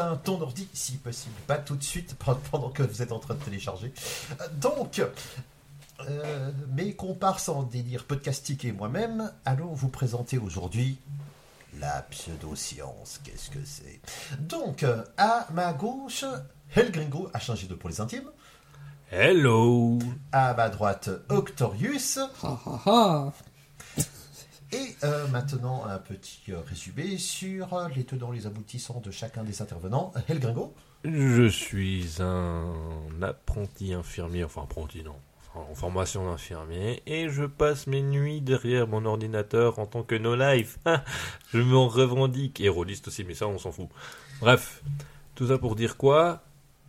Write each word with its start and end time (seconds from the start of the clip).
Éteins 0.00 0.16
ton 0.16 0.40
ordi, 0.40 0.66
si 0.72 0.96
possible, 0.96 1.34
pas 1.46 1.58
tout 1.58 1.76
de 1.76 1.82
suite 1.82 2.16
pendant 2.50 2.70
que 2.70 2.82
vous 2.82 3.02
êtes 3.02 3.12
en 3.12 3.18
train 3.18 3.34
de 3.34 3.42
télécharger. 3.42 3.92
Euh, 4.40 4.48
Donc, 4.58 5.02
euh, 6.08 6.50
mes 6.74 6.94
comparses 6.94 7.50
en 7.50 7.64
délire 7.64 8.04
podcastique 8.04 8.64
et 8.64 8.72
moi-même 8.72 9.30
allons 9.44 9.74
vous 9.74 9.90
présenter 9.90 10.38
aujourd'hui 10.38 10.98
la 11.78 12.00
pseudoscience. 12.10 13.20
Qu'est-ce 13.24 13.50
que 13.50 13.62
c'est? 13.66 14.00
Donc, 14.40 14.84
euh, 14.84 15.04
à 15.18 15.46
ma 15.52 15.74
gauche, 15.74 16.24
El 16.74 16.92
Gringo 16.92 17.28
a 17.34 17.38
changé 17.38 17.66
de 17.66 17.74
pour 17.74 17.90
les 17.90 18.00
intimes. 18.00 18.30
Hello 19.10 19.98
À 20.32 20.54
ma 20.54 20.70
droite, 20.70 21.10
Octorius. 21.28 22.18
Ha 22.42 22.58
ha 22.64 22.82
ha 22.86 23.32
Et 24.72 24.94
euh, 25.02 25.26
maintenant, 25.28 25.84
un 25.84 25.98
petit 25.98 26.42
euh, 26.50 26.60
résumé 26.60 27.18
sur 27.18 27.74
euh, 27.74 27.88
les 27.96 28.04
tenants, 28.04 28.30
les 28.30 28.46
aboutissants 28.46 29.00
de 29.00 29.10
chacun 29.10 29.42
des 29.42 29.62
intervenants. 29.62 30.12
El 30.28 30.38
Gringo? 30.38 30.74
Je 31.04 31.48
suis 31.48 32.20
un 32.20 32.72
apprenti 33.20 33.94
infirmier, 33.94 34.44
enfin 34.44 34.62
apprenti 34.62 35.02
non, 35.02 35.16
en 35.54 35.74
formation 35.74 36.30
d'infirmier, 36.30 37.02
et 37.06 37.30
je 37.30 37.44
passe 37.44 37.88
mes 37.88 38.02
nuits 38.02 38.42
derrière 38.42 38.86
mon 38.86 39.06
ordinateur 39.06 39.80
en 39.80 39.86
tant 39.86 40.04
que 40.04 40.14
no-life. 40.14 40.78
je 41.52 41.58
m'en 41.58 41.88
revendique, 41.88 42.60
et 42.60 42.68
aussi, 42.68 43.24
mais 43.24 43.34
ça 43.34 43.48
on 43.48 43.58
s'en 43.58 43.72
fout. 43.72 43.88
Bref, 44.40 44.84
tout 45.34 45.48
ça 45.48 45.58
pour 45.58 45.74
dire 45.74 45.96
quoi? 45.96 46.42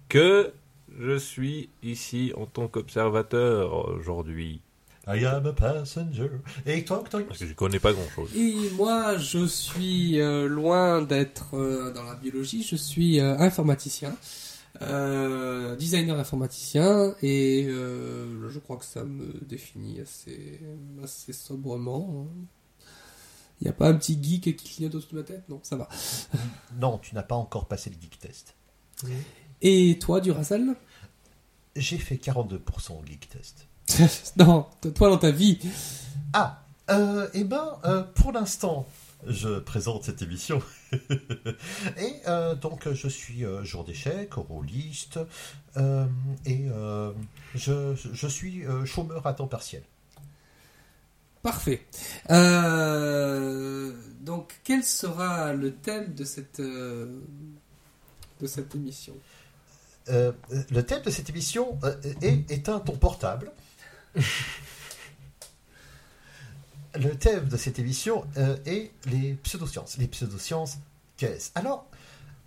Que 0.08 0.54
je 1.00 1.18
suis 1.18 1.70
ici 1.82 2.32
en 2.36 2.46
tant 2.46 2.68
qu'observateur 2.68 3.90
aujourd'hui, 3.96 4.62
I 5.08 5.26
am 5.26 5.48
a 5.48 5.54
passenger. 5.54 6.30
Et 6.66 6.84
parce 6.84 7.40
que 7.40 7.48
je 7.48 7.54
connais 7.54 7.80
pas 7.80 7.92
grand-chose. 7.92 8.30
Et 8.36 8.70
moi, 8.72 9.18
je 9.18 9.46
suis 9.46 10.20
euh, 10.22 10.48
loin 10.48 11.02
d'être 11.02 11.56
euh, 11.58 11.92
dans 11.92 12.04
la 12.04 12.16
biologie, 12.16 12.62
je 12.64 12.76
suis 12.76 13.20
euh, 13.20 13.36
informaticien, 13.40 14.16
euh, 14.84 15.76
designer 15.76 16.20
informaticien, 16.20 17.16
et 17.24 17.66
euh, 17.68 18.48
je 18.50 18.60
crois 18.60 18.78
que 18.78 18.86
ça 18.86 19.04
me 19.04 19.44
définit 19.44 20.00
assez, 20.02 20.62
assez 21.04 21.34
sobrement. 21.34 22.28
Il 23.60 23.66
n'y 23.66 23.70
a 23.70 23.74
pas 23.74 23.90
un 23.90 23.96
petit 23.96 24.20
geek 24.22 24.56
qui 24.56 24.76
clignote 24.76 24.96
au-dessus 24.96 25.14
de 25.14 25.20
ma 25.20 25.24
tête? 25.24 25.50
Non, 25.50 25.60
ça 25.64 25.76
va. 25.78 25.90
Non, 26.80 27.00
tu 27.00 27.16
n'as 27.16 27.24
pas 27.24 27.36
encore 27.36 27.68
passé 27.68 27.90
le 27.90 27.96
geek 28.00 28.20
test. 28.20 28.56
Et 29.62 29.98
toi, 30.00 30.22
Duracell? 30.22 30.76
J'ai 31.76 31.98
fait 31.98 32.16
42% 32.16 32.58
au 32.92 33.06
geek 33.06 33.30
test. 33.30 33.68
Non, 34.38 34.68
toi 34.96 35.10
dans 35.10 35.18
ta 35.18 35.32
vie. 35.32 35.60
Ah, 36.34 36.62
euh, 36.90 37.28
eh 37.34 37.44
ben, 37.44 37.78
euh, 37.86 38.04
pour 38.04 38.32
l'instant, 38.32 38.88
je 39.28 39.60
présente 39.60 40.04
cette 40.04 40.22
émission. 40.22 40.62
et 40.92 42.14
euh, 42.28 42.56
donc, 42.56 42.92
je 42.92 43.08
suis 43.08 43.46
jour 43.64 43.84
d'échec, 43.84 44.34
rôliste, 44.34 45.20
et 46.46 46.68
je, 47.56 47.96
je 47.96 48.28
suis 48.28 48.64
chômeur 48.86 49.26
à 49.26 49.34
temps 49.34 49.48
partiel. 49.48 49.84
Parfait. 51.44 51.86
Donc, 54.22 54.60
quel 54.64 54.84
sera 54.84 55.54
le 55.54 55.74
thème 55.74 56.14
de 56.14 56.24
cette, 56.24 56.62
de 56.62 57.22
cette 58.46 58.76
émission? 58.76 59.14
Le 60.08 60.82
thème 60.82 61.04
de 61.04 61.10
cette 61.10 61.30
émission 61.30 61.80
est 62.22 62.52
éteins 62.52 62.80
ton 62.80 62.98
portable. 62.98 63.52
Le 66.96 67.16
thème 67.18 67.48
de 67.48 67.58
cette 67.58 67.80
émission 67.80 68.26
euh, 68.38 68.58
est 68.66 68.92
les 69.06 69.34
pseudosciences. 69.44 69.98
Les 69.98 70.08
pseudosciences, 70.08 70.78
qu'est-ce? 71.18 71.52
Alors, 71.56 71.86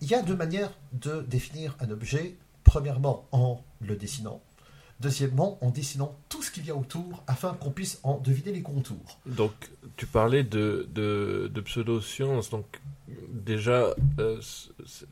il 0.01 0.09
y 0.09 0.15
a 0.15 0.23
deux 0.23 0.37
manières 0.37 0.73
de 0.93 1.23
définir 1.23 1.77
un 1.81 1.91
objet. 1.91 2.37
Premièrement, 2.65 3.27
en 3.31 3.63
le 3.81 3.95
dessinant. 3.95 4.41
Deuxièmement, 5.01 5.59
en 5.61 5.71
dessinant 5.71 6.17
tout 6.31 6.43
ce 6.43 6.51
qu'il 6.51 6.65
y 6.65 6.71
a 6.71 6.75
autour 6.75 7.23
afin 7.27 7.53
qu'on 7.53 7.71
puisse 7.71 7.99
en 8.05 8.17
deviner 8.19 8.53
les 8.53 8.63
contours. 8.63 9.19
Donc, 9.27 9.53
tu 9.97 10.07
parlais 10.07 10.45
de, 10.45 10.89
de, 10.95 11.51
de 11.53 11.61
pseudosciences, 11.61 12.49
donc 12.49 12.81
déjà, 13.29 13.93
euh, 14.19 14.41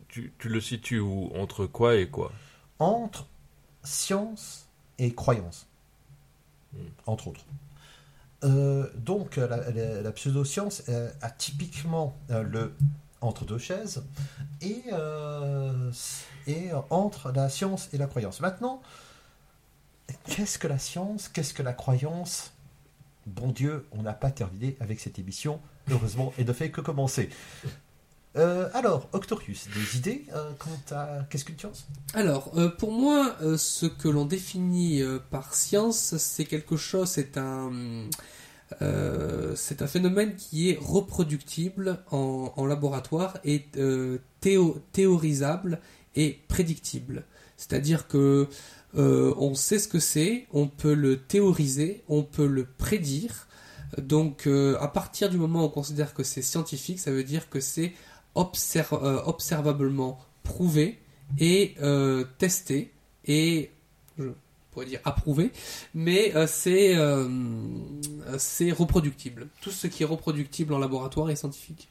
tu, 0.08 0.32
tu 0.38 0.48
le 0.48 0.60
situes 0.62 1.00
où? 1.00 1.30
Entre 1.34 1.66
quoi 1.66 1.96
et 1.96 2.08
quoi? 2.08 2.32
Entre 2.78 3.26
science 3.82 4.66
et 4.98 5.12
croyance. 5.12 5.66
Entre 7.06 7.28
autres. 7.28 7.44
Euh, 8.44 8.88
donc, 8.96 9.36
la, 9.36 9.46
la- 9.46 10.02
la 10.02 10.12
pseudoscience 10.12 10.82
euh, 10.88 11.10
a 11.20 11.30
typiquement 11.30 12.16
euh, 12.30 12.42
le 12.42 12.74
entre 13.20 13.44
deux 13.44 13.58
chaises 13.58 14.02
et, 14.62 14.82
et 16.48 16.70
entre 16.90 17.30
la 17.30 17.48
science 17.48 17.88
et 17.92 17.98
la 17.98 18.08
croyance. 18.08 18.40
Maintenant, 18.40 18.82
qu'est-ce 20.26 20.58
que 20.58 20.66
la 20.66 20.78
science 20.78 21.28
Qu'est-ce 21.28 21.54
que 21.54 21.62
la 21.62 21.72
croyance? 21.72 22.52
Bon 23.26 23.52
Dieu, 23.52 23.86
on 23.92 24.02
n'a 24.02 24.12
pas 24.12 24.32
terminé 24.32 24.76
avec 24.80 24.98
cette 24.98 25.20
émission, 25.20 25.60
heureusement, 25.88 26.32
et 26.36 26.44
ne 26.44 26.52
fait 26.52 26.72
que 26.72 26.80
commencer. 26.80 27.30
Euh, 28.36 28.68
alors, 28.72 29.08
Octorius, 29.12 29.68
des 29.74 29.98
idées 29.98 30.24
euh, 30.34 30.52
quant 30.58 30.96
à 30.96 31.26
qu'est-ce 31.28 31.44
qu'une 31.44 31.58
science 31.58 31.86
Alors, 32.14 32.50
euh, 32.56 32.70
pour 32.70 32.90
moi, 32.90 33.36
ce 33.58 33.86
que 33.86 34.08
l'on 34.08 34.24
définit 34.24 35.02
par 35.30 35.54
science, 35.54 36.16
c'est 36.16 36.46
quelque 36.46 36.76
chose, 36.76 37.10
c'est 37.10 37.36
un, 37.36 37.70
c'est 39.54 39.82
un 39.82 39.86
phénomène 39.86 40.34
qui 40.36 40.70
est 40.70 40.78
reproductible 40.80 42.02
en, 42.10 42.66
laboratoire 42.66 43.36
et 43.44 43.66
théo- 44.40 44.78
théorisable 44.92 45.80
et 46.16 46.40
prédictible. 46.48 47.24
C'est-à-dire 47.56 48.08
que 48.08 48.48
on 48.94 49.54
sait 49.54 49.78
ce 49.78 49.88
que 49.88 49.98
c'est, 50.00 50.46
on 50.52 50.68
peut 50.68 50.94
le 50.94 51.18
théoriser, 51.18 52.02
on 52.08 52.22
peut 52.22 52.46
le 52.46 52.64
prédire. 52.64 53.46
Donc, 53.98 54.46
à 54.46 54.88
partir 54.88 55.28
du 55.28 55.36
moment 55.36 55.60
où 55.60 55.66
on 55.66 55.68
considère 55.68 56.14
que 56.14 56.22
c'est 56.22 56.40
scientifique, 56.40 56.98
ça 56.98 57.10
veut 57.10 57.24
dire 57.24 57.50
que 57.50 57.60
c'est 57.60 57.92
euh, 58.36 59.22
observablement 59.24 60.18
prouvé 60.42 61.00
et 61.38 61.74
euh, 61.80 62.24
testé 62.38 62.92
et 63.24 63.70
je 64.18 64.30
pourrais 64.70 64.86
dire 64.86 65.00
approuvé, 65.04 65.52
mais 65.94 66.34
euh, 66.34 66.46
c'est 66.46 66.96
euh, 66.96 67.28
c'est 68.38 68.72
reproductible. 68.72 69.48
Tout 69.60 69.70
ce 69.70 69.86
qui 69.86 70.02
est 70.02 70.06
reproductible 70.06 70.72
en 70.72 70.78
laboratoire 70.78 71.30
est 71.30 71.36
scientifique. 71.36 71.88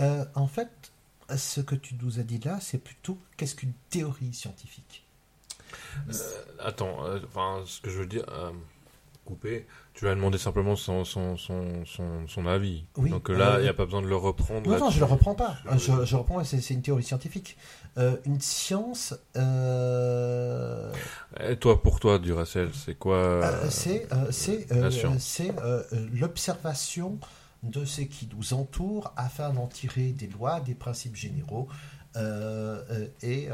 Euh, 0.00 0.24
en 0.34 0.46
fait, 0.46 0.92
ce 1.36 1.60
que 1.60 1.74
tu 1.74 1.94
nous 2.02 2.18
as 2.18 2.22
dit 2.22 2.38
là, 2.38 2.58
c'est 2.60 2.78
plutôt 2.78 3.18
qu'est-ce 3.36 3.54
qu'une 3.54 3.74
théorie 3.90 4.32
scientifique? 4.32 5.04
Euh, 6.08 6.44
Attends, 6.58 7.04
euh, 7.04 7.18
enfin, 7.26 7.62
ce 7.66 7.80
que 7.80 7.90
je 7.90 7.98
veux 7.98 8.06
dire, 8.06 8.24
euh, 8.28 8.50
couper, 9.24 9.66
tu 9.94 10.06
vas 10.06 10.14
demander 10.14 10.38
simplement 10.38 10.74
son, 10.74 11.04
son, 11.04 11.36
son, 11.36 11.84
son, 11.84 12.26
son 12.26 12.46
avis. 12.46 12.84
Oui, 12.96 13.10
Donc 13.10 13.30
euh, 13.30 13.36
là, 13.36 13.54
il 13.54 13.56
euh, 13.56 13.62
n'y 13.64 13.68
a 13.68 13.74
pas 13.74 13.84
besoin 13.84 14.02
de 14.02 14.06
le 14.06 14.16
reprendre. 14.16 14.70
Non, 14.70 14.78
non, 14.78 14.90
je 14.90 14.96
ne 14.96 15.00
le 15.00 15.06
reprends 15.06 15.34
pas. 15.34 15.56
Je- 15.76 16.16
reprends, 16.16 16.42
c'est 16.44 16.70
une 16.70 16.82
théorie 16.82 17.02
scientifique. 17.02 17.56
Euh, 17.98 18.16
une 18.24 18.40
science, 18.40 19.14
euh, 19.36 20.90
Et 21.46 21.56
toi, 21.56 21.82
pour 21.82 22.00
toi, 22.00 22.18
Duracell, 22.18 22.70
c'est 22.72 22.94
quoi 22.94 23.16
euh, 23.16 23.42
euh, 23.42 23.68
c'est 23.70 24.06
euh, 24.12 24.30
euh, 24.72 25.18
euh, 25.60 25.82
euh, 25.92 26.08
l'observation 26.14 27.18
de 27.62 27.84
ce 27.84 28.00
qui 28.00 28.28
nous 28.34 28.54
entoure 28.54 29.12
afin 29.16 29.50
d'en 29.50 29.66
tirer 29.66 30.12
des 30.12 30.26
lois, 30.26 30.60
des 30.60 30.74
principes 30.74 31.16
généraux. 31.16 31.68
Euh, 32.16 32.82
euh, 32.90 33.06
et 33.22 33.48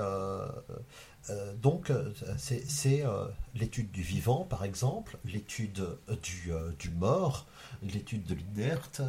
euh, 1.31 1.55
donc, 1.55 1.91
euh, 1.91 2.12
c'est 2.37 3.05
euh, 3.05 3.26
l'étude 3.55 3.91
du 3.91 4.03
vivant, 4.03 4.44
par 4.44 4.65
exemple, 4.65 5.19
l'étude 5.25 5.87
du, 6.23 6.91
mort, 6.91 7.47
l'étude 7.82 8.25
de 8.25 8.35
l'inerte. 8.35 9.03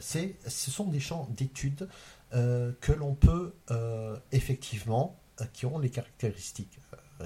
ce 0.00 0.70
sont 0.70 0.86
des 0.86 1.00
champs 1.00 1.28
d'études 1.30 1.88
que 2.32 2.92
l'on 2.92 3.14
peut 3.14 3.52
effectivement, 4.32 5.18
qui 5.52 5.66
ont 5.66 5.78
les 5.78 5.90
caractéristiques 5.90 6.78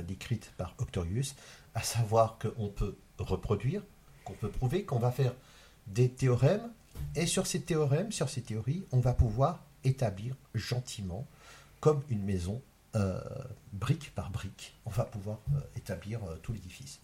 décrites 0.05 0.53
par 0.57 0.75
Octorius, 0.79 1.37
à 1.75 1.83
savoir 1.83 2.39
qu'on 2.39 2.69
peut 2.69 2.97
reproduire, 3.19 3.83
qu'on 4.25 4.35
peut 4.35 4.51
prouver, 4.51 4.85
qu'on 4.85 4.99
va 4.99 5.13
faire 5.13 5.33
des 5.87 6.09
théorèmes, 6.09 6.73
et 7.15 7.27
sur 7.27 7.47
ces 7.47 7.61
théorèmes, 7.61 8.11
sur 8.11 8.29
ces 8.29 8.43
théories, 8.43 8.85
on 8.91 8.99
va 8.99 9.15
pouvoir 9.15 9.65
établir 9.85 10.35
gentiment, 10.55 11.27
comme 11.81 12.03
une 12.09 12.25
maison, 12.25 12.61
euh, 12.97 13.21
brique 13.73 14.13
par 14.15 14.31
brique, 14.31 14.75
on 14.87 14.91
va 14.91 15.05
pouvoir 15.05 15.39
euh, 15.55 15.61
établir 15.77 16.21
euh, 16.25 16.37
tout 16.43 16.53
l'édifice. 16.53 17.01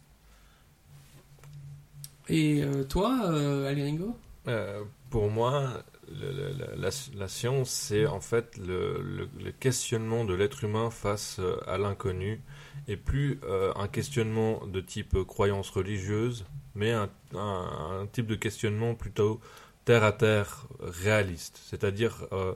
Et 2.28 2.62
euh, 2.62 2.84
toi, 2.84 3.20
euh, 3.30 3.68
Aliringo 3.68 4.16
Euh, 4.48 4.82
pour 5.10 5.30
moi, 5.30 5.84
le- 6.08 6.32
le- 6.32 6.52
le- 6.52 6.74
la, 6.76 6.90
la 7.14 7.28
science, 7.28 7.70
c'est 7.70 8.06
en 8.06 8.20
fait 8.20 8.56
le, 8.58 9.00
le- 9.02 9.28
le 9.44 9.52
questionnement 9.52 10.24
de 10.24 10.34
l'être 10.34 10.64
humain 10.64 10.90
face 10.90 11.40
à 11.66 11.78
l'inconnu, 11.78 12.40
et 12.88 12.96
plus 12.96 13.38
euh, 13.44 13.72
un 13.76 13.88
questionnement 13.88 14.66
de 14.66 14.80
type 14.80 15.16
croyance 15.24 15.70
religieuse, 15.70 16.44
mais 16.74 16.92
un, 16.92 17.08
un- 17.34 18.00
un 18.02 18.06
type 18.06 18.26
de 18.26 18.34
questionnement 18.34 18.94
plutôt 18.94 19.40
terre 19.84 20.04
à 20.04 20.12
terre, 20.12 20.66
réaliste. 20.80 21.60
C'est-à-dire, 21.64 22.26
euh, 22.32 22.54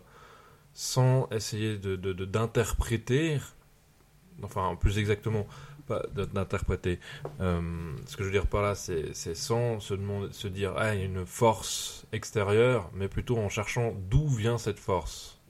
sans 0.79 1.27
essayer 1.31 1.79
de 1.79 1.97
de- 1.97 2.13
de- 2.13 2.25
d'interpréter, 2.27 3.39
enfin 4.43 4.77
plus 4.79 4.99
exactement, 4.99 5.47
pas 5.87 6.03
d'interpréter. 6.15 7.01
Euh, 7.41 7.63
ce 8.07 8.17
que 8.17 8.23
je 8.25 8.29
veux 8.29 8.33
dire 8.33 8.47
par 8.47 8.61
là, 8.63 8.75
c'est 8.75 9.15
sans 9.35 9.81
se, 9.81 9.95
demander, 9.95 10.29
se 10.33 10.49
dire 10.49 10.75
ah 10.77 10.95
il 10.95 11.01
y 11.01 11.03
a 11.03 11.07
une 11.07 11.25
force 11.25 12.05
extérieure, 12.13 12.91
mais 12.95 13.09
plutôt 13.09 13.39
en 13.39 13.49
cherchant 13.49 13.95
d'où 14.11 14.29
vient 14.29 14.59
cette 14.59 14.79
force. 14.79 15.41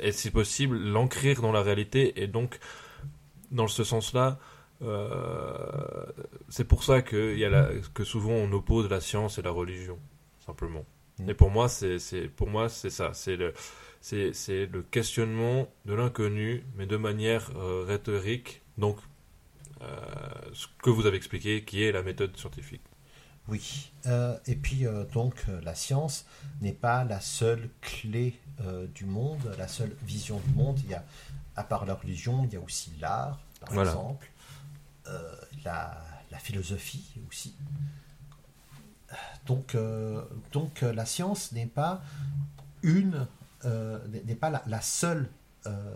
Et 0.00 0.12
si 0.12 0.30
possible, 0.30 0.76
l'ancrer 0.76 1.34
dans 1.34 1.52
la 1.52 1.62
réalité 1.62 2.22
et 2.22 2.26
donc 2.26 2.58
dans 3.50 3.68
ce 3.68 3.84
sens-là. 3.84 4.38
euh, 4.82 6.06
c'est 6.48 6.64
pour 6.64 6.82
ça 6.84 7.02
que, 7.02 7.36
y 7.36 7.44
a 7.44 7.48
la- 7.50 7.70
que 7.94 8.04
souvent 8.04 8.32
on 8.32 8.50
oppose 8.52 8.90
la 8.90 9.00
science 9.00 9.38
et 9.38 9.42
la 9.42 9.50
religion, 9.52 9.98
simplement. 10.44 10.84
Mm. 11.20 11.30
Et 11.30 11.34
pour 11.34 11.50
moi, 11.50 11.68
c'est 11.68 11.98
c'est- 12.00 12.28
pour 12.28 12.48
moi 12.48 12.68
c'est 12.68 12.90
ça, 12.90 13.12
c'est 13.14 13.36
le 13.36 13.54
c'est 14.02 14.66
le 14.66 14.82
questionnement 14.82 15.68
de 15.86 15.94
l'inconnu, 15.94 16.64
mais 16.76 16.86
de 16.86 16.96
manière 16.96 17.50
euh, 17.56 17.84
rhétorique. 17.86 18.60
Donc, 18.76 18.98
euh, 19.80 19.86
ce 20.52 20.66
que 20.82 20.90
vous 20.90 21.06
avez 21.06 21.16
expliqué, 21.16 21.64
qui 21.64 21.84
est 21.84 21.92
la 21.92 22.02
méthode 22.02 22.36
scientifique. 22.36 22.82
Oui. 23.48 23.92
Euh, 24.06 24.36
et 24.46 24.56
puis, 24.56 24.84
donc, 25.12 25.44
la 25.62 25.74
science 25.74 26.26
n'est 26.60 26.72
pas 26.72 27.04
la 27.04 27.20
seule 27.20 27.70
clé 27.80 28.38
du 28.94 29.04
monde, 29.04 29.40
la 29.58 29.66
seule 29.66 29.96
vision 30.02 30.40
du 30.46 30.52
monde. 30.54 30.78
Il 30.84 30.90
y 30.90 30.94
a, 30.94 31.04
à 31.56 31.64
part 31.64 31.84
la 31.86 31.94
religion, 31.94 32.44
il 32.44 32.52
y 32.52 32.56
a 32.56 32.60
aussi 32.60 32.92
l'art, 33.00 33.40
par 33.60 33.72
Voilà. 33.72 33.90
exemple, 33.90 34.30
la, 35.64 36.00
la 36.30 36.38
philosophie 36.38 37.04
aussi. 37.28 37.54
Donc, 39.46 39.76
donc 40.52 40.80
la 40.82 41.04
science 41.04 41.50
n'est 41.50 41.66
pas 41.66 42.00
une, 42.82 43.26
n'est 43.64 44.22
n'est 44.24 44.34
pas 44.34 44.50
la, 44.50 44.62
la 44.66 44.80
seule 44.80 45.28
euh, 45.66 45.94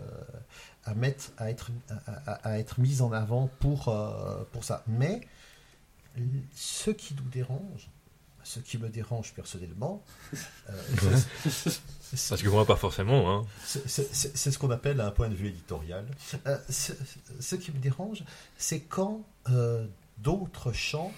à, 0.85 0.93
mettre, 0.95 1.31
à, 1.37 1.49
être, 1.49 1.71
à, 1.89 2.31
à- 2.31 2.49
à 2.51 2.57
être 2.59 2.79
mise 2.79 3.01
en 3.01 3.11
avant 3.11 3.49
pour, 3.59 3.89
euh, 3.89 4.43
pour 4.53 4.63
ça. 4.63 4.83
Mais 4.87 5.21
ce 6.55 6.89
qui 6.91 7.13
nous 7.15 7.29
dérange, 7.29 7.89
ce 8.43 8.59
qui 8.59 8.77
me 8.77 8.87
dérange 8.89 9.33
personnellement, 9.33 10.03
euh, 10.69 10.73
Parce 12.29 12.41
que 12.41 12.47
moi, 12.47 12.65
pas 12.65 12.77
forcément. 12.77 13.29
Hein. 13.41 13.45
c'est 13.65 14.51
ce 14.51 14.57
qu'on 14.57 14.71
appelle 14.71 15.01
un 15.01 15.11
point 15.11 15.27
de 15.27 15.35
vue 15.35 15.47
éditorial. 15.49 16.05
Euh, 16.45 16.57
ce, 16.69 16.93
ce 17.41 17.55
qui 17.57 17.71
me 17.73 17.79
dérange, 17.79 18.23
c'est 18.57 18.79
quand 18.79 19.23
euh, 19.49 19.85
d'autres 20.19 20.71
champs 20.71 21.11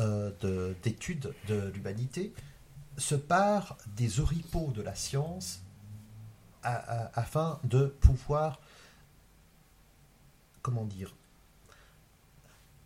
euh, 0.00 0.30
de- 0.40 0.74
d'études 0.82 1.34
de, 1.48 1.70
l'humanité 1.74 2.32
se 2.96 3.14
parent 3.14 3.76
des 3.94 4.20
oripeaux 4.20 4.72
de 4.74 4.80
la 4.80 4.94
science 4.94 5.60
afin 6.62 7.58
de 7.64 7.86
pouvoir, 8.00 8.60
comment 10.62 10.84
dire, 10.84 11.14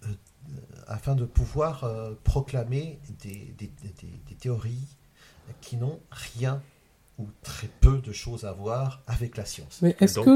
euh, 0.05 0.07
euh, 0.09 0.53
afin 0.87 1.15
de 1.15 1.25
pouvoir 1.25 1.85
euh, 1.85 2.13
proclamer 2.25 2.99
des, 3.23 3.55
des- 3.59 3.71
des- 3.83 4.09
des 4.29 4.35
théories 4.39 4.87
qui 5.61 5.77
n'ont 5.77 5.99
rien 6.11 6.61
ou 7.19 7.27
très 7.43 7.69
peu 7.81 7.99
de 7.99 8.13
choses 8.13 8.45
à 8.45 8.53
voir 8.53 9.01
avec 9.07 9.37
la 9.39 9.45
science. 9.47 9.79
Mais 9.81 9.97
est-ce 10.01 10.17
Donc- 10.17 10.27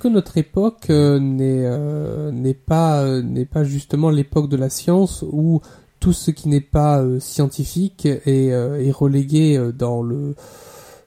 que, 0.00 0.08
notre 0.08 0.36
époque 0.36 0.90
euh, 0.90 1.18
n'est 1.18 1.64
euh, 1.64 2.30
n'est 2.32 2.52
pas, 2.54 3.02
euh, 3.02 3.22
n'est 3.22 3.46
pas 3.46 3.64
justement 3.64 4.10
l'époque 4.10 4.48
de 4.50 4.56
la 4.56 4.68
science 4.68 5.24
où 5.30 5.62
tout 5.98 6.12
ce 6.12 6.30
qui 6.30 6.48
n'est 6.48 6.60
pas 6.60 7.00
euh, 7.00 7.18
scientifique 7.20 8.04
est, 8.06 8.52
euh, 8.52 8.82
est 8.84 8.90
relégué 8.90 9.56
euh, 9.56 9.72
dans 9.72 10.02
le, 10.02 10.34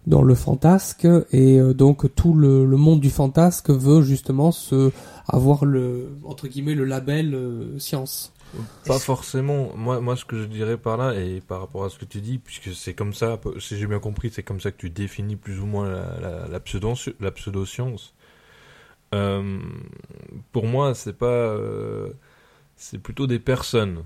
dans 0.08 0.22
le 0.22 0.36
fantasque 0.36 1.08
et 1.32 1.60
euh, 1.60 1.74
donc 1.74 2.14
tout 2.16 2.34
le, 2.34 2.66
le 2.66 2.78
monde 2.78 3.00
du 3.00 3.10
fantasque 3.10 3.70
veut 3.70 4.02
justement 4.02 4.52
se 4.52 4.92
avoir 5.28 5.66
le 5.66 6.10
entre 6.26 6.48
guillemets 6.48 6.76
le 6.76 6.86
label 6.86 7.34
euh, 7.36 7.80
science. 7.80 8.34
Pas 8.86 9.00
forcément. 9.00 9.72
Moi, 9.76 10.00
moi, 10.00 10.16
ce 10.16 10.26
que 10.26 10.38
je 10.40 10.46
dirais 10.46 10.78
par 10.78 10.98
là, 10.98 11.16
et 11.16 11.42
par 11.42 11.60
rapport 11.62 11.86
à 11.86 11.90
ce 11.90 11.98
que 11.98 12.06
tu 12.06 12.22
dis, 12.22 12.38
puisque 12.38 12.74
c'est 12.76 12.94
comme 12.94 13.14
ça, 13.14 13.40
si 13.60 13.78
j'ai 13.78 13.88
bien 13.88 13.98
compris, 14.00 14.30
c'est 14.32 14.44
comme 14.44 14.62
ça 14.62 14.72
que 14.72 14.78
tu 14.78 14.92
définis 14.92 15.36
plus 15.36 15.60
ou 15.60 15.66
moins 15.66 15.90
la, 15.90 16.20
la, 16.20 16.48
la, 16.48 16.60
pseudo, 16.60 16.94
la 17.20 17.32
pseudo-science. 17.32 18.14
Euh, 19.16 19.60
pour 20.52 20.66
moi, 20.68 20.94
c'est 20.94 21.18
pas. 21.18 21.26
euh, 21.26 22.10
c'est 22.76 23.00
plutôt 23.00 23.26
des 23.28 23.40
personnes, 23.40 24.04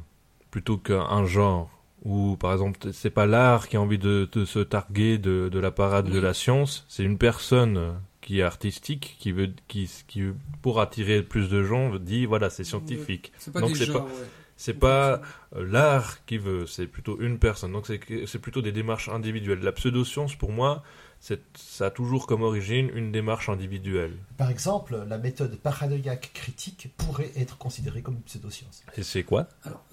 plutôt 0.51 0.77
qu'un 0.77 1.25
genre. 1.25 1.69
Ou, 2.07 2.37
par 2.37 2.53
exemple, 2.53 2.93
c'est 2.93 3.09
pas 3.09 3.25
l'art 3.25 3.67
qui 3.67 3.75
a 3.75 3.81
envie 3.81 3.97
de, 3.97 4.29
de 4.31 4.45
se 4.45 4.59
targuer 4.59 5.17
de, 5.17 5.49
de 5.51 5.59
la 5.59 5.71
parade 5.71 6.09
de 6.09 6.19
la 6.19 6.33
science, 6.33 6.85
c'est 6.87 7.03
une 7.03 7.17
personne 7.17 7.95
qui 8.21 8.39
est 8.39 8.43
artistique, 8.43 9.17
qui 9.19 9.33
veut, 9.33 9.49
qui, 9.67 9.89
qui, 10.07 10.23
pour 10.61 10.79
attirer 10.79 11.21
plus 11.21 11.49
de 11.49 11.63
gens, 11.63 11.95
dit 11.97 12.25
voilà, 12.25 12.49
c'est 12.49 12.63
scientifique. 12.63 13.33
C'est 13.37 13.51
pas 13.51 13.59
Donc 13.59 13.75
c'est 13.75 13.91
pas- 13.91 13.99
ouais. 14.05 14.27
C'est 14.59 14.73
pas 14.73 15.21
euh, 15.55 15.65
l'art 15.69 16.25
qui 16.25 16.37
veut, 16.39 16.65
c'est 16.65 16.87
plutôt 16.87 17.19
une 17.19 17.37
personne. 17.39 17.73
Donc 17.73 17.85
c'est 17.87 18.39
plutôt 18.39 18.61
des 18.61 18.71
démarches 18.71 19.07
individuelles. 19.09 19.59
La 19.61 19.71
pseudo-science, 19.73 20.33
pour 20.35 20.51
moi, 20.51 20.81
ça 21.19 21.85
a 21.85 21.89
toujours 21.89 22.27
comme 22.27 22.41
origine 22.41 22.89
une 22.93 23.11
démarche 23.11 23.49
individuelle. 23.49 24.13
Par 24.37 24.49
exemple, 24.49 25.03
la 25.07 25.17
méthode 25.17 25.55
paranoïaque 25.57 26.31
critique 26.33 26.89
pourrait 26.97 27.31
être 27.35 27.57
considérée 27.57 28.01
comme 28.01 28.15
une 28.15 28.21
pseudoscience. 28.21 28.83
Et 28.95 29.03
c'est 29.03 29.23
quoi? 29.23 29.47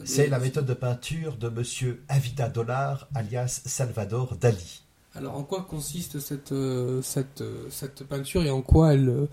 C'est 0.05 0.27
euh, 0.27 0.31
la 0.31 0.39
méthode 0.39 0.67
de 0.67 0.75
peinture 0.75 1.37
de 1.37 1.49
monsieur 1.49 2.03
Avida 2.09 2.49
Dollar, 2.49 3.09
alias 3.15 3.63
Salvador 3.65 4.37
Dali. 4.37 4.83
Alors, 5.17 5.37
en 5.37 5.45
quoi 5.45 5.63
consiste 5.63 6.19
cette, 6.21 6.53
euh, 6.53 7.01
cette, 7.03 7.41
euh, 7.41 7.69
cette 7.71 8.05
peinture 8.05 8.43
et 8.43 8.51
en 8.51 8.63
quoi 8.63 8.95
elle, 8.95 9.29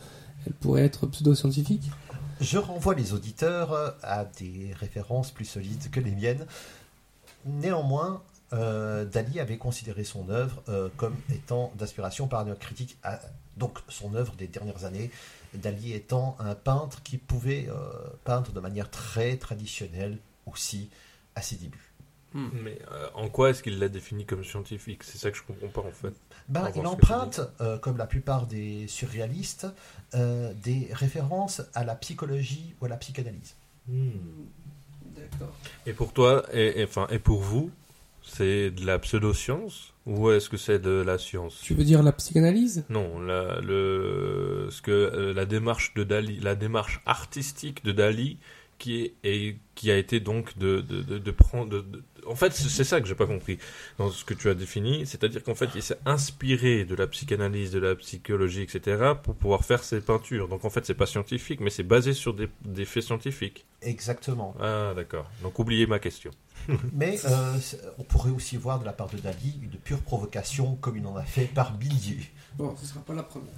elle 0.45 0.53
pourrait 0.53 0.83
être 0.83 1.07
pseudo-scientifique? 1.07 1.89
Je 2.39 2.57
renvoie 2.57 2.95
les 2.95 3.13
auditeurs 3.13 3.95
à 4.01 4.25
des 4.25 4.73
références 4.79 5.31
plus 5.31 5.45
solides 5.45 5.91
que 5.91 5.99
les 5.99 6.11
miennes. 6.11 6.45
Néanmoins, 7.45 8.21
euh, 8.53 9.05
Dali 9.05 9.39
avait 9.39 9.57
considéré 9.57 10.03
son 10.03 10.29
œuvre 10.29 10.61
euh, 10.69 10.89
comme 10.97 11.15
étant 11.33 11.71
d'inspiration 11.75 12.27
paranoïaque 12.27 12.59
critique, 12.59 12.97
à- 13.03 13.19
donc 13.57 13.79
son 13.89 14.13
œuvre 14.15 14.33
des 14.35 14.47
dernières 14.47 14.85
années, 14.85 15.11
Dali 15.53 15.93
étant 15.93 16.35
un 16.39 16.55
peintre 16.55 17.03
qui 17.03 17.17
pouvait 17.17 17.67
euh, 17.69 17.73
peindre 18.23 18.51
de 18.51 18.59
manière 18.59 18.89
très 18.89 19.37
traditionnelle 19.37 20.17
aussi 20.45 20.89
à 21.35 21.41
ses 21.41 21.55
débuts. 21.57 21.87
Mais 22.33 22.79
euh, 22.93 23.09
en 23.13 23.27
quoi 23.27 23.49
est-ce 23.49 23.61
qu'il 23.61 23.77
l'a 23.77 23.89
défini 23.89 24.25
comme 24.25 24.45
scientifique? 24.45 25.03
C'est 25.03 25.17
ça 25.17 25.31
que 25.31 25.37
je 25.37 25.43
comprends 25.43 25.67
pas 25.67 25.81
en 25.81 25.91
fait. 25.91 26.13
Ben, 26.47 26.61
Par 26.61 26.77
il 26.77 26.87
emprunte, 26.87 27.41
euh, 27.59 27.77
comme 27.77 27.97
la 27.97 28.05
plupart 28.07 28.47
des 28.47 28.87
surréalistes, 28.87 29.67
euh, 30.15 30.53
des 30.63 30.87
références 30.93 31.61
à 31.73 31.83
la 31.83 31.93
psychologie 31.95 32.73
ou 32.79 32.85
à 32.85 32.87
la 32.87 32.95
psychanalyse. 32.95 33.53
D'accord. 35.15 35.53
Et 35.85 35.91
pour 35.93 36.13
toi, 36.13 36.45
et, 36.53 36.79
et- 36.79 36.83
enfin, 36.85 37.07
et 37.09 37.19
pour 37.19 37.41
vous, 37.41 37.69
c'est 38.23 38.71
de 38.71 38.85
la 38.85 38.99
pseudo-science 38.99 39.93
ou 40.05 40.31
est-ce 40.31 40.49
que 40.49 40.57
c'est 40.57 40.79
de 40.79 40.89
la 41.05 41.17
science? 41.17 41.59
Tu 41.63 41.73
veux 41.73 41.83
dire 41.83 42.01
la 42.03 42.11
psychanalyse? 42.11 42.85
Non, 42.89 43.19
la, 43.21 43.59
le, 43.61 44.67
ce 44.71 44.81
que 44.81 44.91
euh, 44.91 45.33
la 45.33 45.45
démarche 45.45 45.93
de 45.93 46.03
Dali, 46.03 46.39
la 46.39 46.55
démarche 46.55 47.01
artistique 47.05 47.83
de 47.83 47.91
Dali, 47.91 48.37
qui 48.79 49.01
est, 49.03 49.13
et 49.23 49.57
qui 49.75 49.91
a 49.91 49.97
été 49.97 50.19
donc 50.19 50.57
de 50.57 50.81
de, 50.81 51.01
de, 51.03 51.17
de 51.19 51.31
prendre. 51.31 51.69
de- 51.69 51.81
de- 51.81 52.03
en 52.27 52.35
fait, 52.35 52.51
c'est 52.53 52.69
c'est 52.69 52.83
ça 52.83 53.01
que 53.01 53.07
j'ai 53.07 53.15
pas 53.15 53.25
compris 53.25 53.57
dans 53.97 54.09
ce 54.11 54.23
que 54.25 54.35
tu 54.35 54.47
as 54.49 54.53
défini, 54.53 55.05
c'est-à-dire 55.07 55.43
qu'en 55.43 55.55
fait, 55.55 55.69
il 55.75 55.81
s'est 55.81 55.97
inspiré 56.05 56.85
de 56.85 56.93
la 56.95 57.07
psychanalyse, 57.07 57.71
de 57.71 57.79
la 57.79 57.95
psychologie, 57.95 58.61
etc., 58.61 59.13
pour 59.23 59.35
pouvoir 59.35 59.65
faire 59.65 59.83
ses 59.83 60.01
peintures. 60.01 60.47
Donc 60.47 60.63
en 60.65 60.69
fait, 60.69 60.85
c'est 60.85 60.93
pas 60.95 61.07
scientifique, 61.07 61.59
mais 61.61 61.71
c'est 61.71 61.83
basé 61.83 62.13
sur 62.13 62.33
des, 62.35 62.47
des 62.63 62.85
faits 62.85 63.03
scientifiques. 63.03 63.65
Exactement. 63.81 64.55
Ah, 64.59 64.93
d'accord. 64.95 65.29
Donc 65.41 65.57
oubliez 65.57 65.87
ma 65.87 65.97
question. 65.99 66.29
Mais 66.93 67.19
euh, 67.25 67.57
on 67.97 68.03
pourrait 68.03 68.31
aussi 68.31 68.57
voir 68.57 68.79
de 68.79 68.85
la 68.85 68.93
part 68.93 69.07
de 69.07 69.17
Dali 69.17 69.59
une 69.61 69.77
pure 69.77 70.01
provocation, 70.01 70.75
comme 70.75 70.97
il 70.97 71.05
en 71.05 71.15
a 71.15 71.23
fait 71.23 71.45
par 71.45 71.77
milliers. 71.77 72.29
Bon, 72.55 72.75
ce 72.77 72.85
sera 72.85 73.01
pas 73.01 73.13
la 73.13 73.23
première. 73.23 73.53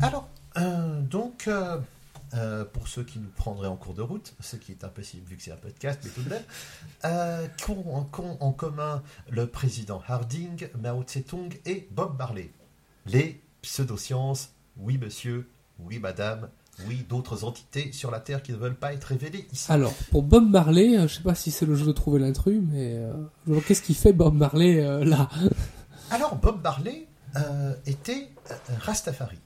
Alors, 0.00 0.28
euh, 0.56 1.00
donc, 1.02 1.48
euh, 1.48 2.64
pour 2.64 2.88
ceux 2.88 3.04
qui 3.04 3.18
nous 3.18 3.30
prendraient 3.30 3.68
en 3.68 3.76
cours 3.76 3.94
de 3.94 4.02
route, 4.02 4.34
ce 4.40 4.56
qui 4.56 4.72
est 4.72 4.84
impossible 4.84 5.26
vu 5.28 5.36
que 5.36 5.42
c'est 5.42 5.52
un 5.52 5.56
podcast, 5.56 6.00
mais 6.04 6.10
tout 6.10 6.22
de 6.22 6.28
même, 6.30 7.50
qu'ont 7.64 7.94
en, 7.94 8.04
qu'ont 8.04 8.38
en 8.40 8.52
commun 8.52 9.02
le 9.28 9.46
président 9.46 10.02
Harding, 10.06 10.68
Mao 10.78 11.02
Tse-tung 11.02 11.50
et 11.66 11.88
Bob 11.90 12.16
Marley? 12.18 12.50
Les 13.06 13.42
pseudosciences, 13.62 14.52
oui 14.76 14.98
monsieur, 14.98 15.50
oui 15.78 15.98
madame, 15.98 16.48
oui 16.88 17.04
d'autres 17.08 17.44
entités 17.44 17.92
sur 17.92 18.10
la 18.10 18.20
Terre 18.20 18.42
qui 18.42 18.52
ne 18.52 18.56
veulent 18.56 18.74
pas 18.74 18.92
être 18.92 19.04
révélées 19.04 19.46
ici. 19.52 19.70
Alors, 19.70 19.92
pour 20.10 20.22
Bob 20.22 20.48
Marley, 20.50 20.98
euh, 20.98 21.08
je 21.08 21.14
sais 21.16 21.22
pas 21.22 21.34
si 21.34 21.50
c'est 21.50 21.66
le 21.66 21.74
jeu 21.74 21.86
de 21.86 21.92
trouver 21.92 22.18
l'intrus, 22.20 22.60
mais 22.72 22.94
euh, 22.94 23.12
genre, 23.48 23.62
qu'est-ce 23.66 23.82
qu'il 23.82 23.94
fait 23.96 24.12
Bob 24.12 24.34
Marley 24.34 24.82
euh, 24.84 25.04
là? 25.04 25.28
Alors, 26.10 26.36
Bob 26.36 26.60
Marley 26.62 27.06
euh, 27.36 27.74
était 27.86 28.28
euh, 28.50 28.54
Rastafari. 28.80 29.38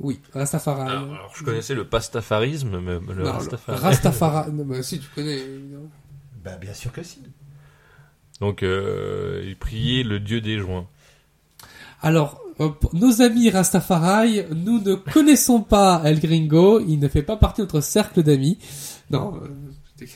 Oui, 0.00 0.20
Rastafari. 0.32 0.82
Alors, 0.88 1.12
alors, 1.12 1.32
je 1.36 1.42
connaissais 1.44 1.74
le 1.74 1.84
pastafarisme, 1.84 2.78
mais 2.80 3.00
le 3.14 3.24
Non, 3.24 3.32
Rastafari. 3.32 3.78
Rastafari. 3.80 4.52
Non, 4.52 4.64
bah, 4.64 4.82
si, 4.82 5.00
tu 5.00 5.08
connais. 5.14 5.38
évidemment. 5.38 5.90
Ben, 6.44 6.56
bien 6.58 6.72
sûr 6.74 6.92
que 6.92 7.02
si. 7.02 7.18
Donc, 8.40 8.62
euh, 8.62 9.42
il 9.44 9.56
priait 9.58 10.04
le 10.04 10.20
dieu 10.20 10.40
des 10.40 10.58
joints. 10.58 10.86
Alors, 12.00 12.40
nos 12.92 13.22
amis 13.22 13.50
Rastafari, 13.50 14.42
nous 14.54 14.80
ne 14.80 14.94
connaissons 14.94 15.60
pas 15.60 16.00
El 16.04 16.20
Gringo, 16.20 16.80
il 16.80 16.98
ne 16.98 17.08
fait 17.08 17.22
pas 17.22 17.36
partie 17.36 17.60
de 17.62 17.66
notre 17.66 17.80
cercle 17.80 18.22
d'amis. 18.22 18.58
Non, 19.10 19.34
euh, 19.42 20.06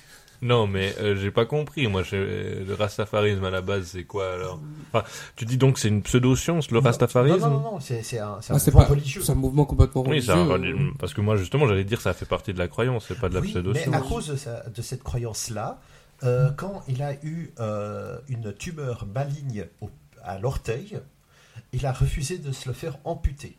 Non, 0.45 0.67
mais 0.67 0.93
euh, 1.01 1.15
j'ai 1.15 1.31
pas 1.31 1.47
compris. 1.47 1.87
Moi, 1.87 2.03
j'ai- 2.03 2.65
le 2.67 2.75
rastafarisme 2.75 3.45
à 3.45 3.51
la 3.51 3.61
base, 3.61 3.91
c'est 3.93 4.03
quoi 4.03 4.33
alors? 4.33 4.61
Enfin, 4.93 5.05
Tu 5.37 5.45
dis 5.45 5.57
donc 5.57 5.75
que 5.75 5.81
c'est 5.81 5.87
une 5.89 6.03
pseudo-science, 6.03 6.73
le 6.73 6.81
rastafarisme? 6.81 7.39
Non, 7.39 7.51
non, 7.51 7.61
non, 7.61 7.73
non, 7.75 7.81
c'est 7.81 8.19
un, 8.19 8.39
ah, 8.49 8.53
mouvement 8.53 8.81
pas, 8.81 8.85
religieux. 8.87 9.23
c'est 9.25 9.31
un 9.31 9.37
mouvement 9.37 9.65
complètement 9.65 10.03
Oui, 10.03 10.09
religieux. 10.09 10.33
un 10.35 10.45
reli- 10.45 10.93
parce 10.99 11.15
que 11.15 11.21
moi, 11.21 11.37
justement, 11.37 11.69
j'allais 11.69 11.85
dire 11.85 11.99
que 11.99 12.03
ça 12.03 12.13
fait 12.13 12.27
partie 12.27 12.53
de 12.53 12.59
la 12.59 12.67
croyance, 12.67 13.05
c'est 13.07 13.21
pas 13.21 13.29
de 13.29 13.35
la 13.35 13.41
Oui, 13.41 13.47
mais 13.55 13.61
pseudo-science. 13.61 13.95
à 13.95 14.01
cause 14.01 14.27
de, 14.29 14.37
sa- 14.37 14.69
de 14.69 14.83
cette 14.83 15.05
croyance-là, 15.05 15.79
euh, 16.25 16.51
quand 16.57 16.83
il 16.89 17.03
a 17.03 17.15
eu 17.25 17.53
euh, 17.61 18.19
une 18.29 18.53
tumeur 18.53 19.07
maligne 19.15 19.67
au- 19.81 19.91
à 20.25 20.41
l'orteil, 20.41 20.99
il 21.73 21.87
a 21.87 21.93
refusé 21.93 22.38
de 22.38 22.52
se 22.52 22.69
le 22.69 22.75
faire 22.75 22.99
amputer 23.05 23.57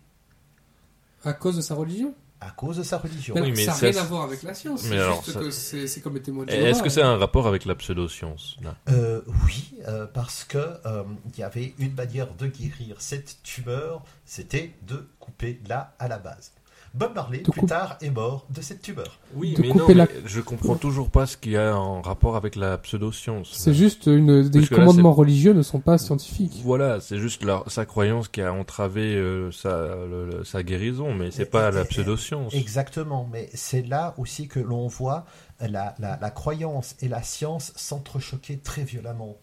À 1.23 1.33
cause 1.33 1.55
de 1.57 1.61
sa 1.61 1.75
religion? 1.75 2.13
À 2.41 2.51
cause 2.51 2.75
de 2.75 2.83
sa 2.83 2.97
religion. 2.97 3.35
Mais 3.35 3.41
Oui, 3.41 3.51
mais 3.55 3.63
ça 3.65 3.71
n'a 3.71 3.77
rien 3.77 3.93
c'est- 3.93 3.99
à 3.99 4.03
voir 4.03 4.23
avec 4.23 4.43
la 4.43 4.53
science. 4.53 4.83
Mais 4.83 4.89
C'est 4.97 4.99
alors, 4.99 5.23
juste 5.23 5.31
ça- 5.37 5.39
que 5.79 5.87
c'est 5.87 6.01
comme 6.01 6.15
les 6.15 6.21
témoins 6.21 6.43
de. 6.45 6.51
Est-ce 6.51 6.83
que 6.83 6.89
c'est 6.89 7.01
un 7.01 7.15
rapport 7.15 7.47
avec 7.47 7.63
la 7.63 7.73
pseudo-science 7.75 8.57
là? 8.61 8.75
Euh, 8.89 9.21
oui, 9.45 9.73
euh, 9.87 10.07
parce 10.07 10.43
que 10.43 10.57
euh, 10.57 11.03
il 11.33 11.39
y 11.39 11.43
avait 11.43 11.73
une 11.79 11.93
manière 11.93 12.33
de 12.33 12.47
guérir 12.47 12.97
cette 12.99 13.41
tumeur, 13.43 14.03
c'était 14.25 14.73
de 14.85 15.07
couper 15.21 15.61
là 15.69 15.95
à 15.99 16.09
la 16.09 16.17
base. 16.17 16.51
Bob 16.93 17.15
Marley, 17.15 17.39
De 17.39 17.49
plus 17.49 17.65
tard, 17.65 17.97
est 18.01 18.11
mort 18.11 18.45
de 18.51 18.61
cette 18.61 18.83
tumeur. 18.83 19.19
Oui, 19.35 19.55
De 19.55 19.61
mais 19.63 19.69
non, 19.69 19.87
la- 19.87 20.05
mais 20.05 20.09
je 20.27 20.41
comprends 20.41 20.75
toujours 20.75 21.09
pas 21.09 21.25
ce 21.25 21.37
qu'il 21.37 21.53
y 21.53 21.57
a 21.57 21.75
en 21.75 22.01
rapport 22.03 22.35
avec 22.35 22.55
la 22.55 22.77
pseudo-science. 22.77 23.49
C'est 23.51 23.73
juste 23.73 24.05
une, 24.05 24.47
des 24.47 24.61
là, 24.61 24.67
commandements 24.67 25.11
religieux 25.13 25.53
ne 25.53 25.63
sont 25.63 25.79
pas 25.79 25.97
scientifiques. 25.97 26.61
Voilà, 26.63 26.99
c'est 27.01 27.17
juste 27.17 27.43
la- 27.43 27.63
sa 27.65 27.85
croyance 27.87 28.27
qui 28.27 28.41
a 28.41 28.53
entravé 28.53 29.15
euh, 29.15 29.51
sa, 29.51 29.87
le- 30.05 30.29
le- 30.29 30.43
sa 30.43 30.61
guérison, 30.61 31.15
mais 31.15 31.31
c'est 31.31 31.45
pas 31.45 31.71
la 31.71 31.83
pseudo-science. 31.83 32.53
Exactement, 32.53 33.27
mais 33.31 33.49
c'est 33.55 33.81
là 33.81 34.13
aussi 34.19 34.47
que 34.47 34.59
l'on 34.59 34.87
voit 34.87 35.25
la, 35.59 35.95
la- 35.97 36.19
la 36.21 36.29
croyance 36.29 36.95
et 37.01 37.07
la 37.07 37.23
science 37.23 37.73
s'entrechoquer 37.75 38.59
très 38.59 38.83
violemment. 38.83 39.37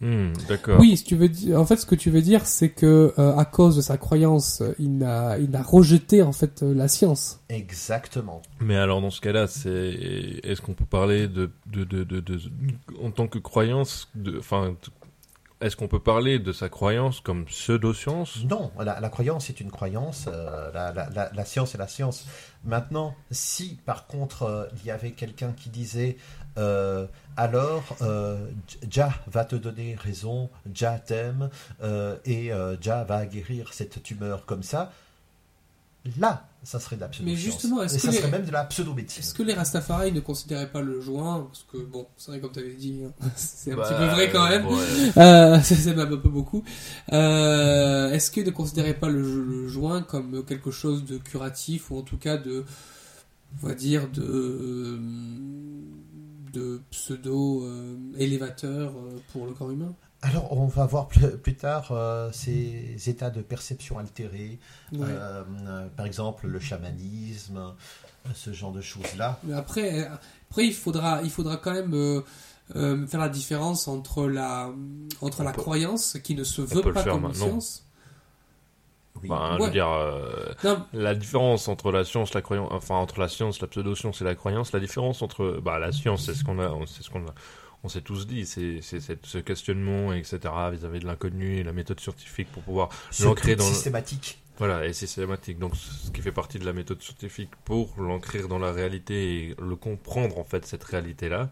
Hmm, 0.00 0.34
D'accord. 0.46 0.78
Oui, 0.78 0.96
si 0.98 1.04
tu 1.04 1.16
veux 1.16 1.28
dire, 1.30 1.58
en 1.58 1.64
fait, 1.64 1.76
ce 1.76 1.86
que 1.86 1.94
tu 1.94 2.10
veux 2.10 2.20
dire, 2.20 2.44
c'est 2.44 2.68
que 2.68 3.14
euh, 3.18 3.34
à 3.36 3.46
cause 3.46 3.76
de 3.76 3.80
sa 3.80 3.96
croyance, 3.96 4.62
il 4.78 5.02
a, 5.02 5.38
il 5.38 5.56
a 5.56 5.62
rejeté 5.62 6.22
en 6.22 6.32
fait 6.32 6.62
euh, 6.62 6.74
la 6.74 6.86
science. 6.86 7.40
Exactement. 7.48 8.42
Mais 8.60 8.76
alors 8.76 9.00
dans 9.00 9.10
ce 9.10 9.22
cas-là, 9.22 9.46
c'est 9.46 9.70
est-ce 10.42 10.60
qu'on 10.60 10.74
peut 10.74 10.84
parler 10.84 11.28
de, 11.28 11.50
de, 11.66 11.84
de, 11.84 12.04
de, 12.04 12.20
de- 12.20 12.40
en 13.02 13.10
tant 13.10 13.26
que 13.26 13.38
croyance, 13.38 14.10
de, 14.14 14.38
enfin, 14.38 14.76
est-ce 15.62 15.76
qu'on 15.76 15.88
peut 15.88 15.98
parler 16.00 16.38
de 16.38 16.52
sa 16.52 16.68
croyance 16.68 17.20
comme 17.20 17.46
pseudo-science? 17.46 18.44
Non, 18.50 18.70
la, 18.78 19.00
la 19.00 19.08
croyance 19.08 19.48
est 19.48 19.60
une 19.60 19.70
croyance, 19.70 20.26
euh, 20.30 20.70
la, 20.74 20.92
la- 20.92 21.08
la- 21.08 21.30
la 21.32 21.44
science 21.46 21.74
est 21.74 21.78
la 21.78 21.88
science. 21.88 22.26
Maintenant, 22.64 23.14
si 23.30 23.78
par 23.86 24.06
contre 24.06 24.42
euh, 24.42 24.64
il 24.78 24.86
y 24.86 24.90
avait 24.90 25.12
quelqu'un 25.12 25.52
qui 25.52 25.70
disait 25.70 26.18
euh, 26.58 27.06
alors 27.36 27.96
euh, 28.02 28.46
Jah 28.90 29.12
va 29.26 29.44
te 29.44 29.56
donner 29.56 29.94
raison, 29.94 30.48
Jah 30.72 30.98
t'aime 30.98 31.50
euh, 31.82 32.16
et 32.24 32.52
euh, 32.52 32.76
Jah 32.80 33.04
va 33.04 33.26
guérir 33.26 33.72
cette 33.74 34.02
tumeur 34.02 34.46
comme 34.46 34.62
ça, 34.62 34.92
là, 36.20 36.46
ça 36.62 36.78
serait 36.80 36.96
de 36.96 37.00
la 37.02 37.08
pseudo 37.08 37.28
Mais 37.28 37.36
justement, 37.36 37.82
est-ce 37.82 37.94
et 37.94 37.96
que 37.98 38.02
ça 38.06 38.10
les- 38.12 38.16
serait 38.18 38.30
même 38.30 38.44
de 38.44 38.50
la 38.52 38.64
pseudo-médecine. 38.64 39.22
Est-ce 39.22 39.34
que 39.34 39.42
les 39.42 39.54
Rastafari 39.54 40.12
ne 40.12 40.20
considéraient 40.20 40.70
pas 40.70 40.80
le 40.80 41.00
joint? 41.00 41.46
Parce 41.48 41.64
que 41.70 41.78
bon, 41.78 42.06
c'est 42.16 42.30
vrai 42.30 42.40
comme 42.40 42.52
tu 42.52 42.60
avais 42.60 42.74
dit, 42.74 43.02
hein, 43.04 43.12
c'est 43.36 43.72
un 43.72 43.76
Bah, 43.76 43.88
petit 43.88 43.94
peu 43.98 44.06
vrai 44.06 44.30
quand 44.30 44.48
même. 44.48 44.66
ouais. 44.66 45.12
Euh, 45.16 45.58
c'est 45.62 45.74
c'est 45.74 45.94
même 45.94 46.12
un 46.12 46.16
peu 46.16 46.28
beaucoup. 46.28 46.62
Euh, 47.12 48.10
Est-ce 48.12 48.30
qu'ils 48.30 48.44
ne 48.46 48.50
considéraient 48.50 48.94
pas 48.98 49.08
le, 49.08 49.20
le 49.44 49.68
joint 49.68 50.02
comme 50.02 50.44
quelque 50.44 50.70
chose 50.70 51.04
de 51.04 51.18
curatif 51.18 51.90
ou 51.90 51.98
en 51.98 52.02
tout 52.02 52.18
cas 52.18 52.36
de, 52.36 52.64
on 53.62 53.66
va 53.66 53.74
dire 53.74 54.08
de, 54.08 54.22
euh, 54.22 54.98
de 56.52 56.82
pseudo 56.90 57.64
euh, 57.64 57.96
élévateur 58.18 58.90
euh, 58.96 59.18
pour 59.32 59.46
le 59.46 59.52
corps 59.52 59.70
humain? 59.70 59.94
Alors, 60.22 60.50
on 60.56 60.66
va 60.66 60.86
voir 60.86 61.08
plus, 61.08 61.28
plus 61.38 61.54
tard 61.56 61.88
euh, 61.92 62.30
ces 62.32 62.96
états 63.06 63.30
de 63.30 63.42
perception 63.42 63.98
altérés, 63.98 64.58
Ouais. 64.92 64.98
euh, 65.02 65.44
euh, 65.66 65.86
par 65.96 66.06
exemple 66.06 66.46
le 66.46 66.58
chamanisme, 66.58 67.74
ce 68.34 68.52
genre 68.52 68.72
de 68.72 68.80
choses-là. 68.80 69.38
Mais 69.44 69.54
après, 69.54 70.08
après 70.50 70.66
il 70.66 70.74
faudra, 70.74 71.20
il 71.22 71.30
faudra 71.30 71.58
quand 71.58 71.72
même 71.74 71.94
euh, 71.94 72.22
euh, 72.74 73.06
faire 73.06 73.20
la 73.20 73.28
différence 73.28 73.86
entre 73.88 74.26
la, 74.26 74.70
entre 75.20 75.40
On 75.40 75.44
la 75.44 75.52
peut- 75.52 75.60
croyance 75.62 76.16
qui 76.24 76.34
ne 76.34 76.42
se 76.44 76.62
veut 76.62 76.80
pas 76.82 77.02
faire 77.02 77.12
comme 77.20 77.32
science. 77.34 77.85
Oui. 79.22 79.28
Bah, 79.28 79.52
je 79.56 79.60
Ouais. 79.60 79.66
veux 79.66 79.72
dire, 79.72 79.88
euh, 79.90 80.52
la 80.92 81.14
différence 81.14 81.68
entre 81.68 81.90
la 81.92 82.04
science, 82.04 82.34
la 82.34 82.42
croyance, 82.42 82.68
enfin 82.72 82.96
entre 82.96 83.18
la 83.20 83.28
science, 83.28 83.60
la 83.60 83.66
pseudo-science 83.68 84.20
et 84.20 84.24
la 84.24 84.34
croyance, 84.34 84.72
la 84.72 84.80
différence 84.80 85.22
entre, 85.22 85.60
bah, 85.62 85.78
la 85.78 85.92
science, 85.92 86.26
c'est 86.26 86.34
ce 86.34 86.44
qu'on 86.44 86.58
a, 86.58 86.70
c'est 86.86 87.02
ce 87.02 87.10
qu'on 87.10 87.20
a, 87.26 87.34
on 87.84 87.88
s'est 87.88 88.00
tous 88.00 88.26
dit, 88.26 88.44
c'est, 88.46 88.80
ce 88.82 89.38
questionnement, 89.38 90.12
etc., 90.12 90.38
vis-à-vis 90.72 91.00
de 91.00 91.06
l'inconnu 91.06 91.58
et 91.58 91.62
la 91.62 91.72
méthode 91.72 92.00
scientifique 92.00 92.50
pour 92.52 92.62
pouvoir 92.62 92.88
l'ancrer 93.22 93.56
dans 93.56 93.64
le- 93.66 93.70
systématique. 93.72 94.38
Voilà, 94.58 94.86
et 94.86 94.92
systématique. 94.94 95.58
Donc, 95.58 95.76
ce 95.76 96.10
qui 96.10 96.22
fait 96.22 96.32
partie 96.32 96.58
de 96.58 96.64
la 96.64 96.72
méthode 96.72 97.02
scientifique 97.02 97.50
pour 97.66 97.92
l'ancrer 97.98 98.40
dans 98.48 98.58
la 98.58 98.72
réalité 98.72 99.50
et 99.50 99.54
le 99.60 99.76
comprendre, 99.76 100.38
en 100.38 100.44
fait, 100.44 100.64
cette 100.66 100.82
réalité-là. 100.84 101.50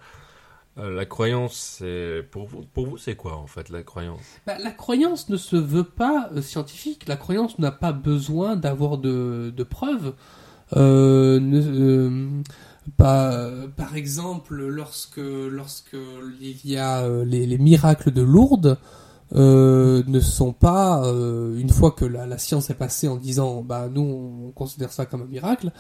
Euh, 0.76 0.92
la 0.92 1.04
croyance, 1.04 1.82
pour 2.32 2.46
vous, 2.46 2.62
pour 2.72 2.86
vous, 2.86 2.98
c'est 2.98 3.14
quoi 3.14 3.36
en 3.36 3.46
fait 3.46 3.68
la 3.68 3.82
croyance? 3.82 4.20
Bah, 4.46 4.56
la 4.58 4.72
croyance 4.72 5.28
ne 5.28 5.36
se 5.36 5.54
veut 5.56 5.84
pas 5.84 6.30
euh, 6.34 6.42
scientifique. 6.42 7.06
La 7.06 7.16
croyance 7.16 7.58
n'a 7.58 7.70
pas 7.70 7.92
besoin 7.92 8.56
d'avoir 8.56 8.98
de, 8.98 9.52
preuves. 9.68 10.14
Euh, 10.76 11.40
euh, 13.00 13.68
par 13.76 13.96
exemple, 13.96 14.56
lorsque, 14.66 15.18
lorsque 15.18 15.96
il 16.40 16.66
y 16.68 16.76
a 16.76 17.06
les, 17.24 17.46
les 17.46 17.58
miracles 17.58 18.10
de 18.10 18.22
Lourdes, 18.22 18.78
ne 19.32 20.20
sont 20.20 20.52
pas, 20.52 21.02
une 21.04 21.70
fois 21.70 21.92
que 21.92 22.04
la, 22.04 22.26
la 22.26 22.38
science 22.38 22.70
est 22.70 22.74
passée 22.74 23.08
en 23.08 23.16
disant, 23.16 23.62
bah, 23.62 23.88
nous, 23.88 24.46
on 24.48 24.50
considère 24.52 24.92
ça 24.92 25.06
comme 25.06 25.22
un 25.22 25.26
miracle, 25.26 25.72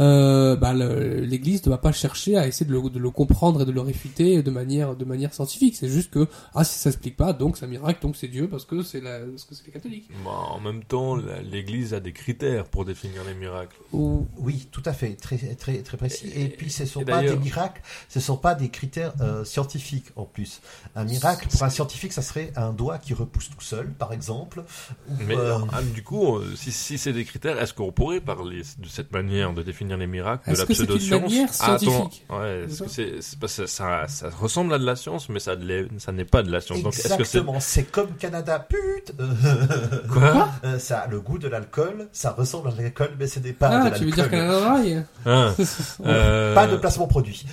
euh, 0.00 0.56
bah, 0.56 0.74
l'Église 0.74 1.64
ne 1.66 1.70
va 1.70 1.78
pas 1.78 1.92
chercher 1.92 2.36
à 2.36 2.46
essayer 2.46 2.66
de 2.66 2.72
le, 2.72 2.90
de 2.90 2.98
le 2.98 3.10
comprendre 3.10 3.62
et 3.62 3.64
de 3.64 3.72
le 3.72 3.80
réfuter 3.80 4.42
de 4.42 4.50
manière, 4.50 4.94
de 4.96 5.04
manière 5.04 5.32
scientifique. 5.32 5.76
C'est 5.76 5.88
juste 5.88 6.10
que, 6.10 6.26
ah, 6.54 6.64
si 6.64 6.74
ça 6.78 6.90
s'explique 6.90 7.16
pas, 7.16 7.32
donc 7.32 7.56
c'est 7.56 7.64
un 7.64 7.68
miracle, 7.68 8.00
donc 8.02 8.16
c'est 8.16 8.28
Dieu, 8.28 8.48
parce 8.48 8.64
que 8.64 8.82
c'est 8.82 9.00
la, 9.00 9.20
parce 9.20 9.44
que 9.44 9.54
c'est 9.54 9.66
les 9.66 9.72
catholiques. 9.72 10.08
Bah, 10.24 10.30
En 10.50 10.60
même 10.60 10.84
temps, 10.84 11.16
l'Église 11.50 11.94
a 11.94 12.00
des 12.00 12.12
critères 12.12 12.64
pour 12.66 12.84
définir 12.84 13.22
les 13.24 13.34
miracles. 13.34 13.76
Ou, 13.92 14.26
Oui, 14.38 14.68
tout 14.70 14.82
à 14.84 14.92
fait, 14.92 15.14
très, 15.14 15.36
très, 15.38 15.78
très 15.78 15.96
précis. 15.96 16.28
Et, 16.34 16.44
Et- 16.44 16.48
puis, 16.48 16.70
ce 16.70 16.82
ne 16.82 16.88
sont 16.88 17.04
pas 17.04 17.22
des 17.22 17.36
miracles, 17.36 17.82
ce 18.08 18.18
ne 18.18 18.22
sont 18.24 18.36
pas 18.36 18.54
des 18.54 18.68
critères 18.68 19.14
euh, 19.20 19.44
scientifiques 19.44 20.06
en 20.16 20.24
plus. 20.24 20.60
Un 20.94 21.04
miracle, 21.04 21.48
pour 21.48 21.62
un 21.62 21.70
scientifique, 21.70 22.12
ça 22.12 22.22
serait 22.22 22.52
un 22.56 22.72
doigt 22.72 22.98
qui 22.98 23.14
repousse 23.14 23.48
tout 23.50 23.60
seul, 23.60 23.88
par 23.92 24.12
exemple. 24.12 24.62
ou, 25.08 25.12
Mais 25.26 25.36
euh, 25.36 25.58
ah, 25.72 25.82
du 25.82 26.02
coup, 26.02 26.36
euh, 26.36 26.54
si, 26.56 26.72
si 26.72 26.98
c'est 26.98 27.12
des 27.12 27.24
critères, 27.24 27.60
est-ce 27.60 27.72
qu'on 27.74 27.92
pourrait 27.92 28.20
parler 28.20 28.62
de 28.78 28.88
cette 28.88 29.12
manière 29.12 29.52
de 29.54 29.62
définir 29.62 29.85
les 29.96 30.06
miracles, 30.08 30.48
de 30.48 30.52
Est-ce 30.52 30.60
la 30.62 30.66
que 30.66 30.74
c'est 30.74 30.82
une 30.82 30.86
pseudo-science? 30.98 31.22
manière 31.22 31.48
Ah, 31.60 31.64
attends, 31.74 31.78
scientifique? 31.78 32.24
Ouais, 32.30 32.64
est-ce 32.64 32.76
C'est 32.76 32.84
que 32.84 33.20
c'est, 33.20 33.38
que 33.38 33.66
ça, 33.66 34.08
ça 34.08 34.28
ressemble 34.30 34.74
à 34.74 34.78
de 34.78 34.84
la 34.84 34.96
science, 34.96 35.28
mais 35.28 35.38
ça, 35.38 35.54
l'est- 35.54 35.86
ça 35.98 36.10
n'est 36.12 36.24
pas 36.24 36.42
de 36.42 36.50
la 36.50 36.60
science. 36.60 36.82
Donc, 36.82 36.94
est-ce 36.94 37.02
que 37.02 37.08
c'est 37.24 37.38
Exactement, 37.38 37.60
c'est 37.60 37.84
comme 37.84 38.10
Canada, 38.18 38.58
pute 38.68 39.12
quoi? 40.12 40.48
Euh, 40.64 40.78
Ça 40.80 40.98
a 41.00 41.06
le 41.06 41.20
goût 41.20 41.38
de 41.38 41.46
l'alcool, 41.48 42.08
ça 42.12 42.32
ressemble 42.32 42.68
à 42.68 42.72
l'alcool, 42.82 43.10
mais 43.18 43.28
ce 43.28 43.38
n'est 43.38 43.52
pas 43.52 43.68
ah, 43.70 43.90
de 43.90 43.96
tu 43.98 44.04
veux 44.06 44.10
l'alcool. 44.10 44.14
dire 44.14 44.30
Canada 44.30 44.60
Dry? 44.80 44.96
Hein, 45.26 45.54
euh, 46.06 46.54
Pas 46.54 46.66
de 46.66 46.76
placement 46.76 47.06
produit. 47.06 47.46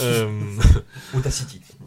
euh, 0.00 0.28
Audacity. 1.14 1.60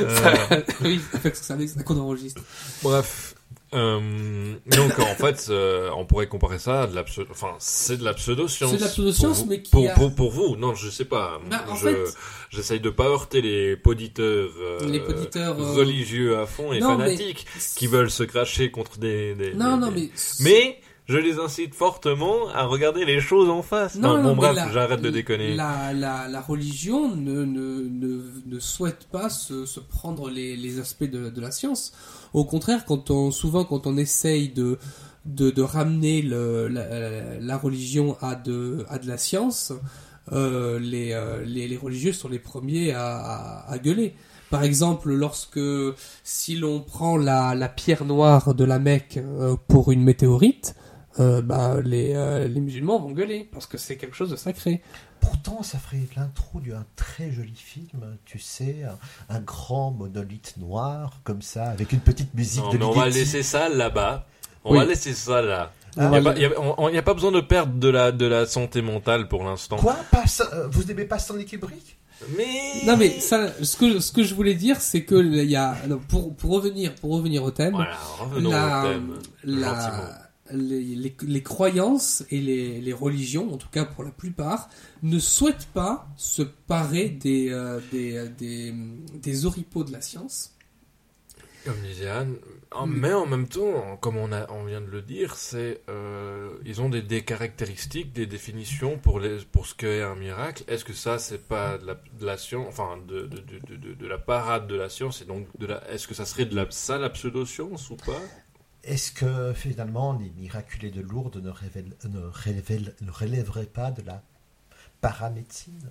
euh, 0.00 0.62
Oui, 0.82 1.00
fait, 1.20 1.34
c'est 1.36 1.42
ça 1.44 1.56
qu'on 1.84 1.98
enregistre. 1.98 2.42
Bref. 2.82 3.27
Euh, 3.74 4.54
donc 4.66 4.98
en 4.98 5.14
fait, 5.14 5.48
euh, 5.50 5.90
on 5.96 6.06
pourrait 6.06 6.26
comparer 6.26 6.58
ça 6.58 6.82
à 6.82 6.86
de 6.86 6.94
la 6.94 7.04
pseudo, 7.04 7.28
enfin 7.30 7.54
c'est 7.58 7.98
de 7.98 8.04
la 8.04 8.14
pseudo-science. 8.14 8.70
C'est 8.70 8.78
de 8.78 8.82
la 8.82 8.88
pseudo-science, 8.88 9.44
mais 9.46 9.60
qui 9.60 9.70
pour, 9.70 9.86
a- 9.86 9.92
pour, 9.92 10.14
pour 10.14 10.30
vous, 10.30 10.56
non, 10.56 10.74
je 10.74 10.88
sais 10.88 11.04
pas. 11.04 11.38
Bah, 11.50 11.64
en 11.68 11.74
je, 11.76 11.88
fait- 11.88 12.14
j'essaye 12.50 12.80
de 12.80 12.88
pas 12.90 13.04
heurter 13.04 13.42
les 13.42 13.76
poditeurs, 13.76 14.48
euh, 14.58 14.78
Les 14.88 15.00
poditeurs, 15.00 15.60
euh, 15.60 15.72
religieux 15.74 16.38
à 16.38 16.46
fond 16.46 16.72
et 16.72 16.80
non, 16.80 16.96
mais- 16.96 17.04
fanatiques 17.16 17.46
qui 17.76 17.86
veulent 17.86 18.10
se 18.10 18.22
cracher 18.22 18.70
contre 18.70 18.98
des. 18.98 19.34
des- 19.34 19.52
Non, 19.54 19.76
des- 19.76 19.80
non, 19.86 19.92
des- 19.92 20.00
mais. 20.00 20.10
Mais 20.40 20.80
je 21.08 21.16
les 21.16 21.38
incite 21.38 21.74
fortement 21.74 22.48
à 22.54 22.64
regarder 22.64 23.04
les 23.06 23.20
choses 23.20 23.48
en 23.48 23.62
face. 23.62 23.96
Non, 23.96 24.10
Enfin, 24.10 24.22
non, 24.22 24.34
bon 24.34 24.36
bref, 24.36 24.68
j'arrête 24.72 25.00
de 25.00 25.10
déconner. 25.10 25.54
La, 25.54 25.92
la, 25.94 26.28
la 26.28 26.40
religion 26.40 27.14
ne, 27.16 27.44
ne, 27.44 27.88
ne, 27.88 28.20
ne 28.46 28.58
souhaite 28.60 29.08
pas 29.10 29.30
se, 29.30 29.64
se 29.64 29.80
prendre 29.80 30.28
les, 30.28 30.56
les 30.56 30.78
aspects 30.80 31.04
de, 31.10 31.30
de 31.30 31.40
la 31.40 31.50
science. 31.50 31.92
Au 32.34 32.44
contraire, 32.44 32.84
quand 32.84 33.10
on, 33.10 33.30
souvent 33.30 33.64
quand 33.64 33.86
on 33.86 33.96
essaye 33.96 34.50
de, 34.50 34.78
de, 35.24 35.50
de 35.50 35.62
ramener 35.62 36.20
le, 36.20 36.68
la, 36.68 37.40
la 37.40 37.56
religion 37.56 38.16
à 38.20 38.34
de, 38.34 38.84
à 38.90 38.98
de 38.98 39.06
la 39.08 39.16
science, 39.16 39.72
euh, 40.32 40.78
les, 40.78 41.12
euh, 41.12 41.42
les, 41.44 41.68
les 41.68 41.76
religieux 41.78 42.12
sont 42.12 42.28
les 42.28 42.38
premiers 42.38 42.92
à, 42.92 43.16
à, 43.16 43.72
à 43.72 43.78
gueuler. 43.78 44.14
Par 44.50 44.62
exemple, 44.62 45.10
lorsque 45.12 45.60
si 46.22 46.56
l'on 46.56 46.80
prend 46.80 47.16
la, 47.16 47.54
la 47.54 47.68
pierre 47.68 48.04
noire 48.04 48.54
de 48.54 48.64
la 48.64 48.78
Mecque 48.78 49.18
euh, 49.18 49.56
pour 49.68 49.90
une 49.90 50.02
météorite, 50.02 50.74
euh, 51.20 51.42
bah, 51.42 51.76
les, 51.84 52.14
euh, 52.14 52.46
les 52.48 52.60
musulmans 52.60 52.98
vont 52.98 53.10
gueuler 53.12 53.48
parce 53.52 53.66
que 53.66 53.78
c'est 53.78 53.96
quelque 53.96 54.14
chose 54.16 54.30
de 54.30 54.36
sacré. 54.36 54.82
Pourtant, 55.20 55.62
ça 55.62 55.78
ferait 55.78 56.02
l'intro 56.16 56.60
d'un 56.60 56.84
très 56.96 57.30
joli 57.32 57.54
film, 57.56 58.16
tu 58.24 58.38
sais, 58.38 58.84
un, 58.84 59.34
un 59.36 59.40
grand 59.40 59.90
monolithe 59.90 60.54
noir, 60.58 61.18
comme 61.24 61.42
ça, 61.42 61.64
avec 61.70 61.92
une 61.92 62.00
petite 62.00 62.32
musique 62.34 62.62
Non, 62.62 62.70
de 62.70 62.78
mais 62.78 62.84
on 62.84 62.92
va 62.92 63.08
laisser 63.08 63.42
ça 63.42 63.68
là-bas. 63.68 64.26
On 64.64 64.72
Oui. 64.72 64.78
va 64.78 64.84
laisser 64.84 65.14
ça 65.14 65.42
là. 65.42 65.72
Ah, 65.96 66.04
Il 66.04 66.10
n'y 66.10 66.16
a, 66.98 67.02
pas- 67.02 67.10
a- 67.10 67.14
besoin 67.14 67.32
de 67.32 67.40
perdre 67.40 67.72
de 67.74 67.88
la, 67.88 68.12
de 68.12 68.26
la 68.26 68.46
santé 68.46 68.82
mentale 68.82 69.26
pour 69.26 69.42
l'instant. 69.42 69.76
Quoi? 69.78 69.96
Pas 70.12 70.26
ça- 70.26 70.48
euh, 70.52 70.68
Vous 70.70 70.84
n'aimez 70.84 71.04
pas 71.06 71.18
Stanley 71.18 71.44
Kubrick 71.44 71.98
Mais... 72.36 72.46
Non 72.86 72.96
mais 72.96 73.18
ça, 73.20 73.48
ce 73.62 73.76
que 73.76 73.98
ce 74.00 74.12
que 74.12 74.22
je 74.22 74.34
voulais 74.34 74.54
dire, 74.54 74.80
c'est 74.80 75.04
que 75.04 75.14
il 75.16 75.48
y 75.50 75.56
a 75.56 75.76
pour 76.08 76.34
pour 76.36 76.50
revenir 76.52 76.94
pour 76.96 77.12
revenir 77.16 77.42
au 77.44 77.50
thème, 77.52 77.74
Voilà, 77.74 77.96
revenons 78.20 78.50
la, 78.50 78.80
au 78.80 78.88
thème. 78.88 79.14
la- 79.44 79.68
gentiment. 79.74 80.08
Les, 80.52 80.82
les, 80.94 81.14
les 81.22 81.42
croyances 81.42 82.24
et 82.30 82.40
les, 82.40 82.80
les 82.80 82.92
religions, 82.92 83.52
en 83.52 83.56
tout 83.56 83.68
cas 83.70 83.84
pour 83.84 84.04
la 84.04 84.10
plupart, 84.10 84.68
ne 85.02 85.18
souhaitent 85.18 85.68
pas 85.74 86.08
se 86.16 86.42
parer 86.42 87.08
des, 87.08 87.50
euh, 87.50 87.80
des, 87.92 88.16
euh, 88.16 88.28
des, 88.28 88.74
des 89.14 89.46
oripeaux 89.46 89.84
de 89.84 89.92
la 89.92 90.00
science. 90.00 90.54
Comme 91.64 91.80
disait 91.82 92.08
Anne, 92.08 92.36
Mm. 92.74 92.86
mais 92.86 93.12
en 93.12 93.26
même 93.26 93.48
temps, 93.48 93.96
comme 94.00 94.16
on, 94.16 94.30
a, 94.32 94.50
on 94.50 94.64
vient 94.64 94.80
de 94.80 94.86
le 94.90 95.00
dire, 95.02 95.36
c'est 95.36 95.80
euh, 95.88 96.50
ils 96.64 96.80
ont 96.80 96.90
des, 96.90 97.02
des 97.02 97.22
caractéristiques, 97.24 98.12
des 98.12 98.26
définitions 98.26 98.98
pour, 98.98 99.20
les, 99.20 99.38
pour 99.52 99.66
ce 99.66 99.74
qu'est 99.74 100.02
un 100.02 100.14
miracle. 100.14 100.64
Est-ce 100.68 100.84
que 100.84 100.92
ça, 100.92 101.18
c'est 101.18 101.46
pas 101.48 101.78
de 101.78 101.86
la, 101.86 101.94
de 101.94 102.26
la 102.26 102.36
science, 102.36 102.66
enfin 102.68 102.98
de, 103.06 103.22
de, 103.22 103.38
de, 103.38 103.76
de, 103.76 103.94
de 103.94 104.06
la 104.06 104.18
parade 104.18 104.66
de 104.66 104.74
la 104.74 104.88
science, 104.88 105.22
et 105.22 105.24
donc 105.24 105.46
de 105.58 105.66
la, 105.66 105.82
est-ce 105.90 106.06
que 106.06 106.14
ça 106.14 106.26
serait 106.26 106.44
de 106.44 106.54
la, 106.54 106.66
ça 106.70 106.98
la 106.98 107.10
pseudo-science 107.10 107.90
ou 107.90 107.96
pas? 107.96 108.20
Est-ce 108.84 109.12
que 109.12 109.52
finalement 109.54 110.12
les 110.18 110.30
miraculés 110.40 110.90
de 110.90 111.00
Lourdes 111.00 111.42
ne, 111.42 111.50
révèlent- 111.50 111.96
ne, 112.08 112.20
révèlent- 112.20 112.94
ne 113.00 113.10
relèveraient 113.10 113.66
pas 113.66 113.90
de 113.90 114.02
la 114.06 114.22
paramédecine? 115.00 115.90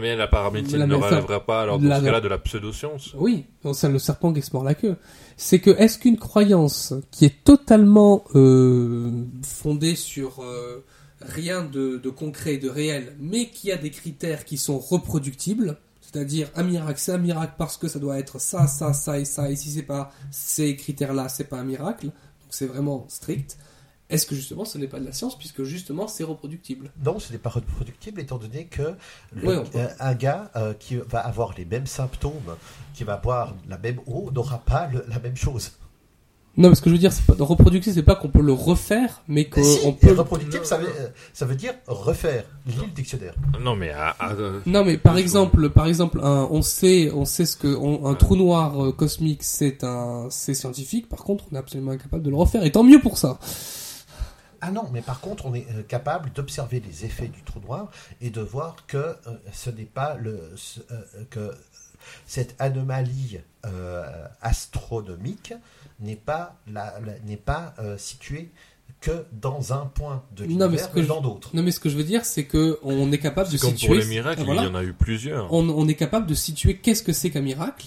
Mais 0.00 0.14
la 0.16 0.28
paramédecine 0.28 0.78
La 0.78 0.86
ne 0.86 0.94
relèverait 0.94 1.44
pas 1.44 1.62
alors 1.62 1.78
dans 1.78 1.88
la- 1.88 1.98
ce 2.00 2.04
cas-là 2.04 2.20
de 2.20 2.28
la 2.28 2.38
pseudo-science 2.38 3.14
Oui, 3.16 3.46
c'est 3.72 3.88
le 3.88 3.98
serpent 3.98 4.32
qui 4.32 4.42
se 4.42 4.50
mord 4.52 4.62
la 4.62 4.74
queue. 4.74 4.96
C'est 5.36 5.58
que 5.60 5.70
est-ce 5.70 5.98
qu'une 5.98 6.18
croyance 6.18 6.94
qui 7.10 7.24
est 7.24 7.42
totalement 7.42 8.22
euh, 8.34 9.24
fondée 9.42 9.96
sur 9.96 10.40
euh, 10.42 10.84
rien 11.20 11.64
de, 11.64 11.96
de 11.96 12.10
concret 12.10 12.54
et 12.54 12.58
de 12.58 12.68
réel, 12.68 13.16
mais 13.18 13.48
qui 13.50 13.72
a 13.72 13.76
des 13.76 13.90
critères 13.90 14.44
qui 14.44 14.56
sont 14.56 14.78
reproductibles, 14.78 15.78
c'est-à-dire 16.10 16.48
un 16.56 16.62
miracle, 16.62 16.98
c'est 16.98 17.12
un 17.12 17.18
miracle 17.18 17.52
parce 17.58 17.76
que 17.76 17.86
ça 17.88 17.98
doit 17.98 18.18
être 18.18 18.40
ça, 18.40 18.66
ça, 18.66 18.92
ça 18.92 19.18
et 19.18 19.24
ça, 19.24 19.50
et 19.50 19.56
si 19.56 19.70
c'est 19.70 19.82
pas 19.82 20.10
ces 20.30 20.74
critères-là, 20.76 21.28
c'est 21.28 21.44
pas 21.44 21.58
un 21.58 21.64
miracle, 21.64 22.06
donc 22.06 22.48
c'est 22.50 22.66
vraiment 22.66 23.04
strict. 23.08 23.58
Est-ce 24.10 24.24
que 24.24 24.34
justement 24.34 24.64
ce 24.64 24.78
n'est 24.78 24.86
pas 24.88 24.98
de 25.00 25.04
la 25.04 25.12
science 25.12 25.36
puisque 25.36 25.64
justement 25.64 26.08
c'est 26.08 26.24
reproductible? 26.24 26.90
Non, 27.04 27.18
ce 27.18 27.30
n'est 27.30 27.38
pas 27.38 27.50
reproductible 27.50 28.22
étant 28.22 28.38
donné 28.38 28.64
que 28.64 28.94
le- 29.34 29.62
euh, 29.74 29.88
un 30.00 30.14
gars 30.14 30.50
euh, 30.56 30.72
qui 30.72 30.96
va 30.96 31.20
avoir 31.20 31.52
les 31.58 31.66
mêmes 31.66 31.86
symptômes, 31.86 32.56
qui 32.94 33.04
va 33.04 33.18
boire 33.18 33.54
la 33.68 33.76
même 33.76 34.00
eau, 34.06 34.30
n'aura 34.32 34.58
pas 34.60 34.86
le- 34.86 35.04
la 35.08 35.18
même 35.18 35.36
chose. 35.36 35.72
Non, 36.56 36.70
mais 36.70 36.74
ce 36.74 36.82
que 36.82 36.90
je 36.90 36.94
veux 36.94 36.98
dire, 36.98 37.12
c'est 37.12 37.24
pas 37.24 37.34
reproductible, 37.38 37.94
c'est 37.94 38.02
pas 38.02 38.16
qu'on 38.16 38.30
peut 38.30 38.40
le 38.42 38.52
refaire, 38.52 39.22
mais 39.28 39.44
qu'on 39.48 39.62
Si, 39.62 39.78
on 39.84 39.90
et 39.90 39.92
peut. 39.92 40.12
reproductible, 40.12 40.66
ça 40.66 40.76
veut, 40.78 40.88
euh, 40.88 41.08
ça 41.32 41.46
veut 41.46 41.54
dire 41.54 41.72
refaire. 41.86 42.44
Lis 42.66 42.74
le 42.80 42.86
dictionnaire. 42.92 43.34
Non, 43.60 43.76
mais 43.76 43.90
à, 43.90 44.08
à- 44.18 44.32
euh, 44.32 44.58
Non, 44.66 44.84
mais 44.84 44.98
par 44.98 45.16
exemple, 45.18 45.70
par 45.70 45.86
exemple, 45.86 46.18
un, 46.20 46.48
on 46.50 46.62
sait, 46.62 47.12
on 47.12 47.24
sait 47.24 47.46
ce 47.46 47.56
que 47.56 47.68
on- 47.68 48.06
un 48.06 48.14
trou 48.14 48.34
noir 48.34 48.86
euh, 48.86 48.92
cosmique, 48.92 49.44
c'est 49.44 49.84
un, 49.84 50.26
c'est 50.30 50.54
scientifique. 50.54 51.08
Par 51.08 51.22
contre, 51.22 51.44
on 51.52 51.54
est 51.54 51.58
absolument 51.58 51.92
incapable 51.92 52.24
de 52.24 52.30
le 52.30 52.36
refaire. 52.36 52.64
Et 52.64 52.72
tant 52.72 52.82
mieux 52.82 53.00
pour 53.00 53.18
ça. 53.18 53.38
Ah 54.60 54.72
non, 54.72 54.88
mais 54.92 55.02
par 55.02 55.20
contre, 55.20 55.46
on 55.46 55.54
est 55.54 55.66
euh, 55.76 55.82
capable 55.86 56.32
d'observer 56.32 56.80
les 56.84 57.04
effets 57.04 57.28
du 57.28 57.42
trou 57.44 57.60
noir 57.60 57.88
et 58.20 58.30
de 58.30 58.40
voir 58.40 58.74
que 58.88 58.96
euh, 58.96 59.14
ce 59.52 59.70
n'est 59.70 59.84
pas 59.84 60.16
le 60.16 60.40
ce- 60.56 60.80
euh, 60.90 60.96
que 61.30 61.52
cette 62.26 62.56
anomalie 62.58 63.38
euh, 63.66 64.04
astronomique 64.40 65.52
n'est 66.00 66.16
pas 66.16 66.56
la, 66.66 66.98
la- 67.00 67.18
n'est 67.20 67.36
pas 67.36 67.74
euh, 67.78 67.96
située 67.98 68.50
que 69.00 69.26
dans 69.32 69.72
un 69.72 69.86
point 69.86 70.24
de 70.34 70.44
Non, 70.44 70.48
mais 70.48 70.64
l'univers, 70.66 70.84
ce 70.86 70.88
que 70.90 70.96
mais, 70.96 71.02
je- 71.02 71.08
dans 71.08 71.20
d'autres. 71.20 71.50
Non, 71.54 71.62
mais 71.62 71.70
ce 71.70 71.78
que 71.80 71.88
je 71.88 71.96
veux 71.96 72.04
dire, 72.04 72.24
c'est 72.24 72.44
que 72.46 72.78
on 72.82 73.12
est 73.12 73.18
capable 73.18 73.48
de 73.50 73.56
c'est 73.56 73.60
comme 73.66 73.76
situer. 73.76 73.86
pour 73.88 73.94
les 73.96 74.06
miracles, 74.06 74.40
Ah, 74.42 74.44
voilà. 74.44 74.62
il 74.62 74.64
y 74.64 74.68
en 74.70 74.74
a 74.74 74.82
eu 74.82 74.92
plusieurs. 74.92 75.52
on, 75.52 75.68
on 75.68 75.86
est 75.88 75.94
capable 75.94 76.26
de 76.26 76.34
situer 76.34 76.78
qu'est-ce 76.78 77.02
que 77.02 77.12
c'est 77.12 77.30
qu'un 77.30 77.42
miracle. 77.42 77.86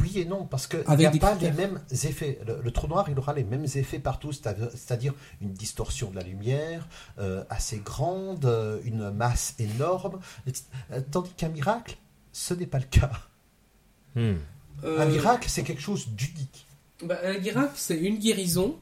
Oui 0.00 0.12
et 0.18 0.24
non, 0.24 0.44
parce 0.46 0.66
qu'il 0.66 0.82
Avec 0.86 0.98
n'y 1.00 1.06
a 1.06 1.10
pas 1.20 1.32
critères. 1.32 1.50
les 1.54 1.56
mêmes 1.66 1.80
effets. 1.90 2.38
Le, 2.46 2.60
le 2.62 2.70
trou 2.70 2.86
noir, 2.86 3.06
il 3.10 3.18
aura 3.18 3.34
les 3.34 3.44
mêmes 3.44 3.66
effets 3.74 3.98
partout, 3.98 4.32
c'est-à- 4.32 4.54
c'est-à-dire 4.70 5.12
une 5.42 5.52
distorsion 5.52 6.10
de 6.10 6.16
la 6.16 6.22
lumière 6.22 6.86
euh, 7.18 7.44
assez 7.50 7.78
grande, 7.78 8.44
euh, 8.46 8.78
une 8.84 9.10
masse 9.10 9.54
énorme, 9.58 10.18
etc. 10.46 10.64
Tandis 11.10 11.30
qu'un 11.36 11.48
miracle, 11.50 11.96
ce 12.32 12.54
n'est 12.54 12.66
pas 12.66 12.78
le 12.78 12.86
cas. 12.86 13.10
Hmm. 14.14 14.34
Un 14.84 15.06
miracle, 15.06 15.48
c'est 15.48 15.62
quelque 15.62 15.82
chose 15.82 16.08
d'unique. 16.08 16.66
Bah, 17.04 17.18
un 17.24 17.38
miracle, 17.38 17.72
c'est 17.76 17.96
une 17.98 18.18
guérison 18.18 18.76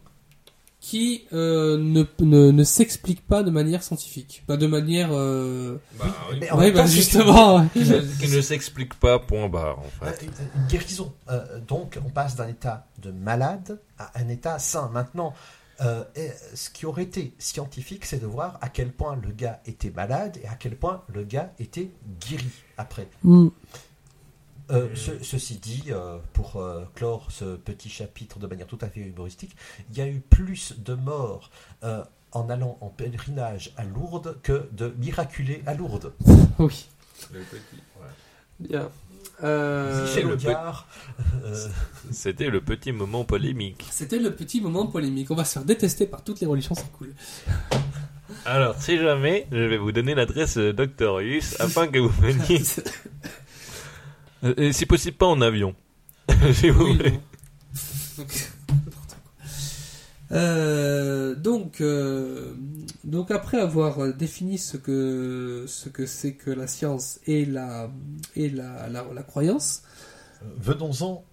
qui 0.81 1.27
euh, 1.35 1.77
ne, 1.77 2.05
ne, 2.21 2.51
ne 2.53 2.65
s'explique 2.65 3.27
pas 3.27 3.43
de 3.43 3.51
manière 3.51 3.83
scientifique, 3.83 4.43
pas 4.47 4.57
de 4.57 4.67
manière. 4.67 5.11
Euh... 5.13 5.77
Bah, 5.99 6.07
oui. 6.31 6.39
Mais 6.41 6.51
en 6.51 6.57
Ouais, 6.59 6.65
même 6.67 6.75
bah, 6.75 6.81
temps, 6.83 6.87
justement. 6.89 7.67
qui 7.69 8.29
ne, 8.29 8.41
s'explique 8.41 8.95
pas, 8.95 9.19
point 9.19 9.49
barre, 9.51 9.79
en 9.81 9.85
Euh, 10.07 10.11
fait. 10.13 10.25
une- 10.25 10.33
une 10.63 10.67
guérison. 10.69 11.13
Euh, 11.29 11.61
donc, 11.69 11.99
on 12.05 12.09
passe 12.09 12.35
d'un 12.37 12.49
état 12.49 12.87
de 13.03 13.11
malade 13.11 13.79
à 13.99 14.11
un 14.19 14.29
état 14.29 14.59
sain. 14.59 14.89
Maintenant, 14.95 15.35
euh, 15.83 16.03
et 16.17 16.31
ce 16.55 16.71
qui 16.71 16.87
aurait 16.87 17.03
été 17.05 17.35
scientifique, 17.39 18.07
c'est 18.07 18.21
de 18.21 18.27
voir 18.27 18.59
à 18.63 18.71
quel 18.71 18.91
point 18.91 19.19
le 19.23 19.33
gars 19.33 19.61
était 19.67 19.91
malade 19.91 20.39
et 20.43 20.47
à 20.49 20.55
quel 20.55 20.77
point 20.77 21.03
le 21.13 21.25
gars 21.25 21.53
était 21.59 21.91
guéri 22.27 22.49
après. 22.79 23.07
Hmm. 23.23 23.49
Euh, 24.71 24.89
ce- 24.95 25.23
ceci 25.23 25.57
dit, 25.57 25.85
euh, 25.89 26.19
pour 26.33 26.57
euh, 26.57 26.85
clore 26.95 27.27
ce 27.31 27.57
petit 27.57 27.89
chapitre 27.89 28.39
de 28.39 28.47
manière 28.47 28.67
tout 28.67 28.79
à 28.81 28.89
fait 28.89 29.01
humoristique, 29.01 29.57
il 29.91 29.99
y 29.99 30.01
a 30.01 30.07
eu 30.07 30.21
plus 30.21 30.75
de 30.79 30.95
morts 30.95 31.51
euh, 31.83 32.05
en 32.33 32.49
allant 32.49 32.79
en 32.81 32.89
pèlerinage 32.89 33.73
à 33.77 33.85
Lourdes 33.85 34.37
que 34.43 34.69
de 34.73 34.95
miraculés 34.99 35.63
à 35.67 35.75
Lourdes. 35.75 36.13
Oui. 36.59 36.89
Le 37.33 37.41
petit, 37.41 37.83
ouais. 38.01 38.69
Bien. 38.69 38.89
Le 39.43 40.07
C'était 42.13 42.51
le 42.51 42.61
petit 42.61 42.93
moment 42.93 43.25
polémique. 43.25 43.87
C'était 43.91 44.19
le 44.19 44.35
petit 44.35 44.61
moment 44.61 44.87
polémique. 44.87 45.31
On 45.31 45.35
va 45.35 45.45
se 45.47 45.55
faire 45.55 45.65
détester 45.65 46.07
par 46.07 46.23
toutes 46.23 46.41
les 46.41 46.47
religions, 46.47 46.75
c'est 46.75 46.93
cool. 46.93 47.15
Alors, 48.45 48.81
si 48.81 48.99
jamais, 48.99 49.47
je 49.51 49.57
vais 49.65 49.79
vous 49.79 49.93
donner 49.93 50.15
l'adresse 50.15 50.57
de 50.59 50.73
Doctorius 50.73 51.59
afin 51.61 51.89
que 51.89 51.99
vous 51.99 52.09
veniez. 52.21 52.63
Euh, 54.45 54.55
Et 54.57 54.73
si 54.73 54.87
possible, 54.87 55.17
pas 55.17 55.27
en 55.27 55.41
avion. 55.41 55.75
si 56.53 56.71
vous 56.71 56.85
Oui, 56.85 56.97
voulez. 56.97 57.21
Donc. 58.17 58.51
Euh, 60.33 61.35
donc, 61.35 61.81
euh, 61.81 62.55
donc 63.03 63.33
après 63.33 63.59
avoir 63.61 64.15
défini 64.15 64.59
ce 64.59 64.77
que 64.77 65.65
ce 65.67 65.89
que 65.89 66.07
c'est 66.07 66.35
que 66.35 66.53
la 66.53 66.69
science 66.69 67.19
et 67.27 67.45
la 67.45 67.91
et 68.37 68.49
la, 68.49 68.89
la, 68.89 69.05
la 69.13 69.23
croyance, 69.25 69.83
venons-en 70.59 71.25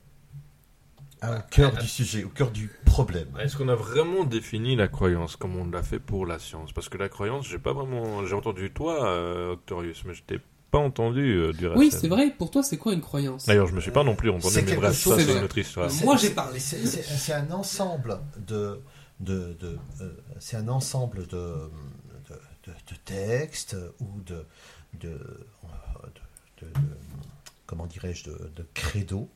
au 1.24 1.28
cœur 1.52 1.74
du 1.78 1.88
sujet, 1.88 2.24
au 2.24 2.30
cœur 2.30 2.50
du 2.52 2.72
problème. 2.86 3.28
Est-ce 3.40 3.56
qu'on 3.58 3.70
a 3.70 3.76
vraiment 3.76 4.24
défini 4.24 4.76
la 4.76 4.88
croyance 4.88 5.36
comme 5.36 5.56
on 5.56 5.70
l'a 5.70 5.84
fait 5.84 6.00
pour 6.00 6.26
la 6.26 6.40
science? 6.40 6.72
Parce 6.74 6.90
que 6.90 6.98
la 6.98 7.10
croyance, 7.10 7.48
j'ai 7.48 7.60
pas 7.60 7.74
vraiment. 7.74 8.26
J'ai 8.26 8.34
entendu 8.36 8.72
toi, 8.72 9.52
Octorius, 9.52 10.06
mais 10.06 10.16
je 10.16 10.24
t'ai 10.24 10.40
pas 10.72 10.80
entendu 10.80 11.22
euh, 11.22 11.54
du 11.54 11.68
oui, 11.68 11.90
c'est 11.92 12.08
vrai. 12.08 12.30
Pour 12.32 12.52
toi, 12.52 12.62
c'est 12.64 12.78
quoi 12.78 12.94
une 12.94 13.02
croyance? 13.02 13.46
D'ailleurs, 13.46 13.68
je 13.68 13.74
me 13.74 13.82
suis 13.82 13.92
pas 13.92 14.04
non 14.04 14.16
plus 14.16 14.30
entendu, 14.30 14.54
mais 14.66 14.76
bref, 14.76 14.98
chose- 14.98 15.18
ça 15.18 15.26
c'est 15.26 15.38
une 15.38 15.44
autre 15.44 15.58
histoire. 15.58 15.90
Moi, 16.04 16.18
j'ai 16.18 16.32
parlé. 16.32 16.60
C'est 16.60 17.34
un 17.34 17.50
ensemble 17.52 18.20
de, 18.48 18.82
de, 19.20 19.54
de, 19.60 19.78
euh, 20.02 20.12
c'est 20.40 20.58
un 20.58 20.68
ensemble 20.68 21.26
de, 21.28 21.70
de, 22.30 22.36
de- 22.66 22.72
de 22.72 22.96
textes 23.06 23.76
ou 24.00 24.22
de, 24.26 24.46
de, 25.00 25.10
de- 25.10 25.18
de- 26.62 26.66
de- 26.68 26.80
comment 27.66 27.86
dirais-je, 27.86 28.26
de, 28.26 28.52
de 28.56 28.66
credo 28.74 29.30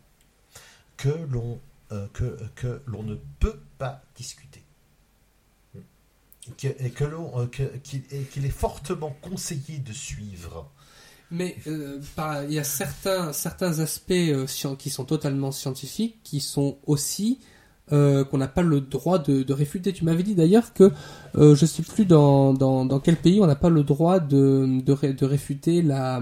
que 0.98 1.10
l'on 1.30 1.60
euh, 1.91 2.08
que, 2.13 2.38
que 2.56 2.82
l'on 2.86 3.04
ne 3.04 3.15
peut 3.39 3.60
pas 3.78 4.02
discuter. 4.15 4.63
Que- 6.58 6.67
et 6.80 6.89
que 6.89 7.04
l'on 7.04 7.39
euh, 7.39 7.46
que- 7.48 7.78
qu'il 7.78 8.04
et 8.12 8.24
qu'il 8.24 8.46
est 8.46 8.50
fortement 8.50 9.15
conseillé 9.22 9.80
de 9.80 9.94
suivre. 9.94 10.70
Mais 11.32 11.56
euh, 11.67 12.00
par- 12.15 12.44
il 12.44 12.54
y 12.54 12.60
a 12.60 12.63
certains, 12.63 13.32
certains 13.32 13.80
aspects 13.80 14.12
euh, 14.12 14.46
qui 14.78 14.89
sont 14.89 15.06
totalement 15.06 15.52
scientifiques, 15.54 16.17
qui 16.24 16.41
sont 16.41 16.78
aussi 16.86 17.39
euh, 17.94 18.24
qu'on 18.26 18.38
n'a 18.38 18.48
pas 18.50 18.62
le 18.62 18.82
droit 18.82 19.17
de, 19.17 19.41
de 19.44 19.54
réfuter. 19.54 19.94
Tu 19.94 20.04
m'avais 20.06 20.24
dit 20.24 20.36
d'ailleurs 20.36 20.74
que 20.74 20.91
euh, 21.36 21.56
je 21.56 21.65
sais 21.65 21.84
plus 21.84 22.06
dans, 22.06 22.54
dans, 22.54 22.86
dans 22.86 23.00
quel 23.00 23.15
pays 23.17 23.39
on 23.41 23.48
n'a 23.48 23.56
pas 23.56 23.70
le 23.70 23.84
droit 23.84 24.20
de, 24.20 24.82
de, 24.84 24.91
ré- 24.94 25.13
de 25.13 25.26
réfuter 25.26 25.82
la, 25.82 26.22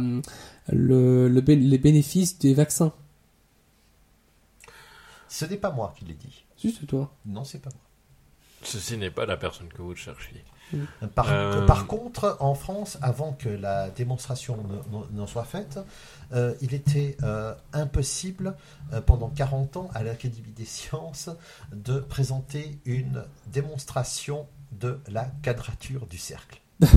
le, 0.72 1.28
le 1.28 1.42
les 1.42 1.78
bénéfices 1.78 2.38
des 2.40 2.54
vaccins. 2.54 2.94
Ce 5.28 5.46
n'est 5.46 5.58
pas 5.58 5.72
moi 5.72 5.94
qui 5.98 6.06
l'ai 6.06 6.14
dit. 6.16 6.44
Si, 6.58 6.76
c'est 6.80 6.86
toi. 6.86 7.12
Non, 7.26 7.44
c'est 7.44 7.62
pas 7.62 7.70
moi. 7.70 7.82
Ceci 8.64 8.98
n'est 8.98 9.12
pas 9.12 9.26
la 9.26 9.38
personne 9.38 9.70
que 9.70 9.82
vous 9.82 9.96
cherchiez. 9.96 10.44
Par, 11.16 11.28
Euh. 11.30 11.66
par 11.66 11.88
contre, 11.88 12.38
en 12.40 12.54
France, 12.54 12.98
avant 13.02 13.34
que 13.34 13.50
la 13.50 13.90
démonstration 13.90 14.58
ne- 14.58 14.98
ne- 14.98 15.18
n'en 15.20 15.28
soit 15.28 15.44
faite, 15.46 15.80
euh, 16.34 16.54
il 16.62 16.74
était 16.76 17.18
euh, 17.24 17.54
impossible 17.74 18.56
euh, 18.94 19.02
pendant 19.02 19.30
40 19.30 19.78
ans 19.78 19.90
à 19.96 20.04
l'Académie 20.04 20.52
des 20.52 20.66
sciences 20.66 21.30
de 21.74 22.00
présenter 22.00 22.78
une 22.86 23.24
démonstration 23.48 24.46
de 24.72 25.00
la 25.08 25.26
quadrature 25.42 26.06
du 26.06 26.18
cercle. 26.18 26.60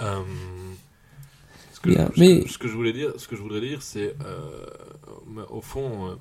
Euh, 0.00 0.22
ce, 1.72 1.80
que, 1.80 1.90
mais- 2.20 2.46
ce 2.46 2.58
je 2.68 2.72
voulais 2.72 2.92
dire, 2.92 3.12
ce 3.16 3.26
que 3.26 3.34
je 3.34 3.42
voudrais 3.42 3.60
dire, 3.60 3.82
c'est 3.82 4.14
euh, 4.24 4.64
au 5.50 5.60
fond, 5.60 6.10
euh, 6.10 6.14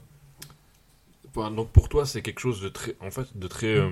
enfin, 1.29 1.51
donc 1.51 1.69
pour 1.69 1.87
toi, 1.87 2.05
c'est 2.07 2.23
quelque 2.23 2.39
chose 2.39 2.59
de 2.59 2.69
très, 2.69 2.95
en 3.01 3.11
fait, 3.11 3.37
de 3.37 3.47
très 3.47 3.75
euh, 3.77 3.89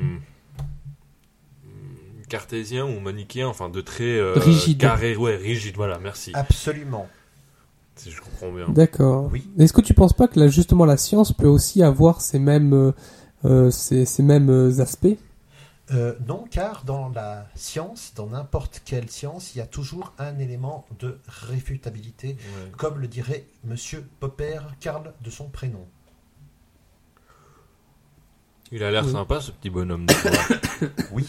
cartésien 2.27 2.85
ou 2.85 2.99
manichéen, 2.99 3.47
enfin 3.47 3.69
de 3.69 3.81
très 3.81 4.17
euh, 4.17 4.33
Rigide. 4.35 4.79
carré, 4.79 5.15
ouais, 5.15 5.35
rigide. 5.35 5.75
Voilà, 5.75 5.99
merci. 5.99 6.31
Absolument. 6.33 7.07
Si 7.95 8.11
je 8.11 8.19
comprends 8.21 8.51
bien. 8.51 8.67
D'accord. 8.69 9.29
Oui. 9.31 9.47
Est-ce 9.57 9.71
que 9.73 9.81
tu 9.81 9.93
penses 9.93 10.13
pas 10.13 10.27
que 10.27 10.39
là, 10.39 10.47
justement 10.47 10.85
la 10.85 10.97
science 10.97 11.31
peut 11.31 11.47
aussi 11.47 11.81
avoir 11.81 12.19
ces 12.21 12.39
mêmes, 12.39 12.73
euh, 12.73 12.91
euh, 13.45 13.71
ces, 13.71 14.05
ces 14.05 14.21
mêmes 14.23 14.71
aspects? 14.79 15.17
Euh, 15.93 16.13
non, 16.27 16.45
car 16.49 16.83
dans 16.83 17.09
la 17.09 17.47
science, 17.55 18.11
dans 18.15 18.25
n'importe 18.27 18.81
quelle 18.83 19.09
science, 19.09 19.53
il 19.53 19.59
y 19.59 19.61
a 19.61 19.67
toujours 19.67 20.13
un 20.17 20.39
élément 20.39 20.85
de 20.99 21.19
réfutabilité, 21.27 22.29
Ouais. 22.29 22.71
comme 22.75 22.99
le 22.99 23.07
dirait 23.07 23.45
Monsieur 23.63 24.03
Popper, 24.19 24.59
Karl 24.79 25.13
de 25.23 25.29
son 25.29 25.45
prénom. 25.47 25.85
Il 28.71 28.83
a 28.83 28.91
l'air 28.91 29.05
Oui. 29.05 29.11
sympa, 29.11 29.39
ce 29.41 29.51
petit 29.51 29.69
bonhomme. 29.69 30.05
de. 30.07 30.13
Oui. 31.11 31.25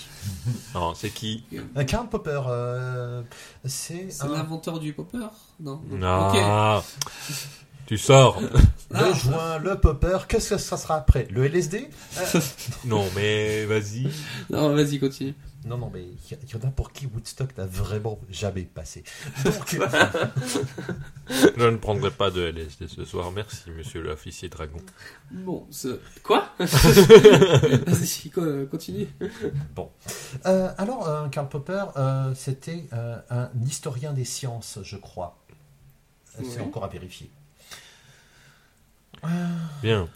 non, 0.75 0.94
c'est 0.94 1.11
qui? 1.11 1.44
Euh, 1.77 1.85
Karl 1.85 2.09
Popper, 2.09 2.40
euh, 2.49 3.22
c'est 3.64 4.09
un- 4.20 4.29
l'inventeur 4.33 4.79
du 4.81 4.92
popper 4.92 5.18
Non? 5.61 5.81
Non. 5.90 6.83
Tu 7.87 7.99
sors. 7.99 8.40
le 8.90 8.96
Ah. 8.99 9.12
joint, 9.12 9.59
le 9.59 9.77
popper. 9.79 10.18
Qu'est-ce 10.29 10.51
que 10.51 10.59
ça 10.59 10.77
sera 10.77 10.96
après? 10.96 11.29
Le 11.31 11.44
LSD 11.44 11.88
Euh, 12.18 12.40
non, 12.85 13.05
mais 13.14 13.64
vas-y. 13.66 14.09
Non, 14.51 14.75
vas-y, 14.75 14.99
continue. 14.99 15.35
Non, 15.67 15.77
non, 15.79 15.91
mais 15.93 16.05
il 16.05 16.39
y, 16.53 16.55
en 16.57 16.69
a 16.69 16.71
pour 16.71 16.93
qui 16.93 17.07
Woodstock 17.07 17.59
n'a 17.59 17.67
vraiment 17.67 18.21
jamais 18.31 18.63
passé. 18.63 19.03
Donc, 19.45 19.77
Je 21.29 21.67
ne 21.69 21.77
prendrai 21.77 22.13
pas 22.13 22.31
de 22.31 22.41
LSD 22.47 22.87
ce 22.87 23.05
soir. 23.05 23.33
Merci, 23.33 23.71
monsieur 23.73 24.01
l'officier 24.01 24.49
dragon. 24.49 24.79
Bon, 25.33 25.67
ce... 25.73 25.99
Quoi? 26.23 26.49
Vas-y, 26.59 28.31
co- 28.31 28.67
continue. 28.71 29.09
euh, 30.47 30.73
alors, 30.79 31.09
euh, 31.09 31.29
Karl 31.29 31.49
Popper, 31.49 31.85
euh, 31.97 32.33
c'était 32.37 32.87
euh, 32.93 33.19
un 33.31 33.51
historien 33.67 34.13
des 34.13 34.25
sciences, 34.25 34.79
je 34.85 34.97
crois. 34.97 35.37
C'est 36.39 36.59
Ouais. 36.59 36.61
encore 36.61 36.85
à 36.85 36.89
vérifier. 36.89 37.29
Bien. 39.83 40.09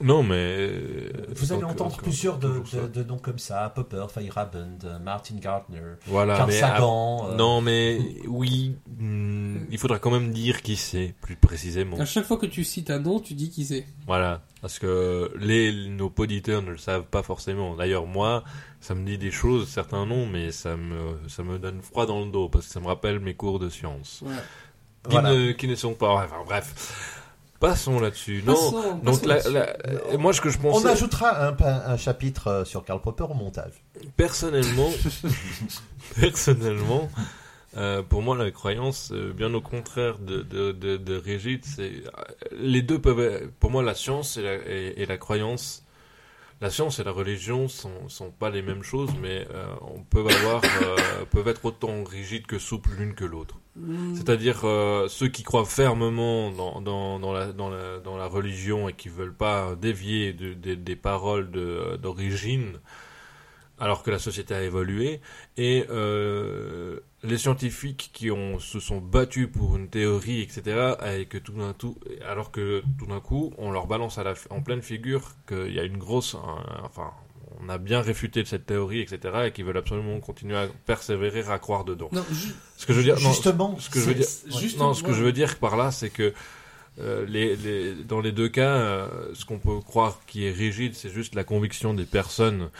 Non, 0.00 0.22
mais. 0.22 0.34
euh, 0.34 1.10
Vous 1.34 1.52
allez 1.52 1.62
donc, 1.62 1.70
entendre 1.70 1.96
plusieurs 1.96 2.38
de, 2.38 2.48
de- 2.72 2.86
de 2.86 3.02
noms 3.02 3.16
comme 3.18 3.38
ça 3.38 3.70
Popper, 3.74 4.06
Feyerabend, 4.12 4.78
euh, 4.84 4.98
Martin 4.98 5.36
Gardner, 5.36 5.80
Voilà, 6.06 6.36
Carl 6.36 6.50
mais. 6.50 6.58
Sagan. 6.60 7.28
euh, 7.30 7.34
Non, 7.36 7.62
mais 7.62 7.98
oui, 8.26 8.76
hmm, 8.98 9.56
il 9.70 9.78
faudra 9.78 9.98
quand 9.98 10.10
même 10.10 10.32
dire 10.32 10.60
qui 10.60 10.76
c'est, 10.76 11.14
plus 11.22 11.36
précisément. 11.36 11.98
À 11.98 12.04
chaque 12.04 12.26
fois 12.26 12.36
que 12.36 12.44
tu 12.46 12.62
cites 12.62 12.90
un 12.90 12.98
nom, 12.98 13.20
tu 13.20 13.32
dis 13.34 13.48
qui 13.50 13.64
c'est. 13.64 13.86
Voilà, 14.06 14.42
parce 14.60 14.78
que 14.78 15.32
les, 15.38 15.88
nos 15.88 16.12
auditeurs 16.18 16.60
ne 16.60 16.72
le 16.72 16.78
savent 16.78 17.04
pas 17.06 17.22
forcément. 17.22 17.74
D'ailleurs, 17.74 18.06
moi, 18.06 18.44
ça 18.80 18.94
me 18.94 19.04
dit 19.06 19.16
des 19.16 19.30
choses, 19.30 19.66
certains 19.66 20.04
noms, 20.04 20.26
mais 20.26 20.52
ça 20.52 20.76
me, 20.76 21.16
ça 21.28 21.42
me 21.42 21.58
donne 21.58 21.80
froid 21.80 22.04
dans 22.04 22.20
le 22.22 22.30
dos, 22.30 22.50
parce 22.50 22.66
que 22.66 22.72
ça 22.72 22.80
me 22.80 22.86
rappelle 22.86 23.18
mes 23.18 23.34
cours 23.34 23.58
de 23.58 23.70
sciences. 23.70 24.20
Voilà. 24.22 24.40
Qui, 25.08 25.12
Voilà. 25.12 25.32
ne, 25.34 25.52
qui 25.52 25.68
ne 25.68 25.74
sont 25.74 25.94
pas... 25.94 26.10
Enfin, 26.16 26.42
bref. 26.44 27.22
Passons 27.60 27.98
là-dessus. 28.00 28.42
Non, 28.46 28.54
Passons- 28.54 28.94
donc 29.02 29.24
passons 29.26 29.50
la- 29.50 29.60
là-dessus. 29.66 29.98
la- 30.12 30.18
moi, 30.18 30.32
ce 30.32 30.40
que 30.40 30.50
je 30.50 30.58
On 30.58 30.72
pensais... 30.72 30.88
ajoutera 30.88 31.48
un, 31.48 31.96
chapitre 31.96 32.48
euh, 32.48 32.64
sur 32.64 32.84
Karl 32.84 33.00
Popper 33.00 33.24
au 33.24 33.34
montage. 33.34 33.72
Personnellement, 34.16 34.90
personnellement, 36.20 37.08
euh, 37.76 38.02
pour 38.02 38.22
moi, 38.22 38.36
la 38.36 38.50
croyance, 38.50 39.10
euh, 39.12 39.32
bien 39.32 39.52
au 39.54 39.60
contraire 39.60 40.18
de, 40.18 40.42
de, 40.42 40.72
de, 40.72 40.96
de 40.96 41.16
rigide, 41.16 41.64
c'est 41.64 41.92
les 42.52 42.82
deux 42.82 43.00
peuvent. 43.00 43.20
être- 43.20 43.50
Pour 43.60 43.70
moi, 43.70 43.82
la 43.82 43.94
science 43.94 44.36
et 44.36 44.42
la, 44.42 44.54
et, 44.54 44.94
et 45.02 45.06
la 45.06 45.18
croyance, 45.18 45.82
la 46.60 46.70
science 46.70 46.98
et 46.98 47.04
la 47.04 47.10
religion 47.12 47.68
sont, 47.68 48.08
sont 48.08 48.30
pas 48.30 48.48
les 48.50 48.62
mêmes 48.62 48.82
choses, 48.82 49.10
mais 49.20 49.46
euh, 49.52 49.66
on 49.82 50.02
peut 50.02 50.20
avoir, 50.26 50.62
euh, 50.64 51.24
peuvent 51.30 51.48
être 51.48 51.64
autant 51.66 52.02
rigides 52.04 52.46
que 52.46 52.58
souples 52.58 52.90
l'une 52.98 53.14
que 53.14 53.24
l'autre. 53.26 53.56
Hmm. 53.76 54.14
C'est-à-dire 54.14 54.60
euh, 54.64 55.06
ceux 55.08 55.28
qui 55.28 55.42
croient 55.42 55.66
fermement 55.66 56.50
dans, 56.50 56.80
dans, 56.80 57.18
dans, 57.18 57.32
la, 57.34 57.52
dans, 57.52 57.68
la, 57.68 57.98
dans 57.98 58.16
la 58.16 58.26
religion 58.26 58.88
et 58.88 58.94
qui 58.94 59.10
veulent 59.10 59.34
pas 59.36 59.74
dévier 59.76 60.32
de- 60.32 60.54
de- 60.54 60.74
des 60.74 60.96
paroles 60.96 61.50
de- 61.50 61.98
d'origine, 62.00 62.78
alors 63.78 64.02
que 64.02 64.10
la 64.10 64.18
société 64.18 64.54
a 64.54 64.62
évolué, 64.62 65.20
et 65.58 65.84
euh, 65.90 67.00
les 67.22 67.36
scientifiques 67.38 68.10
qui 68.12 68.30
ont, 68.30 68.58
se 68.58 68.80
sont 68.80 68.98
battus 68.98 69.48
pour 69.52 69.76
une 69.76 69.88
théorie, 69.88 70.40
etc., 70.40 70.94
et 71.18 71.26
que 71.26 71.38
tout 71.38 71.52
d'un 71.52 71.72
tout, 71.72 71.98
alors 72.26 72.50
que 72.50 72.82
tout 72.98 73.06
d'un 73.06 73.20
coup, 73.20 73.52
on 73.58 73.70
leur 73.70 73.86
balance 73.86 74.16
à 74.18 74.24
la, 74.24 74.34
en 74.50 74.62
pleine 74.62 74.82
figure 74.82 75.32
qu'il 75.46 75.74
y 75.74 75.78
a 75.80 75.84
une 75.84 75.98
grosse, 75.98 76.34
un- 76.34 76.84
enfin, 76.84 77.10
on 77.60 77.68
a 77.68 77.78
bien 77.78 78.00
réfuté 78.00 78.44
cette 78.44 78.66
théorie, 78.66 79.00
etc., 79.00 79.18
et 79.46 79.52
qu'ils 79.52 79.64
veulent 79.64 79.76
absolument 79.78 80.18
continuer 80.20 80.56
à 80.56 80.68
persévérer 80.86 81.40
à 81.48 81.58
croire 81.58 81.84
dedans. 81.84 82.08
Non, 82.12 82.24
Ce 82.76 82.86
que 82.86 82.92
je 82.92 82.98
veux 82.98 83.04
dire, 83.04 83.20
non, 83.20 83.30
Justement, 83.32 83.78
ce 83.78 83.90
que 83.90 83.98
je 84.00 84.04
veux 84.06 84.14
dire, 84.14 84.26
non, 84.78 84.94
ce 84.94 85.02
que 85.02 85.12
je 85.12 85.22
veux 85.22 85.32
dire 85.32 85.58
par 85.58 85.76
là, 85.76 85.90
c'est 85.90 86.10
que 86.10 86.32
euh, 86.98 87.26
les, 87.26 87.56
les, 87.56 87.94
dans 87.94 88.20
les 88.22 88.32
deux 88.32 88.48
cas, 88.48 88.74
euh, 88.76 89.08
ce 89.34 89.44
qu'on 89.44 89.58
peut 89.58 89.80
croire 89.80 90.18
qui 90.26 90.46
est 90.46 90.50
rigide, 90.52 90.94
c'est 90.94 91.10
juste 91.10 91.34
la 91.34 91.44
conviction 91.44 91.92
des 91.92 92.06
personnes. 92.06 92.70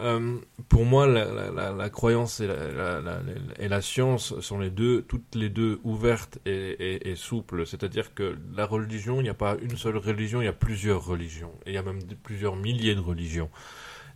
Euh, 0.00 0.38
pour 0.68 0.84
moi, 0.84 1.06
la, 1.06 1.24
la, 1.26 1.50
la, 1.52 1.70
la 1.72 1.90
croyance 1.90 2.40
et 2.40 2.46
la, 2.48 2.56
la, 2.72 3.00
la, 3.00 3.20
et 3.58 3.68
la 3.68 3.80
science 3.80 4.38
sont 4.40 4.58
les 4.58 4.70
deux, 4.70 5.02
toutes 5.02 5.34
les 5.36 5.48
deux 5.48 5.78
ouvertes 5.84 6.38
et, 6.46 6.50
et, 6.52 7.10
et 7.10 7.16
souples. 7.16 7.64
C'est-à-dire 7.66 8.12
que 8.12 8.36
la 8.56 8.66
religion, 8.66 9.20
il 9.20 9.22
n'y 9.24 9.28
a 9.28 9.34
pas 9.34 9.56
une 9.62 9.76
seule 9.76 9.96
religion, 9.98 10.42
il 10.42 10.46
y 10.46 10.48
a 10.48 10.52
plusieurs 10.52 11.04
religions. 11.04 11.52
Et 11.64 11.70
il 11.70 11.74
y 11.74 11.78
a 11.78 11.82
même 11.82 12.00
plusieurs 12.24 12.56
milliers 12.56 12.96
de 12.96 13.00
religions. 13.00 13.50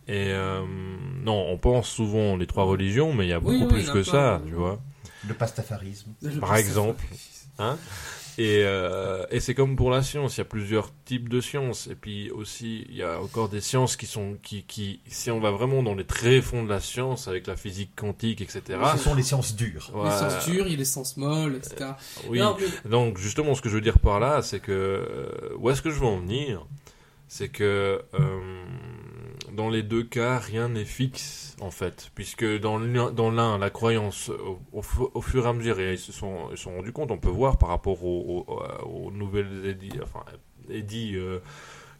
Et 0.07 0.31
euh, 0.33 0.63
non, 1.23 1.45
on 1.49 1.57
pense 1.57 1.87
souvent 1.87 2.35
les 2.35 2.47
trois 2.47 2.63
religions, 2.65 3.13
mais 3.13 3.25
il 3.25 3.29
y 3.29 3.33
a 3.33 3.39
beaucoup 3.39 3.55
Oui, 3.55 3.63
oui, 3.63 3.73
plus 3.73 3.89
que 3.91 4.03
ça, 4.03 4.41
tu 4.45 4.53
vois. 4.53 4.81
le 5.27 5.33
pastafarisme. 5.33 6.11
Par 6.41 6.55
exemple. 6.57 7.05
Hein? 7.59 7.77
Et 8.39 8.63
euh, 8.63 9.25
et 9.31 9.39
c'est 9.41 9.53
comme 9.53 9.75
pour 9.75 9.91
la 9.91 10.01
science, 10.01 10.37
il 10.37 10.39
y 10.39 10.41
a 10.41 10.45
plusieurs 10.45 10.91
types 11.05 11.27
de 11.27 11.41
sciences. 11.41 11.87
Et 11.87 11.95
puis 11.95 12.31
aussi, 12.31 12.85
il 12.89 12.95
y 12.95 13.03
a 13.03 13.21
encore 13.21 13.49
des 13.49 13.59
sciences 13.61 13.97
qui 13.97 14.05
sont, 14.05 14.37
qui, 14.41 14.63
qui, 14.63 15.01
si 15.07 15.29
on 15.29 15.39
va 15.41 15.51
vraiment 15.51 15.83
dans 15.83 15.93
les 15.93 16.05
tréfonds 16.05 16.63
de 16.63 16.69
la 16.69 16.79
science, 16.79 17.27
avec 17.27 17.47
la 17.47 17.55
physique 17.57 17.91
quantique, 17.95 18.39
etc. 18.41 18.79
Ce 18.93 18.97
sont 19.03 19.13
les 19.13 19.23
sciences 19.23 19.55
dures. 19.55 19.87
Les 19.93 19.99
voilà. 19.99 20.29
sens 20.29 20.45
durs, 20.47 20.65
il 20.67 20.71
y 20.71 20.75
a 20.75 20.77
les 20.77 20.85
sens 20.85 21.17
molles, 21.17 21.55
etc. 21.57 21.91
Oui. 22.29 22.39
Non, 22.39 22.55
mais- 22.59 22.89
Donc 22.89 23.17
justement, 23.17 23.53
ce 23.55 23.61
que 23.61 23.67
je 23.69 23.75
veux 23.75 23.81
dire 23.81 23.99
par 23.99 24.19
là, 24.19 24.41
c'est 24.41 24.61
que 24.61 24.71
euh, 24.71 25.55
où 25.57 25.69
est-ce 25.69 25.81
que 25.81 25.89
je 25.91 25.99
veux 25.99 26.07
en 26.07 26.19
venir? 26.19 26.65
C'est 27.27 27.49
que 27.49 28.01
euh, 28.19 28.39
dans 29.55 29.69
les 29.69 29.83
deux 29.83 30.03
cas, 30.03 30.37
rien 30.39 30.69
n'est 30.69 30.85
fixe 30.85 31.55
en 31.61 31.71
fait, 31.71 32.11
puisque 32.15 32.45
dans 32.59 32.77
l'un, 32.77 33.57
la 33.57 33.69
croyance 33.69 34.29
au, 34.29 34.59
au 34.71 34.81
fu- 34.81 35.03
au 35.13 35.21
fur 35.21 35.45
et 35.45 35.49
à 35.49 35.53
mesure, 35.53 35.79
et 35.79 35.93
ils 35.93 35.97
se 35.97 36.11
sont, 36.11 36.49
rendus 36.65 36.91
compte, 36.93 37.11
on 37.11 37.17
peut 37.17 37.29
voir 37.29 37.57
par 37.57 37.69
rapport 37.69 38.03
aux, 38.03 38.45
aux- 38.47 39.11
nouvelles 39.11 39.65
édits, 40.69 41.15
euh, 41.17 41.39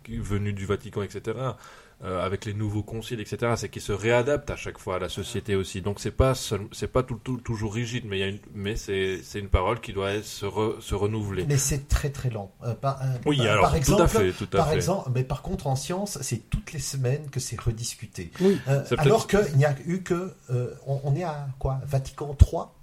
venus 0.08 0.56
du 0.56 0.66
Vatican, 0.66 1.02
etc. 1.04 1.38
euh, 2.04 2.26
avec 2.26 2.46
les 2.46 2.54
nouveaux 2.54 2.82
conciles, 2.84 3.20
etc. 3.20 3.54
C'est 3.58 3.68
qu'ils 3.70 3.82
se 3.82 3.92
réadaptent 3.92 4.50
à 4.50 4.56
chaque 4.56 4.78
fois 4.78 4.96
à 4.96 5.00
la 5.00 5.10
société 5.10 5.56
aussi. 5.56 5.82
Donc 5.82 6.00
c'est 6.00 6.12
pas 6.12 6.34
seul- 6.34 6.68
c'est 6.72 6.88
pas 6.92 7.04
tout, 7.04 7.20
tout- 7.24 7.38
toujours 7.38 7.74
rigide, 7.74 8.06
mais 8.08 8.18
il 8.18 8.20
y 8.22 8.24
a 8.24 8.28
une, 8.28 8.40
mais 8.54 8.76
c'est 8.78 9.20
c'est 9.24 9.40
une 9.40 9.50
parole 9.50 9.82
qui 9.82 9.92
doit 9.92 10.22
se, 10.24 10.46
re- 10.46 10.80
se 10.80 10.96
renouveler. 10.96 11.46
Mais 11.48 11.58
c'est 11.58 11.88
très 11.90 12.10
très 12.10 12.30
lent. 12.30 12.52
Euh, 12.64 12.74
par, 12.74 13.02
euh, 13.02 13.06
Oui, 13.26 13.38
par- 13.38 13.48
alors 13.48 13.62
par 13.64 13.76
exemple, 13.76 13.98
tout 13.98 14.04
à 14.04 14.08
fait, 14.08 14.32
tout 14.32 14.48
à 14.54 14.58
par 14.58 14.70
fait. 14.70 14.76
exemple, 14.76 15.10
mais 15.14 15.24
par 15.24 15.42
contre 15.42 15.68
en 15.68 15.76
science, 15.76 16.18
c'est 16.22 16.50
toutes 16.50 16.72
les 16.74 16.80
semaines 16.80 17.30
que 17.30 17.40
c'est 17.42 17.60
rediscuté. 17.60 18.32
Oui. 18.40 18.60
Euh, 18.70 18.84
C'est 18.88 18.98
alors 19.00 19.28
qu'il 19.28 19.58
n'y 19.58 19.66
a 19.66 19.76
eu 19.86 20.02
que, 20.02 20.34
euh, 20.52 20.74
on, 20.88 21.02
on 21.04 21.16
est 21.16 21.24
à 21.24 21.48
quoi? 21.60 21.80
Vatican 21.86 22.34
3 22.34 22.76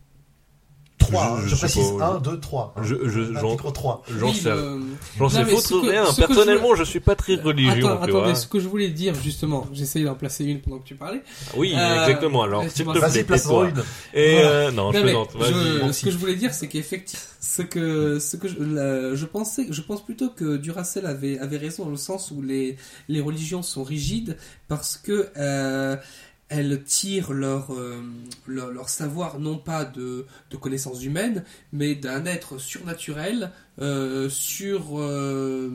3, 0.99 1.39
Je- 1.43 1.43
je, 1.45 1.55
je 1.55 1.57
précise 1.57 1.91
pas, 1.99 2.15
1, 2.17 2.19
2, 2.21 2.41
3. 2.41 2.75
Je- 2.83 2.95
je- 3.05 3.25
j'en- 3.35 3.49
L'article 3.51 3.73
3. 3.73 4.03
J'en 4.19 4.33
sais, 4.33 4.51
le- 4.51 4.81
j'en 5.19 5.29
sais 5.29 5.43
rien. 5.45 6.05
Personnellement, 6.17 6.75
je 6.75 6.85
suis 6.85 7.01
pas 7.01 7.15
très 7.15 7.37
religion, 7.37 7.89
Attends, 7.89 8.03
attendez, 8.03 8.13
vois. 8.13 8.35
ce 8.35 8.47
que 8.47 8.59
je 8.59 8.67
voulais 8.69 8.89
dire 8.89 9.15
justement, 9.23 9.67
j'essayais 9.73 10.05
d'en 10.05 10.15
placer 10.15 10.45
une 10.45 10.61
pendant 10.61 10.79
que 10.79 10.87
tu 10.89 10.95
parlais. 10.95 11.23
Oui, 11.57 11.75
Euh, 11.77 12.01
exactement. 12.07 12.43
Alors, 12.43 12.63
euh, 12.63 12.69
s'il 12.69 12.85
tu 12.87 12.93
te 12.93 12.99
plaît, 12.99 13.25
place-en 13.25 13.49
tais-toi. 13.67 13.69
une. 14.15 14.21
Et 14.21 14.33
Voilà. 14.35 14.49
euh, 14.49 14.71
non, 14.73 14.93
je 14.93 14.97
Non, 14.99 15.03
plaisante. 15.05 15.31
je- 15.39 15.79
moi 15.85 15.93
ce 15.93 16.05
que 16.05 16.11
je 16.11 16.17
voulais 16.19 16.35
dire, 16.37 16.53
c'est 16.55 16.67
qu'effectivement, 16.69 17.23
ce 17.41 17.63
que, 17.63 18.19
ce 18.19 18.37
que 18.37 18.49
je, 18.49 18.55
la- 18.61 19.15
je 19.15 19.25
pensais, 19.27 19.67
je 19.71 19.81
pense 19.83 20.05
plutôt 20.05 20.31
que 20.31 20.57
Duracell 20.57 21.07
avait, 21.07 21.39
avait 21.39 21.59
raison 21.59 21.85
dans 21.85 21.91
le 21.91 21.97
sens 21.97 22.33
où 22.33 22.43
les, 22.43 22.77
les 23.09 23.21
religions 23.21 23.63
sont 23.63 23.85
rigides 23.85 24.37
parce 24.67 24.97
que 24.97 25.29
euh, 25.37 25.97
elles 26.49 26.83
tirent 26.85 27.33
leur, 27.33 27.73
euh, 27.75 28.01
leur, 28.47 28.71
leur 28.71 28.89
savoir 28.89 29.41
non 29.41 29.59
pas 29.59 29.85
de, 29.85 30.27
de 30.51 30.57
connaissances 30.57 31.03
humaines, 31.03 31.45
mais 31.73 31.95
d'un 31.97 32.25
être 32.25 32.59
surnaturel, 32.59 33.51
euh, 33.81 34.29
sur, 34.31 34.99
euh, 34.99 35.71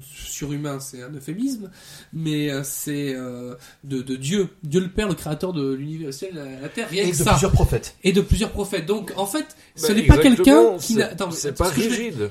surhumain, 0.00 0.80
c'est 0.80 1.02
un 1.02 1.10
euphémisme, 1.12 1.70
mais 2.12 2.50
c'est 2.64 3.14
euh, 3.14 3.54
de, 3.84 4.02
de 4.02 4.16
Dieu, 4.16 4.48
Dieu 4.62 4.80
le 4.80 4.88
Père, 4.88 5.08
le 5.08 5.14
créateur 5.14 5.52
de 5.52 5.72
l'univers, 5.74 6.06
le 6.06 6.12
ciel, 6.12 6.30
la, 6.34 6.60
la 6.60 6.68
terre, 6.68 6.88
rien 6.88 7.02
Et 7.04 7.10
que 7.10 7.16
de 7.18 7.22
ça 7.22 7.32
plusieurs 7.32 7.52
prophètes. 7.52 7.96
et 8.04 8.12
de 8.12 8.20
plusieurs 8.20 8.50
prophètes. 8.52 8.86
Donc 8.86 9.12
en 9.16 9.26
fait, 9.26 9.46
ce 9.76 9.88
Bah, 9.88 9.94
n'est 9.94 10.06
pas 10.06 10.18
quelqu'un 10.18 10.76
qui 10.78 10.94
c'est- 10.94 10.98
n'a. 11.00 11.30
C'est 11.32 11.48
ce 11.48 11.48
pas 11.48 11.70
je 11.72 11.80
rigide. 11.80 12.30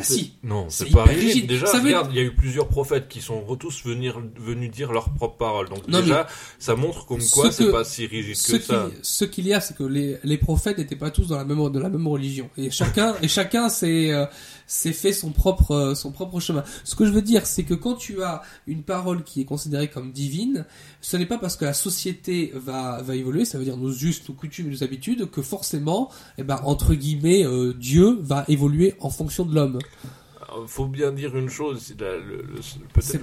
Bah 0.00 0.14
si. 0.14 0.34
Non, 0.42 0.66
C'est 0.68 0.90
pas 0.90 1.04
rigide. 1.04 1.46
Déjà, 1.46 1.66
Ça 1.66 1.80
regarde, 1.80 2.08
il 2.12 2.16
y 2.16 2.20
a 2.20 2.24
eu 2.24 2.34
plusieurs 2.34 2.68
prophètes 2.68 3.08
qui 3.08 3.20
sont 3.20 3.42
tous 3.56 3.84
venir, 3.84 4.20
venus 4.38 4.70
dire 4.70 4.92
leurs 4.92 5.10
propres 5.10 5.36
paroles. 5.36 5.68
Donc 5.68 5.86
Non, 5.88 6.00
déjà, 6.00 6.26
ça 6.58 6.74
montre 6.76 7.06
comme 7.06 7.20
quoi 7.32 7.50
Ce 7.50 7.64
c'est 7.64 7.70
pas 7.70 7.84
si 7.84 8.06
rigide 8.06 8.36
Ce 8.36 8.52
que 8.52 8.56
qu'il 8.56 8.64
ça. 8.66 8.88
ce 9.02 9.24
qu'il 9.24 9.46
y 9.46 9.52
a, 9.52 9.60
c'est 9.60 9.76
que 9.76 9.84
les, 9.84 10.18
les 10.24 10.38
prophètes 10.38 10.78
n'étaient 10.78 10.96
pas 10.96 11.10
tous 11.10 11.26
dans 11.28 11.36
la 11.36 11.44
même 11.44 11.60
de 11.70 11.78
la 11.78 11.88
même 11.88 12.06
religion 12.06 12.48
et 12.56 12.70
chacun 12.70 13.14
et 13.22 13.28
chacun 13.28 13.68
s'est 13.68 14.12
euh, 14.12 14.24
s'est 14.66 14.92
fait 14.92 15.12
son 15.12 15.30
propre 15.30 15.72
euh, 15.72 15.94
son 15.94 16.12
propre 16.12 16.40
chemin. 16.40 16.64
Ce 16.84 16.94
que 16.94 17.04
je 17.04 17.10
veux 17.10 17.22
dire, 17.22 17.46
c'est 17.46 17.64
que 17.64 17.74
quand 17.74 17.94
tu 17.94 18.22
as 18.22 18.42
une 18.66 18.82
parole 18.82 19.24
qui 19.24 19.40
est 19.40 19.44
considérée 19.44 19.88
comme 19.88 20.12
divine, 20.12 20.64
ce 21.00 21.16
n'est 21.16 21.26
pas 21.26 21.38
parce 21.38 21.56
que 21.56 21.64
la 21.64 21.72
société 21.74 22.52
va 22.54 23.02
va 23.02 23.16
évoluer, 23.16 23.44
ça 23.44 23.58
veut 23.58 23.64
dire 23.64 23.76
nos 23.76 23.92
us, 23.92 24.22
nos 24.28 24.34
coutumes, 24.34 24.68
et 24.68 24.70
nos 24.70 24.82
habitudes, 24.84 25.30
que 25.30 25.42
forcément, 25.42 26.10
eh 26.38 26.42
ben 26.42 26.60
entre 26.64 26.94
guillemets, 26.94 27.44
euh, 27.44 27.74
Dieu 27.74 28.18
va 28.22 28.44
évoluer 28.48 28.94
en 29.00 29.10
fonction 29.10 29.44
de 29.44 29.54
l'homme. 29.54 29.78
Euh, 30.56 30.66
Faut 30.66 30.86
bien 30.86 31.12
dire 31.12 31.36
une 31.36 31.48
chose, 31.50 31.80
c'est 31.80 32.00
la- 32.00 32.16
le, 32.16 32.36
le- 32.42 32.62
C'est 32.62 32.80
peut-être 33.18 33.22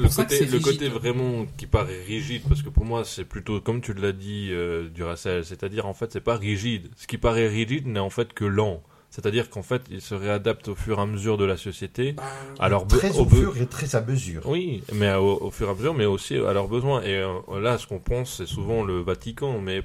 le 0.51 0.60
côté, 0.60 0.88
le 0.89 0.93
vraiment 0.95 1.45
qui 1.58 1.65
paraît 1.65 2.03
rigide, 2.03 2.43
parce 2.47 2.62
que 2.62 2.69
pour 2.69 2.86
moi 2.86 3.03
c'est 3.03 3.25
plutôt, 3.25 3.60
comme 3.60 3.82
tu 3.82 3.93
l'as 3.93 4.12
dit, 4.12 4.49
euh, 4.51 4.88
Duracell, 4.89 5.43
c'est-à-dire 5.43 5.88
en 5.88 5.93
fait 5.93 6.12
c'est 6.13 6.21
pas 6.21 6.36
rigide. 6.38 6.89
Ce 6.95 7.08
qui 7.08 7.17
paraît 7.17 7.47
rigide 7.47 7.88
n'est 7.88 7.99
en 7.99 8.10
fait 8.12 8.34
que 8.34 8.45
lent. 8.45 8.82
C'est-à-dire 9.10 9.49
qu'en 9.49 9.63
fait 9.63 9.82
il 9.89 10.01
se 10.01 10.13
réadapte 10.13 10.67
au 10.67 10.75
fur 10.75 10.99
et 10.99 11.01
à 11.01 11.06
mesure 11.06 11.38
de 11.38 11.45
la 11.45 11.58
société. 11.58 12.12
Ben, 12.13 12.23
Alors, 12.60 12.86
be- 12.86 12.97
Très 12.97 13.17
au 13.17 13.27
fur 13.27 13.58
et 13.58 13.65
très 13.65 13.95
à 13.95 14.01
mesure. 14.01 14.43
Oui, 14.45 14.84
mais 14.93 15.13
au, 15.15 15.41
au 15.41 15.49
fur 15.49 15.67
et 15.69 15.71
à 15.71 15.73
mesure, 15.73 15.93
mais 15.95 16.06
aussi 16.06 16.36
à 16.36 16.53
leurs 16.53 16.67
besoins. 16.67 17.01
Et 17.01 17.15
euh, 17.15 17.60
là, 17.60 17.77
ce 17.77 17.88
qu'on 17.88 17.99
pense, 17.99 18.36
c'est 18.38 18.45
souvent 18.45 18.84
le 18.84 18.99
Vatican, 18.99 19.60
mais 19.60 19.82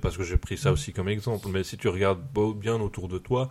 parce 0.00 0.16
que 0.16 0.22
j'ai 0.22 0.36
pris 0.36 0.56
ça 0.58 0.70
aussi 0.70 0.92
comme 0.92 1.08
exemple. 1.08 1.48
Mais 1.50 1.64
si 1.64 1.76
tu 1.76 1.88
regardes 1.88 2.20
bien 2.56 2.74
autour 2.80 3.08
de 3.08 3.18
toi, 3.18 3.48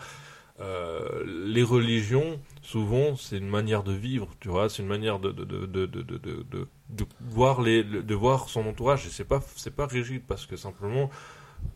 euh, 0.59 1.23
les 1.45 1.63
religions, 1.63 2.39
souvent, 2.61 3.15
c'est 3.15 3.37
une 3.37 3.47
manière 3.49 3.83
de 3.83 3.93
vivre, 3.93 4.27
tu 4.39 4.49
vois, 4.49 4.69
c'est 4.69 4.81
une 4.81 4.87
manière 4.87 5.19
de 5.19 5.31
de 5.31 5.43
de 5.45 5.65
de 5.85 6.67
de 6.89 7.05
voir 7.29 7.61
les 7.61 7.83
de 7.83 8.15
voir 8.15 8.49
son 8.49 8.65
entourage. 8.65 9.05
Et 9.05 9.09
c'est 9.09 9.25
pas 9.25 9.41
c'est 9.55 9.75
pas 9.75 9.85
rigide 9.85 10.23
parce 10.27 10.45
que 10.45 10.55
simplement 10.55 11.09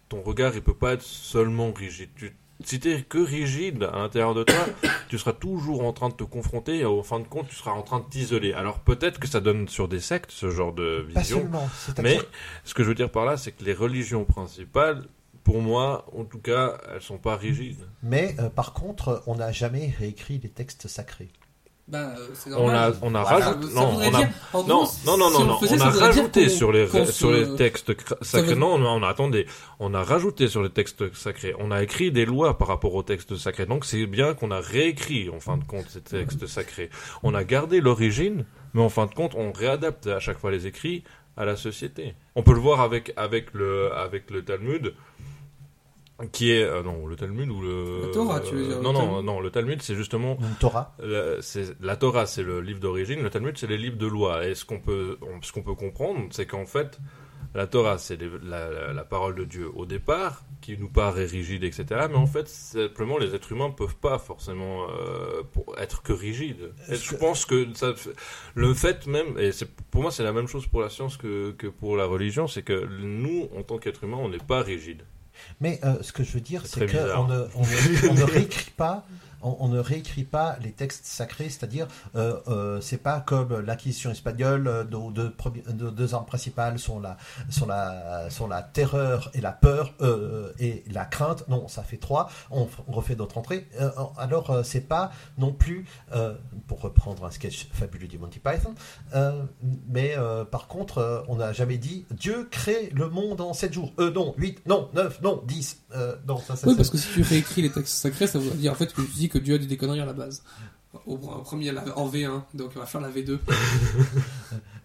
ton 0.10 0.22
regard, 0.22 0.56
il 0.56 0.62
peut 0.62 0.74
pas 0.74 0.94
être 0.94 1.04
seulement 1.04 1.72
rigide. 1.72 2.10
Tu, 2.16 2.36
si 2.64 2.80
t'es 2.80 3.02
que 3.02 3.18
rigide 3.18 3.84
à 3.92 3.98
l'intérieur 3.98 4.34
de 4.34 4.44
toi, 4.44 4.66
tu 5.10 5.18
seras 5.18 5.34
toujours 5.34 5.84
en 5.86 5.94
train 5.94 6.10
de 6.10 6.14
te 6.14 6.24
confronter 6.24 6.80
et 6.80 6.86
au 6.86 7.04
fin 7.04 7.20
de 7.20 7.28
compte, 7.28 7.48
tu 7.50 7.56
seras 7.56 7.72
en 7.72 7.82
train 7.82 8.00
de 8.00 8.06
t'isoler. 8.06 8.54
Alors 8.54 8.80
peut-être 8.80 9.20
que 9.20 9.28
ça 9.28 9.40
donne 9.40 9.68
sur 9.68 9.88
des 9.88 10.00
sectes 10.00 10.32
ce 10.32 10.50
genre 10.50 10.74
de 10.74 11.06
Pas 11.14 11.20
vision, 11.22 11.40
seulement. 11.40 11.70
mais 12.02 12.20
ce 12.64 12.74
que 12.74 12.84
je 12.84 12.90
veux 12.90 12.96
dire 12.96 13.12
par 13.12 13.26
là, 13.26 13.38
c'est 13.38 13.52
que 13.52 13.64
les 13.64 13.74
religions 13.74 14.26
principales, 14.26 15.06
pour 15.44 15.62
moi, 15.62 16.06
en 16.18 16.24
tout 16.26 16.40
cas, 16.40 16.78
elles 16.94 17.02
sont 17.02 17.18
pas 17.18 17.36
rigides. 17.36 17.88
Mais 18.04 18.36
euh, 18.40 18.50
par 18.50 18.74
contre, 18.74 19.24
on 19.28 19.36
n'a 19.36 19.52
jamais 19.52 19.94
réécrit 20.00 20.40
les 20.42 20.50
textes 20.50 20.88
sacrés. 20.88 21.30
ben, 21.88 22.14
euh, 22.18 22.56
On 22.58 22.70
a, 22.70 22.92
on 23.02 23.16
a 23.16 23.24
Voilà. 23.24 23.46
rajouté, 23.52 23.74
non, 23.74 23.82
on 23.96 24.00
a 24.00 24.22
Non, 24.54 24.64
non, 24.64 24.86
non, 24.86 24.88
si 24.88 25.06
non, 25.08 25.18
on 25.62 25.76
on 25.78 25.82
a 25.82 25.90
rajouté 25.90 26.48
sur 26.48 26.72
les, 26.72 26.88
sur 27.12 27.32
les 27.32 27.56
textes 27.56 27.92
sacrés. 28.22 28.50
veut- 28.54 28.56
Non, 28.60 28.78
non, 28.78 29.00
non, 29.00 29.08
attendez. 29.08 29.46
On 29.80 29.94
a 29.94 30.04
rajouté 30.04 30.48
sur 30.48 30.62
les 30.64 30.70
textes 30.70 31.14
sacrés. 31.14 31.54
On 31.60 31.72
a 31.72 31.82
écrit 31.84 32.12
des 32.12 32.26
lois 32.26 32.58
par 32.58 32.68
rapport 32.70 32.94
aux 32.96 33.04
textes 33.04 33.36
sacrés. 33.36 33.66
Donc 33.66 33.84
c'est 33.86 34.06
bien 34.06 34.34
qu'on 34.36 34.52
a 34.52 34.60
réécrit, 34.62 35.30
en 35.30 35.40
fin 35.40 35.58
de 35.58 35.64
compte, 35.66 35.90
ces 35.90 36.02
textes 36.02 36.46
sacrés. 36.48 36.90
On 37.24 37.34
a 37.34 37.44
gardé 37.44 37.82
l'origine, 37.82 38.46
mais 38.74 38.82
en 38.82 38.90
fin 38.90 39.06
de 39.08 39.14
compte, 39.14 39.34
on 39.36 39.52
réadapte 39.52 40.08
à 40.08 40.20
chaque 40.20 40.38
fois 40.40 40.52
les 40.52 40.68
écrits 40.68 41.04
à 41.38 41.46
la 41.46 41.56
société. 41.56 42.14
On 42.36 42.44
peut 42.44 42.54
le 42.54 42.60
voir 42.60 42.82
avec, 42.82 43.14
avec 43.16 43.54
le, 43.54 43.92
avec 43.94 44.30
le 44.32 44.44
Talmud. 44.44 44.94
Qui 46.32 46.52
est, 46.52 46.64
euh, 46.64 46.84
non, 46.84 47.06
le 47.08 47.16
Talmud 47.16 47.50
ou 47.50 47.62
le... 47.62 48.08
La 48.08 48.14
Torah, 48.14 48.40
tu 48.40 48.56
veux 48.56 48.66
dire, 48.68 48.78
le 48.78 48.84
Non, 48.84 48.94
non, 48.94 49.00
Talmud 49.00 49.26
non, 49.26 49.40
le 49.40 49.50
Talmud, 49.52 49.82
c'est 49.82 49.96
justement 49.96 50.38
Une 50.40 50.56
Torah. 50.60 50.96
c'est- 51.42 51.76
la 51.82 51.96
Torah, 51.96 52.26
c'est 52.26 52.44
le 52.44 52.62
livre 52.62 52.80
d'origine, 52.80 53.22
le 53.22 53.30
Talmud, 53.30 53.58
c'est 53.58 53.68
les 53.68 53.78
livres 53.78 53.98
de 53.98 54.08
loi. 54.08 54.46
Et 54.48 54.56
ce 54.56 54.66
qu'on 54.66 54.80
peut, 54.80 55.18
on- 55.22 55.42
ce 55.42 55.52
qu'on 55.52 55.64
peut 55.64 55.76
comprendre, 55.76 56.22
c'est 56.32 56.46
qu'en 56.46 56.66
fait, 56.66 57.00
la 57.54 57.68
Torah, 57.68 57.98
c'est 57.98 58.18
la, 58.44 58.70
la- 58.70 58.94
la 58.94 59.04
parole 59.04 59.36
de 59.36 59.44
Dieu 59.44 59.70
au 59.76 59.86
départ, 59.86 60.44
qui 60.62 60.78
nous 60.78 60.88
paraît 60.90 61.26
rigide, 61.26 61.64
etc. 61.64 61.86
Mais 62.10 62.16
en 62.16 62.28
fait, 62.28 62.48
simplement, 62.48 63.18
les 63.18 63.34
êtres 63.34 63.52
humains 63.52 63.72
peuvent 63.72 63.96
pas 63.98 64.20
forcément 64.20 64.88
euh, 64.92 65.42
pour 65.52 65.78
être 65.80 66.04
que 66.04 66.14
rigides. 66.14 66.72
Et 66.88 66.96
je 66.96 67.10
que- 67.12 67.16
pense 67.16 67.46
que 67.46 67.68
ça, 67.74 67.94
le 68.54 68.74
fait 68.76 69.08
même, 69.08 69.38
et 69.40 69.52
c'est 69.52 69.68
pour 69.90 70.04
moi, 70.04 70.12
c'est 70.12 70.24
la 70.24 70.34
même 70.34 70.48
chose 70.48 70.68
pour 70.68 70.82
la 70.82 70.90
science 70.90 71.18
que, 71.18 71.52
que 71.52 71.66
pour 71.68 71.98
la 71.98 72.06
religion, 72.06 72.48
c'est 72.48 72.62
que 72.62 72.86
nous, 73.02 73.50
en 73.58 73.64
tant 73.64 73.80
qu'êtres 73.80 74.04
humains, 74.04 74.20
on 74.22 74.30
n'est 74.30 74.38
pas 74.38 74.62
rigides. 74.62 75.04
Mais 75.60 75.80
euh, 75.84 75.96
ce 76.02 76.12
que 76.12 76.24
je 76.24 76.32
veux 76.32 76.42
dire, 76.42 76.64
C'est 76.66 76.86
qu'on 76.86 77.26
ne, 77.26 77.46
on 77.56 77.62
ne, 77.62 78.10
on 78.10 78.14
ne 78.14 78.24
réécrit 78.32 78.72
pas. 78.72 79.06
On, 79.42 79.58
on 79.60 79.68
ne 79.68 79.80
réécrit 79.80 80.24
pas 80.24 80.58
les 80.62 80.72
textes 80.72 81.06
sacrés, 81.06 81.50
c'est-à-dire, 81.50 81.88
euh, 82.16 82.40
euh, 82.48 82.82
c'est 82.82 82.98
pas 82.98 83.22
comme 83.22 83.60
l'acquisition 83.60 84.12
espagnole, 84.12 84.68
euh, 84.68 84.84
nos 84.84 85.12
deux, 85.12 85.34
nos 85.74 85.92
deux 85.92 86.14
armes 86.14 86.26
principales 86.26 86.80
sont 86.80 87.00
la, 87.00 87.18
sont 87.50 87.68
la, 87.68 88.30
sont 88.30 88.48
la 88.48 88.62
terreur 88.62 89.32
et 89.34 89.42
la 89.42 89.52
peur 89.52 89.94
et 90.60 90.84
la 90.92 91.06
crainte. 91.06 91.48
Non, 91.48 91.68
ça 91.68 91.84
fait 91.84 91.98
trois. 91.98 92.30
On, 92.50 92.68
refait 92.88 93.16
d'autres 93.16 93.38
entrées. 93.38 93.68
Alors, 94.18 94.62
c'est 94.64 94.88
pas 94.88 95.12
non 95.38 95.54
plus, 95.54 95.86
pour 96.68 96.82
reprendre 96.82 97.26
un 97.26 97.32
sketch 97.32 97.68
fabuleux 97.72 98.08
du 98.08 98.18
Monty 98.18 98.40
Python, 98.40 98.74
mais 99.88 100.16
par 100.52 100.68
contre, 100.68 101.26
on 101.28 101.36
n'a 101.36 101.54
jamais 101.54 101.78
dit 101.78 102.06
Dieu 102.12 102.48
crée 102.50 102.92
le 102.94 103.10
monde 103.10 103.42
en 103.42 103.54
7 103.54 103.74
jours. 103.74 103.94
Euh, 104.00 104.12
non, 104.12 104.34
8, 104.38 104.64
non, 104.68 104.90
9, 104.94 105.22
non, 105.22 105.44
10. 105.48 105.82
Euh, 105.96 106.16
non, 106.28 106.38
ça, 106.38 106.56
ça, 106.56 106.68
Oui, 106.68 106.76
parce 106.76 106.90
que 106.90 106.98
si 106.98 107.08
tu 107.14 107.22
réécris 107.22 107.62
les 107.62 107.70
textes 107.70 107.96
sacrés, 107.96 108.28
ça 108.28 108.40
veut 108.40 108.52
dire 108.52 108.72
en 108.72 108.76
fait 108.76 108.94
que 108.94 109.02
tu 109.02 109.12
dis 109.12 109.30
que 109.32 109.38
Dieu 109.40 109.56
a 109.56 109.58
dit 109.58 109.68
des 109.68 109.78
conneries 109.78 110.02
à 110.02 110.06
la 110.06 110.14
base. 110.14 110.44
Au, 111.08 111.14
au 111.14 111.18
premier, 111.18 111.72
en 111.96 112.10
V1, 112.10 112.42
donc 112.54 112.72
on 112.76 112.80
va 112.80 112.86
faire 112.86 113.00
la 113.02 113.10
V2. 113.10 113.40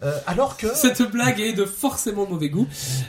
Euh, 0.02 0.12
alors 0.26 0.58
que. 0.58 0.74
Cette 0.74 1.00
blague 1.10 1.40
est 1.40 1.54
de 1.54 1.64
forcément 1.64 2.26
mauvais 2.28 2.50
goût. 2.50 2.66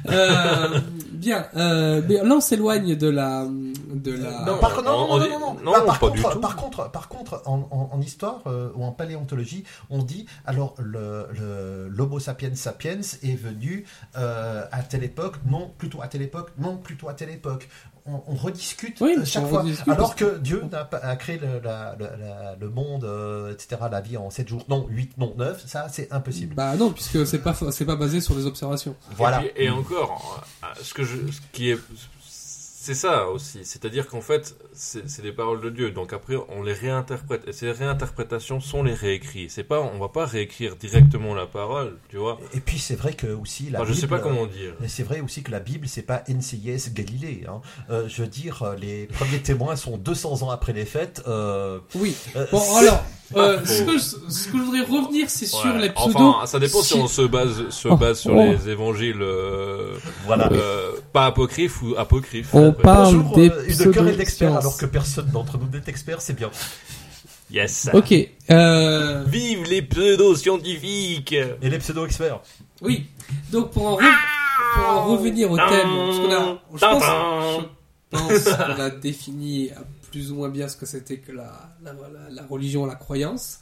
Euh, 0.09 0.79
bien, 1.11 1.45
euh, 1.57 2.01
mais 2.07 2.15
là 2.23 2.35
on 2.35 2.39
s'éloigne 2.39 2.95
de 2.95 3.09
la, 3.09 3.45
de 3.45 4.11
la. 4.13 4.45
Non, 4.45 4.57
Par, 4.57 4.73
contre, 4.73 4.85
non, 4.85 5.07
on 5.09 5.17
non, 5.17 5.25
non, 5.25 5.39
non, 5.39 5.39
non, 5.39 5.63
non, 5.65 5.71
Bah, 5.73 5.83
par, 5.85 5.99
pas 5.99 6.09
du 6.11 6.21
contre, 6.21 6.33
tout. 6.35 6.39
par 6.39 6.55
contre, 6.55 6.91
par 6.91 7.09
contre, 7.09 7.41
en, 7.45 7.67
en- 7.71 7.89
en 7.91 7.99
histoire 8.01 8.39
euh, 8.47 8.69
ou 8.75 8.85
en 8.85 8.93
paléontologie, 8.93 9.65
on 9.89 10.01
dit 10.01 10.27
alors 10.45 10.75
le 10.79 11.27
le- 11.37 11.89
l'Homo 11.89 12.21
sapiens 12.21 12.55
sapiens 12.55 13.01
est 13.21 13.35
venu 13.35 13.83
euh, 14.17 14.63
à 14.71 14.81
telle 14.81 15.03
époque, 15.03 15.35
non, 15.45 15.69
plutôt 15.77 16.01
à 16.01 16.07
telle 16.07 16.21
époque, 16.21 16.51
non, 16.57 16.77
plutôt 16.77 17.09
à 17.09 17.13
telle 17.15 17.31
époque. 17.31 17.67
On, 18.07 18.23
on 18.27 18.35
rediscute 18.35 18.99
Oui, 19.01 19.15
euh, 19.17 19.25
chaque 19.25 19.43
on 19.43 19.47
fois. 19.49 19.61
rediscute 19.63 19.87
alors 19.93 20.15
que 20.15 20.37
Dieu 20.37 20.63
n'a 20.71 20.85
pas 20.85 20.97
a 20.97 21.15
créé 21.17 21.37
le, 21.37 21.59
la- 21.63 21.95
la- 21.99 22.15
la- 22.17 22.55
le 22.59 22.69
monde, 22.69 23.03
euh, 23.03 23.53
etc., 23.53 23.81
la 23.91 23.99
vie 24.01 24.15
en 24.17 24.29
7 24.29 24.47
jours, 24.47 24.63
non, 24.69 24.87
8, 24.89 25.17
non, 25.17 25.33
9, 25.37 25.63
ça 25.67 25.87
c'est 25.91 26.11
impossible. 26.13 26.55
Bah 26.55 26.75
non, 26.77 26.91
puisque 26.91 27.25
c'est 27.27 27.39
pas 27.39 27.53
c'est 27.71 27.85
pas 27.85 27.95
basé 27.97 28.21
sur 28.21 28.35
des 28.35 28.45
observations. 28.45 28.95
Voilà. 29.17 29.43
Et, 29.43 29.49
puis- 29.49 29.63
et 29.65 29.69
encore, 29.69 30.45
euh, 30.63 30.67
ce 30.81 30.93
que 30.93 31.03
je, 31.03 31.17
ce 31.31 31.41
qui 31.51 31.71
est, 31.71 31.79
c'est 32.87 32.93
ça 32.93 33.27
aussi. 33.27 33.59
C'est-à-dire 33.65 34.07
qu'en 34.07 34.21
fait, 34.21 34.55
c'est 34.71 35.21
les 35.21 35.33
paroles 35.33 35.59
de 35.59 35.69
Dieu. 35.69 35.91
Donc 35.91 36.13
après, 36.13 36.35
on 36.55 36.63
les 36.63 36.71
réinterprète. 36.71 37.45
Et 37.45 37.51
ces 37.51 37.69
réinterprétations 37.71 38.61
sont 38.61 38.81
les 38.81 38.93
réécrits. 38.93 39.47
C'est 39.49 39.63
pas, 39.65 39.81
on 39.81 39.99
va 39.99 40.07
pas 40.07 40.25
réécrire 40.25 40.77
directement 40.77 41.35
la 41.35 41.47
parole, 41.47 41.97
tu 42.09 42.15
vois. 42.15 42.39
Et 42.53 42.61
puis 42.61 42.79
c'est 42.79 42.95
vrai 42.95 43.11
que 43.11 43.27
aussi 43.27 43.69
la 43.69 43.81
Enfin, 43.81 43.89
je 43.89 43.93
sais 43.93 44.07
Bible, 44.07 44.17
pas 44.17 44.19
comment 44.23 44.45
dire. 44.45 44.73
Mais 44.79 44.87
c'est 44.87 45.03
vrai 45.03 45.19
aussi 45.19 45.43
que 45.43 45.51
la 45.51 45.59
Bible, 45.59 45.87
c'est 45.89 46.01
pas 46.01 46.23
NCIS 46.29 46.93
Galilée. 46.93 47.43
Hein. 47.49 47.59
Euh, 47.89 48.07
je 48.07 48.21
veux 48.21 48.29
dire, 48.29 48.63
les 48.79 49.07
premiers 49.07 49.39
témoins 49.41 49.75
sont 49.75 49.97
200 49.97 50.43
ans 50.43 50.49
après 50.49 50.71
les 50.71 50.85
fêtes. 50.85 51.23
Euh, 51.27 51.79
Oui. 51.95 52.15
euh, 52.37 52.45
Bon 52.53 52.61
alors, 52.77 53.03
Euh, 53.35 53.59
ce, 53.65 53.83
que 53.83 53.91
je, 53.97 54.31
ce 54.31 54.47
que 54.47 54.57
je 54.57 54.63
voudrais 54.63 54.83
revenir, 54.85 55.29
c'est 55.29 55.47
sur 55.47 55.73
les 55.75 55.89
pseudos. 55.89 56.15
Enfin, 56.15 56.45
ça 56.45 56.59
dépend 56.59 56.81
si 56.81 56.93
Si- 56.93 56.99
on 57.01 57.07
se 57.09 57.23
base, 57.23 57.67
se 57.71 57.89
Oh, 57.89 57.97
base 57.97 58.19
sur 58.21 58.33
oh. 58.33 58.37
les 58.53 58.69
évangiles, 58.69 59.21
euh, 59.21 59.97
Voilà. 60.25 60.49
euh, 60.53 60.91
pas 61.11 61.25
apocryphes 61.25 61.81
ou 61.81 61.93
apocryphes. 61.97 62.53
On. 62.53 62.73
Parle 62.81 63.15
Bonjour, 63.15 63.35
des 63.35 63.49
euh, 63.49 63.63
d'experts 63.65 63.91
pseudo-sciences. 63.91 64.57
alors 64.59 64.77
que 64.77 64.85
personne 64.85 65.27
d'entre 65.31 65.57
nous 65.57 65.67
n'est 65.69 65.83
expert, 65.87 66.21
c'est 66.21 66.33
bien. 66.33 66.49
Yes. 67.51 67.89
Ok. 67.93 68.13
Euh, 68.49 69.23
Vive 69.27 69.63
les 69.69 69.81
pseudo-scientifiques 69.81 71.33
Et 71.33 71.69
les 71.69 71.79
pseudo-experts 71.79 72.41
oui. 72.81 73.07
Donc 73.51 73.71
pour 73.71 73.87
en, 73.87 73.97
re- 73.97 74.13
pour 74.75 74.83
en 74.89 75.05
revenir 75.05 75.49
au 75.51 75.57
thème, 75.57 75.67
parce 75.69 76.17
qu'on 76.19 76.31
a, 76.31 76.59
je 76.75 76.79
pense, 76.79 77.03
je 78.11 78.17
pense 78.17 78.43
qu'on 78.55 78.81
a 78.81 78.89
défini 78.91 79.71
plus 80.11 80.31
ou 80.31 80.35
moins 80.35 80.49
bien 80.49 80.67
ce 80.67 80.77
que 80.77 80.85
c'était 80.85 81.17
que 81.17 81.31
la, 81.31 81.51
la, 81.83 81.93
la- 81.93 82.29
la 82.29 82.43
religion, 82.45 82.85
la 82.85 82.95
croyance. 82.95 83.59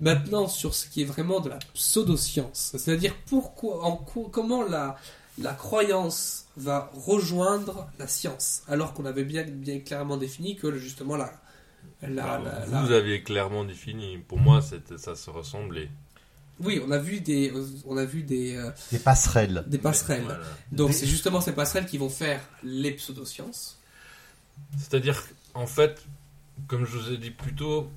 Maintenant, 0.00 0.48
sur 0.48 0.74
ce 0.74 0.86
qui 0.88 1.02
est 1.02 1.04
vraiment 1.06 1.40
de 1.40 1.48
la 1.48 1.58
pseudo-science, 1.74 2.72
c'est-à-dire 2.76 3.14
pourquoi, 3.26 3.84
en 3.84 3.92
co- 3.96 4.28
comment 4.32 4.62
la, 4.62 4.96
la 5.38 5.52
croyance 5.54 6.46
va 6.56 6.90
rejoindre 6.94 7.88
la 7.98 8.06
science, 8.06 8.62
alors 8.68 8.92
qu'on 8.92 9.06
avait 9.06 9.24
bien, 9.24 9.44
bien 9.44 9.80
clairement 9.80 10.16
défini 10.16 10.56
que 10.56 10.76
justement 10.78 11.16
la, 11.16 11.32
la, 12.02 12.24
Alors, 12.34 12.44
la- 12.44 12.80
Vous 12.82 12.88
la- 12.90 12.96
aviez 12.98 13.22
clairement 13.22 13.64
défini. 13.64 14.18
Pour 14.18 14.38
moi, 14.38 14.60
c'était- 14.60 14.98
ça 14.98 15.14
se 15.16 15.30
ressemblait. 15.30 15.88
oui, 16.60 16.80
on 16.86 16.90
a 16.92 16.98
vu 16.98 17.20
des, 17.20 17.52
on 17.86 17.96
a 17.96 18.04
vu 18.04 18.22
des, 18.22 18.56
euh, 18.56 18.70
Des 18.92 18.98
passerelles. 18.98 19.64
des 19.66 19.78
passerelles. 19.78 20.22
Voilà. 20.24 20.44
Donc 20.70 20.88
Des- 20.88 20.94
c'est 20.94 21.06
justement 21.06 21.40
ces 21.40 21.52
passerelles 21.52 21.86
qui 21.86 21.98
vont 21.98 22.10
faire 22.10 22.40
les 22.62 22.92
pseudosciences. 22.92 23.78
C'est-à-dire, 24.78 25.20
en 25.54 25.66
fait, 25.66 26.02
comme 26.68 26.84
je 26.84 26.96
vous 26.98 27.10
ai 27.12 27.16
dit 27.18 27.30
plus 27.30 27.54
tôt, 27.54 27.90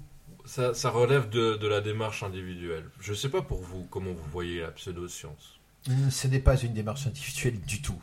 ça, 0.45 0.73
ça 0.73 0.89
relève 0.89 1.29
de, 1.29 1.55
de 1.55 1.67
la 1.67 1.81
démarche 1.81 2.23
individuelle. 2.23 2.85
Je 3.01 3.11
ne 3.11 3.17
sais 3.17 3.29
pas 3.29 3.41
pour 3.41 3.61
vous 3.61 3.85
comment 3.91 4.11
vous 4.13 4.29
voyez 4.31 4.61
la 4.61 4.71
pseudo-science. 4.71 5.54
Hmm, 5.87 6.09
Ce 6.09 6.27
n'est 6.27 6.39
pas 6.39 6.57
une 6.57 6.73
démarche 6.73 7.07
individuelle 7.07 7.59
du 7.61 7.81
tout. 7.81 8.01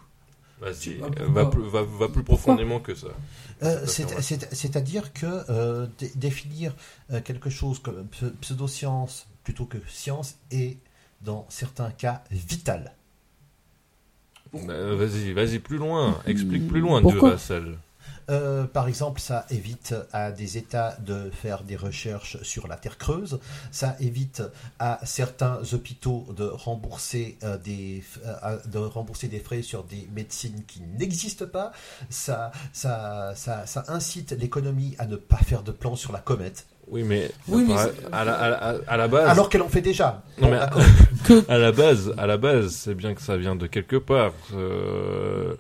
Vas-y, 0.61 0.91
euh, 1.03 1.09
pourquoi 1.09 1.27
va, 1.27 1.47
plus- 1.47 1.63
va, 1.69 1.83
va 1.83 2.09
plus 2.09 2.23
Pourquoi 2.23 2.55
profondément 2.55 2.79
que 2.79 2.95
ça. 2.95 3.09
Euh, 3.65 3.85
C'est-à-dire 3.87 5.13
que 5.13 5.27
euh, 5.51 5.87
dé- 5.99 6.13
définir 6.15 6.75
quelque 7.25 7.51
chose 7.51 7.81
comme 7.81 8.07
ps- 8.07 8.33
pseudo-science 8.41 9.27
plutôt 9.43 9.67
que 9.67 9.79
science 9.89 10.37
est, 10.53 10.77
dans 11.23 11.47
certains 11.49 11.91
cas, 11.91 12.23
vital. 12.31 12.93
Bah, 14.53 14.95
vas-y, 14.95 15.33
vas-y 15.33 15.59
plus 15.59 15.79
loin. 15.79 16.21
Explique 16.27 16.69
plus 16.69 16.81
loin, 16.81 17.01
Pourquoi 17.01 17.31
Duracell. 17.31 17.79
Euh, 18.31 18.65
par 18.65 18.89
exemple, 18.89 19.21
ça 19.21 19.47
évite 19.51 19.95
à 20.13 20.31
des 20.31 20.57
États 20.59 20.97
de 21.01 21.31
faire 21.31 21.63
des 21.65 21.77
recherches 21.77 22.41
sur 22.43 22.69
la 22.69 22.77
Terre 22.77 22.99
creuse. 22.99 23.41
Ça 23.71 23.97
évite 24.01 24.43
à 24.79 25.01
certains 25.05 25.61
hôpitaux 25.73 26.27
de 26.37 26.45
rembourser, 26.45 27.37
euh, 27.43 27.59
des, 27.59 28.03
euh, 28.25 28.59
de 28.67 28.79
rembourser 28.79 29.29
des 29.29 29.41
frais 29.41 29.63
sur 29.63 29.85
des 29.85 30.09
médecines 30.15 30.63
qui 30.67 30.81
n'existent 30.99 31.47
pas. 31.47 31.73
Ça, 32.11 32.53
ça, 32.73 33.33
ça, 33.35 33.67
ça 33.67 33.85
incite 33.89 34.33
l'économie 34.33 34.95
à 34.99 35.07
ne 35.07 35.17
pas 35.17 35.39
faire 35.39 35.63
de 35.63 35.73
plan 35.73 35.97
sur 35.97 36.13
la 36.13 36.21
comète, 36.21 36.67
Oui, 36.89 37.03
mais, 37.05 37.31
Oui, 37.49 37.65
mais 37.69 37.75
à, 38.13 38.25
la, 38.25 38.35
à 38.35 38.49
la- 38.51 38.79
à 38.87 38.97
la 38.97 39.09
base, 39.09 39.29
alors 39.29 39.49
qu'elle 39.49 39.63
en 39.63 39.69
fait 39.69 39.81
déjà. 39.81 40.23
Non, 40.41 40.51
mais- 40.51 40.59
à 41.49 41.59
la 41.59 41.73
base, 41.73 42.13
à 42.19 42.27
la 42.27 42.37
base, 42.37 42.73
c'est 42.73 42.95
bien 42.95 43.15
que 43.15 43.23
ça 43.23 43.37
vient 43.37 43.57
de 43.57 43.67
quelque 43.67 43.97
part. 43.97 44.33
Euh, 44.55 45.55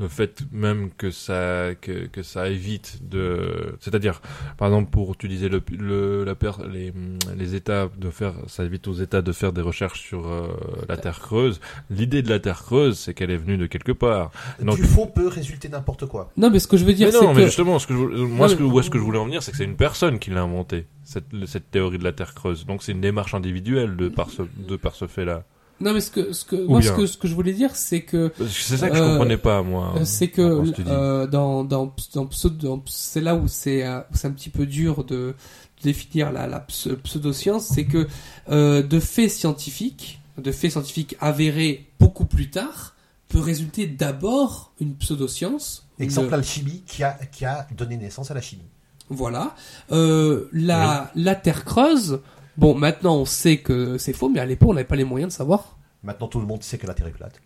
le 0.00 0.06
fait 0.08 0.42
même 0.52 0.90
que 0.96 1.10
ça 1.10 1.70
que, 1.80 2.06
que 2.06 2.22
ça 2.22 2.48
évite 2.48 3.00
de, 3.08 3.74
c'est-à-dire, 3.80 4.20
par 4.56 4.68
exemple, 4.68 4.90
pour 4.90 5.12
utiliser 5.12 5.48
le, 5.48 5.60
le 5.76 6.24
la 6.24 6.34
per- 6.36 6.52
les 6.72 6.92
les 7.36 7.54
États 7.56 7.88
de 7.98 8.10
faire, 8.10 8.34
ça 8.46 8.64
évite 8.64 8.86
aux 8.86 8.92
États 8.94 9.22
de 9.22 9.32
faire 9.32 9.52
des 9.52 9.60
recherches 9.60 10.00
sur 10.00 10.28
euh, 10.28 10.46
la 10.88 10.96
Terre 10.96 11.18
creuse. 11.18 11.60
L'idée 11.90 12.22
de 12.22 12.28
la 12.30 12.38
Terre 12.38 12.62
creuse, 12.62 12.96
c'est 12.98 13.12
qu'elle 13.14 13.30
est 13.32 13.36
venue 13.36 13.56
de 13.56 13.66
quelque 13.66 13.92
part. 13.92 14.30
Donc- 14.62 14.76
Du 14.76 14.84
faux 14.84 15.06
peut 15.06 15.26
résulter 15.26 15.68
n'importe 15.68 16.06
quoi. 16.06 16.30
non, 16.36 16.50
mais 16.50 16.60
ce 16.60 16.68
que 16.68 16.76
je 16.76 16.84
veux 16.84 16.94
dire, 16.94 17.08
Mais 17.08 17.12
c'est 17.12 17.20
non, 17.24 17.34
mais 17.34 17.40
que 17.42 17.46
justement, 17.46 17.78
ce 17.80 17.86
que 17.88 17.94
je, 17.94 17.98
moi, 18.00 18.46
Non, 18.46 18.52
ce 18.52 18.56
que, 18.56 18.62
mais- 18.62 18.70
où 18.70 18.78
est-ce 18.80 18.90
que 18.90 18.98
je 18.98 19.02
voulais 19.02 19.18
en 19.18 19.24
venir, 19.24 19.42
c'est 19.42 19.50
que 19.50 19.56
c'est 19.56 19.64
une 19.64 19.76
personne 19.76 20.18
qui 20.20 20.30
l'a 20.30 20.42
inventé 20.42 20.86
cette, 21.02 21.26
cette 21.46 21.70
théorie 21.72 21.98
de 21.98 22.04
la 22.04 22.12
Terre 22.12 22.34
creuse. 22.34 22.66
Donc 22.66 22.82
c'est 22.84 22.92
une 22.92 23.00
démarche 23.00 23.34
individuelle 23.34 23.96
de 23.96 24.08
par 24.08 24.30
ce, 24.30 24.42
de 24.68 24.76
par 24.76 24.94
ce 24.94 25.06
fait-là. 25.08 25.44
Non, 25.80 25.92
mais 25.94 26.00
ce 26.00 26.10
que 26.10 26.32
ce 26.32 26.44
que 26.44 26.56
moi 26.56 26.82
ce 26.82 26.90
que 26.92 27.06
ce 27.06 27.16
que 27.16 27.28
je 27.28 27.34
voulais 27.34 27.52
dire, 27.52 27.74
c'est 27.76 28.02
que 28.02 28.32
C'est 28.50 28.76
ça 28.76 28.88
que 28.90 28.96
je 28.96 29.02
Euh, 29.02 29.10
comprenais 29.10 29.36
pas, 29.38 29.62
moi. 29.62 29.94
euh, 29.96 30.04
c'est 30.04 30.28
que 30.28 30.42
euh, 30.88 31.26
dans 31.26 31.64
dans 31.64 31.92
dans 32.14 32.26
pseudo- 32.26 32.66
dans- 32.68 32.82
c'est 32.86 33.20
là 33.20 33.34
où 33.36 33.46
c'est 33.48 33.86
euh, 33.86 34.00
c'est 34.12 34.26
un 34.26 34.32
petit 34.32 34.50
peu 34.50 34.66
dur 34.66 35.04
de, 35.04 35.14
de 35.16 35.34
définir 35.82 36.32
la 36.32 36.46
la 36.46 36.60
ps- 36.60 36.96
pseudoscience, 37.04 37.66
c'est 37.66 37.84
que 37.84 38.08
euh, 38.50 38.82
de 38.82 38.98
faits 39.00 39.30
scientifiques, 39.30 40.20
de 40.36 40.50
faits 40.52 40.72
scientifiques 40.72 41.16
avérés 41.20 41.86
beaucoup 42.00 42.24
plus 42.24 42.50
tard, 42.50 42.94
peut 43.28 43.40
résulter 43.40 43.86
d'abord 43.86 44.72
une 44.80 44.94
pseudoscience. 44.94 45.84
une- 45.98 46.04
Exemple, 46.04 46.30
l'alchimie 46.30 46.82
qui 46.86 47.02
a, 47.04 47.12
qui 47.32 47.44
a 47.44 47.66
donné 47.76 47.96
naissance 47.96 48.30
à 48.30 48.34
la 48.34 48.40
chimie. 48.40 48.62
Voilà. 49.10 49.54
Euh, 49.92 50.48
la, 50.52 51.10
la 51.14 51.34
Terre 51.34 51.64
creuse, 51.64 52.20
bon, 52.58 52.74
maintenant 52.74 53.16
on 53.16 53.24
sait 53.24 53.56
que 53.58 53.96
c'est 53.96 54.12
faux, 54.12 54.28
mais 54.28 54.40
à 54.40 54.44
l'époque 54.46 54.68
on 54.68 54.74
n'avait 54.74 54.84
pas 54.86 54.96
les 54.96 55.04
moyens 55.04 55.32
de 55.32 55.36
savoir. 55.38 55.78
Maintenant, 56.02 56.28
tout 56.28 56.38
le 56.40 56.46
monde 56.46 56.62
sait 56.62 56.76
que 56.78 56.86
la 56.86 56.92
Terre 56.94 57.06
est 57.08 57.12
plate. 57.12 57.40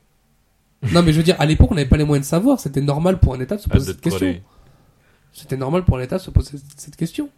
Non, 0.92 1.02
mais 1.02 1.12
je 1.12 1.18
veux 1.18 1.22
dire, 1.22 1.36
à 1.38 1.46
l'époque 1.46 1.70
on 1.70 1.74
n'avait 1.74 1.88
pas 1.88 1.96
les 1.96 2.04
moyens 2.04 2.26
de 2.26 2.30
savoir. 2.30 2.58
C'était 2.58 2.80
normal 2.80 3.18
pour 3.20 3.34
un 3.34 3.40
État 3.40 3.54
de 3.56 3.60
se 3.60 3.66
Hâte 3.68 3.72
poser 3.78 3.92
cette 3.92 4.00
te 4.00 4.08
question. 4.10 4.40
C'était 5.32 5.56
normal 5.56 5.84
pour 5.84 5.96
un 5.96 6.02
État 6.02 6.16
de 6.18 6.22
se 6.22 6.30
poser 6.30 6.58
cette 6.76 6.96
question. 6.96 7.30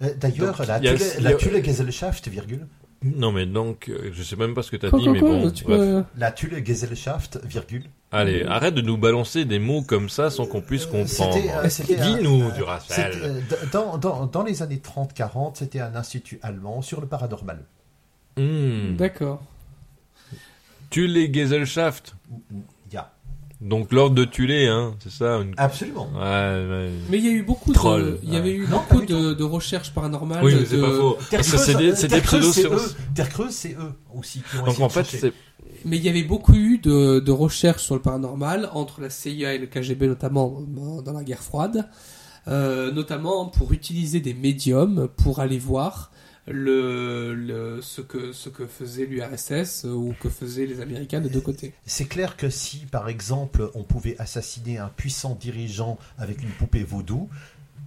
Euh, 0.00 0.14
D'ailleurs, 0.14 0.64
la 0.66 0.78
il 0.78 0.84
y 0.84 0.88
a- 0.88 0.94
Thule- 0.94 1.06
il 1.18 1.24
y 1.24 1.26
a- 1.26 1.30
la 1.30 1.36
Thule 1.36 1.64
Gesellschaft, 1.64 2.28
virgule, 2.28 2.66
Non, 3.02 3.30
mais 3.30 3.46
donc, 3.46 3.88
euh, 3.88 4.10
je 4.12 4.22
sais 4.24 4.34
même 4.34 4.54
pas 4.54 4.62
ce 4.62 4.70
que 4.72 4.76
t'as 4.76 4.90
Quoi, 4.90 4.98
dit, 4.98 5.04
quoi, 5.04 5.12
mais 5.14 5.20
quoi, 5.20 5.30
bon. 5.30 5.50
tu 5.50 5.64
bref. 5.64 5.78
peux- 5.78 6.04
la 6.16 6.32
Thule 6.32 6.64
Gesellschaft, 6.66 7.38
virgule. 7.44 7.84
Allez, 8.10 8.42
arrête 8.44 8.74
de 8.74 8.80
nous 8.80 8.96
balancer 8.96 9.44
des 9.44 9.58
mots 9.60 9.82
comme 9.82 10.08
ça 10.08 10.30
sans 10.30 10.46
qu'on 10.46 10.60
puisse 10.62 10.84
Euh, 10.86 11.04
comprendre. 11.04 11.34
c'était, 11.34 11.50
euh, 11.52 11.68
c'était 11.68 12.00
un- 12.00 12.16
Dis-nous, 12.16 12.42
euh, 12.48 12.50
Duracell. 12.56 13.12
euh, 13.22 13.40
dans, 13.72 13.98
dans, 13.98 14.26
dans 14.26 14.42
les 14.42 14.62
années 14.62 14.80
30-40, 14.80 15.56
c'était 15.58 15.80
un 15.80 15.94
institut 15.94 16.40
allemand 16.42 16.82
sur 16.82 17.00
le 17.00 17.06
paranormal. 17.06 17.60
Hmm. 18.36 18.96
D'accord. 18.96 19.42
Thule 20.90 21.32
Gesellschaft. 21.32 22.14
Donc 23.60 23.92
l'ordre 23.92 24.14
de 24.14 24.24
Thulé, 24.24 24.66
hein, 24.68 24.94
c'est 25.00 25.10
ça 25.10 25.38
une... 25.38 25.52
Absolument. 25.56 26.08
Ouais, 26.14 26.20
ouais. 26.20 26.90
Mais 27.10 27.18
il 27.18 27.24
y 27.24 27.28
a 27.28 27.32
eu 27.32 27.42
beaucoup 27.42 27.72
Troll, 27.72 28.04
de, 28.04 28.18
il 28.22 28.28
y 28.28 28.32
ouais. 28.32 28.38
avait 28.38 28.52
eu 28.52 28.68
Non, 28.68 28.80
beaucoup 28.88 29.04
de, 29.04 29.34
de 29.34 29.42
recherches 29.44 29.92
paranormales. 29.92 30.44
Oui, 30.44 30.54
mais 30.54 30.64
c'est 30.64 30.76
de- 30.76 30.82
pas 30.82 30.92
faux. 30.92 31.18
Parce 31.30 31.50
que 31.50 31.56
c'est 31.58 31.74
des, 31.74 31.96
c'est 31.96 32.06
Terre 32.08 32.20
des 32.20 32.24
Creuse, 32.26 32.52
c'est 32.52 32.66
eux. 32.66 32.78
Terre 33.16 33.28
Creuse, 33.28 33.50
c'est 33.50 33.72
eux 33.72 33.92
aussi 34.16 34.42
qui 34.48 34.58
ont 34.58 34.64
Donc 34.64 34.78
en 34.80 34.88
fait, 34.88 35.04
c'est... 35.04 35.32
Mais 35.84 35.96
il 35.96 36.04
y 36.04 36.08
avait 36.08 36.22
beaucoup 36.22 36.54
eu 36.54 36.78
de, 36.78 37.18
de 37.18 37.32
recherches 37.32 37.82
sur 37.82 37.94
le 37.96 38.00
paranormal 38.00 38.70
entre 38.74 39.00
la 39.00 39.10
CIA 39.10 39.54
et 39.54 39.58
le 39.58 39.66
KGB 39.66 40.06
notamment 40.06 40.60
euh, 40.60 41.02
dans 41.02 41.12
la 41.12 41.24
guerre 41.24 41.42
froide, 41.42 41.88
euh, 42.46 42.92
notamment 42.92 43.46
pour 43.46 43.72
utiliser 43.72 44.20
des 44.20 44.34
médiums 44.34 45.08
pour 45.16 45.40
aller 45.40 45.58
voir 45.58 46.10
le, 46.50 47.34
le 47.34 47.82
ce 47.82 48.00
que 48.00 48.32
ce 48.32 48.48
que 48.48 48.66
faisait 48.66 49.06
l'URSS 49.06 49.84
ou 49.84 50.14
que 50.20 50.28
faisaient 50.28 50.66
les 50.66 50.80
Américains 50.80 51.20
de 51.20 51.28
deux 51.28 51.40
côtés. 51.40 51.74
C'est 51.86 52.06
clair 52.06 52.36
que 52.36 52.50
si, 52.50 52.86
par 52.86 53.08
exemple, 53.08 53.70
on 53.74 53.84
pouvait 53.84 54.16
assassiner 54.18 54.78
un 54.78 54.88
puissant 54.88 55.34
dirigeant 55.34 55.98
avec 56.18 56.42
une 56.42 56.50
poupée 56.50 56.84
vaudou, 56.84 57.28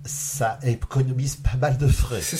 ça 0.05 0.59
économise 0.63 1.35
pas 1.35 1.55
mal 1.57 1.77
de 1.77 1.87
frais. 1.87 2.21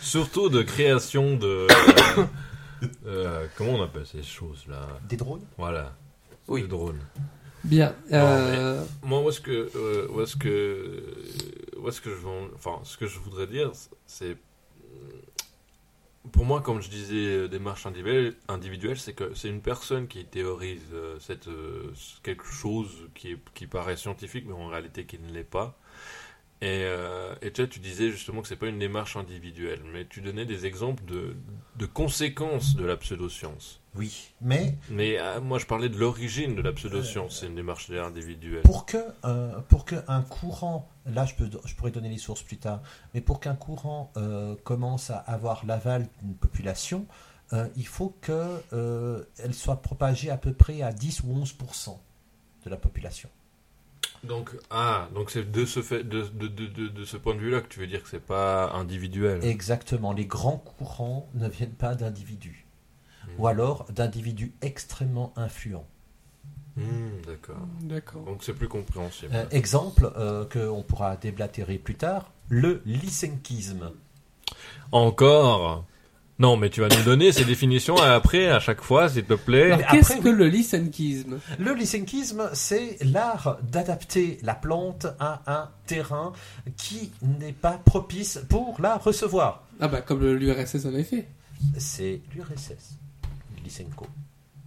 Surtout 0.00 0.48
de 0.48 0.62
création 0.62 1.36
de... 1.36 1.66
euh, 3.06 3.46
comment 3.56 3.72
on 3.72 3.82
appelle 3.82 4.06
ces 4.06 4.22
choses-là? 4.22 4.86
Des 5.08 5.16
drones? 5.16 5.44
Voilà. 5.56 5.94
Oui. 6.46 6.62
Le 6.62 6.68
drone. 6.68 7.00
Bien. 7.68 7.94
euh, 8.12 8.84
Moi, 9.02 9.20
où 9.22 9.28
est-ce 9.28 9.40
que, 9.40 9.70
euh, 9.76 10.08
où 10.10 10.20
est-ce 10.22 10.36
que, 10.36 11.02
où 11.76 11.88
est-ce 11.88 12.00
que 12.00 12.10
je 12.10 12.16
veux, 12.16 12.28
en- 12.28 12.48
enfin, 12.54 12.80
ce 12.84 12.96
que 12.96 13.06
je 13.06 13.18
voudrais 13.18 13.46
dire, 13.46 13.70
c'est, 14.06 14.36
pour 16.32 16.44
moi, 16.44 16.60
comme 16.60 16.82
je 16.82 16.90
disais, 16.90 17.14
euh, 17.26 17.48
démarche 17.48 17.86
individuelle, 17.86 18.34
individuelle, 18.48 18.98
c'est 18.98 19.14
que 19.14 19.32
c'est 19.34 19.48
une 19.48 19.62
personne 19.62 20.08
qui 20.08 20.24
théorise 20.26 20.82
cette 21.20 21.48
quelque 22.22 22.44
chose 22.46 22.90
qui 23.14 23.32
est, 23.32 23.38
qui 23.54 23.66
paraît 23.66 23.96
scientifique, 23.96 24.44
mais 24.46 24.52
en 24.54 24.66
réalité 24.68 25.04
qui 25.06 25.18
ne 25.18 25.32
l'est 25.32 25.44
pas. 25.44 25.78
Et, 26.60 26.82
euh, 26.84 27.34
et 27.42 27.52
tu 27.52 27.62
vois, 27.62 27.68
tu 27.68 27.80
disais 27.80 28.10
justement 28.10 28.42
que 28.42 28.48
c'est 28.48 28.56
pas 28.56 28.68
une 28.68 28.80
démarche 28.80 29.16
individuelle, 29.16 29.80
mais 29.92 30.06
tu 30.06 30.20
donnais 30.22 30.46
des 30.46 30.66
exemples 30.66 31.04
de, 31.06 31.36
de 31.76 31.86
conséquences 31.86 32.76
de 32.76 32.84
la 32.84 32.96
pseudoscience. 32.96 33.80
Oui, 33.98 34.30
mais 34.40 34.76
Mais 34.90 35.18
euh, 35.18 35.40
moi, 35.40 35.58
je 35.58 35.66
parlais 35.66 35.88
de 35.88 35.98
l'origine 35.98 36.54
de 36.54 36.62
la 36.62 36.72
pseudoscience, 36.72 37.40
c'est 37.40 37.46
une 37.46 37.56
démarche 37.56 37.90
individuelle. 37.90 38.62
pour 38.62 38.86
que, 38.86 38.98
euh, 39.24 39.58
pour 39.68 39.84
que 39.84 39.96
un 40.06 40.22
courant, 40.22 40.88
là 41.04 41.24
je, 41.24 41.34
peux, 41.34 41.50
je 41.64 41.74
pourrais 41.74 41.90
donner 41.90 42.08
les 42.08 42.18
sources 42.18 42.42
plus 42.42 42.58
tard, 42.58 42.80
mais 43.12 43.20
pour 43.20 43.40
qu'un 43.40 43.56
courant 43.56 44.12
euh, 44.16 44.54
commence 44.62 45.10
à 45.10 45.16
avoir 45.16 45.66
l'aval 45.66 46.06
d'une 46.22 46.34
population, 46.34 47.06
il 47.76 47.86
faut 47.86 48.14
qu'elle 48.20 49.54
soit 49.54 49.80
propagée 49.80 50.30
à 50.30 50.36
peu 50.36 50.52
près 50.52 50.82
à 50.82 50.92
10 50.92 51.22
ou 51.22 51.42
11% 51.42 51.96
de 52.66 52.70
la 52.70 52.76
population. 52.76 53.30
Donc, 54.22 54.50
ah, 54.70 55.08
donc 55.14 55.30
c'est 55.30 55.50
de 55.50 55.64
ce 55.64 55.80
fait, 55.80 56.04
de, 56.04 56.22
de, 56.22 56.46
de, 56.46 56.88
de 56.88 57.04
ce 57.04 57.16
point 57.16 57.34
de 57.34 57.40
vue-là 57.40 57.62
que 57.62 57.68
tu 57.68 57.80
veux 57.80 57.86
dire 57.86 58.02
que 58.02 58.08
c'est 58.10 58.20
pas 58.20 58.70
individuel. 58.72 59.42
Exactement. 59.44 60.12
Les 60.12 60.26
grands 60.26 60.58
courants 60.58 61.28
ne 61.34 61.48
viennent 61.48 61.70
pas 61.70 61.94
d'individus. 61.94 62.67
Ou 63.38 63.46
alors 63.46 63.86
d'individus 63.90 64.52
extrêmement 64.62 65.32
influents. 65.36 65.86
Hmm, 66.76 67.20
D'accord. 67.26 67.66
D'accord. 67.82 68.22
Donc 68.22 68.44
c'est 68.44 68.52
plus 68.52 68.68
compréhensible. 68.68 69.32
Euh, 69.34 69.44
exemple 69.50 70.12
euh, 70.16 70.44
qu'on 70.44 70.82
pourra 70.82 71.16
déblatérer 71.16 71.78
plus 71.78 71.96
tard, 71.96 72.30
le 72.48 72.82
lysenkisme. 72.86 73.90
Encore 74.92 75.84
Non, 76.38 76.56
mais 76.56 76.70
tu 76.70 76.80
vas 76.80 76.88
nous 76.88 77.02
donner 77.02 77.32
ces 77.32 77.44
définitions 77.44 77.96
après, 77.96 78.48
à 78.48 78.60
chaque 78.60 78.80
fois, 78.80 79.08
s'il 79.08 79.24
te 79.24 79.34
plaît. 79.34 79.76
Qu'est-ce 79.90 80.18
que 80.18 80.28
le 80.28 80.46
lysenkisme 80.46 81.40
Le 81.58 81.74
lysenkisme, 81.74 82.48
c'est 82.52 82.96
l'art 83.02 83.58
d'adapter 83.62 84.38
la 84.42 84.54
plante 84.54 85.06
à 85.18 85.42
un 85.46 85.68
terrain 85.86 86.32
qui 86.76 87.10
n'est 87.22 87.52
pas 87.52 87.80
propice 87.84 88.40
pour 88.48 88.80
la 88.80 88.96
recevoir. 88.98 89.64
Ah 89.80 89.88
bah 89.88 90.00
comme 90.00 90.24
l'URSS 90.24 90.86
avait 90.86 91.02
fait. 91.04 91.26
C'est 91.76 92.20
l'URSS, 92.34 92.96
Lysenko. 93.68 94.06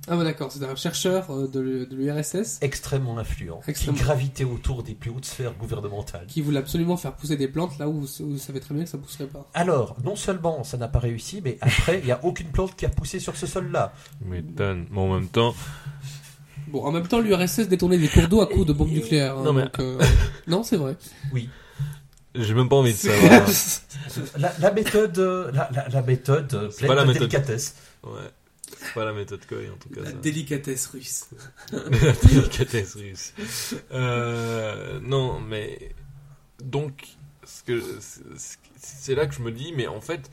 Ah 0.08 0.16
bah 0.18 0.24
d'accord, 0.24 0.52
c'est 0.52 0.64
un 0.64 0.76
chercheur 0.76 1.30
euh, 1.30 1.48
de 1.48 1.60
l'U- 1.60 1.86
de 1.86 1.96
l'URSS 1.96 2.58
Extrêmement 2.62 3.20
influent, 3.20 3.62
Extrêmement. 3.68 3.96
qui 4.00 4.04
gravitait 4.04 4.44
autour 4.46 4.82
des 4.82 4.96
plus 4.96 5.12
hautes 5.12 5.26
sphères 5.26 5.54
gouvernementales. 5.54 6.26
qui 6.28 6.42
voulait 6.42 6.58
absolument 6.58 6.98
faire 6.98 7.14
pousser 7.14 7.38
des 7.38 7.48
plantes 7.48 7.78
là 7.78 7.88
où, 7.88 8.00
où 8.02 8.30
vous 8.32 8.38
savez 8.40 8.60
très 8.60 8.74
bien 8.74 8.84
que 8.84 8.90
ça 8.90 8.98
pousserait 8.98 9.28
pas. 9.28 9.48
Alors, 9.54 9.96
non 10.04 10.16
seulement 10.16 10.64
ça 10.64 10.78
n'a 10.78 10.88
pas 10.88 10.98
réussi, 10.98 11.40
mais 11.44 11.60
après, 11.62 12.00
il 12.00 12.06
n'y 12.06 12.12
a 12.12 12.20
aucune 12.26 12.48
plante 12.48 12.76
qui 12.76 12.88
a 12.88 12.90
poussé 12.90 13.20
sur 13.20 13.36
ce 13.36 13.46
sol-là. 13.46 13.94
M'étonne. 14.26 14.88
Mais 14.90 15.00
en 15.00 15.14
même 15.14 15.28
temps, 15.28 15.54
Bon, 16.68 16.84
en 16.84 16.92
même 16.92 17.08
temps, 17.08 17.20
l'URSS 17.20 17.68
détournait 17.68 17.98
des 18.00 18.08
cours 18.08 18.28
d'eau 18.28 18.42
à 18.42 18.48
coups 18.48 18.66
de 18.66 18.74
bombes 18.74 18.90
nucléaires. 18.92 19.38
hein, 19.38 19.44
Non, 19.44 19.54
mais- 19.54 19.64
donc, 19.64 19.80
euh, 19.80 20.00
non, 20.48 20.64
c'est 20.64 20.78
vrai. 20.78 20.96
j'ai 22.34 22.54
même 22.56 22.70
pas 22.70 22.78
envie 22.78 22.94
de 22.94 22.98
savoir. 22.98 23.46
La, 24.38 24.54
la 24.60 24.72
méthode, 24.72 25.18
euh, 25.20 25.52
la, 25.54 25.70
la- 25.74 25.90
la 25.90 26.02
méthode 26.02 26.70
C'est 26.72 26.78
pleine 26.78 26.88
pas 26.90 26.96
la 26.96 27.02
de 27.04 27.08
méthode. 27.10 27.30
délicatesse. 27.30 27.76
ouais. 28.04 28.10
C'est 28.84 28.94
pas 28.94 29.06
la 29.06 29.14
méthode 29.14 29.46
Coy, 29.46 29.70
en 29.70 29.78
tout 29.78 29.90
cas. 29.90 30.02
La 30.02 30.10
ça. 30.12 30.16
délicatesse 30.18 30.88
russe. 30.88 31.30
La 31.72 32.12
délicatesse 32.14 32.96
russe. 32.96 33.34
Euh, 33.92 35.00
non, 35.02 35.40
mais 35.40 35.94
donc, 36.64 37.08
ce 37.44 37.64
que 37.64 37.80
ce- 38.00 38.20
c'est 38.78 39.14
là 39.16 39.28
que 39.28 39.36
je 39.36 39.42
me 39.42 39.52
dis, 39.52 39.72
mais 39.76 39.88
en 39.88 40.02
fait, 40.02 40.30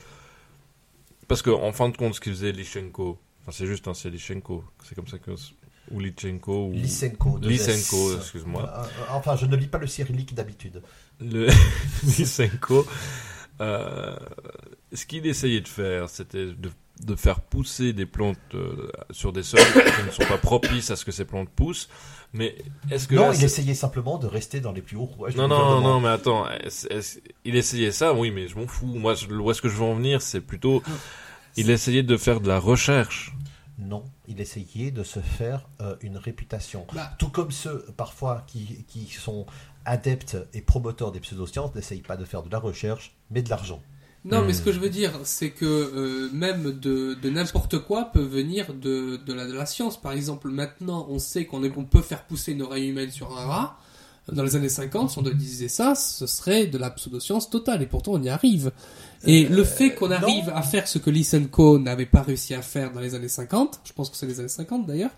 parce 1.27 1.41
que 1.43 1.51
en 1.51 1.71
fin 1.73 1.89
de 1.89 1.97
compte, 1.97 2.15
ce 2.15 2.19
qu'il 2.21 2.33
faisait 2.33 2.51
Lysenko, 2.51 3.19
enfin 3.41 3.51
c'est 3.51 3.67
juste 3.67 3.87
un 3.87 3.93
c'est 3.93 4.09
Lysenko, 4.09 4.63
c'est 4.83 4.95
comme 4.95 5.07
ça 5.07 5.19
que 5.19 5.31
ou 5.91 5.99
Lysenko 5.99 6.67
ou 6.69 6.73
Lysenko. 6.73 7.37
Lysenko, 7.41 8.17
excuse-moi. 8.17 8.63
Euh, 8.67 8.81
euh, 8.83 9.05
enfin, 9.11 9.35
je 9.35 9.45
ne 9.45 9.55
lis 9.55 9.67
pas 9.67 9.77
le 9.79 9.87
cyrillique 9.87 10.33
d'habitude. 10.33 10.81
le 11.19 11.47
Lysenko, 12.03 12.85
euh, 13.61 14.15
ce 14.93 15.05
qu'il 15.05 15.25
essayait 15.27 15.61
de 15.61 15.67
faire, 15.67 16.09
c'était 16.09 16.47
de, 16.47 16.69
de 17.01 17.15
faire 17.15 17.39
pousser 17.41 17.93
des 17.93 18.05
plantes 18.05 18.37
euh, 18.55 18.91
sur 19.11 19.31
des 19.33 19.43
sols 19.43 19.59
qui 19.73 20.05
ne 20.05 20.11
sont 20.11 20.25
pas 20.29 20.37
propices 20.37 20.91
à 20.91 20.95
ce 20.95 21.05
que 21.05 21.11
ces 21.11 21.25
plantes 21.25 21.49
poussent. 21.49 21.89
Mais 22.33 22.55
est-ce 22.91 23.07
que 23.07 23.15
non, 23.15 23.29
là, 23.29 23.35
il 23.35 23.43
essayait 23.43 23.73
simplement 23.73 24.17
de 24.17 24.27
rester 24.27 24.59
dans 24.61 24.71
les 24.71 24.81
plus 24.81 24.97
hauts 24.97 25.05
rouages 25.05 25.35
non, 25.35 25.47
non, 25.47 25.81
non, 25.81 25.99
mais 25.99 26.09
attends, 26.09 26.47
est-ce- 26.49 26.87
est-ce- 26.93 27.19
il 27.45 27.55
essayait 27.55 27.91
ça, 27.91 28.13
oui, 28.13 28.29
mais 28.31 28.47
je 28.47 28.55
m'en 28.55 28.67
fous. 28.67 28.85
Moi, 28.85 29.15
je- 29.15 29.27
où 29.27 29.49
est-ce 29.49 29.61
que 29.61 29.69
je 29.69 29.75
veux 29.75 29.83
en 29.85 29.95
venir, 29.95 30.21
c'est 30.21 30.41
plutôt, 30.41 30.83
il 31.57 31.69
essayait 31.71 32.03
de 32.03 32.17
faire 32.17 32.39
de 32.41 32.47
la 32.47 32.59
recherche. 32.59 33.33
Non, 33.79 34.03
il 34.27 34.41
essayait 34.41 34.91
de 34.91 35.03
se 35.03 35.21
faire 35.21 35.69
euh, 35.81 35.95
une 36.01 36.17
réputation. 36.17 36.85
Bah. 36.93 37.11
Tout 37.17 37.29
comme 37.29 37.49
ceux, 37.51 37.85
parfois, 37.95 38.43
qui, 38.45 38.83
qui 38.89 39.05
sont 39.07 39.45
adeptes 39.85 40.37
et 40.53 40.61
promoteurs 40.61 41.11
des 41.13 41.21
pseudosciences 41.21 41.73
n'essayent 41.73 42.01
pas 42.01 42.17
de 42.17 42.25
faire 42.25 42.43
de 42.43 42.49
la 42.51 42.59
recherche, 42.59 43.15
mais 43.31 43.41
de 43.41 43.49
l'argent. 43.49 43.81
Non, 44.25 44.41
mais 44.41 44.51
Hmm. 44.51 44.53
ce 44.55 44.61
que 44.61 44.71
je 44.73 44.79
veux 44.79 44.89
dire, 44.89 45.11
c'est 45.23 45.49
que 45.51 45.65
euh, 45.65 46.29
même 46.33 46.71
de, 46.77 47.13
de 47.13 47.29
n'importe 47.29 47.79
quoi 47.79 48.05
peut 48.13 48.19
venir 48.21 48.73
de, 48.73 49.17
de, 49.25 49.33
la, 49.33 49.47
de 49.47 49.53
la 49.53 49.65
science. 49.65 49.99
Par 49.99 50.11
exemple, 50.11 50.49
maintenant, 50.49 51.07
on 51.09 51.19
sait 51.19 51.45
qu'on 51.45 51.63
est- 51.63 51.69
qu'on 51.69 51.85
peut 51.85 52.01
faire 52.01 52.25
pousser 52.25 52.51
une 52.51 52.61
oreille 52.61 52.87
humaine 52.89 53.11
sur 53.11 53.37
un 53.37 53.45
rat. 53.45 53.77
Dans 54.31 54.43
les 54.43 54.55
années 54.55 54.69
50, 54.69 55.09
si 55.09 55.17
on 55.17 55.21
disait 55.23 55.69
ça, 55.69 55.95
ce 55.95 56.27
serait 56.27 56.67
de 56.67 56.77
la 56.77 56.91
pseudoscience 56.91 57.49
totale. 57.49 57.81
Et 57.81 57.87
pourtant, 57.87 58.11
on 58.13 58.21
y 58.21 58.29
arrive. 58.29 58.71
Et 59.25 59.45
le 59.47 59.63
fait 59.63 59.95
qu'on 59.95 60.11
arrive 60.11 60.45
non. 60.47 60.55
à 60.55 60.61
faire 60.61 60.87
ce 60.87 60.99
que 60.99 61.09
Lysenko 61.09 61.79
n'avait 61.79 62.05
pas 62.05 62.21
réussi 62.21 62.53
à 62.53 62.61
faire 62.61 62.91
dans 62.91 62.99
les 62.99 63.15
années 63.15 63.27
50, 63.27 63.79
je 63.83 63.91
pense 63.93 64.09
que 64.11 64.15
c'est 64.17 64.27
les 64.27 64.39
années 64.39 64.47
50 64.47 64.85
d'ailleurs, 64.85 65.09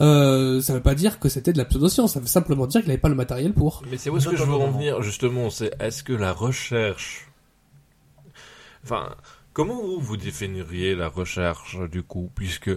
euh, 0.00 0.60
ça 0.60 0.74
veut 0.74 0.82
pas 0.82 0.96
dire 0.96 1.20
que 1.20 1.28
c'était 1.28 1.52
de 1.52 1.58
la 1.58 1.66
pseudoscience. 1.66 2.14
Ça 2.14 2.20
veut 2.20 2.26
simplement 2.26 2.66
dire 2.66 2.80
qu'il 2.80 2.88
n'avait 2.88 3.00
pas 3.00 3.08
le 3.08 3.14
matériel 3.14 3.52
pour. 3.52 3.82
Mais 3.90 3.96
c'est 3.96 4.10
où 4.10 4.16
est-ce 4.16 4.28
que 4.28 4.36
je 4.36 4.42
veux 4.42 4.54
en 4.54 4.72
venir, 4.72 5.02
justement, 5.02 5.50
c'est 5.50 5.70
est-ce 5.80 6.02
que 6.02 6.12
la 6.12 6.32
recherche, 6.32 7.27
enfin, 8.84 9.14
comment 9.52 9.80
vous 9.80 10.00
vous 10.00 10.16
définiriez 10.16 10.94
la 10.94 11.08
recherche, 11.08 11.76
du 11.90 12.02
coup, 12.02 12.30
puisque, 12.34 12.70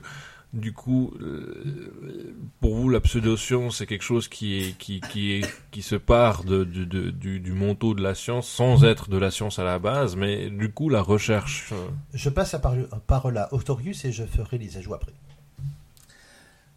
du 0.54 0.74
coup, 0.74 1.14
euh, 1.22 2.34
pour 2.60 2.76
vous, 2.76 2.90
la 2.90 3.00
pseudoscience, 3.00 3.78
c'est 3.78 3.86
quelque 3.86 4.04
chose 4.04 4.28
qui 4.28 4.58
est, 4.62 4.78
qui, 4.78 5.00
qui 5.00 5.32
est, 5.34 5.46
qui 5.72 5.82
se 5.82 5.96
part 5.96 6.44
de, 6.44 6.64
de- 6.66 6.84
de- 6.84 7.10
du, 7.10 7.40
du 7.40 7.54
manteau 7.54 7.94
de 7.94 8.02
la 8.04 8.16
science 8.16 8.50
sans 8.50 8.84
être 8.84 9.10
de 9.10 9.18
la 9.18 9.32
science 9.32 9.60
à 9.60 9.64
la 9.64 9.80
base, 9.80 10.16
mais 10.18 10.50
du 10.50 10.70
coup, 10.72 10.90
la 10.90 11.02
recherche, 11.02 11.70
euh, 11.72 11.88
Je 12.14 12.30
passe 12.30 12.52
la 12.52 12.60
par- 12.60 12.76
parole 13.08 13.38
à 13.38 13.54
Autorius 13.54 14.04
et 14.04 14.12
je 14.12 14.26
ferai 14.26 14.58
les 14.58 14.76
ajouts 14.78 14.94
après. 14.94 15.14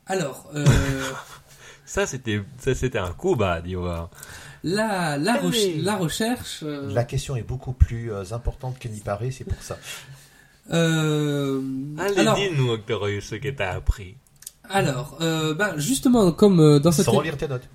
Alors, 0.07 0.51
euh, 0.55 0.65
ça 1.87 2.07
c'était, 2.07 2.43
ça 2.59 2.75
c'était 2.75 2.99
un 2.99 3.13
coup 3.13 3.37
bas, 3.37 3.61
dis 3.61 3.75
voir. 3.75 4.11
La, 4.65 5.17
la, 5.19 5.37
recherche... 5.97 6.61
euh, 6.65 6.93
La 6.93 7.05
question 7.05 7.37
est 7.37 7.43
beaucoup 7.43 7.73
plus 7.73 8.13
euh, 8.13 8.25
importante 8.33 8.79
qu'elle 8.81 8.93
n'y 8.93 9.01
paraît, 9.01 9.31
c'est 9.31 9.45
pour 9.45 9.63
ça. 9.63 9.79
Euh, 10.73 11.61
Allez, 11.99 12.19
alors, 12.21 12.37
dis-nous, 12.37 12.71
Octorius, 12.71 13.27
ce 13.27 13.35
que 13.37 13.51
t'as 13.51 13.73
appris. 13.73 14.17
alors 14.71 15.19
euh, 15.21 15.55
ben, 15.55 15.75
justement, 15.77 16.33
comme 16.33 16.59
euh, 16.61 16.79
dans 16.79 16.91
cette 16.93 17.05
Sans 17.05 17.21
lire 17.21 17.37
tes 17.37 17.47
notes. 17.49 17.69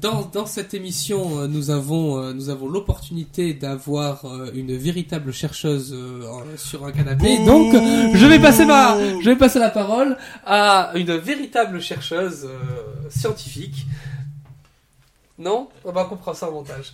dans, 0.00 0.22
dans 0.32 0.46
cette 0.46 0.72
émission, 0.72 1.46
nous 1.48 1.68
avons 1.70 2.32
nous 2.32 2.48
avons 2.48 2.68
l'opportunité 2.68 3.52
d'avoir 3.52 4.24
une 4.54 4.74
véritable 4.74 5.32
chercheuse 5.34 5.94
en- 6.30 6.56
sur 6.56 6.86
un 6.86 6.92
canapé. 6.92 7.44
Donc, 7.44 7.74
je 8.14 8.26
vais 8.26 8.40
passer 8.40 8.64
ma 8.64 8.96
je 9.20 9.28
vais 9.28 9.36
passer 9.36 9.58
la 9.58 9.68
parole 9.70 10.16
à 10.46 10.92
une 10.94 11.14
véritable 11.18 11.80
chercheuse 11.82 12.46
euh, 12.46 13.10
scientifique. 13.10 13.84
Non, 15.40 15.68
on 15.84 15.90
va 15.92 16.04
comprendre 16.04 16.36
ça 16.36 16.48
en 16.48 16.52
montage. 16.52 16.92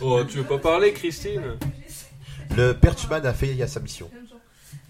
Oh, 0.00 0.22
tu 0.24 0.38
veux 0.38 0.44
pas 0.44 0.58
parler, 0.58 0.92
Christine 0.92 1.58
Le 2.56 2.72
Perchman 2.72 3.24
a 3.26 3.34
fait 3.34 3.60
à 3.60 3.66
sa 3.66 3.80
mission. 3.80 4.08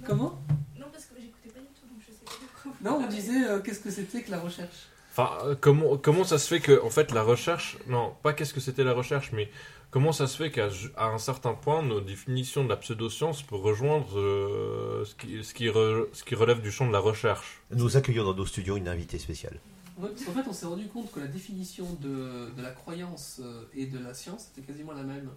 Comment 0.07 0.39
Non, 0.79 0.87
parce 0.93 1.07
que 1.07 1.15
j'écoutais 1.21 1.49
pas 1.49 1.61
du 1.61 1.67
tout, 1.75 1.87
donc 1.89 2.01
je 2.07 2.13
sais 2.13 2.71
pas 2.83 2.91
Non, 2.91 3.03
on 3.05 3.09
disait 3.09 3.45
euh, 3.49 3.61
qu'est-ce 3.61 3.81
que 3.81 3.91
c'était 3.91 4.23
que 4.23 4.31
la 4.31 4.39
recherche 4.41 4.87
Enfin, 5.13 5.31
euh, 5.45 5.55
comment, 5.61 5.97
comment 5.97 6.25
ça 6.25 6.39
se 6.39 6.47
fait 6.49 6.61
que, 6.61 6.83
en 6.83 6.91
fait, 6.91 7.13
la 7.13 7.23
recherche, 7.23 7.79
non, 7.87 8.15
pas 8.23 8.33
qu'est-ce 8.33 8.53
que 8.55 8.61
c'était 8.61 8.85
la 8.85 8.93
recherche, 8.95 9.33
mais 9.33 9.51
comment 9.91 10.13
ça 10.13 10.27
se 10.27 10.37
fait 10.37 10.51
qu'à 10.51 10.69
à 10.97 11.07
un 11.07 11.19
certain 11.19 11.53
point, 11.55 11.83
nos 11.83 12.01
définitions 12.01 12.65
de 12.65 12.69
la 12.69 12.77
pseudoscience 12.77 13.43
peut 13.43 13.57
rejoindre 13.57 14.19
euh, 14.19 15.05
ce, 15.07 15.15
qui, 15.15 15.43
ce, 15.45 15.53
qui 15.55 15.67
re- 15.69 16.07
ce 16.13 16.25
qui 16.25 16.35
relève 16.35 16.61
du 16.63 16.71
champ 16.71 16.87
de 16.87 16.93
la 16.93 16.99
recherche? 16.99 17.61
Nous 17.71 17.97
accueillons 17.97 18.25
dans 18.25 18.35
nos 18.35 18.47
studios 18.47 18.77
une 18.77 18.89
invitée 18.89 19.19
spéciale. 19.19 19.59
Ouais, 19.99 20.09
parce 20.09 20.25
qu'en 20.25 20.33
fait, 20.33 20.49
on 20.49 20.53
s'est 20.53 20.67
rendu 20.67 20.87
compte 20.89 21.13
que 21.13 21.21
la 21.21 21.27
définition 21.27 21.87
de, 22.01 22.51
de 22.57 22.63
la 22.63 22.71
croyance 22.71 23.41
euh, 23.43 23.65
et 23.75 23.87
de 23.87 23.99
la 23.99 24.15
science 24.15 24.49
était 24.53 24.67
quasiment 24.67 24.93
la 24.93 25.03
même. 25.03 25.29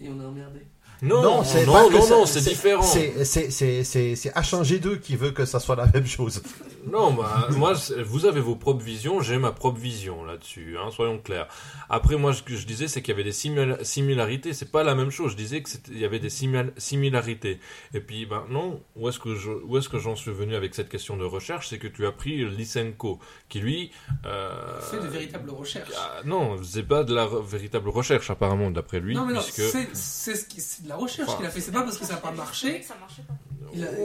Et 0.00 0.08
on 0.08 0.18
a 0.20 0.24
emmerdé. 0.24 0.60
Non, 1.02 1.22
non, 1.22 1.44
c'est 1.44 1.64
non, 1.64 1.88
non, 1.90 2.06
non, 2.08 2.26
c'est 2.26 2.40
différent. 2.42 2.82
C'est 2.82 3.24
c'est- 3.24 3.50
c'est- 3.50 3.84
c'est- 3.84 4.16
c'est 4.16 4.30
H1G2 4.34 4.98
qui 5.00 5.16
veut 5.16 5.30
que 5.30 5.44
ça 5.46 5.58
soit 5.58 5.76
la 5.76 5.86
même 5.86 6.06
chose. 6.06 6.42
Non, 6.90 7.12
bah, 7.12 7.48
moi, 7.50 7.74
c'est- 7.74 8.02
vous 8.02 8.26
avez 8.26 8.40
vos 8.40 8.56
propres 8.56 8.82
visions, 8.82 9.20
j'ai 9.20 9.36
ma 9.38 9.52
propre 9.52 9.78
vision 9.78 10.24
là-dessus, 10.24 10.76
hein, 10.78 10.90
soyons 10.90 11.18
clairs. 11.18 11.46
Après, 11.88 12.16
moi, 12.16 12.32
ce 12.34 12.42
que 12.42 12.54
je 12.56 12.66
disais, 12.66 12.88
c'est 12.88 13.02
qu'il 13.02 13.12
y 13.12 13.14
avait 13.14 13.24
des 13.24 13.32
simila- 13.32 13.82
similarités, 13.84 14.52
c'est 14.54 14.70
pas 14.70 14.82
la 14.82 14.94
même 14.94 15.10
chose. 15.10 15.32
Je 15.32 15.36
disais 15.36 15.62
qu'il 15.62 15.98
y 15.98 16.04
avait 16.04 16.18
des 16.18 16.30
simil- 16.30 16.72
similarités. 16.78 17.60
Et 17.94 18.00
puis, 18.00 18.26
maintenant, 18.26 18.78
où 18.96 19.08
est-ce 19.08 19.18
que 19.18 19.34
je, 19.34 19.50
où 19.50 19.78
est-ce 19.78 19.88
que 19.88 19.98
j'en 19.98 20.16
suis 20.16 20.32
venu 20.32 20.54
avec 20.54 20.74
cette 20.74 20.88
question 20.88 21.16
de 21.16 21.24
recherche? 21.24 21.68
C'est 21.68 21.78
que 21.78 21.88
tu 21.88 22.06
as 22.06 22.12
pris 22.12 22.44
Lysenko, 22.44 23.18
qui 23.48 23.60
lui, 23.60 23.90
euh, 24.26 24.80
fait 24.80 24.98
de 25.00 25.06
véritables 25.08 25.50
recherches. 25.50 25.90
ah, 25.98 26.20
non, 26.24 26.56
c'est 26.62 26.82
pas 26.86 27.04
de 27.04 27.14
la 27.14 27.26
re- 27.26 27.44
véritable 27.44 27.88
recherche 27.88 28.30
apparemment 28.30 28.70
d'après 28.70 29.00
lui, 29.00 29.14
non, 29.14 29.26
mais 29.26 29.34
non, 29.34 29.40
puisque 29.40 29.62
c'est 29.70 29.88
c'est 29.94 30.34
ce 30.36 30.44
qui- 30.46 30.60
c'est 30.60 30.84
de 30.84 30.88
la 30.90 30.96
recherche 30.96 31.28
Enfin, 31.28 31.38
qu'il 31.38 31.46
a 31.46 31.50
fait. 31.50 31.60
C'est 31.60 31.72
pas 31.72 31.82
parce 31.82 31.96
que 31.98 32.04
ça 32.04 32.14
n'a 32.14 32.20
pas 32.20 32.30
marché. 32.32 32.80
que 32.80 32.86
ça 32.86 32.94
marchait 33.00 33.22
pas. 33.22 33.34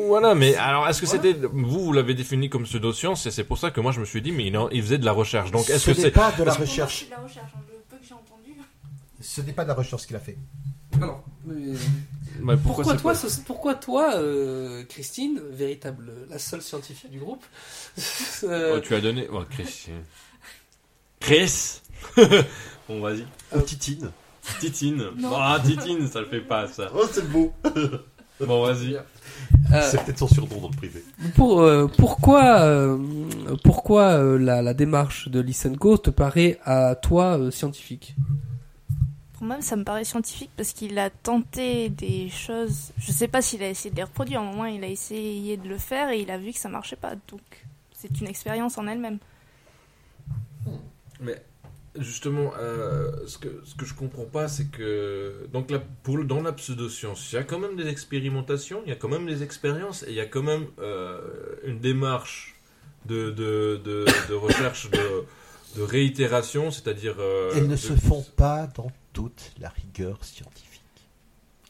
Voilà. 0.07 0.35
Mais 0.35 0.55
alors, 0.55 0.87
est-ce 0.87 1.01
que 1.01 1.05
Voilà. 1.07 1.21
c'était 1.23 1.47
vous, 1.51 1.85
vous 1.85 1.91
l'avez 1.93 2.13
défini 2.13 2.49
comme 2.49 2.63
pseudoscience, 2.63 3.25
et 3.25 3.31
c'est 3.31 3.43
pour 3.43 3.57
ça 3.57 3.71
que 3.71 3.81
moi 3.81 3.91
je 3.91 3.99
me 3.99 4.05
suis 4.05 4.21
dit, 4.21 4.31
mais 4.31 4.45
il, 4.47 4.57
en- 4.57 4.69
il 4.69 4.81
faisait 4.81 4.97
de 4.99 5.05
la 5.05 5.11
recherche. 5.11 5.51
Donc, 5.51 5.69
est-ce 5.69 5.79
Ce 5.79 5.91
que 5.91 5.97
n'est 5.97 6.03
c'est 6.03 6.11
pas 6.11 6.31
de 6.31 6.43
la 6.43 6.53
recherche. 6.53 6.99
c'est 6.99 7.05
de 7.05 7.11
la 7.11 7.17
recherche, 7.19 7.51
le 7.67 7.75
peu 7.89 7.97
que 7.97 8.05
j'ai 8.07 8.13
entendu. 8.13 8.51
Ce 9.21 9.41
n'est 9.41 9.53
pas 9.53 9.63
de 9.63 9.69
la 9.69 9.73
recherche 9.75 10.05
qu'il 10.07 10.15
a 10.15 10.19
fait. 10.19 10.37
Alors, 10.95 11.23
mais- 11.45 11.73
Bah, 12.41 12.55
pourquoi, 12.61 12.95
toi, 12.95 13.15
ce- 13.15 13.39
pourquoi 13.41 13.75
toi, 13.75 14.15
euh, 14.17 14.83
Christine, 14.85 15.41
véritable, 15.51 16.11
la 16.29 16.37
seule 16.37 16.61
scientifique 16.61 17.09
du 17.09 17.19
groupe, 17.19 17.43
euh, 18.43 18.75
Oh, 18.77 18.79
tu 18.81 18.93
as 18.93 19.01
donné. 19.01 19.27
Oh, 19.33 19.41
Chris. 19.49 19.87
Chris 21.19 21.81
Bon, 22.87 22.99
vas-y. 23.01 23.25
Ou 23.55 23.61
Titine. 23.61 24.11
Titine. 24.59 25.03
Non. 25.17 25.31
Ah, 25.35 25.59
Titine, 25.63 26.07
ça 26.07 26.19
le 26.21 26.25
fait 26.27 26.41
pas, 26.41 26.67
ça. 26.67 26.89
Oh, 26.95 27.03
c'est 27.11 27.29
beau. 27.29 27.53
Bon, 28.41 28.65
vas-y. 28.65 28.95
Euh, 28.95 29.01
C'est 29.89 30.03
peut-être 30.03 30.19
son 30.19 30.27
surnom 30.27 30.59
dans 30.59 30.67
le 30.67 30.75
privé. 30.75 31.01
pour, 31.35 31.61
euh, 31.61 31.87
pourquoi 31.97 32.59
euh, 32.63 32.97
pourquoi 33.63 34.09
euh, 34.17 34.37
la, 34.37 34.61
la 34.61 34.73
démarche 34.73 35.29
de 35.29 35.39
Lysenko 35.39 35.97
te 35.97 36.09
paraît 36.09 36.59
à 36.65 36.95
toi 36.95 37.37
euh, 37.39 37.49
scientifique? 37.49 38.13
Pour 39.35 39.43
moi, 39.43 39.61
ça 39.61 39.77
me 39.77 39.85
paraît 39.85 40.03
scientifique 40.03 40.49
parce 40.57 40.73
qu'il 40.73 40.99
a 40.99 41.09
tenté 41.09 41.87
des 41.87 42.27
choses. 42.27 42.91
Je 42.97 43.13
sais 43.13 43.29
pas 43.29 43.41
s'il 43.41 43.63
a 43.63 43.69
essayé 43.69 43.89
de 43.91 43.95
les 43.95 44.03
reproduire. 44.03 44.41
Au 44.41 44.53
moins, 44.53 44.67
il 44.67 44.83
a 44.83 44.87
essayé 44.89 45.55
de 45.55 45.69
le 45.69 45.77
faire 45.77 46.09
et 46.09 46.19
il 46.19 46.29
a 46.29 46.37
vu 46.37 46.51
que 46.51 46.59
ça 46.59 46.67
marchait 46.67 46.97
pas. 46.97 47.13
Donc, 47.29 47.39
c'est 47.93 48.19
une 48.19 48.27
expérience 48.27 48.77
en 48.77 48.85
elle-même. 48.85 49.19
Mais 51.21 51.41
justement, 51.99 52.51
euh, 52.59 53.11
ce, 53.27 53.37
que, 53.37 53.47
ce 53.65 53.75
que 53.75 53.85
je 53.85 53.93
comprends 53.93 54.25
pas, 54.25 54.47
c'est 54.47 54.65
que 54.71 55.47
donc 55.53 55.71
là, 55.71 55.81
pour, 56.03 56.23
dans 56.23 56.41
la 56.41 56.51
pseudoscience, 56.53 57.31
il 57.31 57.35
y 57.35 57.37
a 57.37 57.43
quand 57.43 57.59
même 57.59 57.75
des 57.75 57.87
expérimentations, 57.87 58.81
il 58.85 58.89
y 58.89 58.91
a 58.91 58.95
quand 58.95 59.09
même 59.09 59.25
des 59.25 59.43
expériences, 59.43 60.03
et 60.03 60.09
il 60.09 60.15
y 60.15 60.19
a 60.21 60.25
quand 60.25 60.43
même 60.43 60.65
euh, 60.79 61.19
une 61.65 61.79
démarche 61.79 62.55
de, 63.05 63.29
de, 63.31 63.79
de, 63.83 64.05
de 64.29 64.33
recherche, 64.33 64.89
de, 64.91 65.23
de 65.77 65.81
réitération, 65.81 66.71
c'est-à-dire... 66.71 67.15
euh, 67.19 67.51
Elles 67.55 67.63
ne 67.67 67.71
de- 67.71 67.75
se 67.75 67.93
font 67.93 68.25
pas 68.35 68.67
dans 68.75 68.91
toute 69.13 69.51
la 69.59 69.69
rigueur 69.69 70.23
scientifique. 70.25 70.81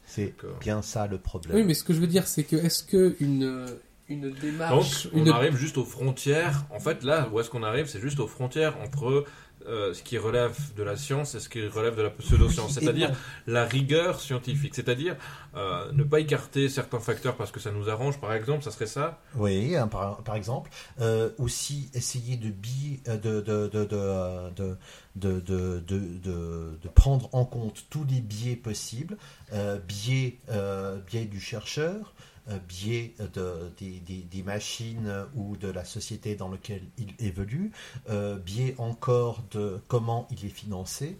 C'est 0.05 0.33
bien 0.61 0.81
ça 0.81 1.07
le 1.07 1.17
problème. 1.17 1.55
Oui, 1.57 1.63
mais 1.63 1.73
ce 1.73 1.83
que 1.83 1.93
je 1.93 1.99
veux 1.99 2.07
dire, 2.07 2.25
c'est 2.27 2.43
que 2.43 2.55
est-ce 2.55 2.83
que 2.83 3.15
une 3.19 3.65
une 4.07 4.29
Donc, 4.29 4.39
démarche, 4.39 5.07
on 5.13 5.17
une 5.17 5.29
arrive 5.29 5.55
juste 5.57 5.77
aux 5.79 5.83
frontières. 5.83 6.63
En 6.69 6.79
fait, 6.79 7.03
là, 7.03 7.27
où 7.33 7.39
est-ce 7.39 7.49
qu'on 7.49 7.63
arrive? 7.63 7.87
C'est 7.87 7.99
juste 7.99 8.19
aux 8.19 8.27
frontières 8.27 8.77
entre 8.79 9.25
euh, 9.67 9.93
ce 9.93 10.03
qui 10.03 10.17
relève 10.17 10.55
de 10.75 10.83
la 10.83 10.95
science 10.97 11.35
et 11.35 11.39
ce 11.39 11.49
qui 11.49 11.65
relève 11.67 11.95
de 11.95 12.01
la 12.01 12.09
pseudoscience. 12.09 12.73
C'est-à-dire 12.79 13.11
la 13.47 13.65
rigueur 13.65 14.19
scientifique. 14.21 14.75
C'est-à-dire 14.75 15.15
euh, 15.55 15.91
ne 15.93 16.03
pas 16.03 16.19
écarter 16.19 16.69
certains 16.69 16.99
facteurs 16.99 17.35
parce 17.35 17.51
que 17.51 17.59
ça 17.59 17.71
nous 17.71 17.89
arrange, 17.89 18.19
par 18.19 18.33
exemple, 18.33 18.63
ça 18.63 18.71
serait 18.71 18.85
ça? 18.87 19.19
Oui, 19.35 19.75
hein, 19.75 19.87
par, 19.87 20.23
par 20.23 20.35
exemple. 20.35 20.69
Euh, 21.01 21.29
aussi, 21.37 21.89
essayer 21.93 22.37
de, 22.37 22.49
bi- 22.49 23.01
de, 23.05 23.41
de, 23.41 23.67
de, 23.67 23.67
de, 23.67 24.49
de, 24.55 24.77
de, 25.15 25.39
de, 25.39 25.79
de, 25.79 25.99
de- 26.23 26.79
de 26.83 26.87
prendre 26.93 27.29
en 27.33 27.45
compte 27.45 27.85
tous 27.89 28.05
les 28.09 28.21
biais 28.21 28.55
possibles. 28.55 29.17
Euh, 29.53 29.77
biais, 29.79 30.37
euh, 30.49 30.97
biais 31.07 31.25
du 31.25 31.39
chercheur, 31.39 31.95
euh, 31.95 32.34
biais 32.67 33.15
de, 33.33 33.71
des, 33.79 34.01
des, 34.31 34.43
machines 34.43 35.11
ou 35.35 35.57
de 35.57 35.67
la 35.67 35.83
société 35.83 36.35
dans 36.35 36.49
laquelle 36.49 36.83
il 36.97 37.13
évolue, 37.19 37.71
euh, 38.09 38.37
biais 38.37 38.75
encore 38.77 39.43
de 39.51 39.79
comment 39.87 40.27
il 40.31 40.45
est 40.45 40.53
financé. 40.53 41.17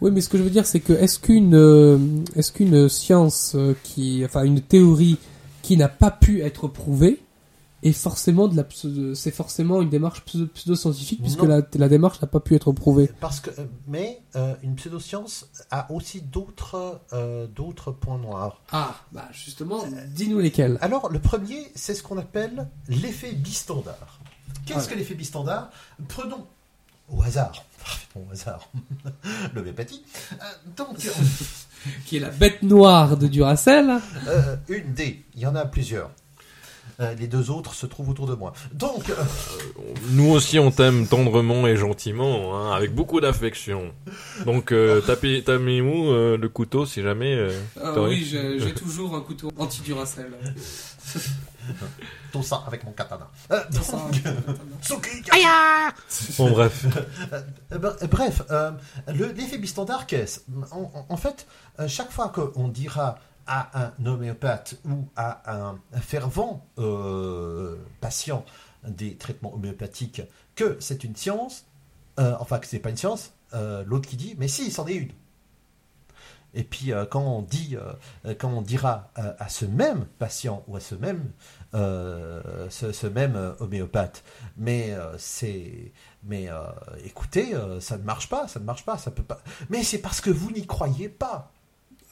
Oui, 0.00 0.10
mais 0.10 0.20
ce 0.20 0.28
que 0.28 0.38
je 0.38 0.42
veux 0.42 0.50
dire, 0.50 0.66
c'est 0.66 0.80
que 0.80 0.92
est-ce 0.92 1.18
qu'une 1.18 1.54
euh, 1.54 1.98
est-ce 2.36 2.52
qu'une 2.52 2.88
science 2.88 3.54
euh, 3.54 3.74
qui, 3.82 4.22
enfin, 4.24 4.44
une 4.44 4.60
théorie 4.60 5.18
qui 5.62 5.76
n'a 5.76 5.88
pas 5.88 6.10
pu 6.10 6.42
être 6.42 6.68
prouvée 6.68 7.20
est 7.84 7.92
forcément 7.92 8.48
de 8.48 8.56
la 8.56 8.64
c'est 9.14 9.30
forcément 9.30 9.80
une 9.82 9.90
démarche 9.90 10.24
pseudo- 10.24 10.48
pseudo-scientifique 10.48 11.20
puisque 11.22 11.42
la, 11.42 11.60
la 11.74 11.88
démarche 11.88 12.20
n'a 12.20 12.26
pas 12.26 12.40
pu 12.40 12.54
être 12.56 12.72
prouvée. 12.72 13.10
Parce 13.20 13.40
que, 13.40 13.50
euh, 13.50 13.66
mais 13.86 14.20
euh, 14.34 14.54
une 14.62 14.74
pseudoscience 14.74 15.46
a 15.70 15.92
aussi 15.92 16.22
d'autres 16.22 17.00
euh, 17.12 17.46
d'autres 17.46 17.92
points 17.92 18.18
noirs. 18.18 18.60
Ah, 18.72 18.96
bah 19.12 19.28
justement, 19.32 19.84
dis-nous 20.08 20.40
lesquels. 20.40 20.78
Alors, 20.80 21.10
le 21.10 21.18
premier, 21.18 21.70
c'est 21.74 21.94
ce 21.94 22.02
qu'on 22.02 22.18
appelle 22.18 22.66
l'effet 22.88 23.32
bistandard. 23.32 24.18
Qu'est-ce 24.66 24.86
Ouais. 24.88 24.94
que 24.94 24.98
l'effet 24.98 25.14
bistandard? 25.14 25.70
Prenons 26.08 26.46
au 27.12 27.22
hasard, 27.22 27.64
parfaitement 27.84 28.22
au 28.28 28.32
hasard, 28.32 28.70
l'homéopathie. 29.54 30.02
Donc, 30.76 30.96
Qui 32.06 32.16
est 32.16 32.20
la 32.20 32.30
bête 32.30 32.62
noire 32.62 33.18
de 33.18 33.26
Duracell. 33.26 34.00
une 34.70 34.94
D, 34.94 35.22
il 35.34 35.40
y 35.42 35.46
en 35.46 35.54
a 35.54 35.66
plusieurs. 35.66 36.10
Euh, 37.00 37.12
les 37.14 37.26
deux 37.26 37.50
autres 37.50 37.74
se 37.74 37.86
trouvent 37.86 38.08
autour 38.10 38.26
de 38.26 38.34
moi. 38.34 38.52
Donc, 38.72 39.10
euh, 39.10 39.14
Nous 40.10 40.30
aussi, 40.30 40.58
on 40.60 40.70
t'aime 40.70 41.06
tendrement 41.08 41.66
et 41.66 41.76
gentiment, 41.76 42.54
hein, 42.56 42.72
avec 42.72 42.94
beaucoup 42.94 43.20
d'affection. 43.20 43.92
Donc, 44.46 44.70
euh, 44.70 45.00
tapez, 45.00 45.42
tapez-nous 45.42 46.10
euh, 46.12 46.36
le 46.36 46.48
couteau 46.48 46.86
si 46.86 47.02
jamais. 47.02 47.34
euh, 47.34 47.50
Ah 47.82 48.00
oui, 48.02 48.24
j'ai 48.24 48.74
toujours 48.74 49.14
un 49.16 49.20
couteau 49.22 49.50
anti-Duracell. 49.58 50.32
tout 52.32 52.42
ça 52.42 52.62
avec 52.66 52.84
mon 52.84 52.92
katana. 52.92 53.28
Euh, 53.50 53.60
donc, 53.72 53.82
Ça, 53.84 53.98
Tsuki, 54.82 55.22
Bon, 56.38 56.50
bref. 56.50 56.84
Euh, 57.32 57.78
bre- 57.78 58.06
Bref, 58.08 58.42
euh, 58.50 58.70
le- 59.08 59.32
l'effet 59.32 59.58
bistandard, 59.58 60.06
qu'est-ce? 60.06 60.40
En, 60.72 60.82
en- 60.94 61.06
en 61.08 61.16
fait, 61.16 61.46
euh, 61.80 61.88
chaque 61.88 62.10
fois 62.10 62.28
qu'on 62.28 62.68
dira 62.68 63.18
à 63.46 63.86
un 63.86 64.06
homéopathe 64.06 64.76
ou 64.84 65.08
à 65.16 65.54
un, 65.54 65.80
fervent 66.00 66.66
euh, 66.78 67.76
patient 68.00 68.44
des 68.86 69.16
traitements 69.16 69.54
homéopathiques 69.54 70.22
que 70.54 70.76
c'est 70.80 71.04
une 71.04 71.16
science, 71.16 71.66
euh, 72.18 72.34
enfin 72.40 72.58
que 72.58 72.66
c'est 72.66 72.78
pas 72.78 72.90
une 72.90 72.96
science, 72.96 73.32
euh, 73.54 73.84
l'autre 73.86 74.08
qui 74.08 74.16
dit 74.16 74.34
mais 74.38 74.48
si, 74.48 74.70
c'en 74.70 74.86
est 74.86 74.94
une. 74.94 75.12
Et 76.56 76.62
puis 76.62 76.92
quand 77.10 77.42
on 78.40 78.62
dira 78.62 79.10
à 79.16 79.48
ce 79.48 79.64
même 79.64 80.06
patient 80.20 80.62
ou 80.68 80.76
à 80.76 80.80
ce 80.80 80.94
même, 80.94 81.32
homéopathe, 83.58 84.22
mais 84.56 84.96
c'est, 85.18 85.90
mais 86.22 86.48
écoutez, 87.04 87.54
ça 87.80 87.98
ne 87.98 88.04
marche 88.04 88.28
pas, 88.28 88.46
ça 88.46 88.60
ne 88.60 88.64
marche 88.64 88.84
pas, 88.84 88.98
ça 88.98 89.10
peut 89.10 89.24
pas. 89.24 89.40
Mais 89.68 89.82
c'est 89.82 89.98
parce 89.98 90.20
que 90.20 90.30
vous 90.30 90.52
n'y 90.52 90.64
croyez 90.64 91.08
pas. 91.08 91.50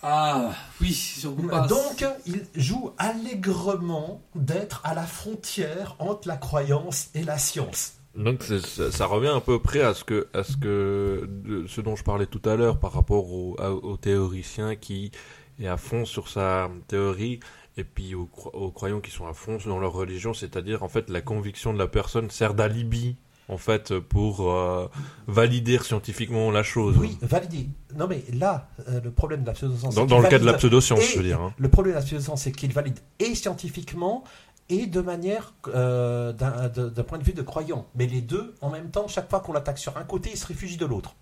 Ah, 0.02 0.50
oui, 0.80 0.92
sur. 0.92 1.30
Donc, 1.32 2.04
il 2.26 2.42
joue 2.56 2.90
allègrement 2.98 4.20
d'être 4.34 4.80
à 4.84 4.94
la 4.94 5.02
frontière 5.02 5.94
entre 5.98 6.26
la 6.28 6.36
croyance 6.36 7.08
et 7.14 7.22
la 7.22 7.38
science. 7.38 7.94
Donc 8.14 8.42
ça, 8.42 8.90
ça 8.92 9.06
revient 9.06 9.32
à 9.34 9.40
peu 9.40 9.58
près 9.58 9.80
à 9.80 9.94
ce 9.94 10.04
que 10.04 10.28
à 10.34 10.42
ce 10.44 10.56
que 10.58 11.26
de- 11.26 11.66
ce 11.66 11.80
dont 11.80 11.96
je 11.96 12.04
parlais 12.04 12.26
tout 12.26 12.42
à 12.44 12.56
l'heure 12.56 12.78
par 12.78 12.92
rapport 12.92 13.32
au, 13.32 13.56
à- 13.58 13.70
au 13.70 13.96
théoricien 13.96 14.76
qui 14.76 15.12
est 15.58 15.66
à 15.66 15.78
fond 15.78 16.04
sur 16.04 16.28
sa 16.28 16.68
théorie 16.88 17.40
et 17.78 17.84
puis 17.84 18.14
aux, 18.14 18.28
aux 18.52 18.70
croyants 18.70 19.00
qui 19.00 19.10
sont 19.10 19.26
à 19.26 19.32
fond 19.32 19.56
dans 19.64 19.78
leur 19.78 19.92
religion, 19.94 20.34
c'est-à-dire 20.34 20.82
en 20.82 20.88
fait 20.88 21.08
la 21.08 21.22
conviction 21.22 21.72
de 21.72 21.78
la 21.78 21.86
personne 21.86 22.28
sert 22.28 22.52
d'alibi 22.52 23.16
en 23.52 23.58
fait 23.58 23.98
pour 23.98 24.50
euh, 24.50 24.88
valider 25.26 25.78
scientifiquement 25.78 26.50
la 26.50 26.62
chose. 26.62 26.96
Oui, 26.98 27.18
validé. 27.22 27.68
Non, 27.96 28.06
mais 28.08 28.24
là, 28.32 28.68
euh, 28.88 29.00
le 29.02 29.10
problème 29.10 29.42
de 29.42 29.46
la 29.46 29.52
pseudoscience. 29.52 29.94
Dans, 29.94 30.06
dans 30.06 30.18
le 30.20 30.28
cas 30.28 30.38
de 30.38 30.44
la 30.46 30.54
pseudoscience, 30.54 31.00
et- 31.00 31.12
je 31.12 31.18
veux 31.18 31.24
dire. 31.24 31.40
hein. 31.40 31.52
Le 31.58 31.68
problème 31.68 31.94
de 31.94 31.98
la 32.00 32.04
pseudoscience, 32.04 32.42
c'est 32.42 32.52
qu'il 32.52 32.72
valide 32.72 32.98
et 33.18 33.34
scientifiquement 33.34 34.24
et 34.68 34.86
de 34.86 35.00
manière 35.00 35.52
euh, 35.68 36.32
d'un 36.32 37.02
point 37.02 37.18
de 37.18 37.24
vue 37.24 37.34
de 37.34 37.42
croyant. 37.42 37.86
Mais 37.94 38.06
les 38.06 38.22
deux, 38.22 38.54
en 38.60 38.70
même 38.70 38.90
temps, 38.90 39.06
chaque 39.08 39.28
fois 39.28 39.40
qu'on 39.40 39.52
l'attaque 39.52 39.78
sur 39.78 39.96
un 39.98 40.04
côté, 40.04 40.30
il 40.32 40.38
se 40.38 40.46
réfugie 40.46 40.76
de 40.78 40.86
l'autre. 40.86 41.14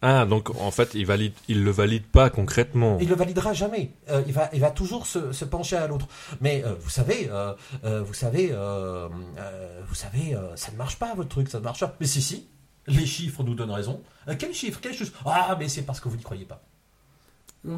Ah 0.00 0.26
donc 0.26 0.50
en 0.60 0.70
fait 0.70 0.94
il 0.94 1.04
valide 1.06 1.32
il 1.48 1.64
le 1.64 1.72
valide 1.72 2.04
pas 2.04 2.30
concrètement. 2.30 2.98
Il 3.00 3.08
le 3.08 3.16
validera 3.16 3.52
jamais. 3.52 3.90
Euh, 4.08 4.22
il 4.28 4.32
va, 4.32 4.48
il 4.52 4.60
va 4.60 4.70
toujours 4.70 5.06
se, 5.06 5.32
se 5.32 5.44
pencher 5.44 5.76
à 5.76 5.88
l'autre. 5.88 6.06
Mais 6.40 6.62
euh, 6.64 6.74
vous 6.80 6.90
savez, 6.90 7.28
euh, 7.30 7.52
euh, 7.84 8.02
vous 8.02 8.14
savez, 8.14 8.50
euh, 8.52 9.08
euh, 9.38 9.80
vous 9.88 9.94
savez, 9.96 10.36
euh, 10.36 10.54
ça 10.54 10.70
ne 10.70 10.76
marche 10.76 10.96
pas 11.00 11.14
votre 11.14 11.28
truc, 11.28 11.48
ça 11.48 11.58
ne 11.58 11.64
marche 11.64 11.80
pas. 11.80 11.96
Mais 11.98 12.06
si, 12.06 12.22
si, 12.22 12.46
les 12.86 13.06
chiffres 13.06 13.42
nous 13.42 13.54
donnent 13.54 13.72
raison. 13.72 14.00
Euh, 14.28 14.36
quel 14.38 14.54
chiffre, 14.54 14.78
quel 14.80 14.94
chiffre 14.94 15.12
Ah, 15.26 15.56
mais 15.58 15.68
c'est 15.68 15.82
parce 15.82 15.98
que 16.00 16.08
vous 16.08 16.16
n'y 16.16 16.22
croyez 16.22 16.44
pas. 16.44 16.62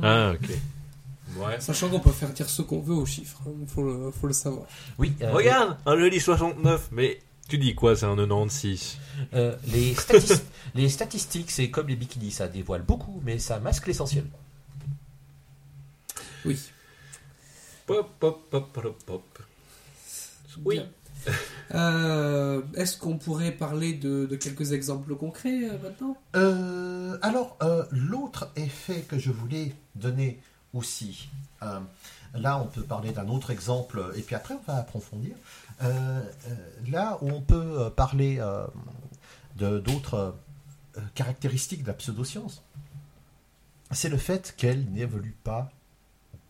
Ah 0.03 0.33
ok. 0.35 0.51
Ouais. 1.39 1.59
Sachant 1.61 1.89
qu'on 1.89 2.01
peut 2.01 2.11
faire 2.11 2.29
dire 2.31 2.49
ce 2.51 2.61
qu'on 2.61 2.81
veut 2.81 2.95
aux 2.95 3.07
chiffres, 3.07 3.39
il 3.61 3.67
faut, 3.67 3.83
le, 3.85 4.11
faut 4.11 4.27
le 4.27 4.33
savoir. 4.35 4.67
Oui. 4.99 5.15
euh, 5.23 5.33
Regarde, 5.33 5.77
un 5.87 5.97
jeudi 5.97 6.21
69, 6.21 6.89
mais 6.93 7.21
tu 7.51 7.59
dis 7.59 7.75
quoi, 7.75 7.97
c'est 7.97 8.07
un 8.07 8.17
96 8.17 8.97
euh, 9.35 9.57
les, 9.73 9.95
statis- 9.95 10.43
les 10.75 10.89
statistiques, 10.89 11.51
c'est 11.51 11.71
comme 11.71 11.89
les 11.89 11.97
bikinis, 11.97 12.31
ça 12.31 12.49
dévoile 12.49 12.83
beaucoup, 12.83 13.21
mais 13.25 13.39
ça 13.39 13.59
masque 13.61 13.87
l'essentiel. 13.87 14.25
Oui. 16.45 16.59
Pop, 17.87 18.09
pop, 18.19 18.49
pop, 18.51 18.73
pop, 18.73 18.97
pop. 19.05 19.39
Oui. 20.65 20.77
Bien. 20.77 20.89
Euh, 21.75 22.63
Est-ce 22.75 22.97
qu'on 22.97 23.19
pourrait 23.19 23.53
parler 23.53 23.93
de, 23.93 24.27
de 24.27 24.37
quelques 24.37 24.73
exemples 24.73 25.15
concrets 25.17 25.65
euh, 25.69 25.77
maintenant? 25.83 26.17
Euh, 26.35 27.19
alors, 27.21 27.57
euh, 27.63 27.85
l'autre 27.91 28.51
effet 28.57 29.03
que 29.03 29.19
je 29.19 29.31
voulais 29.31 29.75
donner 29.97 30.41
aussi, 30.73 31.29
euh, 31.63 31.79
là 32.35 32.59
on 32.59 32.67
peut 32.67 32.83
parler 32.83 33.11
d'un 33.13 33.29
autre 33.29 33.51
exemple, 33.51 34.13
et 34.17 34.23
puis 34.23 34.35
après 34.35 34.55
on 34.55 34.63
va 34.73 34.79
approfondir. 34.79 35.35
Euh, 35.83 36.23
euh, 36.49 36.55
là 36.91 37.19
où 37.23 37.31
on 37.31 37.41
peut 37.41 37.81
euh, 37.81 37.91
parler 37.91 38.39
euh, 38.39 38.67
de 39.57 39.79
d'autres 39.79 40.37
caractéristiques 41.15 41.83
de 41.83 41.89
la 41.89 41.95
pseudoscience, 41.95 42.63
c'est 43.91 44.09
le 44.09 44.19
fait 44.19 44.55
qu'elle 44.57 44.91
n'évolue 44.91 45.37
pas 45.45 45.71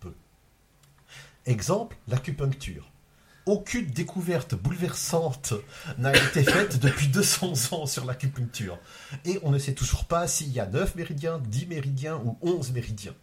peu. 0.01 0.15
Exemple, 1.47 1.97
l'acupuncture. 2.09 2.91
aucune 3.47 3.87
découverte 3.87 4.55
bouleversante 4.55 5.55
n'a 5.99 6.15
été 6.15 6.43
faite 6.43 6.79
depuis 6.81 7.09
200 7.09 7.73
ans 7.73 7.87
sur 7.87 8.05
l'acupuncture. 8.05 8.79
Et 9.25 9.39
on 9.43 9.51
ne 9.51 9.59
sait 9.59 9.75
toujours 9.75 10.07
pas 10.07 10.27
s'il 10.27 10.49
y 10.51 10.61
a 10.61 10.67
9 10.67 10.95
méridiens, 10.97 11.39
10 11.39 11.67
méridiens 11.67 12.17
ou 12.25 12.39
11 12.43 12.73
méridiens. 12.73 13.15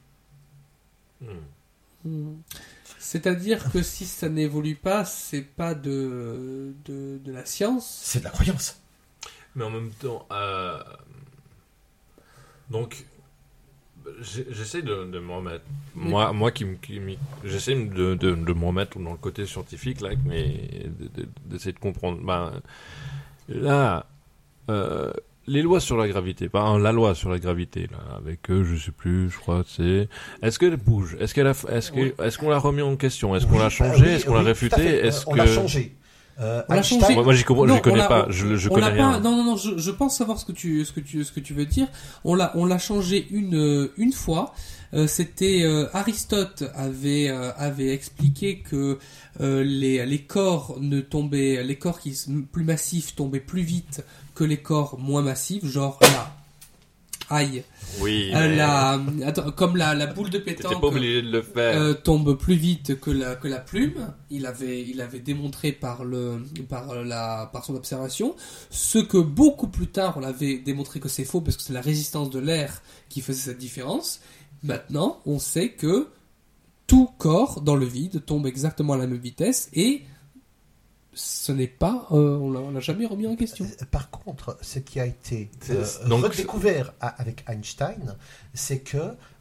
Hmm. 1.21 1.27
Hmm. 2.05 2.35
C'est-à-dire 2.99 3.71
que 3.71 3.81
si 3.81 4.05
ça 4.05 4.29
n'évolue 4.29 4.75
pas, 4.75 5.05
c'est 5.05 5.41
pas 5.41 5.75
de, 5.75 6.73
de, 6.85 7.19
de 7.23 7.31
la 7.31 7.45
science. 7.45 8.01
C'est 8.03 8.19
de 8.19 8.23
la 8.25 8.29
croyance. 8.31 8.79
Mais 9.55 9.63
en 9.65 9.69
même 9.71 9.91
temps, 9.91 10.25
euh, 10.31 10.81
donc, 12.69 13.05
j'essaie 14.21 14.81
de, 14.81 15.05
de 15.05 15.19
me 15.19 15.33
remettre. 15.33 15.63
Moi, 15.95 16.31
moi 16.33 16.51
qui, 16.51 16.65
me- 16.65 16.75
qui 16.75 16.99
m'y- 16.99 17.19
j'essaie 17.43 17.75
de, 17.75 18.15
de, 18.15 18.35
de 18.35 18.53
me 18.53 18.65
remettre 18.65 18.99
dans 18.99 19.11
le 19.11 19.17
côté 19.17 19.45
scientifique 19.45 20.01
là, 20.01 20.11
mais 20.25 20.85
de- 20.99 21.21
de- 21.23 21.29
d'essayer 21.45 21.73
de 21.73 21.79
comprendre. 21.79 22.21
Ben, 22.23 22.61
là, 23.49 24.05
euh, 24.69 25.11
les 25.47 25.61
lois 25.61 25.79
sur 25.79 25.97
la 25.97 26.07
gravité, 26.07 26.49
pas 26.49 26.61
hein, 26.61 26.77
la 26.79 26.91
loi 26.91 27.15
sur 27.15 27.29
la 27.29 27.39
gravité 27.39 27.87
là, 27.91 28.17
avec 28.17 28.49
eux, 28.49 28.63
je 28.63 28.75
sais 28.83 28.91
plus, 28.91 29.29
je 29.29 29.37
crois, 29.37 29.63
c'est. 29.67 30.09
Est-ce 30.41 30.59
qu'elle 30.59 30.75
bouge? 30.77 31.15
Est-ce 31.19 31.33
qu'elle 31.33 31.47
a, 31.47 31.53
est-ce 31.71 31.91
que, 31.91 31.99
Oui. 31.99 32.13
est-ce 32.23 32.37
qu'on 32.37 32.49
l'a 32.49 32.59
remis 32.59 32.81
en 32.81 32.95
question? 32.97 33.35
Est-ce 33.35 33.45
qu'on 33.45 33.59
l'a 33.59 33.65
euh, 33.65 33.69
changé? 33.69 34.03
oui, 34.05 34.11
Est-ce 34.11 34.25
qu'on 34.25 34.35
l'a 34.35 34.41
réfuté? 34.41 34.81
Est-ce 34.81 35.23
on 35.27 35.31
que 35.31 35.37
l'a 35.37 35.47
changé. 35.47 35.95
Euh, 36.39 36.61
On 36.69 36.73
l'a 36.73 36.81
Einstein- 36.81 36.99
changé. 37.01 37.13
moi, 37.15 37.23
moi, 37.23 37.33
j'y 37.33 37.43
comprends- 37.43 37.65
Non, 37.65 37.77
je 37.77 37.81
connais 37.81 38.03
on 38.03 38.07
pas, 38.07 38.27
je, 38.29 38.55
je 38.57 38.69
on 38.69 38.73
connais 38.75 38.87
l'a 38.89 38.93
rien. 38.93 39.11
pas- 39.13 39.19
non, 39.21 39.37
non, 39.37 39.43
non, 39.43 39.55
je, 39.55 39.75
je 39.79 39.89
pense 39.91 40.15
savoir 40.15 40.37
ce 40.37 40.45
que 40.45 40.51
tu, 40.51 40.85
ce 40.85 40.91
que 40.91 40.99
tu, 40.99 41.23
ce 41.23 41.31
que 41.31 41.39
tu 41.39 41.55
veux 41.55 41.65
dire. 41.65 41.87
On 42.25 42.35
l'a, 42.35 42.51
on 42.55 42.65
l'a 42.65 42.77
changé 42.77 43.25
une, 43.31 43.55
euh, 43.55 43.91
une 43.97 44.11
fois. 44.13 44.53
Euh, 44.93 45.07
C'était 45.07 45.63
euh, 45.63 45.87
Aristote 45.93 46.63
avait, 46.75 47.27
euh, 47.29 47.51
avait 47.57 47.89
expliqué 47.91 48.59
que 48.59 48.99
euh, 49.41 49.63
les, 49.63 50.05
les 50.05 50.19
corps 50.19 50.77
ne 50.79 51.01
tombaient, 51.01 51.63
les 51.63 51.75
corps 51.75 51.99
qui 51.99 52.11
s- 52.11 52.29
plus 52.53 52.63
massifs 52.63 53.15
tombaient 53.15 53.39
plus 53.39 53.63
vite 53.63 54.05
que 54.37 54.43
les 54.43 54.57
corps 54.57 54.99
moins 54.99 55.23
massifs, 55.23 55.65
genre 55.65 55.97
là. 56.03 56.31
Aïe. 57.29 57.63
Oui. 57.99 58.31
Euh, 58.33 58.39
mais 58.47 58.55
la, 58.55 59.01
attends, 59.25 59.51
comme 59.51 59.75
la, 59.75 59.95
la 59.95 60.05
boule 60.05 60.29
de 60.29 60.37
pétanque. 60.37 60.79
pas 60.79 60.87
obligé 60.87 61.23
de 61.23 61.31
le 61.31 61.41
faire. 61.41 61.81
euh, 61.81 61.93
tombe 61.95 62.37
plus 62.37 62.53
vite 62.55 62.99
que 63.01 63.09
la, 63.09 63.35
que 63.35 63.47
la 63.47 63.57
plume. 63.57 64.13
Il 64.29 64.45
avait, 64.45 64.81
il 64.87 65.01
avait 65.01 65.19
démontré 65.19 65.71
par, 65.71 66.05
le, 66.05 66.41
par, 66.69 67.03
la, 67.03 67.49
par 67.51 67.65
son 67.65 67.75
observation. 67.75 68.35
Ce 68.69 68.99
que 68.99 69.17
beaucoup 69.17 69.67
plus 69.67 69.87
tard, 69.87 70.17
on 70.17 70.23
avait 70.23 70.59
démontré 70.59 70.99
que 70.99 71.09
c'est 71.09 71.25
faux 71.25 71.41
parce 71.41 71.57
que 71.57 71.63
c'est 71.63 71.73
la 71.73 71.81
résistance 71.81 72.29
de 72.29 72.39
l'air 72.39 72.81
qui 73.09 73.21
faisait 73.21 73.41
cette 73.51 73.57
différence. 73.57 74.21
Maintenant, 74.63 75.19
on 75.25 75.39
sait 75.39 75.69
que 75.69 76.07
tout 76.85 77.09
corps 77.17 77.59
dans 77.61 77.75
le 77.75 77.85
vide 77.87 78.23
tombe 78.23 78.45
exactement 78.45 78.93
à 78.93 78.97
la 78.97 79.07
même 79.07 79.17
vitesse 79.19 79.69
et 79.73 80.03
ce 81.19 81.51
n'est 81.51 81.67
pas, 81.67 82.07
euh, 82.11 82.37
on 82.37 82.71
l'a- 82.71 82.79
jamais 82.79 83.05
remis 83.07 83.25
en 83.27 83.35
question. 83.35 83.65
Euh, 83.65 83.85
Par 83.89 84.09
contre, 84.11 84.57
ce 84.61 84.77
qui 84.79 84.99
a 84.99 85.05
été 85.05 85.49
C'est- 85.59 86.03
euh, 86.03 86.07
donc- 86.07 86.23
redécouvert 86.25 86.93
a- 87.01 87.07
avec 87.07 87.43
Einstein, 87.49 88.15
c'est 88.53 88.79
que 88.79 88.97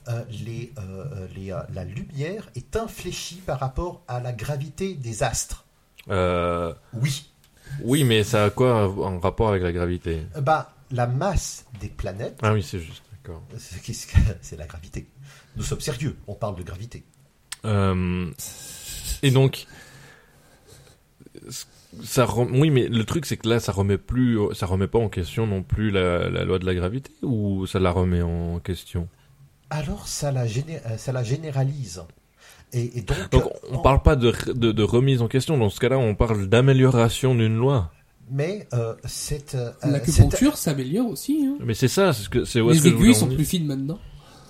euh, 0.08 0.24
les, 0.30 0.72
euh, 0.78 1.26
les, 1.36 1.52
euh, 1.52 1.58
la 1.74 1.84
lumière 1.84 2.48
est 2.54 2.76
infléchie 2.76 3.42
par 3.44 3.58
rapport 3.60 4.02
à 4.08 4.20
la 4.20 4.32
gravité 4.32 4.94
des 4.94 5.22
astres. 5.22 5.64
Euh, 6.08 6.72
Oui. 6.94 7.30
oui, 7.82 8.04
mais 8.04 8.22
ça 8.24 8.44
a 8.44 8.50
quoi 8.50 8.88
en 8.88 9.18
rapport 9.18 9.48
avec 9.48 9.62
la 9.62 9.72
gravité? 9.72 10.22
Bah, 10.40 10.72
la 10.92 11.06
masse 11.08 11.66
des 11.80 11.88
planètes, 11.88 12.38
Ah 12.42 12.52
oui, 12.52 12.62
c'est 12.62 12.78
juste, 12.78 13.02
d'accord. 13.12 13.42
c'est 14.40 14.56
la 14.56 14.66
gravité? 14.66 15.08
Nous 15.56 15.62
sommes 15.64 15.80
sérieux, 15.80 16.16
on 16.28 16.34
parle 16.34 16.56
de 16.56 16.62
gravité. 16.62 17.04
Euh, 17.64 18.30
et 19.22 19.30
donc, 19.32 19.66
ça 22.02 22.24
rem- 22.24 22.58
oui, 22.58 22.70
mais 22.70 22.88
le 22.88 23.04
truc 23.04 23.26
c'est 23.26 23.36
que 23.36 23.48
là, 23.48 23.60
ça 23.60 23.72
remet 23.72 23.98
plus, 23.98 24.38
ça 24.54 24.66
remet 24.66 24.86
pas 24.86 24.98
en 24.98 25.08
question 25.08 25.46
non 25.46 25.62
plus 25.62 25.90
la, 25.90 26.28
la 26.28 26.44
loi 26.44 26.58
de 26.58 26.66
la 26.66 26.74
gravité 26.74 27.10
ou 27.22 27.66
ça 27.66 27.78
la 27.78 27.90
remet 27.90 28.22
en 28.22 28.58
question? 28.60 29.08
Alors, 29.70 30.06
ça 30.06 30.30
la, 30.30 30.46
géné- 30.46 30.80
euh, 30.86 30.96
ça 30.96 31.10
la 31.12 31.24
généralise. 31.24 32.02
Et, 32.72 32.98
et 32.98 33.02
donc, 33.02 33.30
Donc, 33.30 33.44
on 33.70 33.78
euh, 33.78 33.82
parle 33.82 34.02
pas 34.02 34.14
de, 34.16 34.32
de, 34.52 34.70
de 34.72 34.82
remise 34.82 35.22
en 35.22 35.28
question. 35.28 35.56
Dans 35.58 35.70
ce 35.70 35.80
cas-là, 35.80 35.98
on 35.98 36.14
parle 36.14 36.46
d'amélioration 36.48 37.34
d'une 37.34 37.56
loi. 37.56 37.90
Mais 38.30 38.66
euh, 38.74 38.94
cette, 39.04 39.54
euh, 39.54 39.70
L'acupuncture 39.84 40.56
s'améliore 40.56 41.08
aussi. 41.08 41.44
Hein. 41.46 41.56
Mais 41.64 41.74
c'est 41.74 41.88
ça, 41.88 42.12
c'est 42.12 42.24
ce 42.24 42.28
que 42.28 42.44
c'est 42.44 42.60
Les 42.60 42.86
aiguilles 42.88 43.14
sont 43.14 43.28
plus 43.28 43.44
fines 43.44 43.66
maintenant. 43.66 43.98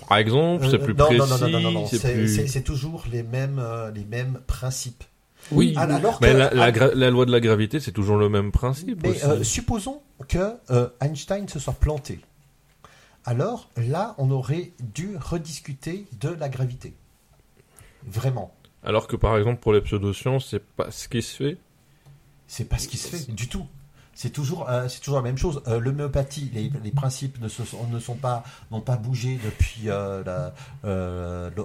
Par 0.09 0.19
exemple, 0.19 0.65
euh, 0.65 0.71
c'est 0.71 0.79
plus 0.79 0.95
non, 0.95 1.07
précis, 1.07 1.19
non, 1.19 1.27
non, 1.27 1.39
non, 1.39 1.49
non, 1.49 1.61
non, 1.61 1.71
non, 1.81 1.87
c'est 1.87 1.99
c'est 1.99 2.13
plus. 2.15 2.35
c'est- 2.35 2.47
c'est 2.47 2.63
toujours 2.63 3.05
les 3.11 3.23
mêmes, 3.23 3.59
euh, 3.59 3.91
les 3.91 4.05
mêmes 4.05 4.41
principes. 4.47 5.05
Oui, 5.53 5.73
mais- 5.77 5.83
alors 5.83 6.19
Mais 6.21 6.33
que- 6.33 6.37
la, 6.37 6.51
la, 6.55 6.73
gra- 6.73 6.93
la 6.95 7.11
loi 7.11 7.25
de 7.27 7.31
la 7.33 7.41
gravité, 7.41 7.79
c'est 7.81 7.93
toujours 7.93 8.17
le 8.17 8.29
même 8.29 8.51
principe. 8.53 9.03
Mais 9.03 9.11
aussi. 9.11 9.25
euh, 9.25 9.43
supposons 9.45 10.03
que 10.29 10.55
euh, 10.71 10.89
Einstein 11.01 11.47
se 11.49 11.59
soit 11.59 11.75
planté. 11.75 12.21
Alors 13.25 13.69
là, 13.77 14.15
on 14.19 14.31
aurait 14.31 14.73
dû 14.95 15.17
rediscuter 15.17 16.07
de 16.21 16.29
la 16.31 16.49
gravité. 16.49 16.95
Vraiment. 18.07 18.53
Alors 18.85 19.09
que 19.09 19.17
par 19.17 19.37
exemple 19.37 19.61
pour 19.61 19.73
les 19.73 19.81
pseudosciences, 19.81 20.47
c'est 20.51 20.65
pas 20.65 20.91
ce 20.91 21.09
qui 21.09 21.23
se 21.23 21.37
fait. 21.37 21.59
C'est 22.47 22.67
pas 22.69 22.79
ce 22.79 22.87
qui 22.87 22.97
se 22.97 23.09
fait 23.09 23.33
du 23.33 23.49
tout. 23.49 23.67
C'est 24.19 24.31
toujours, 24.31 24.67
euh, 24.71 24.89
c'est 24.89 25.01
toujours 25.01 25.17
la 25.19 25.23
même 25.23 25.37
chose. 25.37 25.61
Euh, 25.69 25.79
L'homéopathie, 25.79 26.51
les, 26.55 26.73
les 26.83 26.91
principes 26.91 27.39
ne, 27.41 27.49
se 27.49 27.65
sont, 27.65 27.87
ne 27.89 27.99
sont 28.01 28.15
pas, 28.15 28.45
n'ont 28.71 28.81
pas 28.81 28.97
bougé 28.97 29.39
depuis 29.45 29.91
euh, 29.91 30.51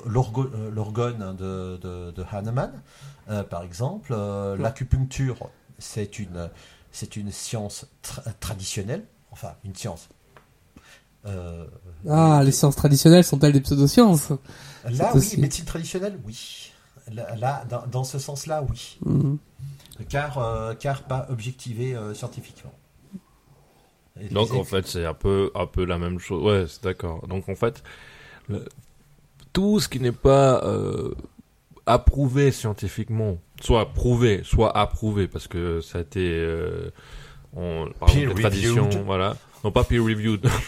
l'orgone 0.06 1.36
de, 1.38 1.78
de, 1.82 2.12
de 2.12 2.26
Hahnemann, 2.30 2.72
par 3.50 3.64
exemple. 3.64 4.14
L'acupuncture, 4.60 5.38
c'est 5.80 6.20
une, 6.20 6.50
c'est 6.92 7.16
une 7.16 7.32
science 7.32 7.86
tra- 8.04 8.24
traditionnelle. 8.40 9.06
Enfin, 9.32 9.54
une 9.64 9.74
science. 9.76 10.10
Ah, 11.26 12.42
les 12.44 12.52
sciences 12.52 12.76
traditionnelles 12.76 13.24
sont-elles 13.24 13.54
des 13.54 13.62
pseudosciences? 13.62 14.30
Là, 14.90 15.12
oui, 15.14 15.20
aussi- 15.20 15.40
médecine 15.40 15.66
traditionnelle, 15.66 16.20
oui. 16.26 16.72
Là, 17.14 17.36
là, 17.36 17.64
dans, 17.70 17.86
dans 17.88 18.04
ce 18.04 18.20
sens-là, 18.20 18.64
oui. 18.70 18.98
Mhm. 19.06 19.38
Car, 20.10 20.38
euh, 20.38 20.74
car 20.76 21.04
pas 21.04 21.28
objectivé 21.30 21.96
euh, 21.96 22.14
scientifiquement. 22.14 22.74
Et- 24.20 24.28
Donc 24.30 24.54
en 24.54 24.64
fait, 24.64 24.88
c'est 24.88 25.06
un 25.06 25.14
peu, 25.14 25.52
un 25.56 25.66
peu 25.68 25.86
la 25.86 25.98
même 25.98 26.20
chose. 26.20 26.44
Ouais, 26.44 26.66
c'est 26.68 26.84
d'accord. 26.84 27.28
Donc 27.28 27.48
en 27.50 27.56
fait, 27.56 27.82
le- 28.50 28.66
tout 29.54 29.80
ce 29.80 29.88
qui 29.90 30.00
n'est 30.00 30.12
pas 30.12 30.64
euh, 30.66 31.14
approuvé 31.86 32.52
scientifiquement, 32.52 33.38
soit 33.62 33.94
prouvé, 33.94 34.42
soit 34.44 34.76
approuvé, 34.78 35.28
parce 35.28 35.48
que 35.48 35.82
ça 35.82 35.98
a 36.00 36.02
été 36.02 36.28
euh, 36.30 36.92
on, 37.56 37.90
par 38.00 38.10
Peer 38.12 38.30
exemple, 38.32 38.46
reviewed. 38.48 39.06
voilà. 39.06 39.36
Non, 39.64 39.72
pas 39.72 39.84
peer 39.84 40.04
reviewed. 40.04 40.48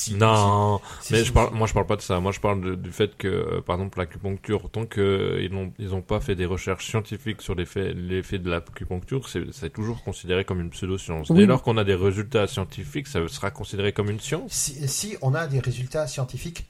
si, 0.00 0.14
non, 0.14 0.80
si, 1.00 1.12
mais 1.12 1.24
je 1.24 1.32
parle, 1.32 1.54
moi 1.54 1.66
je 1.66 1.74
parle 1.74 1.86
pas 1.86 1.96
de 1.96 2.00
ça. 2.02 2.20
Moi 2.20 2.32
je 2.32 2.40
parle 2.40 2.60
de- 2.62 2.74
du 2.74 2.90
fait 2.90 3.16
que, 3.16 3.28
euh, 3.28 3.60
par 3.60 3.76
exemple, 3.76 3.98
l'acupuncture, 3.98 4.70
tant 4.70 4.86
que 4.86 5.38
ils 5.42 5.52
n'ont, 5.52 5.72
ils 5.78 5.94
ont 5.94 6.00
pas 6.02 6.20
fait 6.20 6.34
des 6.34 6.46
recherches 6.46 6.86
scientifiques 6.86 7.42
sur 7.42 7.54
l'effet, 7.54 7.92
de 7.94 8.50
l'acupuncture, 8.50 9.28
c'est, 9.28 9.52
c'est 9.52 9.70
toujours 9.72 10.02
considéré 10.02 10.44
comme 10.44 10.60
une 10.60 10.70
pseudo-science. 10.70 11.28
Oui. 11.30 11.36
Dès 11.38 11.46
lors 11.46 11.62
qu'on 11.62 11.76
a 11.76 11.84
des 11.84 11.94
résultats 11.94 12.46
scientifiques, 12.46 13.08
ça 13.08 13.26
sera 13.28 13.50
considéré 13.50 13.92
comme 13.92 14.08
une 14.10 14.20
science. 14.20 14.50
Si, 14.52 14.88
si 14.88 15.16
on 15.22 15.34
a 15.34 15.46
des 15.46 15.60
résultats 15.60 16.06
scientifiques 16.06 16.66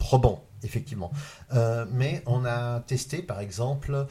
probants, 0.00 0.42
effectivement. 0.64 1.12
Euh, 1.54 1.86
mais 1.92 2.24
on 2.26 2.44
a 2.44 2.80
testé, 2.80 3.22
par 3.22 3.38
exemple, 3.38 4.06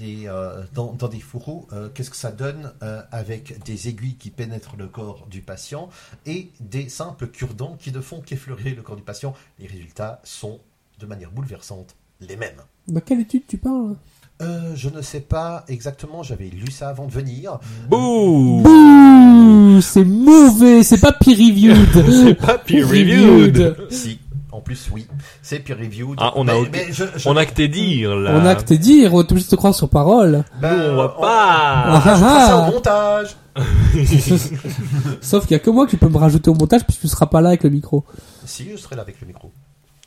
les, 0.00 0.26
euh, 0.26 0.64
dans, 0.74 0.92
dans 0.94 1.06
des 1.06 1.20
fourreaux, 1.20 1.68
euh, 1.72 1.88
qu'est-ce 1.94 2.10
que 2.10 2.16
ça 2.16 2.32
donne 2.32 2.72
euh, 2.82 3.02
avec 3.12 3.62
des 3.64 3.88
aiguilles 3.88 4.16
qui 4.16 4.30
pénètrent 4.30 4.76
le 4.76 4.88
corps 4.88 5.28
du 5.30 5.42
patient 5.42 5.88
et 6.26 6.50
des 6.58 6.88
simples 6.88 7.28
cure-dents 7.28 7.76
qui 7.78 7.92
ne 7.92 8.00
font 8.00 8.20
qu'effleurer 8.20 8.70
le 8.70 8.82
corps 8.82 8.96
du 8.96 9.02
patient. 9.02 9.34
Les 9.60 9.68
résultats 9.68 10.20
sont, 10.24 10.58
de 10.98 11.06
manière 11.06 11.30
bouleversante, 11.30 11.94
les 12.20 12.36
mêmes. 12.36 12.62
Dans 12.88 13.00
quelle 13.00 13.20
étude 13.20 13.46
tu 13.46 13.58
parles? 13.58 13.94
Euh, 14.42 14.72
je 14.74 14.88
ne 14.88 15.00
sais 15.00 15.20
pas 15.20 15.64
exactement, 15.68 16.24
j'avais 16.24 16.48
lu 16.48 16.68
ça 16.68 16.88
avant 16.88 17.06
de 17.06 17.12
venir. 17.12 17.60
Bouh 17.88 18.62
Bouh, 18.62 19.80
c'est 19.80 20.04
mauvais, 20.04 20.82
c'est 20.82 21.00
pas 21.00 21.12
peer 21.12 21.36
reviewed. 21.36 22.10
C'est 22.24 22.34
pas 22.34 22.58
peer 22.58 22.84
reviewed. 22.84 23.76
Si, 23.90 24.18
en 24.54 24.60
plus, 24.60 24.88
oui, 24.92 25.06
c'est 25.42 25.58
peer-reviewed. 25.58 26.16
Ah, 26.20 26.32
on 26.36 26.46
a 26.46 26.52
Mais- 26.52 26.58
aucun- 26.60 26.70
mais 26.70 26.86
je- 26.92 27.04
je- 27.16 27.28
On 27.28 27.36
a 27.36 27.44
que 27.44 27.52
tes 27.54 27.66
dires 27.68 28.14
là. 28.14 28.30
On 28.34 28.44
a 28.46 28.54
que 28.54 28.62
te 28.62 28.74
dire, 28.74 29.12
on 29.12 29.20
est 29.20 29.30
obligé 29.30 29.46
de 29.46 29.50
te 29.50 29.56
croire 29.56 29.74
sur 29.74 29.88
parole. 29.88 30.44
Ben, 30.60 30.76
Nous, 30.76 30.82
on 30.92 30.96
va 30.96 31.14
on- 31.18 31.20
pas. 31.20 31.84
on 31.88 31.98
rajoutera 31.98 32.46
ça 32.46 32.64
Ah. 32.64 32.68
au 32.68 32.72
montage. 32.72 33.36
Sauf 35.20 35.42
qu'il 35.46 35.52
y 35.52 35.54
a 35.54 35.58
que 35.58 35.70
moi 35.70 35.86
qui 35.86 35.96
peux 35.96 36.08
me 36.08 36.18
rajouter 36.18 36.50
au 36.50 36.54
montage 36.54 36.84
puisque 36.84 37.00
tu 37.02 37.08
seras 37.08 37.26
pas 37.26 37.40
là 37.40 37.48
avec 37.48 37.64
le 37.64 37.70
micro. 37.70 38.04
Si, 38.44 38.70
je 38.70 38.76
serai 38.76 38.94
là 38.96 39.02
avec 39.02 39.20
le 39.20 39.26
micro. 39.26 39.50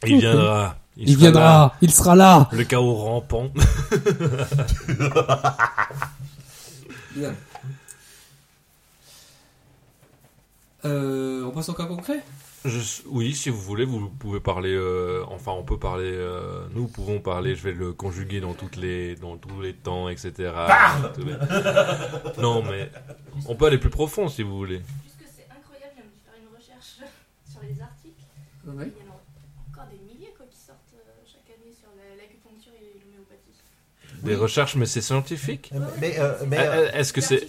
Il 0.05 0.19
viendra. 0.19 0.75
Il, 0.95 1.15
viendra, 1.17 1.41
là. 1.41 1.73
il 1.81 1.91
sera 1.91 2.15
là. 2.15 2.47
Le 2.53 2.63
chaos 2.63 2.95
rampant. 2.95 3.49
Euh, 10.85 11.43
on 11.45 11.51
passe 11.51 11.69
au 11.69 11.73
cas 11.73 11.85
concret? 11.85 12.23
Je- 12.67 13.01
oui, 13.07 13.33
si 13.33 13.49
vous 13.49 13.61
voulez, 13.61 13.85
vous 13.85 14.09
pouvez 14.09 14.39
parler. 14.39 14.73
euh, 14.73 15.23
enfin, 15.27 15.51
on 15.53 15.63
peut 15.63 15.79
parler. 15.79 16.11
euh, 16.13 16.67
nous 16.73 16.87
pouvons 16.87 17.19
parler. 17.19 17.55
Je 17.55 17.63
vais 17.63 17.71
le 17.73 17.93
conjuguer 17.93 18.39
dans 18.41 18.53
toutes 18.53 18.75
les, 18.75 19.15
dans 19.15 19.37
tous 19.37 19.61
les 19.61 19.73
temps, 19.73 20.09
etc. 20.09 20.33
Les- 21.17 22.41
non, 22.41 22.61
mais 22.63 22.89
on 23.47 23.55
peut 23.55 23.65
aller 23.67 23.77
plus 23.77 23.89
profond 23.89 24.27
si 24.29 24.43
vous 24.43 24.57
voulez. 24.57 24.79
Puisque 25.01 25.31
c'est 25.35 25.47
incroyable, 25.51 25.93
je 25.95 26.01
viens 26.01 26.05
de 26.05 26.19
faire 26.25 26.35
une 26.41 26.55
recherche 26.55 27.09
sur 27.51 27.61
les 27.61 27.81
articles. 27.81 28.21
Il 28.65 28.69
y 28.69 28.75
en 28.75 28.79
a 28.81 29.17
encore 29.71 29.89
des 29.91 29.97
milliers 29.99 30.33
quoi, 30.35 30.45
qui 30.49 30.57
sortent 30.57 30.79
euh, 30.95 31.23
chaque 31.25 31.49
année 31.55 31.73
sur 31.73 31.89
la- 31.95 32.15
l'acupuncture 32.21 32.73
et 32.73 32.99
l'homéopathie. 32.99 34.23
Des 34.23 34.35
recherches, 34.35 34.75
mais 34.75 34.85
c'est 34.85 35.01
scientifique. 35.01 35.71
Mais, 36.01 36.19
euh, 36.19 36.33
mais, 36.47 36.57
Est-ce 36.93 37.13
que 37.13 37.21
c'est. 37.21 37.47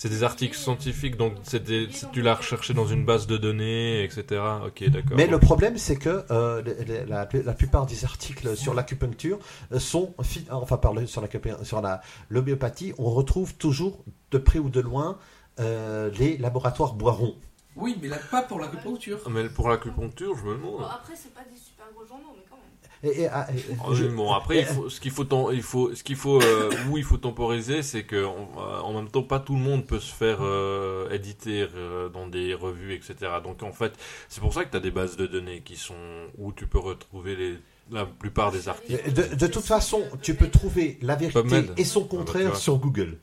C'est 0.00 0.08
des 0.08 0.22
articles 0.22 0.56
scientifiques 0.56 1.16
donc 1.16 1.32
c'est 1.42 1.64
des- 1.64 1.88
tu 2.12 2.22
l'as 2.22 2.36
recherché 2.36 2.72
dans 2.72 2.86
une 2.86 3.04
base 3.04 3.26
de 3.26 3.36
données, 3.36 4.04
etc. 4.04 4.40
Ok, 4.64 4.84
d'accord. 4.90 5.16
Mais 5.16 5.26
le 5.26 5.40
problème, 5.40 5.76
c'est 5.76 5.96
que 5.96 6.24
euh, 6.30 6.62
la, 7.08 7.28
la 7.44 7.52
plupart 7.54 7.84
des 7.84 8.04
articles 8.04 8.56
sur 8.56 8.74
l'acupuncture 8.74 9.40
euh, 9.72 9.80
sont, 9.80 10.14
fi- 10.22 10.46
enfin, 10.52 10.76
par 10.76 10.94
le- 10.94 11.06
sur 11.06 11.20
la, 11.20 11.28
sur 11.64 11.80
la 11.82 12.00
l'homéopathie, 12.30 12.94
on 12.96 13.10
retrouve 13.10 13.56
toujours 13.56 14.04
de 14.30 14.38
près 14.38 14.60
ou 14.60 14.70
de 14.70 14.80
loin 14.80 15.18
euh, 15.58 16.10
les 16.16 16.38
laboratoires 16.38 16.94
Boiron. 16.94 17.34
Oui, 17.74 17.96
mais 18.00 18.06
là, 18.08 18.18
pas 18.30 18.42
pour 18.42 18.60
l'acupuncture. 18.60 19.18
Mais 19.30 19.48
pour 19.48 19.68
l'acupuncture, 19.68 20.36
je 20.36 20.44
me 20.44 20.54
Bon, 20.56 20.76
demande. 20.76 20.90
après, 20.92 21.14
c'est 21.16 21.34
pas 21.34 21.42
des 21.52 21.58
super 21.58 21.86
gros 21.94 22.06
journaux, 22.06 22.34
mais 22.36 22.44
quand 22.48 22.56
même. 22.56 22.87
Et, 23.04 23.22
et, 23.22 23.28
ah, 23.28 23.46
et- 23.54 23.60
Oh, 23.86 23.94
je- 23.94 24.06
bon 24.06 24.32
après 24.32 24.58
il 24.58 24.64
faut, 24.64 24.88
ce 24.90 25.00
qu'il 25.00 25.12
faut 25.12 25.52
il 25.52 25.62
faut 25.62 25.94
ce 25.94 26.02
qu'il 26.02 26.16
faut 26.16 26.42
euh, 26.42 26.70
où 26.90 26.98
il 26.98 27.04
faut 27.04 27.16
temporiser 27.16 27.82
c'est 27.82 28.02
que 28.02 28.24
on- 28.24 28.48
euh, 28.60 28.80
en 28.80 28.92
même 28.92 29.08
temps 29.08 29.22
pas 29.22 29.38
tout 29.38 29.54
le 29.54 29.60
monde 29.60 29.86
peut 29.86 30.00
se 30.00 30.12
faire 30.12 30.38
euh, 30.42 31.08
éditer 31.10 31.66
euh, 31.76 32.08
dans 32.08 32.26
des 32.26 32.54
revues 32.54 32.94
etc 32.94 33.16
donc 33.44 33.62
en 33.62 33.70
fait 33.72 33.92
c'est 34.28 34.40
pour 34.40 34.52
ça 34.52 34.64
que 34.64 34.70
tu 34.72 34.76
as 34.76 34.80
des 34.80 34.90
bases 34.90 35.16
de 35.16 35.26
données 35.26 35.60
qui 35.60 35.76
sont 35.76 35.94
où 36.38 36.52
tu 36.52 36.66
peux 36.66 36.80
retrouver 36.80 37.36
les 37.36 37.58
la 37.90 38.04
plupart 38.04 38.50
des 38.52 38.68
articles 38.68 39.12
de, 39.12 39.34
de 39.34 39.46
toute 39.46 39.64
façon, 39.64 40.02
tu 40.20 40.34
peux 40.34 40.48
trouver 40.50 40.98
la 41.00 41.16
vérité 41.16 41.40
PubMed. 41.40 41.72
et 41.78 41.84
son 41.84 42.00
Ah 42.00 42.02
bah, 42.10 42.16
contraire 42.18 42.56
sur 42.56 42.76
Google. 42.76 43.16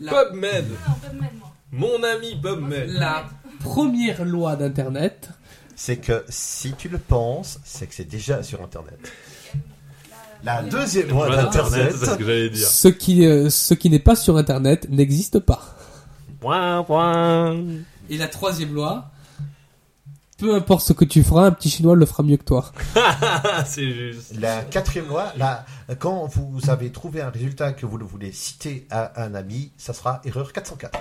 La, 0.00 0.24
PubMed 0.24 0.66
Non, 1.14 1.28
moi. 1.38 1.52
mon 1.70 2.02
ami 2.02 2.34
PubMed 2.42 2.88
la 2.88 3.26
première 3.60 4.24
loi 4.24 4.56
d'Internet, 4.56 5.28
C'est 5.76 5.96
que 5.96 6.24
si 6.28 6.72
tu 6.74 6.88
le 6.88 6.98
penses, 6.98 7.58
c'est 7.64 7.86
que 7.86 7.94
c'est 7.94 8.08
déjà 8.08 8.42
sur 8.42 8.62
Internet. 8.62 8.98
La 10.44 10.62
deuxième 10.62 11.08
loi 11.08 11.34
d'Internet, 11.34 11.94
c'est 11.96 12.06
ce 12.06 12.16
que 12.16 12.24
j'allais 12.24 12.50
dire 12.50 12.66
ce 12.66 12.88
qui, 12.88 13.24
euh, 13.24 13.48
ce 13.48 13.74
qui 13.74 13.90
n'est 13.90 14.00
pas 14.00 14.16
sur 14.16 14.36
Internet 14.36 14.88
n'existe 14.90 15.38
pas. 15.38 15.76
point 16.40 16.82
point 16.82 17.56
Et 18.10 18.16
la 18.16 18.26
troisième 18.26 18.74
loi, 18.74 19.12
peu 20.38 20.56
importe 20.56 20.84
ce 20.84 20.92
que 20.92 21.04
tu 21.04 21.22
feras, 21.22 21.46
un 21.46 21.52
petit 21.52 21.70
chinois 21.70 21.94
le 21.94 22.04
fera 22.04 22.24
mieux 22.24 22.36
que 22.36 22.44
toi. 22.44 22.72
c'est 23.66 23.92
juste 23.92 24.34
La 24.40 24.62
quatrième 24.62 25.06
loi, 25.06 25.32
quand 26.00 26.26
vous 26.26 26.68
avez 26.68 26.90
trouvé 26.90 27.20
un 27.20 27.30
résultat 27.30 27.72
que 27.72 27.86
vous 27.86 27.96
le 27.96 28.04
voulez 28.04 28.32
citer 28.32 28.86
à 28.90 29.22
un 29.22 29.34
ami, 29.36 29.70
ça 29.78 29.92
sera 29.92 30.20
erreur 30.24 30.52
404. 30.52 30.98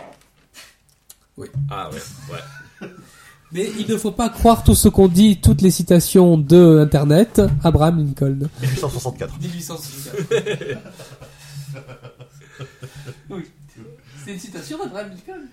ah 1.72 1.90
ouais 1.90 1.98
ouais 2.32 2.88
Mais 3.54 3.70
il 3.78 3.88
ne 3.88 3.98
faut 3.98 4.12
pas 4.12 4.30
croire 4.30 4.64
tout 4.64 4.76
ce 4.76 4.88
qu'on 4.88 5.08
dit, 5.08 5.42
toutes 5.42 5.62
les 5.62 5.72
citations 5.72 6.38
de 6.38 6.80
Internet. 6.80 7.42
Abraham 7.64 7.98
Lincoln. 7.98 8.50
1864. 8.62 9.40
1864. 9.40 10.82
oui. 13.30 13.44
C'est 14.24 14.34
une 14.34 14.40
citation 14.40 14.78
d'Abraham 14.78 15.10
Lincoln. 15.10 15.48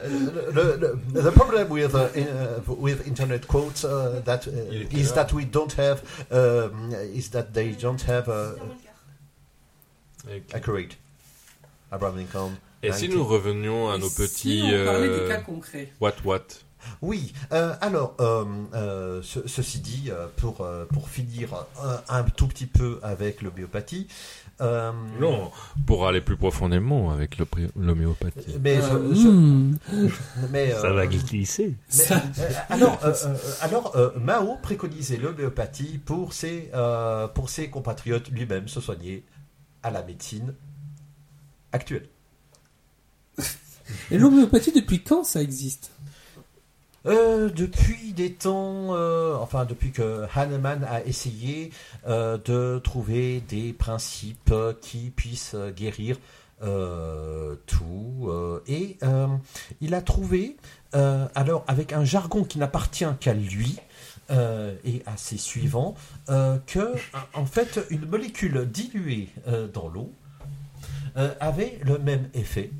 Uh, 0.00 0.52
the, 0.52 0.96
the, 1.12 1.22
the 1.22 1.30
problem 1.32 1.68
with 1.68 1.94
uh, 1.94 2.08
in, 2.14 2.26
uh, 2.28 2.60
with 2.78 3.06
internet 3.06 3.46
quotes 3.48 3.84
uh, 3.84 4.22
that 4.24 4.46
uh, 4.46 4.96
is 4.96 5.12
that 5.12 5.32
we 5.32 5.44
don't 5.44 5.72
have 5.72 6.00
um, 6.30 6.92
is 7.12 7.30
that 7.30 7.52
they 7.52 7.72
don't 7.72 8.00
have 8.02 8.28
uh, 8.28 8.52
le 10.26 10.40
accurate. 10.54 10.96
Abraham 11.92 12.16
Lincoln. 12.16 12.56
Et 12.82 12.92
si 12.92 13.08
19. 13.08 13.16
nous 13.18 13.24
revenions 13.26 13.90
à 13.90 13.98
nos 13.98 14.08
Si 14.08 14.16
petits 14.16 14.62
on 14.64 14.84
parlait 14.84 15.08
euh, 15.08 15.22
des 15.22 15.28
cas 15.28 15.40
concrets? 15.40 15.92
what 16.00 16.12
what? 16.24 16.40
Oui, 17.02 17.32
euh, 17.52 17.74
alors, 17.80 18.14
euh, 18.20 18.44
euh, 18.74 19.20
ce- 19.22 19.46
ceci 19.46 19.80
dit, 19.80 20.10
euh, 20.10 20.26
pour, 20.36 20.60
euh, 20.62 20.84
pour 20.86 21.08
finir 21.08 21.50
un, 21.82 22.00
un 22.08 22.22
tout 22.22 22.46
petit 22.46 22.66
peu 22.66 22.98
avec 23.02 23.42
l'homéopathie. 23.42 24.06
euh, 24.60 24.90
non 25.20 25.50
pour 25.86 26.06
aller 26.08 26.20
plus 26.20 26.36
profondément 26.36 27.10
avec 27.12 27.36
l'homéopathie 27.76 28.56
Mais, 28.60 28.78
Euh, 28.82 28.98
hmm. 28.98 29.76
mais, 30.50 30.72
euh, 30.72 31.06
glisser 31.06 31.74
mais, 31.96 32.04
Ça- 32.04 32.22
euh, 32.38 32.50
alors, 32.70 32.98
euh, 33.04 33.12
euh, 33.24 33.36
alors 33.60 33.94
euh, 33.96 34.10
Mao 34.18 34.56
préconisait 34.62 35.16
l'homéopathie 35.18 35.98
pour 35.98 36.32
ses, 36.32 36.70
euh, 36.74 37.28
pour 37.28 37.50
ses 37.50 37.70
compatriotes 37.70 38.30
lui-même 38.30 38.66
se 38.66 38.80
soigner 38.80 39.24
à 39.82 39.90
la 39.90 40.02
médecine 40.02 40.54
actuelle. 41.72 42.08
Et 44.10 44.18
l'homéopathie, 44.18 44.72
depuis 44.72 45.02
quand 45.02 45.24
ça 45.24 45.42
existe? 45.42 45.90
Euh, 47.06 47.48
depuis 47.48 48.12
des 48.12 48.32
temps, 48.32 48.94
euh, 48.94 49.36
enfin 49.36 49.64
depuis 49.64 49.92
que 49.92 50.26
Hahnemann 50.34 50.84
a 50.84 51.02
essayé 51.04 51.70
euh, 52.06 52.36
de 52.44 52.80
trouver 52.80 53.40
des 53.40 53.72
principes 53.72 54.52
qui 54.82 55.10
puissent 55.10 55.56
guérir 55.76 56.16
euh, 56.60 57.54
tout, 57.66 58.30
et 58.66 58.98
il 59.80 59.94
a 59.94 60.02
trouvé, 60.02 60.56
alors 60.92 61.64
avec 61.68 61.92
un 61.92 62.04
jargon 62.04 62.42
qui 62.42 62.58
n'appartient 62.58 63.06
qu'à 63.20 63.32
lui 63.32 63.78
et 64.28 65.02
à 65.06 65.16
ses 65.16 65.38
suivants, 65.38 65.94
euh, 66.28 66.58
que 66.66 66.94
en 67.32 67.46
fait 67.46 67.80
une 67.90 68.06
molécule 68.06 68.68
diluée 68.70 69.28
dans 69.72 69.88
l'eau 69.88 70.12
avait 71.14 71.78
le 71.84 71.98
même 71.98 72.28
effet 72.34 72.70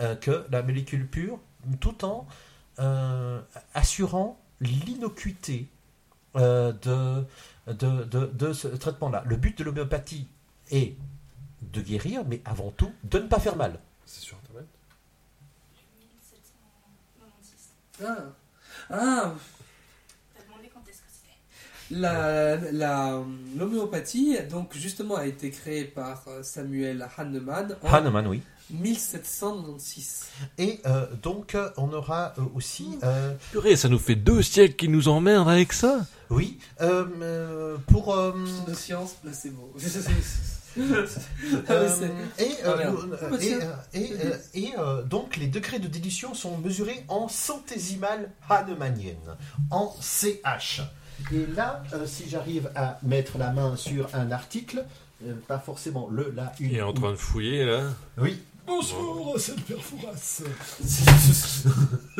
euh, 0.00 0.16
que 0.16 0.44
la 0.50 0.62
molécule 0.62 1.06
pure, 1.06 1.38
tout 1.80 2.04
en 2.04 2.26
euh, 2.80 3.40
assurant 3.74 4.40
l'innocuité 4.60 5.68
euh, 6.36 6.72
de, 6.72 7.24
de, 7.72 8.04
de, 8.04 8.26
de 8.26 8.52
ce 8.52 8.66
traitement-là. 8.68 9.22
Le 9.26 9.36
but 9.36 9.56
de 9.56 9.62
l'homéopathie 9.64 10.26
est 10.72 10.96
de 11.62 11.80
guérir, 11.80 12.24
mais 12.26 12.42
avant 12.44 12.70
tout 12.72 12.92
de 13.04 13.18
ne 13.20 13.28
pas 13.28 13.38
faire 13.38 13.54
mal. 13.56 13.78
c'est 14.04 14.20
sur 14.20 14.36
internet 14.38 14.66
1796. 16.00 18.04
Ah, 18.04 18.16
ah 18.90 19.34
T'as 20.34 20.42
demandé 20.44 20.68
quand 20.74 20.80
est-ce 20.88 21.02
que 21.02 21.08
c'était? 21.08 22.00
La, 22.00 22.56
la, 22.72 23.22
l'homéopathie, 23.56 24.36
donc 24.50 24.74
justement, 24.74 25.14
a 25.14 25.26
été 25.26 25.50
créée 25.52 25.84
par 25.84 26.24
Samuel 26.42 27.06
Hahnemann 27.16 27.76
en 27.82 27.92
Hahnemann, 27.92 28.26
oui. 28.26 28.42
1796. 28.70 30.24
Et 30.58 30.80
euh, 30.86 31.06
donc, 31.22 31.56
on 31.76 31.92
aura 31.92 32.32
euh, 32.38 32.42
aussi, 32.54 32.98
euh, 33.02 33.34
Purée, 33.52 33.76
ça 33.76 33.88
nous 33.88 33.98
fait 33.98 34.14
deux 34.16 34.42
siècles 34.42 34.76
qui 34.76 34.88
nous 34.88 35.08
emmerdent 35.08 35.48
avec 35.48 35.72
ça. 35.72 36.06
oui, 36.30 36.58
euh, 36.80 37.04
euh, 37.20 37.76
pour... 37.86 38.14
euh, 38.16 38.32
De 38.66 38.74
science, 38.74 39.14
placebo. 39.22 39.72
Et, 42.38 42.50
Ah, 42.64 42.78
et, 44.54 44.72
donc 45.08 45.36
les 45.36 45.46
degrés 45.46 45.78
de 45.78 45.86
dilution 45.86 46.34
sont 46.34 46.58
mesurés 46.58 47.04
en 47.08 47.28
centésimales 47.28 48.30
hahnemanniennes, 48.48 49.36
en 49.70 49.94
CH. 50.00 50.80
Et 51.32 51.46
là, 51.54 51.84
euh, 51.92 52.06
si 52.06 52.28
j'arrive 52.28 52.70
à 52.74 52.98
mettre 53.04 53.38
la 53.38 53.50
main 53.52 53.76
sur 53.76 54.08
un 54.14 54.32
article, 54.32 54.84
euh, 55.24 55.34
pas 55.46 55.60
forcément 55.60 56.08
le, 56.10 56.32
la, 56.34 56.52
une. 56.58 56.70
Il 56.70 56.76
est 56.76 56.82
en 56.82 56.92
train 56.92 57.12
de 57.12 57.16
fouiller 57.16 57.64
là. 57.64 57.82
Oui. 58.18 58.42
Bonjour, 58.66 59.34
c'est 59.38 59.56
le 59.56 59.62
père. 59.62 59.78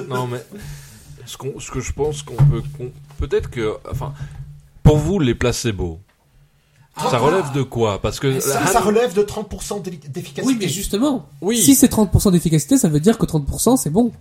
Non 0.09 0.27
mais 0.27 0.45
ce, 1.25 1.37
qu'on- 1.37 1.59
ce 1.59 1.71
que 1.71 1.81
je 1.81 1.93
pense 1.93 2.23
qu'on 2.23 2.37
peut, 2.37 2.63
qu'on- 2.77 2.93
peut-être 3.19 3.51
que, 3.51 3.77
enfin, 3.91 4.13
pour 4.83 4.99
vous 4.99 5.19
les 5.19 5.35
placebos, 5.35 6.01
ça 6.97 7.19
relève 7.19 7.53
de 7.53 7.63
quoi 7.63 8.01
Parce 8.01 8.21
que 8.21 8.39
Ça, 8.41 8.61
la- 8.61 8.67
ça 8.67 8.81
relève 8.81 9.15
de 9.15 9.23
30% 9.23 9.81
d'effi- 9.81 10.09
d'efficacité. 10.09 10.43
Oui, 10.47 10.57
mais 10.61 10.69
justement, 10.69 11.29
Oui. 11.41 11.59
si 11.61 11.75
c'est 11.75 11.89
30% 11.89 12.31
d'efficacité, 12.31 12.79
ça 12.79 12.89
veut 12.89 13.01
dire 13.01 13.19
que 13.19 13.27
30% 13.27 13.77
c'est 13.77 13.91
bon. 13.91 14.13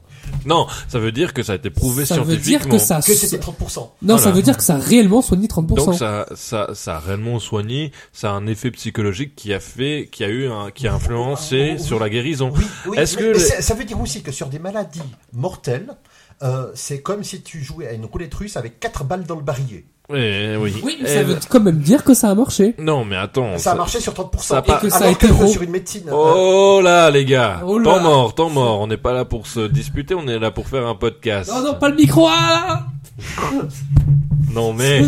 non, 0.45 0.65
ça 0.87 0.99
veut 0.99 1.11
dire 1.11 1.33
que 1.33 1.43
ça 1.43 1.51
a 1.53 1.55
été 1.55 1.69
prouvé 1.69 2.05
ça 2.05 2.15
veut 2.19 2.35
dire 2.37 2.59
scientifiquement. 2.61 2.71
que 2.77 2.77
ça. 2.81 2.99
Que 3.05 3.13
c'était 3.13 3.37
30%. 3.37 3.91
Non, 4.01 4.17
ça 4.17 4.31
veut 4.31 4.41
dire 4.41 4.57
que 4.57 4.63
ça 4.63 4.75
a 4.75 4.79
réellement 4.79 5.21
soigné 5.21 5.47
30%. 5.47 5.85
Donc 5.85 5.95
ça, 5.95 6.25
ça, 6.35 6.69
ça 6.73 6.95
a 6.95 6.99
réellement 6.99 7.39
soigné, 7.39 7.91
ça 8.11 8.31
a 8.31 8.33
un 8.33 8.47
effet 8.47 8.71
psychologique 8.71 9.35
qui 9.35 9.53
a 9.53 9.59
fait, 9.59 10.09
qui 10.11 10.23
a 10.23 10.29
eu, 10.29 10.47
un, 10.49 10.71
qui 10.71 10.87
a 10.87 10.93
influencé 10.93 11.75
Oui. 11.77 11.83
sur 11.83 11.99
la 11.99 12.09
guérison. 12.09 12.51
Oui, 12.55 12.65
oui, 12.87 12.97
Est-ce 12.97 13.17
que 13.17 13.23
les- 13.33 13.39
ça 13.39 13.73
veut 13.75 13.85
dire 13.85 13.99
aussi 14.01 14.21
que 14.23 14.31
sur 14.31 14.47
des 14.47 14.59
maladies 14.59 15.01
mortelles, 15.33 15.95
euh, 16.41 16.71
c'est 16.73 17.01
comme 17.01 17.23
si 17.23 17.41
tu 17.41 17.63
jouais 17.63 17.87
à 17.87 17.93
une 17.93 18.05
roulette 18.05 18.33
russe 18.33 18.57
avec 18.57 18.79
quatre 18.79 19.03
balles 19.03 19.25
dans 19.25 19.35
le 19.35 19.43
barillet. 19.43 19.85
Eh, 20.13 20.55
oui. 20.59 20.75
Oui, 20.83 20.97
mais 21.01 21.09
Eh, 21.09 21.13
ça 21.13 21.23
veut 21.23 21.37
quand 21.49 21.61
même 21.61 21.79
dire 21.79 22.03
que 22.03 22.13
ça 22.13 22.29
a 22.29 22.35
marché. 22.35 22.75
Non, 22.77 23.05
mais 23.05 23.15
attends. 23.15 23.57
Ça 23.57 23.71
a 23.71 23.75
marché 23.75 23.99
sur 24.01 24.13
30%. 24.13 24.41
ça 24.41 24.57
a 24.57 24.61
pas- 24.61 24.77
Et 24.77 24.81
que 24.81 24.89
ça 24.89 25.05
a 25.05 25.09
été 25.11 25.27
que 25.29 25.47
sur 25.47 25.61
une 25.61 25.71
médecine. 25.71 26.09
Oh 26.11 26.81
là, 26.83 27.09
les 27.09 27.23
gars. 27.25 27.61
Oh 27.65 27.79
là. 27.79 27.85
Temps 27.85 27.99
mort, 28.01 28.35
temps 28.35 28.49
mort. 28.49 28.81
On 28.81 28.87
n'est 28.87 28.97
pas 28.97 29.13
là 29.13 29.23
pour 29.25 29.47
se 29.47 29.61
disputer, 29.67 30.13
on 30.13 30.27
est 30.27 30.39
là 30.39 30.51
pour 30.51 30.67
faire 30.67 30.85
un 30.87 30.95
podcast. 30.95 31.49
Non, 31.49 31.63
non, 31.63 31.73
pas 31.75 31.89
le 31.89 31.95
micro 31.95 32.27
ah 32.29 32.85
Non, 34.51 34.73
mais. 34.73 35.03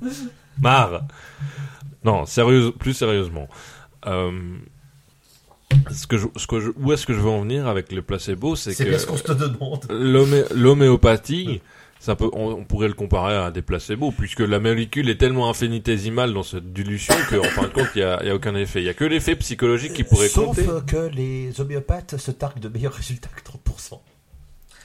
Marre. 0.60 1.02
Non, 2.04 2.26
sérieuse, 2.26 2.72
plus 2.78 2.94
sérieusement. 2.94 3.46
Euh, 4.06 4.30
ce 5.92 6.06
que 6.06 6.16
je, 6.18 6.26
ce 6.36 6.46
que 6.46 6.60
je- 6.60 6.70
où 6.78 6.92
est-ce 6.92 7.06
que 7.06 7.12
je 7.14 7.20
veux 7.20 7.30
en 7.30 7.42
venir 7.42 7.68
avec 7.68 7.92
le 7.92 8.02
placebo 8.02 8.56
C'est 8.56 8.72
c'est 8.72 8.84
que 8.84 8.88
bien 8.90 8.98
ce 8.98 9.06
qu'on 9.06 9.16
se 9.16 9.32
demande. 9.32 9.84
l'homé- 9.90 10.44
l'homéopathie, 10.54 11.60
ça 12.00 12.16
peut, 12.16 12.28
on, 12.32 12.46
on 12.52 12.64
pourrait 12.64 12.88
le 12.88 12.94
comparer 12.94 13.36
à 13.36 13.50
des 13.52 13.62
placebos, 13.62 14.10
puisque 14.10 14.40
la 14.40 14.58
molécule 14.58 15.08
est 15.10 15.16
tellement 15.18 15.48
infinitésimale 15.50 16.32
dans 16.34 16.42
cette 16.42 16.72
dilution 16.72 17.14
qu'en 17.28 17.42
fin 17.44 17.62
de 17.64 17.68
compte, 17.68 17.88
il 17.94 17.98
n'y 17.98 18.04
a, 18.04 18.24
y 18.24 18.30
a 18.30 18.34
aucun 18.34 18.54
effet. 18.56 18.80
Il 18.80 18.84
n'y 18.84 18.88
a 18.90 18.94
que 18.94 19.04
l'effet 19.04 19.36
psychologique 19.36 19.92
qui 19.92 20.02
pourrait 20.04 20.28
Sauf 20.28 20.46
compter. 20.46 20.66
euh, 20.68 20.80
que 20.80 21.08
les 21.14 21.60
homéopathes 21.60 22.16
se 22.16 22.30
targuent 22.32 22.58
de 22.58 22.68
meilleurs 22.70 22.94
résultats 22.94 23.28
que 23.28 23.42
30%. 23.42 24.00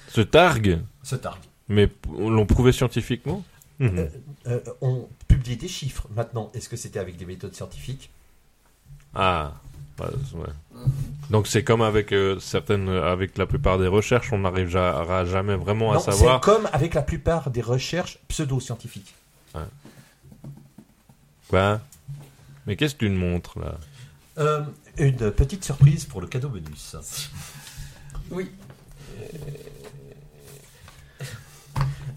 Se 0.09 0.21
targue, 0.21 0.79
Se 1.03 1.15
targuent. 1.15 1.39
mais 1.69 1.89
l'ont 2.19 2.45
prouvé 2.45 2.71
scientifiquement? 2.73 3.43
Euh, 3.81 4.07
euh, 4.47 4.59
on 4.81 5.07
publie 5.27 5.57
des 5.57 5.67
chiffres. 5.67 6.07
Maintenant, 6.15 6.51
est-ce 6.53 6.69
que 6.69 6.77
c'était 6.77 6.99
avec 6.99 7.17
des 7.17 7.25
méthodes 7.25 7.53
scientifiques? 7.55 8.09
Ah. 9.13 9.53
Donc 11.29 11.47
c'est 11.47 11.63
comme 11.63 11.81
avec 11.81 12.11
euh, 12.11 12.39
certaines, 12.39 12.89
avec 12.89 13.37
la 13.37 13.45
plupart 13.45 13.79
des 13.79 13.87
recherches, 13.87 14.31
on 14.33 14.39
n'arrivera 14.39 15.25
jamais 15.25 15.55
vraiment 15.55 15.91
à 15.91 15.95
Non, 15.95 15.99
c'est 16.01 16.11
savoir. 16.11 16.41
comme 16.41 16.67
avec 16.73 16.93
la 16.93 17.01
plupart 17.01 17.49
des 17.49 17.61
recherches 17.61 18.19
pseudo-scientifiques. 18.27 19.15
Quoi 21.49 21.79
Mais 22.67 22.75
qu'est-ce 22.75 22.95
que 22.95 22.99
tu 23.05 23.09
me 23.09 23.17
montres 23.17 23.57
là? 23.59 23.77
Euh, 24.37 24.61
une 24.97 25.31
petite 25.31 25.63
surprise 25.63 26.05
pour 26.05 26.19
le 26.21 26.27
cadeau 26.27 26.49
bonus. 26.49 26.95
Oui. 28.31 28.49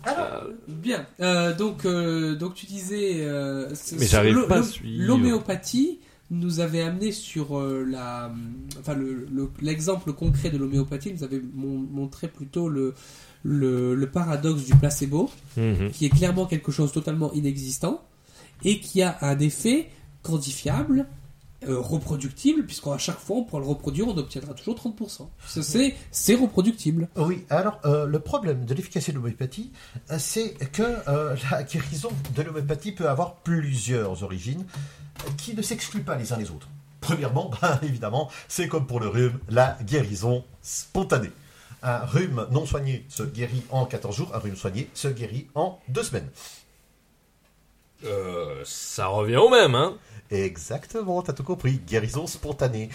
Alors, 0.05 0.45
Bien. 0.67 1.07
Euh, 1.21 1.55
donc, 1.55 1.85
euh, 1.85 2.35
donc 2.37 2.55
tu 2.55 2.67
disais. 2.67 3.17
euh, 3.21 3.73
Mais 3.99 4.07
j'arrive 4.07 4.47
pas 4.47 4.59
à 4.59 4.63
suivre. 4.63 5.07
L'homéopathie 5.07 5.99
nous 6.31 6.61
avait 6.61 6.83
amené 6.83 7.11
sur 7.13 7.59
euh, 7.59 7.85
la, 7.89 8.31
enfin 8.79 8.95
le- 8.95 9.27
le- 9.33 9.51
l'exemple 9.63 10.13
concret 10.13 10.51
de 10.51 10.59
l'homéopathie 10.59 11.13
nous 11.13 11.25
avait 11.25 11.41
mon- 11.55 11.79
montré 11.79 12.29
plutôt 12.29 12.69
le, 12.69 12.95
le, 13.45 13.95
le 13.95 14.11
paradoxe 14.11 14.65
du 14.65 14.75
placebo, 14.75 15.31
Mhm. 15.57 15.91
qui 15.91 16.05
est 16.05 16.11
clairement 16.11 16.45
quelque 16.47 16.71
chose 16.73 16.93
totalement 16.93 17.33
inexistant 17.33 18.03
et 18.65 18.79
qui 18.81 19.01
a 19.03 19.17
un 19.23 19.39
effet 19.39 19.89
quantifiable, 20.23 21.07
euh, 21.67 21.81
reproductible, 21.81 22.65
puisqu'à 22.67 22.99
chaque 22.99 23.19
fois 23.19 23.39
on 23.39 23.45
pourra 23.45 23.61
le 23.61 23.67
reproduire, 23.69 24.07
on 24.07 24.17
obtiendra 24.17 24.55
toujours 24.55 24.77
30%. 24.77 25.29
Ça, 25.47 25.63
C'est 25.63 25.95
c'est 26.13 26.35
reproductible. 26.37 27.09
oui, 27.17 27.45
alors 27.51 27.81
euh, 27.85 28.07
le 28.07 28.21
problème 28.21 28.65
de 28.65 28.75
l'efficacité 28.75 29.13
de 29.13 29.17
l'homéopathie, 29.17 29.73
euh, 30.11 30.19
c'est 30.19 30.55
que 30.73 30.83
euh, 31.09 31.35
la 31.51 31.65
guérison 31.65 32.11
de 32.37 32.43
l'homéopathie 32.43 32.93
peut 32.93 33.09
avoir 33.09 33.37
plusieurs 33.37 34.23
origines 34.23 34.65
qui 35.37 35.55
ne 35.55 35.63
s'excluent 35.63 36.05
pas 36.05 36.15
les 36.17 36.33
uns 36.33 36.37
les 36.37 36.51
autres. 36.51 36.69
Premièrement, 37.01 37.51
ben, 37.63 37.79
évidemment, 37.83 38.31
c'est 38.47 38.69
comme 38.69 38.87
pour 38.87 39.01
le 39.01 39.09
rhume, 39.09 39.39
la 39.49 39.77
guérison 39.83 40.45
spontanée. 40.63 41.33
Un 41.83 41.99
rhume 41.99 42.47
non 42.51 42.67
soigné 42.67 43.05
se 43.09 43.23
guérit 43.23 43.63
en 43.71 43.85
14 43.85 44.15
jours, 44.17 44.31
un 44.35 44.39
rhume 44.39 44.57
soigné 44.57 44.91
se 44.95 45.09
guérit 45.09 45.49
en 45.55 45.79
2 45.89 46.03
semaines. 46.03 46.29
Euh, 48.05 48.63
ça 48.65 49.07
revient 49.09 49.37
au 49.37 49.49
même, 49.49 49.75
hein 49.75 49.97
Exactement, 50.31 51.23
t'as 51.23 51.33
tout 51.33 51.43
compris. 51.43 51.81
Guérison 51.87 52.27
spontanée. 52.27 52.91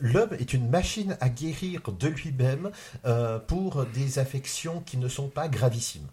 L'homme 0.00 0.34
est 0.38 0.52
une 0.52 0.68
machine 0.68 1.16
à 1.20 1.28
guérir 1.28 1.80
de 1.98 2.08
lui-même 2.08 2.70
euh, 3.06 3.38
pour 3.38 3.86
des 3.86 4.18
affections 4.18 4.82
qui 4.84 4.98
ne 4.98 5.08
sont 5.08 5.28
pas 5.28 5.48
gravissimes. 5.48 6.06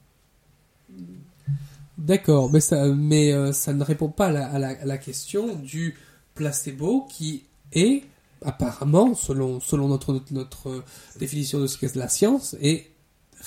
D'accord, 1.97 2.49
mais 2.51 2.61
ça, 2.61 2.87
mais 2.87 3.33
euh, 3.33 3.51
ça 3.51 3.73
ne 3.73 3.83
répond 3.83 4.09
pas 4.09 4.27
à 4.27 4.59
la, 4.59 4.97
question 4.97 5.55
du 5.55 5.97
placebo 6.35 7.05
qui 7.09 7.43
est 7.73 8.03
apparemment, 8.43 9.13
selon, 9.13 9.59
selon 9.59 9.87
notre, 9.87 10.13
notre, 10.13 10.33
notre 10.33 10.83
définition 11.19 11.59
de 11.59 11.67
ce 11.67 11.77
qu'est 11.77 11.95
la 11.95 12.07
science, 12.07 12.55
est 12.61 12.91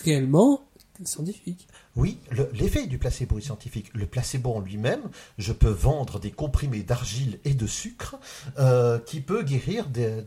réellement 0.04 0.62
scientifique. 1.04 1.66
Oui, 1.96 2.18
le- 2.30 2.50
l'effet 2.52 2.86
du 2.86 2.98
placebo 2.98 3.38
est 3.38 3.42
scientifique. 3.42 3.90
Le 3.94 4.06
placebo 4.06 4.52
en 4.54 4.60
lui-même, 4.60 5.02
je 5.38 5.52
peux 5.52 5.68
vendre 5.70 6.18
des 6.18 6.32
comprimés 6.32 6.82
d'argile 6.82 7.38
et 7.44 7.54
de 7.54 7.66
sucre 7.66 8.16
euh, 8.58 8.98
qui 8.98 9.20
peut 9.20 9.42
guérir 9.42 9.88
de, 9.88 10.24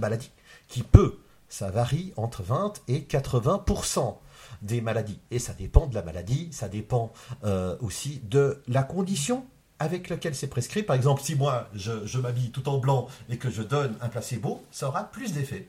maladies. 0.00 0.30
Qui 0.68 0.82
peut, 0.84 1.18
ça 1.48 1.70
varie 1.70 2.12
entre 2.16 2.42
20 2.42 2.74
et 2.88 3.00
80% 3.00 4.16
des 4.62 4.80
maladies. 4.80 5.18
Et 5.32 5.38
ça 5.40 5.52
dépend 5.52 5.86
de 5.88 5.94
la 5.94 6.02
maladie, 6.02 6.48
ça 6.52 6.68
dépend 6.68 7.12
euh, 7.44 7.76
aussi 7.80 8.20
de 8.30 8.62
la 8.68 8.84
condition 8.84 9.44
avec 9.80 10.08
laquelle 10.08 10.36
c'est 10.36 10.46
prescrit. 10.46 10.84
Par 10.84 10.94
exemple, 10.94 11.22
si 11.22 11.34
moi, 11.34 11.68
je 11.74 12.18
m'habille 12.20 12.50
tout 12.52 12.68
en 12.68 12.78
blanc 12.78 13.08
et 13.28 13.36
que 13.36 13.50
je 13.50 13.62
donne 13.62 13.96
un 14.00 14.08
placebo, 14.08 14.62
ça 14.70 14.86
aura 14.86 15.02
plus 15.10 15.32
d'effet. 15.32 15.68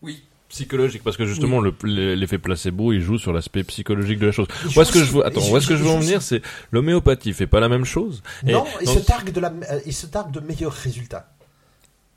Oui. 0.00 0.22
Psychologique, 0.48 1.02
parce 1.04 1.16
que 1.18 1.26
justement, 1.26 1.60
le- 1.60 1.74
l'effet 2.14 2.38
placebo, 2.38 2.92
il 2.92 3.00
joue 3.02 3.18
sur 3.18 3.32
l'aspect 3.34 3.64
psychologique 3.64 4.18
de 4.18 4.26
la 4.26 4.32
chose. 4.32 4.46
Où 4.74 4.80
est-ce 4.80 4.92
que 4.92 5.04
je 5.04 5.12
veux, 5.12 5.26
attends, 5.26 5.42
où 5.50 5.56
est-ce 5.58 5.66
que 5.66 5.76
je 5.76 5.82
veux 5.84 5.90
en 5.90 5.98
venir 6.00 6.22
C'est 6.22 6.40
l'homéopathie 6.72 7.34
fait 7.34 7.46
pas 7.46 7.60
la 7.60 7.68
même 7.68 7.84
chose. 7.84 8.22
Et 8.46 8.52
Non, 8.52 8.64
il 8.80 8.88
se 8.88 8.98
targue 9.00 9.30
de 9.30 9.40
la, 9.40 9.48
euh, 9.70 9.80
il 9.84 9.92
se 9.92 10.06
targue 10.06 10.30
de 10.30 10.40
meilleurs 10.40 10.72
résultats. 10.72 11.30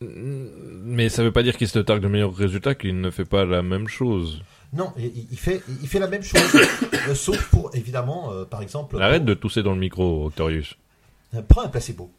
Mais 0.01 1.09
ça 1.09 1.23
veut 1.23 1.31
pas 1.31 1.43
dire 1.43 1.57
qu'il 1.57 1.67
se 1.67 1.77
targue 1.79 2.01
de 2.01 2.07
meilleurs 2.07 2.33
résultats, 2.35 2.73
qu'il 2.73 2.99
ne 3.01 3.11
fait 3.11 3.25
pas 3.25 3.45
la 3.45 3.61
même 3.61 3.87
chose. 3.87 4.41
Non, 4.73 4.93
il, 4.97 5.37
fait, 5.37 5.61
il 5.81 5.87
fait 5.87 5.99
la 5.99 6.07
même 6.07 6.23
chose, 6.23 6.41
euh, 7.09 7.13
sauf 7.13 7.49
pour, 7.49 7.69
évidemment, 7.75 8.31
euh, 8.31 8.45
par 8.45 8.61
exemple... 8.61 8.99
Arrête 9.01 9.25
de 9.25 9.33
tousser 9.33 9.61
dans 9.63 9.73
le 9.73 9.79
micro, 9.79 10.25
Octorius. 10.27 10.75
Prends 11.49 11.63
un 11.63 11.67
placebo. 11.67 12.09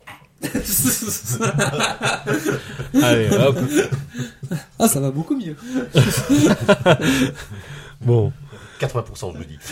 Allez, 3.03 3.31
hop. 3.31 3.57
ah, 4.79 4.89
ça 4.89 5.01
va 5.01 5.11
beaucoup 5.11 5.37
mieux. 5.37 5.57
Bon. 8.01 8.33
80% 8.81 9.33
je 9.33 9.39
vous 9.39 9.45
dis. 9.45 9.59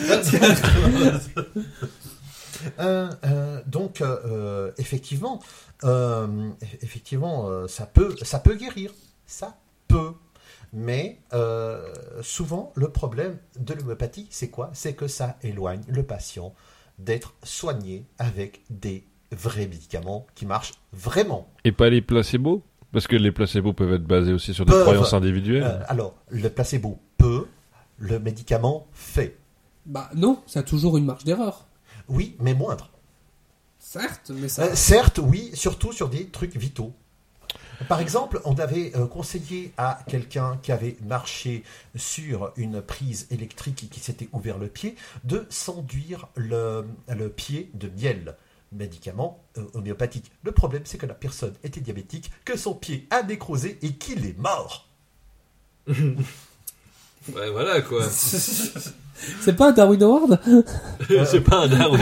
Euh, 2.79 3.11
euh, 3.25 3.63
donc, 3.67 4.03
euh, 4.03 4.19
euh, 4.27 4.71
effectivement, 4.77 5.41
euh, 5.83 6.51
effectivement, 6.83 7.49
euh, 7.49 7.67
ça 7.69 7.87
peut, 7.87 8.15
ça 8.21 8.39
peut 8.39 8.55
guérir, 8.55 8.93
ça 9.27 9.57
peut. 9.89 10.13
Mais 10.75 11.21
euh, 11.33 11.91
souvent, 12.21 12.71
le 12.77 12.91
problème 12.91 13.39
de 13.59 13.73
l'homéopathie, 13.73 14.27
c'est 14.31 14.51
quoi? 14.51 14.69
C'est 14.75 14.93
que 14.93 15.09
ça 15.09 15.39
éloigne 15.43 15.81
le 15.89 16.03
patient 16.03 16.53
d'être 16.99 17.33
soigné 17.43 18.05
avec 18.19 18.61
des 18.69 19.07
vrais 19.33 19.67
médicaments 19.67 20.27
qui 20.35 20.47
marchent 20.47 20.73
vraiment. 20.93 21.49
Et 21.65 21.73
pas 21.73 21.89
les 21.91 22.01
placebos 22.03 22.63
Parce 22.93 23.07
que 23.07 23.17
les 23.17 23.33
placebos 23.33 23.73
peuvent 23.73 23.93
être 23.95 24.05
basés 24.05 24.33
aussi 24.33 24.55
sur 24.55 24.65
des 24.67 24.73
Peuvent. 24.73 24.83
croyances 24.83 25.13
individuelles. 25.15 25.63
Euh, 25.65 25.83
alors, 25.89 26.15
le 26.29 26.49
placebo 26.49 26.99
peut, 27.19 27.47
le 27.99 28.19
médicament 28.19 28.87
fait. 28.93 29.37
Bah 29.87 30.11
non, 30.15 30.41
ça 30.47 30.61
a 30.61 30.63
toujours 30.63 30.97
une 30.97 31.05
marge 31.05 31.25
d'erreur. 31.25 31.67
Oui, 32.09 32.37
mais 32.41 32.55
moindre. 32.55 32.91
Certes, 33.79 34.31
mais 34.35 34.49
ça... 34.49 34.65
Euh, 34.65 34.75
certes, 34.75 35.19
oui, 35.23 35.51
surtout 35.55 35.93
sur 35.93 36.09
des 36.09 36.27
trucs 36.27 36.57
vitaux. 36.57 36.93
Par 37.89 38.01
exemple, 38.01 38.43
on 38.45 38.55
avait 38.57 38.95
euh, 38.95 39.07
conseillé 39.07 39.73
à 39.79 40.01
quelqu'un 40.07 40.59
qui 40.63 40.71
avait 40.71 40.97
marché 41.03 41.65
sur 41.97 42.53
une 42.57 42.83
prise 42.83 43.27
électrique 43.31 43.85
et 43.85 43.87
qui 43.87 44.01
s'était 44.01 44.29
ouvert 44.33 44.59
le 44.59 44.69
pied 44.69 44.97
de 45.25 45.47
s'enduire 45.49 46.29
le, 46.35 46.85
le 47.09 47.29
pied 47.31 47.71
de 47.73 47.89
miel, 47.89 48.37
médicament 48.73 49.43
euh, 49.59 49.65
homéopathique. 49.75 50.31
Le 50.43 50.53
problème, 50.53 50.83
c'est 50.85 50.99
que 50.99 51.07
la 51.07 51.15
personne 51.15 51.55
était 51.65 51.81
diabétique, 51.81 52.31
que 52.45 52.57
son 52.57 52.75
pied 52.75 53.07
a 53.11 53.23
nécrosé 53.23 53.79
et 53.83 53.95
qu'il 53.95 54.27
est 54.27 54.39
mort. 54.39 54.89
Ouais, 57.35 57.51
voilà 57.51 57.83
quoi. 57.83 58.03
C'est 59.43 59.55
pas 59.55 59.69
un 59.69 59.73
Darwin 59.73 60.03
Award 60.03 60.41
c'est 61.27 61.43
pas 61.43 61.59
un 61.65 61.69
Darwin. 61.69 62.01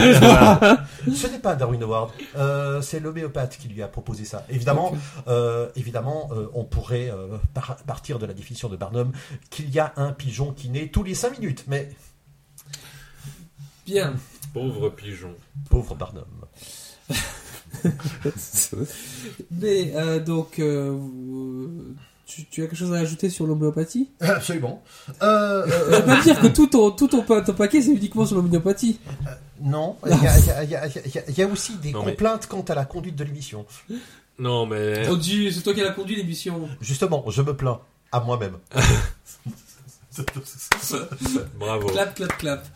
Ce 1.13 1.27
n'est 1.27 1.39
pas 1.39 1.51
un 1.51 1.55
Darwin 1.57 1.83
Award, 1.83 2.11
euh, 2.37 2.81
c'est 2.81 3.01
l'homéopathe 3.01 3.57
qui 3.57 3.67
lui 3.67 3.83
a 3.83 3.89
proposé 3.89 4.23
ça. 4.23 4.45
Évidemment, 4.49 4.93
euh, 5.27 5.67
évidemment 5.75 6.29
euh, 6.31 6.47
on 6.53 6.63
pourrait 6.63 7.09
euh, 7.11 7.37
par- 7.53 7.75
partir 7.85 8.19
de 8.19 8.25
la 8.25 8.33
définition 8.33 8.69
de 8.69 8.77
Barnum 8.77 9.11
qu'il 9.49 9.69
y 9.69 9.79
a 9.79 9.91
un 9.97 10.13
pigeon 10.13 10.53
qui 10.53 10.69
naît 10.69 10.87
tous 10.87 11.03
les 11.03 11.13
5 11.13 11.37
minutes, 11.39 11.65
mais 11.67 11.89
Bien. 13.89 14.13
Pauvre 14.53 14.89
pigeon. 14.89 15.33
pauvre 15.69 15.95
Barnum. 15.95 16.25
Mais 19.51 19.93
euh, 19.95 20.19
donc, 20.19 20.59
euh, 20.59 20.89
vous- 20.91 21.95
tu, 22.25 22.45
tu 22.45 22.61
as 22.61 22.67
quelque 22.67 22.75
chose 22.77 22.93
à 22.93 22.97
ajouter 22.99 23.29
sur 23.29 23.47
l'homéopathie? 23.47 24.09
Absolument. 24.19 24.83
Euh, 25.23 25.65
Tu 25.65 25.91
vas 25.91 26.01
pas 26.01 26.21
dire 26.21 26.39
que 26.39 26.47
tout 26.47 26.67
ton, 26.67 26.91
tout 26.91 27.07
ton, 27.07 27.23
pa- 27.23 27.41
ton 27.41 27.53
paquet 27.53 27.81
c'est 27.81 27.91
uniquement 27.91 28.25
sur 28.25 28.35
l'homéopathie. 28.35 28.99
Non, 29.61 29.97
il 30.05 30.11
y, 30.11 30.27
a- 30.27 30.39
il 30.39 30.45
y 30.45 30.51
a- 30.51 30.63
il 30.63 30.69
y 30.69 30.75
a- 30.75 30.85
il 30.87 30.93
y 31.15 31.17
a- 31.17 31.23
il 31.29 31.37
y 31.37 31.41
a 31.41 31.47
aussi 31.47 31.75
des 31.77 31.91
Non, 31.91 32.03
mais- 32.03 32.11
complaintes 32.11 32.45
quant 32.47 32.61
à 32.61 32.75
la 32.75 32.85
conduite 32.85 33.15
de 33.15 33.23
l'émission. 33.23 33.65
Non, 34.37 34.65
mais. 34.67 35.07
Oh 35.09 35.17
Dieu, 35.17 35.49
c'est 35.51 35.61
toi 35.61 35.73
qui 35.73 35.81
as 35.81 35.91
conduit 35.91 36.15
l'émission. 36.15 36.69
Justement, 36.81 37.23
je 37.29 37.41
me 37.41 37.55
plains 37.55 37.79
à 38.11 38.19
moi-même. 38.19 38.57
Bravo. 41.59 41.87
Clap, 41.87 42.13
clap, 42.15 42.37
clap. 42.37 42.67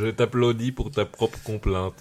Je 0.00 0.06
t'applaudis 0.10 0.72
pour 0.72 0.90
ta 0.90 1.04
propre 1.04 1.38
complainte. 1.44 1.94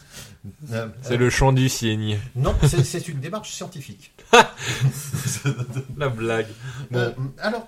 Euh, 0.71 0.87
C'est 1.01 1.13
euh, 1.13 1.17
le 1.17 1.29
chant 1.29 1.53
du 1.53 1.69
cygne. 1.69 2.19
Non, 2.35 2.53
c'est 2.63 3.07
une 3.07 3.19
démarche 3.19 3.51
scientifique. 3.51 4.13
La 5.97 6.09
blague. 6.09 6.47
Bon, 6.91 7.13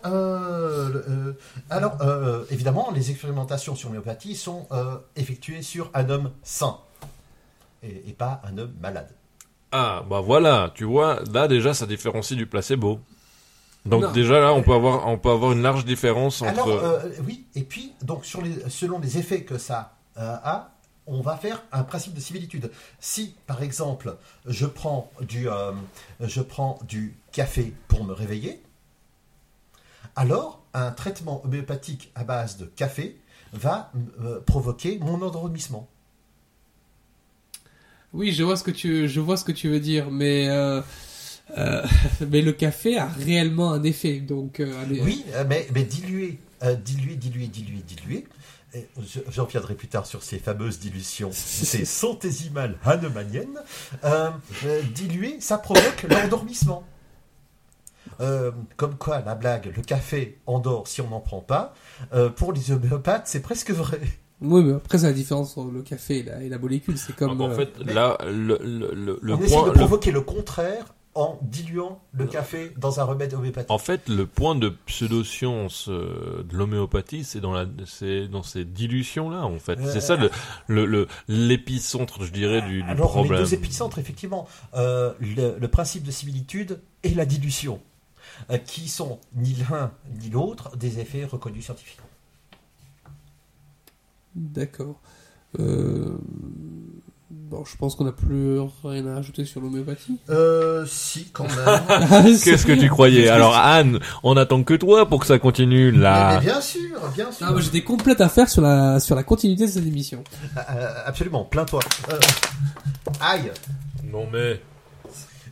Euh, 0.06 1.34
alors, 1.70 1.96
alors 2.00 2.46
évidemment, 2.52 2.92
les 2.94 3.12
expérimentations 3.12 3.76
sur 3.76 3.90
l'homéopathie 3.90 4.36
sont 4.36 4.68
effectuées 5.16 5.62
sur 5.62 5.90
un 5.94 6.10
homme 6.10 6.32
sain 6.44 6.78
et, 7.84 8.10
et 8.10 8.14
pas 8.14 8.42
un 8.46 8.58
homme 8.58 8.74
malade. 8.82 9.10
Ah, 9.72 10.04
bah 10.10 10.22
voilà, 10.22 10.72
tu 10.74 10.86
vois, 10.86 11.22
là 11.34 11.48
déjà 11.48 11.74
ça 11.74 11.86
différencie 11.86 12.38
du 12.38 12.46
placebo. 12.46 13.00
Donc 13.86 14.02
Non. 14.04 14.12
déjà 14.12 14.40
là, 14.40 14.54
on 14.54 14.64
peut 14.64 14.74
avoir, 14.74 15.08
on 15.08 15.18
peut 15.18 15.30
avoir 15.30 15.52
une 15.52 15.62
large 15.62 15.86
différence 15.86 16.42
entre. 16.42 16.64
Alors, 16.64 16.68
euh, 16.84 17.00
oui, 17.28 17.46
et 17.56 17.62
puis, 17.62 17.92
donc, 18.02 18.26
sur 18.26 18.42
les, 18.42 18.56
selon 18.70 18.98
les 19.00 19.18
effets 19.20 19.44
que 19.44 19.58
ça 19.60 19.94
euh, 20.18 20.38
on 21.08 21.22
va 21.22 21.38
faire 21.38 21.64
un 21.72 21.84
principe 21.84 22.14
de 22.14 22.20
similitude. 22.20 22.72
Si, 23.00 23.36
par 23.48 23.62
exemple, 23.62 24.18
je 24.46 24.66
prends 24.66 25.12
du, 25.22 25.50
euh, 25.50 25.72
je 26.20 26.42
prends 26.42 26.80
du 26.88 27.16
café 27.32 27.74
pour 27.88 28.04
me 28.04 28.14
réveiller, 28.14 28.62
alors 30.16 30.64
un 30.74 30.92
traitement 30.92 31.44
homéopathique 31.46 32.12
à 32.16 32.24
base 32.24 32.58
de 32.58 32.66
café 32.66 33.18
va 33.54 33.92
euh, 34.22 34.40
provoquer 34.42 34.98
mon 35.00 35.22
endormissement. 35.22 35.88
Oui, 38.14 38.32
je 38.32 38.44
vois 38.44 38.56
ce 38.56 38.64
que 38.64 38.72
tu, 38.72 39.10
je 39.10 39.20
vois 39.20 39.38
ce 39.38 39.44
que 39.44 39.52
tu 39.52 39.68
veux 39.68 39.80
dire, 39.80 40.10
mais 40.10 40.48
euh, 40.48 40.82
euh, 41.58 41.86
mais 42.30 42.42
le 42.42 42.54
café 42.54 42.98
a 42.98 43.08
réellement 43.08 43.74
un 43.74 43.84
effet, 43.84 44.20
donc 44.20 44.60
euh, 44.60 44.82
allez, 44.82 45.02
Oui, 45.02 45.26
mais, 45.48 45.68
mais 45.74 45.84
dilué, 45.84 46.40
euh, 46.64 46.76
dilué, 46.76 47.16
dilué, 47.16 47.48
dilué, 47.48 47.82
dilué. 47.86 48.26
J'en 49.32 49.46
reviendrai 49.46 49.76
plus 49.76 49.88
tard 49.88 50.06
sur 50.06 50.24
ces 50.24 50.40
fameuses 50.40 50.80
dilutions, 50.80 51.30
ces 51.34 51.86
centésimales 51.86 52.78
hahnemanniennes. 52.84 53.60
Euh, 54.04 54.30
euh, 54.66 54.82
dilué, 54.94 55.38
ça 55.40 55.58
provoque 55.58 56.04
l'endormissement. 56.10 56.84
Euh, 58.22 58.52
comme 58.78 58.96
quoi, 58.96 59.22
la 59.22 59.36
blague, 59.36 59.74
le 59.76 59.82
café 59.82 60.38
endort 60.46 60.88
si 60.88 61.02
on 61.02 61.10
n'en 61.10 61.20
prend 61.20 61.42
pas. 61.42 61.74
Euh, 62.14 62.30
pour 62.30 62.54
les 62.54 62.72
homéopathes, 62.72 63.28
c'est 63.28 63.42
presque 63.42 63.72
vrai. 63.72 64.00
Oui, 64.42 64.64
mais 64.64 64.74
après 64.74 64.98
c'est 65.00 65.08
la 65.08 65.14
différence 65.14 65.58
entre 65.58 65.72
le 65.72 65.82
café 65.82 66.20
et 66.20 66.24
la, 66.24 66.42
et 66.44 66.50
la 66.50 66.58
molécule, 66.60 66.98
c'est 66.98 67.14
Ah, 67.14 67.20
comme. 67.20 67.38
bah, 67.38 67.46
en 67.46 67.50
euh, 67.52 67.56
fait, 67.56 67.78
là, 67.80 68.18
le, 68.26 68.58
le, 68.62 68.92
le, 68.94 69.20
le 69.22 69.34
on 69.34 69.40
essaie 69.42 69.54
point, 69.56 69.64
de 69.68 69.72
le- 69.72 69.78
provoquer 69.80 70.12
le 70.12 70.22
contraire 70.22 70.94
en 71.16 71.40
diluant 71.42 72.02
le 72.12 72.26
café 72.26 72.72
dans 72.78 73.00
un 73.00 73.04
remède 73.06 73.34
homéopathique. 73.34 73.72
en 73.72 73.78
fait, 73.78 74.10
le 74.10 74.28
point 74.28 74.54
de 74.54 74.70
pseudo-science 74.86 75.88
euh, 75.88 76.44
de 76.44 76.58
l'homéopathie, 76.58 77.24
c'est 77.24 77.40
dans 77.40 77.54
la, 77.54 77.66
c'est 77.86 78.28
dans 78.28 78.44
ces 78.44 78.66
dilutions-là, 78.66 79.46
en 79.46 79.58
fait. 79.60 79.80
Euh, 79.80 79.90
c'est 79.94 80.02
ça 80.02 80.18
le, 80.18 80.30
le, 80.68 80.86
le- 80.86 81.08
l'épicentre, 81.30 82.24
je 82.26 82.32
dirais, 82.34 82.62
du, 82.64 82.84
du 82.84 82.90
Alors, 82.90 83.12
problème. 83.12 83.40
deux 83.40 83.54
épicentres, 83.54 83.98
effectivement. 83.98 84.48
Euh, 84.74 85.14
le, 85.22 85.58
le 85.58 85.68
principe 85.70 86.04
de 86.04 86.12
similitude 86.12 86.82
et 87.04 87.14
la 87.14 87.26
dilution, 87.26 87.80
euh, 88.52 88.58
qui 88.58 88.90
sont 88.90 89.20
ni 89.36 89.56
l'un 89.70 89.92
ni 90.20 90.30
l'autre 90.30 90.76
des 90.76 91.00
effets 91.00 91.24
reconnus 91.24 91.64
scientifiquement. 91.64 92.06
D'accord. 94.36 95.00
Euh, 95.60 96.18
Bon, 97.32 97.66
je 97.66 97.76
pense 97.76 97.96
qu'on 97.96 98.04
n'a 98.04 98.12
plus 98.12 98.60
rien 98.84 99.08
à 99.08 99.18
ajouter 99.18 99.46
sur 99.46 99.60
l'homéopathie. 99.60 100.20
Euh, 100.30 100.86
si, 100.86 101.26
quand 101.34 101.46
même. 101.46 102.38
Qu'est-ce 102.44 102.68
que 102.68 102.80
tu 102.80 102.88
croyais? 102.88 103.30
Alors 103.30 103.56
Anne, 103.56 104.00
on 104.22 104.38
attend 104.38 104.64
que 104.64 104.76
toi 104.76 105.10
pour 105.10 105.22
que 105.22 105.26
ça 105.26 105.40
continue 105.40 105.92
mais, 105.92 105.98
là. 105.98 106.36
mais 106.36 106.46
bien 106.46 106.62
sûr, 106.62 106.80
bien 107.16 107.32
sûr. 107.32 107.48
Ah, 107.48 107.52
moi 107.52 107.62
j'ai 107.62 107.72
des 107.72 107.84
complètes 107.84 108.22
à 108.22 108.30
faire 108.30 108.48
sur 108.48 108.62
la, 108.62 109.00
sur 109.00 109.16
la 109.16 109.24
continuité 109.24 109.66
de 109.66 109.72
cette 109.72 109.88
émission. 109.88 110.24
Euh, 110.56 110.94
absolument, 111.06 111.46
plains-toi. 111.46 111.80
Euh, 112.12 112.20
aïe. 113.20 113.52
Non 114.04 114.28
mais 114.32 114.62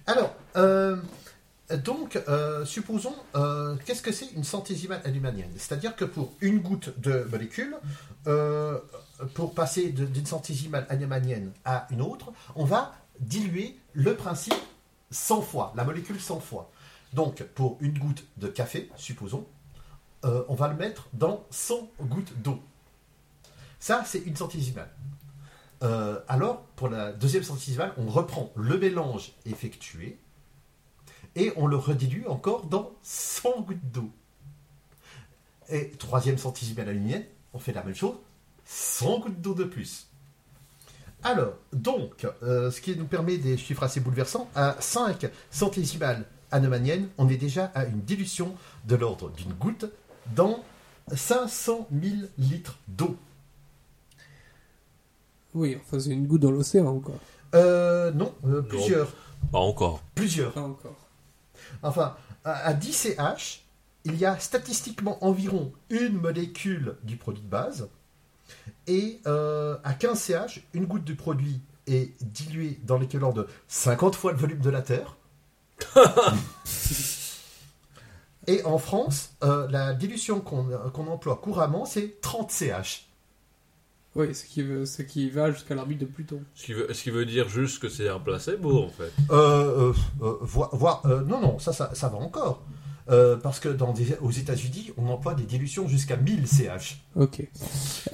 Alors, 0.05 0.35
euh, 0.55 0.97
donc, 1.77 2.21
euh, 2.27 2.65
supposons, 2.65 3.15
euh, 3.35 3.75
qu'est-ce 3.85 4.01
que 4.01 4.11
c'est 4.11 4.27
une 4.35 4.43
centésimale 4.43 5.01
allumanienne 5.05 5.49
C'est-à-dire 5.57 5.95
que 5.95 6.05
pour 6.05 6.33
une 6.41 6.59
goutte 6.59 6.93
de 6.99 7.25
molécule, 7.31 7.75
euh, 8.27 8.77
pour 9.33 9.53
passer 9.53 9.89
d'une 9.89 10.25
centésimale 10.25 10.85
allumanienne 10.89 11.51
à 11.65 11.87
une 11.91 12.01
autre, 12.01 12.31
on 12.55 12.65
va 12.65 12.93
diluer 13.19 13.77
le 13.93 14.15
principe 14.15 14.55
100 15.11 15.41
fois, 15.41 15.73
la 15.75 15.83
molécule 15.83 16.19
100 16.19 16.39
fois. 16.39 16.71
Donc, 17.13 17.43
pour 17.55 17.77
une 17.79 17.97
goutte 17.97 18.25
de 18.37 18.47
café, 18.47 18.89
supposons, 18.97 19.45
euh, 20.25 20.43
on 20.47 20.55
va 20.55 20.67
le 20.67 20.75
mettre 20.75 21.07
dans 21.13 21.45
100 21.51 21.91
gouttes 22.01 22.33
d'eau. 22.41 22.59
Ça, 23.79 24.03
c'est 24.05 24.19
une 24.19 24.35
centésimale. 24.35 24.89
Euh, 25.83 26.19
alors, 26.27 26.61
pour 26.75 26.87
la 26.87 27.11
deuxième 27.11 27.43
centésimale, 27.43 27.93
on 27.97 28.07
reprend 28.07 28.51
le 28.55 28.77
mélange 28.77 29.33
effectué 29.45 30.17
et 31.35 31.51
on 31.57 31.67
le 31.67 31.75
redilue 31.75 32.25
encore 32.27 32.65
dans 32.65 32.91
100 33.03 33.61
gouttes 33.61 33.91
d'eau. 33.91 34.09
Et 35.69 35.91
troisième 35.91 36.37
centésimale 36.37 36.89
aluminienne, 36.89 37.25
on 37.53 37.59
fait 37.59 37.73
la 37.73 37.83
même 37.83 37.95
chose, 37.95 38.15
100 38.73 39.19
gouttes 39.19 39.41
d'eau 39.41 39.53
de 39.53 39.65
plus. 39.65 40.07
Alors, 41.23 41.53
donc, 41.71 42.27
euh, 42.41 42.71
ce 42.71 42.81
qui 42.81 42.95
nous 42.97 43.05
permet 43.05 43.37
des 43.37 43.55
chiffres 43.55 43.83
assez 43.83 43.99
bouleversants, 43.99 44.49
à 44.55 44.75
5 44.79 45.29
centésimales 45.51 46.25
anomaniennes, 46.51 47.07
on 47.17 47.29
est 47.29 47.37
déjà 47.37 47.65
à 47.75 47.85
une 47.85 48.01
dilution 48.01 48.55
de 48.85 48.95
l'ordre 48.95 49.29
d'une 49.29 49.53
goutte 49.53 49.85
dans 50.35 50.63
500 51.13 51.87
000 51.91 52.15
litres 52.37 52.77
d'eau. 52.87 53.15
Oui, 55.53 55.77
enfin 55.79 55.99
c'est 55.99 56.09
une 56.09 56.25
goutte 56.25 56.41
dans 56.41 56.51
l'océan 56.51 56.99
quoi. 56.99 57.15
Euh, 57.53 58.11
non, 58.11 58.33
euh, 58.47 58.63
plusieurs. 58.63 59.13
pas 59.51 59.59
encore. 59.59 60.01
Plusieurs. 60.15 60.53
Pas 60.53 60.61
encore. 60.61 60.97
Enfin, 61.83 62.15
à 62.43 62.53
à 62.69 62.73
10 62.73 62.91
CH, 62.91 63.63
il 64.03 64.15
y 64.17 64.25
a 64.25 64.39
statistiquement 64.39 65.23
environ 65.23 65.71
une 65.91 66.19
molécule 66.19 66.95
du 67.03 67.17
produit 67.17 67.43
de 67.43 67.49
base. 67.49 67.87
Et 68.87 69.19
euh, 69.27 69.77
à 69.83 69.93
15 69.93 70.19
CH, 70.19 70.61
une 70.73 70.85
goutte 70.85 71.03
du 71.03 71.15
produit 71.15 71.61
est 71.87 72.11
diluée 72.23 72.79
dans 72.83 72.97
l'équivalent 72.97 73.31
de 73.33 73.47
50 73.67 74.15
fois 74.15 74.31
le 74.31 74.37
volume 74.37 74.59
de 74.59 74.69
la 74.69 74.81
Terre. 74.81 75.15
Et 78.47 78.61
en 78.65 78.77
France, 78.77 79.31
euh, 79.43 79.67
la 79.69 79.93
dilution 79.93 80.41
qu'on 80.41 80.65
qu'on 80.93 81.07
emploie 81.07 81.37
couramment, 81.37 81.85
c'est 81.85 82.19
30 82.21 82.51
CH. 82.51 83.07
Oui, 84.15 84.35
ce 84.35 84.43
qui, 84.45 84.61
veut, 84.61 84.85
ce 84.85 85.01
qui 85.01 85.29
va 85.31 85.51
jusqu'à 85.51 85.73
l'arbitre 85.73 86.01
de 86.01 86.05
Pluton. 86.05 86.39
Ce 86.53 86.65
qui, 86.65 86.73
veut, 86.73 86.93
ce 86.93 87.01
qui 87.01 87.09
veut 87.09 87.25
dire 87.25 87.49
juste 87.49 87.79
que 87.81 87.89
c'est 87.89 88.07
un 88.09 88.19
placebo 88.19 88.83
en 88.83 88.89
fait. 88.89 89.11
Euh, 89.31 89.91
euh, 89.91 89.93
euh, 90.21 90.37
voir- 90.41 91.03
euh, 91.05 91.21
non, 91.23 91.39
non, 91.41 91.57
ça, 91.57 91.73
ça, 91.73 91.95
ça 91.95 92.09
va 92.09 92.17
encore. 92.17 92.61
Euh, 93.09 93.35
parce 93.37 93.59
que 93.59 93.69
dans 93.69 93.91
des- 93.91 94.15
aux 94.21 94.31
États-Unis, 94.31 94.91
on 94.97 95.09
emploie 95.09 95.33
des 95.35 95.43
dilutions 95.43 95.87
jusqu'à 95.87 96.15
1000 96.15 96.47
CH. 96.47 97.01
Ok. 97.15 97.45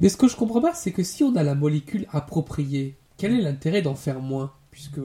Mais 0.00 0.08
ce 0.08 0.16
que 0.16 0.28
je 0.28 0.36
comprends 0.36 0.60
pas, 0.62 0.74
c'est 0.74 0.92
que 0.92 1.02
si 1.02 1.24
on 1.24 1.36
a 1.36 1.42
la 1.42 1.54
molécule 1.54 2.06
appropriée, 2.12 2.96
quel 3.16 3.32
est 3.32 3.42
l'intérêt 3.42 3.82
d'en 3.82 3.94
faire 3.94 4.20
moins 4.20 4.52
Puisque 4.70 4.96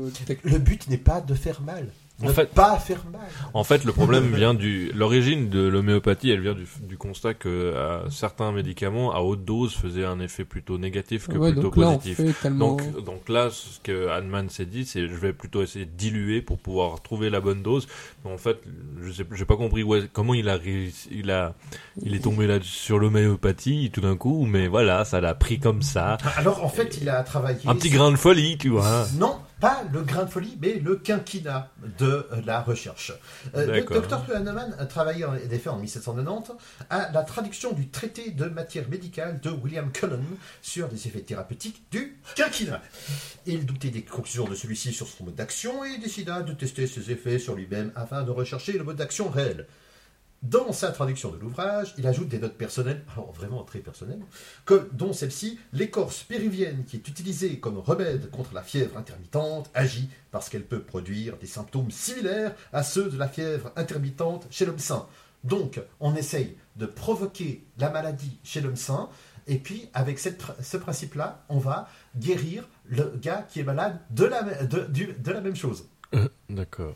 Le 0.43 0.57
but 0.59 0.87
n'est 0.87 0.97
pas 0.97 1.19
de 1.19 1.33
faire 1.33 1.61
mal. 1.61 1.87
En 2.21 2.27
Ne 2.27 2.31
fait- 2.31 2.45
pas 2.53 2.77
faire 2.77 3.03
mal. 3.11 3.21
En 3.55 3.63
fait, 3.63 3.83
le 3.83 3.91
problème 3.91 4.25
vient 4.35 4.53
du 4.53 4.91
l'origine 4.93 5.49
de 5.49 5.61
l'homéopathie, 5.67 6.29
elle 6.29 6.41
vient 6.41 6.53
du, 6.53 6.67
du 6.83 6.95
constat 6.95 7.33
que 7.33 7.49
euh, 7.49 8.07
certains 8.11 8.51
médicaments 8.51 9.13
à 9.13 9.19
haute 9.21 9.43
dose 9.43 9.73
faisaient 9.73 10.05
un 10.05 10.19
effet 10.19 10.45
plutôt 10.45 10.77
négatif 10.77 11.27
que 11.27 11.37
ouais, 11.37 11.51
plutôt 11.51 11.71
donc 11.71 11.73
positif. 11.73 12.41
tellement. 12.41 12.75
Donc, 12.77 13.03
donc 13.03 13.29
là, 13.29 13.49
ce 13.49 13.79
que 13.81 14.07
Hahnemann 14.09 14.49
s'est 14.49 14.67
dit, 14.67 14.85
c'est 14.85 15.07
je 15.07 15.15
vais 15.15 15.33
plutôt 15.33 15.63
essayer 15.63 15.85
de 15.85 15.91
diluer 15.97 16.41
pour 16.43 16.59
pouvoir 16.59 17.01
trouver 17.01 17.31
la 17.31 17.41
bonne 17.41 17.63
dose. 17.63 17.87
Mais 18.23 18.31
en 18.31 18.37
fait, 18.37 18.57
je 19.03 19.11
sais, 19.11 19.25
j'ai 19.33 19.45
pas 19.45 19.57
compris 19.57 19.81
où 19.81 19.95
est- 19.95 20.07
comment 20.13 20.35
il 20.35 20.49
a 20.49 20.55
réussi, 20.55 21.09
il 21.11 21.31
a, 21.31 21.55
il 22.03 22.13
est 22.15 22.19
tombé 22.23 22.45
là 22.45 22.59
sur 22.61 22.99
l'homéopathie 22.99 23.89
tout 23.91 24.01
d'un 24.01 24.15
coup, 24.17 24.45
mais 24.45 24.67
voilà, 24.67 25.03
ça 25.03 25.19
l'a 25.19 25.33
pris 25.33 25.59
comme 25.59 25.81
ça, 25.81 26.17
Alors 26.37 26.63
en 26.63 26.69
fait, 26.69 26.99
il 27.01 27.09
a 27.09 27.23
travaillé. 27.23 27.59
un 27.65 27.75
petit 27.75 27.89
grain 27.89 28.11
de 28.11 28.17
folie, 28.17 28.57
tu 28.59 28.69
vois. 28.69 29.07
Non, 29.17 29.37
pas 29.59 29.83
le 29.91 30.01
grain 30.01 30.25
de 30.25 30.29
folie, 30.29 30.57
mais 30.61 30.75
le 30.75 30.95
quinquennat 30.95 31.71
de 31.99 32.27
la 32.45 32.61
recherche. 32.61 33.13
Euh. 33.55 33.81
Dr. 33.81 34.35
Hahnemann 34.35 34.75
a 34.79 34.85
travaillé 34.85 35.25
en 35.25 35.35
effet 35.35 35.69
en 35.69 35.77
1790 35.77 36.51
à 36.89 37.11
la 37.11 37.23
traduction 37.23 37.71
du 37.71 37.89
traité 37.89 38.31
de 38.31 38.45
matière 38.45 38.87
médicale 38.89 39.39
de 39.41 39.49
William 39.49 39.91
Cullen 39.91 40.23
sur 40.61 40.87
les 40.89 41.07
effets 41.07 41.21
thérapeutiques 41.21 41.83
du 41.91 42.17
quinquennat. 42.35 42.81
Il 43.45 43.65
doutait 43.65 43.89
des 43.89 44.03
conclusions 44.03 44.47
de 44.47 44.55
celui-ci 44.55 44.93
sur 44.93 45.07
son 45.07 45.25
mode 45.25 45.35
d'action 45.35 45.83
et 45.83 45.97
décida 45.97 46.41
de 46.41 46.53
tester 46.53 46.87
ses 46.87 47.11
effets 47.11 47.39
sur 47.39 47.55
lui-même 47.55 47.91
afin 47.95 48.23
de 48.23 48.31
rechercher 48.31 48.73
le 48.73 48.83
mode 48.83 48.97
d'action 48.97 49.29
réel. 49.29 49.67
Dans 50.43 50.73
sa 50.73 50.91
traduction 50.91 51.31
de 51.31 51.37
l'ouvrage, 51.37 51.93
il 51.97 52.05
ajoute 52.05 52.27
des 52.27 52.37
notes 52.37 52.57
personnelles, 52.57 53.03
alors 53.13 53.31
vraiment 53.31 53.63
très 53.63 53.79
personnelles, 53.79 54.19
comme, 54.65 54.87
dont 54.91 55.13
celle-ci, 55.13 55.57
l'écorce 55.71 56.23
péruvienne 56.23 56.83
qui 56.85 56.97
est 56.97 57.07
utilisée 57.07 57.59
comme 57.59 57.77
remède 57.77 58.29
contre 58.29 58.53
la 58.53 58.61
fièvre 58.61 58.97
intermittente 58.97 59.71
agit 59.73 60.09
parce 60.31 60.49
qu'elle 60.49 60.65
peut 60.65 60.81
produire 60.81 61.37
des 61.37 61.47
symptômes 61.47 61.91
similaires 61.91 62.53
à 62.73 62.83
ceux 62.83 63.09
de 63.09 63.17
la 63.17 63.29
fièvre 63.29 63.71
intermittente 63.77 64.45
chez 64.51 64.65
l'homme 64.65 64.79
sain. 64.79 65.07
Donc, 65.45 65.81
on 66.01 66.13
essaye 66.15 66.57
de 66.75 66.85
provoquer 66.87 67.63
la 67.77 67.89
maladie 67.89 68.37
chez 68.43 68.59
l'homme 68.61 68.75
sain, 68.75 69.09
et 69.47 69.57
puis 69.57 69.89
avec 69.93 70.19
cette- 70.19 70.41
ce 70.61 70.77
principe-là, 70.77 71.43
on 71.49 71.57
va 71.59 71.87
guérir 72.17 72.67
le 72.85 73.13
gars 73.21 73.45
qui 73.49 73.59
est 73.61 73.63
malade 73.63 73.97
de 74.09 74.25
la, 74.25 74.65
de- 74.65 74.85
du- 74.87 75.13
de 75.13 75.31
la 75.31 75.41
même 75.41 75.55
chose. 75.55 75.85
Euh, 76.15 76.27
D'accord. 76.49 76.95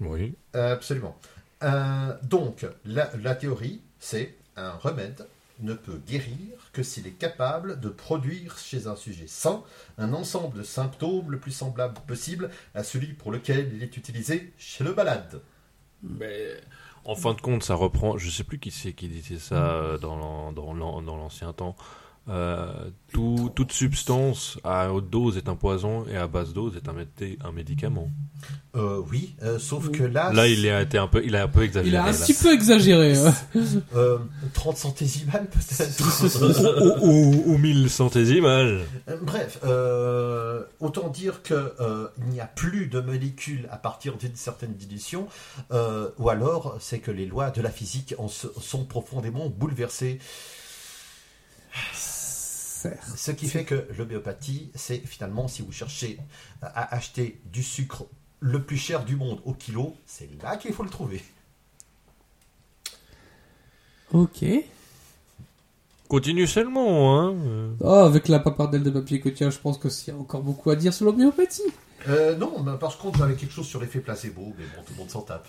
Oui. 0.00 0.34
Absolument. 0.52 1.16
Euh, 1.62 2.16
donc, 2.22 2.66
la, 2.84 3.10
la 3.22 3.34
théorie, 3.34 3.80
c'est 3.98 4.36
un 4.56 4.72
remède 4.72 5.26
ne 5.62 5.74
peut 5.74 6.00
guérir 6.06 6.70
que 6.72 6.82
s'il 6.82 7.06
est 7.06 7.18
capable 7.18 7.80
de 7.80 7.88
produire 7.88 8.58
chez 8.58 8.86
un 8.86 8.96
sujet 8.96 9.26
sain 9.26 9.62
un 9.98 10.12
ensemble 10.14 10.58
de 10.58 10.62
symptômes 10.62 11.30
le 11.30 11.38
plus 11.38 11.52
semblable 11.52 11.98
possible 12.06 12.50
à 12.74 12.82
celui 12.82 13.12
pour 13.12 13.30
lequel 13.30 13.70
il 13.74 13.82
est 13.82 13.96
utilisé 13.96 14.52
chez 14.56 14.84
le 14.84 14.94
malade. 14.94 15.42
Mais 16.02 16.56
en 17.04 17.14
fin 17.14 17.34
de 17.34 17.40
compte, 17.40 17.62
ça 17.62 17.74
reprend. 17.74 18.18
Je 18.18 18.30
sais 18.30 18.44
plus 18.44 18.58
qui 18.58 18.70
c'est 18.70 18.92
qui 18.92 19.08
disait 19.08 19.38
ça 19.38 19.72
euh, 19.72 19.98
dans 19.98 21.00
l'ancien 21.00 21.52
temps. 21.52 21.76
Euh, 22.28 22.70
tout- 23.12 23.50
toute 23.56 23.72
substance 23.72 24.58
à 24.62 24.92
haute 24.92 25.10
dose 25.10 25.36
est 25.36 25.48
un 25.48 25.56
poison 25.56 26.04
et 26.06 26.16
à 26.16 26.28
basse 26.28 26.52
dose 26.52 26.76
est 26.76 26.88
un, 26.88 26.92
médé- 26.92 27.38
un 27.42 27.50
médicament. 27.50 28.08
Euh, 28.76 29.00
oui, 29.10 29.34
euh, 29.42 29.58
sauf 29.58 29.86
Oui. 29.86 29.92
que 29.98 30.04
là, 30.04 30.32
Là, 30.32 30.46
il 30.46 30.68
a 30.68 30.82
été 30.82 30.96
un 30.96 31.08
peu, 31.08 31.24
il 31.24 31.34
a 31.34 31.42
un 31.42 31.48
peu 31.48 31.62
exagéré. 31.64 31.88
Il 31.88 31.96
a 31.96 32.04
un 32.04 32.12
là. 32.12 32.16
petit 32.16 32.34
peu 32.34 32.52
exagéré. 32.52 33.16
hein. 33.16 33.34
euh, 33.96 34.18
30 34.54 34.76
centésimales 34.76 35.48
peut-être. 35.48 37.00
Ou, 37.02 37.08
ou, 37.08 37.54
ou 37.54 37.58
1000 37.58 37.90
centésimales. 37.90 38.82
Bref, 39.22 39.58
euh, 39.64 40.62
autant 40.78 41.08
dire 41.08 41.42
que 41.42 41.74
euh, 41.80 42.06
il 42.18 42.26
n'y 42.26 42.40
a 42.40 42.46
plus 42.46 42.86
de 42.86 43.00
molécules 43.00 43.66
à 43.72 43.76
partir 43.76 44.16
d'une 44.18 44.36
certaine 44.36 44.74
dilution, 44.74 45.26
euh, 45.72 46.10
ou 46.18 46.28
alors 46.28 46.76
c'est 46.80 47.00
que 47.00 47.10
les 47.10 47.26
lois 47.26 47.50
de 47.50 47.60
la 47.62 47.70
physique 47.70 48.14
en 48.18 48.28
sont 48.28 48.84
profondément 48.84 49.48
bouleversées. 49.48 50.20
Certes. 51.92 52.98
Ce 53.16 53.30
qui 53.30 53.48
fait 53.48 53.64
que 53.64 53.86
l'homéopathie, 53.98 54.70
c'est 54.74 54.98
finalement 54.98 55.48
si 55.48 55.62
vous 55.62 55.72
cherchez 55.72 56.18
à 56.62 56.94
acheter 56.94 57.40
du 57.52 57.62
sucre 57.62 58.06
le 58.40 58.62
plus 58.62 58.78
cher 58.78 59.04
du 59.04 59.16
monde 59.16 59.40
au 59.44 59.52
kilo, 59.52 59.94
c'est 60.06 60.28
là 60.42 60.56
qu'il 60.56 60.72
faut 60.72 60.82
le 60.82 60.88
trouver. 60.88 61.22
Ok. 64.12 64.44
Continue 66.08 66.46
seulement, 66.46 67.20
hein. 67.20 67.36
Oh, 67.80 67.86
avec 67.86 68.26
la 68.26 68.40
papardelle 68.40 68.82
de 68.82 68.90
papier 68.90 69.20
que 69.20 69.28
tiens, 69.28 69.50
je 69.50 69.58
pense 69.58 69.78
que 69.78 69.88
s'il 69.88 70.12
y 70.12 70.16
a 70.16 70.18
encore 70.18 70.42
beaucoup 70.42 70.70
à 70.70 70.76
dire 70.76 70.92
sur 70.92 71.06
l'homéopathie. 71.06 71.62
Euh, 72.08 72.34
non, 72.36 72.62
mais 72.62 72.76
par 72.78 72.96
contre 72.98 73.18
j'avais 73.18 73.34
quelque 73.34 73.52
chose 73.52 73.66
sur 73.66 73.80
l'effet 73.80 74.00
placebo, 74.00 74.54
mais 74.58 74.64
bon, 74.74 74.82
tout 74.84 74.92
le 74.94 74.98
monde 74.98 75.10
s'en 75.10 75.20
tape. 75.20 75.46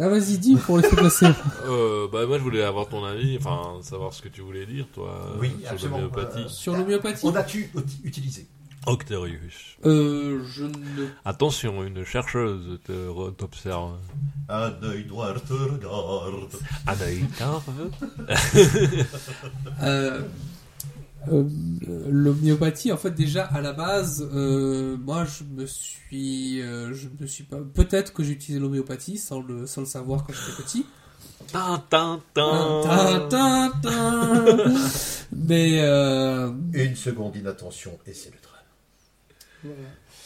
Ah, 0.00 0.08
vas-y, 0.08 0.38
dis 0.38 0.56
pour 0.56 0.80
faire 0.80 0.96
passer. 0.96 1.26
Euh, 1.66 2.08
bah 2.12 2.26
moi 2.26 2.36
je 2.38 2.42
voulais 2.42 2.62
avoir 2.62 2.88
ton 2.88 3.04
avis, 3.04 3.36
enfin 3.38 3.78
savoir 3.82 4.12
ce 4.12 4.20
que 4.22 4.28
tu 4.28 4.40
voulais 4.42 4.66
dire 4.66 4.86
toi 4.92 5.34
Oui, 5.40 5.50
sur 5.62 5.70
absolument. 5.72 5.96
l'homéopathie. 5.98 6.42
Euh, 6.44 6.48
Sur 6.48 6.76
l'homéopathie 6.76 7.26
On 7.26 7.34
a-tu 7.34 7.70
uti- 7.74 8.00
utilisé 8.04 8.46
Octerius. 8.86 9.76
Euh, 9.86 10.44
je 10.46 10.64
ne. 10.64 11.06
Attention, 11.24 11.82
une 11.84 12.04
chercheuse 12.04 12.78
te 12.84 13.30
t'observe. 13.30 13.92
Un 14.50 14.72
œil 14.82 15.06
noir 15.06 15.34
te 15.42 15.54
regarde. 15.54 16.50
Ah 16.86 16.94
d'accord. 16.94 17.62
Euh, 19.82 20.20
euh, 21.32 21.44
l'homéopathie, 22.10 22.92
en 22.92 22.96
fait, 22.96 23.10
déjà 23.12 23.44
à 23.44 23.60
la 23.60 23.72
base, 23.72 24.28
euh, 24.34 24.96
moi, 24.98 25.24
je 25.24 25.44
me 25.44 25.66
suis, 25.66 26.60
euh, 26.62 26.92
je 26.94 27.08
me 27.20 27.26
suis 27.26 27.44
pas. 27.44 27.58
Peut-être 27.74 28.12
que 28.12 28.22
j'ai 28.22 28.32
utilisé 28.32 28.58
l'homéopathie 28.60 29.18
sans 29.18 29.40
le, 29.40 29.66
sans 29.66 29.80
le 29.82 29.86
savoir 29.86 30.24
quand 30.26 30.32
j'étais 30.32 30.62
petit. 30.62 30.86
Mais 35.32 35.78
Une 36.72 36.96
seconde 36.96 37.32
d'inattention 37.32 37.98
et 38.06 38.12
c'est 38.14 38.30
le 38.30 38.36
drame. 38.42 39.74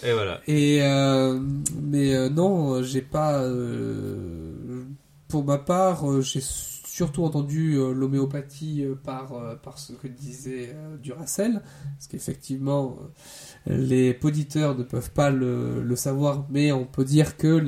Et 0.04 0.12
voilà. 0.12 0.40
et 0.46 0.78
euh, 0.82 1.40
mais 1.82 2.14
euh, 2.14 2.28
non, 2.28 2.82
j'ai 2.82 3.02
pas. 3.02 3.40
euh, 3.42 4.84
pour 5.28 5.44
ma 5.44 5.58
part, 5.58 6.22
j'ai 6.22 6.40
surtout 6.98 7.24
entendu 7.24 7.74
euh, 7.76 7.92
l'homéopathie 7.92 8.82
euh, 8.82 8.96
par 8.96 9.32
euh, 9.32 9.54
par 9.54 9.78
ce 9.78 9.92
que 9.92 10.08
disait 10.08 10.74
Duracell, 11.00 11.62
parce 11.94 12.08
qu'effectivement. 12.08 12.98
les 13.66 14.18
auditeurs 14.24 14.76
ne 14.76 14.82
peuvent 14.82 15.12
pas 15.12 15.30
le, 15.30 15.80
le 15.80 15.96
savoir, 15.96 16.44
mais 16.50 16.72
on 16.72 16.84
peut 16.86 17.04
dire 17.04 17.36
que 17.36 17.62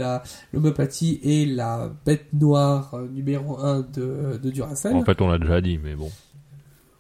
l'homéopathie 0.53 1.21
est 1.23 1.47
la 1.47 1.93
bête 2.05 2.33
noire 2.33 2.99
numéro 3.13 3.61
1 3.61 3.83
de, 3.83 4.41
de 4.43 4.51
Duracell. 4.51 4.97
En 4.97 5.05
fait, 5.05 5.21
on 5.21 5.29
l'a 5.29 5.39
déjà 5.39 5.61
dit, 5.61 5.79
mais 5.79 5.95
bon. 5.95 6.11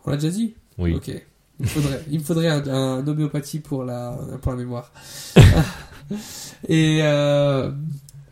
On 0.05 0.11
l'a 0.11 0.17
déjà 0.17 0.31
dit? 0.31 0.55
Oui. 0.79 0.95
Ok. 0.95 1.11
Il, 1.59 1.67
faudrait, 1.67 2.01
il 2.11 2.19
me 2.21 2.25
faudrait 2.25 2.49
un, 2.49 2.69
un 2.69 3.07
homéopathie 3.07 3.59
pour 3.59 3.83
la, 3.85 4.17
pour 4.41 4.53
la 4.53 4.59
mémoire. 4.59 4.93
et, 6.69 7.01
euh, 7.03 7.73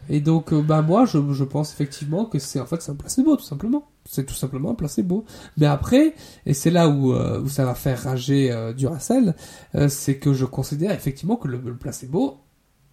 et 0.09 0.21
donc, 0.21 0.53
euh, 0.53 0.63
bah, 0.63 0.83
moi, 0.83 1.05
je, 1.07 1.19
je 1.33 1.45
pense 1.45 1.73
effectivement 1.73 2.25
que 2.25 2.39
c'est 2.39 2.61
en 2.61 2.67
fait 2.67 2.81
c'est 2.83 2.93
un 2.93 2.97
placebo, 2.97 3.37
tout 3.37 3.45
simplement. 3.45 3.89
C'est 4.05 4.25
tout 4.25 4.35
simplement 4.35 4.71
un 4.71 4.75
placebo. 4.75 5.25
Mais 5.59 5.67
après, 5.67 6.15
et 6.47 6.55
c'est 6.55 6.71
là 6.71 6.89
où, 6.89 7.13
euh, 7.13 7.41
où 7.43 7.49
ça 7.49 7.65
va 7.65 7.75
faire 7.75 8.03
rager 8.05 8.51
euh, 8.51 8.73
Duracell, 8.73 9.35
euh, 9.75 9.89
c'est 9.89 10.17
que 10.19 10.33
je 10.33 10.45
considère 10.47 10.93
effectivement 10.93 11.37
que 11.37 11.47
le, 11.49 11.59
le 11.59 11.77
placebo 11.77 12.39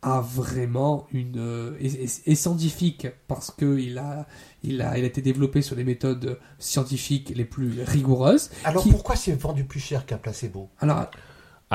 a 0.01 0.19
vraiment 0.21 1.07
une 1.11 1.39
euh, 1.39 1.77
est, 1.79 1.95
est- 1.95 2.27
est 2.27 2.35
scientifique 2.35 3.07
parce 3.27 3.49
que 3.49 3.79
il 3.79 3.97
a 3.97 4.27
il 4.63 4.81
a 4.81 4.97
il 4.99 5.03
a 5.03 5.07
été 5.07 5.21
développé 5.21 5.63
sur 5.63 5.75
des 5.75 5.83
méthodes 5.83 6.37
scientifiques 6.59 7.31
les 7.35 7.45
plus 7.45 7.81
rigoureuses. 7.83 8.51
Alors 8.65 8.83
Qui- 8.83 8.91
pourquoi 8.91 9.15
c'est 9.15 9.31
vendu 9.33 9.63
plus 9.63 9.79
cher 9.79 10.05
qu'un 10.05 10.17
placebo? 10.17 10.69
Alors 10.79 11.07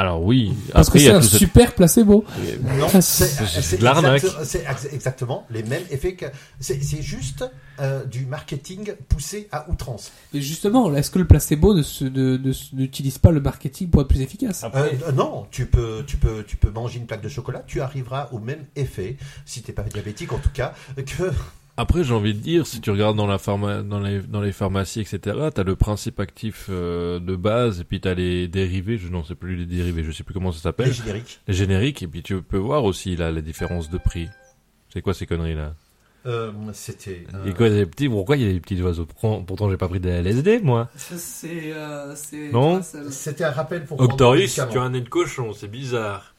Alors 0.00 0.22
oui. 0.24 0.54
parce 0.72 0.88
Après, 0.88 0.98
que 0.98 1.04
c'est 1.04 1.10
un 1.10 1.20
cette- 1.20 1.38
super 1.38 1.74
placebo. 1.74 2.24
Non, 2.78 2.88
c'est 3.02 3.76
de 3.78 3.84
l'arnaque. 3.84 4.24
C'est 4.44 4.64
ex- 4.68 4.88
exactement 4.92 5.46
les 5.50 5.62
mêmes 5.62 5.82
effets 5.90 6.14
que. 6.14 6.24
C'est 6.58 7.02
juste 7.02 7.44
euh, 7.80 8.04
du 8.06 8.24
marketing 8.24 8.94
poussé 9.10 9.46
à 9.52 9.68
outrance. 9.68 10.10
Mais 10.32 10.40
justement, 10.40 10.94
est-ce 10.94 11.10
que 11.10 11.18
le 11.18 11.26
placebo 11.26 11.74
ne 11.74 11.82
se- 11.82 12.04
ne- 12.04 12.38
ne 12.38 12.52
se- 12.52 12.74
n'utilise 12.74 13.18
pas 13.18 13.30
le 13.30 13.40
marketing 13.40 13.90
pour 13.90 14.00
être 14.00 14.08
plus 14.08 14.22
efficace? 14.22 14.64
Après, 14.64 14.98
Euh, 15.06 15.12
non, 15.12 15.46
tu 15.50 15.66
peux, 15.66 16.02
tu, 16.06 16.16
peux, 16.16 16.44
tu 16.44 16.56
peux 16.56 16.70
manger 16.70 16.98
une 16.98 17.06
plaque 17.06 17.22
de 17.22 17.28
chocolat, 17.28 17.62
tu 17.66 17.82
arriveras 17.82 18.28
au 18.32 18.38
même 18.38 18.64
effet, 18.76 19.16
si 19.44 19.60
t'es 19.62 19.72
pas 19.72 19.82
diabétique 19.82 20.32
en 20.32 20.38
tout 20.38 20.50
cas, 20.54 20.72
que. 20.96 21.30
Après, 21.80 22.04
j'ai 22.04 22.12
envie 22.12 22.34
de 22.34 22.38
dire, 22.40 22.66
si 22.66 22.80
tu 22.82 22.90
regardes 22.90 23.16
dans 23.16 23.26
la 23.26 23.38
pharma, 23.38 23.82
dans 23.82 24.00
les, 24.00 24.20
dans 24.20 24.40
les 24.42 24.52
pharmacies, 24.52 25.00
etc., 25.00 25.20
t'as 25.54 25.62
le 25.64 25.76
principe 25.76 26.20
actif 26.20 26.66
euh, 26.68 27.18
de 27.20 27.34
base, 27.36 27.80
et 27.80 27.84
puis 27.84 28.00
t'as 28.00 28.12
les 28.14 28.48
dérivés, 28.48 28.98
je 28.98 29.08
n'en 29.08 29.24
sais 29.24 29.34
plus 29.34 29.56
les 29.56 29.64
dérivés, 29.66 30.04
je 30.04 30.12
sais 30.12 30.22
plus 30.22 30.34
comment 30.34 30.52
ça 30.52 30.58
Les 30.58 30.62
s'appelle, 30.62 30.92
génériques. 30.92 31.40
les 31.48 31.54
génériques, 31.54 32.02
et 32.02 32.06
puis 32.06 32.22
tu 32.22 32.42
peux 32.42 32.58
voir 32.58 32.84
aussi 32.84 33.16
là 33.16 33.30
les 33.32 33.40
différences 33.42 33.88
de 33.88 33.96
prix. 33.98 34.28
C'est 34.92 35.00
quoi 35.00 35.14
ces 35.14 35.24
conneries 35.26 35.54
là? 35.54 35.72
Euh, 36.26 36.52
C'était. 36.74 37.24
euh, 37.34 37.46
Et 37.46 37.54
quoi, 37.54 37.70
des 37.70 37.86
petits, 37.86 38.08
pourquoi 38.10 38.36
il 38.36 38.42
y 38.46 38.50
a 38.50 38.52
des 38.52 38.60
petits 38.60 38.82
oiseaux? 38.82 39.06
Pourtant, 39.06 39.42
pourtant, 39.42 39.70
j'ai 39.70 39.78
pas 39.78 39.88
pris 39.88 40.00
des 40.00 40.10
LSD, 40.10 40.60
moi. 40.60 40.90
C'est 40.96 41.72
Non. 42.52 42.82
C'était 43.10 43.44
un 43.44 43.52
rappel 43.52 43.86
pour. 43.86 43.98
Octorius, 44.00 44.52
tu 44.54 44.60
as 44.60 44.82
un 44.82 44.90
nez 44.90 45.00
de 45.00 45.08
cochon, 45.08 45.54
c'est 45.54 45.70
bizarre. 45.70 46.34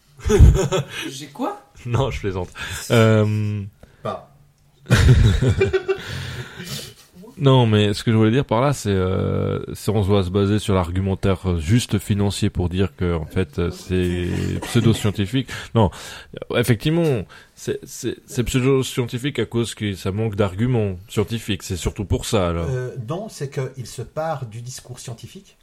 J'ai 1.09 1.27
quoi? 1.27 1.59
Non, 1.87 2.11
je 2.11 2.19
plaisante. 2.19 2.49
Euh, 2.91 3.63
non, 7.37 7.65
mais 7.65 7.93
ce 7.93 8.03
que 8.03 8.11
je 8.11 8.17
voulais 8.17 8.31
dire 8.31 8.45
par 8.45 8.61
là, 8.61 8.73
c'est 8.73 8.89
euh, 8.89 9.59
c'est 9.73 9.91
on 9.91 10.03
doit 10.03 10.23
se 10.23 10.29
baser 10.29 10.59
sur 10.59 10.73
l'argumentaire 10.73 11.57
juste 11.57 11.97
financier 11.97 12.49
pour 12.49 12.69
dire 12.69 12.95
que 12.95 13.15
en 13.15 13.25
fait 13.25 13.69
c'est 13.71 14.27
pseudo-scientifique. 14.61 15.49
Non, 15.75 15.91
effectivement, 16.55 17.23
c'est 17.55 18.45
pseudo-scientifique 18.45 19.39
à 19.39 19.45
cause 19.45 19.75
que 19.75 19.95
ça 19.95 20.11
manque 20.11 20.35
d'arguments 20.35 20.97
scientifiques. 21.07 21.63
C'est 21.63 21.77
surtout 21.77 22.05
pour 22.05 22.25
ça 22.25 22.49
euh, 22.49 22.95
non, 23.07 23.27
c'est 23.29 23.49
qu'ils 23.49 23.87
se 23.87 24.01
parent 24.01 24.45
du 24.45 24.61
discours 24.61 24.99
scientifique 24.99 25.57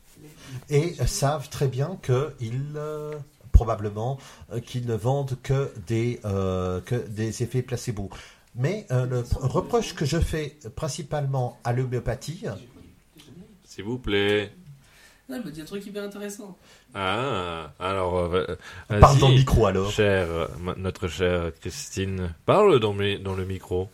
et 0.71 0.95
savent 1.07 1.49
très 1.49 1.69
bien 1.69 1.99
qu'ils. 2.03 2.73
euh, 2.77 3.13
probablement 3.59 4.19
euh, 4.53 4.61
qu'ils 4.61 4.87
ne 4.87 4.95
vendent 4.95 5.37
que 5.43 5.73
des 5.89 7.43
effets 7.43 7.63
placebo. 7.63 8.09
Mais 8.59 8.87
euh, 8.91 9.07
le 9.07 9.25
reproche 9.37 9.95
que 9.95 10.05
je 10.05 10.19
fais 10.19 10.59
principalement 10.75 11.59
à 11.63 11.73
l'homéopathie, 11.73 12.45
S'il 13.65 13.85
vous 13.85 13.99
plaît. 13.99 14.53
Non, 15.29 15.37
elle 15.37 15.45
me 15.45 15.51
dit 15.53 15.61
un 15.61 15.65
truc 15.65 15.87
hyper 15.87 16.03
intéressant. 16.03 16.57
Ah, 16.95 17.71
alors 17.79 18.17
euh, 18.17 18.57
parle 18.99 19.19
dans 19.19 19.29
le 19.29 19.35
micro 19.35 19.67
alors. 19.67 19.93
Notre 20.77 21.07
chère 21.07 21.53
Christine, 21.61 22.35
parle 22.47 22.81
dans, 22.81 22.95
mes, 22.95 23.19
dans 23.19 23.35
le 23.35 23.45
micro. 23.45 23.89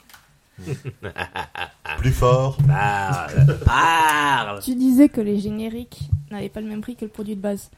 Plus 1.99 2.13
fort. 2.13 2.57
Parle, 2.67 3.59
parle. 3.65 4.63
Tu 4.63 4.77
disais 4.77 5.09
que 5.09 5.21
les 5.21 5.41
génériques 5.41 6.09
n'avaient 6.31 6.49
pas 6.49 6.61
le 6.61 6.69
même 6.69 6.81
prix 6.81 6.97
que 6.97 7.05
le 7.05 7.11
produit 7.11 7.37
de 7.37 7.41
base. 7.41 7.71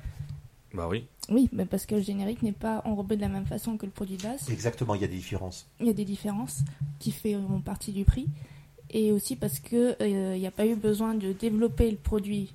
Bah 0.77 0.89
oui. 0.89 1.07
Oui, 1.31 1.49
mais 1.53 1.65
parce 1.65 1.87
que 1.87 1.95
le 1.95 2.03
générique 2.03 2.43
n'est 2.43 2.53
pas 2.53 2.83
enrobé 2.85 3.17
de 3.17 3.23
la 3.23 3.29
même 3.29 3.47
façon 3.47 3.79
que 3.79 3.87
le 3.87 3.93
produit 3.93 4.19
de 4.19 4.23
base. 4.23 4.49
Exactement, 4.51 4.95
il 4.95 5.01
y 5.01 5.05
a 5.05 5.09
des 5.09 5.17
différences. 5.17 5.67
Il 5.81 5.87
y 5.87 5.91
a 5.91 5.95
des 5.95 6.05
différences 6.05 6.61
qui 6.99 7.13
font 7.13 7.61
partie 7.65 7.93
du 7.93 8.05
prix. 8.05 8.29
Et 8.91 9.11
aussi 9.11 9.35
parce 9.35 9.59
que 9.59 9.97
euh, 10.01 10.37
il 10.37 10.41
n'y 10.41 10.47
a 10.47 10.53
pas 10.53 10.67
eu 10.67 10.77
besoin 10.77 11.15
de 11.15 11.33
développer 11.33 11.91
le 11.91 11.97
produit 11.97 12.53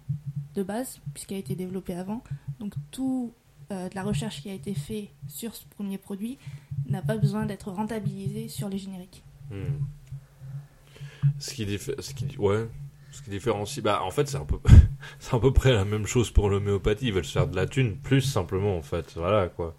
de 0.56 0.64
base, 0.64 1.00
puisqu'il 1.14 1.34
a 1.34 1.40
été 1.40 1.56
développé 1.56 1.96
avant. 1.96 2.24
Donc 2.60 2.74
tout 2.92 3.32
euh, 3.72 3.90
de 3.90 3.96
la 3.96 4.04
recherche 4.04 4.42
qui 4.42 4.50
a 4.50 4.54
été 4.54 4.74
fait 4.74 5.10
sur 5.28 5.56
ce 5.56 5.66
premier 5.76 5.98
produit 5.98 6.38
n'a 6.88 7.02
pas 7.02 7.18
besoin 7.18 7.46
d'être 7.46 7.72
rentabilisé 7.72 8.48
sur 8.48 8.70
les 8.70 8.78
génériques. 8.78 9.24
Hmm. 9.50 9.84
Ce 11.40 11.54
qui, 11.54 11.66
ce 11.78 12.14
qui, 12.14 12.38
ouais, 12.38 12.68
ce 13.22 13.26
qui 13.26 13.30
différencie, 13.32 13.84
bah 13.84 14.02
en 14.04 14.12
fait 14.12 14.28
c'est 14.28 14.38
un 14.38 14.46
peu, 14.46 14.58
c'est 15.20 15.36
à 15.36 15.40
peu 15.40 15.54
près 15.54 15.72
la 15.72 15.86
même 15.86 16.06
chose 16.08 16.32
pour 16.32 16.50
l'homéopathie. 16.50 17.08
Ils 17.08 17.14
veulent 17.14 17.26
se 17.26 17.32
faire 17.34 17.48
de 17.48 17.56
la 17.56 17.66
thune, 17.68 17.96
plus 17.98 18.22
simplement 18.22 18.76
en 18.78 18.82
fait, 18.82 19.14
voilà 19.16 19.48
quoi. 19.48 19.76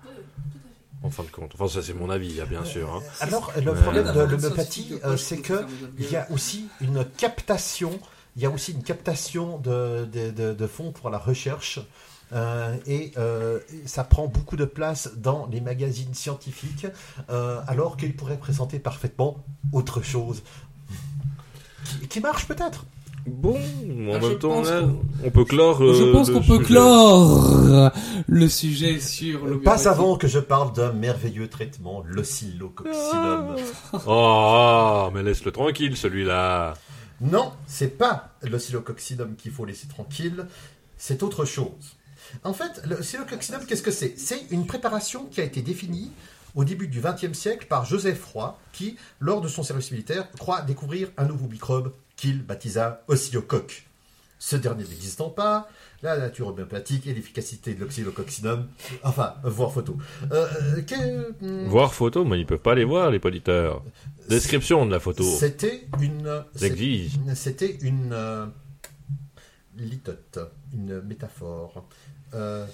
En 1.04 1.10
fin 1.10 1.24
de 1.24 1.28
compte, 1.30 1.50
enfin 1.54 1.66
ça 1.66 1.82
c'est 1.82 1.94
mon 1.94 2.10
avis, 2.10 2.34
là, 2.34 2.44
bien 2.46 2.64
sûr. 2.64 2.88
hein. 2.94 3.02
Alors, 3.20 3.52
le 3.56 3.74
problème 3.74 4.06
de 4.12 4.20
l'homéopathie, 4.20 5.00
euh, 5.04 5.16
c'est 5.16 5.38
que 5.38 5.64
il 5.98 6.10
y 6.10 6.16
a 6.16 6.30
aussi 6.30 6.68
une 6.80 7.04
captation, 7.04 7.98
il 8.36 8.42
y 8.42 8.46
a 8.46 8.50
aussi 8.50 8.70
une 8.72 8.84
captation 8.84 9.58
de, 9.58 10.04
de, 10.04 10.30
de- 10.30 10.52
de 10.54 10.66
fonds 10.68 10.92
pour 10.92 11.10
la 11.10 11.18
recherche. 11.18 11.80
euh, 12.32 12.76
et 12.86 13.10
euh, 13.18 13.58
ça 13.84 14.04
prend 14.04 14.26
beaucoup 14.28 14.56
de 14.56 14.64
place 14.64 15.10
dans 15.16 15.46
les 15.50 15.60
magazines 15.60 16.14
scientifiques, 16.14 16.86
euh, 17.30 17.60
alors 17.66 17.96
qu'ils 17.96 18.14
pourraient 18.14 18.38
présenter 18.38 18.78
parfaitement 18.78 19.44
autre 19.72 20.02
chose. 20.02 20.42
Qui, 21.84 22.06
qui 22.08 22.20
marche 22.20 22.46
peut-être. 22.46 22.84
Bon, 23.26 23.54
en 23.54 24.14
Ah, 24.14 24.18
je 24.20 24.26
même 24.28 24.38
temps, 24.38 24.48
pense 24.48 24.68
là, 24.68 24.82
on 25.24 25.30
peut 25.30 25.44
clore. 25.44 25.78
Je 25.78 26.02
euh, 26.02 26.12
pense 26.12 26.28
le 26.28 26.34
qu'on 26.34 26.40
peut 26.40 26.54
sujet. 26.56 26.64
clore 26.66 27.90
le 28.26 28.48
sujet 28.48 28.98
sur 28.98 29.46
l'homéopathie. 29.46 29.64
Pas 29.84 29.88
avant 29.88 30.16
que 30.16 30.26
je 30.26 30.40
parle 30.40 30.72
d'un 30.72 30.92
merveilleux 30.92 31.48
traitement, 31.48 32.02
l'oscillococcinum. 32.06 33.56
Oh, 34.06 35.08
mais 35.14 35.22
laisse-le 35.22 35.52
tranquille 35.52 35.96
celui-là. 35.96 36.74
Non, 37.20 37.52
c'est 37.66 37.96
pas 37.96 38.34
l'oscillococcinum 38.42 39.36
qu'il 39.36 39.52
faut 39.52 39.64
laisser 39.64 39.86
tranquille, 39.86 40.46
c'est 40.96 41.22
autre 41.22 41.44
chose. 41.44 41.96
En 42.42 42.52
fait, 42.52 42.82
l'oscillococcinum, 42.88 43.60
qu'est-ce 43.66 43.82
que 43.82 43.92
c'est? 43.92 44.14
C'est 44.18 44.46
une 44.50 44.66
préparation 44.66 45.26
qui 45.26 45.40
a 45.40 45.44
été 45.44 45.62
définie 45.62 46.10
au 46.56 46.64
début 46.64 46.88
du 46.88 47.00
XXe 47.00 47.32
siècle 47.38 47.66
par 47.68 47.84
Joseph 47.84 48.24
Roy, 48.32 48.58
qui, 48.72 48.96
lors 49.20 49.40
de 49.40 49.48
son 49.48 49.62
service 49.62 49.90
militaire, 49.92 50.30
croit 50.32 50.62
découvrir 50.62 51.08
un 51.16 51.24
nouveau 51.26 51.46
microbe 51.46 51.92
qu'il 52.22 52.44
baptisa 52.44 53.02
oscillocoque. 53.08 53.84
Ce 54.38 54.54
dernier 54.54 54.84
n'existant 54.84 55.28
pas, 55.28 55.68
la 56.04 56.16
nature 56.18 56.48
homéopathique 56.48 57.06
et 57.08 57.14
l'efficacité 57.14 57.74
de 57.74 57.80
l'oxylococcinum, 57.80 58.66
enfin, 59.02 59.34
voir 59.44 59.72
photo. 59.72 59.96
Euh, 60.30 60.46
euh, 60.76 60.82
que- 60.82 61.32
hmm, 61.44 61.68
Voir 61.68 61.92
photo, 61.94 62.24
mais 62.24 62.38
ils 62.40 62.46
peuvent 62.46 62.58
pas 62.58 62.74
les 62.76 62.84
voir, 62.84 63.10
les 63.10 63.20
auditeurs. 63.24 63.82
Description 64.28 64.86
de 64.86 64.92
la 64.92 65.00
photo. 65.00 65.24
C'était 65.24 65.84
une. 66.00 66.44
C'était 67.34 67.76
une 67.82 68.10
euh, 68.12 68.46
litote, 69.78 70.38
une 70.72 71.00
métaphore. 71.02 71.84
Euh, 72.34 72.66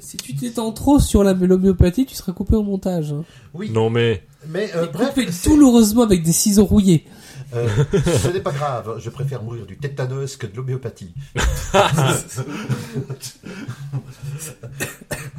Si 0.00 0.16
tu 0.18 0.34
t'étends 0.36 0.72
trop 0.72 0.98
sur 1.00 1.24
la 1.24 1.32
l'homéopathie, 1.32 2.04
tu 2.06 2.14
seras 2.14 2.32
coupé 2.32 2.54
au 2.54 2.62
montage. 2.62 3.12
hein. 3.12 3.24
oui, 3.54 3.70
Non 3.70 3.88
mais, 3.90 4.22
mais 4.48 4.70
euh, 4.76 4.86
bref, 4.86 5.08
coupé 5.10 5.26
douloureusement 5.44 6.02
avec 6.02 6.22
des 6.22 6.32
ciseaux 6.32 6.64
rouillés. 6.66 7.04
Euh, 7.54 7.68
ce 7.92 8.28
n'est 8.28 8.40
pas 8.40 8.52
grave. 8.52 8.98
Je 8.98 9.10
préfère 9.10 9.42
mourir 9.42 9.66
du 9.66 9.76
tétanos 9.76 10.36
que 10.36 10.46
de 10.46 10.56
l'homéopathie. 10.56 11.14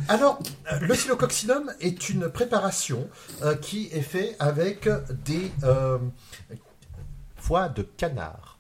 Alors, 0.08 0.40
euh, 0.72 0.80
le 0.82 0.94
silococcinum 0.96 1.72
est 1.82 2.10
une 2.10 2.30
préparation 2.30 3.08
euh, 3.44 3.56
qui 3.56 3.90
est 3.92 4.02
faite 4.02 4.36
avec 4.40 4.88
des 5.26 5.52
euh, 5.64 5.98
foies 7.38 7.70
de 7.70 7.82
canard. 7.84 8.60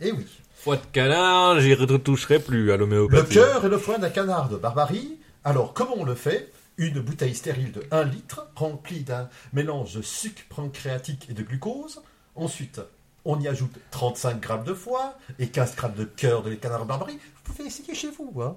Eh 0.00 0.12
oui. 0.12 0.26
foie 0.56 0.76
de 0.76 0.82
canard, 0.92 1.60
j'y 1.60 1.72
retoucherai 1.72 2.38
plus 2.38 2.70
à 2.70 2.74
Le 2.76 2.80
l'homéopathie. 2.80 3.34
cœur 3.34 3.64
et 3.64 3.68
le 3.68 3.78
foie 3.78 3.96
d'un 3.98 4.10
canard 4.10 4.48
de 4.50 4.56
barbarie. 4.56 5.18
Alors, 5.44 5.72
comment 5.72 5.94
on 5.96 6.04
le 6.04 6.14
fait? 6.14 6.52
Une 6.78 7.00
bouteille 7.00 7.34
stérile 7.34 7.72
de 7.72 7.82
1 7.90 8.04
litre, 8.04 8.48
remplie 8.54 9.00
d'un 9.02 9.28
mélange 9.52 9.94
de 9.94 10.02
sucre 10.02 10.42
pancréatique 10.50 11.26
et 11.30 11.32
de 11.32 11.42
glucose. 11.42 12.02
Ensuite, 12.34 12.80
on 13.24 13.40
y 13.40 13.48
ajoute 13.48 13.74
35 13.90 14.40
grammes 14.40 14.62
de 14.64 14.74
foie 14.74 15.16
et 15.38 15.48
15 15.48 15.74
grammes 15.74 15.94
de 15.94 16.04
cœur 16.04 16.42
de 16.42 16.54
canard 16.54 16.84
barbarie. 16.84 17.18
Vous 17.44 17.52
pouvez 17.54 17.66
essayer 17.68 17.94
chez 17.94 18.10
vous. 18.10 18.40
hein. 18.42 18.56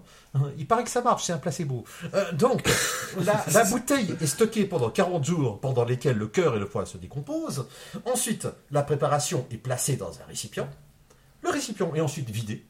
Il 0.58 0.68
paraît 0.68 0.84
que 0.84 0.90
ça 0.90 1.02
marche, 1.02 1.24
c'est 1.24 1.34
un 1.34 1.38
placebo. 1.38 1.86
Euh, 2.14 2.32
donc, 2.34 2.70
la, 3.24 3.44
la 3.54 3.64
bouteille 3.64 4.14
est 4.22 4.28
stockée 4.28 4.66
pendant 4.66 4.90
40 4.90 5.24
jours, 5.24 5.60
pendant 5.62 5.86
lesquels 5.86 6.18
le 6.18 6.28
cœur 6.28 6.56
et 6.56 6.60
le 6.60 6.66
foie 6.68 6.86
se 6.86 6.98
décomposent. 6.98 7.68
Ensuite, 8.06 8.48
la 8.70 8.84
préparation 8.84 9.48
est 9.50 9.58
placée 9.58 9.96
dans 9.96 10.12
un 10.22 10.26
récipient. 10.28 10.70
Le 11.42 11.50
récipient 11.50 11.96
est 11.96 12.02
ensuite 12.02 12.30
vidé, 12.30 12.66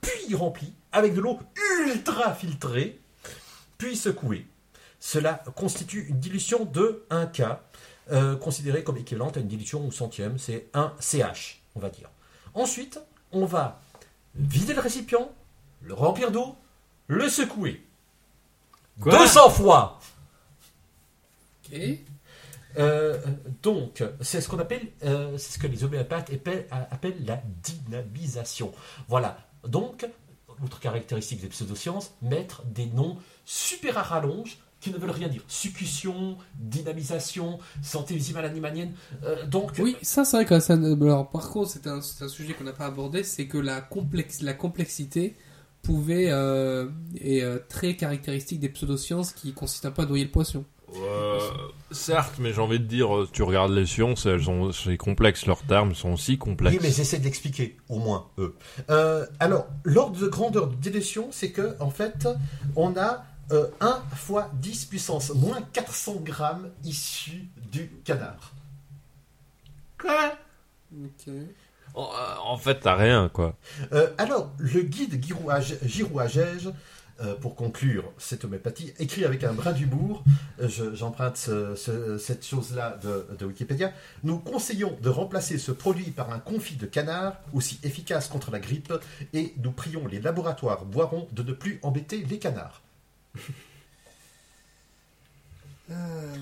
puis 0.00 0.34
rempli 0.34 0.74
avec 0.90 1.14
de 1.14 1.20
l'eau 1.20 1.38
ultra 1.86 2.34
filtrée, 2.34 3.00
puis 3.78 3.96
secoué. 3.96 4.46
Cela 5.00 5.44
constitue 5.54 6.06
une 6.08 6.18
dilution 6.18 6.64
de 6.64 7.04
1 7.10 7.26
K, 7.26 7.42
euh, 8.10 8.36
considérée 8.36 8.82
comme 8.82 8.96
équivalente 8.96 9.36
à 9.36 9.40
une 9.40 9.48
dilution 9.48 9.86
au 9.86 9.90
centième, 9.90 10.38
c'est 10.38 10.68
1 10.74 10.94
CH, 10.98 11.62
on 11.74 11.80
va 11.80 11.90
dire. 11.90 12.10
Ensuite, 12.54 13.00
on 13.32 13.44
va 13.44 13.80
vider 14.34 14.74
le 14.74 14.80
récipient, 14.80 15.30
le 15.82 15.94
remplir 15.94 16.30
d'eau, 16.30 16.56
le 17.06 17.28
secouer. 17.28 17.84
Quoi? 19.00 19.16
200 19.16 19.50
fois 19.50 20.00
Ok. 21.70 21.78
Euh, 22.78 23.18
donc, 23.62 24.02
c'est 24.20 24.40
ce 24.40 24.48
qu'on 24.48 24.58
appelle, 24.58 24.88
euh, 25.04 25.36
c'est 25.38 25.54
ce 25.54 25.58
que 25.58 25.66
les 25.66 25.84
homéopathes 25.84 26.32
appellent, 26.32 26.66
appellent 26.70 27.24
la 27.24 27.40
dynamisation. 27.62 28.72
Voilà. 29.08 29.38
Donc, 29.64 30.06
autre 30.64 30.80
caractéristique 30.80 31.40
des 31.40 31.48
pseudosciences, 31.48 32.12
mettre 32.22 32.64
des 32.64 32.86
noms 32.86 33.16
super 33.44 33.98
à 33.98 34.02
rallonge 34.02 34.58
qui 34.80 34.90
ne 34.90 34.98
veulent 34.98 35.10
rien 35.10 35.28
dire. 35.28 35.42
Succution, 35.48 36.36
dynamisation, 36.58 37.58
santé 37.82 38.14
visibale 38.14 38.44
animalienne. 38.44 38.92
Euh, 39.24 39.46
donc, 39.46 39.72
Oui, 39.78 39.96
ça 40.02 40.24
c'est 40.24 40.36
vrai 40.36 40.46
que 40.46 40.60
ça. 40.60 40.74
Alors, 40.74 41.30
par 41.30 41.50
contre, 41.50 41.70
c'est 41.70 41.86
un, 41.86 42.00
sujet 42.00 42.54
qu'on 42.54 42.64
n'a 42.64 42.72
pas 42.72 42.86
abordé, 42.86 43.22
c'est 43.22 43.46
que 43.46 43.58
la, 43.58 43.80
complexe, 43.80 44.42
la 44.42 44.54
complexité 44.54 45.36
pouvait 45.82 46.30
euh, 46.30 46.88
est 47.20 47.42
euh, 47.42 47.58
très 47.68 47.96
caractéristique 47.96 48.60
des 48.60 48.68
pseudosciences 48.68 49.32
qui 49.32 49.52
consistent 49.52 49.86
un 49.86 49.90
peu 49.90 50.02
à 50.02 50.06
noyer 50.06 50.24
le 50.24 50.30
poisson. 50.30 50.64
Euh, 50.96 51.38
certes, 51.90 52.34
mais 52.38 52.52
j'ai 52.52 52.60
envie 52.60 52.80
de 52.80 52.84
dire, 52.84 53.08
tu 53.32 53.42
regardes 53.42 53.72
les 53.72 53.86
sciences, 53.86 54.26
elles 54.26 54.44
sont, 54.44 54.72
c'est 54.72 54.96
complexe, 54.96 55.46
leurs 55.46 55.62
termes 55.62 55.94
sont 55.94 56.12
aussi 56.12 56.38
complexes. 56.38 56.76
Oui, 56.76 56.80
mais 56.82 56.90
j'essaie 56.90 57.18
de 57.18 57.24
l'expliquer, 57.24 57.76
au 57.88 57.98
moins, 57.98 58.28
eux. 58.38 58.54
Euh, 58.90 59.26
alors, 59.38 59.66
l'ordre 59.84 60.18
de 60.18 60.26
grandeur 60.28 60.68
de 60.68 60.74
dilution, 60.76 61.28
c'est 61.30 61.50
que, 61.50 61.76
en 61.80 61.90
fait, 61.90 62.28
on 62.76 62.96
a 62.96 63.24
euh, 63.52 63.68
1 63.80 64.02
fois 64.14 64.50
10 64.54 64.84
puissance 64.86 65.30
moins 65.30 65.62
400 65.72 66.16
grammes 66.22 66.70
issus 66.84 67.48
du 67.72 67.88
canard. 68.04 68.52
Quoi? 70.00 70.32
En, 71.94 72.04
euh, 72.04 72.34
en 72.44 72.56
fait, 72.56 72.80
t'as 72.80 72.94
rien, 72.96 73.28
quoi. 73.28 73.56
Euh, 73.92 74.10
alors, 74.18 74.52
le 74.58 74.82
guide 74.82 75.22
Girouage- 75.22 75.78
Girouagège, 75.84 76.70
euh, 77.20 77.34
pour 77.34 77.56
conclure 77.56 78.04
cette 78.18 78.44
homéopathie, 78.44 78.92
écrit 79.00 79.24
avec 79.24 79.42
un 79.42 79.52
brin 79.52 79.72
d'humour, 79.72 80.22
je- 80.60 80.94
j'emprunte 80.94 81.36
ce- 81.36 81.74
ce- 81.74 82.16
cette 82.18 82.46
chose-là 82.46 82.98
de, 83.02 83.26
de 83.36 83.44
Wikipédia, 83.46 83.92
nous 84.22 84.38
conseillons 84.38 84.96
de 85.02 85.08
remplacer 85.08 85.58
ce 85.58 85.72
produit 85.72 86.10
par 86.12 86.32
un 86.32 86.38
confit 86.38 86.76
de 86.76 86.86
canard, 86.86 87.34
aussi 87.52 87.80
efficace 87.82 88.28
contre 88.28 88.50
la 88.52 88.60
grippe, 88.60 88.92
et 89.32 89.54
nous 89.62 89.72
prions 89.72 90.06
les 90.06 90.20
laboratoires 90.20 90.84
boirons 90.84 91.26
de 91.32 91.42
ne 91.42 91.52
plus 91.52 91.80
embêter 91.82 92.24
les 92.30 92.38
canards. 92.38 92.82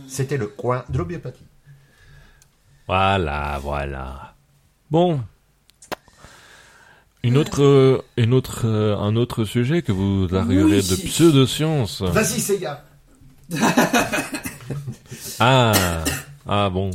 C'était 0.08 0.36
le 0.36 0.48
coin 0.48 0.84
de 0.88 0.98
l'homéopathie. 0.98 1.44
Voilà, 2.88 3.58
voilà. 3.62 4.34
Bon. 4.90 5.20
Une 7.22 7.36
autre, 7.36 7.62
euh, 7.62 8.02
une 8.16 8.32
autre, 8.34 8.66
euh, 8.66 8.96
un 8.96 9.16
autre 9.16 9.44
sujet 9.44 9.82
que 9.82 9.90
vous 9.92 10.28
arriverez 10.32 10.80
Oui. 10.80 10.88
de 10.88 10.96
pseudosciences. 10.96 12.02
Vas-y, 12.02 12.40
Seiya 12.40 12.84
Ah, 15.40 16.04
ah 16.46 16.70
bon. 16.70 16.90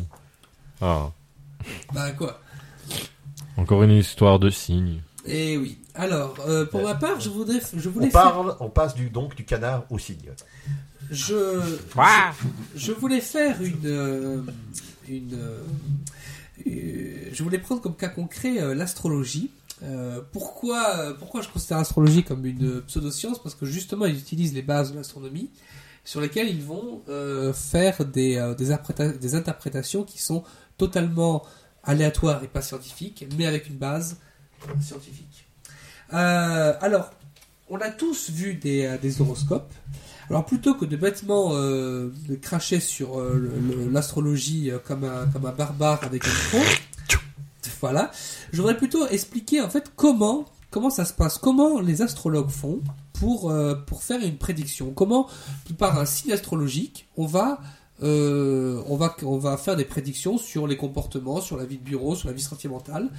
Ah, 0.81 1.11
Bah 1.93 2.11
quoi? 2.11 2.39
Encore 3.57 3.83
une 3.83 3.91
histoire 3.91 4.39
de 4.39 4.49
cygne. 4.49 5.01
Et 5.25 5.57
oui. 5.57 5.77
Alors, 6.01 6.35
euh, 6.47 6.65
pour 6.65 6.81
ma 6.81 6.95
part, 6.95 7.19
je 7.19 7.29
voudrais, 7.29 7.59
je 7.75 7.87
voulais 7.89 8.07
On, 8.07 8.11
faire- 8.11 8.21
parle, 8.33 8.55
on 8.59 8.69
passe 8.69 8.95
du, 8.95 9.09
donc 9.11 9.35
du 9.35 9.45
canard 9.45 9.85
au 9.91 9.99
cygne. 9.99 10.31
je, 11.11 11.59
Ouah 11.95 12.33
je, 12.75 12.87
je 12.87 12.91
voulais 12.91 13.21
faire 13.21 13.61
une, 13.61 13.85
euh, 13.85 14.41
une, 15.07 15.37
euh, 16.67 17.29
je 17.31 17.43
voulais 17.43 17.59
prendre 17.59 17.81
comme 17.81 17.95
cas 17.95 18.09
concret 18.09 18.59
euh, 18.61 18.73
l'astrologie. 18.73 19.51
Euh, 19.83 20.21
pourquoi, 20.31 21.15
pourquoi 21.19 21.41
je 21.41 21.49
considère 21.49 21.77
l'astrologie 21.77 22.23
comme 22.23 22.45
une 22.45 22.81
pseudoscience? 22.81 23.41
Parce 23.41 23.53
que 23.55 23.65
justement, 23.65 24.05
ils 24.05 24.17
utilisent 24.17 24.53
les 24.53 24.61
bases 24.63 24.91
de 24.91 24.97
l'astronomie 24.97 25.49
sur 26.03 26.19
lesquelles 26.19 26.49
ils 26.49 26.63
vont 26.63 27.01
euh, 27.09 27.53
faire 27.53 28.05
des, 28.05 28.37
euh, 28.37 28.55
des 28.55 29.35
interprétations 29.35 30.03
qui 30.03 30.19
sont 30.19 30.43
totalement 30.77 31.43
aléatoires 31.83 32.43
et 32.43 32.47
pas 32.47 32.61
scientifiques, 32.63 33.25
mais 33.37 33.45
avec 33.45 33.67
une 33.69 33.77
base 33.77 34.17
scientifique. 34.81 35.47
Euh, 36.13 36.73
alors, 36.81 37.11
on 37.69 37.77
a 37.77 37.89
tous 37.89 38.29
vu 38.29 38.55
des, 38.55 38.85
euh, 38.85 38.97
des 38.97 39.21
horoscopes. 39.21 39.73
Alors 40.29 40.45
plutôt 40.45 40.75
que 40.75 40.85
de 40.85 40.95
bêtement 40.95 41.51
euh, 41.53 42.13
de 42.29 42.35
cracher 42.35 42.79
sur 42.79 43.19
euh, 43.19 43.51
l'astrologie 43.91 44.71
comme, 44.85 45.03
un, 45.03 45.27
comme 45.27 45.45
un 45.45 45.51
barbare 45.51 46.01
avec 46.03 46.23
un 46.25 46.29
micro, 46.29 46.57
voilà, 47.81 48.11
je 48.53 48.57
voudrais 48.57 48.77
plutôt 48.77 49.05
expliquer 49.07 49.59
en 49.59 49.69
fait 49.69 49.91
comment 49.95 50.45
comment 50.69 50.89
ça 50.89 51.03
se 51.03 51.11
passe, 51.11 51.37
comment 51.37 51.81
les 51.81 52.01
astrologues 52.01 52.49
font 52.49 52.79
pour 53.11 53.53
pour 53.87 54.03
faire 54.03 54.21
une 54.23 54.37
prédiction, 54.37 54.91
comment 54.91 55.27
par 55.77 55.99
un 55.99 56.05
signe 56.05 56.31
astrologique 56.31 57.09
on 57.17 57.25
va 57.25 57.59
euh, 58.03 58.81
on 58.87 58.95
va 58.95 59.15
on 59.23 59.37
va 59.37 59.57
faire 59.57 59.75
des 59.75 59.85
prédictions 59.85 60.37
sur 60.37 60.65
les 60.65 60.75
comportements, 60.75 61.39
sur 61.39 61.57
la 61.57 61.65
vie 61.65 61.77
de 61.77 61.83
bureau, 61.83 62.15
sur 62.15 62.29
la 62.29 62.33
vie 62.33 62.41
sentimentale. 62.41 63.09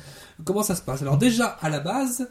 Comment 0.45 0.63
ça 0.63 0.75
se 0.75 0.83
passe? 0.83 1.03
Alors 1.03 1.19
déjà 1.19 1.47
à 1.47 1.69
la 1.69 1.79
base, 1.79 2.29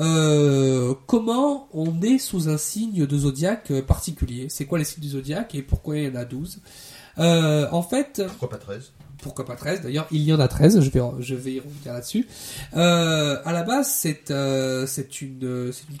euh, 0.00 0.94
comment 1.06 1.68
on 1.72 2.00
est 2.02 2.18
sous 2.18 2.48
un 2.48 2.56
signe 2.58 3.06
de 3.06 3.18
zodiaque 3.18 3.70
euh, 3.70 3.82
particulier? 3.82 4.46
C'est 4.48 4.64
quoi 4.66 4.78
les 4.78 4.84
signes 4.84 5.02
du 5.02 5.10
zodiaque 5.10 5.54
et 5.54 5.62
pourquoi 5.62 5.98
il 5.98 6.04
y 6.04 6.08
en 6.08 6.14
a 6.14 6.24
12 6.24 6.60
Euh, 7.18 7.68
En 7.72 7.82
fait, 7.82 8.22
Pourquoi 8.26 8.48
pas 8.50 8.58
13 8.58 8.92
pourquoi 9.22 9.44
pas 9.44 9.54
13 9.54 9.82
D'ailleurs, 9.82 10.08
il 10.10 10.22
y 10.22 10.32
en 10.32 10.40
a 10.40 10.48
13, 10.48 10.80
je 10.80 10.90
vais, 10.90 11.00
je 11.20 11.36
vais 11.36 11.52
y 11.52 11.60
revenir 11.60 11.92
là-dessus. 11.92 12.26
Euh, 12.74 13.38
à 13.44 13.52
la 13.52 13.62
base, 13.62 13.88
c'est 13.88 14.32
euh, 14.32 14.84
c'est 14.84 15.22
une, 15.22 15.70
c'est 15.72 15.84
une 15.88 15.98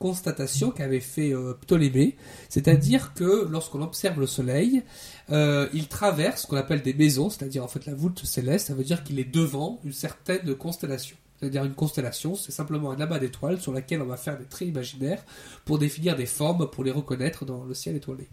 constatation 0.00 0.72
qu'avait 0.72 0.98
fait 0.98 1.32
euh, 1.32 1.54
Ptolémée, 1.54 2.16
c'est-à-dire 2.48 3.14
que 3.14 3.46
lorsqu'on 3.48 3.80
observe 3.80 4.18
le 4.18 4.26
Soleil, 4.26 4.82
euh, 5.30 5.68
il 5.72 5.86
traverse 5.86 6.42
ce 6.42 6.46
qu'on 6.48 6.56
appelle 6.56 6.82
des 6.82 6.94
maisons, 6.94 7.30
c'est-à-dire 7.30 7.62
en 7.62 7.68
fait 7.68 7.86
la 7.86 7.94
voûte 7.94 8.24
céleste, 8.24 8.66
ça 8.66 8.74
veut 8.74 8.82
dire 8.82 9.04
qu'il 9.04 9.20
est 9.20 9.32
devant 9.32 9.78
une 9.84 9.92
certaine 9.92 10.52
constellation. 10.56 11.16
C'est-à-dire 11.44 11.66
une 11.66 11.74
constellation, 11.74 12.34
c'est 12.36 12.52
simplement 12.52 12.90
un 12.90 13.00
amas 13.00 13.18
d'étoiles 13.18 13.60
sur 13.60 13.70
laquelle 13.70 14.00
on 14.00 14.06
va 14.06 14.16
faire 14.16 14.38
des 14.38 14.46
traits 14.46 14.66
imaginaires 14.66 15.22
pour 15.66 15.78
définir 15.78 16.16
des 16.16 16.24
formes, 16.24 16.70
pour 16.70 16.84
les 16.84 16.90
reconnaître 16.90 17.44
dans 17.44 17.64
le 17.64 17.74
ciel 17.74 17.96
étoilé. 17.96 18.30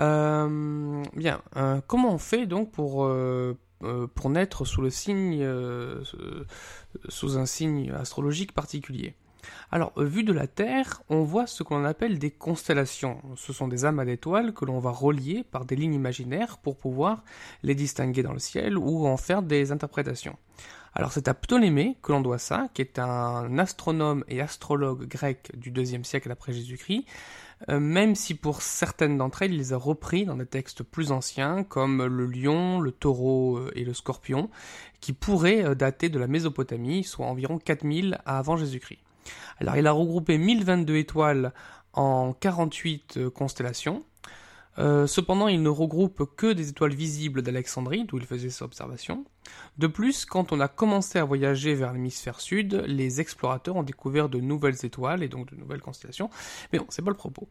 Euh, 0.00 1.02
bien, 1.14 1.42
euh, 1.56 1.82
comment 1.86 2.14
on 2.14 2.18
fait 2.18 2.46
donc 2.46 2.72
pour, 2.72 3.04
euh, 3.04 3.58
pour 4.14 4.30
naître 4.30 4.64
sous 4.64 4.80
le 4.80 4.88
signe, 4.88 5.46
sous 7.10 7.36
un 7.36 7.44
signe 7.44 7.90
astrologique 7.90 8.52
particulier? 8.52 9.14
Alors, 9.70 9.92
vu 9.98 10.24
de 10.24 10.32
la 10.32 10.46
Terre, 10.46 11.02
on 11.10 11.24
voit 11.24 11.46
ce 11.46 11.62
que 11.62 11.74
l'on 11.74 11.84
appelle 11.84 12.18
des 12.18 12.30
constellations. 12.30 13.20
Ce 13.36 13.52
sont 13.52 13.68
des 13.68 13.84
amas 13.84 14.06
d'étoiles 14.06 14.54
que 14.54 14.64
l'on 14.64 14.78
va 14.78 14.90
relier 14.90 15.44
par 15.44 15.66
des 15.66 15.76
lignes 15.76 15.92
imaginaires 15.92 16.56
pour 16.56 16.78
pouvoir 16.78 17.22
les 17.62 17.74
distinguer 17.74 18.22
dans 18.22 18.32
le 18.32 18.38
ciel 18.38 18.78
ou 18.78 19.06
en 19.06 19.18
faire 19.18 19.42
des 19.42 19.72
interprétations. 19.72 20.38
Alors 20.94 21.12
c'est 21.12 21.26
à 21.26 21.34
Ptolémée 21.34 21.96
que 22.02 22.12
l'on 22.12 22.20
doit 22.20 22.38
ça, 22.38 22.68
qui 22.72 22.80
est 22.80 22.98
un 22.98 23.58
astronome 23.58 24.24
et 24.28 24.40
astrologue 24.40 25.06
grec 25.08 25.50
du 25.56 25.70
deuxième 25.70 26.04
siècle 26.04 26.30
après 26.30 26.52
Jésus-Christ, 26.52 27.04
euh, 27.68 27.80
même 27.80 28.14
si 28.14 28.34
pour 28.34 28.62
certaines 28.62 29.18
d'entre 29.18 29.42
elles, 29.42 29.52
il 29.52 29.58
les 29.58 29.72
a 29.72 29.76
repris 29.76 30.24
dans 30.24 30.36
des 30.36 30.46
textes 30.46 30.82
plus 30.84 31.10
anciens, 31.10 31.64
comme 31.64 32.04
le 32.04 32.26
lion, 32.26 32.80
le 32.80 32.92
taureau 32.92 33.58
euh, 33.58 33.72
et 33.74 33.84
le 33.84 33.92
scorpion, 33.92 34.50
qui 35.00 35.12
pourraient 35.12 35.64
euh, 35.64 35.74
dater 35.74 36.10
de 36.10 36.18
la 36.18 36.28
Mésopotamie, 36.28 37.02
soit 37.02 37.26
environ 37.26 37.58
4000 37.58 38.20
avant 38.24 38.56
Jésus-Christ. 38.56 39.00
Alors 39.58 39.76
il 39.76 39.86
a 39.86 39.92
regroupé 39.92 40.38
1022 40.38 40.96
étoiles 40.96 41.52
en 41.92 42.32
48 42.32 43.16
euh, 43.16 43.30
constellations. 43.30 44.04
Euh, 44.78 45.06
cependant, 45.06 45.48
il 45.48 45.62
ne 45.62 45.68
regroupe 45.68 46.24
que 46.36 46.52
des 46.52 46.68
étoiles 46.68 46.94
visibles 46.94 47.42
d'Alexandrie, 47.42 48.04
d'où 48.04 48.18
il 48.18 48.24
faisait 48.24 48.50
ses 48.50 48.64
observations. 48.64 49.24
De 49.78 49.86
plus, 49.86 50.24
quand 50.24 50.52
on 50.52 50.60
a 50.60 50.68
commencé 50.68 51.18
à 51.18 51.24
voyager 51.24 51.74
vers 51.74 51.92
l'hémisphère 51.92 52.40
sud, 52.40 52.82
les 52.86 53.20
explorateurs 53.20 53.76
ont 53.76 53.82
découvert 53.82 54.28
de 54.28 54.40
nouvelles 54.40 54.84
étoiles 54.84 55.22
et 55.22 55.28
donc 55.28 55.50
de 55.50 55.56
nouvelles 55.56 55.82
constellations. 55.82 56.30
Mais 56.72 56.78
bon, 56.78 56.86
c'est 56.88 57.02
pas 57.02 57.10
le 57.10 57.16
propos. 57.16 57.48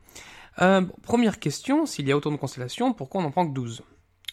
Euh, 0.61 0.81
première 1.03 1.39
question, 1.39 1.85
s'il 1.85 2.07
y 2.07 2.11
a 2.11 2.17
autant 2.17 2.31
de 2.31 2.37
constellations, 2.37 2.93
pourquoi 2.93 3.21
on 3.21 3.23
n'en 3.23 3.31
prend 3.31 3.47
que 3.47 3.53
12 3.53 3.83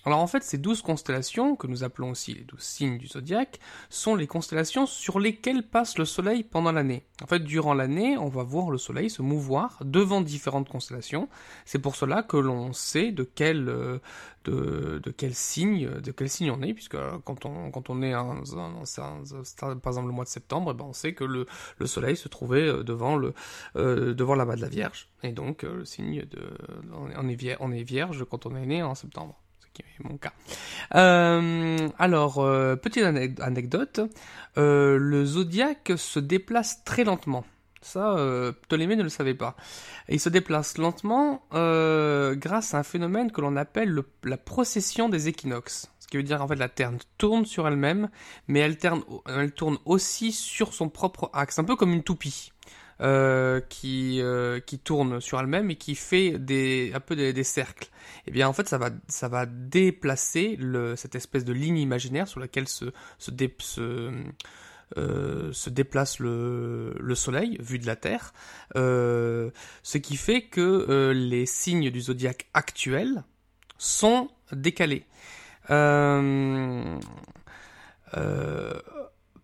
alors 0.06 0.20
en 0.20 0.27
fait, 0.27 0.43
ces 0.43 0.59
12 0.59 0.82
constellations, 0.82 1.56
que 1.56 1.66
nous 1.66 1.85
appelons 1.85 2.10
aussi 2.10 2.35
les 2.35 2.44
12 2.44 2.60
signes 2.60 2.98
du 2.98 3.06
zodiaque, 3.06 3.59
sont 3.90 4.14
les 4.14 4.27
constellations 4.27 4.86
sur 4.86 5.20
lesquelles 5.20 5.62
passe 5.62 5.98
le 5.98 6.05
Soleil 6.05 6.43
pendant 6.43 6.72
l'année. 6.72 7.05
En 7.22 7.27
fait, 7.27 7.40
durant 7.40 7.74
l'année, 7.74 8.16
on 8.16 8.28
va 8.28 8.43
voir 8.43 8.70
le 8.70 8.78
Soleil 8.78 9.10
se 9.10 9.20
mouvoir 9.22 9.78
devant 9.85 10.20
différentes 10.22 10.68
constellations. 10.68 11.28
C'est 11.66 11.78
pour 11.81 11.97
cela 11.97 12.22
que 12.22 12.36
l'on 12.39 12.72
sait 12.72 13.12
de 13.12 13.24
quel, 13.24 13.68
euh, 13.68 13.98
signe, 15.32 15.89
de 15.89 16.10
quel 16.12 16.28
signe 16.31 16.51
on 16.51 16.62
est, 16.62 16.72
puisque 16.72 16.94
euh, 16.94 17.18
quand 17.24 17.44
on, 17.44 17.70
quand 17.70 17.90
on 17.90 18.02
est 18.02 18.12
un- 18.14 18.43
par 19.82 19.93
exemple 19.93 20.06
le 20.09 20.12
mois 20.14 20.24
de 20.24 20.31
septembre, 20.31 20.70
eh 20.72 20.74
ben 20.78 20.85
on 20.89 20.93
sait 20.93 21.12
que 21.14 21.24
le, 21.24 21.47
le 21.78 21.86
Soleil 21.86 22.16
se 22.16 22.28
trouvait 22.28 22.66
euh, 22.68 22.82
devant 22.82 23.16
le, 23.16 23.35
euh, 23.77 24.14
de 24.14 24.24
la 24.24 24.68
Vierge, 24.68 25.09
et 25.22 25.32
donc 25.32 25.62
le 25.62 25.85
signe 25.85 26.22
de, 26.24 26.48
on 26.93 27.28
est- 27.28 27.82
vierge 27.82 28.24
quand 28.31 28.47
on 28.47 28.56
est 28.56 28.66
né 28.66 28.82
en 28.82 28.94
septembre 28.94 29.40
Euh, 30.94 31.88
alors, 31.98 32.38
euh, 32.38 32.76
petite 32.76 33.05
anec- 33.05 33.40
anecdote, 33.40 34.01
euh, 34.59 34.97
le 34.98 35.24
zodiaque 35.24 35.92
se 35.97 36.18
déplace 36.18 36.84
très 36.84 37.05
lentement. 37.05 37.44
Ça, 37.82 38.14
Ptolémée 38.62 38.94
ne 38.97 39.02
le 39.02 39.09
savait 39.09 39.32
pas. 39.34 39.56
Il 40.10 40.20
se 40.20 40.28
déplace 40.28 40.76
lentement 40.76 41.42
grâce 41.51 42.74
à 42.74 42.78
un 42.78 42.82
phénomène 42.82 43.32
que 43.32 43.40
l'on 43.40 43.56
appelle 43.56 43.88
le- 43.88 44.06
la 44.22 44.36
procession 44.36 45.09
des 45.09 45.28
équinoxes. 45.28 45.90
Ce 45.98 46.06
qui 46.06 46.18
veut 46.18 46.22
dire 46.22 46.42
en 46.42 46.48
fait 46.48 46.56
la 46.56 46.68
Terre 46.68 46.92
tourne 47.16 47.47
sur 47.47 47.66
elle-même, 47.66 48.10
mais 48.48 48.59
elle 48.60 48.76
tourne 48.76 49.78
aussi 49.86 50.32
sur 50.32 50.74
son 50.74 50.90
propre 50.90 51.30
axe, 51.32 51.59
un 51.59 51.64
peu 51.64 51.74
comme 51.76 51.92
une 51.94 52.02
toupie. 52.02 52.52
Euh, 53.01 53.60
qui, 53.60 54.20
euh, 54.20 54.60
qui 54.60 54.78
tourne 54.78 55.20
sur 55.20 55.40
elle-même 55.40 55.70
et 55.70 55.77
qui 55.77 55.94
fait 55.94 56.39
des, 56.39 56.93
un 56.94 57.01
peu 57.01 57.16
des, 57.16 57.44
cercles. 57.44 57.89
Et 58.27 58.31
bien 58.31 58.47
en 58.48 58.52
fait 58.52 58.68
ça 58.68 58.77
va, 58.77 58.90
ça 59.09 59.28
va 59.28 59.47
déplacer 59.47 60.59
cette 60.97 61.14
espèce 61.14 61.44
de 61.44 61.52
ligne 61.55 61.78
imaginaire 61.78 62.28
sur 62.28 62.40
laquelle 62.40 62.68
se, 62.68 62.86
se, 63.18 63.31
dé- 63.31 63.55
se, 63.59 64.12
euh, 64.98 65.52
se 65.52 65.70
déplace 65.70 66.18
le, 66.18 66.94
le 67.01 67.14
Soleil 67.14 67.56
vu 67.60 67.78
de 67.78 67.86
la 67.86 67.97
Terre, 67.97 68.35
ce 68.74 69.51
qui 69.98 70.16
fait 70.16 70.43
que 70.43 71.12
les 71.14 71.47
signes 71.47 71.90
du 71.90 72.02
zodiaque 72.02 72.48
actuel 72.52 73.24
sont 73.78 74.28
décalés. 74.52 75.06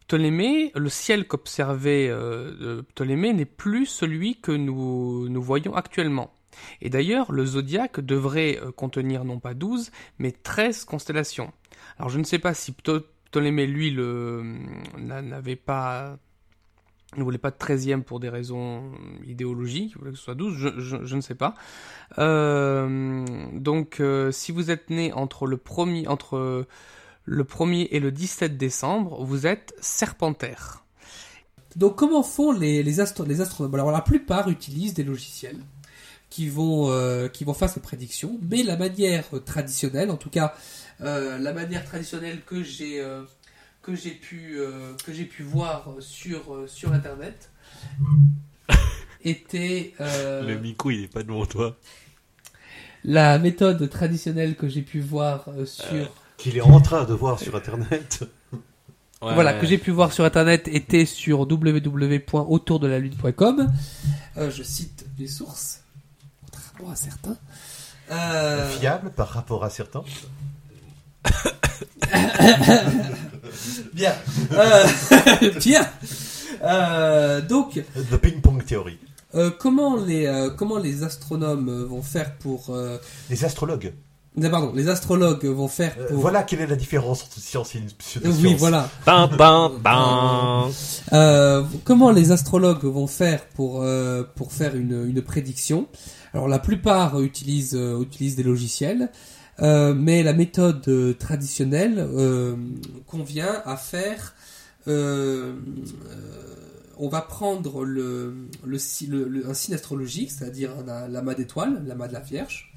Ptolémée, 0.07 0.71
le 0.77 0.89
ciel 0.89 1.27
qu'observait 1.27 2.09
euh, 2.09 2.53
euh, 2.61 2.83
Ptolémée 2.83 3.33
n'est 3.33 3.45
plus 3.45 3.87
celui 3.87 4.41
que 4.41 4.53
nous, 4.53 5.29
nous 5.29 5.43
voyons 5.43 5.75
actuellement. 5.75 6.33
Et 6.81 6.91
d'ailleurs, 6.91 7.33
le 7.33 7.45
zodiaque 7.45 7.99
devrait 7.99 8.61
euh, 8.63 8.71
contenir 8.71 9.25
non 9.25 9.41
pas 9.41 9.55
12, 9.55 9.91
mais 10.21 10.31
13 10.31 10.85
constellations. 10.85 11.53
Alors 11.99 12.09
je 12.09 12.21
ne 12.21 12.25
sais 12.25 12.39
pas 12.39 12.55
si 12.55 12.71
Pto- 12.71 13.03
Ptolémée, 13.31 13.67
lui, 13.67 13.97
n'avait 14.97 15.57
pas 15.57 16.17
ne 17.17 17.23
voulait 17.23 17.39
pas 17.39 17.51
de 17.51 17.57
13e 17.57 18.03
pour 18.03 18.21
des 18.21 18.29
raisons 18.29 18.93
idéologiques, 19.25 19.93
il 19.95 19.99
voulait 19.99 20.11
que 20.13 20.19
ce 20.19 20.25
soit 20.25 20.35
12, 20.35 20.55
je, 20.79 21.17
ne 21.17 21.21
sais 21.21 21.35
pas. 21.35 21.55
Donc, 22.19 24.03
si 24.31 24.53
vous 24.53 24.71
êtes 24.71 24.91
né 24.91 25.13
entre 25.13 25.47
le 25.47 25.57
premier, 25.57 26.09
entre 26.09 26.67
le 27.27 27.45
1er 27.45 27.89
et 27.91 28.01
le 28.01 28.11
17 28.13 28.57
décembre, 28.57 29.23
vous 29.25 29.47
êtes 29.47 29.75
serpentaire. 29.81 30.85
Donc 31.77 31.97
comment 31.97 32.23
font 32.23 32.53
les, 32.53 32.83
les, 32.83 33.01
astro- 33.01 33.25
les 33.27 33.41
astronomes 33.43 33.75
Alors 33.75 33.91
la 33.91 34.01
plupart 34.01 34.49
utilisent 34.49 34.95
des 34.95 35.05
logiciels 35.05 35.59
qui 36.31 36.49
vont, 36.49 36.91
euh, 36.91 37.29
qui 37.29 37.45
vont 37.45 37.53
faire 37.55 37.69
ces 37.69 37.81
prédictions, 37.81 38.39
mais 38.51 38.63
la 38.63 38.77
manière 38.77 39.25
traditionnelle, 39.45 40.11
en 40.11 40.17
tout 40.17 40.31
cas 40.31 40.55
euh, 41.03 41.37
la 41.39 41.53
manière 41.53 41.85
traditionnelle 41.85 42.41
que 42.47 42.63
j'ai 42.63 43.01
euh, 43.01 43.23
que 43.83 43.95
j'ai 43.95 44.11
pu 44.13 44.55
euh, 44.59 44.95
que 45.05 45.13
j'ai 45.13 45.25
pu 45.27 45.43
voir 45.43 45.91
sur 46.01 46.55
euh, 46.55 46.67
sur 46.67 46.93
internet 46.93 47.51
était 49.25 49.93
euh, 50.01 50.43
Le 50.47 50.59
micro, 50.59 50.91
il 50.91 51.05
est 51.05 51.13
pas 51.13 51.23
devant 51.23 51.47
toi. 51.47 51.77
la 53.05 53.39
méthode 53.39 53.89
traditionnelle 53.91 54.57
que 54.57 54.69
j'ai 54.69 54.83
pu 54.83 55.01
voir 55.01 55.49
euh, 55.49 55.67
sur 55.67 56.13
Qu'il 56.39 56.57
est 56.57 56.61
en 56.63 56.81
train 56.81 57.05
de 57.05 57.13
voir 57.15 57.39
sur 57.39 57.55
Internet. 57.57 58.25
Ouais. 59.23 59.33
voilà, 59.35 59.55
que 59.55 59.67
j'ai 59.67 59.79
pu 59.79 59.91
voir 59.91 60.13
sur 60.13 60.25
internet 60.25 60.69
était 60.69 61.07
sur 61.07 61.41
www.autourdelalune.com. 61.41 63.73
Euh, 64.37 64.51
je 64.51 64.63
cite 64.63 65.07
les 65.19 65.27
sources, 65.27 65.81
contrairement 66.45 66.91
à 66.93 66.97
certains. 66.97 67.37
Euh, 68.13 68.69
Fiable 68.79 69.11
par 69.11 69.29
rapport 69.29 69.65
à 69.65 69.71
certains. 69.71 70.05
bien. 73.95 74.15
Euh, 74.53 74.87
bien. 75.65 75.89
Euh, 76.63 77.41
donc, 77.41 77.83
The 78.11 78.17
Ping 78.19 78.41
Pong 78.43 78.63
Theory. 78.65 78.99
euh, 79.35 79.51
comment 79.51 79.97
les 79.97 80.27
euh, 80.27 80.51
comment 80.51 80.79
les 80.79 81.03
astronomes 81.05 81.85
vont 81.85 82.03
faire 82.03 82.35
pour 82.37 82.69
euh, 82.71 82.99
Les 83.31 83.45
astrologues. 83.45 83.93
Non, 84.37 84.51
pardon, 84.51 84.73
les 84.75 84.89
astrologues 84.89 85.45
vont 85.47 85.69
faire 85.69 85.95
Euh, 85.99 86.09
pour 86.09 86.19
voilà 86.19 86.43
quelle 86.43 86.61
est 86.61 86.67
la 86.67 86.77
différence 86.77 87.25
entre 87.25 87.39
science 87.41 87.75
et 87.75 87.79
une 87.79 87.85
Euh, 87.87 87.99
pseudo-science. 87.99 88.43
oui, 88.45 88.55
voilà. 88.59 88.89
Tin, 89.05 89.29
tin. 89.29 89.73
Euh, 91.13 91.63
comment 91.85 92.11
les 92.11 92.33
astrologues 92.33 92.85
vont 92.85 93.07
faire 93.07 93.47
pour 93.55 93.83
euh, 93.83 94.25
pour 94.35 94.53
faire 94.53 94.77
une, 94.77 95.07
une 95.09 95.23
prédiction? 95.23 95.87
Alors 96.35 96.49
la 96.49 96.59
plupart 96.59 97.21
utilisent 97.21 97.75
euh, 97.77 98.01
utilisent 98.03 98.37
des 98.37 98.43
logiciels, 98.43 99.11
euh, 99.63 99.95
mais 99.95 100.23
la 100.23 100.33
méthode 100.35 100.83
euh, 100.89 101.15
traditionnelle 101.15 101.99
euh, 101.99 102.57
convient 103.07 103.63
à 103.65 103.77
faire. 103.77 104.35
euh, 104.89 105.55
euh, 106.11 106.55
on 106.99 107.09
va 107.11 107.21
prendre 107.21 107.85
le, 107.85 108.35
le, 108.65 108.79
si- 108.79 109.07
le- 109.07 109.29
le- 109.29 109.49
un 109.51 109.53
signe 109.55 109.75
astrologique, 109.75 110.31
c'est-à-dire 110.31 110.71
un- 110.89 111.09
l'amas 111.09 111.35
d'étoiles, 111.35 111.83
l'amas 111.87 112.09
de 112.09 112.15
la 112.15 112.21
Vierge, 112.21 112.73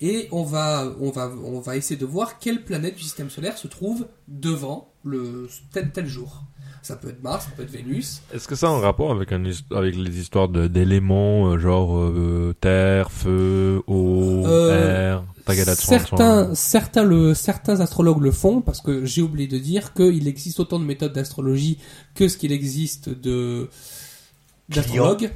et 0.00 0.28
on 0.32 0.42
va, 0.42 0.92
on, 1.00 1.10
va, 1.10 1.30
on 1.44 1.60
va 1.60 1.76
essayer 1.76 1.96
de 1.98 2.06
voir 2.06 2.38
quelle 2.38 2.64
planète 2.64 2.96
du 2.96 3.02
système 3.02 3.30
solaire 3.30 3.56
se 3.58 3.68
trouve 3.68 4.06
devant 4.28 4.92
le 5.04 5.48
tel 5.72 5.92
tel 5.92 6.06
jour. 6.06 6.42
Ça 6.82 6.94
peut 6.94 7.08
être 7.08 7.22
Mars, 7.22 7.46
ça 7.46 7.50
peut 7.56 7.64
être 7.64 7.70
Vénus. 7.70 8.22
Est-ce 8.32 8.46
que 8.46 8.54
ça 8.54 8.68
a 8.68 8.70
un 8.70 8.78
rapport 8.78 9.10
avec, 9.10 9.32
un, 9.32 9.42
avec 9.72 9.96
les 9.96 10.20
histoires 10.20 10.48
d'éléments, 10.48 11.48
euh, 11.48 11.58
genre 11.58 11.98
euh, 11.98 12.54
terre, 12.60 13.10
feu, 13.10 13.82
eau, 13.88 14.46
Euh, 14.46 15.14
air, 15.14 15.24
tagada 15.44 15.74
de 15.74 15.80
certains, 15.80 16.54
certains, 16.54 17.02
le, 17.02 17.34
certains 17.34 17.80
astrologues 17.80 18.20
le 18.22 18.30
font 18.30 18.60
parce 18.60 18.80
que 18.80 19.04
j'ai 19.04 19.20
oublié 19.20 19.48
de 19.48 19.58
dire 19.58 19.94
qu'il 19.94 20.28
existe 20.28 20.60
autant 20.60 20.78
de 20.78 20.84
méthodes 20.84 21.12
d'astrologie 21.12 21.78
que 22.14 22.28
ce 22.28 22.36
qu'il 22.36 22.52
existe 22.52 23.08
de 23.08 23.68
d'astrologues. 24.68 25.32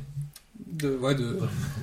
De, 0.72 0.96
ouais, 0.96 1.14
de, 1.14 1.38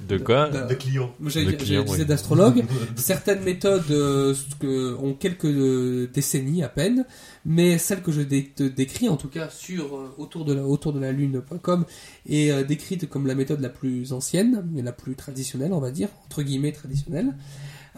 De 0.07 0.17
quoi 0.17 0.49
de- 0.49 0.67
De. 0.69 1.29
J'allais 1.29 1.57
clients, 1.57 1.81
je 1.81 1.91
disais 1.91 2.01
oui. 2.03 2.07
d'astrologue. 2.07 2.63
Certaines 2.95 3.43
méthodes 3.43 3.83
euh, 3.91 4.33
que- 4.59 4.95
ont 4.95 5.13
quelques 5.13 5.45
euh, 5.45 6.07
décennies 6.13 6.63
à 6.63 6.69
peine, 6.69 7.05
mais 7.45 7.77
celle 7.77 8.01
que 8.01 8.11
je 8.11 8.21
dé- 8.21 8.51
te 8.55 8.63
décris, 8.63 9.09
en 9.09 9.17
tout 9.17 9.27
cas 9.27 9.49
sur 9.49 9.95
euh, 9.97 10.13
autour 10.17 10.45
de 10.45 10.53
la 10.53 10.63
autour 10.65 10.93
de 10.93 10.99
la 10.99 11.11
lune.com, 11.11 11.85
est 12.29 12.51
euh, 12.51 12.63
décrite 12.63 13.09
comme 13.09 13.27
la 13.27 13.35
méthode 13.35 13.59
la 13.59 13.69
plus 13.69 14.13
ancienne, 14.13 14.65
mais 14.71 14.81
la 14.81 14.93
plus 14.93 15.15
traditionnelle, 15.15 15.73
on 15.73 15.79
va 15.81 15.91
dire 15.91 16.09
entre 16.25 16.41
guillemets 16.43 16.71
traditionnelle. 16.71 17.35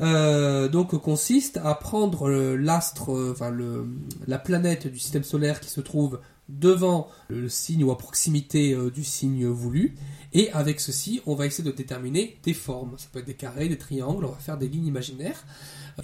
Euh, 0.02 0.70
donc 0.70 0.96
consiste 1.02 1.58
à 1.64 1.76
prendre 1.76 2.30
l'astre, 2.56 3.32
enfin 3.32 3.50
le, 3.50 3.86
la 4.28 4.40
planète 4.40 4.88
du 4.88 4.98
système 4.98 5.24
solaire 5.24 5.60
qui 5.60 5.70
se 5.70 5.82
trouve 5.82 6.20
devant 6.50 7.08
le 7.30 7.48
signe 7.48 7.84
ou 7.84 7.92
à 7.92 7.98
proximité 7.98 8.74
euh, 8.74 8.90
du 8.90 9.04
signe 9.04 9.48
voulu, 9.48 9.96
et 10.34 10.52
avec 10.52 10.80
ceci, 10.80 11.22
on 11.26 11.36
va 11.36 11.46
essayer 11.46 11.64
de 11.64 11.76
déterminer 11.76 12.38
des 12.44 12.54
formes. 12.54 12.96
Ça 12.98 13.08
peut 13.12 13.20
être 13.20 13.26
des 13.26 13.34
carrés, 13.34 13.68
des 13.68 13.78
triangles, 13.78 14.26
on 14.26 14.32
va 14.32 14.38
faire 14.38 14.58
des 14.58 14.68
lignes 14.68 14.86
imaginaires. 14.86 15.44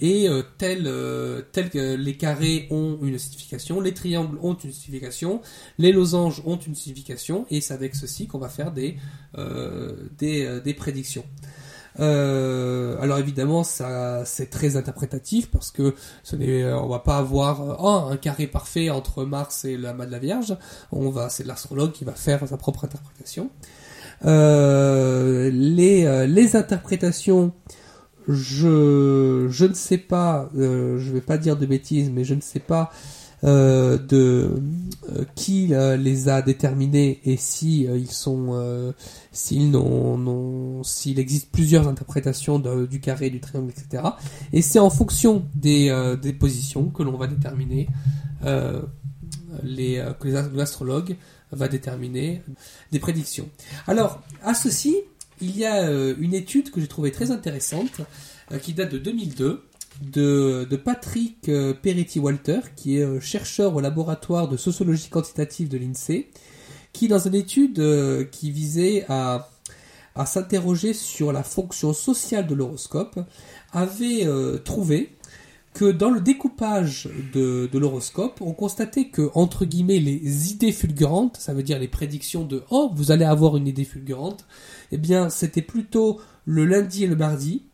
Et 0.00 0.28
euh, 0.28 0.42
tels, 0.58 0.86
euh, 0.86 1.42
que 1.52 1.94
les 1.94 2.16
carrés 2.16 2.66
ont 2.70 2.98
une 3.02 3.18
signification, 3.18 3.80
les 3.80 3.94
triangles 3.94 4.38
ont 4.42 4.54
une 4.54 4.72
signification, 4.72 5.40
les 5.78 5.92
losanges 5.92 6.42
ont 6.44 6.58
une 6.58 6.74
signification, 6.74 7.46
et 7.50 7.60
c'est 7.60 7.74
avec 7.74 7.94
ceci 7.94 8.26
qu'on 8.26 8.38
va 8.38 8.48
faire 8.48 8.72
des, 8.72 8.96
euh, 9.38 9.94
des, 10.18 10.60
des 10.60 10.74
prédictions. 10.74 11.24
Euh, 11.98 12.96
alors 13.00 13.18
évidemment, 13.18 13.64
ça 13.64 14.24
c'est 14.24 14.50
très 14.50 14.76
interprétatif 14.76 15.50
parce 15.50 15.70
que 15.70 15.94
ce 16.22 16.36
n'est, 16.36 16.62
euh, 16.62 16.78
on 16.78 16.88
va 16.88 16.98
pas 16.98 17.16
avoir 17.16 17.62
euh, 17.62 18.12
un 18.12 18.16
carré 18.16 18.46
parfait 18.46 18.90
entre 18.90 19.24
Mars 19.24 19.64
et 19.64 19.76
la 19.76 19.94
main 19.94 20.06
de 20.06 20.12
la 20.12 20.18
Vierge. 20.18 20.56
On 20.92 21.10
va, 21.10 21.28
c'est 21.28 21.44
l'astrologue 21.44 21.92
qui 21.92 22.04
va 22.04 22.12
faire 22.12 22.46
sa 22.46 22.56
propre 22.56 22.84
interprétation. 22.84 23.50
Les, 24.22 26.26
les 26.26 26.56
interprétations, 26.56 27.52
je, 28.28 29.46
je 29.50 29.64
ne 29.64 29.74
sais 29.74 29.98
pas, 29.98 30.48
euh, 30.56 30.98
je 30.98 31.12
vais 31.12 31.20
pas 31.20 31.38
dire 31.38 31.56
de 31.56 31.66
bêtises, 31.66 32.10
mais 32.10 32.24
je 32.24 32.34
ne 32.34 32.40
sais 32.40 32.60
pas 32.60 32.90
euh, 33.44 33.98
de 33.98 34.50
euh, 35.10 35.24
qui 35.34 35.74
euh, 35.74 35.98
les 35.98 36.30
a 36.30 36.40
déterminés 36.40 37.20
et 37.26 37.36
si 37.36 37.82
ils 37.82 38.10
sont, 38.10 38.94
s'ils 39.30 39.70
n'ont, 39.70 40.82
s'il 40.82 41.18
existe 41.18 41.50
plusieurs 41.50 41.86
interprétations 41.86 42.58
du 42.58 43.00
carré, 43.00 43.28
du 43.28 43.40
triangle, 43.40 43.70
etc. 43.70 44.04
Et 44.54 44.62
c'est 44.62 44.78
en 44.78 44.88
fonction 44.88 45.44
des, 45.54 46.16
des 46.22 46.32
positions 46.32 46.86
que 46.88 47.02
l'on 47.02 47.16
va 47.16 47.26
déterminer 47.26 47.88
les, 49.62 50.04
que 50.18 50.28
l'astrologue 50.56 51.16
va 51.52 51.68
déterminer 51.68 52.42
des 52.90 52.98
prédictions. 52.98 53.48
Alors, 53.86 54.22
à 54.42 54.54
ceci, 54.54 54.96
il 55.40 55.56
y 55.56 55.66
a 55.66 55.90
une 55.90 56.34
étude 56.34 56.70
que 56.70 56.80
j'ai 56.80 56.88
trouvée 56.88 57.12
très 57.12 57.30
intéressante, 57.30 58.00
qui 58.62 58.72
date 58.72 58.92
de 58.92 58.98
2002, 58.98 59.65
de, 60.02 60.76
Patrick 60.76 61.48
euh, 61.48 61.74
Peretti-Walter, 61.74 62.60
qui 62.74 62.98
est 62.98 63.02
euh, 63.02 63.20
chercheur 63.20 63.74
au 63.74 63.80
laboratoire 63.80 64.48
de 64.48 64.56
sociologie 64.56 65.08
quantitative 65.08 65.68
de 65.68 65.78
l'INSEE, 65.78 66.28
qui, 66.92 67.08
dans 67.08 67.18
une 67.18 67.34
étude 67.34 67.78
euh, 67.78 68.24
qui 68.24 68.50
visait 68.50 69.04
à, 69.08 69.48
à 70.14 70.26
s'interroger 70.26 70.92
sur 70.92 71.32
la 71.32 71.42
fonction 71.42 71.92
sociale 71.92 72.46
de 72.46 72.54
l'horoscope, 72.54 73.20
avait 73.72 74.26
trouvé 74.64 75.12
que 75.74 75.84
dans 75.84 76.08
le 76.08 76.22
découpage 76.22 77.10
de, 77.34 77.68
de 77.70 77.78
l'horoscope, 77.78 78.40
on 78.40 78.54
constatait 78.54 79.08
que, 79.08 79.30
entre 79.34 79.66
guillemets, 79.66 79.98
les 79.98 80.52
idées 80.52 80.72
fulgurantes, 80.72 81.36
ça 81.36 81.52
veut 81.52 81.62
dire 81.62 81.78
les 81.78 81.88
prédictions 81.88 82.44
de 82.44 82.62
«Oh, 82.70 82.90
vous 82.94 83.10
allez 83.10 83.26
avoir 83.26 83.58
une 83.58 83.66
idée 83.66 83.84
fulgurante», 83.84 84.46
eh 84.92 84.96
bien, 84.96 85.28
c'était 85.28 85.60
plutôt 85.60 86.18
le 86.46 86.64
lundi 86.64 87.04
et 87.04 87.06
le 87.06 87.16
mardi. 87.16 87.66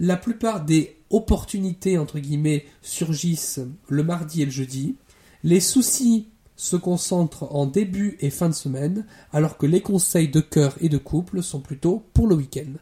La 0.00 0.16
plupart 0.16 0.64
des 0.64 0.97
opportunités, 1.10 1.98
entre 1.98 2.18
guillemets, 2.18 2.66
surgissent 2.82 3.60
le 3.88 4.02
mardi 4.02 4.42
et 4.42 4.44
le 4.44 4.50
jeudi. 4.50 4.96
Les 5.42 5.60
soucis 5.60 6.28
se 6.58 6.74
concentrent 6.74 7.54
en 7.54 7.66
début 7.66 8.18
et 8.20 8.30
fin 8.30 8.48
de 8.48 8.54
semaine, 8.54 9.06
alors 9.32 9.56
que 9.56 9.64
les 9.64 9.80
conseils 9.80 10.28
de 10.28 10.40
cœur 10.40 10.74
et 10.80 10.88
de 10.88 10.98
couple 10.98 11.40
sont 11.40 11.60
plutôt 11.60 12.02
pour 12.12 12.26
le 12.26 12.34
week-end. 12.34 12.72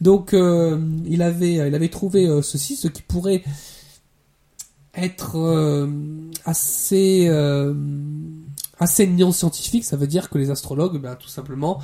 Donc, 0.00 0.32
euh, 0.32 0.80
il, 1.04 1.22
avait, 1.22 1.54
il 1.54 1.74
avait 1.74 1.88
trouvé 1.88 2.26
euh, 2.26 2.40
ceci, 2.40 2.76
ce 2.76 2.86
qui 2.86 3.02
pourrait 3.02 3.42
être 4.94 5.36
euh, 5.36 5.88
assez 6.44 7.28
assez 8.78 9.06
non 9.06 9.32
scientifique, 9.32 9.84
ça 9.84 9.96
veut 9.96 10.06
dire 10.06 10.30
que 10.30 10.38
les 10.38 10.50
astrologues, 10.50 11.00
ben, 11.00 11.16
tout 11.16 11.28
simplement, 11.28 11.80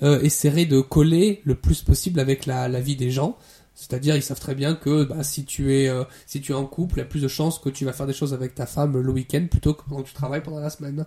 essaieraient 0.00 0.66
de 0.66 0.80
coller 0.80 1.42
le 1.44 1.56
plus 1.56 1.82
possible 1.82 2.20
avec 2.20 2.46
la 2.46 2.80
vie 2.80 2.96
des 2.96 3.10
gens. 3.10 3.36
C'est-à-dire, 3.76 4.16
ils 4.16 4.22
savent 4.22 4.40
très 4.40 4.54
bien 4.54 4.74
que 4.74 5.04
bah, 5.04 5.22
si 5.22 5.44
tu 5.44 5.76
es 5.76 5.88
euh, 5.88 6.02
si 6.26 6.40
tu 6.40 6.52
es 6.52 6.54
en 6.54 6.64
couple, 6.64 6.96
il 6.96 6.98
y 7.00 7.02
a 7.02 7.04
plus 7.04 7.20
de 7.20 7.28
chances 7.28 7.58
que 7.58 7.68
tu 7.68 7.84
vas 7.84 7.92
faire 7.92 8.06
des 8.06 8.14
choses 8.14 8.32
avec 8.32 8.54
ta 8.54 8.64
femme 8.64 8.98
le 8.98 9.12
week-end 9.12 9.46
plutôt 9.50 9.74
que 9.74 9.82
quand 9.88 10.02
tu 10.02 10.14
travailles 10.14 10.42
pendant 10.42 10.60
la 10.60 10.70
semaine. 10.70 11.04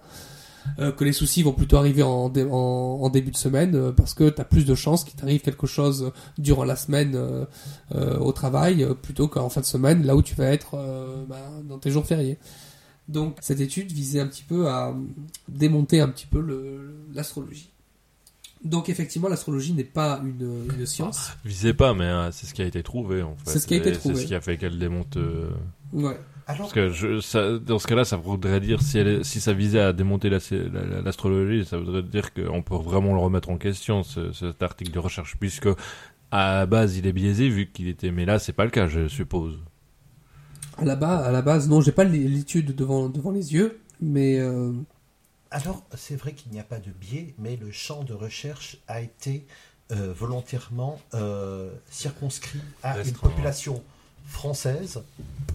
Euh, 0.77 0.91
que 0.91 1.03
les 1.05 1.13
soucis 1.13 1.41
vont 1.41 1.53
plutôt 1.53 1.77
arriver 1.77 2.03
en, 2.03 2.31
en, 2.31 3.09
début 3.09 3.31
de 3.31 3.37
semaine 3.37 3.75
euh, 3.75 3.91
parce 3.91 4.13
que 4.13 4.29
tu 4.29 4.39
as 4.39 4.43
plus 4.43 4.65
de 4.65 4.75
chances 4.75 5.03
qu'il 5.03 5.15
t'arrive 5.15 5.39
quelque 5.39 5.65
chose 5.65 6.11
durant 6.37 6.65
la 6.65 6.75
semaine 6.75 7.17
au 7.95 8.31
travail 8.33 8.85
plutôt 9.01 9.27
qu'en 9.27 9.49
fin 9.49 9.61
de 9.61 9.65
semaine 9.65 10.05
là 10.05 10.15
où 10.15 10.21
tu 10.21 10.35
vas 10.35 10.51
être 10.51 10.77
bah, 11.27 11.37
dans 11.63 11.79
tes 11.79 11.89
jours 11.89 12.05
fériés. 12.05 12.37
Donc 13.07 13.37
cette 13.41 13.61
étude 13.61 13.91
visait 13.91 14.19
un 14.19 14.27
petit 14.27 14.43
peu 14.43 14.67
à 14.67 14.93
démonter 15.47 16.01
un 16.01 16.09
petit 16.09 16.27
peu 16.27 16.45
l'astrologie. 17.13 17.71
Donc 18.63 18.89
effectivement 18.89 19.29
l'astrologie 19.29 19.73
n'est 19.73 19.83
pas 19.85 20.21
une, 20.23 20.65
une 20.77 20.85
science. 20.85 21.31
Visez 21.45 21.73
pas, 21.73 21.93
mais 21.93 22.03
euh, 22.05 22.31
c'est 22.31 22.45
ce 22.45 22.53
qui 22.53 22.61
a 22.61 22.65
été 22.65 22.83
trouvé 22.83 23.21
en 23.23 23.35
fait. 23.37 23.51
C'est 23.51 23.59
ce 23.59 23.67
qui 23.67 23.73
a 23.75 23.77
été 23.77 23.91
trouvé. 23.93 24.15
C'est 24.15 24.21
ce 24.23 24.27
qui 24.27 24.35
a 24.35 24.41
fait 24.41 24.57
qu'elle 24.57 24.77
démonte. 24.77 25.15
euh, 25.17 25.49
Ouais. 25.93 26.17
Alors, 26.45 26.61
Parce 26.61 26.73
que 26.73 26.89
je, 26.89 27.19
ça, 27.21 27.59
dans 27.59 27.77
ce 27.77 27.85
cas-là, 27.87 28.05
ça 28.05 28.17
voudrait 28.17 28.59
dire 28.59 28.81
si, 28.81 28.97
elle 28.97 29.23
si 29.23 29.39
ça 29.39 29.53
visait 29.53 29.79
à 29.81 29.93
démonter 29.93 30.29
la- 30.31 30.39
la- 30.51 30.83
la- 30.85 31.01
l'astrologie, 31.03 31.63
ça 31.63 31.77
voudrait 31.77 32.01
dire 32.01 32.33
qu'on 32.33 32.63
peut 32.63 32.75
vraiment 32.75 33.13
le 33.13 33.19
remettre 33.19 33.49
en 33.51 33.57
question 33.57 34.01
ce, 34.03 34.31
cet 34.33 34.61
article 34.63 34.91
de 34.91 34.97
recherche, 34.99 35.37
puisque 35.39 35.69
à 36.31 36.55
la 36.55 36.65
base 36.65 36.97
il 36.97 37.05
est 37.05 37.13
biaisé 37.13 37.49
vu 37.49 37.67
qu'il 37.71 37.87
était. 37.87 38.09
Mais 38.11 38.25
là, 38.25 38.39
c'est 38.39 38.53
pas 38.53 38.65
le 38.65 38.71
cas, 38.71 38.87
je 38.87 39.07
suppose. 39.07 39.59
À 40.77 40.85
la 40.85 40.95
base, 40.95 41.25
à 41.27 41.31
la 41.31 41.41
base 41.43 41.69
non, 41.69 41.81
j'ai 41.81 41.91
pas 41.91 42.03
l'étude 42.03 42.73
devant 42.75 43.09
devant 43.09 43.31
les 43.31 43.53
yeux, 43.53 43.79
mais 44.01 44.39
euh, 44.39 44.71
alors 45.51 45.83
c'est 45.95 46.15
vrai 46.15 46.33
qu'il 46.33 46.51
n'y 46.51 46.59
a 46.59 46.63
pas 46.63 46.79
de 46.79 46.91
biais, 46.91 47.33
mais 47.37 47.55
le 47.55 47.71
champ 47.71 48.03
de 48.03 48.13
recherche 48.13 48.77
a 48.87 49.01
été 49.01 49.45
euh, 49.91 50.13
volontairement 50.13 50.99
euh, 51.13 51.71
circonscrit 51.89 52.61
à 52.83 52.91
une 52.99 53.13
population 53.29 53.83
françaises 54.25 55.01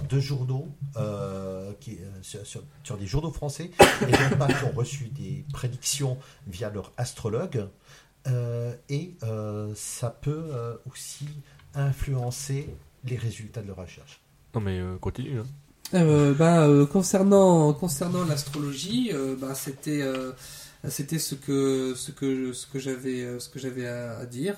de 0.09 0.19
journaux, 0.19 0.69
euh, 0.97 1.73
qui, 1.81 1.99
sur, 2.23 2.45
sur- 2.45 2.63
sur 2.83 2.97
des 2.99 3.07
journaux 3.07 3.31
français, 3.31 3.71
et 4.09 4.11
non 4.31 4.37
pas 4.37 4.49
qui 4.49 4.65
ont 4.65 4.73
reçu 4.73 5.05
des 5.09 5.45
prédictions 5.53 6.19
via 6.49 6.71
leur 6.71 6.91
astrologue. 6.97 7.69
Et 8.89 9.15
ça 9.77 10.11
peut 10.11 10.51
aussi 10.91 11.29
influencer 11.75 12.69
les 13.05 13.17
résultats 13.17 13.63
de 13.63 13.69
leur 13.69 13.77
recherche. 13.77 14.21
Non 14.55 14.61
mais 14.61 14.81
continue. 15.01 15.41
hein. 15.41 15.47
Euh, 15.93 16.33
bah, 16.35 16.67
euh, 16.67 16.87
concernant 16.87 17.73
concernant 17.75 18.25
l'astrologie, 18.25 19.11
euh, 19.13 19.37
bah, 19.39 19.55
c'était 19.55 20.03
euh, 20.03 20.33
c'était 20.89 21.19
ce 21.19 21.35
que 21.35 21.95
ce 21.95 22.11
que 22.11 22.53
ce 22.53 22.67
que 22.67 22.79
j'avais 22.79 23.23
euh, 23.23 23.39
ce 23.39 23.49
que 23.49 23.59
j'avais 23.59 23.87
à, 23.87 24.19
à 24.19 24.27
dire. 24.27 24.57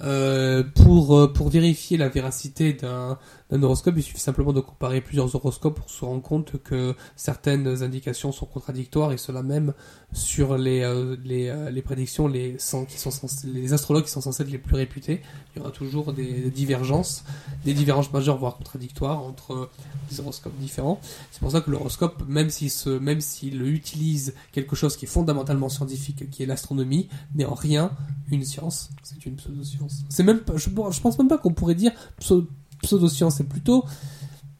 Euh, 0.00 0.64
pour 0.64 1.32
pour 1.32 1.48
vérifier 1.50 1.96
la 1.96 2.08
véracité 2.08 2.72
d'un 2.72 3.18
d'un 3.52 3.62
horoscope, 3.62 3.94
il 3.98 4.02
suffit 4.02 4.18
simplement 4.18 4.54
de 4.54 4.60
comparer 4.60 5.02
plusieurs 5.02 5.34
horoscopes 5.34 5.78
pour 5.78 5.90
se 5.90 6.04
rendre 6.06 6.22
compte 6.22 6.56
que 6.62 6.94
certaines 7.16 7.82
indications 7.82 8.32
sont 8.32 8.46
contradictoires 8.46 9.12
et 9.12 9.18
cela 9.18 9.42
même 9.42 9.74
sur 10.14 10.56
les 10.56 10.80
euh, 10.80 11.16
les, 11.22 11.48
euh, 11.48 11.70
les 11.70 11.82
prédictions 11.82 12.28
les 12.28 12.56
qui 12.88 12.98
sont 12.98 13.10
les 13.44 13.72
astrologues 13.74 14.04
qui 14.04 14.10
sont 14.10 14.22
censés 14.22 14.42
être 14.42 14.50
les 14.50 14.58
plus 14.58 14.76
réputés. 14.76 15.20
Il 15.54 15.58
y 15.58 15.60
aura 15.60 15.70
toujours 15.70 16.14
des, 16.14 16.50
divergences, 16.50 17.24
des 17.66 17.74
divergences 17.74 18.10
majeures 18.12 18.38
voire 18.38 18.56
contradictoires 18.56 19.22
entre 19.22 19.68
des 20.10 20.20
horoscopes 20.20 20.56
différents. 20.58 20.98
C'est 21.30 21.40
pour 21.40 21.52
ça 21.52 21.60
que 21.60 21.70
l'horoscope, 21.70 22.24
même 22.26 22.48
s'il 22.48 22.70
même 23.00 23.20
s'il 23.20 23.62
utilise 23.62 24.34
quelque 24.52 24.76
chose 24.76 24.96
qui 24.96 25.04
est 25.04 25.08
fondamentalement 25.08 25.68
scientifique, 25.68 26.30
qui 26.30 26.42
est 26.42 26.46
l'astronomie, 26.46 27.08
n'est 27.34 27.44
en 27.44 27.54
rien 27.54 27.92
une 28.30 28.44
science. 28.44 28.90
C'est 29.02 29.26
une 29.26 29.36
pseudo-science. 29.36 30.04
C'est 30.08 30.22
même 30.22 30.40
pas, 30.40 30.56
je, 30.56 30.70
je 30.70 31.00
pense 31.00 31.18
même 31.18 31.28
pas 31.28 31.36
qu'on 31.36 31.52
pourrait 31.52 31.74
dire 31.74 31.92
pseu- 32.18 32.46
pseudo-science. 32.82 33.36
C'est 33.36 33.48
plutôt 33.48 33.84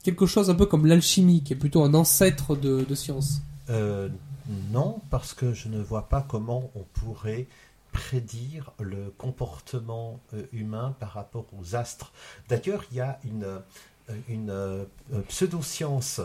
quelque 0.03 0.27
chose 0.27 0.51
un 0.51 0.55
peu 0.55 0.66
comme 0.66 0.86
l'alchimie, 0.86 1.43
qui 1.43 1.53
est 1.53 1.57
plutôt 1.57 1.82
un 1.82 1.94
ancêtre 1.94 2.57
de, 2.57 2.85
de 2.89 2.94
science. 2.94 3.43
Euh, 3.70 4.09
non, 4.70 5.01
parce 5.11 5.35
que 5.35 5.53
je 5.53 5.69
ne 5.69 5.81
vois 5.81 6.09
pas 6.09 6.23
comment 6.23 6.70
on 6.74 6.85
pourrait 6.94 7.47
prédire 7.93 8.73
le 8.81 9.12
comportement 9.19 10.19
euh, 10.35 10.44
humain 10.53 10.97
par 10.99 11.12
rapport 11.12 11.47
aux 11.59 11.77
astres. 11.77 12.12
D'ailleurs, 12.49 12.85
il 12.90 12.97
y 12.97 13.01
a 13.01 13.20
une, 13.24 13.44
euh, 13.44 14.16
une 14.28 15.23
pseudo-science 15.28 16.20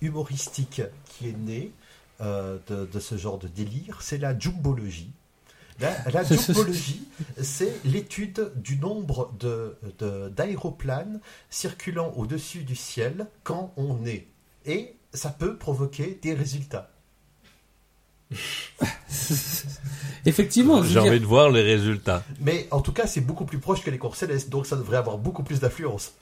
humoristique 0.00 0.82
qui 1.06 1.28
est 1.28 1.38
née 1.38 1.72
de, 2.20 2.86
de 2.86 3.00
ce 3.00 3.16
genre 3.18 3.38
de 3.38 3.48
délire, 3.48 4.00
c'est 4.00 4.16
la 4.16 4.38
jumbologie. 4.38 5.10
La, 5.80 5.94
la 6.10 6.22
jumbologie, 6.24 7.02
c'est 7.42 7.72
l'étude 7.84 8.50
du 8.56 8.78
nombre 8.78 9.30
de- 9.38 9.76
de- 9.98 10.28
d'aéroplanes 10.30 11.20
circulant 11.50 12.12
au-dessus 12.16 12.64
du 12.64 12.74
ciel 12.76 13.26
quand 13.44 13.72
on 13.76 14.04
est. 14.06 14.26
Et 14.64 14.94
ça 15.12 15.28
peut 15.30 15.56
provoquer 15.56 16.18
des 16.22 16.32
résultats. 16.34 16.90
Effectivement, 20.24 20.82
J'ai 20.82 20.90
dire- 21.00 21.04
envie 21.04 21.20
de 21.20 21.26
voir 21.26 21.50
les 21.50 21.62
résultats. 21.62 22.24
Mais 22.40 22.66
en 22.70 22.80
tout 22.80 22.92
cas, 22.92 23.06
c'est 23.06 23.20
beaucoup 23.20 23.44
plus 23.44 23.58
proche 23.58 23.82
que 23.82 23.90
les 23.90 23.98
cours 23.98 24.16
célestes, 24.16 24.48
donc 24.48 24.66
ça 24.66 24.76
devrait 24.76 24.96
avoir 24.96 25.18
beaucoup 25.18 25.42
plus 25.42 25.60
d'influence. 25.60 26.12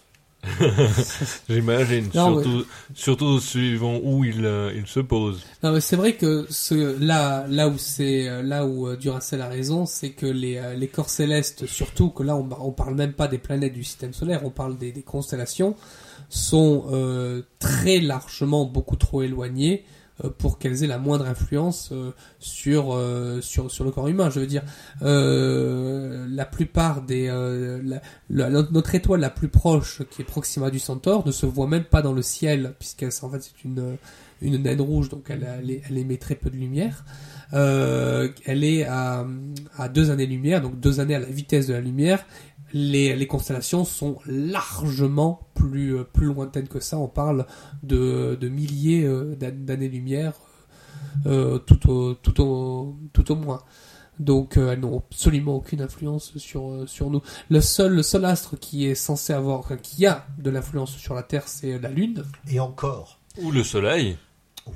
J'imagine, 1.48 2.10
surtout, 2.12 2.64
surtout 2.94 3.40
suivant 3.40 3.98
où 4.02 4.24
il, 4.24 4.44
euh, 4.44 4.72
il 4.74 4.86
se 4.86 5.00
pose. 5.00 5.42
Non, 5.62 5.72
mais 5.72 5.80
c'est 5.80 5.96
vrai 5.96 6.14
que 6.14 6.46
ce, 6.50 6.98
là, 7.00 7.46
là 7.48 7.68
où 7.68 7.78
c'est, 7.78 8.28
euh, 8.28 8.42
là 8.42 8.66
où 8.66 8.86
euh, 8.86 8.96
Duracell 8.96 9.40
a 9.40 9.48
raison, 9.48 9.86
c'est 9.86 10.10
que 10.10 10.26
les, 10.26 10.56
euh, 10.56 10.74
les 10.74 10.88
corps 10.88 11.10
célestes, 11.10 11.66
surtout 11.66 12.10
que 12.10 12.22
là, 12.22 12.36
on, 12.36 12.48
on 12.60 12.72
parle 12.72 12.94
même 12.94 13.12
pas 13.12 13.28
des 13.28 13.38
planètes 13.38 13.74
du 13.74 13.84
système 13.84 14.12
solaire, 14.12 14.44
on 14.44 14.50
parle 14.50 14.76
des, 14.78 14.92
des 14.92 15.02
constellations, 15.02 15.76
sont 16.28 16.86
euh, 16.92 17.42
très 17.58 18.00
largement 18.00 18.64
beaucoup 18.64 18.96
trop 18.96 19.22
éloignées 19.22 19.84
euh, 19.84 20.03
pour 20.38 20.58
qu'elles 20.58 20.84
aient 20.84 20.86
la 20.88 20.98
moindre 20.98 21.26
influence 21.26 21.90
euh, 21.92 22.12
sur, 22.38 22.94
euh, 22.94 23.40
sur 23.40 23.70
sur 23.70 23.84
le 23.84 23.90
corps 23.90 24.08
humain. 24.08 24.30
Je 24.30 24.40
veux 24.40 24.46
dire, 24.46 24.62
euh, 25.02 26.26
la 26.28 26.44
plupart 26.44 27.02
des 27.02 27.28
euh, 27.28 27.80
la- 27.84 28.00
la- 28.30 28.50
notre- 28.50 28.94
étoile 28.94 29.20
la 29.20 29.30
plus 29.30 29.48
proche, 29.48 30.02
qui 30.10 30.22
est 30.22 30.24
Proxima 30.24 30.70
du 30.70 30.78
Centaure, 30.78 31.26
ne 31.26 31.32
se 31.32 31.46
voit 31.46 31.66
même 31.66 31.84
pas 31.84 32.02
dans 32.02 32.12
le 32.12 32.22
ciel, 32.22 32.74
puisqu'elle 32.78 33.10
en 33.22 33.30
fait 33.30 33.42
c'est 33.42 33.64
une 33.64 33.96
une 34.42 34.62
naine 34.62 34.80
rouge, 34.80 35.08
donc 35.08 35.26
elle, 35.30 35.48
elle, 35.60 35.80
elle 35.88 35.96
émet 35.98 36.18
très 36.18 36.34
peu 36.34 36.50
de 36.50 36.56
lumière. 36.56 37.04
Euh, 37.54 38.28
elle 38.44 38.62
est 38.64 38.84
à, 38.84 39.24
à 39.78 39.88
deux 39.88 40.10
années-lumière, 40.10 40.60
donc 40.60 40.78
deux 40.80 41.00
années 41.00 41.14
à 41.14 41.20
la 41.20 41.26
vitesse 41.26 41.66
de 41.66 41.72
la 41.72 41.80
lumière. 41.80 42.26
Les, 42.76 43.14
les 43.14 43.26
constellations 43.28 43.84
sont 43.84 44.18
largement 44.26 45.48
plus, 45.55 45.96
euh, 45.96 46.05
plus 46.05 46.26
lointaines 46.26 46.68
que 46.68 46.80
ça. 46.80 46.98
On 46.98 47.09
parle 47.09 47.46
de, 47.84 48.36
de 48.40 48.48
milliers 48.48 49.05
euh, 49.05 49.36
d'an- 49.36 49.52
d'années-lumière, 49.55 50.32
euh, 51.26 51.59
tout, 51.59 51.88
au, 51.88 52.14
tout, 52.14 52.40
au, 52.42 52.96
tout 53.12 53.30
au 53.32 53.36
moins. 53.36 53.62
Donc 54.18 54.56
euh, 54.56 54.72
elles 54.72 54.80
n'ont 54.80 54.98
absolument 54.98 55.56
aucune 55.56 55.80
influence 55.82 56.36
sur, 56.38 56.68
euh, 56.70 56.86
sur 56.86 57.10
nous. 57.10 57.22
Le 57.48 57.60
seul, 57.60 57.94
le 57.94 58.02
seul 58.02 58.24
astre 58.24 58.59
qui 58.59 58.86
est 58.86 58.94
censé 58.94 59.32
avoir, 59.32 59.59
enfin, 59.60 59.76
qui 59.76 60.05
a 60.06 60.26
de 60.38 60.51
l'influence 60.51 60.96
sur 60.96 61.14
la 61.14 61.22
Terre, 61.22 61.46
c'est 61.48 61.78
la 61.78 61.88
Lune. 61.90 62.24
Et 62.51 62.60
encore, 62.60 63.20
Ou 63.42 63.51
le 63.51 63.62
soleil. 63.64 64.16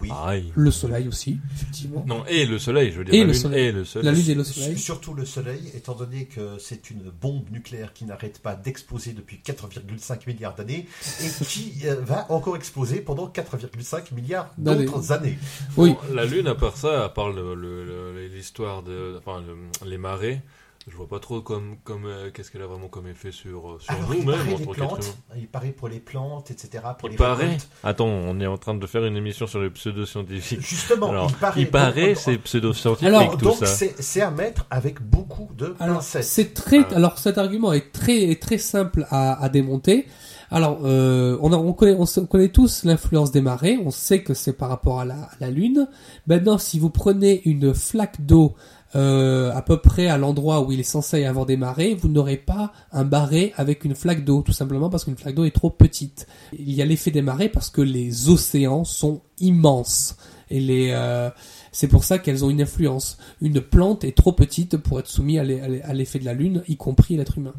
Oui. 0.01 0.09
Pareil. 0.09 0.52
Le 0.55 0.70
Soleil 0.70 1.09
aussi, 1.09 1.39
effectivement. 1.55 2.05
Non, 2.06 2.24
et 2.27 2.44
le 2.47 2.59
soleil, 2.59 2.93
je 2.93 2.98
veux 2.98 3.05
dire. 3.05 3.15
Et 3.15 3.19
la 3.19 3.24
le 3.24 3.32
lune 3.32 3.40
soleil. 3.40 3.65
et 3.66 3.73
le 3.73 3.85
soleil. 3.85 4.05
La 4.06 4.12
Lune 4.12 4.31
et 4.31 4.35
le 4.35 4.44
Soleil. 4.44 4.78
Surtout 4.78 5.15
le 5.15 5.24
Soleil, 5.24 5.70
étant 5.74 5.94
donné 5.94 6.27
que 6.27 6.59
c'est 6.59 6.90
une 6.90 7.10
bombe 7.20 7.51
nucléaire 7.51 7.93
qui 7.93 8.05
n'arrête 8.05 8.39
pas 8.40 8.55
d'exploser 8.55 9.12
depuis 9.12 9.40
4,5 9.44 10.27
milliards 10.27 10.55
d'années 10.55 10.86
et 11.23 11.44
qui 11.44 11.73
euh, 11.86 11.97
va 12.02 12.27
encore 12.31 12.56
exploser 12.56 13.01
pendant 13.01 13.28
4,5 13.28 14.15
milliards 14.15 14.52
D'années. 14.59 14.85
d'autres 14.85 15.12
années. 15.12 15.39
Oui. 15.77 15.90
Bon, 15.90 16.15
la 16.15 16.24
lune, 16.27 16.47
à 16.48 16.55
part 16.55 16.77
ça, 16.77 17.05
à 17.05 17.09
part 17.09 17.31
le- 17.31 17.55
le- 17.55 17.85
le- 17.85 18.27
l'histoire 18.28 18.82
de, 18.82 19.16
enfin, 19.19 19.40
le- 19.40 19.89
les 19.89 19.98
marées, 19.98 20.43
je 20.89 20.97
vois 20.97 21.06
pas 21.09 21.19
trop 21.20 21.40
comme, 21.40 21.77
comme, 21.85 22.06
euh, 22.06 22.31
qu'est-ce 22.32 22.51
qu'elle 22.51 22.62
a 22.62 22.66
vraiment 22.66 22.89
comme 22.89 23.06
effet 23.06 23.31
sur, 23.32 23.70
euh, 23.73 23.78
sur 23.78 23.93
Alors, 23.93 24.15
il 24.15 24.20
nous-mêmes 24.24 24.39
paraît 24.39 24.55
en 24.55 24.59
les 24.59 24.65
tant 24.78 24.98
il 25.36 25.47
paraît 25.48 25.70
pour 25.70 25.89
les 25.89 26.01
plantes, 26.01 26.51
etc. 26.51 26.82
Pour 26.98 27.09
Il 27.09 27.12
les 27.12 27.19
paraît. 27.19 27.44
récoltes. 27.44 27.69
Attends, 27.85 28.06
on 28.09 28.40
est 28.40 28.47
en 28.47 28.56
train 28.59 28.74
de 28.74 28.86
faire 28.86 29.05
une 29.05 29.16
émission 29.16 29.47
sur 29.47 29.60
les 29.60 29.70
pseudo-scientifiques. 29.70 30.60
Justement, 30.60 31.10
Alors, 31.10 31.28
il 31.31 31.36
paraît. 31.36 31.60
il 31.60 31.70
paraît, 31.70 32.15
c'est 32.15 32.39
pseudo-scientifique 32.39 33.09
Alors, 33.09 33.36
tout 33.36 33.44
donc 33.44 33.56
ça. 33.56 33.66
c'est 33.66 33.94
c'est 34.02 34.20
à 34.23 34.31
mettre 34.31 34.66
avec 34.70 35.02
beaucoup 35.02 35.48
de 35.56 35.74
Alors, 35.81 35.97
pincettes. 35.97 36.24
c'est 36.24 36.55
très, 36.55 36.81
Ah. 36.90 36.97
alors 36.97 37.19
cet 37.19 37.39
argument 37.39 37.73
est 37.73 37.93
très, 37.93 38.35
très 38.36 38.59
simple 38.59 39.06
à, 39.10 39.43
à 39.43 39.48
démonter. 39.48 40.06
Alors, 40.51 40.81
euh, 40.85 41.36
on, 41.43 41.52
a- 41.52 41.56
on 41.56 41.74
connaît, 41.74 41.94
on, 41.98 42.06
se- 42.06 42.20
on 42.20 42.27
connaît 42.27 42.48
tous 42.48 42.85
l'influence 42.85 43.31
des 43.32 43.43
marées. 43.43 43.78
On 43.85 43.90
sait 43.90 44.23
que 44.23 44.32
c'est 44.32 44.55
par 44.55 44.70
rapport 44.70 44.98
à 45.01 45.05
la, 45.05 45.15
à 45.15 45.31
la 45.40 45.51
Lune. 45.51 45.86
Maintenant, 46.27 46.56
si 46.56 46.78
vous 46.78 46.89
prenez 46.89 47.43
une 47.44 47.74
flaque 47.74 48.24
d'eau 48.24 48.55
euh, 48.97 49.52
à 49.55 49.62
peu 49.62 49.78
près 49.78 50.09
à 50.09 50.16
l'endroit 50.16 50.62
où 50.62 50.73
il 50.73 50.81
est 50.81 50.82
censé 50.82 51.20
y 51.20 51.24
avoir 51.24 51.44
des 51.47 51.56
marées, 51.56 51.94
vous 51.94 52.09
n'aurez 52.09 52.36
pas 52.39 52.73
un 52.93 53.05
barré 53.05 53.52
avec 53.56 53.85
une 53.85 53.94
flaque 53.94 54.24
d'eau, 54.24 54.43
tout 54.43 54.52
simplement 54.52 54.89
parce 54.89 55.05
qu'une 55.05 55.16
flaque 55.16 55.35
d'eau 55.35 55.44
est 55.44 55.55
trop 55.55 55.70
petite. 55.70 56.27
Il 56.59 56.73
y 56.73 56.81
a 56.81 56.85
l'effet 56.85 57.10
des 57.10 57.23
marées 57.23 57.48
parce 57.48 57.69
que 57.70 57.82
les 57.82 58.28
océans 58.28 58.85
sont 58.85 59.20
immenses 59.40 60.16
et 60.51 60.60
les 60.60 60.90
euh, 60.93 61.31
c'est 61.70 61.89
pour 61.89 62.02
ça 62.05 62.19
qu'elles 62.19 62.44
ont 62.44 62.51
une 62.51 62.62
influence. 62.62 63.19
Une 63.43 63.60
plante 63.60 64.05
est 64.05 64.16
trop 64.16 64.32
petite 64.32 64.78
pour 64.78 64.98
être 64.98 65.06
soumise 65.06 65.39
à 65.39 65.44
l'e- 65.44 65.62
à 65.62 65.69
l'e- 65.69 65.82
à 65.85 65.93
l'effet 65.93 66.19
de 66.19 66.24
la 66.24 66.32
lune, 66.32 66.62
y 66.66 66.77
compris 66.77 67.16
l'être 67.16 67.36
humain. 67.36 67.55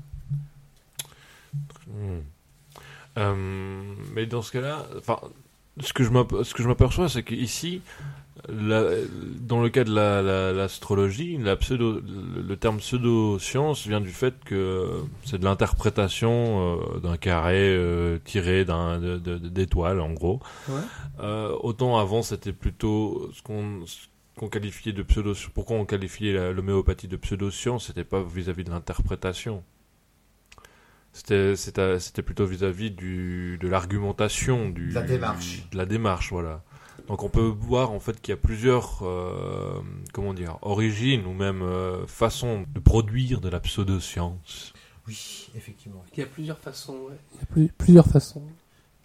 Hmm. 1.87 2.19
Euh, 3.17 3.93
mais 4.13 4.25
dans 4.25 4.41
ce 4.41 4.51
cas-là, 4.51 4.85
enfin, 4.97 5.19
ce 5.81 5.93
que 5.93 6.03
je 6.03 6.67
m'aperçois, 6.67 7.09
c'est 7.09 7.23
qu'ici, 7.23 7.81
la- 8.47 8.85
dans 9.41 9.61
le 9.61 9.69
cas 9.69 9.83
de 9.83 9.93
la- 9.93 10.21
la- 10.21 10.53
l'astrologie, 10.53 11.37
la, 11.37 11.55
pseudo, 11.57 11.99
le, 12.01 12.55
terme 12.55 12.77
pseudo-science 12.77 13.85
vient 13.87 14.01
du 14.01 14.11
fait 14.11 14.33
que 14.45 15.01
c'est 15.25 15.37
de 15.39 15.43
l'interprétation 15.45 16.79
euh, 16.95 16.99
d'un 16.99 17.17
carré 17.17 17.57
euh, 17.75 18.17
tiré 18.23 18.65
d'étoiles, 18.65 19.99
en 19.99 20.11
gros. 20.13 20.39
Ouais. 20.69 20.75
Euh, 21.19 21.55
autant 21.61 21.97
avant, 21.97 22.21
c'était 22.21 22.53
plutôt 22.53 23.29
ce 23.33 23.41
qu'on 23.43 24.47
qualifiait 24.49 24.93
de 24.93 25.03
pseudo. 25.03 25.33
Pourquoi 25.53 25.75
on 25.77 25.85
qualifiait 25.85 26.53
l'homéopathie 26.53 27.07
de 27.09 27.17
pseudo-science 27.17 27.87
C'était 27.87 28.03
pas 28.05 28.23
vis-à-vis 28.23 28.63
de 28.63 28.69
l'interprétation. 28.71 29.63
C'était 31.11 32.21
plutôt 32.23 32.45
vis-à-vis 32.45 32.91
du 32.91 33.57
de 33.59 33.67
l'argumentation, 33.67 34.69
De 34.69 34.93
la 34.93 35.01
démarche. 35.01 35.63
de 35.71 35.77
la 35.77 35.85
démarche, 35.85 36.31
voilà. 36.31 36.61
Donc 37.09 37.23
on 37.23 37.29
peut 37.29 37.41
voir 37.41 37.91
en 37.91 37.99
fait 37.99 38.21
qu'il 38.21 38.31
y 38.31 38.33
a 38.33 38.37
plusieurs 38.37 38.99
euh, 39.01 39.81
comment 40.13 40.33
dire 40.33 40.57
origines 40.61 41.25
ou 41.25 41.33
même 41.33 41.61
euh, 41.63 42.05
façons 42.07 42.63
de 42.73 42.79
produire 42.79 43.41
de 43.41 43.49
la 43.49 43.59
pseudo-science. 43.59 44.73
Oui, 45.07 45.49
effectivement, 45.55 46.03
Il 46.13 46.19
y 46.19 46.23
a 46.23 46.27
plusieurs 46.27 46.59
façons. 46.59 46.97
Il 47.55 47.63
y 47.63 47.65
a 47.65 47.71
plusieurs 47.77 48.05
façons. 48.05 48.43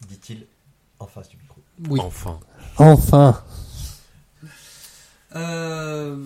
dit-il 0.07 0.47
en 1.01 1.07
face 1.07 1.29
du 1.31 1.39
micro. 1.39 1.63
Oui. 1.89 1.99
Enfin. 2.03 2.39
Enfin. 2.77 3.43
Euh... 5.35 6.17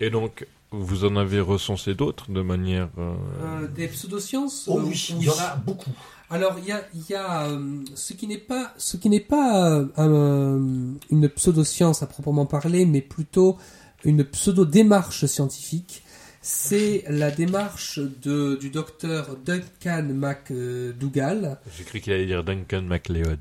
Et 0.00 0.10
donc 0.10 0.46
vous 0.70 1.04
en 1.04 1.16
avez 1.16 1.40
recensé 1.40 1.94
d'autres 1.94 2.30
de 2.30 2.40
manière. 2.42 2.88
euh, 2.98 3.14
Euh, 3.42 3.68
des 3.68 3.88
pseudosciences 3.88 4.68
Oh 4.68 4.80
oui, 4.84 5.06
il 5.18 5.24
y 5.24 5.28
en 5.30 5.38
a 5.38 5.56
beaucoup. 5.56 5.90
Alors 6.32 6.56
il 6.58 6.64
y 6.66 6.72
a, 6.72 6.82
il 6.94 7.02
y 7.10 7.14
a 7.14 7.46
euh, 7.46 7.84
ce 7.94 8.14
qui 8.14 8.26
n'est 8.26 8.38
pas 8.38 8.72
ce 8.78 8.96
qui 8.96 9.10
n'est 9.10 9.20
pas 9.20 9.70
euh, 9.70 9.86
un- 9.98 10.94
une 11.10 11.28
pseudoscience 11.28 12.02
à 12.02 12.06
proprement 12.06 12.46
parler, 12.46 12.86
mais 12.86 13.02
plutôt 13.02 13.58
une 14.04 14.24
pseudo 14.24 14.64
démarche 14.64 15.26
scientifique. 15.26 16.02
C'est 16.40 17.04
la 17.08 17.30
démarche 17.30 18.00
de, 18.00 18.56
du 18.56 18.70
docteur 18.70 19.36
Duncan 19.44 20.02
McDougall. 20.12 21.58
J'ai 21.76 21.84
cru 21.84 22.00
qu'il 22.00 22.12
allait 22.12 22.26
dire 22.26 22.42
Duncan 22.42 22.82
MacLeod. 22.82 23.38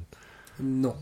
Non. 0.62 0.94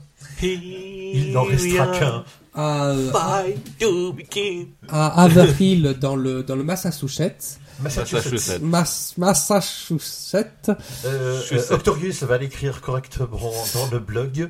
Il 0.42 1.32
n'en 1.34 1.44
restera 1.44 1.88
qu'un. 1.88 2.24
À, 2.56 2.88
euh, 2.90 3.12
Fight 3.12 3.78
to 3.80 4.12
be 4.14 4.24
king. 4.30 4.68
à 4.90 5.24
Haverhill 5.24 5.96
dans 6.00 6.16
le 6.16 6.44
dans 6.44 6.56
le 6.56 6.64
Massachusetts. 6.64 7.60
Massachusetts. 7.82 8.60
Massachusetts. 8.60 8.62
Mas- 8.62 9.14
Massachusetts. 9.18 10.70
Euh, 11.06 11.42
euh. 11.52 11.62
Octorius 11.74 12.24
va 12.24 12.38
l'écrire 12.38 12.82
correctement 12.82 13.40
dans 13.74 13.90
le 13.92 14.00
blog. 14.00 14.50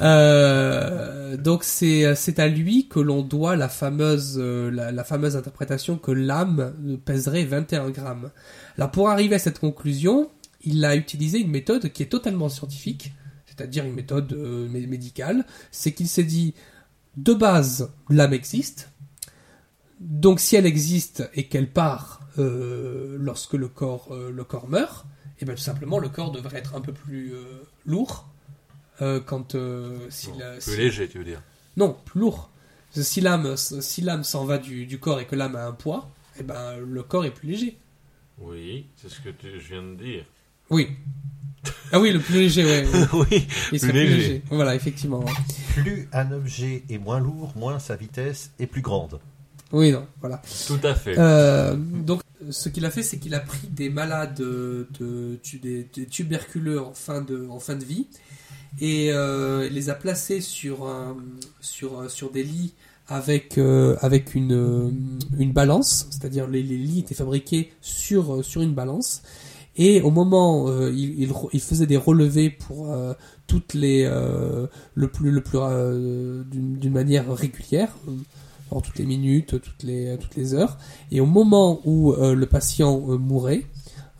Euh, 0.00 1.36
donc 1.36 1.62
c'est 1.64 2.14
c'est 2.16 2.38
à 2.38 2.48
lui 2.48 2.88
que 2.88 2.98
l'on 2.98 3.22
doit 3.22 3.54
la 3.56 3.68
fameuse 3.68 4.36
euh, 4.38 4.70
la, 4.70 4.90
la 4.90 5.04
fameuse 5.04 5.36
interprétation 5.36 5.96
que 5.98 6.10
l'âme 6.10 6.72
pèserait 7.04 7.44
21 7.44 7.90
grammes. 7.90 8.30
Alors 8.76 8.90
pour 8.90 9.08
arriver 9.10 9.36
à 9.36 9.38
cette 9.38 9.58
conclusion, 9.60 10.30
il 10.64 10.84
a 10.84 10.96
utilisé 10.96 11.38
une 11.38 11.50
méthode 11.50 11.90
qui 11.92 12.02
est 12.02 12.06
totalement 12.06 12.48
scientifique, 12.48 13.12
c'est-à-dire 13.56 13.84
une 13.84 13.94
méthode 13.94 14.32
euh, 14.32 14.68
mé- 14.68 14.86
médicale. 14.86 15.44
C'est 15.70 15.92
qu'il 15.92 16.08
s'est 16.08 16.24
dit 16.24 16.54
de 17.16 17.34
base 17.34 17.92
l'âme 18.08 18.32
existe. 18.32 18.90
Donc 20.00 20.40
si 20.40 20.56
elle 20.56 20.66
existe 20.66 21.28
et 21.34 21.46
qu'elle 21.46 21.70
part 21.70 22.20
euh, 22.38 23.16
lorsque 23.20 23.52
le 23.54 23.68
corps 23.68 24.08
euh, 24.10 24.30
le 24.32 24.42
corps 24.44 24.68
meurt, 24.68 25.06
et 25.40 25.44
bien 25.44 25.54
tout 25.54 25.60
simplement 25.60 25.98
le 25.98 26.08
corps 26.08 26.32
devrait 26.32 26.58
être 26.58 26.74
un 26.74 26.80
peu 26.80 26.92
plus 26.92 27.32
lourd 27.84 28.28
quand 29.26 29.56
si 30.10 30.28
Bon, 30.28 30.38
la- 30.38 30.56
Plus 30.58 30.76
léger, 30.76 31.08
tu 31.08 31.18
veux 31.18 31.24
dire. 31.24 31.42
non 31.76 31.96
plus 32.04 32.20
lourd 32.20 32.50
si 32.92 33.20
l'âme 33.20 33.56
si 33.56 34.04
s'en 34.22 34.44
va 34.44 34.58
du, 34.58 34.86
du 34.86 34.98
corps 35.00 35.18
et 35.20 35.26
que 35.26 35.34
l'âme 35.34 35.56
a 35.56 35.66
un 35.66 35.72
poids 35.72 36.10
et 36.38 36.42
ben 36.44 36.78
le 36.78 37.02
corps 37.02 37.24
est 37.24 37.30
plus 37.32 37.48
léger 37.48 37.78
Oui, 38.38 38.86
c'est 38.96 39.08
ce 39.08 39.20
que 39.20 39.30
tu- 39.30 39.58
je 39.60 39.68
viens 39.68 39.82
de 39.82 39.94
dire. 39.96 40.24
oui 40.70 40.88
ah 41.92 42.00
oui 42.00 42.10
le 42.12 42.18
plus 42.20 42.34
léger 42.40 42.64
ouais, 42.64 42.86
oui, 43.12 43.46
Il 43.72 43.78
serait 43.80 43.92
Plus 43.92 44.00
plus 44.06 44.16
léger. 44.16 44.42
voilà 44.50 44.74
effectivement 44.74 45.20
ouais. 45.20 45.32
Plus 45.74 46.08
un 46.12 46.32
objet 46.32 46.82
est 46.90 46.98
moins 46.98 47.20
lourd, 47.20 47.52
moins 47.56 47.78
sa 47.78 47.96
vitesse 47.96 48.50
est 48.58 48.66
plus 48.66 48.82
grande. 48.82 49.20
oui 49.72 49.92
non 49.92 50.06
voilà 50.20 50.42
tout 50.66 50.80
à 50.82 50.94
fait. 50.94 51.14
Euh, 51.18 51.76
donc, 51.76 52.20
ce 52.50 52.68
qu'il 52.68 52.84
a 52.84 52.90
fait, 52.90 53.02
c'est 53.04 53.18
qu'il 53.18 53.34
a 53.36 53.40
pris 53.40 53.68
des 53.68 53.88
malades 53.88 54.34
de, 54.34 54.88
des, 55.62 55.86
des 55.94 56.06
tuberculeux 56.06 56.80
en 56.80 56.92
fin 56.92 57.20
de, 57.20 57.46
en 57.48 57.60
fin 57.60 57.76
de 57.76 57.84
vie 57.84 58.06
et 58.80 59.12
euh, 59.12 59.66
il 59.68 59.74
les 59.74 59.90
a 59.90 59.94
placés 59.94 60.40
sur, 60.40 60.86
un, 60.88 61.16
sur, 61.60 62.10
sur 62.10 62.30
des 62.32 62.42
lits 62.42 62.72
avec, 63.06 63.58
euh, 63.58 63.96
avec 64.00 64.34
une, 64.34 64.92
une 65.38 65.52
balance, 65.52 66.06
c'est-à-dire 66.10 66.48
les, 66.48 66.62
les 66.62 66.78
lits 66.78 67.00
étaient 67.00 67.14
fabriqués 67.14 67.72
sur, 67.82 68.44
sur 68.44 68.62
une 68.62 68.72
balance. 68.74 69.22
Et 69.76 70.02
au 70.02 70.10
moment, 70.10 70.68
euh, 70.68 70.90
il, 70.92 71.18
il, 71.22 71.32
il 71.52 71.60
faisait 71.60 71.86
des 71.86 71.96
relevés 71.96 72.50
pour 72.50 72.90
euh, 72.92 73.14
toutes 73.46 73.74
les, 73.74 74.04
euh, 74.04 74.66
le 74.94 75.08
plus, 75.08 75.30
le 75.30 75.42
plus, 75.42 75.58
euh, 75.60 76.42
d'une 76.50 76.92
manière 76.92 77.32
régulière, 77.34 77.96
euh, 78.08 78.12
genre 78.70 78.82
toutes 78.82 78.98
les 78.98 79.06
minutes, 79.06 79.60
toutes 79.62 79.82
les, 79.82 80.16
toutes 80.20 80.36
les 80.36 80.54
heures. 80.54 80.76
Et 81.10 81.20
au 81.20 81.26
moment 81.26 81.80
où 81.84 82.12
euh, 82.12 82.34
le 82.34 82.46
patient 82.46 83.02
euh, 83.08 83.16
mourait, 83.16 83.64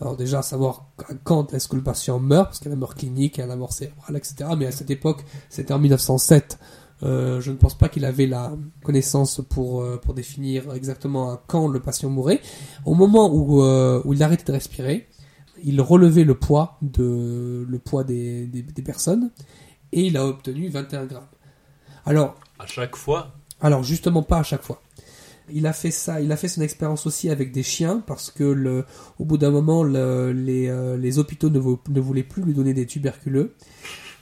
alors 0.00 0.16
déjà 0.16 0.42
savoir 0.42 0.86
quand 1.22 1.52
est-ce 1.54 1.68
que 1.68 1.76
le 1.76 1.82
patient 1.82 2.18
meurt, 2.18 2.46
parce 2.46 2.58
qu'il 2.58 2.68
y 2.68 2.72
a 2.72 2.74
la 2.74 2.80
mort 2.80 2.94
clinique, 2.94 3.36
il 3.36 3.40
y 3.40 3.44
a 3.44 3.46
la 3.46 3.56
mort 3.56 3.72
cérébrale, 3.72 4.16
etc. 4.16 4.50
Mais 4.58 4.66
à 4.66 4.72
cette 4.72 4.90
époque, 4.90 5.22
c'était 5.50 5.72
en 5.74 5.78
1907. 5.78 6.58
euh, 7.04 7.40
je 7.40 7.50
ne 7.50 7.56
pense 7.56 7.76
pas 7.76 7.88
qu'il 7.88 8.04
avait 8.04 8.26
la 8.26 8.52
connaissance 8.84 9.40
pour, 9.48 9.82
euh, 9.82 9.98
pour 10.02 10.14
définir 10.14 10.72
exactement 10.74 11.30
à 11.30 11.42
quand 11.46 11.68
le 11.68 11.80
patient 11.80 12.08
mourait. 12.10 12.40
Au 12.84 12.94
moment 12.94 13.32
où, 13.34 13.62
euh, 13.62 14.00
où 14.04 14.12
il 14.14 14.22
arrêtait 14.22 14.44
de 14.44 14.52
respirer, 14.52 15.08
il 15.62 15.80
relevait 15.80 16.24
le 16.24 16.34
poids, 16.34 16.76
de, 16.82 17.66
le 17.68 17.78
poids 17.78 18.05
des, 18.05 18.47
des, 18.47 18.62
des 18.62 18.82
personnes 18.82 19.30
et 19.93 20.02
il 20.06 20.16
a 20.16 20.26
obtenu 20.26 20.68
21 20.68 21.05
grammes. 21.06 21.26
Alors, 22.06 22.36
À 22.59 22.66
chaque 22.66 22.97
fois, 22.97 23.34
alors 23.60 23.82
justement 23.82 24.22
pas 24.22 24.39
à 24.39 24.43
chaque 24.43 24.62
fois. 24.62 24.80
Il 25.52 25.66
a 25.66 25.72
fait 25.72 25.90
ça, 25.90 26.20
il 26.20 26.30
a 26.32 26.36
fait 26.36 26.48
son 26.48 26.62
expérience 26.62 27.05
aussi 27.06 27.28
avec 27.28 27.52
des 27.52 27.62
chiens 27.62 28.02
parce 28.06 28.30
que 28.30 28.44
le, 28.44 28.84
au 29.18 29.24
bout 29.24 29.39
d'un 29.39 29.51
moment 29.51 29.82
le- 29.82 30.32
les, 30.32 30.68
euh, 30.68 30.97
les 30.97 31.18
hôpitaux 31.18 31.51
ne, 31.51 31.59
vou- 31.59 31.80
ne 31.90 32.01
voulaient 32.01 32.22
plus 32.22 32.43
lui 32.43 32.55
donner 32.55 32.74
des 32.74 32.86
tuberculeux. 32.86 33.55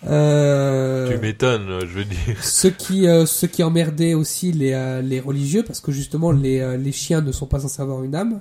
Euh, 0.07 1.11
tu 1.13 1.19
m'étonnes, 1.19 1.81
je 1.81 1.87
veux 1.99 2.05
dire. 2.05 2.19
ce 2.43 2.69
qui 2.69 3.07
euh, 3.07 3.27
ce 3.27 3.45
qui 3.47 3.63
emmerdait 3.63 4.15
aussi 4.15 4.51
les, 4.53 5.01
les 5.05 5.21
religieux 5.21 5.63
parce 5.63 5.81
que 5.81 5.93
justement 5.93 6.33
les, 6.33 6.77
les 6.79 6.93
chiens 6.93 7.21
ne 7.21 7.33
sont 7.33 7.47
pas 7.47 7.61
censés 7.61 7.83
avoir 7.83 8.03
une 8.03 8.15
âme. 8.15 8.41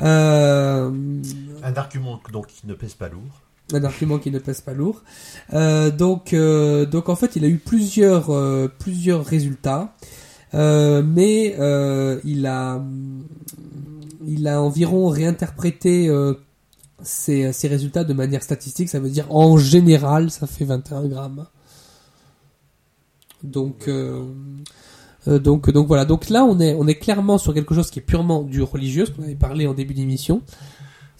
Euh, 0.00 0.90
Un 1.62 1.74
argument 1.74 2.20
donc 2.32 2.48
qui 2.48 2.66
ne 2.66 2.74
pèse 2.74 2.94
pas 2.94 3.08
lourd. 3.08 3.42
un 3.72 3.84
argument 3.84 4.18
qui 4.18 4.30
ne 4.30 4.38
pèse 4.38 4.60
pas 4.60 4.74
lourd. 4.74 5.02
Euh, 5.52 5.90
donc, 5.90 6.32
euh, 6.32 6.84
donc 6.86 7.08
en 7.08 7.16
fait, 7.16 7.36
il 7.36 7.44
a 7.44 7.48
eu 7.48 7.58
plusieurs, 7.58 8.30
euh, 8.30 8.68
plusieurs 8.78 9.24
résultats, 9.24 9.94
mais 10.52 11.54
il 12.24 12.46
a, 12.46 12.82
il 14.26 14.48
a 14.48 14.62
environ 14.62 15.08
réinterprété 15.08 16.10
ces 17.02 17.68
résultats 17.68 18.04
de 18.04 18.12
manière 18.14 18.42
statistique. 18.42 18.88
Ça 18.88 19.00
veut 19.00 19.10
dire 19.10 19.34
en 19.34 19.56
général, 19.58 20.30
ça 20.30 20.46
fait 20.46 20.64
21 20.64 21.06
grammes. 21.06 21.46
Donc, 23.42 23.88
euh, 25.28 25.38
donc, 25.38 25.70
donc 25.70 25.86
voilà. 25.86 26.04
Donc 26.04 26.28
là, 26.30 26.44
on 26.44 26.58
est, 26.60 26.74
on 26.74 26.86
est 26.86 26.96
clairement 26.96 27.38
sur 27.38 27.54
quelque 27.54 27.74
chose 27.74 27.90
qui 27.90 27.98
est 27.98 28.02
purement 28.02 28.42
du 28.42 28.62
religieux, 28.62 29.06
ce 29.06 29.10
qu'on 29.10 29.22
avait 29.22 29.34
parlé 29.34 29.66
en 29.66 29.74
début 29.74 29.94
d'émission. 29.94 30.42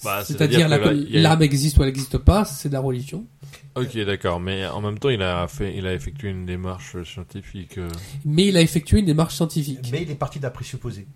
Bah, 0.03 0.23
C'est-à-dire 0.25 0.67
c'est-à-dire 0.67 0.69
la- 0.69 0.79
que 0.79 0.85
là, 0.85 0.93
il 0.93 1.11
y 1.11 1.19
a- 1.19 1.23
l'âme 1.23 1.43
existe 1.43 1.79
ou 1.79 1.83
elle 1.83 1.89
n'existe 1.89 2.19
pas, 2.19 2.45
c'est 2.45 2.69
de 2.69 2.75
la 2.75 2.81
religion. 2.81 3.25
Ok, 3.77 3.97
d'accord, 4.05 4.39
mais 4.41 4.67
en 4.67 4.81
même 4.81 4.99
temps, 4.99 5.09
il 5.09 5.23
a 5.23 5.47
fait, 5.49 5.77
il 5.77 5.87
a 5.87 5.95
effectué 5.95 6.29
une 6.31 6.45
démarche 6.47 7.03
scientifique. 7.05 7.79
euh, 7.79 7.89
Mais 8.25 8.47
il 8.49 8.57
a 8.57 8.61
effectué 8.61 8.99
une 9.01 9.07
démarche 9.07 9.35
scientifique. 9.37 9.89
Mais 9.91 10.03
il 10.03 10.11
est 10.11 10.15
parti 10.17 10.39
d'un 10.39 10.51
présupposé. 10.51 11.07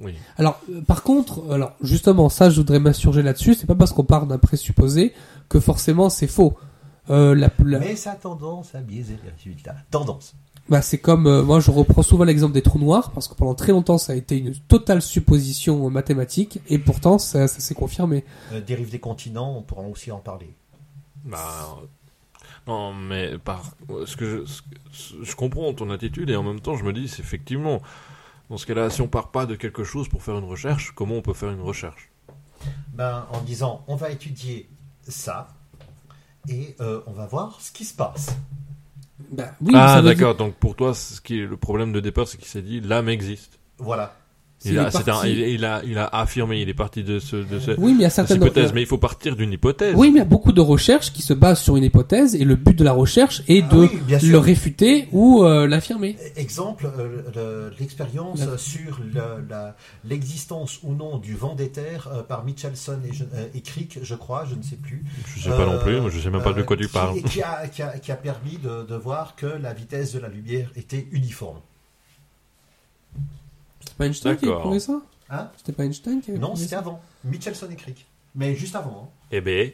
Oui. 0.00 0.14
Alors, 0.38 0.58
euh, 0.72 0.80
par 0.80 1.02
contre, 1.02 1.52
alors 1.52 1.74
justement, 1.82 2.28
ça, 2.30 2.48
je 2.48 2.56
voudrais 2.56 2.80
m'insurger 2.80 3.22
là-dessus. 3.22 3.54
C'est 3.54 3.66
pas 3.66 3.74
parce 3.74 3.92
qu'on 3.92 4.04
part 4.04 4.26
d'un 4.26 4.38
présupposé 4.38 5.12
que 5.50 5.60
forcément 5.60 6.08
c'est 6.08 6.26
faux. 6.26 6.56
Euh, 7.10 7.34
la, 7.34 7.50
la- 7.64 7.78
Mais 7.80 7.96
ça 7.96 8.12
a 8.12 8.14
tendance 8.14 8.74
à 8.74 8.80
biaiser 8.80 9.18
les 9.22 9.30
résultats. 9.30 9.74
Tendance. 9.90 10.34
Bah, 10.70 10.80
c'est 10.82 10.98
comme 10.98 11.26
euh, 11.26 11.42
moi, 11.42 11.60
je 11.60 11.70
reprends 11.70 12.02
souvent 12.02 12.24
l'exemple 12.24 12.54
des 12.54 12.62
trous 12.62 12.78
noirs 12.78 13.10
parce 13.10 13.28
que 13.28 13.34
pendant 13.34 13.54
très 13.54 13.72
longtemps, 13.72 13.98
ça 13.98 14.12
a 14.12 14.16
été 14.16 14.38
une 14.38 14.54
totale 14.54 15.02
supposition 15.02 15.90
mathématique 15.90 16.60
et 16.68 16.78
pourtant, 16.78 17.18
ça, 17.18 17.48
ça 17.48 17.60
s'est 17.60 17.74
confirmé. 17.74 18.24
Euh, 18.52 18.60
dérive 18.60 18.90
des 18.90 19.00
continents, 19.00 19.56
on 19.58 19.62
pourra 19.62 19.82
aussi 19.82 20.10
en 20.12 20.18
parler. 20.18 20.54
Bah, 21.24 21.76
euh, 21.82 21.86
non, 22.66 22.94
mais 22.94 23.36
par 23.38 23.62
ce 24.06 24.16
que 24.16 24.24
je, 24.24 24.44
ce 24.46 24.62
que- 24.62 25.24
je 25.24 25.34
comprends 25.36 25.72
ton 25.74 25.90
attitude 25.90 26.30
et 26.30 26.36
en 26.36 26.42
même 26.42 26.60
temps, 26.60 26.76
je 26.76 26.84
me 26.84 26.92
dis, 26.92 27.08
c'est 27.08 27.20
effectivement, 27.20 27.82
dans 28.48 28.56
ce 28.56 28.64
cas-là, 28.66 28.90
si 28.90 29.02
on 29.02 29.08
part 29.08 29.30
pas 29.30 29.46
de 29.46 29.54
quelque 29.56 29.84
chose 29.84 30.08
pour 30.08 30.22
faire 30.22 30.38
une 30.38 30.44
recherche, 30.44 30.92
comment 30.94 31.16
on 31.16 31.22
peut 31.22 31.34
faire 31.34 31.50
une 31.50 31.60
recherche? 31.60 32.10
Ben, 32.94 33.26
en 33.32 33.40
disant, 33.42 33.84
on 33.88 33.96
va 33.96 34.10
étudier 34.10 34.68
ça 35.08 35.48
et 36.48 36.76
euh, 36.80 37.00
on 37.06 37.12
va 37.12 37.26
voir 37.26 37.58
ce 37.60 37.72
qui 37.72 37.84
se 37.84 37.94
passe. 37.94 38.28
Bah, 39.30 39.52
oui, 39.60 39.72
Ah, 39.76 40.00
dire- 40.02 40.04
d'accord. 40.10 40.34
Donc 40.36 40.54
pour 40.54 40.74
toi, 40.76 40.94
ce 40.94 41.20
qui 41.20 41.40
est 41.40 41.46
le 41.46 41.56
problème 41.56 41.92
de 41.92 42.00
départ, 42.00 42.26
c'est 42.28 42.38
qu'il 42.38 42.48
s'est 42.48 42.62
dit 42.62 42.80
l'âme 42.80 43.08
existe. 43.08 43.58
Voilà. 43.78 44.16
Il 44.64 44.78
a, 44.78 44.88
est 44.88 44.90
c'est 44.90 44.98
un- 44.98 45.00
parti- 45.02 45.30
il, 45.30 45.38
il 45.38 45.64
a, 45.64 45.82
il 45.86 45.96
a 45.96 46.06
affirmé, 46.06 46.60
il 46.60 46.68
est 46.68 46.74
parti 46.74 47.02
de 47.02 47.18
ce, 47.18 47.36
de 47.36 47.58
ce, 47.58 47.70
Oui, 47.78 47.92
mais 47.92 48.00
il 48.00 48.02
y 48.02 48.04
a 48.04 48.10
certaines 48.10 48.36
hypothèse, 48.36 48.72
mais 48.74 48.82
il 48.82 48.86
faut 48.86 48.98
partir 48.98 49.34
d'une 49.34 49.52
hypothèse. 49.52 49.94
Oui, 49.96 50.08
mais 50.08 50.16
il 50.16 50.18
y 50.18 50.22
a 50.22 50.24
beaucoup 50.26 50.52
de 50.52 50.60
recherches 50.60 51.12
qui 51.12 51.22
se 51.22 51.32
basent 51.32 51.60
sur 51.60 51.76
une 51.76 51.84
hypothèse 51.84 52.34
et 52.34 52.44
le 52.44 52.56
but 52.56 52.76
de 52.78 52.84
la 52.84 52.92
recherche 52.92 53.42
est 53.48 53.64
Ah 53.70 53.74
de 53.74 53.78
oui, 53.80 53.90
le 54.28 54.38
réfuter 54.38 55.08
ou 55.12 55.42
euh, 55.44 55.66
l'affirmer. 55.66 56.16
Exemple, 56.36 56.90
euh, 56.98 57.22
le- 57.70 57.74
l'expérience 57.80 58.40
sur 58.58 59.00
l'existence 60.04 60.80
ou 60.82 60.92
non 60.94 61.18
du 61.18 61.34
vent 61.34 61.54
des 61.54 61.70
terres 61.70 62.08
euh, 62.12 62.22
par 62.22 62.44
Michelson 62.44 62.98
et, 63.08 63.12
je- 63.14 63.24
euh, 63.34 63.46
et 63.54 63.60
Crick, 63.60 63.98
je 64.02 64.14
crois, 64.14 64.44
je 64.48 64.54
ne 64.54 64.62
sais 64.62 64.76
plus. 64.76 65.04
Je 65.36 65.42
sais 65.44 65.50
pas 65.50 65.66
non 65.66 65.78
plus, 65.78 65.98
je 66.10 66.20
sais 66.20 66.30
même 66.30 66.42
pas 66.42 66.52
de 66.52 66.62
quoi 66.62 66.76
tu 66.76 66.86
qui- 66.86 66.92
parles. 66.92 67.22
Qui 67.22 67.42
a, 67.42 67.66
qui 67.68 67.82
a- 67.82 67.98
qui 67.98 68.12
a 68.12 68.16
permis 68.16 68.58
de, 68.62 68.86
de 68.86 68.94
voir 68.94 69.36
que 69.36 69.46
la 69.46 69.72
vitesse 69.72 70.12
de 70.12 70.18
la 70.20 70.28
lumière 70.28 70.70
était 70.76 71.06
uniforme. 71.12 71.58
C'était 74.00 74.04
pas 74.04 74.06
Einstein 74.06 74.36
qui 74.36 74.44
avait 74.44 74.46
D'accord. 74.52 74.60
prouvé 74.62 74.80
ça 74.80 75.00
Hein 75.30 75.48
C'était 75.56 75.72
pas 75.72 75.84
Einstein 75.84 76.20
qui 76.20 76.30
avait 76.30 76.40
Non, 76.40 76.56
c'était 76.56 76.76
avant. 76.76 77.00
Michelson 77.24 77.68
et 77.70 77.76
Crick. 77.76 78.06
Mais 78.34 78.54
juste 78.56 78.74
avant. 78.76 79.04
hein. 79.04 79.08
Eh 79.32 79.40
ben, 79.40 79.70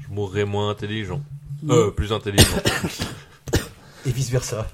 je 0.00 0.14
mourrais 0.14 0.44
moins 0.44 0.70
intelligent. 0.70 1.20
Euh, 1.68 1.90
plus 1.90 2.12
intelligent. 2.12 2.46
Et 4.06 4.10
vice-versa. 4.10 4.66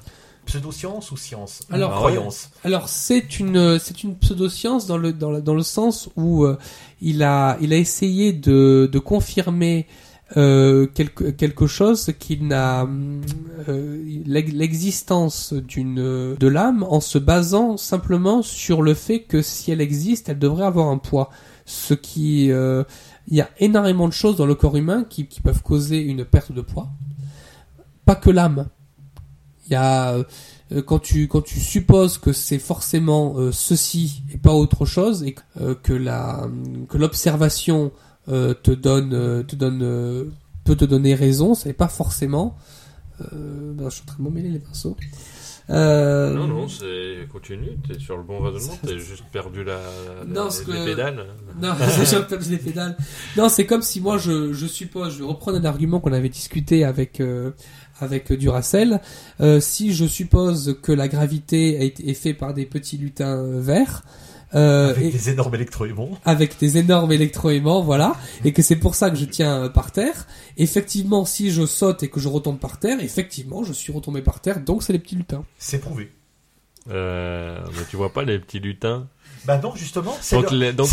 pseudoscience 0.46 1.10
ou 1.12 1.16
science 1.18 1.62
Alors, 1.70 1.90
Ou 1.92 1.96
croyance. 1.96 2.50
Alors 2.64 2.88
c'est 2.88 3.38
une 3.38 3.78
c'est 3.78 4.02
une 4.02 4.16
pseudoscience 4.16 4.86
dans 4.86 4.96
le 4.96 5.12
dans 5.12 5.30
le, 5.30 5.42
dans 5.42 5.54
le 5.54 5.62
sens 5.62 6.08
où 6.16 6.44
euh, 6.46 6.58
il 7.02 7.22
a 7.22 7.58
il 7.60 7.74
a 7.74 7.76
essayé 7.76 8.32
de 8.32 8.88
de 8.90 8.98
confirmer 8.98 9.86
euh, 10.36 10.86
quelque 10.86 11.24
quelque 11.30 11.66
chose 11.66 12.12
qui 12.18 12.38
n'a 12.40 12.86
euh, 13.68 14.22
l'ex- 14.26 14.52
l'existence 14.52 15.54
d'une 15.54 16.36
de 16.36 16.46
l'âme 16.46 16.82
en 16.82 17.00
se 17.00 17.18
basant 17.18 17.76
simplement 17.76 18.42
sur 18.42 18.82
le 18.82 18.94
fait 18.94 19.20
que 19.20 19.40
si 19.40 19.70
elle 19.70 19.80
existe, 19.80 20.28
elle 20.28 20.38
devrait 20.38 20.66
avoir 20.66 20.88
un 20.88 20.98
poids. 20.98 21.30
Ce 21.64 21.94
qui 21.94 22.50
euh, 22.50 22.84
il 23.26 23.36
y 23.36 23.40
a 23.40 23.48
énormément 23.58 24.06
de 24.08 24.12
choses 24.12 24.36
dans 24.36 24.46
le 24.46 24.54
corps 24.54 24.76
humain 24.76 25.04
qui, 25.08 25.26
qui 25.26 25.40
peuvent 25.40 25.62
causer 25.62 26.00
une 26.00 26.24
perte 26.24 26.52
de 26.52 26.62
poids. 26.62 26.88
Pas 28.04 28.14
que 28.14 28.30
l'âme. 28.30 28.68
Il 29.66 29.72
y 29.72 29.76
a 29.76 30.12
euh, 30.12 30.24
euh, 30.72 30.82
quand 30.82 30.98
tu 30.98 31.28
quand 31.28 31.42
tu 31.42 31.60
supposes 31.60 32.16
que 32.18 32.32
c'est 32.32 32.58
forcément 32.58 33.34
euh, 33.36 33.52
ceci 33.52 34.22
et 34.32 34.38
pas 34.38 34.52
autre 34.52 34.86
chose 34.86 35.22
et 35.22 35.34
euh, 35.60 35.74
que 35.74 35.92
la 35.92 36.48
que 36.88 36.96
l'observation 36.98 37.92
euh, 38.28 38.54
te 38.54 38.70
donne 38.70 39.12
euh, 39.14 39.42
te 39.42 39.56
donne 39.56 39.80
euh, 39.82 40.24
peut 40.64 40.76
te 40.76 40.84
donner 40.84 41.14
raison, 41.14 41.54
c'est 41.54 41.72
pas 41.72 41.88
forcément. 41.88 42.56
Ben, 43.20 43.88
je 43.88 43.94
suis 43.94 44.02
en 44.02 44.06
train 44.06 44.16
de 44.18 44.22
m'emmêler 44.22 44.48
les 44.50 44.58
pinceaux. 44.60 44.96
Euh, 45.70 46.32
Non, 46.34 46.46
non, 46.46 46.68
c'est 46.68 47.26
continue, 47.30 47.76
t'es 47.86 47.98
sur 47.98 48.16
le 48.16 48.22
bon 48.22 48.40
raisonnement, 48.40 48.78
t'as 48.82 48.96
juste 48.96 49.24
perdu 49.32 49.64
la, 49.64 49.74
la- 49.74 50.24
Non, 50.26 50.48
les, 50.48 50.64
que- 50.64 50.84
pédales. 50.84 51.26
Non, 51.60 51.72
j'ai 52.04 52.22
perdu 52.22 52.50
les 52.50 52.56
pédales. 52.58 52.96
Non, 53.36 53.48
c'est 53.50 53.66
comme 53.66 53.82
si 53.82 54.00
moi 54.00 54.16
je, 54.18 54.52
je 54.54 54.66
suppose, 54.66 55.14
je 55.14 55.18
vais 55.18 55.24
reprendre 55.28 55.58
un 55.58 55.64
argument 55.64 56.00
qu'on 56.00 56.12
avait 56.12 56.28
discuté 56.30 56.84
avec 56.84 57.20
euh, 57.20 57.50
avec 58.00 58.32
Duracell. 58.32 59.00
Euh, 59.40 59.58
si 59.60 59.92
je 59.92 60.06
suppose 60.06 60.76
que 60.80 60.92
la 60.92 61.08
gravité 61.08 61.84
été, 61.84 62.08
est 62.08 62.14
faite 62.14 62.38
par 62.38 62.54
des 62.54 62.64
petits 62.64 62.96
lutins 62.96 63.42
verts. 63.60 64.04
Euh, 64.54 64.90
Avec 64.90 65.04
et- 65.04 65.10
des 65.10 65.30
énormes 65.30 65.54
électroaimants. 65.54 66.10
avec 66.24 66.58
des 66.58 66.78
énormes 66.78 67.12
électroaimants, 67.12 67.82
voilà, 67.82 68.16
et 68.44 68.52
que 68.54 68.62
c'est 68.62 68.76
pour 68.76 68.94
ça 68.94 69.10
que 69.10 69.16
je 69.16 69.26
tiens 69.26 69.64
euh, 69.64 69.68
par 69.68 69.92
terre. 69.92 70.26
Effectivement, 70.56 71.24
si 71.26 71.50
je 71.50 71.66
saute 71.66 72.02
et 72.02 72.08
que 72.08 72.18
je 72.18 72.28
retombe 72.28 72.58
par 72.58 72.78
terre, 72.78 72.98
effectivement, 73.02 73.62
je 73.62 73.72
suis 73.74 73.92
retombé 73.92 74.22
par 74.22 74.40
terre, 74.40 74.60
donc 74.60 74.82
c'est 74.82 74.94
les 74.94 74.98
petits 74.98 75.16
lutins. 75.16 75.44
C'est 75.58 75.78
prouvé. 75.80 76.12
Euh, 76.90 77.58
mais 77.76 77.82
tu 77.90 77.96
vois 77.96 78.12
pas 78.14 78.22
les 78.22 78.38
petits 78.38 78.60
lutins 78.60 79.08
Bah 79.44 79.58
non, 79.62 79.74
justement, 79.74 80.16
c'est 80.22 80.40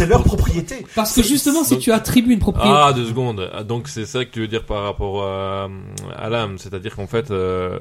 leur, 0.05 0.23
propriété. 0.25 0.85
Parce 0.93 1.13
que 1.15 1.23
justement, 1.23 1.63
si 1.63 1.75
donc- 1.75 1.79
tu 1.83 1.91
attribues 1.93 2.33
une 2.33 2.39
propriété, 2.39 2.75
Ah, 2.77 2.91
deux 2.93 3.05
secondes. 3.07 3.49
Ah, 3.53 3.63
Donc 3.63 3.87
c'est 3.87 4.05
ça 4.05 4.25
que 4.25 4.31
tu 4.31 4.41
veux 4.41 4.47
dire 4.49 4.65
par 4.65 4.83
rapport 4.83 5.23
à, 5.23 5.69
à 6.17 6.29
l'âme, 6.29 6.57
c'est-à-dire 6.57 6.95
qu'en 6.97 7.07
fait, 7.07 7.31
euh, 7.31 7.79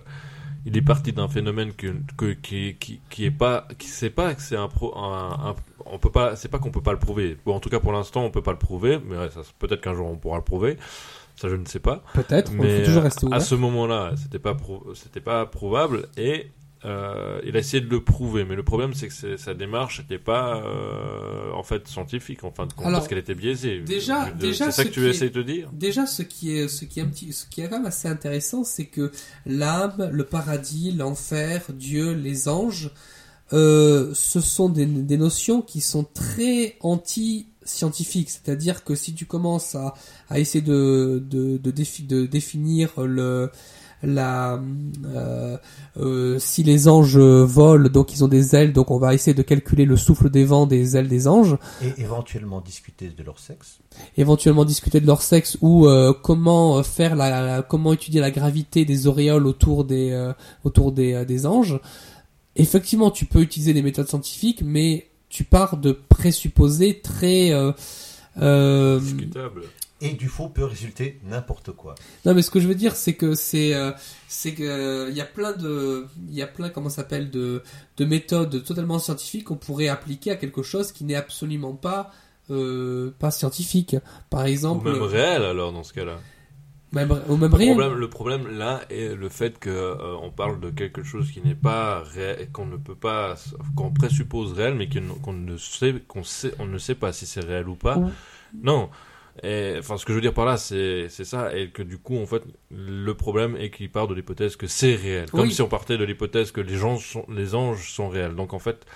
il 0.67 0.77
est 0.77 0.83
parti 0.83 1.13
d'un 1.13 1.29
phénomène 1.29 1.73
que, 1.73 1.95
que 2.17 2.33
qui, 2.33 2.77
qui 2.77 3.01
qui 3.11 3.25
est 3.27 3.31
pas, 3.31 3.67
qui 3.79 3.89
sait 3.89 4.11
pas 4.11 4.35
que 4.35 4.43
c'est 4.43 4.57
un 4.57 4.69
pro, 4.69 4.97
un, 4.97 5.51
un- 5.51 5.57
on 5.87 5.99
peut 5.99 6.11
pas, 6.11 6.37
c'est 6.37 6.49
pas 6.49 6.59
qu'on 6.59 6.71
peut 6.71 6.83
pas 6.83 6.93
le 6.93 6.99
prouver. 6.99 7.37
Bon, 7.45 7.55
en 7.55 7.61
tout 7.61 7.69
cas 7.69 7.81
pour 7.81 7.93
l'instant, 7.93 8.25
on 8.25 8.31
peut 8.31 8.43
pas 8.43 8.53
le 8.53 8.59
prouver, 8.59 8.99
mais 9.07 9.17
ouais, 9.17 9.31
ça, 9.31 9.41
peut-être 9.59 9.81
qu'un 9.83 9.95
jour 9.95 10.07
on 10.07 10.17
pourra 10.17 10.39
le 10.39 10.45
prouver. 10.45 10.79
Ça, 11.37 11.49
je 11.49 11.57
ne 11.57 11.65
sais 11.67 11.81
pas. 11.81 12.03
peut-être, 12.15 12.53
on 12.59 12.63
Mais 12.63 12.79
peut 12.79 12.85
toujours 12.85 13.01
euh, 13.01 13.05
rester 13.05 13.27
à 13.31 13.41
ouvert. 13.41 13.43
ce 13.43 13.55
moment-là, 13.57 14.13
c'était 14.17 14.39
pas 14.39 14.57
c'était 14.95 15.21
pas 15.21 15.47
prouvable 15.47 16.09
et 16.17 16.47
euh, 16.85 17.41
il 17.45 17.57
a 17.57 17.61
essayé 17.61 17.81
de 17.83 17.89
le 17.89 18.03
prouver. 18.05 18.45
Mais 18.45 18.55
le 18.57 18.63
problème, 18.63 18.93
c'est 18.95 19.09
que 19.09 19.37
sa 19.37 19.55
démarche 19.55 20.01
n'était 20.01 20.19
pas 20.19 20.57
euh, 20.65 21.51
en 21.53 21.63
fait 21.63 21.89
scientifique 21.89 22.45
en 22.45 22.51
fin 22.51 22.67
de 22.67 22.73
compte 22.73 22.87
Alors, 22.87 22.99
parce 23.01 23.09
qu'elle 23.09 23.19
était 23.19 23.35
biaisée. 23.35 23.81
déjà- 23.81 24.31
De- 24.31 24.39
déjà, 24.39 24.67
c'est 24.67 24.71
ça 24.73 24.83
ce 24.83 24.89
que 24.89 24.93
tu 24.95 25.01
qui 25.01 25.07
est- 25.07 25.11
essayes 25.11 25.31
de 25.31 25.43
dire? 25.43 25.71
Déjà, 25.73 26.07
ce 26.07 26.23
qui 26.23 26.57
est, 26.57 26.69
ce 26.69 26.85
qui 26.85 27.01
est 27.01 27.03
un 27.03 27.07
petit, 27.09 27.33
ce 27.33 27.47
qui 27.47 27.61
est 27.63 27.69
quand 27.69 27.77
même 27.79 27.87
assez 27.87 28.09
intéressant, 28.09 28.65
c'est 28.65 28.87
que 28.87 29.11
l'âme, 29.47 30.11
le 30.13 30.25
paradis, 30.25 30.93
l'enfer, 30.93 31.63
Dieu, 31.73 32.13
les 32.13 32.49
anges, 32.49 32.91
euh, 33.53 34.11
ce 34.15 34.41
sont 34.41 34.69
des, 34.69 34.87
des 34.87 35.17
notions 35.19 35.63
qui 35.63 35.81
sont 35.81 36.05
très 36.05 36.77
anti-scientifiques. 36.81 38.31
C'est-à-dire 38.31 38.85
que 38.85 38.95
si 38.95 39.15
tu 39.15 39.27
commences 39.27 39.75
à, 39.75 39.95
à 40.29 40.39
essayer 40.39 40.63
de, 40.65 41.23
de, 41.29 41.59
de, 41.59 41.71
défi- 41.71 42.07
de 42.07 42.27
définir 42.27 43.01
le, 43.01 43.51
la, 44.07 44.61
euh, 45.07 45.57
euh, 45.99 46.39
si 46.39 46.63
les 46.63 46.89
anges 46.89 47.17
volent, 47.19 47.89
donc 47.89 48.13
ils 48.15 48.23
ont 48.25 48.29
des 48.29 48.55
ailes, 48.57 48.73
donc 48.73 48.91
on 48.91 48.99
va 48.99 49.15
essayer 49.15 49.35
de 49.35 49.43
calculer 49.43 49.85
le 49.85 49.97
souffle 49.97 50.31
des 50.31 50.45
vents 50.45 50.67
des 50.67 50.97
ailes 50.97 51.09
des 51.09 51.27
anges 51.29 51.57
Et 51.83 52.01
éventuellement 52.01 52.61
discuter 52.61 53.09
de 53.09 53.23
leur 53.23 53.39
sexe. 53.39 53.79
éventuellement 54.17 54.65
discuter 54.65 55.01
de 55.01 55.07
leur 55.07 55.23
sexe 55.23 55.57
ou 55.61 55.87
euh, 55.87 56.13
comment 56.13 56.83
faire 56.83 57.17
la, 57.17 57.29
la- 57.45 57.63
comment 57.63 57.93
étudier 57.93 58.21
la 58.21 58.31
gravité 58.31 58.85
des 58.85 59.07
auréoles 59.07 59.47
autour 59.47 59.85
des 59.85 60.11
euh, 60.13 60.33
autour 60.65 60.93
des, 60.93 61.13
euh, 61.15 61.25
des 61.25 61.47
anges. 61.47 61.79
Effectivement, 62.57 63.11
tu 63.11 63.25
peux 63.25 63.41
utiliser 63.41 63.73
des 63.75 63.83
méthodes 63.83 64.09
scientifiques, 64.09 64.63
mais 64.65 65.09
tu 65.29 65.43
pars 65.43 65.77
de 65.77 65.91
présupposés 65.93 67.01
très 67.03 67.53
euh, 67.53 67.73
euh, 68.41 69.01
Discutable. 69.01 69.63
Et 70.07 70.13
du 70.15 70.29
faux 70.29 70.49
peut 70.49 70.65
résulter 70.65 71.19
n'importe 71.25 71.73
quoi. 71.73 71.95
non 72.25 72.35
mais 72.35 72.43
ce 72.43 72.51
que 72.51 72.61
je 72.61 72.69
veux 72.69 72.75
dire 72.75 72.95
c'est 72.95 73.15
que 73.15 73.35
c'est 73.35 73.75
euh, 73.75 73.91
c'est 74.29 74.53
que 74.55 74.63
euh, 74.63 75.09
il 75.11 75.17
y 75.17 75.21
a 75.21 75.25
plein 75.25 75.53
de 75.53 76.07
il 76.29 76.35
y 76.35 76.43
a 76.43 76.47
plein 76.47 76.69
comment 76.69 76.91
s'appelle 76.91 77.31
de 77.31 77.63
de 77.97 78.05
méthodes 78.05 78.63
totalement 78.65 78.99
scientifiques 78.99 79.45
qu'on 79.45 79.57
pourrait 79.57 79.89
appliquer 79.89 80.31
à 80.33 80.37
quelque 80.37 80.63
chose 80.63 80.93
qui 80.93 81.05
n'est 81.05 81.15
absolument 81.17 81.75
pas 81.75 82.11
euh, 82.51 83.11
pas 83.19 83.31
scientifique. 83.31 83.97
Par 84.31 84.43
Ou 84.45 84.47
exemple, 84.49 84.91
même 84.91 85.03
réel 85.03 85.43
alors 85.43 85.73
dans 85.73 85.83
ce 85.83 85.93
cas-là. 85.95 86.19
même, 86.93 87.11
au 87.29 87.37
même 87.39 87.51
Le 87.51 87.57
réel. 87.57 87.71
problème, 87.77 87.95
le 87.99 88.11
problème 88.11 88.47
là 88.59 88.83
est 88.91 89.15
le 89.15 89.29
fait 89.31 89.59
que 89.59 89.71
euh, 89.71 90.17
on 90.23 90.31
parle 90.31 90.61
de 90.61 90.71
quelque 90.71 91.03
chose 91.03 91.31
qui 91.33 91.41
n'est 91.41 91.55
pas 91.55 92.03
réel, 92.03 92.51
qu'on 92.53 92.67
ne 92.67 92.77
peut 92.77 92.95
pas, 92.95 93.37
qu'on 93.77 93.91
présuppose 93.93 94.53
réel, 94.53 94.75
mais 94.75 94.89
qu'on 94.89 95.15
qu'on 95.23 95.33
ne 95.33 95.57
sait, 95.57 95.95
qu'on 96.07 96.23
sait, 96.23 96.53
on 96.59 96.67
ne 96.67 96.79
sait 96.79 96.95
pas 96.95 97.13
si 97.15 97.25
c'est 97.27 97.41
réel 97.45 97.69
ou 97.69 97.77
pas. 97.77 97.97
Ou- 97.97 98.11
Non. 98.63 98.91
Et, 99.43 99.75
enfin, 99.79 99.97
ce 99.99 100.05
que 100.05 100.13
je 100.13 100.17
veux 100.17 100.21
dire 100.23 100.33
par 100.33 100.45
là, 100.45 100.57
c'est 100.57 101.09
c'est 101.09 101.25
ça, 101.25 101.57
et 101.57 101.71
que 101.71 101.83
du 101.83 101.99
coup, 101.99 102.17
en 102.19 102.27
fait, 102.27 102.43
le 102.71 103.15
problème 103.15 103.57
est 103.57 103.71
qu'il 103.71 103.91
part 103.91 104.07
de 104.07 104.15
l'hypothèse 104.15 104.55
que 104.57 104.67
c'est 104.69 104.95
réel, 104.95 105.31
comme 105.31 105.41
Oui. 105.49 105.53
si 105.53 105.61
on 105.63 105.69
partait 105.69 105.99
de 105.99 106.05
l'hypothèse 106.05 106.53
que 106.53 106.61
les 106.61 106.77
gens 106.77 106.99
sont, 106.99 107.27
les 107.29 107.55
anges 107.57 107.91
sont 107.93 108.09
réels. 108.09 108.37
Donc 108.37 108.53
en 108.55 108.61
fait, 108.61 108.87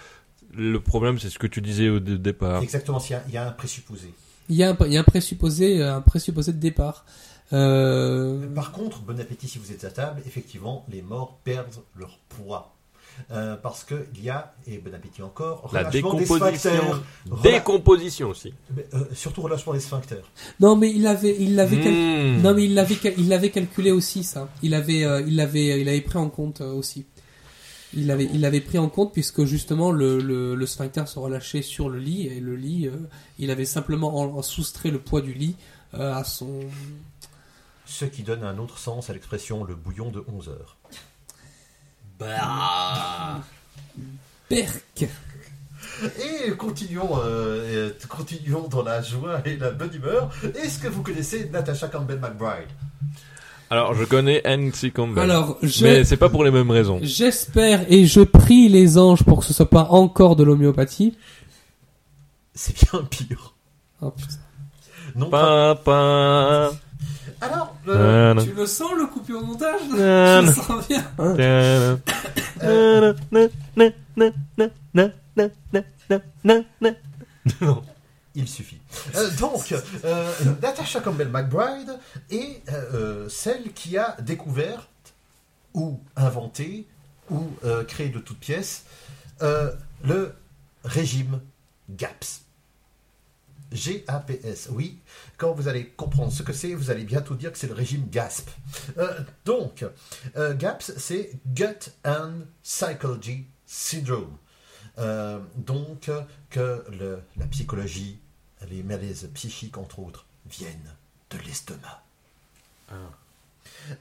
le 0.55 0.79
problème, 0.81 1.19
c'est 1.19 1.29
ce 1.29 1.39
que 1.41 1.49
tu 1.49 1.61
disais 1.61 1.89
au 1.89 1.99
dé- 1.99 2.19
départ. 2.19 2.63
Exactement, 2.63 3.01
il 3.01 3.11
y, 3.13 3.15
a, 3.15 3.25
il 3.29 3.35
y 3.35 3.37
a 3.37 3.49
un 3.49 3.53
présupposé. 3.53 4.13
Il 4.49 4.57
y 4.57 4.63
a 4.63 4.71
un, 4.71 4.77
il 4.87 4.93
y 4.93 4.97
a 4.97 5.01
un 5.01 5.05
présupposé, 5.05 5.83
un 5.83 6.01
présupposé 6.01 6.53
de 6.53 6.59
départ. 6.59 7.05
Euh, 7.53 8.47
Par 8.55 8.73
contre, 8.73 9.01
bon 9.01 9.19
appétit 9.21 9.49
si 9.49 9.59
vous 9.59 9.73
êtes 9.73 9.85
à 9.85 9.91
table, 9.91 10.23
effectivement, 10.27 10.87
les 10.91 11.03
morts 11.03 11.41
perdent 11.45 11.67
leur 11.97 12.19
poids. 12.29 12.75
Euh, 13.31 13.57
parce 13.57 13.85
qu'il 13.85 14.23
y 14.23 14.31
a, 14.31 14.55
et 14.67 14.79
bon 14.79 14.95
appétit 14.95 15.23
encore, 15.23 15.69
La 15.73 15.81
relâchement 15.81 16.15
des 16.15 16.21
décomposition, 16.21 16.71
décomposition 17.43 18.29
aussi. 18.31 18.55
Mais, 18.75 18.87
euh, 18.95 19.05
surtout 19.13 19.43
relâchement 19.43 19.73
des 19.73 19.81
sphincters. 19.81 20.25
Non, 20.61 20.77
mais 20.77 20.91
il 20.91 21.07
avait, 21.07 21.37
il 21.39 21.55
l'avait, 21.57 21.81
cal- 21.81 21.93
Mmh. 21.93 22.43
non 22.43 22.55
mais 22.55 22.65
il 22.65 22.75
l'avait, 22.75 22.97
il 23.19 23.29
l'avait 23.29 23.51
calculé 23.51 23.91
aussi 23.91 24.25
ça. 24.25 24.49
Il 24.63 24.73
avait, 24.75 25.05
euh, 25.05 25.21
il 25.27 25.37
l'avait, 25.37 25.81
il 25.81 25.89
avait 25.89 26.01
pris 26.01 26.19
en 26.19 26.31
compte 26.31 26.61
euh, 26.61 26.73
aussi. 26.73 27.07
Il 27.95 28.07
l'avait, 28.07 28.29
il 28.33 28.41
l'avait 28.41 28.61
pris 28.61 28.79
en 28.79 28.89
compte 28.89 29.13
puisque 29.13 29.45
justement 29.45 29.91
le, 29.91 30.19
le, 30.21 30.55
le 30.55 30.67
sphincter 30.67 31.05
se 31.07 31.19
relâchait 31.19 31.63
sur 31.63 31.89
le 31.89 31.99
lit 31.99 32.27
et 32.27 32.39
le 32.41 32.55
lit, 32.57 32.87
euh, 32.87 32.93
il 33.39 33.51
avait 33.51 33.65
simplement 33.65 34.17
en, 34.21 34.39
en 34.39 34.43
soustrait 34.43 34.91
le 34.91 34.99
poids 35.01 35.21
du 35.23 35.33
lit 35.35 35.57
euh, 35.95 36.15
à 36.15 36.23
son. 36.25 36.61
Ce 37.87 38.05
qui 38.05 38.23
donne 38.23 38.45
un 38.45 38.59
autre 38.59 38.79
sens 38.79 39.09
à 39.09 39.15
l'expression 39.15 39.65
le 39.65 39.75
bouillon 39.75 40.11
de 40.11 40.23
11 40.29 40.51
heures. 40.51 40.77
Perc. 44.49 45.09
Et 46.21 46.51
continuons, 46.57 47.19
euh, 47.25 47.91
continuons 48.09 48.69
dans 48.69 48.83
la 48.83 49.03
joie 49.03 49.41
et 49.45 49.57
la 49.57 49.71
bonne 49.71 49.95
humeur. 49.95 50.31
Est-ce 50.63 50.79
que 50.79 50.89
vous 50.89 51.03
connaissez 51.03 51.49
Natasha 51.51 51.89
Campbell 51.89 52.19
McBride? 52.21 52.69
Alors, 53.71 53.95
je 53.95 54.05
connais 54.05 54.41
N.C. 54.45 54.91
Campbell. 54.91 55.23
Alors, 55.25 55.59
je, 55.63 55.85
Mais 55.85 56.05
c'est 56.05 56.17
pas 56.17 56.29
pour 56.31 56.45
les 56.45 56.51
mêmes 56.51 56.71
raisons. 56.71 57.01
j'espère 57.03 57.85
et 57.93 58.07
je 58.07 58.21
prie 58.21 58.69
les 58.69 58.97
anges 58.97 59.23
pour 59.25 59.41
que 59.41 59.45
ce 59.45 59.53
soit 59.53 59.69
pas 59.69 59.89
encore 59.91 60.37
de 60.37 60.45
l'homéopathie. 60.45 61.17
C'est 62.55 62.75
bien 62.91 63.03
pire. 63.05 63.55
Oh 64.01 64.11
putain. 64.11 64.35
Non, 65.17 65.29
pas-. 65.31 66.73
Ah 67.41 67.47
Alors, 67.47 67.77
ah, 67.89 68.35
tu 68.43 68.53
le 68.53 68.67
sens 68.67 68.93
le 68.97 69.07
coupé 69.07 69.33
au 69.33 69.43
montage 69.43 69.81
ah, 69.93 70.41
Je 70.43 70.47
le 70.47 70.53
sens 70.53 70.89
bien. 70.89 71.05
Euh. 71.19 71.97
Non. 77.61 77.83
Il 78.35 78.49
suffit. 78.49 78.81
Euh, 79.17 79.31
donc, 79.39 79.75
euh, 80.05 80.33
Natasha 80.63 81.01
Campbell 81.01 81.29
McBride 81.29 81.99
est 82.31 82.63
celle 83.29 83.73
qui 83.73 83.97
a 83.99 84.17
découvert 84.21 84.89
ou 85.75 86.01
inventé 86.17 86.87
ou 87.31 87.43
créé 87.87 88.09
de 88.09 88.19
toutes 88.19 88.39
pièces 88.39 88.85
le 89.41 90.33
régime 90.85 91.41
GAPS. 91.91 92.48
G-A-P-S. 93.73 94.69
Oui, 94.73 94.99
quand 95.37 95.53
vous 95.53 95.69
allez 95.69 95.87
comprendre 95.89 96.33
ce 96.33 96.43
que 96.43 96.53
c'est, 96.53 96.75
vous 96.75 96.91
allez 96.91 97.05
bientôt 97.05 97.35
dire 97.35 97.53
que 97.53 97.59
c'est 97.59 97.67
le 97.67 97.75
régime 97.75 98.07
GASP. 98.11 98.49
Euh, 98.99 99.21
donc, 99.45 99.85
euh, 100.37 100.55
GAPS, 100.55 100.93
c'est 100.97 101.33
Gut 101.55 101.91
and 102.05 102.41
Psychology 102.63 103.45
Syndrome. 103.67 104.37
Euh, 104.99 105.39
donc, 105.57 106.11
que 106.51 106.85
le- 106.99 107.21
la 107.37 107.47
psychologie, 107.47 108.19
les 108.71 108.83
malaises 108.83 109.29
psychiques, 109.35 109.77
entre 109.79 109.99
autres, 110.01 110.25
viennent 110.51 110.95
de 111.31 111.39
l'estomac. 111.47 112.03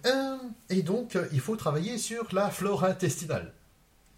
Euh, 0.06 0.38
et 0.70 0.82
donc, 0.82 1.18
il 1.32 1.40
faut 1.40 1.56
travailler 1.56 1.98
sur 1.98 2.26
la 2.34 2.50
flore 2.50 2.84
intestinale. 2.84 3.54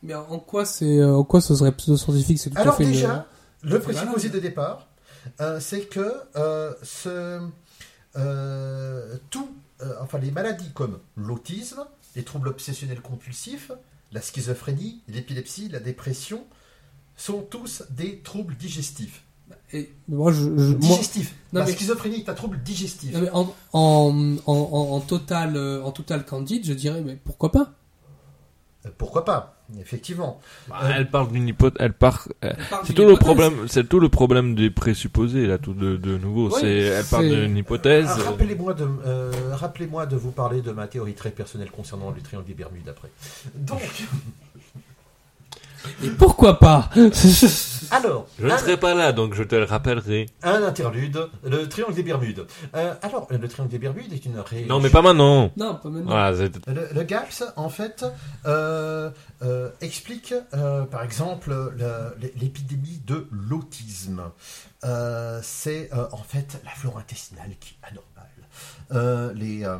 Mais 0.03 0.13
en 0.15 0.39
quoi 0.39 0.63
c'est, 0.65 1.03
en 1.03 1.23
quoi 1.23 1.41
ce 1.41 1.55
serait 1.55 1.73
pseudo-scientifique 1.73 2.39
C'est 2.39 2.51
tout 2.51 2.57
à 2.57 2.61
Alors 2.61 2.77
fait 2.77 2.85
une- 2.85 2.91
déjà, 2.91 3.27
le 3.63 3.80
présupposé 3.80 4.30
de 4.30 4.39
départ, 4.39 4.88
c'est 5.59 5.87
que 5.89 6.13
euh, 6.35 6.73
ce, 6.83 7.39
euh, 8.15 9.15
tout, 9.29 9.49
euh, 9.81 9.93
enfin 10.01 10.17
les 10.19 10.31
maladies 10.31 10.71
comme 10.73 10.99
l'autisme, 11.15 11.85
les 12.15 12.23
troubles 12.23 12.47
obsessionnels 12.49 13.01
compulsifs, 13.01 13.71
la 14.11 14.21
schizophrénie, 14.21 15.01
l'épilepsie, 15.07 15.69
la 15.69 15.79
dépression, 15.79 16.43
sont 17.15 17.41
tous 17.41 17.83
des 17.91 18.19
troubles 18.19 18.55
digestifs. 18.55 19.23
Et 19.73 19.91
moi, 20.07 20.31
je, 20.31 20.41
je- 20.41 20.45
moi, 20.47 20.75
Digestifs. 20.79 21.35
Non, 21.53 21.59
la 21.59 21.65
mais- 21.67 21.71
schizophrénie 21.73 22.17
est 22.17 22.29
un 22.29 22.33
trouble 22.33 22.61
digestif. 22.63 23.13
non, 23.13 23.21
mais 23.21 23.29
en, 23.31 23.53
en, 23.73 24.41
en, 24.47 24.99
total, 25.01 25.55
euh, 25.57 25.83
en 25.83 25.91
total 25.91 26.25
candide, 26.25 26.65
je 26.65 26.73
dirais, 26.73 27.01
mais 27.01 27.15
pourquoi 27.15 27.51
pas? 27.51 27.71
Euh, 28.85 28.89
Pourquoi 28.97 29.25
pas? 29.25 29.59
Effectivement. 29.79 30.41
Bah, 30.67 30.79
elle 30.95 31.09
parle 31.11 31.31
d'une 31.31 31.47
hypothèse, 31.47 31.77
elle 31.79 31.93
part. 31.93 32.27
euh, 32.43 32.51
parle 32.69 32.85
C'est 32.87 32.93
tout 32.93 33.05
le 33.05 33.15
problème, 33.15 33.67
c'est 33.67 33.87
tout 33.87 33.99
le 33.99 34.09
problème 34.09 34.55
des 34.55 34.69
présupposés 34.71 35.45
là, 35.45 35.57
tout 35.59 35.73
de, 35.73 35.95
de 35.95 36.17
nouveau. 36.17 36.49
C'est, 36.49 36.67
elle 36.77 37.05
part 37.05 37.21
c'est- 37.21 37.29
d'une 37.29 37.55
hypothèse. 37.57 38.07
Euh, 38.17 38.23
Rappelez-moi 38.23 38.73
de, 38.73 38.87
euh, 39.05 39.31
rappelez-moi 39.53 40.05
de 40.07 40.15
vous 40.15 40.31
parler 40.31 40.61
de 40.61 40.71
ma 40.71 40.87
théorie 40.87 41.13
très 41.13 41.29
personnelle 41.29 41.69
concernant 41.69 42.09
le 42.09 42.19
triangle 42.21 42.47
des 42.47 42.53
Bermudes 42.55 42.89
après. 42.89 43.09
Donc, 43.55 43.81
Et 46.03 46.09
pourquoi 46.09 46.57
pas? 46.59 46.89
alors, 47.91 48.27
Je 48.39 48.45
ne 48.45 48.51
un- 48.51 48.57
serai 48.57 48.77
pas 48.77 48.93
là, 48.93 49.11
donc 49.11 49.33
je 49.33 49.43
te 49.43 49.55
le 49.55 49.63
rappellerai. 49.63 50.27
Un 50.43 50.63
interlude, 50.63 51.27
le 51.43 51.67
triangle 51.69 51.93
des 51.95 52.03
Bermudes. 52.03 52.45
Euh, 52.75 52.93
alors, 53.01 53.27
le 53.29 53.47
triangle 53.47 53.71
des 53.71 53.79
Bermudes 53.79 54.11
est 54.13 54.25
une 54.25 54.39
région. 54.39 54.67
Non, 54.67 54.79
mais 54.79 54.89
pas 54.89 55.01
maintenant. 55.01 55.51
Non, 55.57 55.75
pas 55.75 55.89
maintenant. 55.89 56.09
Voilà, 56.11 56.35
c'est- 56.37 56.67
Le, 56.67 56.87
le 56.93 57.03
GAPS, 57.03 57.43
en 57.55 57.69
fait, 57.69 58.05
euh, 58.45 59.09
euh, 59.41 59.69
explique, 59.81 60.33
euh, 60.53 60.83
par 60.85 61.03
exemple, 61.03 61.51
le- 61.77 62.15
l'épidémie 62.39 63.01
de 63.05 63.27
l'autisme. 63.31 64.21
Euh, 64.85 65.39
C'est 65.43 65.89
euh, 65.93 66.07
en 66.13 66.23
fait 66.23 66.61
la 66.63 66.71
flore 66.71 66.97
intestinale 66.99 67.51
qui 67.59 67.73
est 67.81 67.87
anormale. 67.87 68.05
Euh, 68.93 69.33
les, 69.33 69.65
euh, 69.65 69.77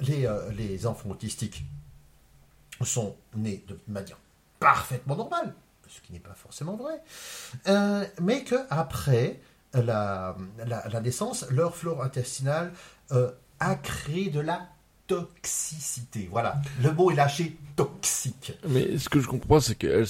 les, 0.00 0.26
euh, 0.26 0.50
les 0.56 0.84
enfants 0.86 1.10
autistiques 1.10 1.64
sont 2.82 3.14
nés 3.36 3.64
de 3.68 3.78
manière 3.86 4.16
parfaitement 4.58 5.14
normale, 5.16 5.54
ce 5.94 6.00
qui 6.06 6.12
n'est 6.12 6.18
pas 6.20 6.34
forcément 6.34 6.76
vrai, 6.76 7.00
Euh, 7.68 8.04
mais 8.20 8.44
que 8.44 8.56
après 8.70 9.40
la, 9.74 10.36
la, 10.66 10.88
la 10.88 11.00
naissance, 11.00 11.46
leur 11.50 11.76
flore 11.76 12.02
intestinale 12.02 12.72
euh, 13.12 13.30
a 13.60 13.74
créé 13.74 14.30
de 14.30 14.40
la 14.40 14.68
toxicité. 15.06 16.28
Voilà, 16.30 16.60
le 16.82 16.92
mot 16.92 17.10
est 17.10 17.14
lâché 17.14 17.56
toxique. 17.76 18.52
Mais 18.68 18.98
ce 18.98 19.08
que 19.08 19.20
je 19.20 19.26
comprends, 19.28 19.60
c'est 19.60 19.74
que 19.74 20.04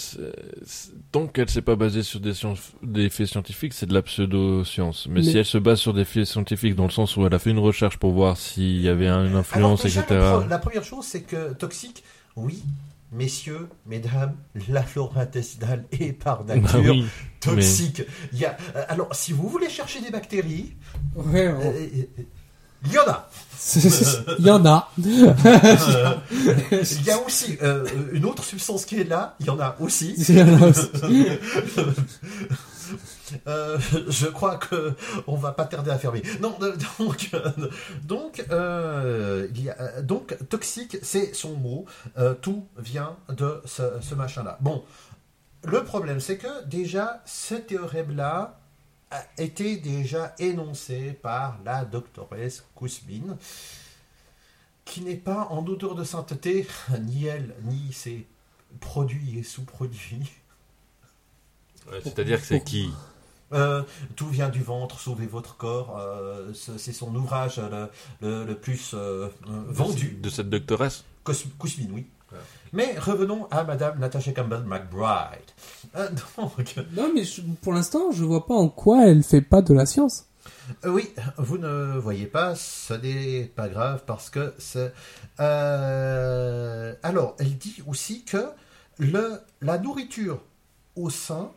tant 1.11 1.27
qu'elle 1.27 1.49
s'est 1.49 1.63
pas 1.63 1.77
basée 1.77 2.03
sur 2.03 2.21
des, 2.21 2.35
sciences- 2.35 2.73
des 2.83 3.09
faits 3.11 3.27
scientifiques, 3.29 3.73
c'est 3.73 3.87
de 3.87 3.95
la 3.95 4.03
pseudo-science. 4.03 5.07
Mais, 5.09 5.21
Mais- 5.21 5.31
si 5.31 5.39
elle 5.39 5.45
se 5.47 5.59
base 5.59 5.79
sur 5.81 5.95
des 5.95 6.05
faits 6.05 6.27
scientifiques, 6.27 6.75
dans 6.75 6.85
le 6.85 6.91
sens 6.91 7.17
où 7.17 7.27
elle 7.27 7.35
a 7.35 7.39
fait 7.39 7.51
une 7.51 7.59
recherche 7.59 7.99
pour 7.99 8.13
voir 8.13 8.37
s'il 8.37 8.81
y 8.81 8.89
avait 8.89 9.09
un- 9.09 9.23
une 9.25 9.29
Alors, 9.31 9.41
influence, 9.41 9.83
déjà, 9.85 10.01
etc. 10.03 10.21
la 10.49 10.59
première 10.59 10.85
chose, 10.85 11.05
c'est 11.05 11.23
que 11.23 11.53
toxique, 11.55 12.03
oui, 12.37 12.63
messieurs, 13.13 13.69
mesdames, 13.87 14.35
la 14.69 14.83
flore 14.83 15.17
intestinale 15.19 15.85
est 15.93 16.13
par 16.13 16.43
Bah 16.45 16.57
nature 16.57 16.95
oui, 16.95 17.05
toxique. 17.41 18.03
Il 18.33 18.39
y 18.41 18.45
a, 18.47 18.57
euh, 18.77 18.85
alors, 18.89 19.15
si 19.15 19.33
vous 19.33 19.49
voulez 19.49 19.69
chercher 19.69 20.01
des 20.01 20.11
bactéries, 20.11 20.75
Ouais, 21.15 21.47
euh, 21.47 21.55
on- 21.57 21.73
euh, 21.73 21.87
il 22.85 22.93
y 22.93 22.99
en 22.99 23.07
a. 23.09 23.31
il 24.41 24.45
y 24.47 24.51
en 24.51 24.67
a. 24.67 24.91
Il 24.99 25.15
y 27.07 27.11
a 27.13 27.19
aussi 27.25 27.57
euh, 27.63 27.87
une 28.13 28.25
autre 28.25 28.43
substance 28.43 28.85
qui 28.85 28.99
est 29.01 29.05
là, 29.09 29.37
il 29.39 29.47
y 29.47 29.51
en 29.51 29.61
a 29.61 29.77
aussi. 29.79 30.17
Euh, 33.47 33.79
je 34.09 34.27
crois 34.27 34.57
que 34.57 34.95
on 35.27 35.37
va 35.37 35.53
pas 35.53 35.65
tarder 35.65 35.91
à 35.91 35.99
fermer. 35.99 36.23
Non, 36.41 36.57
euh, 36.63 36.77
donc, 36.99 37.31
euh, 37.35 37.51
donc, 38.05 38.45
euh, 38.51 39.49
il 39.55 39.63
y 39.63 39.71
a, 39.71 40.03
donc 40.03 40.37
toxique, 40.49 40.97
c'est 41.03 41.35
son 41.35 41.57
mot. 41.57 41.87
Euh, 42.19 42.35
tout 42.35 42.67
vient 42.77 43.17
de 43.29 43.63
ce, 43.65 43.83
ce 44.01 44.15
machin-là. 44.15 44.59
Bon, 44.61 44.85
le 45.65 45.85
problème, 45.85 46.21
c'est 46.21 46.39
que 46.39 46.65
déjà 46.67 47.23
ce 47.25 47.55
théorème-là 47.55 48.59
a 49.11 49.25
été 49.39 49.77
déjà 49.77 50.35
énoncé 50.39 51.13
par 51.13 51.59
la 51.65 51.85
doctoresse 51.85 52.65
Kousmin, 52.75 53.37
qui 54.85 55.03
n'est 55.03 55.17
pas 55.17 55.47
en 55.51 55.67
odeur 55.67 55.95
de 55.95 56.05
sainteté, 56.05 56.67
ni 57.01 57.27
elle, 57.27 57.55
ni 57.65 57.93
ses 57.93 58.27
produits 58.81 59.39
et 59.39 59.43
sous-produits. 59.43 60.33
Ouais, 61.91 62.01
C'est-à-dire 62.03 62.41
que 62.41 62.47
c'est 62.47 62.65
qui? 62.65 62.91
Euh, 63.53 63.83
tout 64.17 64.29
vient 64.29 64.49
du 64.49 64.63
ventre, 64.63 64.99
sauvez 65.01 65.27
votre 65.27 65.57
corps. 65.57 65.99
euh, 65.99 66.53
ce- 66.55 66.79
c'est 66.79 66.93
son 66.93 67.15
ouvrage 67.15 67.59
euh, 67.59 67.87
le, 68.21 68.29
le- 68.29 68.45
le 68.47 68.55
plus 68.55 68.93
euh, 68.95 69.29
vendu. 69.69 70.19
De 70.23 70.31
cette 70.31 70.49
doctoresse 70.51 71.05
Kousmin, 71.25 71.87
oui. 71.93 72.07
Ouais. 72.33 72.39
Mais 72.73 72.99
revenons 72.99 73.47
à 73.51 73.63
Madame 73.65 73.99
Natasha 73.99 74.33
Campbell 74.33 74.63
McBride. 74.65 75.51
Euh, 75.97 76.09
donc, 76.39 76.75
Non, 76.97 77.11
mais 77.15 77.25
je- 77.25 77.43
pour 77.61 77.75
l'instant, 77.75 78.11
je 78.11 78.25
vois 78.25 78.47
pas 78.47 78.55
en 78.55 78.69
quoi 78.69 79.07
elle 79.07 79.23
fait 79.23 79.43
pas 79.43 79.61
de 79.61 79.75
la 79.75 79.85
science. 79.87 80.25
euh, 80.85 80.89
oui, 80.91 81.11
vous 81.37 81.59
ne 81.59 81.99
voyez 81.99 82.25
pas, 82.27 82.55
ce 82.55 82.95
n'est 82.95 83.45
pas 83.55 83.69
grave 83.69 84.03
parce 84.07 84.31
que 84.31 84.55
c'est. 84.59 84.93
euh, 85.41 86.95
alors, 87.03 87.37
elle 87.39 87.57
dit 87.59 87.83
aussi 87.87 88.25
que 88.25 88.47
le, 88.99 89.41
la 89.61 89.79
nourriture 89.79 90.41
au 90.97 91.11
sein 91.11 91.51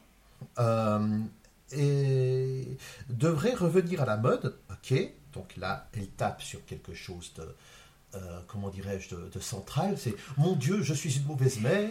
euh, 0.59 1.19
est- 1.71 2.77
devrait 3.09 3.53
revenir 3.53 4.01
à 4.01 4.05
la 4.05 4.17
mode. 4.17 4.57
Ok, 4.71 4.93
donc 5.33 5.55
là, 5.57 5.89
elle 5.93 6.07
tape 6.09 6.41
sur 6.41 6.63
quelque 6.65 6.93
chose 6.93 7.33
de. 7.35 7.55
euh, 8.15 8.39
comment 8.47 8.69
dirais-je, 8.69 9.13
de 9.15 9.39
central, 9.41 9.97
c'est 9.97 10.15
mon 10.37 10.53
Dieu, 10.55 10.81
je 10.81 10.93
suis 10.93 11.17
une 11.17 11.25
mauvaise 11.25 11.59
mère, 11.59 11.89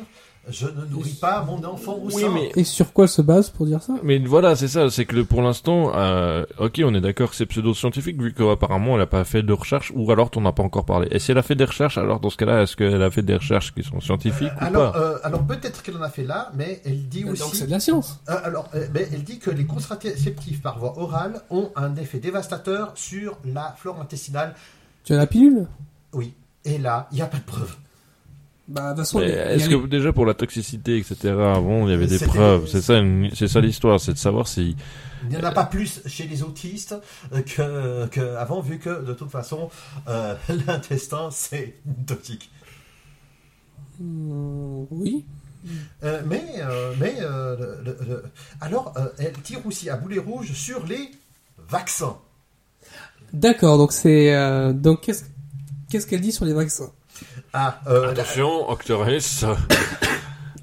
je 0.49 0.67
ne 0.67 0.85
nourris 0.91 1.15
pas 1.21 1.43
mon 1.43 1.63
enfant 1.65 1.95
au 1.95 2.07
Oui, 2.13 2.23
sein. 2.23 2.31
mais- 2.33 2.53
Et 2.57 2.65
sur 2.65 2.93
quoi 2.93 3.05
elle 3.05 3.09
se 3.11 3.23
base 3.23 3.51
pour 3.51 3.67
dire 3.67 3.83
ça? 3.83 3.95
Mais 4.03 4.19
voilà, 4.19 4.57
c'est 4.57 4.69
ça, 4.69 4.91
c'est 4.91 5.05
que 5.05 5.17
le- 5.17 5.25
pour 5.25 5.41
l'instant, 5.43 5.93
euh, 5.95 6.45
ok, 6.59 6.83
on 6.85 6.95
est 6.95 7.01
d'accord 7.01 7.31
que 7.31 7.37
c'est 7.37 7.47
pseudo-scientifique, 7.47 8.21
vu 8.21 8.33
qu'apparemment 8.35 8.97
elle 8.97 9.03
a 9.03 9.07
pas 9.07 9.25
fait 9.25 9.43
de 9.43 9.53
recherche, 9.53 9.93
ou 9.95 10.11
alors 10.13 10.31
t'en 10.31 10.45
as 10.47 10.53
pas 10.53 10.63
encore 10.63 10.85
parlé. 10.85 11.09
Et 11.11 11.19
si 11.19 11.31
elle 11.31 11.39
a 11.39 11.43
fait 11.43 11.55
des 11.55 11.65
recherches, 11.65 11.99
alors 11.99 12.21
dans 12.21 12.31
ce 12.31 12.37
cas-là, 12.37 12.63
est-ce 12.63 12.77
qu'elle 12.77 13.03
a 13.03 13.11
fait 13.11 13.23
des 13.23 13.37
recherches 13.37 13.75
qui 13.75 13.83
sont 13.83 14.01
scientifiques 14.01 14.53
ou 14.61 14.65
Alors, 14.65 14.93
pas? 14.93 14.99
euh, 14.99 15.19
alors 15.25 15.45
peut-être 15.47 15.83
qu'elle 15.83 15.97
en 15.97 16.03
a 16.03 16.11
fait 16.11 16.25
là, 16.25 16.51
mais 16.55 16.81
elle 16.85 17.09
dit 17.09 17.23
Donc 17.25 17.33
aussi. 17.33 17.57
c'est 17.57 17.67
de 17.67 17.71
la 17.71 17.81
science. 17.81 18.21
Euh, 18.29 18.35
alors, 18.45 18.69
euh, 18.75 18.87
mais 18.93 19.09
elle 19.13 19.25
dit 19.25 19.39
que 19.39 19.51
les 19.51 19.65
contraceptifs 19.65 20.61
par 20.63 20.79
voie 20.79 20.99
orale 20.99 21.41
ont 21.51 21.71
un 21.77 21.95
effet 21.97 22.19
dévastateur 22.19 22.93
sur 22.95 23.39
la 23.45 23.75
flore 23.79 24.01
intestinale. 24.01 24.55
Tu 25.05 25.13
as 25.13 25.17
la 25.17 25.27
pilule? 25.27 25.67
Oui. 26.13 26.33
Et 26.65 26.79
là, 26.79 27.09
il 27.13 27.17
n'y 27.17 27.23
a 27.23 27.27
pas 27.27 27.37
de 27.39 27.43
preuve. 27.43 27.75
Bah, 28.67 28.95
façon, 28.97 29.21
Est-ce 29.21 29.69
les- 29.69 29.79
que 29.81 29.87
déjà 29.87 30.13
pour 30.13 30.25
la 30.25 30.33
toxicité, 30.35 30.97
etc., 30.97 31.17
avant 31.55 31.87
il 31.87 31.91
y 31.91 31.95
avait 31.95 32.07
des 32.07 32.19
preuves? 32.19 32.67
C'est 32.67 32.81
ça, 32.81 32.99
une- 32.99 33.31
c'est 33.35 33.47
ça 33.49 33.61
l'histoire, 33.61 34.01
c'est 34.01 34.15
de 34.15 34.19
savoir 34.19 34.49
si. 34.49 34.75
Il 35.25 35.29
n'y 35.31 35.37
en 35.37 35.45
a 35.45 35.53
pas 35.53 35.65
plus 35.67 36.01
chez 36.07 36.27
les 36.27 36.43
autistes 36.43 36.95
euh, 37.33 37.43
que, 37.43 38.07
que 38.09 38.37
avant, 38.37 38.61
vu 38.61 38.79
que 38.79 39.05
de 39.05 39.13
toute 39.13 39.31
façon, 39.31 39.69
euh, 40.09 40.35
l'intestin, 40.67 41.29
c'est 41.31 41.75
toxique. 42.07 42.51
Hmm, 44.01 44.85
oui. 44.91 45.25
Euh, 46.03 46.23
mais, 46.27 46.45
euh, 46.59 46.93
mais 47.01 47.17
euh, 47.21 47.57
le- 47.57 47.85
le- 47.85 47.99
le- 48.07 48.25
alors, 48.61 48.93
euh, 48.99 49.07
elle 49.19 49.33
tire 49.43 49.65
aussi 49.67 49.89
à 49.89 49.97
boulet 49.97 50.19
rouge 50.19 50.53
sur 50.53 50.85
les 50.87 51.11
vaccins. 51.69 52.17
D'accord, 53.33 53.79
donc 53.79 53.93
c'est. 53.93 54.35
euh, 54.35 54.73
donc 54.73 55.01
qu'est-ce 55.03 55.25
qu'est-ce 55.91 56.07
qu'elle 56.07 56.21
dit 56.21 56.33
sur 56.33 56.45
les 56.45 56.53
vaccins? 56.53 56.91
Ah, 57.53 57.81
euh, 57.87 58.11
Attention, 58.11 58.69
Octorus. 58.71 59.45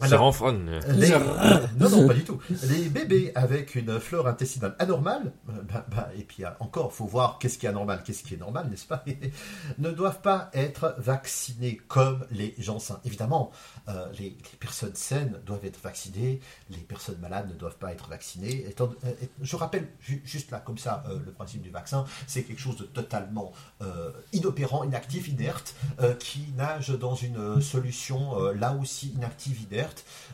C'est 0.02 0.14
Alors, 0.14 0.22
renfrogne. 0.26 0.80
les- 0.90 1.10
non, 1.80 1.90
non, 1.90 2.07
pas 2.07 2.14
du 2.14 2.23
tout. 2.23 2.40
Les 2.68 2.90
bébés 2.90 3.32
avec 3.36 3.76
une 3.76 3.99
flore 3.99 4.28
intestinale 4.28 4.76
anormale, 4.80 5.32
euh, 5.49 5.53
bah, 5.72 5.86
bah, 5.90 6.10
et 6.18 6.23
puis 6.23 6.44
euh, 6.44 6.49
encore, 6.60 6.91
faut 6.94 7.06
voir 7.06 7.38
qu'est-ce 7.40 7.57
qui 7.57 7.65
est 7.65 7.69
anormal, 7.69 8.02
qu'est-ce 8.03 8.23
qui 8.23 8.34
est 8.34 8.38
normal, 8.38 8.68
n'est-ce 8.69 8.86
pas? 8.86 9.03
Ne 9.78 9.91
doivent 9.91 10.22
pas 10.22 10.49
être 10.53 10.95
vaccinés 10.98 11.78
comme 11.88 12.26
les 12.32 12.56
gens 12.57 12.80
sains. 12.80 12.99
Évidemment, 13.06 13.52
euh, 13.90 14.07
les, 14.19 14.26
les 14.30 14.57
personnes 14.60 14.95
saines 14.95 15.40
doivent 15.45 15.65
être 15.65 15.80
vaccinées, 15.82 16.40
les 16.69 16.78
personnes 16.78 17.19
malades 17.19 17.49
ne 17.49 17.53
doivent 17.56 17.78
pas 17.78 17.91
être 17.91 18.10
vaccinées. 18.10 18.65
Étant- 18.68 18.90
euh, 19.06 19.11
je 19.41 19.56
rappelle 19.56 19.88
ju- 20.02 20.22
juste 20.26 20.52
là, 20.52 20.60
comme 20.60 20.78
ça, 20.78 21.03
euh, 21.10 21.19
le 21.26 21.32
principe 21.32 21.61
du 21.61 21.69
vaccin, 21.69 22.06
c'est 22.28 22.44
quelque 22.44 22.61
chose 22.61 22.78
de 22.78 22.84
totalement 22.86 23.52
euh, 23.82 24.11
inopérant, 24.34 24.84
inactif, 24.84 25.28
inerte, 25.28 25.76
euh, 26.02 26.14
qui 26.15 26.45
nage 26.57 26.90
dans 26.90 27.15
une 27.15 27.61
solution 27.61 28.40
euh, 28.41 28.53
là 28.53 28.73
aussi 28.80 29.10
inactive, 29.10 29.61
inerte, 29.72 29.90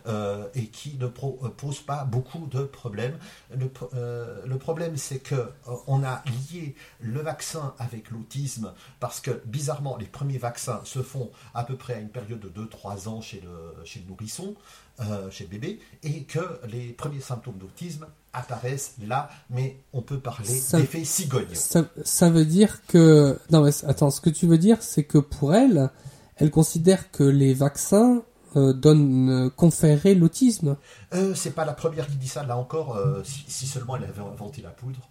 euh, 0.08 0.48
et 0.56 0.68
qui 0.68 0.96
ne 1.00 1.08
pro- 1.08 1.40
euh, 1.44 1.50
pose 1.50 1.80
pas 1.80 2.06
beaucoup 2.06 2.48
de 2.48 2.62
problèmes. 2.64 3.18
Le, 3.58 3.70
euh, 3.94 4.42
le 4.46 4.58
problème, 4.58 4.96
c'est 4.98 5.20
que 5.20 5.36
euh, 5.36 5.48
on 5.88 6.04
a 6.04 6.24
lié 6.52 6.76
le 7.02 7.20
vaccin 7.22 7.74
avec 7.80 8.12
l'autisme 8.12 8.74
parce 9.00 9.20
que 9.20 9.42
bizarrement, 9.46 9.98
les 9.98 10.06
premiers 10.06 10.38
vaccins 10.38 10.82
se 10.86 11.02
font 11.02 11.30
à 11.54 11.64
peu 11.64 11.76
près 11.76 11.96
à 11.96 12.00
une 12.00 12.10
période 12.10 12.40
de 12.40 12.50
2-3 12.50 13.08
ans 13.10 13.22
chez 13.22 13.42
le, 13.42 13.86
chez 13.86 14.00
le 14.00 14.08
nourrisson, 14.08 14.56
chez 15.30 15.44
le 15.44 15.50
bébé, 15.52 15.80
et 16.02 16.24
que 16.24 16.40
les 16.68 16.88
premiers 16.92 17.22
symptômes 17.22 17.58
d'autisme 17.60 18.08
apparaissent 18.34 18.96
là, 19.06 19.30
mais 19.52 19.78
on 19.94 20.02
peut 20.02 20.20
parler 20.20 20.48
d'effet 20.80 21.04
cigogne. 21.06 21.54
Ça, 21.54 21.86
ça 22.04 22.30
veut 22.32 22.46
dire 22.46 22.82
que... 22.88 23.38
Non, 23.52 23.62
mais 23.62 23.72
attends, 23.86 24.10
ce 24.10 24.22
que 24.22 24.30
tu 24.32 24.48
veux 24.48 24.58
dire, 24.58 24.82
c'est 24.82 25.04
que 25.04 25.18
pour 25.20 25.54
elle, 25.54 25.92
elle 26.38 26.50
considère 26.52 27.12
que 27.12 27.24
les 27.24 27.54
vaccins 27.54 28.24
euh, 28.56 28.74
donnent, 28.74 29.30
euh, 29.30 29.50
conféraient 29.50 30.16
l'autisme. 30.16 30.78
Euh, 31.14 31.34
c'est 31.36 31.54
pas 31.56 31.66
la 31.66 31.74
première 31.74 32.08
qui 32.08 32.16
dit 32.16 32.28
ça, 32.28 32.44
là 32.44 32.58
encore, 32.58 32.96
euh, 32.96 33.22
si, 33.24 33.44
si 33.48 33.68
seulement 33.68 33.98
elle 33.98 34.06
avait 34.06 34.22
inventé 34.22 34.62
la 34.62 34.70
poudre. 34.70 35.10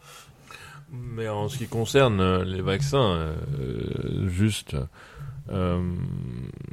Mais 0.92 1.28
en 1.28 1.48
ce 1.48 1.58
qui 1.58 1.66
concerne 1.66 2.42
les 2.42 2.62
vaccins, 2.62 3.34
euh, 3.58 4.28
juste, 4.28 4.76
euh, 5.50 5.82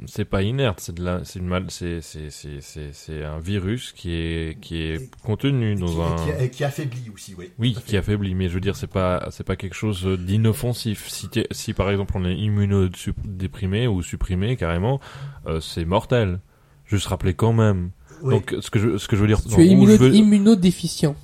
c'est 0.06 0.24
pas 0.24 0.42
inerte, 0.42 0.78
c'est 0.80 0.94
de 0.94 1.02
la, 1.04 1.24
c'est 1.24 1.40
une 1.40 1.46
mal, 1.48 1.64
c'est, 1.68 2.00
c'est, 2.00 2.30
c'est, 2.30 2.60
c'est, 2.60 2.92
c'est 2.92 3.24
un 3.24 3.40
virus 3.40 3.90
qui 3.92 4.12
est, 4.14 4.60
qui 4.60 4.76
est 4.82 5.10
contenu 5.24 5.74
dans 5.74 6.00
un, 6.00 6.14
qui- 6.44 6.50
qui 6.50 6.64
affaiblit 6.64 7.10
aussi, 7.12 7.34
oui. 7.36 7.50
oui, 7.58 7.76
qui 7.86 7.96
affaiblit. 7.96 8.36
Mais 8.36 8.48
je 8.48 8.54
veux 8.54 8.60
dire, 8.60 8.76
c'est 8.76 8.86
pas, 8.86 9.26
c'est 9.32 9.44
pas 9.44 9.56
quelque 9.56 9.74
chose 9.74 10.04
d'inoffensif. 10.06 11.08
Si, 11.50 11.72
par 11.72 11.90
exemple 11.90 12.12
on 12.16 12.24
est 12.24 12.36
immunodéprimé 12.36 13.88
ou 13.88 14.00
supprimé 14.00 14.56
carrément, 14.56 15.00
euh, 15.46 15.60
c'est 15.60 15.84
mortel. 15.84 16.38
Juste 16.86 17.06
rappeler 17.06 17.34
quand 17.34 17.52
même. 17.52 17.90
Oui. 18.22 18.34
Donc 18.34 18.54
ce 18.60 18.70
que 18.70 18.78
je, 18.78 18.98
ce 18.98 19.08
que 19.08 19.16
je 19.16 19.20
veux 19.22 19.26
dire, 19.26 19.42
Tu 19.42 19.52
es 19.54 19.56
où 19.74 19.84
immuno- 19.84 19.92
je 19.92 19.96
veux- 19.96 20.14
immunodéficient. 20.14 21.16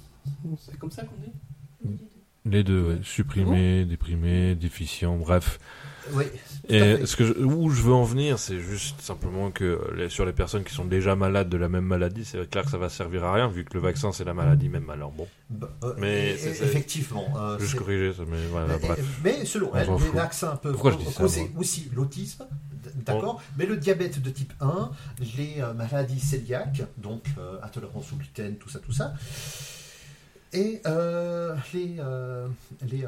C'est 0.58 0.78
comme 0.78 0.90
ça 0.90 1.02
qu'on 1.02 1.14
dit 1.20 1.96
les 2.46 2.64
deux, 2.64 2.82
ouais, 2.82 2.98
supprimé, 3.02 3.84
déprimé, 3.84 4.54
déficient, 4.54 5.16
bref. 5.16 5.58
Oui, 6.14 6.24
Et 6.68 7.04
ce 7.04 7.14
que 7.14 7.24
je- 7.26 7.32
où 7.34 7.68
je 7.70 7.82
veux 7.82 7.92
en 7.92 8.02
venir, 8.04 8.38
c'est 8.38 8.58
juste 8.58 9.00
simplement 9.02 9.50
que 9.50 9.78
les- 9.94 10.08
sur 10.08 10.24
les 10.24 10.32
personnes 10.32 10.64
qui 10.64 10.72
sont 10.72 10.86
déjà 10.86 11.14
malades 11.14 11.48
de 11.50 11.56
la 11.58 11.68
même 11.68 11.84
maladie, 11.84 12.24
c'est 12.24 12.48
clair 12.50 12.64
que 12.64 12.70
ça 12.70 12.78
va 12.78 12.88
servir 12.88 13.24
à 13.24 13.34
rien 13.34 13.48
vu 13.48 13.64
que 13.64 13.74
le 13.74 13.80
vaccin 13.80 14.10
c'est 14.10 14.24
la 14.24 14.32
maladie 14.34 14.68
même. 14.70 14.88
Alors 14.90 15.12
bon, 15.12 15.28
Bah, 15.50 15.70
euh, 15.84 15.92
Mais 15.98 16.30
et- 16.30 16.48
effectivement. 16.48 17.26
euh, 17.36 17.58
juste 17.58 17.76
corriger 17.76 18.12
ça, 18.14 18.22
mais 18.28 18.38
voilà, 18.50 18.66
mais, 18.80 18.86
bref. 18.88 19.20
mais 19.22 19.44
selon 19.44 19.70
On 19.72 19.76
elle, 19.76 19.88
les 19.90 20.10
vaccins 20.18 20.56
peuvent 20.56 20.72
Pourquoi 20.72 20.92
je 20.92 20.96
dis 20.96 21.04
ça, 21.04 21.22
causer 21.22 21.50
aussi 21.58 21.90
l'autisme, 21.94 22.46
d'accord, 22.94 23.42
mais 23.56 23.66
le 23.66 23.76
diabète 23.76 24.20
de 24.20 24.30
type 24.30 24.52
1, 24.60 24.90
les 25.36 25.60
euh, 25.60 25.72
maladies 25.74 26.20
cœliaques, 26.20 26.82
donc 26.96 27.24
euh, 27.38 27.58
intolérance 27.62 28.12
au 28.12 28.16
gluten, 28.16 28.56
tout 28.56 28.68
ça, 28.68 28.78
tout 28.78 28.92
ça, 28.92 29.14
et 30.52 30.80
euh, 30.86 31.56
les, 31.72 31.96
euh, 32.00 32.48
les, 32.82 33.06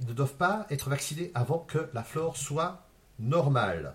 ils 0.00 0.08
ne 0.08 0.12
doivent 0.12 0.34
pas 0.34 0.66
être 0.70 0.90
vaccinés 0.90 1.30
avant 1.34 1.58
que 1.58 1.88
la 1.94 2.02
flore 2.02 2.36
soit 2.36 2.86
normale. 3.18 3.94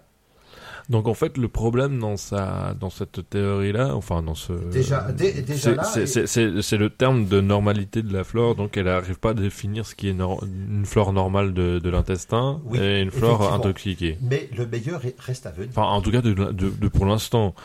Donc 0.90 1.08
en 1.08 1.14
fait, 1.16 1.38
le 1.38 1.48
problème 1.48 2.00
dans 2.00 2.16
sa, 2.18 2.76
dans 2.80 2.90
cette 2.92 3.28
théorie-là, 3.30 3.96
enfin 3.96 4.22
dans 4.22 4.36
ce, 4.36 4.54
Déjà- 4.72 5.12
dé- 5.12 5.42
déjà 5.42 5.84
c'est- 5.84 6.06
là, 6.22 6.28
c'est- 6.62 6.78
le 6.78 6.90
terme 6.90 7.26
de 7.26 7.42
normalité 7.42 8.04
de 8.04 8.14
la 8.14 8.24
flore. 8.24 8.56
Donc 8.56 8.78
elle 8.78 8.86
n'arrive 8.86 9.18
pas 9.20 9.32
à 9.32 9.34
définir 9.34 9.86
ce 9.86 9.96
qui 9.96 10.08
est 10.10 10.12
une 10.12 10.86
flore 10.86 11.12
normale 11.14 11.54
de, 11.54 11.80
de 11.80 11.90
l'intestin 11.90 12.62
Oui, 12.66 12.78
et 12.80 13.02
une 13.02 13.10
flore 13.12 13.52
intoxiquée. 13.54 14.18
Mais 14.22 14.50
le 14.56 14.68
meilleur 14.68 15.04
est- 15.06 15.16
reste 15.20 15.46
à 15.48 15.52
venir. 15.52 15.70
Enfin, 15.72 15.88
en 15.88 16.02
tout 16.02 16.12
cas, 16.12 16.22
de, 16.22 16.34
de, 16.34 16.52
de 16.70 16.88
pour 16.88 17.06
l'instant. 17.06 17.56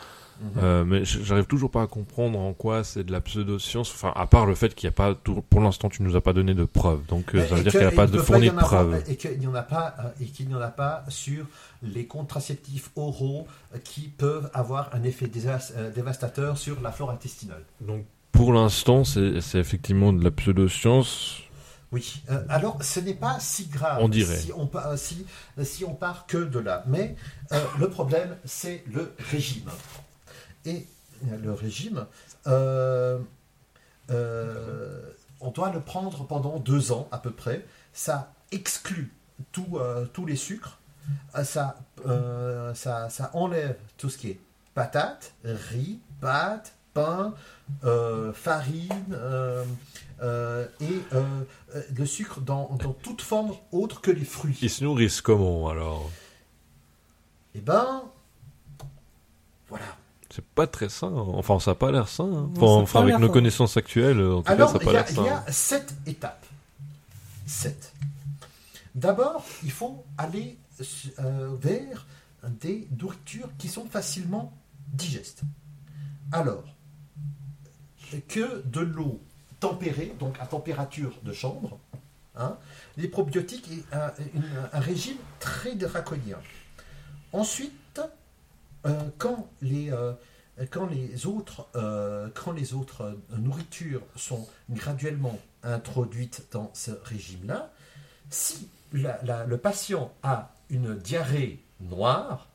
Euh, 0.57 0.83
mais 0.85 1.05
j'arrive 1.05 1.45
toujours 1.45 1.69
pas 1.71 1.83
à 1.83 1.87
comprendre 1.87 2.39
en 2.39 2.53
quoi 2.53 2.83
c'est 2.83 3.03
de 3.03 3.11
la 3.11 3.21
pseudo-science. 3.21 3.91
Enfin, 3.91 4.11
à 4.15 4.25
part 4.27 4.45
le 4.45 4.55
fait 4.55 4.73
qu'il 4.73 4.87
n'y 4.87 4.93
a 4.93 4.95
pas, 4.95 5.13
tout- 5.15 5.43
pour 5.49 5.61
l'instant, 5.61 5.89
tu 5.89 6.01
nous 6.03 6.15
as 6.15 6.21
pas 6.21 6.33
donné 6.33 6.53
de 6.53 6.65
preuves. 6.65 7.05
Donc, 7.07 7.35
euh, 7.35 7.43
Et 7.43 7.47
ça 7.47 7.55
veut 7.55 7.63
dire 7.63 7.71
qu'il 7.71 7.81
n'y 7.81 7.87
a 7.87 7.91
pas 7.91 8.07
de 8.07 8.17
fourni 8.17 8.49
de 8.49 8.55
preuves. 8.55 9.03
Et 9.07 9.15
qu'il 9.17 9.37
n'y 9.39 9.47
en 9.47 9.55
a 9.55 9.61
pas, 9.63 9.95
euh, 9.99 10.09
et 10.23 10.25
qu'il 10.25 10.47
n'y 10.47 10.55
en 10.55 10.61
a 10.61 10.69
pas 10.69 11.05
sur 11.09 11.45
les 11.83 12.05
contraceptifs 12.05 12.89
oraux 12.95 13.47
qui 13.83 14.07
peuvent 14.09 14.49
avoir 14.53 14.89
un 14.93 15.03
effet 15.03 15.29
dévastateur 15.95 16.57
sur 16.57 16.81
la 16.81 16.91
flore 16.91 17.11
intestinale. 17.11 17.63
Donc, 17.79 18.05
pour 18.31 18.53
l'instant, 18.53 19.03
c'est 19.03 19.35
effectivement 19.55 20.13
de 20.13 20.23
la 20.23 20.31
pseudo-science. 20.31 21.37
Oui. 21.91 22.23
Euh, 22.29 22.41
alors, 22.47 22.81
ce 22.81 23.01
n'est 23.01 23.13
pas 23.13 23.37
si 23.41 23.65
grave. 23.67 23.97
On 24.01 24.07
dirait. 24.07 24.37
Si 24.37 24.51
on, 24.55 24.65
pa- 24.65 24.95
si, 24.95 25.25
si 25.63 25.83
on 25.83 25.93
part 25.93 26.25
que 26.25 26.37
de 26.37 26.57
là. 26.59 26.83
Mais 26.87 27.15
euh, 27.51 27.59
le 27.79 27.89
problème, 27.89 28.37
c'est 28.45 28.85
le 28.93 29.11
régime. 29.29 29.69
Et 30.65 30.87
euh, 31.27 31.37
le 31.37 31.53
régime, 31.53 32.05
euh, 32.47 33.19
euh, 34.09 35.11
on 35.39 35.51
doit 35.51 35.71
le 35.71 35.79
prendre 35.81 36.25
pendant 36.25 36.59
deux 36.59 36.91
ans 36.91 37.07
à 37.11 37.17
peu 37.17 37.31
près. 37.31 37.65
Ça 37.93 38.33
exclut 38.51 39.11
tout, 39.51 39.77
euh, 39.77 40.05
tous 40.05 40.25
les 40.25 40.35
sucres. 40.35 40.77
Euh, 41.35 41.43
Ça, 41.43 41.77
euh, 42.05 42.73
ça, 42.75 43.09
ça 43.09 43.31
enlève 43.33 43.75
tout 43.97 44.09
ce 44.09 44.17
qui 44.17 44.29
est 44.29 44.39
patates, 44.73 45.33
riz, 45.43 45.99
pâtes, 46.19 46.73
pain, 46.93 47.33
euh, 47.83 48.33
farine 48.33 48.89
euh, 49.13 49.65
euh, 50.21 50.67
et 50.81 51.01
euh, 51.13 51.23
euh, 51.75 51.81
le 51.95 52.05
sucre 52.05 52.41
dans, 52.41 52.69
dans 52.75 52.93
toute 52.93 53.21
forme 53.21 53.55
autre 53.71 54.01
que 54.01 54.11
les 54.11 54.25
fruits. 54.25 54.57
Ils 54.61 54.69
se 54.69 54.83
nourrissent 54.83 55.21
comment 55.21 55.69
alors? 55.69 56.09
Eh 57.55 57.61
ben, 57.61 58.03
voilà. 59.69 59.85
C'est 60.33 60.45
pas 60.45 60.67
très 60.67 60.89
sain. 60.89 61.11
Enfin, 61.13 61.59
ça 61.59 61.71
a 61.71 61.75
pas 61.75 61.91
l'air 61.91 62.07
sain. 62.07 62.31
hein. 62.31 62.49
Enfin, 62.61 63.01
avec 63.01 63.17
nos 63.19 63.29
connaissances 63.29 63.75
actuelles, 63.77 64.21
en 64.21 64.41
tout 64.41 64.51
Alors, 64.51 64.73
cas, 64.73 64.79
ça 64.79 64.83
il 64.83 64.87
a 64.87 64.91
y, 64.91 64.93
pas 64.93 64.93
l'air 64.93 65.05
il 65.09 65.15
sain. 65.15 65.25
y 65.25 65.29
a 65.29 65.51
sept 65.51 65.93
étapes. 66.07 66.45
Sept. 67.45 67.93
D'abord, 68.95 69.43
il 69.63 69.71
faut 69.71 70.03
aller 70.17 70.57
euh, 71.19 71.49
vers 71.59 72.05
des 72.61 72.87
nourritures 72.99 73.49
qui 73.57 73.67
sont 73.67 73.85
facilement 73.85 74.53
digestes. 74.93 75.41
Alors, 76.31 76.63
que 78.27 78.61
de 78.65 78.79
l'eau 78.81 79.21
tempérée, 79.59 80.13
donc 80.19 80.35
à 80.39 80.45
température 80.45 81.13
de 81.23 81.33
chambre, 81.33 81.77
hein, 82.35 82.57
les 82.97 83.07
probiotiques 83.07 83.69
et 83.71 83.83
un, 83.95 84.11
une- 84.33 84.43
un 84.73 84.79
régime 84.79 85.17
très 85.39 85.75
draconien. 85.75 86.37
Ensuite, 87.31 87.73
quand 89.17 89.49
les, 89.61 89.91
euh, 89.91 90.13
quand 90.69 90.85
les 90.87 91.25
autres, 91.25 91.67
euh, 91.75 92.29
quand 92.33 92.51
les 92.51 92.73
autres 92.73 93.01
euh, 93.03 93.37
nourritures 93.37 94.01
sont 94.15 94.47
graduellement 94.69 95.37
introduites 95.63 96.47
dans 96.51 96.71
ce 96.73 96.91
régime-là, 97.03 97.71
si 98.29 98.69
la- 98.93 99.19
la- 99.23 99.45
le 99.45 99.57
patient 99.57 100.11
a 100.23 100.53
une 100.69 100.95
diarrhée 100.95 101.63
noire, 101.79 102.47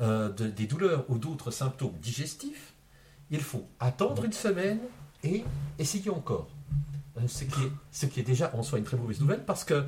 euh, 0.00 0.28
de- 0.30 0.48
des 0.48 0.66
douleurs 0.66 1.04
ou 1.08 1.18
d'autres 1.18 1.50
symptômes 1.50 1.96
digestifs, 2.00 2.72
il 3.30 3.40
faut 3.40 3.66
attendre 3.80 4.24
une 4.24 4.32
semaine 4.32 4.80
et 5.24 5.44
essayer 5.78 6.10
encore. 6.10 6.48
Euh, 7.18 7.28
Ce 7.28 7.44
qui, 7.44 7.62
est, 7.62 7.72
ce 7.92 8.06
qui 8.06 8.20
est 8.20 8.24
déjà 8.24 8.50
en 8.54 8.62
soi 8.62 8.78
une 8.78 8.84
très 8.84 8.96
mauvaise 8.96 9.20
nouvelle 9.20 9.44
parce 9.44 9.64
que 9.64 9.84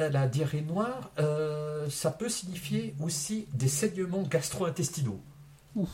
euh, 0.00 0.08
la 0.10 0.26
diarrhée 0.28 0.62
noire, 0.62 1.10
euh, 1.18 1.88
ça 1.90 2.10
peut 2.10 2.28
signifier 2.28 2.94
aussi 3.00 3.46
des 3.52 3.68
saignements 3.68 4.22
gastro-intestinaux. 4.22 5.20
Oui. 5.76 5.86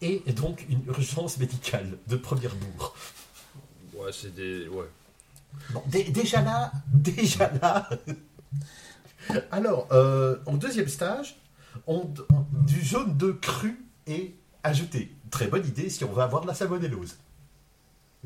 Et 0.00 0.22
donc 0.32 0.64
une 0.68 0.84
urgence 0.86 1.38
médicale 1.38 1.98
de 2.06 2.16
première 2.16 2.54
bourre. 2.54 2.94
Ouais, 3.94 4.10
c'est 4.12 4.34
des. 4.34 4.68
Ouais. 4.68 4.86
Bon, 5.70 5.82
dé- 5.86 6.04
déjà 6.04 6.40
là, 6.42 6.70
déjà 6.92 7.50
là. 7.60 7.88
Alors, 9.50 9.88
euh, 9.92 10.36
en 10.46 10.54
deuxième 10.56 10.88
stage, 10.88 11.36
on- 11.86 12.08
on- 12.30 12.46
du 12.66 12.80
jaune 12.82 13.16
de 13.16 13.32
cru 13.32 13.84
est 14.06 14.34
ajouté. 14.62 15.14
Très 15.30 15.48
bonne 15.48 15.66
idée 15.66 15.90
si 15.90 16.04
on 16.04 16.12
veut 16.12 16.22
avoir 16.22 16.42
de 16.42 16.46
la 16.46 16.54
salmonellose. 16.54 17.16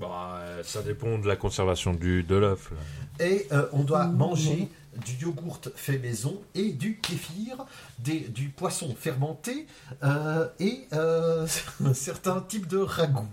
Bah, 0.03 0.39
euh, 0.41 0.63
ça 0.65 0.83
dépend 0.83 1.17
de 1.19 1.29
la 1.29 1.37
conservation 1.37 1.95
du, 1.95 2.23
de 2.25 2.35
l'œuf. 2.35 2.73
Et 3.21 3.47
euh, 3.53 3.67
on 3.73 3.85
doit 3.85 4.05
Mhm. 4.07 4.17
manger 4.17 4.69
du 5.07 5.13
yogourt 5.25 5.61
fait 5.77 5.99
maison 5.99 6.43
et 6.55 6.73
du 6.73 6.99
kéfir, 6.99 7.65
des, 8.01 8.19
du 8.21 8.49
poisson 8.49 8.95
fermenté 8.99 9.67
euh, 10.03 10.49
et 10.59 10.87
euh, 10.93 11.47
certains 11.95 12.41
types 12.41 12.67
de 12.67 12.79
ragoûts. 12.79 13.25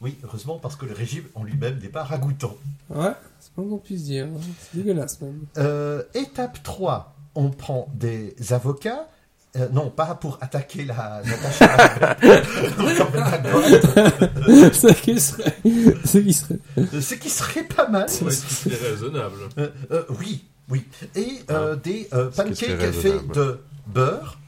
Oui, 0.00 0.18
heureusement, 0.22 0.58
parce 0.58 0.76
que 0.76 0.84
le 0.84 0.92
régime 0.92 1.24
en 1.34 1.42
lui-même 1.42 1.78
n'est 1.78 1.88
pas 1.88 2.04
ragoûtant. 2.04 2.56
Ouais, 2.90 3.12
c'est 3.40 3.52
pas 3.54 3.62
qu'on 3.62 3.78
puisse 3.78 4.04
dire. 4.04 4.26
hein. 4.26 4.40
C'est 4.60 4.76
dégueulasse 4.78 5.20
même. 5.22 5.46
Euh, 5.56 6.02
étape 6.12 6.62
3, 6.62 7.16
on 7.34 7.48
prend 7.50 7.88
des 7.94 8.36
avocats. 8.52 9.08
Euh, 9.56 9.68
non, 9.72 9.88
pas 9.90 10.14
pour 10.16 10.38
attaquer 10.40 10.84
la 10.84 11.22
Natacha. 11.24 12.16
Ce 14.72 14.92
qui 15.00 15.20
serait. 15.20 15.54
Ce 16.04 16.18
qui 16.18 16.32
serait. 16.32 16.58
Ce 17.00 17.14
qui 17.14 17.30
serait 17.30 17.62
pas 17.64 17.88
mal. 17.88 18.06
Ouais, 18.22 18.30
c'est 18.32 18.74
raisonnable. 18.74 19.36
Euh, 19.58 19.68
euh, 19.92 20.02
oui, 20.18 20.44
oui. 20.68 20.84
Et 21.14 21.40
euh, 21.50 21.76
des 21.76 22.08
euh, 22.12 22.30
pancakes 22.30 22.56
faits 22.92 23.28
de 23.32 23.60
beurre, 23.86 24.38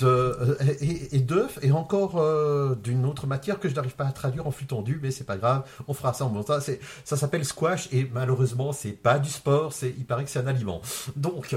de, 0.00 0.06
euh, 0.06 0.56
et, 0.80 1.16
et 1.16 1.20
d'œufs, 1.20 1.58
et 1.62 1.70
encore 1.72 2.20
euh, 2.20 2.74
d'une 2.82 3.06
autre 3.06 3.26
matière 3.26 3.58
que 3.60 3.68
je 3.68 3.74
n'arrive 3.74 3.94
pas 3.94 4.06
à 4.06 4.12
traduire 4.12 4.46
en 4.46 4.50
flux 4.50 4.66
tendu, 4.66 4.98
mais 5.02 5.10
c'est 5.12 5.24
pas 5.24 5.36
grave, 5.36 5.62
on 5.86 5.94
fera 5.94 6.12
ça 6.12 6.24
en 6.24 6.28
montant. 6.28 6.60
C'est- 6.60 6.80
Ça 7.04 7.16
s'appelle 7.16 7.44
squash, 7.44 7.88
et 7.92 8.10
malheureusement, 8.12 8.72
c'est 8.72 8.90
pas 8.90 9.18
du 9.18 9.30
sport, 9.30 9.72
c'est, 9.72 9.94
il 9.96 10.04
paraît 10.04 10.24
que 10.24 10.30
c'est 10.30 10.40
un 10.40 10.46
aliment. 10.48 10.82
Donc, 11.14 11.56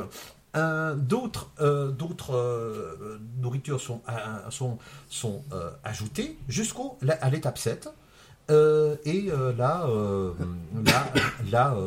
euh, 0.56 0.96
d'autres, 0.96 1.50
euh, 1.62 1.92
d'autres 1.92 2.36
euh, 2.36 3.20
nourritures 3.38 3.80
sont, 3.80 4.02
sont, 4.50 4.78
sont 5.10 5.44
ajoutées 5.84 6.38
jusqu'au 6.48 6.98
à 7.22 7.30
l'étape 7.30 7.58
7. 7.58 7.90
Euh, 8.50 8.96
et 9.06 9.30
là, 9.58 9.88
là, 10.86 11.06
là 11.52 11.78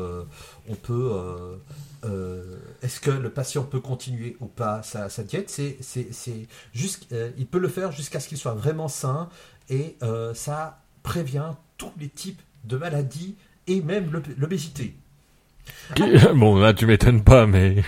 on 0.69 0.75
peut. 0.75 1.11
Est-ce 2.83 3.01
que 3.01 3.11
le 3.11 3.31
patient 3.31 3.65
peut 3.65 3.81
continuer 3.81 4.37
ou 4.41 4.47
pas 4.47 4.83
sa, 4.83 5.09
sa 5.09 5.23
diète? 5.25 5.51
C'est, 5.51 5.79
c'est, 5.81 6.47
il 6.75 7.47
peut 7.47 7.59
le 7.59 7.69
faire 7.69 7.93
jusqu'à 7.93 8.21
ce 8.21 8.29
qu'il 8.29 8.39
soit 8.39 8.55
vraiment 8.55 8.89
sain 8.89 9.29
et 9.71 9.97
ça 10.35 10.79
prévient 11.03 11.51
tous 11.79 11.93
les 11.99 12.09
types 12.09 12.41
de 12.65 12.77
maladies 12.77 13.35
et 13.67 13.81
même 13.81 14.13
l'ob- 14.13 14.27
l'obésité. 14.39 14.97
Bon, 16.35 16.57
là, 16.59 16.73
tu 16.75 16.87
m'étonnes 16.87 17.23
pas, 17.23 17.47
mais 17.47 17.83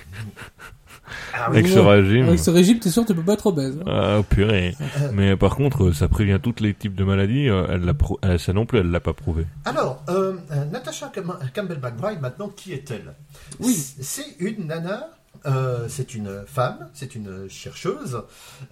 Ah 1.32 1.44
avec 1.46 1.66
oui. 1.66 1.72
ce 1.72 1.78
régime. 1.78 2.26
Avec 2.28 2.38
ce 2.40 2.50
régime, 2.50 2.78
t'es 2.78 2.90
sûr 2.90 3.02
que 3.02 3.08
tu 3.08 3.14
peux 3.14 3.22
pas 3.22 3.34
être 3.34 3.46
obèse. 3.46 3.78
hein. 3.86 4.18
Ah, 4.18 4.22
purée. 4.28 4.76
Euh, 5.00 5.10
Mais 5.14 5.36
par 5.36 5.56
contre, 5.56 5.92
ça 5.92 6.08
prévient 6.08 6.38
tous 6.42 6.56
les 6.60 6.74
types 6.74 6.94
de 6.94 7.04
maladies. 7.04 7.48
euh, 7.48 7.66
Elle 7.70 7.82
l'a 7.84 7.94
euh, 8.24 8.38
ça 8.38 8.52
non 8.52 8.66
plus, 8.66 8.78
elle 8.78 8.90
l'a 8.90 9.00
pas 9.00 9.12
prouvé. 9.14 9.46
Alors, 9.64 10.02
euh, 10.08 10.34
euh, 10.52 10.64
Natasha 10.66 11.08
Cam- 11.14 11.38
Campbell-McBride, 11.54 12.20
maintenant, 12.20 12.48
qui 12.48 12.72
est-elle? 12.72 13.14
Oui. 13.60 13.74
C'est 13.74 14.36
une 14.38 14.66
nana, 14.66 15.08
euh, 15.46 15.86
c'est 15.88 16.14
une 16.14 16.42
femme, 16.46 16.88
c'est 16.94 17.14
une 17.14 17.48
chercheuse, 17.48 18.22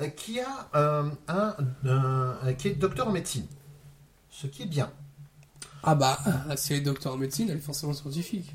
euh, 0.00 0.08
qui, 0.08 0.40
a, 0.40 0.68
euh, 0.76 1.02
un, 1.28 1.54
un- 1.86 2.52
qui 2.54 2.68
est 2.68 2.74
docteur 2.74 3.08
en 3.08 3.12
médecine. 3.12 3.46
Ce 4.30 4.46
qui 4.46 4.62
est 4.64 4.66
bien. 4.66 4.90
Ah 5.84 5.94
bah, 5.96 6.16
si 6.56 6.72
elle 6.72 6.78
est 6.78 6.82
docteur 6.82 7.14
en 7.14 7.16
médecine, 7.16 7.48
elle 7.50 7.56
est 7.56 7.60
forcément 7.60 7.92
scientifique. 7.92 8.54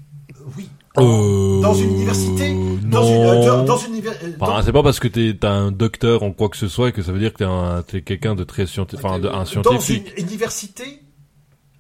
Oui. 0.58 0.70
Euh, 0.98 1.62
Dans 1.62 1.74
une 1.74 1.92
université 1.92 2.54
Dans 2.54 3.02
non. 3.02 3.08
une, 3.08 3.26
euh, 3.26 3.46
dans- 3.46 3.64
dans 3.66 3.78
une 3.78 3.96
euh, 4.06 4.12
Enfin, 4.40 4.58
dans- 4.58 4.62
c'est 4.64 4.72
pas 4.72 4.84
parce 4.84 5.00
que 5.00 5.08
t'es 5.08 5.36
t'as 5.40 5.52
un 5.52 5.72
docteur 5.72 6.24
en 6.24 6.32
quoi 6.32 6.50
que 6.50 6.58
ce 6.58 6.68
soit 6.68 6.92
que 6.92 7.02
ça 7.02 7.12
veut 7.12 7.20
dire 7.20 7.34
que 7.34 7.40
t'es 7.40 7.44
un- 7.46 7.82
t'es 7.84 8.02
quelqu'un 8.02 8.34
de 8.36 8.44
très 8.44 8.66
scientifique, 8.66 9.06
enfin, 9.06 9.20
de, 9.20 9.28
un 9.28 9.32
Dans 9.40 9.46
scientifique. 9.46 10.14
une 10.18 10.26
université, 10.28 11.02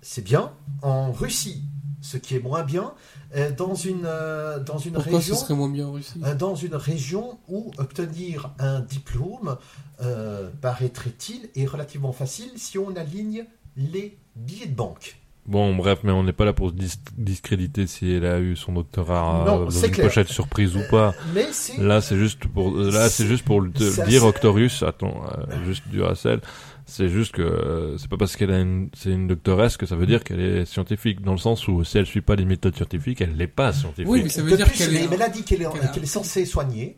c'est 0.01 0.23
bien. 0.23 0.51
En 0.81 1.11
Russie, 1.11 1.63
ce 2.01 2.17
qui 2.17 2.35
est 2.35 2.39
moins 2.39 2.63
bien. 2.63 2.93
Euh, 3.35 3.51
Dans 3.51 3.75
une, 3.75 4.05
euh, 4.05 4.59
dans 4.59 4.77
une 4.77 4.93
Pourquoi 4.93 5.17
région... 5.17 5.35
ce 5.35 5.41
serait 5.41 5.53
moins 5.55 5.67
bien 5.69 5.87
en 5.87 5.91
Russie? 5.93 6.13
Euh, 6.23 6.33
dans 6.33 6.55
une 6.55 6.75
région 6.75 7.37
où 7.49 7.71
obtenir 7.77 8.51
un 8.59 8.79
diplôme, 8.79 9.57
euh, 10.01 10.49
paraîtrait-il, 10.61 11.49
est 11.61 11.65
relativement 11.65 12.13
facile 12.13 12.49
si 12.55 12.77
on 12.77 12.95
aligne 12.95 13.45
les 13.75 14.17
billets 14.37 14.67
de 14.67 14.75
banque? 14.75 15.17
Bon, 15.47 15.73
bref, 15.75 15.99
mais 16.03 16.11
on 16.11 16.23
n'est 16.23 16.33
pas 16.33 16.43
là 16.43 16.51
pour 16.51 16.69
se 16.69 16.75
dis- 16.75 16.99
discréditer 17.17 17.87
si 17.87 18.11
elle 18.11 18.25
a 18.25 18.39
eu 18.39 18.57
son 18.57 18.73
doctorat 18.73 19.45
Non, 19.45 19.61
euh, 19.61 19.65
dans 19.65 19.69
une 19.69 19.91
clair. 19.91 20.07
pochette 20.07 20.27
surprise 20.27 20.75
ou 20.75 20.81
pas. 20.91 21.13
Mais 21.33 21.47
c'est... 21.51 21.77
Là, 21.77 22.01
c'est 22.01 22.17
juste 22.17 22.45
pour, 22.47 22.75
là, 22.75 23.07
c'est 23.09 23.25
juste 23.25 23.45
pour 23.45 23.61
le 23.61 23.69
dire, 23.69 24.25
Octorius, 24.25 24.83
attends, 24.83 25.21
euh, 25.25 25.65
juste 25.65 25.87
du 25.87 26.01
Racel. 26.01 26.41
C'est 26.85 27.09
juste 27.09 27.33
que 27.33 27.41
euh, 27.41 27.97
c'est 27.97 28.09
pas 28.09 28.17
parce 28.17 28.35
qu'elle 28.35 28.51
a 28.51 28.59
une, 28.59 28.89
c'est 28.93 29.09
une 29.09 29.27
doctoresse 29.27 29.75
que 29.77 29.85
ça 29.85 29.95
veut 29.95 30.05
dire 30.05 30.23
qu'elle 30.23 30.39
est 30.39 30.65
scientifique, 30.65 31.21
dans 31.21 31.33
le 31.33 31.37
sens 31.37 31.67
où 31.67 31.83
si 31.83 31.97
elle 31.97 32.05
suit 32.05 32.21
pas 32.21 32.35
les 32.35 32.45
méthodes 32.45 32.75
scientifiques, 32.75 33.19
elle 33.19 33.35
n'est 33.35 33.47
pas 33.47 33.73
scientifique. 33.73 34.07
Oui, 34.09 34.23
mais 34.23 34.29
ça 34.29 34.41
veut 34.41 34.51
de 34.51 34.55
dire 34.55 34.67
plus, 34.67 34.77
qu'elle 34.77 34.91
les 34.91 35.03
est... 35.03 35.07
maladies 35.09 35.43
qu'elle 35.43 35.61
est, 35.61 36.05
censée 36.05 36.45
soigner, 36.45 36.97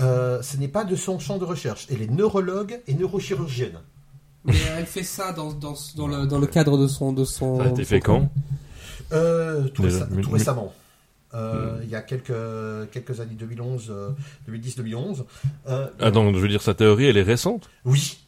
euh, 0.00 0.42
ce 0.42 0.56
n'est 0.56 0.68
pas 0.68 0.84
de 0.84 0.96
son 0.96 1.20
champ 1.20 1.38
de 1.38 1.44
recherche. 1.44 1.86
Elle 1.90 2.02
est 2.02 2.10
neurologue 2.10 2.80
et 2.88 2.94
neurochirurgienne. 2.94 3.78
Mais 4.44 4.54
elle 4.76 4.86
fait 4.86 5.02
ça 5.02 5.32
dans, 5.32 5.52
dans, 5.52 5.74
dans, 5.96 6.06
le, 6.06 6.26
dans 6.26 6.38
le 6.38 6.46
cadre 6.46 6.78
de 6.78 6.86
son... 6.86 7.12
De 7.12 7.24
son 7.24 7.58
Ça 7.58 7.64
a 7.64 7.68
été 7.68 7.84
fait 7.84 8.00
quand 8.00 8.28
Euh, 9.12 9.68
tout, 9.68 9.82
Déjà, 9.82 9.98
réce- 10.00 10.08
mais- 10.10 10.22
tout 10.22 10.30
mais- 10.30 10.38
récemment. 10.38 10.72
Euh, 11.34 11.76
Hmm. 11.76 11.80
Il 11.84 11.90
y 11.90 11.94
a 11.94 12.00
quelques, 12.00 12.90
quelques 12.90 13.20
années, 13.20 13.34
2011, 13.34 13.88
euh, 13.90 14.10
2010-2011. 14.48 15.24
Euh, 15.68 15.86
Ah, 16.00 16.10
donc, 16.10 16.34
je 16.34 16.40
veux 16.40 16.48
dire, 16.48 16.62
sa 16.62 16.72
théorie, 16.74 17.04
elle 17.06 17.18
est 17.18 17.22
récente? 17.22 17.68
Oui, 17.84 18.18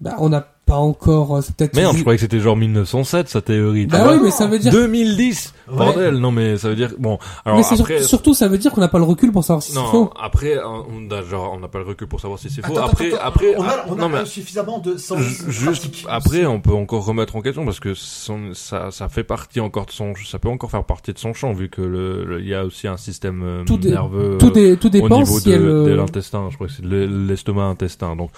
Bah, 0.00 0.14
on 0.18 0.28
n'a 0.28 0.46
pas 0.68 0.76
encore... 0.76 1.36
euh, 1.36 1.40
c'est 1.40 1.54
peut-être... 1.56 1.74
Merde, 1.74 1.96
je 1.96 2.02
croyais 2.02 2.16
que 2.16 2.20
c'était 2.20 2.38
genre 2.40 2.56
1907, 2.56 3.28
sa 3.28 3.40
théorie. 3.40 3.86
Bah 3.86 4.06
oui, 4.12 4.18
mais 4.22 4.30
ça 4.30 4.46
veut 4.46 4.58
dire... 4.58 4.70
2010 4.72 5.54
Ouais. 5.70 5.76
Bordel, 5.76 6.14
non 6.16 6.30
mais 6.30 6.56
ça 6.56 6.70
veut 6.70 6.76
dire... 6.76 6.92
Bon, 6.98 7.18
alors 7.44 7.58
mais 7.58 7.62
c'est 7.62 7.76
sur- 7.76 7.84
après... 7.84 8.02
surtout, 8.02 8.32
ça 8.32 8.48
veut 8.48 8.56
dire 8.56 8.72
qu'on 8.72 8.80
n'a 8.80 8.88
pas 8.88 8.96
le 8.98 9.04
recul 9.04 9.32
pour 9.32 9.44
savoir 9.44 9.62
si 9.62 9.72
c'est 9.72 9.78
faux. 9.78 10.10
après, 10.18 10.56
euh, 10.56 10.62
on 10.64 11.10
a, 11.10 11.22
genre, 11.22 11.52
on 11.54 11.60
n'a 11.60 11.68
pas 11.68 11.78
le 11.78 11.84
recul 11.84 12.06
pour 12.08 12.20
savoir 12.20 12.38
si 12.40 12.48
c'est 12.48 12.64
faux. 12.64 12.72
Attends, 12.72 12.86
après, 12.86 13.08
attends, 13.12 13.18
après, 13.22 13.54
on 13.58 13.62
a, 13.64 13.68
ah, 13.68 13.84
on 13.88 13.92
a 13.92 13.96
non, 13.96 14.08
mais, 14.08 14.24
suffisamment 14.24 14.78
de 14.78 14.96
sens 14.96 15.18
ju- 15.18 15.50
juste 15.50 15.82
pratique. 15.82 16.06
après, 16.08 16.46
on 16.46 16.60
peut 16.60 16.72
encore 16.72 17.04
remettre 17.04 17.36
en 17.36 17.42
question 17.42 17.66
parce 17.66 17.80
que 17.80 17.92
son, 17.92 18.54
ça, 18.54 18.90
ça 18.90 19.10
fait 19.10 19.24
partie 19.24 19.60
encore 19.60 19.84
de 19.84 19.90
son, 19.90 20.14
ça 20.26 20.38
peut 20.38 20.48
encore 20.48 20.70
faire 20.70 20.84
partie 20.84 21.12
de 21.12 21.18
son 21.18 21.34
champ 21.34 21.52
vu 21.52 21.68
que 21.68 21.82
le, 21.82 22.38
il 22.40 22.48
y 22.48 22.54
a 22.54 22.64
aussi 22.64 22.88
un 22.88 22.96
système 22.96 23.42
euh, 23.44 23.64
Tout 23.66 23.76
nerveux 23.78 24.38
Tout, 24.38 24.50
dé- 24.50 24.78
tout 24.78 24.86
au 24.86 24.90
dépend 24.90 25.18
niveau 25.18 25.38
si 25.38 25.48
de, 25.50 25.54
elle... 25.54 25.62
de 25.62 25.66
euh, 25.68 25.96
l'intestin. 25.96 26.48
Je 26.50 26.54
crois 26.54 26.68
que 26.68 26.72
c'est 26.72 26.82
de 26.82 27.26
l'estomac 27.28 27.64
intestin. 27.64 28.16
Donc, 28.16 28.30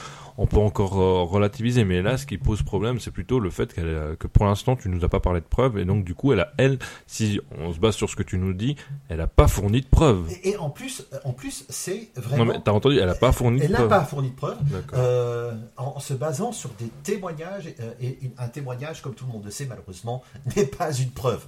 on 0.42 0.46
peut 0.46 0.56
encore 0.58 0.98
euh, 1.00 1.22
relativiser. 1.22 1.84
Mais 1.84 2.00
là, 2.00 2.16
ce 2.16 2.24
qui 2.24 2.38
pose 2.38 2.62
problème, 2.62 2.98
c'est 2.98 3.10
plutôt 3.10 3.38
le 3.40 3.50
fait 3.50 3.72
qu'elle, 3.74 3.94
a- 3.94 4.16
que 4.16 4.26
pour 4.26 4.46
l'instant, 4.46 4.74
tu 4.74 4.88
nous 4.88 5.04
as 5.04 5.08
pas 5.08 5.20
parlé 5.20 5.40
de 5.40 5.44
preuves 5.46 5.76
et 5.78 5.84
donc 5.84 6.02
du 6.04 6.14
coup, 6.14 6.32
elle 6.32 6.40
a, 6.40 6.52
elle, 6.56 6.78
si 7.06 7.40
on 7.58 7.72
se 7.74 7.78
base 7.78 7.94
sur 7.94 8.08
ce 8.08 8.16
que 8.16 8.22
tu 8.22 8.38
nous 8.38 8.54
dis, 8.54 8.74
elle 9.10 9.20
a 9.20 9.26
pas 9.26 9.48
fourni 9.48 9.82
de 9.82 9.86
preuves. 9.86 10.26
Et, 10.42 10.50
et 10.50 10.56
en 10.56 10.70
plus, 10.70 11.06
en 11.24 11.32
plus 11.34 11.64
c'est 11.68 12.08
Non 12.16 12.22
vraiment. 12.22 12.44
mais 12.54 12.60
t'as 12.64 12.72
entendu, 12.72 12.98
elle 12.98 13.08
a 13.08 13.14
pas 13.14 13.32
fourni 13.32 13.60
de 13.60 13.64
elle 13.66 13.72
n'a 13.72 13.82
pas 13.86 14.04
fourni 14.04 14.30
de 14.30 14.34
preuves 14.34 14.56
euh, 14.94 15.52
en, 15.76 15.92
en 15.96 16.00
se 16.00 16.14
basant 16.14 16.52
sur 16.52 16.70
des 16.80 16.88
témoignages. 17.02 17.72
euh, 17.80 17.92
et 18.00 18.18
un 18.38 18.48
témoignage, 18.48 19.02
comme 19.02 19.14
tout 19.14 19.26
le 19.26 19.32
monde 19.32 19.44
le 19.44 19.50
sait, 19.50 19.66
malheureusement, 19.66 20.22
n'est 20.56 20.64
pas 20.66 20.90
une 20.92 21.10
preuve. 21.10 21.44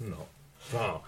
Non. 0.00 0.16
Enfin, 0.74 1.00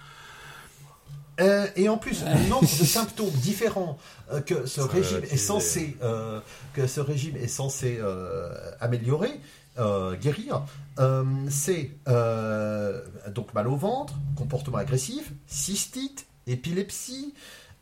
Euh, 1.40 1.66
et 1.76 1.88
en 1.88 1.98
plus, 1.98 2.24
le 2.24 2.48
nombre 2.48 2.62
de 2.62 2.84
symptômes 2.84 3.30
différents 3.30 3.98
euh, 4.32 4.40
que 4.40 4.66
ce 4.66 4.80
régime 4.80 5.22
est 5.30 5.36
censé, 5.36 5.96
euh, 6.02 6.40
que 6.74 6.86
ce 6.86 7.00
régime 7.00 7.36
est 7.36 7.48
censé 7.48 7.98
euh, 8.00 8.50
améliorer, 8.80 9.40
euh, 9.78 10.16
guérir, 10.16 10.64
euh, 10.98 11.24
c'est 11.48 11.90
euh, 12.08 13.00
donc 13.28 13.54
mal 13.54 13.68
au 13.68 13.76
ventre, 13.76 14.14
comportement 14.36 14.78
agressif, 14.78 15.32
cystite, 15.46 16.26
épilepsie, 16.46 17.34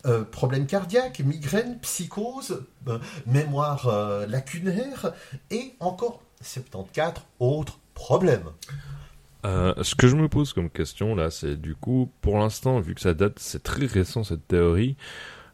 euh, 0.07 0.23
problème 0.25 0.67
cardiaque, 0.67 1.21
migraine, 1.21 1.79
psychose, 1.81 2.63
euh, 2.87 2.99
mémoire 3.27 3.89
euh, 3.89 4.27
lacunaire 4.27 5.13
et 5.51 5.75
encore 5.81 6.21
74 6.41 7.25
autres 7.41 7.79
problèmes. 7.95 8.49
Euh, 9.47 9.73
ce 9.83 9.95
que 9.95 10.09
je 10.09 10.17
me 10.17 10.29
pose 10.29 10.53
comme 10.53 10.69
question 10.69 11.15
là, 11.15 11.31
c'est 11.31 11.55
du 11.61 11.75
coup, 11.77 12.11
pour 12.23 12.39
l'instant, 12.39 12.81
vu 12.81 12.95
que 12.95 13.01
ça 13.01 13.15
date, 13.15 13.39
c'est 13.39 13.63
très 13.63 13.87
récent 13.87 14.25
cette 14.25 14.47
théorie. 14.49 14.97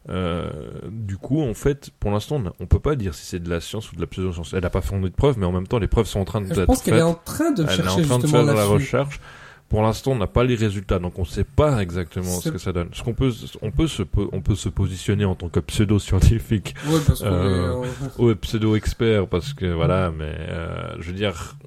euh, 0.09 0.49
du 0.91 1.17
coup, 1.17 1.41
en 1.41 1.55
fait, 1.55 1.89
pour 1.99 2.11
l'instant, 2.11 2.39
on- 2.59 2.65
peut 2.67 2.79
pas 2.79 2.95
dire 2.95 3.15
si 3.15 3.25
c'est 3.25 3.39
de 3.39 3.49
la 3.49 3.59
science 3.59 3.91
ou 3.91 3.95
de 3.95 4.01
la 4.01 4.05
pseudo-science. 4.07 4.53
Elle 4.53 4.63
a 4.65 4.69
pas 4.69 4.81
fourni 4.81 5.09
de 5.09 5.15
preuves, 5.15 5.39
mais 5.39 5.47
en 5.47 5.51
même 5.51 5.65
temps, 5.67 5.79
les 5.79 5.87
preuves 5.87 6.05
sont 6.05 6.19
en 6.19 6.25
train 6.25 6.41
de 6.41 6.53
Je 6.53 6.61
pense 6.61 6.83
qu'elle 6.83 6.93
est 6.99 7.01
en 7.01 7.15
train 7.15 7.51
de 7.51 7.63
Elle 7.63 7.69
est 7.71 7.75
chercher 7.75 7.89
en 7.89 8.03
train 8.07 8.19
de 8.19 8.27
faire 8.27 8.43
la 8.43 8.65
recherche. 8.65 9.19
Pour 9.67 9.81
l'instant, 9.81 10.11
on 10.11 10.17
n'a 10.17 10.27
pas 10.27 10.43
les 10.43 10.53
résultats, 10.53 10.99
donc 10.99 11.17
on 11.17 11.23
ne 11.23 11.27
sait 11.27 11.43
pas 11.43 11.81
exactement 11.81 12.23
ce 12.39 12.49
que 12.51 12.59
ça 12.59 12.71
donne. 12.71 12.89
Ce 12.93 13.01
qu'on 13.01 13.15
peut, 13.15 13.31
on 13.63 13.71
peut 13.71 13.87
se, 13.87 14.03
po- 14.03 14.29
on 14.31 14.41
peut 14.41 14.53
se 14.53 14.69
positionner 14.69 15.25
en 15.25 15.33
tant 15.33 15.49
que 15.49 15.59
pseudo-scientifique 15.59 16.75
Ouais, 16.87 16.99
parce 17.07 17.23
Euh, 17.23 17.83
est, 18.19 18.21
ou 18.21 18.35
pseudo-expert, 18.35 19.27
parce 19.27 19.53
que 19.55 19.65
voilà, 19.65 20.11
mais 20.15 20.35
euh, 20.49 20.95
je 20.99 21.07
veux 21.07 21.17
dire, 21.17 21.57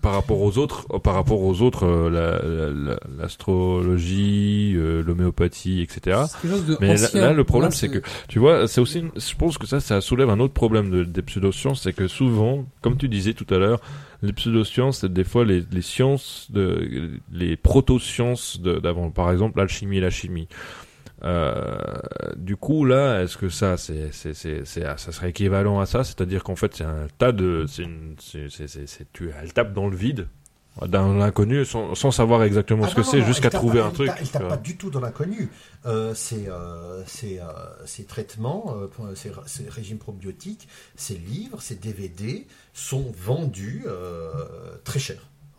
par 0.00 0.12
rapport 0.12 0.40
aux 0.40 0.58
autres, 0.58 0.86
euh, 0.92 0.98
par 0.98 1.14
rapport 1.14 1.40
aux 1.42 1.60
autres, 1.62 1.84
euh, 1.84 2.08
la- 2.10 2.38
la- 2.42 2.92
la- 2.94 3.00
l'astrologie, 3.18 4.74
euh, 4.76 5.02
l'homéopathie, 5.02 5.80
etc. 5.82 6.18
Mais 6.80 6.96
là, 7.18 7.32
le 7.32 7.44
problème, 7.44 7.70
c'est 7.72 7.88
que, 7.88 8.08
tu 8.28 8.38
vois, 8.38 8.68
c'est 8.68 8.80
aussi, 8.80 9.00
une- 9.00 9.10
je 9.16 9.34
pense 9.34 9.58
que 9.58 9.66
ça, 9.66 9.80
ça 9.80 10.00
soulève 10.00 10.30
un 10.30 10.40
autre 10.40 10.54
problème 10.54 10.90
de- 10.90 11.04
des 11.04 11.22
pseudosciences, 11.22 11.82
c'est 11.82 11.92
que 11.92 12.08
souvent, 12.08 12.64
comme 12.80 12.96
tu 12.96 13.08
disais 13.08 13.34
tout 13.34 13.46
à 13.52 13.58
l'heure, 13.58 13.80
les 14.22 14.32
pseudosciences, 14.32 14.98
c'est 15.00 15.12
des 15.12 15.24
fois 15.24 15.44
les, 15.44 15.62
les 15.70 15.82
sciences, 15.82 16.48
de, 16.50 17.10
les 17.32 17.56
proto-sciences 17.56 18.60
d'avant. 18.60 19.10
Par 19.10 19.30
exemple, 19.30 19.58
l'alchimie 19.58 19.98
et 19.98 20.00
la 20.00 20.10
chimie. 20.10 20.48
Euh, 21.24 21.66
du 22.36 22.56
coup, 22.56 22.84
là, 22.84 23.22
est-ce 23.22 23.36
que 23.36 23.48
ça, 23.48 23.76
c'est, 23.76 24.10
c'est, 24.12 24.34
c'est, 24.34 24.64
c'est- 24.64 24.82
ça 24.98 25.12
serait 25.12 25.30
équivalent 25.30 25.80
à 25.80 25.86
ça? 25.86 26.04
C'est-à-dire 26.04 26.44
qu'en 26.44 26.56
fait, 26.56 26.76
c'est 26.76 26.84
un 26.84 27.08
tas 27.18 27.32
de, 27.32 27.66
c'est 27.68 29.12
tu, 29.12 29.30
elle 29.40 29.52
tape 29.52 29.72
dans 29.72 29.88
le 29.88 29.96
vide 29.96 30.28
d'un 30.86 31.20
inconnu 31.20 31.64
sans, 31.64 31.96
sans 31.96 32.12
savoir 32.12 32.44
exactement 32.44 32.84
Ah 32.86 32.88
ce 32.88 32.94
que 32.94 33.00
non, 33.00 33.06
c'est, 33.10 33.22
jusqu'à 33.22 33.50
trouver 33.50 33.80
pas- 33.80 33.86
un 33.86 33.90
truc. 33.90 34.10
tu 34.16 34.28
tape 34.28 34.46
pas 34.48 34.56
du 34.56 34.76
tout 34.76 34.90
dans 34.90 35.00
l'inconnu. 35.00 35.50
Euh, 35.86 36.14
ces, 36.14 36.46
euh, 36.48 37.02
ces, 37.06 37.40
euh, 37.40 37.44
ces 37.84 38.04
traitements, 38.04 38.76
ces, 39.16 39.32
ces 39.46 39.68
régimes 39.68 39.98
probiotiques, 39.98 40.68
ces 40.94 41.14
livres, 41.16 41.60
ces 41.60 41.74
DVD 41.74 42.46
sont 42.74 43.12
vendus 43.18 43.84
très 44.84 45.00
cher. 45.00 45.16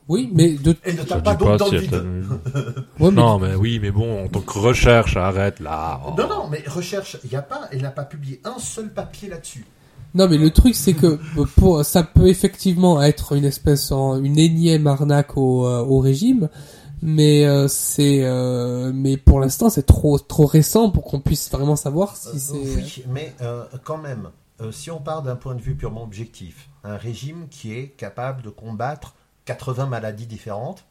Oui, 0.09 0.29
mais 0.33 0.49
de. 0.53 0.75
Elle 0.83 0.95
ne 0.97 1.03
tape 1.03 1.23
pas 1.23 1.35
pas 1.35 1.55
dans 1.57 1.65
si 1.67 1.71
le 1.71 1.77
elle 1.77 1.83
vide. 1.83 1.91
t'a- 2.53 2.59
Ouais, 2.59 2.83
mais 2.99 3.11
Non, 3.11 3.39
mais 3.39 3.55
oui, 3.55 3.79
mais 3.79 3.91
bon, 3.91 4.25
en 4.25 4.27
tant 4.27 4.41
que 4.41 4.57
recherche, 4.59 5.15
arrête 5.15 5.59
là. 5.59 6.01
Oh. 6.05 6.13
Non, 6.17 6.27
non, 6.27 6.47
mais 6.49 6.63
recherche, 6.67 7.17
il 7.23 7.29
n'y 7.29 7.35
a 7.37 7.41
pas, 7.43 7.61
elle 7.71 7.81
n'a 7.83 7.91
pas 7.91 8.03
publié 8.05 8.41
un 8.43 8.59
seul 8.59 8.91
papier 8.91 9.29
là-dessus. 9.29 9.65
Non, 10.15 10.27
mais 10.27 10.37
le 10.39 10.49
truc, 10.49 10.73
c'est 10.73 10.93
que 10.93 11.19
pour, 11.55 11.85
ça 11.85 12.01
peut 12.03 12.27
effectivement 12.27 12.99
être 13.01 13.33
une 13.33 13.45
espèce, 13.45 13.91
en, 13.91 14.17
une 14.21 14.39
énième 14.39 14.87
arnaque 14.87 15.37
au, 15.37 15.67
euh, 15.67 15.81
au 15.83 15.99
régime, 15.99 16.49
mais 17.03 17.45
euh, 17.45 17.67
c'est, 17.67 18.21
euh, 18.23 18.91
mais 18.91 19.17
pour 19.17 19.39
l'instant, 19.39 19.69
c'est 19.69 19.85
trop, 19.85 20.17
trop 20.17 20.47
récent 20.47 20.89
pour 20.89 21.03
qu'on 21.03 21.19
puisse 21.19 21.51
vraiment 21.51 21.75
savoir 21.75 22.17
si 22.17 22.29
Euh, 22.29 22.39
c'est. 22.39 22.55
oui, 22.55 23.03
mais 23.13 23.35
euh, 23.41 23.63
quand 23.83 23.99
même, 23.99 24.29
euh, 24.61 24.71
si 24.71 24.89
on 24.89 24.99
part 24.99 25.21
d'un 25.21 25.35
point 25.35 25.53
de 25.53 25.61
vue 25.61 25.75
purement 25.75 26.03
objectif, 26.03 26.69
un 26.83 26.97
régime 26.97 27.45
qui 27.51 27.73
est 27.73 27.89
capable 27.89 28.41
de 28.41 28.49
combattre 28.49 29.13
80 29.49 29.87
maladies 29.87 30.27
différentes, 30.27 30.85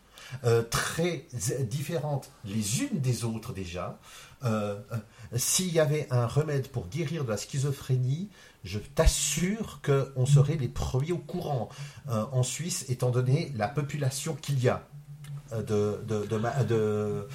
euh, 0.44 0.62
très 0.68 1.26
différentes 1.70 2.30
les 2.44 2.82
unes 2.82 2.98
des 3.00 3.24
autres 3.24 3.52
déjà, 3.52 3.98
euh, 4.44 4.76
euh, 4.92 4.96
s'il 5.36 5.72
y 5.72 5.78
avait 5.80 6.06
un 6.10 6.26
remède 6.26 6.66
pour 6.68 6.88
guérir 6.88 7.24
de 7.24 7.30
la 7.30 7.36
schizophrénie, 7.36 8.28
je 8.64 8.78
t'assure 8.80 9.80
qu'on 9.86 10.26
serait 10.26 10.56
les 10.56 10.68
premiers 10.68 11.12
au 11.12 11.18
courant 11.18 11.68
euh, 12.08 12.24
en 12.32 12.42
Suisse, 12.42 12.84
étant 12.88 13.10
donné 13.10 13.52
la 13.56 13.68
population 13.68 14.34
qu'il 14.34 14.58
y 14.62 14.68
a 14.68 14.82
de, 15.56 16.00
de, 16.06 16.26
de, 16.26 16.36
ma- 16.36 16.64
de, 16.64 17.26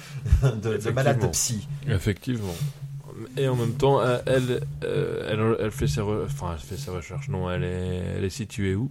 de- 0.42 0.76
de 0.76 0.90
malades 0.90 1.16
de 1.20 1.26
psy. 1.32 1.66
Effectivement. 1.88 2.54
Et 3.36 3.48
en 3.48 3.56
même 3.56 3.74
temps, 3.74 4.00
elle, 4.26 4.60
elle, 4.82 5.56
elle 5.60 5.70
fait 5.70 5.86
ses, 5.88 6.00
re- 6.00 6.24
enfin, 6.26 6.52
elle 6.54 6.58
fait 6.60 6.76
ses 6.76 6.90
recherches. 6.90 7.28
Non, 7.28 7.50
elle 7.50 7.64
est, 7.64 8.02
elle 8.18 8.24
est 8.24 8.30
située 8.30 8.74
où? 8.74 8.90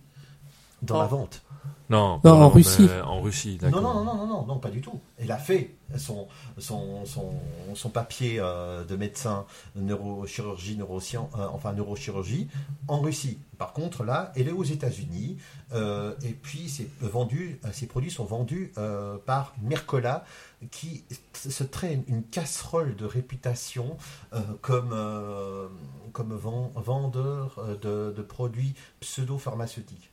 Dans 0.84 0.99
la 1.01 1.07
vente. 1.07 1.41
Non, 1.89 2.14
Non, 2.14 2.19
pas 2.19 2.31
en 2.45 2.49
Russie. 2.49 2.88
En 3.05 3.22
Russie, 3.22 3.57
Non, 3.61 3.81
non, 3.81 4.03
non, 4.15 4.26
non, 4.27 4.45
non, 4.45 4.57
pas 4.57 4.69
du 4.69 4.80
tout. 4.81 4.99
Elle 5.18 5.31
a 5.31 5.38
fait 5.38 5.76
son, 5.97 6.27
son, 6.57 7.05
son, 7.05 7.34
son 7.76 7.89
papier 7.89 8.38
euh, 8.39 8.84
de 8.85 8.95
médecin 8.95 9.45
neurochirurgie, 9.76 10.77
neuroscien, 10.77 11.27
euh, 11.38 11.45
enfin 11.53 11.73
neurochirurgie 11.73 12.47
en 12.88 13.01
Russie. 13.01 13.38
Par 13.57 13.73
contre, 13.73 14.03
là, 14.03 14.31
elle 14.35 14.47
est 14.47 14.51
aux 14.53 14.64
États-Unis 14.64 15.38
euh, 15.73 16.15
et 16.23 16.31
puis 16.31 16.69
c'est 16.69 16.88
vendu, 17.01 17.60
ces 17.73 17.85
produits 17.85 18.11
sont 18.11 18.26
vendus 18.26 18.72
euh, 18.77 19.18
par 19.26 19.53
Mercola 19.61 20.23
qui 20.72 21.03
se 21.34 21.64
traîne 21.64 22.03
une 22.07 22.23
casserole 22.23 22.95
de 22.95 23.05
réputation 23.05 23.97
euh, 24.34 24.39
comme, 24.61 24.91
euh, 24.93 25.68
comme 26.14 26.34
ven- 26.35 26.72
vendeur 26.76 27.60
de, 27.81 28.14
de 28.15 28.22
produits 28.22 28.73
pseudo-pharmaceutiques. 29.01 30.11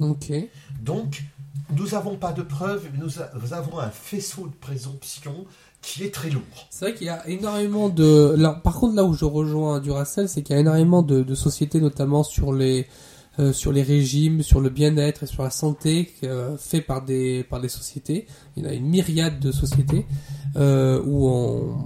Ok. 0.00 0.32
Donc, 0.82 1.22
nous 1.76 1.88
n'avons 1.88 2.16
pas 2.16 2.32
de 2.32 2.42
preuves, 2.42 2.86
mais 2.92 2.98
nous, 2.98 3.20
a- 3.20 3.30
nous 3.42 3.52
avons 3.52 3.78
un 3.78 3.90
faisceau 3.90 4.46
de 4.46 4.54
présomption 4.60 5.44
qui 5.82 6.04
est 6.04 6.14
très 6.14 6.30
lourd. 6.30 6.42
C'est 6.70 6.86
vrai 6.86 6.94
qu'il 6.94 7.06
y 7.06 7.10
a 7.10 7.26
énormément 7.28 7.88
de. 7.88 8.34
Là, 8.36 8.50
par 8.62 8.74
contre, 8.74 8.94
là 8.96 9.04
où 9.04 9.14
je 9.14 9.24
rejoins 9.24 9.80
Duracell, 9.80 10.28
c'est 10.28 10.42
qu'il 10.42 10.54
y 10.54 10.56
a 10.58 10.60
énormément 10.60 11.02
de, 11.02 11.22
de 11.22 11.34
sociétés, 11.34 11.80
notamment 11.80 12.22
sur 12.22 12.52
les 12.52 12.86
euh, 13.38 13.52
sur 13.52 13.72
les 13.72 13.82
régimes, 13.82 14.42
sur 14.42 14.60
le 14.60 14.70
bien-être 14.70 15.22
et 15.24 15.26
sur 15.26 15.42
la 15.42 15.50
santé, 15.50 16.10
euh, 16.24 16.56
fait 16.56 16.80
par 16.80 17.04
des 17.04 17.44
par 17.44 17.60
des 17.60 17.68
sociétés. 17.68 18.26
Il 18.56 18.62
y 18.62 18.66
en 18.66 18.70
a 18.70 18.74
une 18.74 18.86
myriade 18.88 19.40
de 19.40 19.52
sociétés 19.52 20.06
euh, 20.56 21.02
où 21.04 21.28
on 21.28 21.76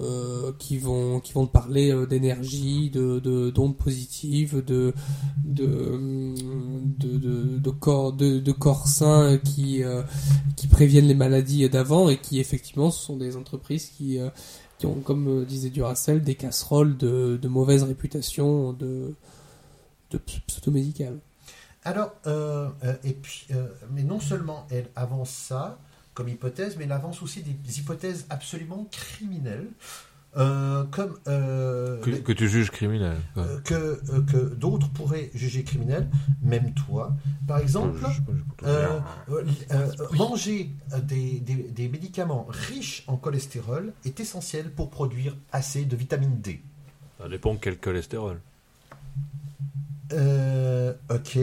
euh, 0.00 0.52
qui 0.58 0.78
vont 0.78 1.20
qui 1.20 1.32
vont 1.34 1.46
parler 1.46 1.92
euh, 1.92 2.06
d'énergie, 2.06 2.90
de 2.90 3.18
de- 3.20 3.50
d'ondes 3.50 3.76
positives, 3.76 4.64
de 4.64 4.94
de 5.44 6.34
de, 6.98 7.58
de, 7.58 7.70
corps 7.70 8.12
de, 8.12 8.38
de 8.40 8.52
corps 8.52 8.88
sains 8.88 9.38
qui 9.38 9.82
qui 10.56 10.66
préviennent 10.66 11.06
les 11.06 11.14
maladies 11.14 11.68
d'avant 11.68 12.08
et 12.08 12.16
qui 12.18 12.40
effectivement 12.40 12.90
ce 12.90 13.04
sont 13.04 13.16
des 13.16 13.36
entreprises 13.36 13.86
qui, 13.96 14.18
qui 14.78 14.86
ont, 14.86 15.00
comme 15.00 15.44
disait 15.44 15.70
Duracell, 15.70 16.22
des 16.22 16.34
casseroles 16.34 16.96
de, 16.96 17.38
de 17.40 17.48
mauvaise 17.48 17.82
réputation 17.82 18.72
de, 18.72 19.14
de 20.10 20.18
ps- 20.18 20.40
pseudo-médicales. 20.46 21.18
Alors, 21.84 22.12
euh, 22.26 22.68
euh, 22.84 22.94
et 23.04 23.12
puis, 23.14 23.46
euh, 23.52 23.68
mais 23.92 24.02
non 24.02 24.20
seulement 24.20 24.66
elle 24.70 24.88
avance 24.96 25.30
ça 25.30 25.78
comme 26.14 26.28
hypothèse, 26.28 26.76
mais 26.76 26.84
elle 26.84 26.92
avance 26.92 27.22
aussi 27.22 27.42
des 27.42 27.78
hypothèses 27.78 28.26
absolument 28.28 28.86
criminelles, 28.90 29.68
euh, 30.36 30.84
comme 30.90 31.16
euh, 31.26 32.00
Que, 32.02 32.10
que 32.10 32.32
tu 32.32 32.48
juges 32.48 32.70
criminel. 32.70 33.16
euh, 33.36 33.60
que, 33.62 33.74
euh, 33.74 34.20
que 34.30 34.54
d'autres 34.54 34.88
pourraient 34.90 35.30
juger 35.34 35.64
criminelles, 35.64 36.08
même 36.42 36.72
toi. 36.74 37.16
Par 37.48 37.58
exemple, 37.58 37.98
Je- 38.00 38.06
je- 38.06 38.12
je- 38.12 38.20
je- 38.62 38.66
Euh, 38.66 39.00
euh, 39.30 39.44
euh, 39.72 39.92
manger 40.16 40.70
des, 41.04 41.40
des- 41.40 41.54
des 41.70 41.88
médicaments 41.88 42.46
riches 42.48 43.04
en 43.06 43.16
cholestérol 43.16 43.92
est 44.04 44.20
essentiel 44.20 44.70
pour 44.70 44.90
produire 44.90 45.34
assez 45.50 45.84
de 45.86 45.96
vitamine 45.96 46.40
D. 46.40 46.60
Ça 47.18 47.28
dépend 47.28 47.56
quel 47.56 47.78
cholestérol. 47.78 48.40
Euh, 50.12 50.92
ok. 51.08 51.38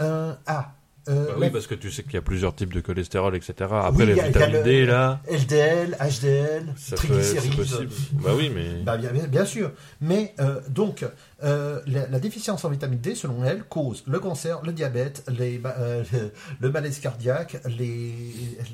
Euh, 0.00 0.32
ah. 0.46 0.72
euh, 1.08 1.26
Bah 1.26 1.32
la- 1.32 1.38
oui, 1.38 1.50
parce 1.50 1.66
que 1.66 1.74
tu 1.74 1.90
sais 1.90 2.02
qu'il 2.02 2.14
y 2.14 2.16
a 2.16 2.22
plusieurs 2.22 2.54
types 2.54 2.72
de 2.72 2.80
cholestérol, 2.80 3.34
etc. 3.36 3.52
Après, 3.60 3.90
Oui, 3.90 4.06
les 4.06 4.14
vitamines 4.14 4.52
le- 4.58 4.62
D, 4.62 4.86
là, 4.86 5.20
LDL, 5.30 5.96
HDL, 6.00 6.74
ça 6.76 6.96
peut 6.96 7.02
être 7.02 7.22
triglycérides. 7.22 7.88
Bah 8.22 8.30
oui, 8.36 8.50
mais... 8.54 8.82
Bah, 8.84 8.96
bien, 8.96 9.44
sûr. 9.44 9.72
Mais 10.00 10.34
euh, 10.40 10.60
donc, 10.68 11.04
la, 11.42 11.80
la 11.86 12.18
déficience 12.20 12.64
en 12.64 12.70
vitamine 12.70 13.00
D, 13.00 13.14
selon 13.14 13.44
elle, 13.44 13.64
cause 13.64 14.04
le 14.06 14.18
cancer, 14.20 14.60
le 14.64 14.72
diabète, 14.72 15.24
les, 15.36 15.58
le, 15.58 16.32
le 16.60 16.70
malaise 16.70 16.98
cardiaque, 17.00 17.58
les, 17.66 18.14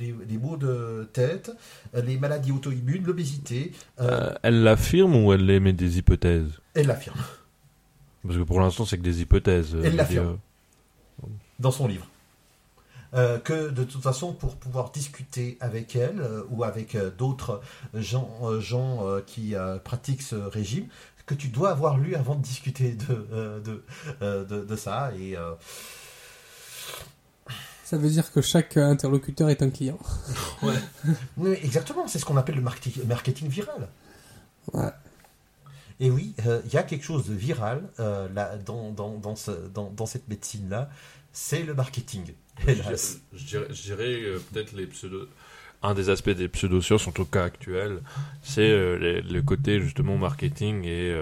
les, 0.00 0.14
les 0.28 0.38
maux 0.38 0.56
de 0.56 1.08
tête, 1.12 1.50
les 1.94 2.18
maladies 2.18 2.52
auto-immunes, 2.52 3.04
l'obésité. 3.04 3.72
elle 4.42 4.62
l'affirme 4.62 5.16
ou 5.16 5.32
elle 5.32 5.48
émet 5.50 5.72
des 5.72 5.98
hypothèses? 5.98 6.50
Elle 6.74 6.86
l'affirme 6.88 7.18
Parce 8.26 8.38
que 8.38 8.42
pour 8.44 8.60
l'instant, 8.60 8.84
c'est 8.84 8.98
que 8.98 9.02
des 9.02 9.20
hypothèses. 9.22 9.74
euh, 9.74 9.78
Elle 9.78 9.84
je 9.84 9.90
veux 9.90 9.96
l'affirme. 9.96 10.26
dire. 11.22 11.28
dans 11.58 11.70
son 11.70 11.86
livre. 11.86 12.06
Euh, 13.14 13.38
que 13.38 13.70
de 13.70 13.84
toute 13.84 14.02
façon, 14.02 14.32
pour 14.32 14.56
pouvoir 14.56 14.90
discuter 14.90 15.56
avec 15.60 15.94
elle 15.96 16.20
euh, 16.20 16.42
ou 16.50 16.64
avec 16.64 16.94
euh, 16.96 17.10
d'autres 17.16 17.62
gens, 17.94 18.28
euh, 18.42 18.60
gens 18.60 19.06
euh, 19.08 19.20
qui 19.24 19.54
euh, 19.54 19.78
pratiquent 19.78 20.22
ce 20.22 20.34
régime, 20.36 20.86
que 21.24 21.34
tu 21.34 21.48
dois 21.48 21.70
avoir 21.70 21.98
lu 21.98 22.14
avant 22.14 22.34
de 22.34 22.42
discuter 22.42 22.92
de, 22.92 23.26
euh, 23.32 23.60
de, 23.60 23.84
euh, 24.22 24.44
de, 24.44 24.64
de 24.64 24.76
ça. 24.76 25.12
Et, 25.18 25.36
euh, 25.36 25.52
Ça 27.84 27.96
veut 27.96 28.08
dire 28.10 28.32
que 28.32 28.40
chaque 28.42 28.76
euh, 28.76 28.84
interlocuteur 28.90 29.48
est 29.50 29.62
un 29.62 29.70
client. 29.70 29.98
oui, 31.36 31.50
exactement, 31.62 32.08
c'est 32.08 32.18
ce 32.18 32.24
qu'on 32.24 32.36
appelle 32.36 32.56
le 32.56 32.62
marketing, 32.62 33.06
marketing 33.06 33.48
viral. 33.48 33.88
Ouais. 34.72 34.90
Et 35.98 36.10
oui, 36.10 36.34
euh, 36.46 36.60
il 36.66 36.72
y 36.72 36.76
a 36.76 36.82
quelque 36.82 37.04
chose 37.04 37.26
de 37.26 37.34
viral 37.34 37.88
euh, 38.00 38.28
là, 38.34 38.56
dans, 38.58 38.90
dans, 38.90 39.16
dans, 39.18 39.36
ce, 39.36 39.50
dans, 39.50 39.90
dans 39.90 40.06
cette 40.06 40.28
médecine-là, 40.28 40.90
c'est 41.32 41.62
le 41.62 41.74
marketing. 41.74 42.32
Hélas. 42.66 43.20
Je 43.34 43.60
dirais, 43.72 44.22
euh, 44.22 44.38
peut-être 44.52 44.72
les 44.72 44.86
pseudo. 44.86 45.26
Un 45.82 45.94
des 45.94 46.10
aspects 46.10 46.30
des 46.30 46.48
pseudosciences, 46.48 47.06
en 47.06 47.12
tout 47.12 47.24
cas 47.24 47.44
actuel, 47.44 48.00
c'est 48.42 48.70
le 48.70 49.40
côté 49.42 49.78
justement 49.80 50.16
marketing 50.16 50.84
et 50.84 51.14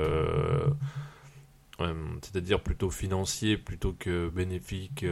c'est-à-dire 2.23 2.61
plutôt 2.61 2.89
financier 2.89 3.59
plutôt 3.59 3.95
que 3.99 4.29
bénéfique. 4.29 5.05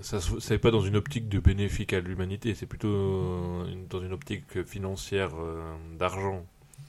ça, 0.00 0.18
c'est 0.40 0.58
pas 0.58 0.72
dans 0.72 0.80
une 0.80 0.96
optique 0.96 1.28
de 1.28 1.38
bénéfique 1.38 1.92
à 1.92 2.00
l'humanité, 2.00 2.54
c'est 2.56 2.66
plutôt 2.66 3.64
dans 3.88 4.02
une 4.02 4.12
optique 4.12 4.64
financière 4.64 5.30
d'argent. 5.96 6.44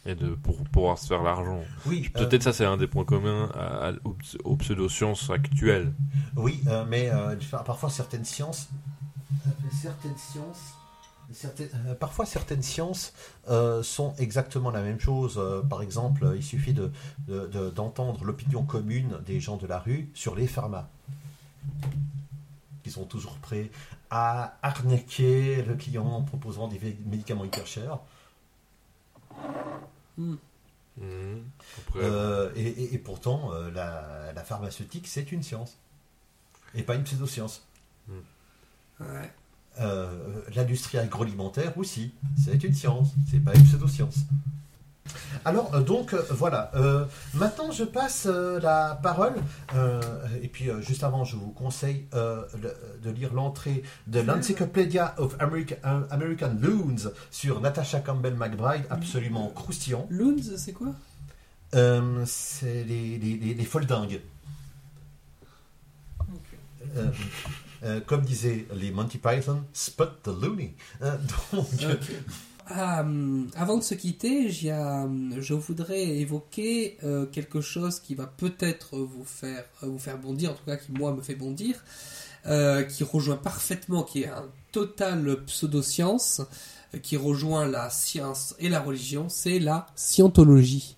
Et 0.06 0.16
de 0.16 0.36
pour 0.36 0.64
pouvoir 0.66 0.98
se 0.98 1.08
faire 1.08 1.24
l'argent. 1.24 1.62
Oui, 1.86 2.12
euh, 2.16 2.26
Peut-être 2.26 2.44
ça 2.44 2.54
c'est 2.54 2.66
un 2.66 2.78
des 2.78 2.88
points 2.88 3.06
communs 3.06 3.50
à- 3.54 3.90
à- 3.90 3.92
aux, 4.04 4.16
aux 4.44 4.56
pseudosciences 4.58 5.30
actuelles. 5.30 5.94
Oui, 6.36 6.62
euh, 6.68 6.86
mais 6.88 7.10
euh, 7.10 7.36
parfois 7.66 7.90
certaines 7.90 8.26
sciences, 8.26 8.70
euh, 9.48 9.50
certaines 9.72 10.18
sciences, 10.18 10.74
certaines- 11.32 11.96
parfois 12.00 12.26
certaines 12.26 12.62
sciences 12.64 13.14
sont 13.82 14.14
exactement 14.18 14.72
la 14.72 14.82
même 14.82 15.00
chose. 15.00 15.42
Par 15.70 15.82
exemple, 15.82 16.34
il 16.36 16.44
suffit 16.44 16.74
de- 16.74 16.92
de- 17.28 17.48
de- 17.48 17.70
d'entendre 17.70 18.24
l'opinion 18.26 18.64
commune 18.64 19.18
des 19.26 19.40
gens 19.40 19.58
de 19.58 19.66
la 19.68 19.80
rue 19.80 20.10
sur 20.14 20.36
les 20.36 20.48
pharma. 20.48 20.90
Ils 22.86 22.92
sont 22.92 23.06
toujours 23.06 23.38
prêts 23.38 23.72
à 24.10 24.58
arnaquer 24.62 25.64
le 25.64 25.76
client 25.76 26.06
en 26.06 26.22
proposant 26.24 26.68
des 26.68 26.80
médicaments 27.06 27.46
hyper 27.46 27.66
chers. 27.66 28.00
Mhm. 30.18 30.38
Après, 31.88 32.00
Euh, 32.04 32.52
et, 32.56 32.68
et- 32.68 32.94
et 32.94 32.98
pourtant, 33.00 33.52
euh, 33.54 33.72
la, 33.72 34.32
la 34.34 34.44
pharmaceutique, 34.44 35.08
c'est 35.08 35.32
une 35.32 35.42
science. 35.44 35.78
Et 36.76 36.84
pas 36.84 36.96
une 36.96 37.04
pseudoscience. 37.04 37.64
Ouais. 39.00 39.32
Euh, 39.80 40.42
L'industrie 40.56 41.00
agroalimentaire 41.00 41.76
aussi, 41.78 42.14
c'est 42.44 42.64
une 42.64 42.74
science, 42.76 43.10
c'est 43.30 43.40
pas 43.40 43.56
une 43.56 43.64
pseudoscience. 43.64 44.18
Alors, 45.46 45.76
euh, 45.76 45.82
donc, 45.82 46.14
euh, 46.14 46.22
voilà. 46.32 46.72
Euh, 46.76 47.06
maintenant, 47.34 47.72
je 47.72 47.84
passe 47.84 48.26
euh, 48.28 48.60
la 48.62 49.00
parole. 49.04 49.34
euh, 49.76 50.02
et 50.42 50.48
puis, 50.48 50.70
juste 50.82 51.04
avant, 51.04 51.26
je 51.26 51.36
vous 51.36 51.52
conseille 51.52 52.06
le- 52.14 52.74
de 53.04 53.10
lire 53.12 53.34
l'entrée 53.34 53.84
de 54.08 54.22
l'Encyclopedia 54.22 55.14
of 55.18 55.36
America- 55.40 55.76
American 56.10 56.56
Loons 56.62 57.12
sur 57.32 57.60
Natasha 57.62 58.00
Campbell 58.00 58.36
McBride, 58.36 58.86
absolument 58.90 59.50
croustillant. 59.50 60.08
Loons, 60.10 60.42
c'est 60.58 60.74
quoi? 60.74 60.94
C'est 62.26 62.84
les, 62.84 63.18
les, 63.18 63.36
les, 63.38 63.54
les 63.54 63.66
foldingues. 63.66 64.22
Comme 68.06 68.22
disaient 68.22 68.66
les 68.76 68.92
Monty 68.92 69.18
Python, 69.18 69.64
spot 69.74 70.22
the 70.24 70.28
loony. 70.30 70.74
Donc, 71.02 71.68
hum, 72.70 73.50
avant 73.56 73.78
de 73.78 73.84
se 73.84 73.94
quitter, 73.96 74.50
a, 74.72 75.04
hum, 75.04 75.36
je 75.40 75.54
voudrais 75.54 76.04
évoquer 76.04 76.98
euh, 77.04 77.26
quelque 77.26 77.62
chose 77.62 78.00
qui 78.00 78.16
va 78.16 78.26
peut-être 78.28 78.98
vous 78.98 79.26
faire, 79.26 79.64
euh, 79.84 79.88
vous 79.88 80.00
faire 80.00 80.18
bondir, 80.18 80.52
en 80.52 80.54
tout 80.54 80.66
cas 80.66 80.78
qui 80.78 80.92
moi 80.92 81.14
me 81.14 81.22
fait 81.22 81.36
bondir, 81.36 81.84
euh, 82.46 82.84
qui 82.84 83.04
rejoint 83.04 83.38
parfaitement, 83.38 84.04
qui 84.04 84.24
est 84.24 84.28
un 84.30 84.46
total 84.72 85.44
pseudoscience, 85.46 86.42
euh, 86.94 87.00
qui 87.00 87.18
rejoint 87.18 87.66
la 87.68 87.90
science 87.90 88.56
et 88.60 88.70
la 88.70 88.80
religion, 88.82 89.28
c'est 89.30 89.60
la 89.60 89.88
scientologie. 89.96 90.96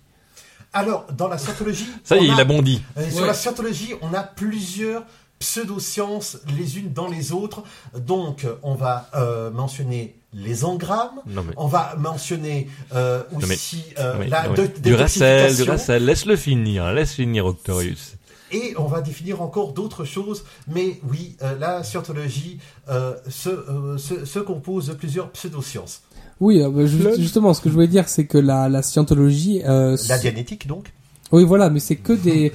Alors, 0.73 1.05
dans 1.13 1.27
la 1.29 1.37
scientologie, 1.37 1.87
ça 2.03 2.17
y 2.17 2.25
est, 2.25 2.27
il 2.27 2.39
a 2.39 2.43
bondi. 2.45 2.81
euh, 2.97 3.09
sur 3.09 3.21
Ouais. 3.21 3.27
la 3.27 3.33
scientologie, 3.33 3.93
on 4.01 4.13
a 4.13 4.23
plusieurs 4.23 5.05
pseudosciences 5.39 6.37
les 6.57 6.79
unes 6.79 6.91
dans 6.93 7.07
les 7.07 7.31
autres. 7.31 7.63
Donc, 7.97 8.45
on 8.63 8.75
va 8.75 9.09
euh, 9.15 9.51
mentionner 9.51 10.15
les 10.35 10.65
engrammes. 10.65 11.19
Non 11.27 11.43
mais, 11.43 11.53
On 11.57 11.67
va 11.67 11.95
mentionner 11.97 12.67
euh, 12.93 13.23
mais- 13.39 13.53
aussi 13.55 13.83
euh, 13.99 14.13
non, 14.13 14.19
mais- 14.19 14.27
la 14.27 14.43
non, 14.43 14.53
mais- 14.57 14.67
de- 14.67 14.79
du 14.79 14.93
Racel, 14.93 15.21
du 15.21 15.41
détoxification. 15.41 15.71
Racel, 15.71 16.05
laisse-le 16.05 16.35
finir, 16.35 16.91
laisse 16.93 17.13
finir 17.13 17.45
Octorius. 17.45 18.13
Et 18.51 18.75
on 18.77 18.85
va 18.85 19.01
définir 19.01 19.41
encore 19.41 19.73
d'autres 19.73 20.05
choses. 20.05 20.43
Mais 20.67 20.99
oui, 21.09 21.35
euh, 21.41 21.57
la 21.59 21.83
scientologie 21.83 22.59
euh, 22.89 23.15
se, 23.27 23.49
euh, 23.49 23.97
se, 23.97 24.23
se 24.25 24.39
compose 24.39 24.87
de 24.87 24.93
plusieurs 24.93 25.31
pseudosciences. 25.31 26.01
Oui, 26.39 26.61
euh, 26.61 26.69
bah, 26.69 26.85
ju- 26.85 27.01
justement, 27.17 27.53
ce 27.53 27.61
que 27.61 27.69
je 27.69 27.73
voulais 27.73 27.87
dire, 27.87 28.07
c'est 28.07 28.25
que 28.27 28.37
la, 28.37 28.69
la 28.69 28.81
scientologie, 28.83 29.61
euh, 29.65 29.97
La 30.09 30.17
dianétique, 30.19 30.67
donc. 30.67 30.93
Oui, 31.35 31.43
voilà, 31.43 31.69
mais 31.69 31.79
c'est 31.79 31.97
que 31.97 32.13
des, 32.13 32.51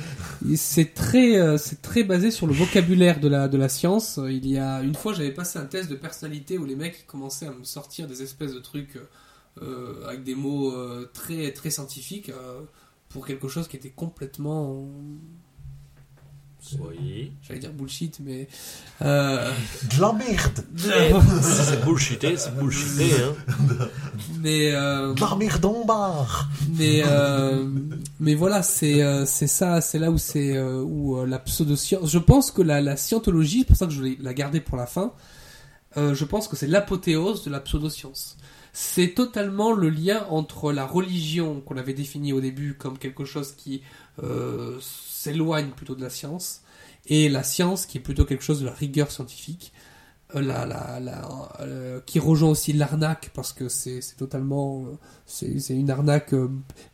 c'est 0.57 0.95
très, 0.95 1.39
euh, 1.39 1.59
basé 2.07 2.31
sur 2.31 2.47
le 2.47 2.53
vocabulaire 2.53 3.21
de 3.21 3.29
la 3.29 3.69
science. 3.69 4.19
Il 4.29 4.49
y 4.49 4.59
a 4.59 4.83
une 4.83 4.95
fois, 4.95 5.13
j'avais 5.13 5.33
passé 5.33 5.59
un 5.59 5.67
test 5.67 5.91
de 5.91 5.97
personnalité 5.97 6.59
où 6.59 6.65
les 6.65 6.77
mecs 6.77 7.07
commençaient 7.07 7.47
à 7.47 7.53
me 7.53 7.65
sortir 7.65 8.07
des 8.07 8.23
espèces 8.23 8.55
de 8.55 8.61
trucs 8.61 8.99
euh, 9.63 10.07
avec 10.07 10.23
des 10.23 10.35
mots 10.35 10.73
euh, 10.73 11.11
très 11.13 11.53
très 11.53 11.71
scientifiques 11.71 12.31
euh, 12.31 12.63
pour 13.09 13.27
quelque 13.27 13.49
chose 13.49 13.69
qui 13.69 13.77
était 13.77 13.91
complètement, 13.91 14.89
Oui. 16.81 17.33
j'allais 17.43 17.61
dire 17.61 17.73
bullshit, 17.73 18.19
mais 18.21 18.47
euh, 19.03 19.51
De 19.97 20.01
la 20.01 20.13
merde 20.13 20.65
Si 21.43 21.63
c'est 21.63 21.85
bullshité, 21.85 22.37
c'est 22.37 22.55
bullshité, 22.57 23.11
hein. 23.23 23.87
mais 24.41 24.73
euh, 24.75 25.15
De 25.15 25.21
la 25.21 25.37
merde 25.37 25.65
en 25.65 25.85
barre 25.85 26.49
mais 26.77 27.03
euh, 27.07 27.65
mais 28.21 28.35
voilà 28.35 28.63
c'est 28.63 29.03
euh, 29.03 29.25
c'est 29.27 29.47
ça 29.47 29.81
c'est 29.81 29.99
là 29.99 30.11
où 30.11 30.19
c'est 30.19 30.57
euh, 30.57 30.83
où 30.83 31.17
euh, 31.19 31.27
la 31.27 31.39
pseudoscience 31.39 32.11
je 32.11 32.19
pense 32.19 32.51
que 32.51 32.63
la, 32.63 32.81
la 32.81 32.97
scientologie 32.97 33.61
c'est 33.61 33.67
pour 33.67 33.77
ça 33.77 33.87
que 33.87 33.93
je 33.93 34.03
vais 34.03 34.17
la 34.21 34.35
garder 34.35 34.61
pour 34.61 34.77
la 34.77 34.87
fin 34.87 35.13
euh, 35.97 36.15
je 36.15 36.25
pense 36.25 36.47
que 36.49 36.57
c'est 36.57 36.67
l'apothéose 36.69 37.43
de 37.45 37.51
la 37.51 37.61
pseudoscience 37.61 38.37
c'est 38.73 39.15
totalement 39.15 39.73
le 39.73 39.89
lien 39.91 40.25
entre 40.31 40.73
la 40.73 40.87
religion 40.87 41.61
qu'on 41.61 41.77
avait 41.77 41.95
définie 41.95 42.33
au 42.33 42.41
début 42.41 42.75
comme 42.75 42.99
quelque 42.99 43.25
chose 43.25 43.53
qui 43.57 43.83
euh, 44.23 44.79
s'éloigne 45.21 45.71
plutôt 45.71 45.95
de 45.95 46.03
la 46.03 46.11
science 46.11 46.63
et 47.07 47.29
la 47.29 47.43
science 47.43 47.87
qui 47.87 47.99
est 47.99 48.01
plutôt 48.01 48.25
quelque 48.25 48.43
chose 48.43 48.61
de 48.61 48.67
la 48.67 48.73
rigueur 48.73 49.11
scientifique 49.11 49.73
euh, 50.35 50.41
la, 50.41 50.65
la, 50.65 50.99
la, 51.01 51.29
euh, 51.61 52.01
qui 52.07 52.19
rejoint 52.19 52.51
aussi 52.51 52.73
l'arnaque 52.73 53.31
parce 53.35 53.53
que 53.53 53.69
c'est 53.69 54.01
totalement 54.17 54.87
euh, 54.87 54.97
c'est 55.27 55.75
une 55.75 55.91
arnaque 55.91 56.35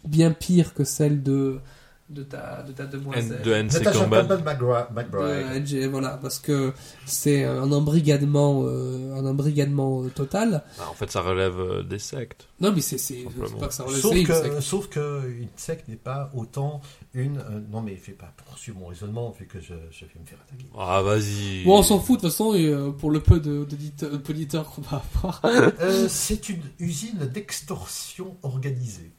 bien 0.04 0.32
pire 0.32 0.74
que 0.74 0.84
celle 0.84 1.22
de 1.22 1.60
de 2.08 2.22
ta 2.22 2.62
de 2.62 2.70
ta 2.72 2.86
demoiselle 2.86 3.42
De 3.42 3.52
NC 3.52 3.72
Natasha 3.74 3.98
Campbell. 3.98 4.20
Campbell 4.28 4.44
McBri- 4.44 4.88
de 4.88 4.94
McBride. 4.94 5.62
NG, 5.66 5.86
voilà 5.90 6.10
parce 6.22 6.38
que 6.38 6.72
c'est 7.04 7.42
un 7.44 7.72
embrigadement 7.72 8.62
euh, 8.64 9.12
un 9.16 9.26
embrigadement 9.26 10.02
euh, 10.04 10.08
total 10.10 10.62
Ah, 10.78 10.88
en 10.88 10.94
fait, 10.94 11.10
ça 11.10 11.20
relève 11.20 11.58
euh, 11.58 11.82
des 11.82 11.98
sectes. 11.98 12.46
non 12.60 12.70
mais 12.72 12.80
c'est 12.80 12.98
c'est 12.98 13.24
Simplement. 13.24 13.46
c'est 13.48 13.58
pas 13.58 13.66
que 13.68 13.74
ça 13.74 13.82
relève 13.82 14.00
Sauf 14.00 14.12
que, 14.24 14.32
secte. 14.34 14.60
sauf 14.60 14.88
que 14.88 15.28
une 15.30 15.48
secte 15.56 15.88
n'est 15.88 15.96
pas 15.96 16.30
autant 16.34 16.80
une. 17.12 17.38
euh, 17.38 17.60
non, 17.72 17.82
mais 17.82 17.96
fais 17.96 18.12
pas 18.12 18.32
poursuivre 18.46 18.78
mon 18.78 18.86
raisonnement, 18.86 19.34
vu 19.36 19.46
que 19.46 19.58
je, 19.60 19.74
je 19.90 20.04
vais 20.04 20.20
me 20.20 20.26
faire 20.26 20.38
attaquer. 20.46 20.66
Ah, 20.78 21.02
vas-y. 21.02 21.64
bon 21.64 21.78
on 21.78 21.82
s'en 21.82 21.98
fout 21.98 22.18
de 22.18 22.20
toute 22.20 22.30
façon 22.30 22.54
et, 22.54 22.66
euh, 22.68 22.90
pour 22.92 23.10
le 23.10 23.18
peu 23.20 23.40
de- 23.40 23.64
d'auditeurs 23.64 24.16
d'auditeurs 24.16 24.70
qu'on 24.70 24.82
va 24.82 25.02
avoir 25.14 25.40
Euh, 25.80 26.06
c'est 26.08 26.48
une 26.50 26.62
usine 26.78 27.18
d'extorsion 27.34 28.36
organisée. 28.44 29.10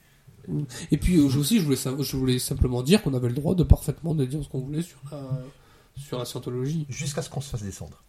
Et 0.90 0.96
puis 0.96 1.16
euh, 1.18 1.24
aussi, 1.26 1.58
je 1.58 1.64
voulais, 1.64 1.76
savoir- 1.76 2.02
je 2.02 2.16
voulais 2.16 2.38
simplement 2.38 2.82
dire 2.82 3.02
qu'on 3.02 3.14
avait 3.14 3.28
le 3.28 3.34
droit 3.34 3.54
de 3.54 3.62
parfaitement 3.64 4.14
de 4.14 4.24
dire 4.24 4.42
ce 4.42 4.48
qu'on 4.48 4.60
voulait 4.60 4.82
sur 4.82 4.98
la, 5.10 5.20
sur 5.96 6.18
la 6.18 6.24
scientologie. 6.24 6.86
Jusqu'à 6.88 7.22
ce 7.22 7.30
qu'on 7.30 7.40
se 7.40 7.50
fasse 7.50 7.62
descendre. 7.62 8.02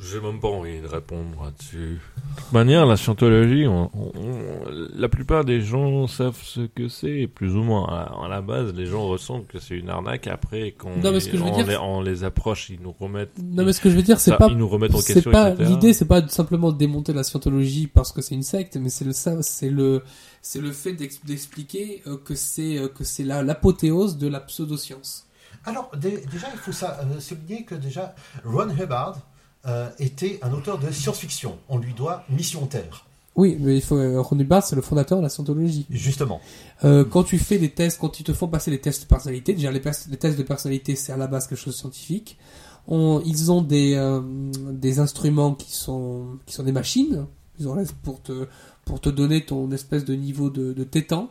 J'ai 0.00 0.20
même 0.20 0.40
pas 0.40 0.48
envie 0.48 0.80
de 0.80 0.86
répondre 0.88 1.44
là-dessus. 1.44 2.00
De 2.36 2.40
toute 2.42 2.52
manière, 2.52 2.86
la 2.86 2.96
scientologie, 2.96 3.66
on- 3.68 3.88
on- 3.94 4.12
on- 4.16 4.64
la 4.96 5.08
plupart 5.08 5.44
des 5.44 5.60
gens 5.60 6.06
savent 6.08 6.38
ce 6.42 6.62
que 6.62 6.88
c'est, 6.88 7.28
plus 7.32 7.54
ou 7.54 7.62
moins. 7.62 7.86
À, 7.88 8.24
à 8.24 8.28
la 8.28 8.40
base, 8.42 8.74
les 8.74 8.86
gens 8.86 9.06
ressentent 9.06 9.46
que 9.46 9.60
c'est 9.60 9.76
une 9.76 9.88
arnaque. 9.88 10.26
Après, 10.26 10.74
quand 10.76 10.90
Non, 10.96 11.12
mais 11.12 11.20
ce 11.20 11.28
que 11.28 11.36
je 11.36 11.42
veux 11.44 11.50
on, 11.50 11.56
dire, 11.56 11.66
les, 11.66 11.76
on 11.76 12.00
les 12.00 12.24
approche, 12.24 12.68
ils 12.70 12.80
nous 12.80 12.94
remettent, 12.98 13.38
Non, 13.40 13.64
mais 13.64 13.72
ce 13.72 13.80
que 13.80 13.90
je 13.90 13.94
veux 13.96 14.02
dire, 14.02 14.18
c'est 14.18 14.36
pas. 14.36 14.48
ils 14.50 14.56
nous 14.58 14.68
remettent 14.68 14.94
en 14.94 14.98
C'est 14.98 15.14
question, 15.14 15.30
pas 15.30 15.50
etc. 15.50 15.68
l'idée, 15.70 15.92
c'est 15.92 16.06
pas 16.08 16.26
simplement 16.28 16.72
de 16.72 16.78
démonter 16.78 17.12
la 17.12 17.22
scientologie 17.22 17.86
parce 17.86 18.10
que 18.12 18.22
c'est 18.22 18.34
une 18.34 18.42
secte, 18.42 18.76
mais 18.76 18.88
c'est 18.88 19.04
le 19.04 19.12
ça, 19.12 19.40
c'est 19.42 19.70
le 19.70 20.02
c'est 20.40 20.60
le 20.60 20.72
fait 20.72 20.94
d'ex- 20.94 21.24
d'expliquer 21.24 22.02
euh, 22.08 22.16
que 22.16 22.34
c'est 22.34 22.76
euh, 22.78 22.88
que 22.88 23.04
c'est 23.04 23.22
la 23.24 23.42
l'apothéose 23.44 24.18
de 24.18 24.26
la 24.26 24.40
pseudoscience. 24.40 25.26
Alors, 25.64 25.92
dé- 25.96 26.24
déjà, 26.32 26.48
il 26.52 26.58
faut 26.58 26.72
ça, 26.72 26.98
euh, 27.04 27.20
souligner 27.20 27.64
que 27.64 27.76
déjà, 27.76 28.16
Ron 28.44 28.68
Hubbard 28.70 29.18
euh, 29.66 29.88
était 29.98 30.38
un 30.42 30.52
auteur 30.52 30.78
de 30.78 30.90
science-fiction. 30.90 31.58
On 31.68 31.78
lui 31.78 31.94
doit 31.94 32.24
Mission 32.28 32.66
Terre, 32.66 33.06
Oui, 33.36 33.56
mais 33.60 33.76
il 33.76 33.82
faut 33.82 33.96
euh, 33.96 34.20
Ron 34.20 34.38
Hubbard, 34.38 34.62
c'est 34.64 34.76
le 34.76 34.82
fondateur 34.82 35.18
de 35.18 35.22
la 35.22 35.28
scientologie. 35.28 35.86
justement. 35.90 36.40
Euh, 36.84 37.04
quand 37.04 37.22
tu 37.24 37.38
fais 37.38 37.58
des 37.58 37.70
tests, 37.70 37.98
quand 38.00 38.18
ils 38.20 38.24
te 38.24 38.32
font 38.32 38.48
passer 38.48 38.70
les 38.70 38.80
tests 38.80 39.02
de 39.02 39.06
personnalité, 39.06 39.54
déjà 39.54 39.70
les, 39.70 39.80
pers- 39.80 39.94
les 40.10 40.16
tests 40.16 40.36
de 40.38 40.42
personnalité, 40.42 40.96
c'est 40.96 41.12
à 41.12 41.16
la 41.16 41.26
base 41.28 41.46
quelque 41.46 41.58
chose 41.60 41.74
de 41.74 41.78
scientifique. 41.78 42.36
On, 42.88 43.22
ils 43.24 43.52
ont 43.52 43.62
des, 43.62 43.94
euh, 43.94 44.20
des 44.72 44.98
instruments 44.98 45.54
qui 45.54 45.72
sont, 45.72 46.38
qui 46.46 46.54
sont 46.54 46.64
des 46.64 46.72
machines. 46.72 47.26
Ils 47.60 47.68
ont 47.68 47.74
là 47.74 47.84
pour 48.02 48.20
te, 48.20 48.48
pour 48.84 49.00
te 49.00 49.08
donner 49.08 49.44
ton 49.44 49.70
espèce 49.70 50.04
de 50.04 50.14
niveau 50.14 50.50
de, 50.50 50.72
de 50.72 50.82
tétan. 50.84 51.30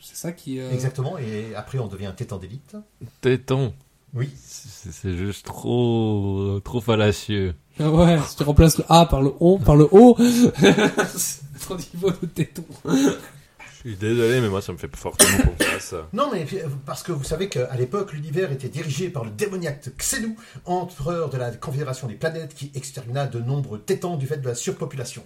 C'est 0.00 0.16
ça 0.16 0.32
qui. 0.32 0.58
euh, 0.58 0.72
Exactement, 0.72 1.16
et 1.18 1.54
après, 1.54 1.78
on 1.78 1.86
devient 1.86 2.06
un 2.06 2.12
tétan 2.12 2.38
d'élite. 2.38 2.76
Téton. 3.20 3.72
Oui. 4.18 4.30
C'est 4.36 5.16
juste 5.16 5.46
trop, 5.46 6.60
trop 6.64 6.80
fallacieux. 6.80 7.54
Ah 7.78 7.88
ouais, 7.90 8.18
si 8.26 8.36
tu 8.36 8.42
remplaces 8.42 8.78
le 8.78 8.84
A 8.88 9.06
par 9.06 9.22
le 9.22 9.32
O, 9.38 9.58
par 9.58 9.76
le 9.76 9.86
O, 9.92 10.16
ton 11.68 11.76
niveau 11.76 12.10
de 12.10 12.26
téton. 12.26 12.64
Je 12.84 13.90
suis 13.90 13.96
désolé, 13.96 14.40
mais 14.40 14.48
moi, 14.48 14.60
ça 14.60 14.72
me 14.72 14.78
fait 14.78 14.94
fortement 14.96 15.38
penser 15.38 15.70
à 15.76 15.78
ça. 15.78 16.08
Non, 16.12 16.30
mais 16.32 16.44
parce 16.84 17.04
que 17.04 17.12
vous 17.12 17.22
savez 17.22 17.48
qu'à 17.48 17.76
l'époque, 17.76 18.12
l'univers 18.12 18.50
était 18.50 18.68
dirigé 18.68 19.08
par 19.08 19.24
le 19.24 19.30
démoniaque 19.30 19.88
Xenu, 19.96 20.36
empereur 20.64 21.30
de 21.30 21.36
la 21.36 21.52
Confédération 21.52 22.08
des 22.08 22.14
planètes, 22.14 22.54
qui 22.54 22.72
extermina 22.74 23.26
de 23.26 23.38
nombreux 23.38 23.78
tétans 23.78 24.16
du 24.16 24.26
fait 24.26 24.38
de 24.38 24.48
la 24.48 24.56
surpopulation. 24.56 25.22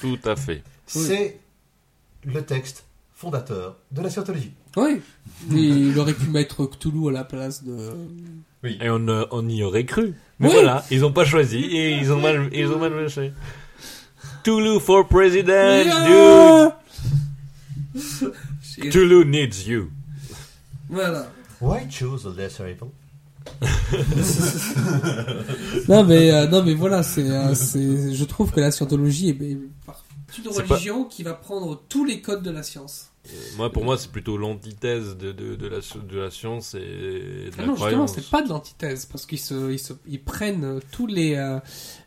Tout 0.00 0.18
à 0.24 0.34
fait. 0.34 0.64
C'est 0.86 1.38
le 2.24 2.42
texte 2.42 2.84
fondateur 3.12 3.76
de 3.92 4.02
la 4.02 4.10
scientologie. 4.10 4.52
Oui. 4.76 5.00
Et 5.54 5.58
il 5.60 5.98
aurait 5.98 6.14
pu 6.14 6.28
mettre 6.30 6.66
Cthulhu 6.66 7.08
à 7.08 7.12
la 7.12 7.24
place 7.24 7.62
de. 7.64 7.90
Et 8.64 8.88
on, 8.90 9.06
euh, 9.08 9.24
on 9.30 9.48
y 9.48 9.62
aurait 9.62 9.84
cru. 9.84 10.14
Mais 10.40 10.48
Oui. 10.48 10.54
voilà, 10.54 10.84
ils 10.90 11.04
ont 11.04 11.12
pas 11.12 11.24
choisi 11.24 11.58
et 11.58 11.96
ils 11.96 12.10
ont 12.12 12.20
mal, 12.20 12.48
ils 12.52 12.66
ont 12.66 12.78
mal 12.78 12.92
marché. 12.92 13.32
Toulouse 14.42 14.82
for 14.82 15.06
president, 15.06 15.84
Yeah 15.86 16.76
dude. 17.94 18.32
Toulouse 18.90 19.26
needs 19.26 19.66
you. 19.66 19.90
Voilà. 20.88 21.30
Why 21.60 21.86
choose 21.90 22.24
the 22.24 22.36
lesser 22.36 22.64
evil? 22.70 22.90
Non 25.88 26.04
mais 26.04 26.30
euh, 26.32 26.46
non 26.48 26.62
mais 26.62 26.74
voilà, 26.74 27.02
c'est 27.02 27.28
euh, 27.30 27.54
c'est 27.54 28.14
je 28.14 28.24
trouve 28.24 28.50
que 28.50 28.60
la 28.60 28.70
scientologie 28.70 29.30
est, 29.30 29.42
est 29.42 29.58
pas- 30.42 30.74
religion 30.74 31.04
qui 31.04 31.22
va 31.22 31.34
prendre 31.34 31.82
tous 31.88 32.04
les 32.04 32.20
codes 32.20 32.42
de 32.42 32.50
la 32.50 32.62
science. 32.62 33.10
Moi, 33.56 33.70
pour 33.72 33.84
moi, 33.84 33.96
c'est 33.96 34.10
plutôt 34.12 34.36
l'antithèse 34.36 35.16
de, 35.16 35.32
de, 35.32 35.54
de, 35.54 35.66
la, 35.66 35.78
de 35.78 36.18
la 36.18 36.30
science 36.30 36.74
et 36.74 36.78
de 36.80 37.50
Ah 37.56 37.60
la 37.62 37.66
non, 37.66 37.72
justement, 37.72 37.76
croyance. 37.76 38.12
c'est 38.14 38.28
pas 38.30 38.42
de 38.42 38.50
l'antithèse 38.50 39.06
parce 39.06 39.24
qu'ils 39.24 39.38
se, 39.38 39.72
ils 39.72 39.78
se 39.78 39.94
ils 40.06 40.22
prennent 40.22 40.64
euh, 40.64 40.80
tous 40.92 41.06
les 41.06 41.34
euh, 41.36 41.58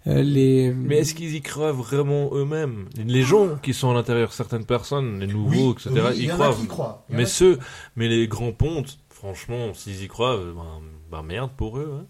euh, 0.06 0.22
les 0.22 0.72
Mais 0.72 0.99
est-ce 0.99 1.16
qu'ils 1.16 1.34
y 1.34 1.41
croient 1.41 1.72
vraiment 1.72 2.30
eux-mêmes? 2.36 2.88
Les 3.04 3.24
gens 3.24 3.56
qui 3.56 3.74
sont 3.74 3.90
à 3.90 3.95
l'intérieur, 3.95 4.32
certaines 4.32 4.66
personnes, 4.66 5.20
les 5.20 5.26
nouveaux, 5.26 5.74
etc., 5.74 5.90
oui, 5.95 6.02
ils 6.18 6.24
y 6.26 6.32
en 6.32 6.36
croient. 6.36 7.04
y 7.10 7.14
y 7.14 7.16
Mais 7.16 7.26
ceux, 7.26 7.58
mais 7.95 8.08
les 8.08 8.28
grands 8.28 8.52
pontes, 8.52 8.99
franchement, 9.10 9.74
s'ils 9.74 10.04
y 10.04 10.08
croient, 10.08 10.38
euh, 10.38 10.54
ben, 10.54 10.82
ben 11.10 11.24
merde 11.24 11.49
pour 11.58 11.80
eux. 11.80 11.99
hein. 11.99 12.06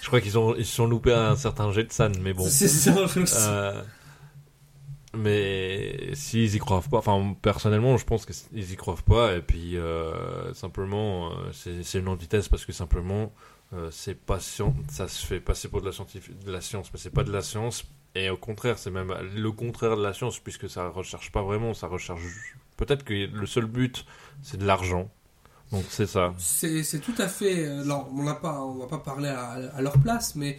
Je 0.00 0.08
crois 0.08 0.20
qu'ils 0.20 0.36
ont, 0.38 0.56
ils 0.56 0.66
se 0.66 0.74
sont 0.74 0.86
loupés 0.86 1.12
à 1.12 1.30
un 1.30 1.36
certain 1.36 1.70
jet 1.72 1.84
de 1.84 1.92
san, 1.92 2.12
mais 2.20 2.32
bon. 2.34 2.44
C'est 2.48 2.66
ça. 2.68 2.94
je. 3.06 3.20
Euh, 3.38 3.80
mais 5.16 6.14
s'ils 6.14 6.54
y 6.54 6.58
croient 6.58 6.82
pas, 6.82 6.98
enfin 6.98 7.36
personnellement, 7.40 7.96
je 7.96 8.04
pense 8.04 8.26
qu'ils 8.26 8.72
y 8.72 8.76
croient 8.76 8.96
pas, 9.06 9.34
et 9.34 9.42
puis 9.42 9.76
euh, 9.76 10.52
simplement, 10.54 11.30
euh, 11.32 11.52
c'est 11.52 11.98
une 11.98 12.08
antithèse 12.08 12.48
parce 12.48 12.64
que 12.64 12.72
simplement, 12.72 13.32
euh, 13.72 13.88
c'est 13.90 14.14
pas 14.14 14.38
ça 14.40 15.08
se 15.08 15.26
fait 15.26 15.40
passer 15.40 15.68
pour 15.68 15.80
de 15.80 15.86
la, 15.86 15.92
de 15.92 16.52
la 16.52 16.60
science, 16.60 16.90
mais 16.92 16.98
c'est 16.98 17.10
pas 17.10 17.24
de 17.24 17.32
la 17.32 17.42
science, 17.42 17.84
et 18.14 18.30
au 18.30 18.36
contraire, 18.36 18.78
c'est 18.78 18.90
même 18.90 19.14
le 19.34 19.52
contraire 19.52 19.96
de 19.96 20.02
la 20.02 20.12
science, 20.12 20.38
puisque 20.38 20.68
ça 20.68 20.88
recherche 20.88 21.32
pas 21.32 21.42
vraiment, 21.42 21.74
ça 21.74 21.88
recherche 21.88 22.22
peut-être 22.76 23.04
que 23.04 23.14
le 23.14 23.46
seul 23.46 23.66
but, 23.66 24.04
c'est 24.42 24.58
de 24.58 24.66
l'argent. 24.66 25.10
Donc 25.72 25.84
c'est 25.88 26.06
ça. 26.06 26.34
C'est 26.38 27.00
tout 27.00 27.14
à 27.18 27.26
fait. 27.26 27.66
Alors, 27.66 28.08
on 28.12 28.22
n'a 28.22 28.34
pas, 28.34 28.60
on 28.60 28.74
va 28.76 28.86
pas 28.86 28.98
parler 28.98 29.28
à, 29.28 29.80
leur 29.80 29.98
place, 29.98 30.36
mais 30.36 30.58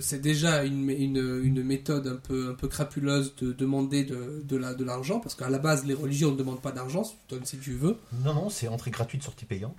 c'est 0.00 0.20
déjà 0.20 0.64
une, 0.64 0.88
une, 0.90 1.40
une 1.44 1.62
méthode 1.62 2.06
un 2.06 2.16
peu, 2.16 2.50
un 2.50 2.54
peu 2.54 2.68
crapuleuse 2.68 3.34
de 3.36 3.52
demander 3.52 4.04
de, 4.04 4.42
de 4.44 4.56
la- 4.56 4.74
de 4.74 4.84
l'argent, 4.84 5.20
parce 5.20 5.34
qu'à 5.34 5.48
la 5.50 5.58
base, 5.58 5.84
les 5.86 5.94
religions 5.94 6.30
ne 6.32 6.36
demandent 6.36 6.60
pas 6.62 6.72
d'argent, 6.72 7.02
tu 7.02 7.34
donnes 7.34 7.44
si 7.44 7.58
tu 7.58 7.72
veux. 7.72 7.96
Non, 8.24 8.34
non, 8.34 8.50
c'est 8.50 8.68
entrée 8.68 8.90
gratuite, 8.90 9.22
sortie 9.22 9.44
payante. 9.44 9.78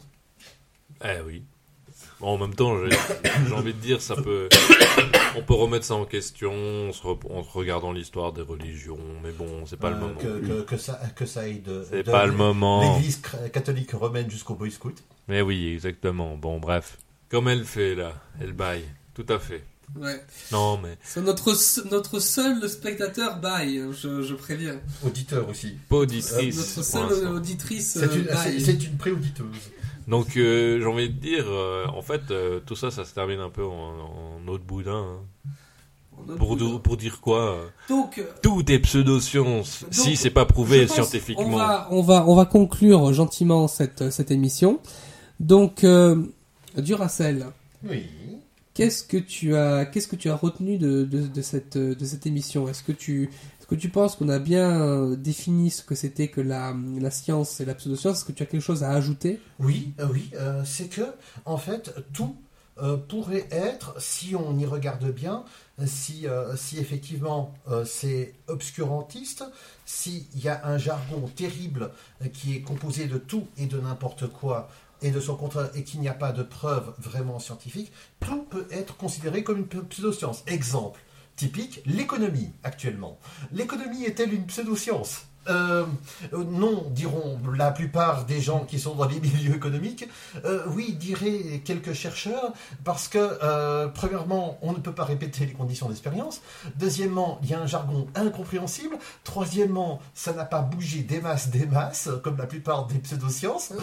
Eh 1.04 1.22
oui. 1.26 1.44
Bon, 2.20 2.28
en 2.30 2.38
même 2.38 2.56
temps, 2.56 2.76
j'ai 2.86 2.96
j'ai 3.48 3.54
envie 3.54 3.74
de 3.74 3.80
dire, 3.80 4.02
ça 4.02 4.16
peut, 4.16 4.48
on 5.38 5.42
peut 5.42 5.54
remettre 5.54 5.86
ça 5.86 5.96
en 5.96 6.06
question 6.06 6.52
en, 6.90 6.92
se 6.94 7.02
re- 7.04 7.32
en 7.32 7.42
regardant 7.42 7.92
l'histoire 7.92 8.34
des 8.34 8.42
religions, 8.42 8.98
mais 9.24 9.32
bon, 9.32 9.66
c'est 9.66 9.78
pas 9.80 9.90
le 9.90 9.98
Euh, 9.98 10.00
moment. 10.00 10.16
que, 10.20 10.40
que, 10.40 10.62
que 10.62 10.78
ça, 10.78 11.00
que 11.16 11.26
ça 11.26 11.42
aille 11.42 11.60
de, 11.60 11.86
C'est 11.90 12.04
pas 12.04 12.26
le 12.26 12.32
moment. 12.34 12.96
l'église 12.96 13.22
catholique 13.52 13.92
romaine 13.92 14.30
jusqu'au 14.30 14.56
Boy 14.56 14.72
Scout. 14.72 14.96
Mais 15.28 15.42
oui, 15.42 15.74
exactement. 15.74 16.36
Bon, 16.38 16.60
bref. 16.60 16.98
Comme 17.30 17.48
elle 17.48 17.66
fait 17.66 17.96
là, 17.96 18.14
elle 18.42 18.54
baille. 18.54 18.86
Tout 19.14 19.26
à 19.30 19.40
fait. 19.40 19.64
Ouais. 20.00 20.24
Non, 20.52 20.80
mais 20.82 20.98
C'est 21.04 21.22
notre, 21.22 21.54
notre 21.92 22.20
seul 22.20 22.68
spectateur 22.70 23.38
bail, 23.40 23.82
je, 23.92 24.22
je 24.24 24.34
préviens. 24.34 24.80
Auditeur 25.06 25.48
aussi. 25.50 25.76
pas 25.90 25.98
Notre 25.98 26.04
auditrice. 26.04 26.74
pour 26.74 26.84
seule 26.84 27.28
auditrice 27.28 27.92
C'est 28.00 28.06
une, 28.06 28.12
c'est- 28.26 28.34
bail. 28.34 28.62
c'est 28.62 28.84
une 28.84 28.98
pré-auditeuse. 28.98 29.46
Donc, 30.08 30.36
euh, 30.36 30.80
j'ai 30.80 30.86
envie 30.86 31.10
de 31.10 31.20
dire, 31.20 31.46
euh, 31.48 31.86
en 31.88 32.02
fait, 32.02 32.22
euh, 32.32 32.60
tout 32.66 32.76
ça, 32.76 32.92
ça 32.92 33.06
se 33.06 33.14
termine 33.14 33.40
un 33.40 33.50
peu 33.50 33.64
en, 33.64 34.42
en 34.42 34.48
autre 34.48 34.64
boudin. 34.64 34.96
hein. 35.46 35.50
Pour, 36.38 36.58
pour 36.82 36.96
dire 36.98 37.20
quoi 37.20 37.60
Donc, 37.90 38.24
Tout 38.42 38.64
est 38.72 38.80
pseudo-science, 38.80 39.86
si 39.92 40.16
c'est 40.16 40.30
pas 40.30 40.46
prouvé 40.46 40.88
scientifiquement. 40.88 41.44
On 41.48 41.58
va, 41.58 41.88
on 41.92 42.02
va, 42.02 42.26
on 42.28 42.36
va 42.36 42.46
conclure 42.46 43.12
gentiment 43.14 43.68
cette, 43.68 44.10
cette 44.12 44.32
émission. 44.32 44.80
Donc, 45.42 45.84
euh, 45.84 46.16
Duracell, 46.78 47.48
Oui. 47.84 48.06
Qu'est-ce 48.74 49.04
que 49.04 49.18
tu 49.18 49.56
as, 49.56 49.86
qu'est-ce 49.86 50.08
que 50.08 50.16
tu 50.16 50.30
as 50.30 50.36
retenu 50.36 50.78
de, 50.78 51.04
de, 51.04 51.42
cette, 51.42 51.78
de 51.78 52.06
cette 52.06 52.26
émission? 52.26 52.68
Est-ce 52.68 52.84
que 52.84 52.92
tu, 52.92 53.30
est-ce 53.60 53.68
que 53.68 53.76
tu 53.76 53.90
penses 53.90 54.16
qu'on 54.16 54.30
a 54.30 54.40
bien 54.40 55.12
défini 55.12 55.70
ce 55.70 55.84
que 55.84 55.96
c'était 55.96 56.28
que 56.28 56.42
la, 56.42 56.76
la 57.00 57.12
science 57.12 57.62
et 57.62 57.66
la 57.66 57.76
pseudoscience? 57.76 58.18
Est-ce 58.18 58.26
que 58.26 58.32
tu 58.32 58.44
as 58.44 58.46
quelque 58.46 58.62
chose 58.62 58.84
à 58.84 58.92
ajouter? 58.92 59.40
Oui, 59.60 59.94
euh, 60.00 60.08
oui, 60.12 60.30
euh, 60.36 60.64
c'est 60.66 60.90
que, 60.90 61.14
en 61.46 61.58
fait, 61.58 61.94
tout 62.14 62.36
euh, 62.82 62.98
pourrait 62.98 63.48
être, 63.52 63.96
si 64.02 64.36
on 64.36 64.58
y 64.58 64.66
regarde 64.66 65.10
bien, 65.12 65.46
si, 65.86 66.28
si 66.56 66.78
effectivement 66.78 67.52
c'est 67.84 68.36
obscurantiste, 68.48 69.44
s'il 69.86 70.24
y 70.36 70.48
a 70.48 70.68
un 70.68 70.78
jargon 70.78 71.28
terrible 71.36 71.90
qui 72.32 72.56
est 72.56 72.62
composé 72.62 73.08
de 73.08 73.18
tout 73.18 73.48
et 73.58 73.66
de 73.66 73.80
n'importe 73.80 74.28
quoi, 74.28 74.70
et 75.04 75.12
de 75.12 75.20
son 75.20 75.36
contraire, 75.36 75.70
et 75.76 75.84
qu'il 75.84 76.00
n'y 76.00 76.10
a 76.10 76.14
pas 76.14 76.32
de 76.32 76.42
preuves 76.42 76.96
vraiment 76.98 77.38
scientifiques, 77.38 77.92
tout 78.20 78.44
peut 78.44 78.68
être 78.72 78.98
considéré 78.98 79.44
comme 79.44 79.60
une 79.60 79.68
pseudoscience. 79.68 80.44
Exemple 80.48 81.00
typique, 81.36 81.82
l'économie 81.86 82.52
actuellement. 82.64 83.20
L'économie 83.52 84.06
est-elle 84.06 84.34
une 84.34 84.46
pseudoscience? 84.46 85.26
Euh, 85.50 85.86
non, 86.34 86.86
diront 86.92 87.38
la 87.58 87.72
plupart 87.72 88.26
des 88.26 88.42
gens 88.42 88.66
qui 88.66 88.80
sont 88.80 88.96
dans 88.96 89.08
les 89.08 89.20
milieux 89.20 89.56
économiques. 89.56 90.08
Euh, 90.46 90.62
oui, 90.76 90.94
diraient 90.94 91.62
quelques 91.66 91.94
chercheurs, 91.94 92.54
parce 92.84 93.08
que, 93.08 93.18
euh, 93.44 93.88
premièrement, 93.88 94.58
on 94.62 94.72
ne 94.74 94.78
peut 94.78 94.92
pas 94.94 95.04
répéter 95.04 95.46
les 95.46 95.54
conditions 95.54 95.90
d'expérience. 95.90 96.42
Deuxièmement, 96.80 97.40
il 97.44 97.50
y 97.50 97.54
a 97.54 97.62
un 97.62 97.68
jargon 97.68 98.08
incompréhensible. 98.16 98.96
Troisièmement, 99.24 100.00
ça 100.14 100.34
n'a 100.34 100.46
pas 100.46 100.62
bougé 100.62 101.02
des 101.02 101.20
masses, 101.20 101.50
des 101.50 101.66
masses, 101.66 102.10
comme 102.24 102.38
la 102.38 102.46
plupart 102.46 102.88
des 102.88 103.00
pseudosciences. 103.00 103.74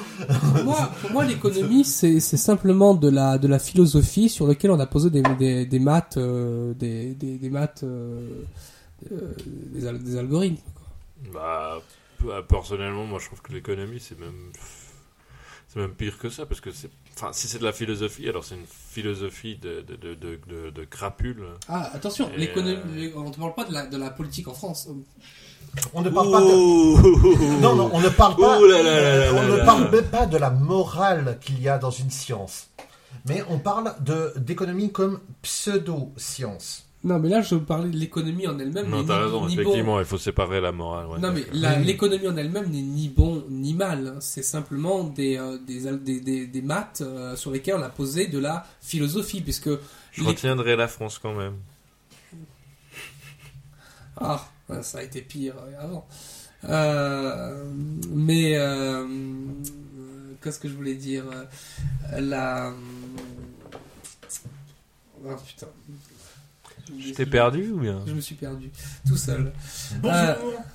Pour 0.55 0.65
moi, 0.65 0.91
pour 1.03 1.11
moi, 1.11 1.25
l'économie, 1.27 1.85
c'est, 1.85 2.21
simplement 2.21 2.95
de 2.95 3.09
la, 3.09 3.39
de 3.39 3.49
la 3.49 3.59
philosophie 3.59 4.29
sur 4.29 4.47
laquelle 4.47 4.71
on 4.71 4.81
a 4.81 4.87
posé 4.87 5.11
des, 5.11 5.23
des, 5.39 5.67
des 5.67 5.79
maths, 5.79 6.19
des, 6.19 7.15
des, 7.15 7.51
maths, 7.51 7.85
des, 9.11 9.87
al- 9.87 10.03
des 10.03 10.17
algorithmes. 10.17 10.57
Bah, 11.33 11.81
euh, 12.27 12.43
personnellement, 12.43 13.05
moi 13.07 13.19
je 13.19 13.27
trouve 13.27 13.41
que 13.43 13.53
l'économie 13.53 14.01
c'est 14.01 14.19
même 14.19 14.53
c'est 15.69 15.79
même 15.81 15.95
pire 15.95 16.19
que 16.19 16.29
ça 16.29 16.47
parce 16.47 16.61
que 16.61 16.71
c'est 16.73 16.91
enfin 17.17 17.33
si 17.33 17.47
c'est 17.49 17.59
de 17.59 17.65
la 17.65 17.73
philosophie 17.73 18.29
alors 18.29 18.45
c'est 18.45 18.57
une 18.57 18.67
philosophie 18.67 19.57
de 19.57 19.83
de 19.83 19.97
de 19.97 20.15
de, 20.15 20.39
de, 20.47 20.71
de 20.71 20.85
crapule. 20.85 21.45
Ah, 21.69 21.91
attention, 21.95 22.31
Et, 22.35 22.39
l'économie, 22.39 23.13
on 23.15 23.31
ne 23.31 23.35
parle 23.35 23.55
pas 23.55 23.65
de 23.65 23.73
la, 23.73 23.87
de 23.87 23.97
la 23.97 24.11
politique 24.11 24.49
en 24.49 24.55
France. 24.55 24.89
On 25.95 26.03
ne 26.03 26.11
parle 26.11 26.33
pas 26.33 26.41
de... 26.41 27.61
Non, 27.61 27.77
non, 27.77 27.91
on 27.93 28.01
ne 28.01 28.09
parle 28.09 28.35
pas. 28.37 28.59
Là 28.61 28.83
là 28.83 29.01
là 29.01 29.17
là 29.27 29.33
on 29.33 29.35
là 29.37 29.49
ne 29.49 29.57
là. 29.59 29.65
parle 29.65 29.91
même 29.91 30.05
pas 30.11 30.27
de 30.27 30.37
la 30.37 30.51
morale 30.51 31.39
qu'il 31.41 31.61
y 31.63 31.69
a 31.69 31.79
dans 31.79 31.93
une 31.93 32.11
science, 32.11 32.69
mais 33.27 33.45
on 33.49 33.59
parle 33.61 33.95
de 34.01 34.33
d'économie 34.37 34.91
comme 34.91 35.21
pseudo-science. 35.43 36.90
Non, 37.03 37.19
mais 37.19 37.31
là, 37.31 37.41
je 37.41 37.55
parlais 37.55 37.89
de 37.89 37.97
l'économie 37.97 38.47
en 38.47 38.59
elle-même. 38.59 38.89
Non, 38.91 39.03
t'as 39.05 39.25
raison, 39.25 39.47
ni 39.47 39.55
effectivement, 39.55 39.99
il 40.01 40.05
faut 40.05 40.19
séparer 40.19 40.61
la 40.61 40.71
morale. 40.71 41.07
ouais. 41.07 41.19
Non, 41.19 41.33
mais 41.33 41.45
l'économie 41.85 42.29
en 42.29 42.37
elle-même 42.37 42.69
n'est 42.71 42.83
ni 42.83 43.09
bon 43.09 43.43
ni 43.49 43.73
mal. 43.73 44.07
hein. 44.07 44.19
C'est 44.21 44.43
simplement 44.43 45.05
des, 45.05 45.39
euh, 45.39 45.57
des, 45.67 45.91
des, 45.97 46.21
des, 46.21 46.47
des 46.47 46.63
maths 46.63 47.01
euh, 47.01 47.37
sur 47.37 47.53
lesquels 47.53 47.77
on 47.77 47.83
a 47.83 47.89
posé 47.89 48.27
de 48.27 48.39
la 48.39 48.67
philosophie, 48.83 49.41
puisque 49.41 49.71
je 50.13 50.21
les- 50.21 50.27
retiendrai 50.27 50.77
la 50.77 50.89
France 50.89 51.19
quand 51.19 51.33
même. 51.35 51.55
Ah, 54.21 54.47
ça 54.83 54.99
a 54.99 55.03
été 55.03 55.23
pire 55.23 55.55
euh, 55.59 55.83
avant. 55.83 56.07
Euh, 56.69 57.65
mais 58.11 58.57
euh, 58.59 59.07
qu'est-ce 60.43 60.59
que 60.59 60.69
je 60.69 60.75
voulais 60.75 60.97
dire? 60.97 61.25
La. 62.19 62.75
Oh 65.25 65.29
putain. 65.47 65.67
Je 66.99 67.13
t'ai 67.13 67.27
perdu 67.27 67.71
ou 67.71 67.81
bien 67.81 68.01
Je 68.07 68.13
me 68.13 68.21
suis 68.21 68.35
perdu 68.35 68.71
tout 69.07 69.17
seul. 69.17 69.53
Bonjour. 70.03 70.19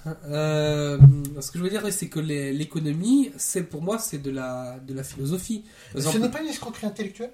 Euh, 0.08 0.10
euh, 0.28 0.98
ce 1.42 1.52
que 1.52 1.60
je 1.60 1.64
veux 1.64 1.70
dire, 1.70 1.84
c'est 1.92 2.08
que 2.10 2.20
l'économie, 2.20 3.32
c'est 3.38 3.64
pour 3.64 3.82
moi, 3.82 3.98
c'est 4.00 4.22
de 4.22 4.32
la 4.32 4.78
de 4.88 4.94
la 4.94 5.04
philosophie. 5.04 5.64
Par 5.94 6.02
Ce 6.02 6.08
exemple- 6.08 6.26
n'est 6.26 6.32
pas 6.32 6.42
une 6.42 6.48
escroquerie 6.50 6.88
intellectuelle 6.88 7.32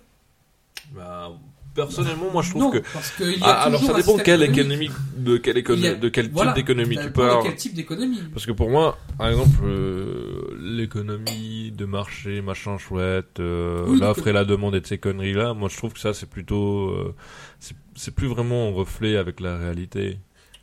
Bah, 0.95 1.31
personnellement, 1.73 2.29
moi 2.31 2.41
je 2.41 2.49
trouve 2.49 2.63
non, 2.63 2.71
que 2.71 2.79
parce 2.93 3.11
qu'il 3.11 3.37
y 3.39 3.43
a 3.43 3.45
Ah, 3.47 3.61
alors 3.63 3.81
ça 3.81 3.93
dépend 3.93 4.17
quelle 4.17 4.43
économie 4.43 4.89
de 5.15 5.37
quelle 5.37 5.57
économie 5.57 5.83
Il 5.83 5.89
y 5.89 5.93
a- 5.93 5.95
de 5.95 6.09
quel 6.09 6.29
Voilà. 6.29 6.51
type 6.53 6.65
d'économie 6.65 6.95
Ça 6.95 7.01
tu 7.01 7.07
dépend 7.07 7.21
de 7.23 7.27
parles. 7.29 7.43
Quel 7.43 7.55
type 7.55 7.73
d'économie 7.75 8.19
Parce 8.33 8.45
que 8.45 8.51
pour 8.51 8.69
moi, 8.69 8.97
par 9.17 9.29
exemple, 9.29 9.59
euh, 9.63 10.57
l'économie 10.59 11.71
de 11.71 11.85
marché, 11.85 12.41
machin 12.41 12.77
chouette, 12.77 13.39
euh, 13.39 13.85
Oui, 13.87 13.99
l'offre 13.99 14.27
et 14.27 14.33
la 14.33 14.43
demande 14.43 14.75
et 14.75 14.81
de 14.81 14.87
ces 14.87 14.97
conneries-là, 14.97 15.53
moi 15.53 15.69
je 15.69 15.77
trouve 15.77 15.93
que 15.93 15.99
ça 15.99 16.13
c'est 16.13 16.29
plutôt, 16.29 16.89
euh, 16.89 17.15
c'est- 17.59 17.75
c'est 18.01 18.11
plus 18.15 18.27
vraiment 18.27 18.69
en 18.69 18.73
reflet 18.73 19.15
avec 19.17 19.39
la 19.39 19.57
réalité. 19.57 20.17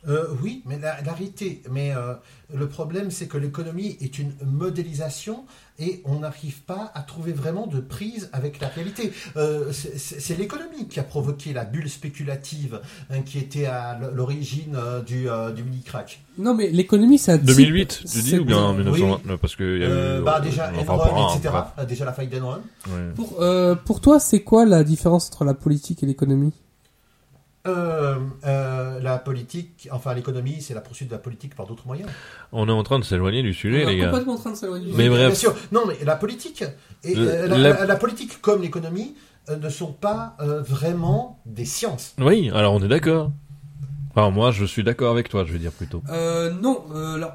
Euh, 0.07 0.27
oui, 0.41 0.61
mais 0.65 0.79
la, 0.79 1.01
la 1.01 1.11
réalité, 1.11 1.61
mais 1.69 1.93
euh, 1.93 2.13
le 2.53 2.69
problème, 2.69 3.11
c'est 3.11 3.27
que 3.27 3.37
l'économie 3.37 3.97
est 3.99 4.17
une 4.17 4.31
modélisation 4.45 5.43
et 5.77 6.01
on 6.05 6.19
n'arrive 6.19 6.61
pas 6.61 6.89
à 6.95 7.01
trouver 7.01 7.33
vraiment 7.33 7.67
de 7.67 7.81
prise 7.81 8.29
avec 8.31 8.61
la 8.61 8.69
réalité. 8.69 9.11
Euh, 9.35 9.73
c'est- 9.73 10.37
l'économie 10.37 10.87
qui 10.87 11.01
a 11.01 11.03
provoqué 11.03 11.51
la 11.51 11.65
bulle 11.65 11.89
spéculative 11.89 12.79
hein, 13.09 13.23
qui 13.23 13.39
était 13.39 13.65
à 13.65 13.99
l'origine 14.13 14.75
euh, 14.77 15.01
du, 15.01 15.29
euh, 15.29 15.51
du 15.51 15.63
mini-crack. 15.63 16.21
Non, 16.37 16.53
mais 16.55 16.69
l'économie, 16.69 17.19
type- 17.19 17.43
2008, 17.43 18.03
tu 18.09 18.21
dis, 18.21 18.39
ou 18.39 18.45
bien 18.45 18.69
oui. 18.71 18.77
1929 18.83 19.37
Parce 19.41 19.57
que 19.57 19.63
y 19.63 19.83
a 19.83 19.87
eu, 19.87 19.91
Euh, 19.91 20.21
bah, 20.21 20.39
déjà, 20.39 20.71
Enron, 20.87 21.35
etc. 21.35 21.49
bref. 21.51 21.65
Euh, 21.77 21.83
Déjà 21.85 22.05
la 22.05 22.13
faille 22.13 22.27
d'Enron. 22.29 22.61
Euh, 23.41 23.75
pour 23.75 23.99
toi, 23.99 24.21
c'est 24.21 24.43
quoi 24.43 24.63
la 24.65 24.85
différence 24.85 25.27
entre 25.27 25.43
la 25.43 25.53
politique 25.53 26.03
et 26.03 26.05
l'économie? 26.05 26.53
Euh, 27.69 28.15
euh, 28.45 28.99
la 28.99 29.17
politique, 29.17 29.87
enfin 29.91 30.13
l'économie, 30.13 30.61
c'est 30.61 30.73
la 30.73 30.81
poursuite 30.81 31.07
de 31.09 31.13
la 31.13 31.19
politique 31.19 31.55
par 31.55 31.67
d'autres 31.67 31.85
moyens. 31.87 32.09
On 32.51 32.67
est 32.67 32.71
en 32.71 32.83
train 32.83 32.99
de 32.99 33.03
s'éloigner 33.03 33.41
du 33.43 33.53
sujet, 33.53 33.85
On 33.85 33.89
est 33.89 33.93
les 33.93 33.99
gars. 33.99 34.09
complètement 34.09 34.33
en 34.33 34.37
train 34.37 34.51
de 34.51 34.55
s'éloigner 34.55 34.85
du 34.87 34.91
Mais 34.91 35.03
sujet. 35.03 35.09
bref. 35.09 35.27
Bien 35.27 35.35
sûr. 35.35 35.55
Non, 35.71 35.81
mais 35.87 35.97
la 36.03 36.15
politique 36.15 36.63
et 37.03 37.15
Le- 37.15 37.27
euh, 37.27 37.47
la, 37.47 37.57
la- 37.57 37.69
la- 37.73 37.85
la 37.85 37.95
politique 37.95 38.41
comme 38.41 38.61
l'économie 38.61 39.15
euh, 39.49 39.57
ne 39.57 39.69
sont 39.69 39.93
pas 39.93 40.35
euh, 40.41 40.61
vraiment 40.61 41.39
des 41.45 41.65
sciences. 41.65 42.13
Oui, 42.19 42.49
alors 42.53 42.73
on 42.73 42.81
est 42.83 42.87
d'accord. 42.87 43.31
Enfin, 44.11 44.31
moi, 44.31 44.51
je 44.51 44.65
suis 44.65 44.83
d'accord 44.83 45.11
avec 45.11 45.29
toi, 45.29 45.43
je 45.45 45.53
veux 45.53 45.59
dire 45.59 45.71
plutôt. 45.71 46.01
Euh, 46.09 46.51
non, 46.51 46.83
euh, 46.93 47.15
alors, 47.15 47.33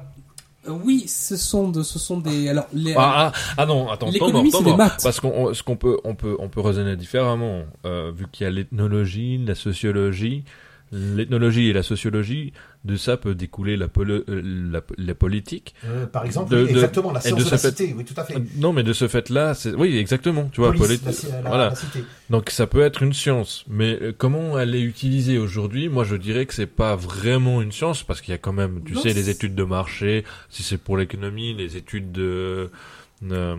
oui, 0.67 1.05
ce 1.07 1.35
sont, 1.37 1.69
de, 1.69 1.83
ce 1.83 1.99
sont 1.99 2.17
des, 2.19 2.49
alors, 2.49 2.67
les, 2.73 2.93
Ah, 2.97 3.31
ah, 3.35 3.53
ah 3.57 3.65
non, 3.65 3.89
attends, 3.89 4.09
L'économie, 4.09 4.51
c'est 4.51 4.63
des 4.63 4.75
maths. 4.75 5.01
Parce 5.03 5.19
qu'on 5.19 5.29
on- 5.49 5.53
ce 5.53 5.63
qu'on 5.63 5.75
peut, 5.77 5.97
on 6.03 6.15
peut, 6.15 6.35
on 6.39 6.49
peut 6.49 6.61
raisonner 6.61 6.95
différemment, 6.95 7.63
euh, 7.85 8.11
vu 8.15 8.25
qu'il 8.31 8.45
y 8.45 8.47
a 8.47 8.51
l'ethnologie, 8.51 9.37
la 9.45 9.55
sociologie. 9.55 10.43
L'ethnologie 10.91 11.67
et 11.69 11.73
la 11.73 11.83
sociologie, 11.83 12.53
de 12.85 12.95
ça 12.95 13.17
peut 13.17 13.33
découler 13.35 13.75
la, 13.75 13.87
polo- 13.87 14.23
euh, 14.29 14.41
la, 14.71 14.81
la 14.97 15.15
politique. 15.15 15.73
Euh, 15.83 16.05
par 16.05 16.23
exemple, 16.25 16.51
De- 16.51 16.57
oui, 16.61 16.65
de- 16.65 16.69
exactement, 16.69 17.11
la 17.11 17.19
science 17.21 17.43
de 17.43 17.49
la 17.49 17.57
fait- 17.57 17.69
cité, 17.69 17.93
oui, 17.97 18.05
tout 18.05 18.13
à 18.17 18.23
fait. 18.23 18.35
Euh, 18.35 18.39
Non, 18.57 18.71
mais 18.71 18.83
de 18.83 18.93
ce 18.93 19.07
fait-là, 19.07 19.55
c'est, 19.55 19.73
oui, 19.73 19.97
exactement, 19.97 20.47
tu 20.53 20.61
vois, 20.61 20.71
Police, 20.73 21.01
polit- 21.01 21.31
la, 21.31 21.41
voilà. 21.49 21.73
Donc 22.29 22.49
ça 22.51 22.67
peut 22.67 22.81
être 22.81 23.01
une 23.03 23.13
science, 23.13 23.65
mais 23.67 23.97
euh, 24.01 24.13
comment 24.15 24.57
elle 24.59 24.75
est 24.75 24.81
utilisée 24.81 25.37
aujourd'hui? 25.39 25.89
Moi, 25.89 26.03
je 26.03 26.15
dirais 26.15 26.45
que 26.45 26.53
c'est 26.53 26.65
pas 26.67 26.95
vraiment 26.95 27.61
une 27.61 27.71
science 27.71 28.03
parce 28.03 28.21
qu'il 28.21 28.31
y 28.31 28.35
a 28.35 28.37
quand 28.37 28.53
même, 28.53 28.81
tu 28.85 28.93
Non, 28.93 29.01
sais, 29.01 29.13
les 29.13 29.29
études 29.31 29.55
de 29.55 29.63
marché. 29.63 30.23
Si 30.49 30.61
c'est 30.63 30.77
pour 30.77 30.97
l'économie, 30.97 31.53
les 31.55 31.77
études 31.77 32.11
de 32.11 32.69
euh, 33.31 33.55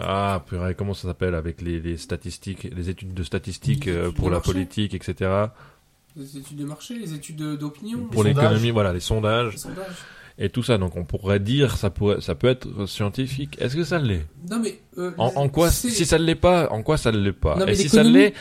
ah, 0.00 0.42
purée, 0.48 0.74
comment 0.74 0.94
ça 0.94 1.06
s'appelle 1.08 1.34
avec 1.34 1.60
les, 1.62 1.78
les 1.78 1.96
statistiques, 1.96 2.68
les 2.74 2.90
études 2.90 3.14
de 3.14 3.22
statistiques 3.22 3.86
euh, 3.86 4.10
pour 4.10 4.28
la 4.30 4.40
politique, 4.40 4.94
etc. 4.94 5.30
les 6.16 6.38
études 6.38 6.58
de 6.58 6.64
marché, 6.64 6.94
les 6.94 7.12
études 7.14 7.36
de- 7.36 7.56
d'opinion, 7.56 7.98
Pour 8.10 8.24
l'économie, 8.24 8.70
voilà, 8.70 8.92
les 8.92 9.00
sondages 9.00 9.52
les 9.52 9.58
sondages. 9.58 9.86
et 10.38 10.48
tout 10.48 10.62
ça. 10.62 10.78
Donc 10.78 10.96
on 10.96 11.04
pourrait 11.04 11.40
dire 11.40 11.76
ça 11.76 11.90
pourrait, 11.90 12.20
ça 12.20 12.34
peut 12.34 12.48
être 12.48 12.86
scientifique. 12.86 13.56
Est-ce 13.60 13.74
que 13.76 13.84
ça 13.84 13.98
l'est? 13.98 14.26
Non, 14.50 14.60
mais, 14.60 14.80
euh, 14.98 15.10
en, 15.18 15.32
en 15.34 15.48
quoi 15.48 15.70
Si 15.70 16.04
ça 16.06 16.18
ne 16.18 16.24
l'est 16.24 16.34
pas, 16.34 16.68
en 16.70 16.82
quoi 16.82 16.96
ça 16.96 17.10
ne 17.12 17.18
l'est 17.18 17.32
pas? 17.32 17.56
Non, 17.56 17.66
Et 17.66 17.74
si 17.74 17.88
ça 17.88 18.02
l'est, 18.02 18.32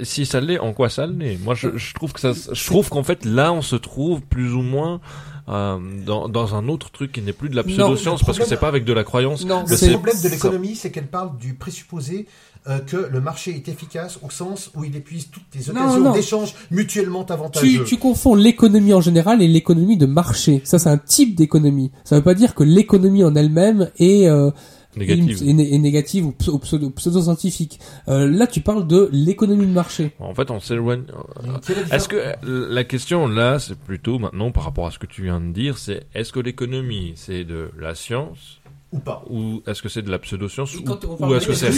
si 0.00 0.26
ça 0.26 0.40
l'est, 0.40 0.58
en 0.58 0.72
quoi 0.72 0.88
ça 0.88 1.06
l'est? 1.06 1.36
Moi, 1.38 1.54
je, 1.54 1.76
je 1.76 1.94
trouve 1.94 2.12
que 2.12 2.20
ça, 2.20 2.32
je 2.32 2.66
trouve 2.66 2.88
qu'en 2.88 3.04
fait 3.04 3.24
là, 3.24 3.52
on 3.52 3.62
se 3.62 3.76
trouve 3.76 4.20
plus 4.22 4.52
ou 4.52 4.62
moins 4.62 5.00
euh, 5.48 5.78
dans, 6.04 6.28
dans 6.28 6.54
un 6.54 6.68
autre 6.68 6.90
truc 6.90 7.12
qui 7.12 7.22
n'est 7.22 7.32
plus 7.32 7.48
de 7.48 7.56
la 7.56 7.62
pseudo-science 7.64 8.22
parce 8.24 8.38
que 8.38 8.44
c'est 8.44 8.56
pas 8.58 8.68
avec 8.68 8.84
de 8.84 8.92
la 8.92 9.04
croyance. 9.04 9.44
Non, 9.46 9.64
Le 9.68 9.76
c'est- 9.76 9.90
problème 9.92 10.20
de 10.22 10.28
l'économie, 10.28 10.76
c'est 10.76 10.90
qu'elle 10.90 11.06
parle 11.08 11.36
du 11.38 11.54
présupposé 11.54 12.26
euh, 12.68 12.80
que 12.80 12.96
le 13.10 13.20
marché 13.20 13.54
est 13.54 13.68
efficace 13.68 14.18
au 14.22 14.30
sens 14.30 14.70
où 14.74 14.84
il 14.84 14.94
épuise 14.96 15.28
toutes 15.30 15.44
les 15.54 15.72
Non, 15.72 15.80
occasions 15.82 16.00
non. 16.00 16.12
d'échanges 16.12 16.54
mutuellement 16.70 17.24
tu, 17.24 17.32
avantageux. 17.32 17.84
tu 17.84 17.96
confonds 17.96 18.34
l'économie 18.34 18.92
en 18.92 19.00
général 19.00 19.40
et 19.40 19.48
l'économie 19.48 19.96
de 19.96 20.06
marché. 20.06 20.60
Ça, 20.64 20.78
c'est 20.78 20.90
un 20.90 20.98
type 20.98 21.34
d'économie. 21.34 21.92
Ça 22.04 22.16
veut 22.16 22.22
pas 22.24 22.34
dire 22.34 22.54
que 22.54 22.64
l'économie 22.64 23.24
en 23.24 23.34
elle-même 23.36 23.90
est, 23.98 24.26
euh, 24.28 24.50
Négative. 24.96 25.42
est 25.48 25.78
négative 25.78 26.26
ou 26.26 26.32
pseudo- 26.32 26.58
pseudo- 26.58 26.90
pseudo-scientifique. 26.90 27.78
Euh, 28.08 28.26
là, 28.26 28.46
tu 28.46 28.60
parles 28.60 28.86
de 28.86 29.08
l'économie 29.12 29.66
de 29.66 29.72
marché. 29.72 30.12
En 30.18 30.34
fait, 30.34 30.50
on 30.50 30.60
s'éloigne. 30.60 31.04
La 31.44 31.96
Est-ce 31.96 32.08
que 32.08 32.16
euh, 32.16 32.66
la 32.70 32.84
question 32.84 33.28
là, 33.28 33.58
c'est 33.58 33.78
plutôt 33.78 34.18
maintenant 34.18 34.50
par 34.50 34.64
rapport 34.64 34.86
à 34.86 34.90
ce 34.90 34.98
que 34.98 35.06
tu 35.06 35.22
viens 35.22 35.40
de 35.40 35.52
dire, 35.52 35.78
c'est 35.78 36.06
est-ce 36.14 36.32
que 36.32 36.40
l'économie 36.40 37.12
c'est 37.16 37.44
de 37.44 37.70
la 37.78 37.94
science 37.94 38.60
ou 38.90 39.00
pas 39.00 39.22
ou 39.28 39.60
est-ce 39.66 39.82
que 39.82 39.90
c'est 39.90 40.00
de 40.00 40.10
la 40.10 40.18
pseudo-science 40.18 40.74
Et 40.74 40.78
ou, 40.78 41.34
est-ce 41.34 41.46
que 41.46 41.52
c'est 41.52 41.68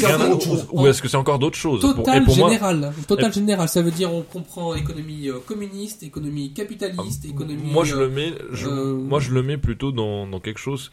ou 0.71 0.87
est-ce 0.87 1.03
que 1.03 1.09
c'est 1.09 1.17
encore 1.17 1.41
d'autres 1.41 1.59
choses 1.59 1.81
Pour- 1.81 1.95
Total 1.97 2.23
Et 2.23 2.25
pour 2.25 2.37
moi, 2.39 2.49
général. 2.49 2.93
Total 3.09 3.33
général. 3.33 3.69
Ça 3.69 3.83
veut 3.83 3.91
dire 3.91 4.15
on 4.15 4.23
comprend 4.23 4.75
économie 4.75 5.29
euh, 5.29 5.39
communiste, 5.45 6.05
économie 6.05 6.53
capitaliste, 6.53 7.25
économie. 7.25 7.73
Moi, 7.73 7.85
je 7.85 7.97
euh, 7.97 8.01
le 8.03 8.09
mets, 8.11 8.33
je, 8.53 8.69
euh, 8.69 8.95
moi, 8.95 9.19
je 9.19 9.33
le 9.33 9.43
mets 9.43 9.59
plutôt 9.59 9.91
dans, 9.91 10.27
dans 10.29 10.39
quelque 10.41 10.61
chose. 10.61 10.93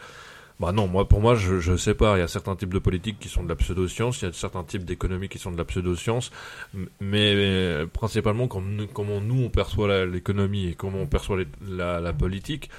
Bah 0.60 0.72
non, 0.72 0.88
moi, 0.88 1.08
pour 1.08 1.22
moi, 1.22 1.36
je, 1.36 1.60
je 1.60 1.78
sais 1.78 1.94
pas. 1.94 2.18
Il 2.18 2.20
y 2.22 2.24
a 2.24 2.28
certains 2.28 2.56
types 2.56 2.74
de 2.74 2.80
politiques 2.80 3.20
qui 3.20 3.30
sont 3.30 3.44
de 3.44 3.50
la 3.50 3.56
pseudo-science, 3.56 4.22
il 4.22 4.26
y 4.26 4.28
a 4.28 4.34
certains 4.34 4.64
types 4.64 4.86
d'économies 4.86 5.30
qui 5.30 5.38
sont 5.38 5.52
de 5.52 5.58
la 5.58 5.66
pseudo-science, 5.66 6.32
M- 6.74 6.88
mais 7.00 7.34
euh, 7.36 7.86
principalement 7.86 8.48
comme 8.48 8.76
nous- 8.76 8.88
comment 8.88 9.22
nous 9.22 9.44
on 9.44 9.50
perçoit 9.50 10.06
l'économie 10.08 10.68
et 10.70 10.74
comment 10.74 10.98
on 11.00 11.06
perçoit 11.06 11.38
les- 11.38 11.48
la, 11.70 12.00
la 12.00 12.12
politique, 12.12 12.72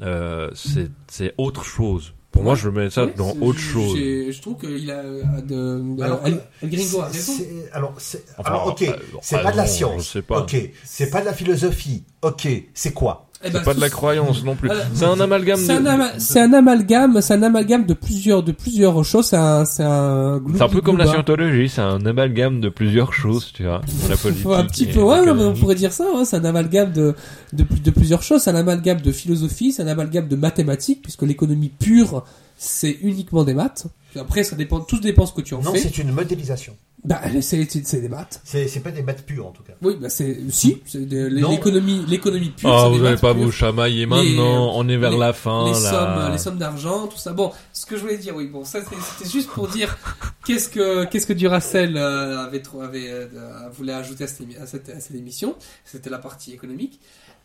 euh, 0.00 0.48
c'est 0.54 0.90
c'est 1.08 1.34
autre 1.36 1.64
chose. 1.64 2.14
Pour 2.30 2.42
moi, 2.42 2.56
je 2.56 2.68
mets 2.68 2.90
ça 2.90 3.04
ouais, 3.06 3.14
dans 3.16 3.32
autre 3.42 3.60
chose. 3.60 3.96
Je 3.96 4.40
trouve 4.40 4.56
qu'il 4.58 4.90
a 4.90 4.98
euh, 4.98 5.22
de, 5.40 5.96
de- 5.96 6.02
Alors, 6.02 6.20
El, 6.26 6.40
El 6.62 6.70
Gringo 6.70 7.00
a 7.00 7.06
raison. 7.06 7.32
Alors, 7.72 7.94
c'est- 7.98 8.24
Enfin, 8.38 8.50
alors, 8.50 8.66
ok, 8.68 8.84
c'est 9.22 9.40
pas 9.42 9.52
de 9.52 9.56
la 9.56 9.66
science. 9.66 10.04
je 10.04 10.08
sais 10.08 10.22
pas. 10.22 10.40
Ok, 10.40 10.56
c'est 10.82 11.10
pas 11.10 11.20
de 11.20 11.26
la 11.26 11.32
philosophie. 11.32 12.02
Ok, 12.22 12.48
c'est 12.74 12.92
quoi? 12.92 13.23
C'est 13.44 13.52
ben, 13.52 13.62
pas 13.62 13.74
de 13.74 13.80
la 13.80 13.90
croyance 13.90 14.42
non 14.42 14.54
plus. 14.56 14.70
C'est 14.94 15.04
un 15.04 15.20
amalgame 15.20 15.58
C'est 15.58 15.72
un, 15.72 15.80
de. 15.82 15.86
ama- 15.88 16.12
c'est 16.18 16.40
un 16.40 16.52
amalgame, 16.52 17.20
c'est 17.20 17.34
un 17.34 17.42
amalgame 17.42 17.84
de 17.84 17.92
plusieurs, 17.94 18.42
de 18.42 18.52
plusieurs 18.52 19.04
choses. 19.04 19.26
C'est 19.26 19.36
un, 19.36 19.64
c'est 19.66 19.82
un. 19.84 20.40
C'est 20.54 20.62
un 20.62 20.68
peu 20.68 20.80
comme 20.80 20.96
la 20.96 21.06
scientologie, 21.06 21.68
c'est 21.68 21.82
un 21.82 22.04
amalgame 22.06 22.60
de 22.60 22.68
plusieurs 22.70 23.12
choses, 23.12 23.52
tu 23.52 23.64
vois. 23.64 23.82
La 24.08 24.16
politique. 24.22 24.46
un 24.46 24.64
petit 24.64 24.84
et 24.84 24.92
peu, 24.92 25.02
ouais, 25.02 25.24
non, 25.26 25.34
mais 25.34 25.44
on 25.44 25.52
pourrait 25.54 25.74
dire 25.74 25.92
ça. 25.92 26.04
Ouais, 26.14 26.24
c'est 26.24 26.36
un 26.36 26.44
amalgame 26.44 26.92
de, 26.92 27.14
de, 27.52 27.64
de 27.84 27.90
plusieurs 27.90 28.22
choses. 28.22 28.42
C'est 28.42 28.50
un 28.50 28.54
amalgame 28.56 29.00
de 29.00 29.12
philosophie, 29.12 29.72
c'est 29.72 29.82
un 29.82 29.88
amalgame 29.88 30.28
de 30.28 30.36
mathématiques, 30.36 31.02
puisque 31.02 31.22
l'économie 31.22 31.68
pure, 31.78 32.24
c'est 32.56 32.96
uniquement 33.02 33.44
des 33.44 33.54
maths. 33.54 33.86
Après, 34.18 34.44
ça 34.44 34.56
dépend, 34.56 34.80
tout 34.80 35.00
dépend 35.00 35.26
ce 35.26 35.32
que 35.32 35.40
tu 35.42 35.54
en 35.54 35.62
Non, 35.62 35.72
fais. 35.72 35.80
c'est 35.80 35.98
une 35.98 36.12
modélisation. 36.12 36.76
Bah, 37.04 37.20
c'est, 37.42 37.66
des 38.00 38.08
maths. 38.08 38.40
C'est 38.44 38.66
c'est 38.66 38.80
pas 38.80 38.90
des 38.90 39.02
maths 39.02 39.26
pures 39.26 39.46
en 39.46 39.50
tout 39.50 39.62
cas. 39.62 39.74
Oui, 39.82 39.94
bah 40.00 40.08
c'est, 40.08 40.38
si, 40.48 40.80
c'est 40.86 41.06
de- 41.06 41.28
Non. 41.28 41.50
l'économie, 41.50 42.02
l'économie 42.08 42.48
pure. 42.48 42.70
Ah, 42.72 42.84
c'est 42.84 42.92
des 42.92 42.96
vous 42.98 43.04
n'allez 43.04 43.16
pas 43.18 43.34
pures. 43.34 43.42
vous 43.44 43.52
chamailler 43.52 44.06
maintenant, 44.06 44.72
on 44.74 44.88
est 44.88 44.96
vers 44.96 45.10
les- 45.10 45.18
la 45.18 45.34
fin, 45.34 45.66
les 45.66 45.72
là. 45.72 45.90
sommes, 45.90 46.32
les 46.32 46.38
sommes 46.38 46.56
d'argent, 46.56 47.06
tout 47.06 47.18
ça. 47.18 47.34
Bon, 47.34 47.52
ce 47.74 47.84
que 47.84 47.96
je 47.96 48.00
voulais 48.00 48.16
dire, 48.16 48.34
oui, 48.34 48.46
bon, 48.46 48.64
ça 48.64 48.78
c'était 48.82 49.28
juste 49.30 49.50
pour 49.50 49.68
dire 49.68 49.98
qu'est-ce 50.46 50.70
que 50.70 51.04
qu'est-ce 51.04 51.26
que 51.26 51.34
Duracell 51.34 51.94
euh, 51.98 52.38
avait 52.46 52.62
euh, 53.10 53.26
euh, 53.34 53.68
voulait 53.74 53.92
ajouter 53.92 54.24
à 54.24 54.26
cette, 54.26 54.40
à 54.58 54.66
cette, 54.66 54.88
à 54.88 54.98
cette 54.98 55.16
émission. 55.16 55.56
C'était 55.84 56.08
la 56.08 56.18
partie 56.18 56.52
économique. 56.54 57.00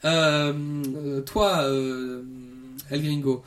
Euh, 0.06 0.54
euh, 0.96 1.20
toi, 1.20 1.64
euh, 1.64 2.22
El 2.90 3.04
Gringo, 3.04 3.44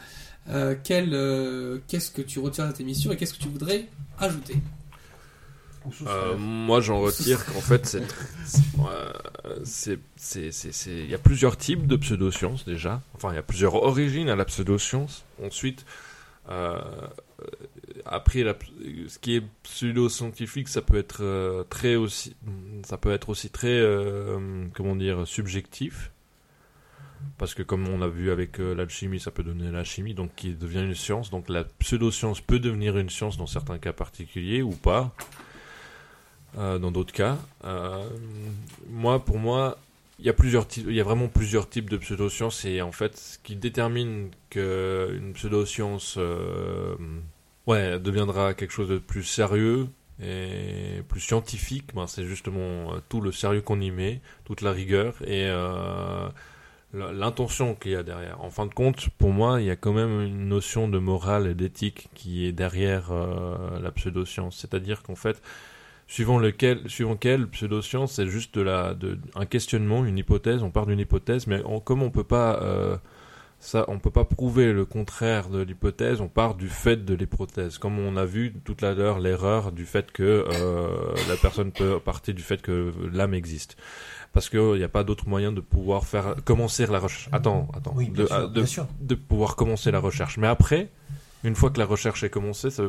euh, 0.48 0.74
quel 0.82 1.10
euh, 1.14 1.78
qu'est-ce 1.88 2.10
que 2.10 2.22
tu 2.22 2.38
retiens 2.38 2.66
de 2.66 2.70
cette 2.72 2.80
émission 2.80 3.12
et 3.12 3.16
qu'est-ce 3.16 3.34
que 3.34 3.42
tu 3.42 3.48
voudrais 3.48 3.88
ajouter 4.18 4.54
Euh, 6.06 6.36
moi, 6.36 6.80
j'en 6.80 7.00
retire 7.00 7.44
qu'en 7.44 7.60
fait, 7.60 7.84
c'est, 7.86 8.02
euh, 8.78 9.12
c'est, 9.64 9.98
c'est, 10.14 10.52
c'est, 10.52 10.70
c'est- 10.72 10.90
il 11.04 11.10
y 11.10 11.14
a 11.14 11.18
plusieurs 11.18 11.56
types 11.56 11.88
de 11.88 11.96
pseudosciences 11.96 12.64
déjà. 12.64 13.02
Enfin, 13.14 13.32
il 13.32 13.34
y 13.34 13.38
a 13.38 13.42
plusieurs 13.42 13.74
origines 13.74 14.28
à 14.28 14.36
la 14.36 14.44
pseudoscience. 14.44 15.24
Ensuite, 15.42 15.84
euh, 16.50 16.78
après, 18.06 18.44
la, 18.44 18.54
ce 19.08 19.18
qui 19.18 19.34
est 19.36 19.42
pseudo-scientifique, 19.64 20.68
ça 20.68 20.82
peut 20.82 20.98
être 20.98 21.24
euh, 21.24 21.64
très 21.64 21.96
aussi, 21.96 22.36
ça 22.84 22.96
peut 22.96 23.10
être 23.10 23.28
aussi 23.28 23.50
très, 23.50 23.66
euh, 23.80 24.64
comment 24.74 24.94
dire, 24.94 25.26
subjectif. 25.26 26.11
Parce 27.38 27.54
que 27.54 27.62
comme 27.62 27.88
on 27.88 28.02
a 28.02 28.08
vu 28.08 28.30
avec 28.30 28.60
euh, 28.60 28.74
l'alchimie, 28.74 29.18
ça 29.20 29.30
peut 29.30 29.42
donner 29.42 29.70
l'alchimie, 29.70 30.14
donc 30.14 30.30
qui 30.36 30.54
devient 30.54 30.82
une 30.82 30.94
science. 30.94 31.30
Donc 31.30 31.48
la 31.48 31.64
pseudo-science 31.64 32.40
peut 32.40 32.58
devenir 32.58 32.96
une 32.98 33.10
science 33.10 33.36
dans 33.36 33.46
certains 33.46 33.78
cas 33.78 33.92
particuliers 33.92 34.62
ou 34.62 34.70
pas. 34.72 35.12
Euh, 36.58 36.78
dans 36.78 36.90
d'autres 36.90 37.14
cas. 37.14 37.38
Euh, 37.64 38.06
moi, 38.90 39.24
pour 39.24 39.38
moi, 39.38 39.78
il 40.18 40.26
y 40.26 40.28
a 40.28 40.34
plusieurs 40.34 40.66
il 40.76 40.92
y 40.92 41.00
a 41.00 41.04
vraiment 41.04 41.28
plusieurs 41.28 41.66
types 41.68 41.88
de 41.88 41.96
pseudosciences 41.96 42.66
et 42.66 42.82
en 42.82 42.92
fait, 42.92 43.16
ce 43.16 43.38
qui 43.38 43.56
détermine 43.56 44.28
que 44.50 45.16
une 45.18 45.32
pseudoscience, 45.32 46.16
euh, 46.18 46.94
ouais, 47.66 47.98
deviendra 47.98 48.52
quelque 48.52 48.70
chose 48.72 48.90
de 48.90 48.98
plus 48.98 49.24
sérieux 49.24 49.88
et 50.22 51.00
plus 51.08 51.20
scientifique, 51.20 51.94
ben, 51.94 52.06
c'est 52.06 52.24
justement 52.26 52.92
tout 53.08 53.22
le 53.22 53.32
sérieux 53.32 53.62
qu'on 53.62 53.80
y 53.80 53.90
met, 53.90 54.20
toute 54.44 54.60
la 54.60 54.72
rigueur 54.72 55.14
et 55.26 55.46
la- 55.48 56.34
l'intention 56.94 57.74
qu'il 57.74 57.92
y 57.92 57.96
a 57.96 58.02
derrière. 58.02 58.42
En 58.42 58.50
fin 58.50 58.66
de 58.66 58.74
compte, 58.74 59.08
pour 59.18 59.30
moi, 59.30 59.60
il 59.60 59.66
y 59.66 59.70
a 59.70 59.76
quand 59.76 59.92
même 59.92 60.20
une 60.20 60.48
notion 60.48 60.88
de 60.88 60.98
morale 60.98 61.46
et 61.46 61.54
d'éthique 61.54 62.08
qui 62.14 62.46
est 62.46 62.52
derrière 62.52 63.12
euh, 63.12 63.80
la 63.80 63.90
pseudoscience. 63.90 64.58
C'est-à-dire 64.58 65.02
qu'en 65.02 65.14
fait, 65.14 65.42
suivant 66.06 66.38
lequel, 66.38 66.82
suivant 66.90 67.16
quelle 67.16 67.46
pseudoscience, 67.48 68.12
c'est 68.12 68.26
juste 68.26 68.54
de 68.56 68.62
la, 68.62 68.94
de, 68.94 69.18
un 69.34 69.46
questionnement, 69.46 70.04
une 70.04 70.18
hypothèse. 70.18 70.62
On 70.62 70.70
part 70.70 70.86
d'une 70.86 71.00
hypothèse, 71.00 71.46
mais 71.46 71.62
on, 71.64 71.80
comme 71.80 72.02
on 72.02 72.10
peut 72.10 72.24
pas, 72.24 72.62
euh, 72.62 72.98
ça, 73.58 73.86
on 73.88 73.98
peut 73.98 74.10
pas 74.10 74.26
prouver 74.26 74.74
le 74.74 74.84
contraire 74.84 75.48
de 75.48 75.62
l'hypothèse. 75.62 76.20
On 76.20 76.28
part 76.28 76.56
du 76.56 76.68
fait 76.68 77.06
de 77.06 77.14
l'hypothèse, 77.14 77.78
comme 77.78 77.98
on 77.98 78.16
a 78.18 78.26
vu 78.26 78.52
tout 78.64 78.76
à 78.82 78.92
l'heure 78.92 79.18
l'erreur 79.18 79.72
du 79.72 79.86
fait 79.86 80.12
que 80.12 80.44
euh, 80.46 80.88
la 81.28 81.36
personne 81.36 81.72
peut 81.72 81.98
partir 81.98 82.34
du 82.34 82.42
fait 82.42 82.60
que 82.60 82.92
l'âme 83.10 83.32
existe. 83.32 83.78
Parce 84.32 84.48
qu'il 84.48 84.74
n'y 84.74 84.82
a 84.82 84.88
pas 84.88 85.04
d'autre 85.04 85.28
moyen 85.28 85.52
de 85.52 85.60
pouvoir 85.60 86.04
faire 86.06 86.36
commencer 86.44 86.86
la 86.86 86.98
recherche. 86.98 87.28
Attends, 87.32 87.68
attends. 87.74 87.92
Oui, 87.94 88.08
bien 88.08 88.24
de, 88.24 88.28
sûr, 88.28 88.48
de- 88.48 88.54
bien 88.54 88.66
sûr. 88.66 88.86
de 89.00 89.14
pouvoir 89.14 89.56
commencer 89.56 89.90
la 89.90 89.98
recherche. 89.98 90.38
Mais 90.38 90.46
après, 90.46 90.88
une 91.44 91.54
fois 91.54 91.70
que 91.70 91.78
la 91.78 91.84
recherche 91.84 92.22
est 92.24 92.30
commencée, 92.30 92.70
ça- 92.70 92.84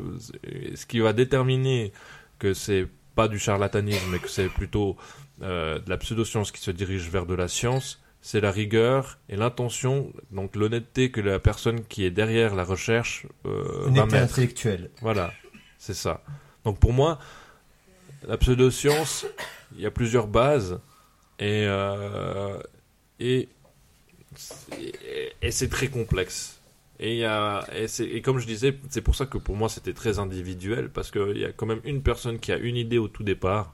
ce 0.76 0.86
qui 0.86 1.00
va 1.00 1.12
déterminer 1.12 1.92
que 2.40 2.54
c'est 2.54 2.88
pas 3.16 3.28
du 3.28 3.40
charlatanisme, 3.40 4.06
mais 4.12 4.20
que 4.20 4.30
c'est 4.30 4.48
plutôt 4.50 4.96
euh, 5.42 5.80
de 5.80 5.90
la 5.90 5.98
pseudoscience 5.98 6.52
qui 6.52 6.62
se 6.62 6.72
dirige 6.72 7.10
vers 7.10 7.26
de 7.26 7.34
la 7.34 7.48
science, 7.48 8.00
c'est 8.22 8.40
la 8.40 8.52
rigueur 8.52 9.18
et 9.28 9.36
l'intention, 9.36 10.14
donc 10.32 10.56
l'honnêteté 10.56 11.12
que 11.12 11.20
la 11.20 11.40
personne 11.40 11.84
qui 11.84 12.06
est 12.06 12.12
derrière 12.12 12.56
la 12.56 12.64
recherche 12.64 13.26
euh, 13.46 13.64
va 13.88 14.06
mettre. 14.06 14.16
intellectuelle. 14.34 14.92
Voilà, 15.02 15.34
c'est 15.78 15.94
ça. 15.96 16.24
Donc 16.64 16.80
pour 16.80 16.94
moi, 16.94 17.20
la 18.28 18.38
pseudoscience, 18.38 19.26
il 19.76 19.82
y 19.82 19.86
a 19.86 19.92
plusieurs 19.92 20.28
bases 20.28 20.80
et 21.40 21.66
euh, 21.68 22.58
et 23.20 23.50
et- 24.80 25.34
et 25.42 25.52
c'est 25.52 25.70
très 25.70 25.88
complexe. 25.88 26.60
Et 27.00 27.18
y 27.18 27.26
a 27.26 27.66
et, 27.76 27.86
et 28.16 28.22
comme 28.22 28.40
je 28.40 28.46
disais, 28.48 28.78
c'est 28.90 29.02
pour 29.02 29.16
ça 29.16 29.26
que 29.26 29.38
pour 29.38 29.56
moi 29.56 29.70
c'était 29.70 29.94
très 29.94 30.20
individuel 30.20 30.90
parce 30.90 31.12
qu'il 31.12 31.38
y 31.38 31.46
a 31.46 31.52
quand 31.52 31.66
même 31.66 31.82
une 31.84 32.02
personne 32.02 32.40
qui 32.40 32.52
a 32.52 32.58
une 32.58 32.78
idée 32.78 32.98
au 32.98 33.08
tout 33.08 33.24
départ. 33.24 33.74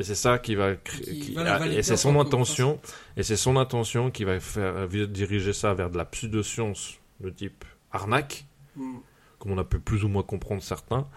Et 0.00 0.04
c'est 0.04 0.14
ça 0.14 0.38
qui 0.38 0.54
va 0.54 0.76
Qui 0.76 1.20
qui- 1.20 1.36
et 1.76 1.82
c'est 1.82 1.96
son 1.96 2.20
intention, 2.20 2.80
et 3.16 3.24
c'est 3.24 3.36
son 3.36 3.56
intention 3.56 4.10
qui 4.12 4.22
va 4.24 4.38
faire 4.38 4.76
euh, 4.76 5.06
diriger 5.06 5.52
ça 5.52 5.74
vers 5.74 5.90
de 5.90 5.96
la 5.98 6.04
pseudoscience 6.04 6.98
de 7.20 7.30
type 7.30 7.64
arnaque, 7.90 8.44
Mm. 8.76 8.98
comme 9.40 9.52
on 9.52 9.58
a 9.58 9.64
pu 9.64 9.80
plus 9.80 10.04
ou 10.04 10.08
moins 10.08 10.22
comprendre 10.22 10.62
certains, 10.62 11.08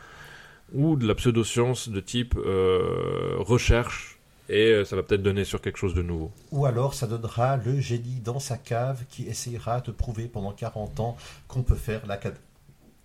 ou 0.74 0.96
de 0.96 1.06
la 1.06 1.14
pseudoscience 1.14 1.90
de 1.90 2.00
type 2.00 2.34
euh, 2.38 3.36
recherche, 3.38 4.18
et 4.54 4.72
euh, 4.74 4.86
ça 4.86 4.96
va 4.96 5.04
peut-être 5.04 5.24
donner 5.24 5.46
sur 5.46 5.62
quelque 5.62 5.78
chose 5.78 5.94
de 5.94 6.02
nouveau. 6.02 6.32
Ou 6.52 6.66
alors 6.66 6.94
ça 6.94 7.08
donnera 7.08 7.58
le 7.58 7.80
génie 7.80 8.20
dans 8.20 8.40
sa 8.40 8.58
cave 8.58 9.04
qui 9.10 9.24
essayera 9.28 9.82
de 9.82 9.92
prouver 9.92 10.28
pendant 10.28 10.52
40 10.52 11.00
ans 11.00 11.18
qu'on 11.48 11.64
peut 11.64 11.76
faire 11.76 12.06
la 12.06 12.18
quad- 12.18 12.38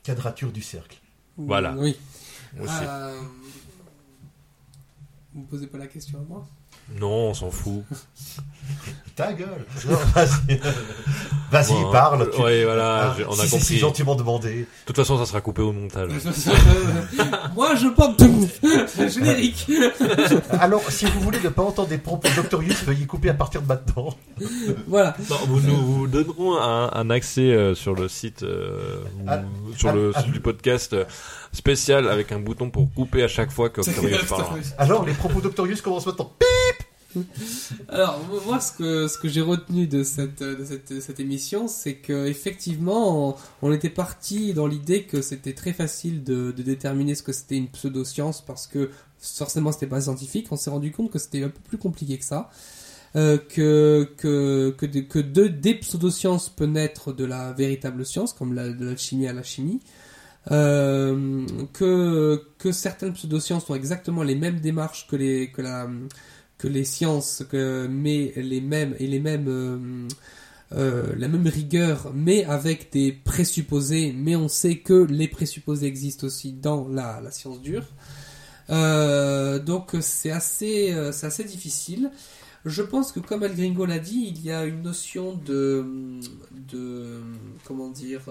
quadrature 0.03 0.53
du 0.53 0.63
cercle. 0.63 0.99
Voilà. 1.37 1.75
Oui. 1.77 1.97
Aussi. 2.61 2.73
Euh, 2.83 3.21
Vous 5.35 5.41
me 5.43 5.47
posez 5.47 5.67
pas 5.67 5.79
la 5.79 5.87
question 5.87 6.19
à 6.19 6.23
moi? 6.23 6.47
Non, 7.01 7.31
on 7.31 7.35
s'en 7.35 7.51
fout. 7.51 7.83
Ta 9.15 9.33
gueule 9.33 9.65
Vas-y, 11.51 11.73
Bon, 11.73 11.91
parle. 11.93 12.29
tu- 12.31 12.41
ouais, 12.43 12.65
voilà, 12.65 13.15
Ah, 13.19 13.23
on 13.29 13.39
a 13.39 13.45
si 13.45 13.51
compris. 13.51 13.79
gentiment 13.79 14.15
demandé. 14.15 14.55
De 14.61 14.67
toute 14.85 14.97
façon, 14.97 15.17
ça 15.17 15.25
sera 15.25 15.41
coupé 15.41 15.63
au 15.63 15.73
montage. 15.73 16.11
Moi, 17.55 17.75
je 17.77 17.87
porte 17.89 18.19
tout. 18.19 18.49
Générique. 19.09 19.71
Alors, 20.51 20.83
si 20.91 21.07
vous 21.07 21.21
voulez 21.21 21.39
ne 21.43 21.49
pas 21.49 21.63
entendre 21.63 21.89
des 21.89 21.97
propos 21.99 22.29
Doctorius, 22.35 22.83
veuillez 22.85 23.07
couper 23.07 23.31
à 23.31 23.35
partir 23.35 23.63
de 23.63 23.69
maintenant. 23.69 24.15
Voilà. 24.89 25.17
Non, 25.31 25.37
vous 25.47 25.61
nous 25.61 25.77
vous 25.77 26.07
donnerons 26.09 26.61
un, 26.61 26.91
un 26.93 27.09
accès 27.11 27.41
euh, 27.53 27.75
sur 27.75 27.95
le 27.95 28.09
site, 28.09 28.43
euh, 28.43 28.99
Ah, 29.27 29.39
sur 29.79 29.91
ah, 29.91 29.93
le 29.95 30.13
ah, 30.15 30.21
site 30.23 30.33
du 30.33 30.41
podcast 30.41 30.93
euh, 30.93 31.05
spécial 31.57 32.09
avec 32.09 32.31
un 32.33 32.39
bouton 32.41 32.71
pour 32.71 32.93
couper 32.93 33.23
à 33.23 33.29
chaque 33.29 33.51
fois 33.51 33.71
que 33.71 33.81
Octorius 33.81 34.25
parle. 34.29 34.61
Alors, 34.79 35.05
les 35.07 35.15
propos 35.15 35.41
Doctorius 35.41 35.81
commencent 35.81 36.07
maintenant. 36.07 36.33
Alors 37.89 38.21
moi 38.47 38.61
ce 38.61 38.73
que 38.73 39.09
ce 39.09 39.17
que 39.17 39.27
j'ai 39.27 39.41
retenu 39.41 39.87
de 39.87 40.03
cette 40.03 40.43
de 40.43 40.63
cette, 40.67 41.01
cette 41.01 41.19
émission 41.19 41.67
c'est 41.67 41.95
que 41.95 42.27
effectivement 42.27 43.31
on, 43.31 43.35
on 43.63 43.73
était 43.73 43.89
parti 43.89 44.53
dans 44.53 44.67
l'idée 44.67 45.05
que 45.05 45.23
c'était 45.23 45.55
très 45.55 45.73
facile 45.73 46.25
de, 46.25 46.53
de 46.53 46.63
déterminer 46.63 47.15
ce 47.15 47.23
que 47.23 47.33
c'était 47.33 47.57
une 47.57 47.69
pseudoscience 47.69 48.45
parce 48.45 48.67
que 48.67 48.91
forcément 49.19 49.73
c'était 49.73 49.87
pas 49.87 50.03
scientifique 50.03 50.49
on 50.51 50.57
s'est 50.57 50.69
rendu 50.69 50.93
compte 50.93 51.11
que 51.11 51.19
c'était 51.19 51.43
un 51.43 51.49
peu 51.49 51.61
plus 51.67 51.79
compliqué 51.79 52.19
que 52.19 52.25
ça 52.25 52.51
euh, 53.15 53.39
que 53.39 54.11
que 54.19 54.75
que, 54.77 54.85
de- 54.85 55.01
que 55.01 55.19
de, 55.19 55.47
des 55.47 55.75
pseudosciences 55.77 56.51
peut 56.51 56.67
naître 56.67 57.15
de 57.15 57.25
la 57.25 57.55
véritable 57.55 58.05
science 58.05 58.35
comme 58.35 58.53
la, 58.53 58.69
de 58.69 58.85
l'alchimie 58.85 59.27
à 59.27 59.33
la 59.33 59.43
chimie 59.43 59.81
euh, 60.51 61.47
que 61.73 62.41
que 62.59 62.73
certaines 62.73 63.13
pseudosciences 63.15 63.69
ont 63.69 63.75
exactement 63.75 64.23
les 64.23 64.37
mêmes 64.37 64.61
démarches 64.61 65.07
que 65.09 65.17
les 65.17 65.51
que 65.51 65.63
la 65.63 65.89
que 66.59 66.69
les 66.69 66.85
sciences, 66.85 67.45
que, 67.51 67.87
mais 67.87 68.33
les 68.37 68.61
mêmes 68.61 68.95
et 68.99 69.07
les 69.07 69.21
mêmes 69.21 69.49
euh, 69.49 70.09
euh, 70.73 71.15
la 71.17 71.29
même 71.29 71.47
rigueur, 71.47 72.13
mais 72.15 72.45
avec 72.45 72.93
des 72.93 73.13
présupposés. 73.13 74.13
Mais 74.17 74.37
on 74.37 74.49
sait 74.49 74.79
que 74.79 74.95
les 74.95 75.29
présupposés 75.29 75.87
existent 75.87 76.27
aussi 76.27 76.53
dans 76.53 76.89
la, 76.89 77.21
la 77.21 77.31
science 77.31 77.61
dure. 77.61 77.85
Euh, 78.71 79.59
donc 79.61 79.93
c'est 80.01 80.31
assez 80.31 80.95
c'est 81.13 81.27
assez 81.27 81.45
difficile. 81.45 82.11
Je 82.65 82.83
pense 82.83 83.13
que 83.13 83.21
comme 83.21 83.45
El 83.45 83.55
Gringo 83.55 83.87
l'a 83.87 84.01
dit, 84.01 84.33
il 84.35 84.45
y 84.45 84.51
a 84.51 84.65
une 84.65 84.83
notion 84.83 85.35
de 85.35 85.85
de 86.73 87.21
comment 87.65 87.91
dire 87.91 88.23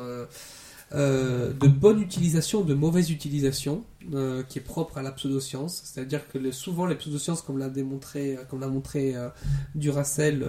euh, 0.94 1.52
de 1.54 1.68
bonne 1.68 2.02
utilisation, 2.02 2.62
de 2.62 2.74
mauvaise 2.74 3.10
utilisation, 3.12 3.84
euh, 4.14 4.44
qui 4.44 4.60
est 4.60 4.62
propre 4.62 4.98
à 5.00 5.02
la 5.02 5.12
pseudoscience. 5.12 5.82
C'est-à-dire 5.84 6.22
que 6.32 6.38
le- 6.38 6.52
souvent 6.52 6.86
les 6.86 6.96
pseudosciences, 6.96 7.42
comme 7.42 7.58
l'a 7.58 7.70
démontré, 7.70 8.38
comme 8.50 8.60
l'a 8.62 8.68
montré 8.68 9.16
euh, 9.16 9.30
Duracell 9.74 10.46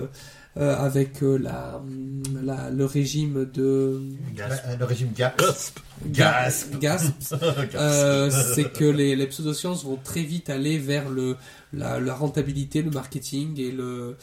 euh, 0.58 0.76
avec 0.76 1.22
euh, 1.22 1.36
la, 1.38 1.82
la- 2.42 2.70
le 2.70 2.84
régime 2.84 3.46
de 3.52 4.02
Euh, 4.38 4.76
Le 4.78 4.84
régime 4.84 5.08
GASP. 5.16 5.78
Gasp, 6.06 6.78
Gasp. 6.78 7.12
Gasp, 7.30 7.74
euh, 7.74 8.30
c'est 8.54 8.70
que 8.72 8.84
les, 8.84 9.16
les 9.16 9.26
pseudosciences 9.26 9.84
vont 9.84 9.96
très 10.02 10.22
vite 10.22 10.50
aller 10.50 10.78
vers 10.78 11.08
le, 11.08 11.36
la, 11.72 11.98
la 11.98 12.14
rentabilité, 12.14 12.82
le 12.82 12.90
marketing 12.90 13.58
et 13.58 13.70
le 13.72 14.16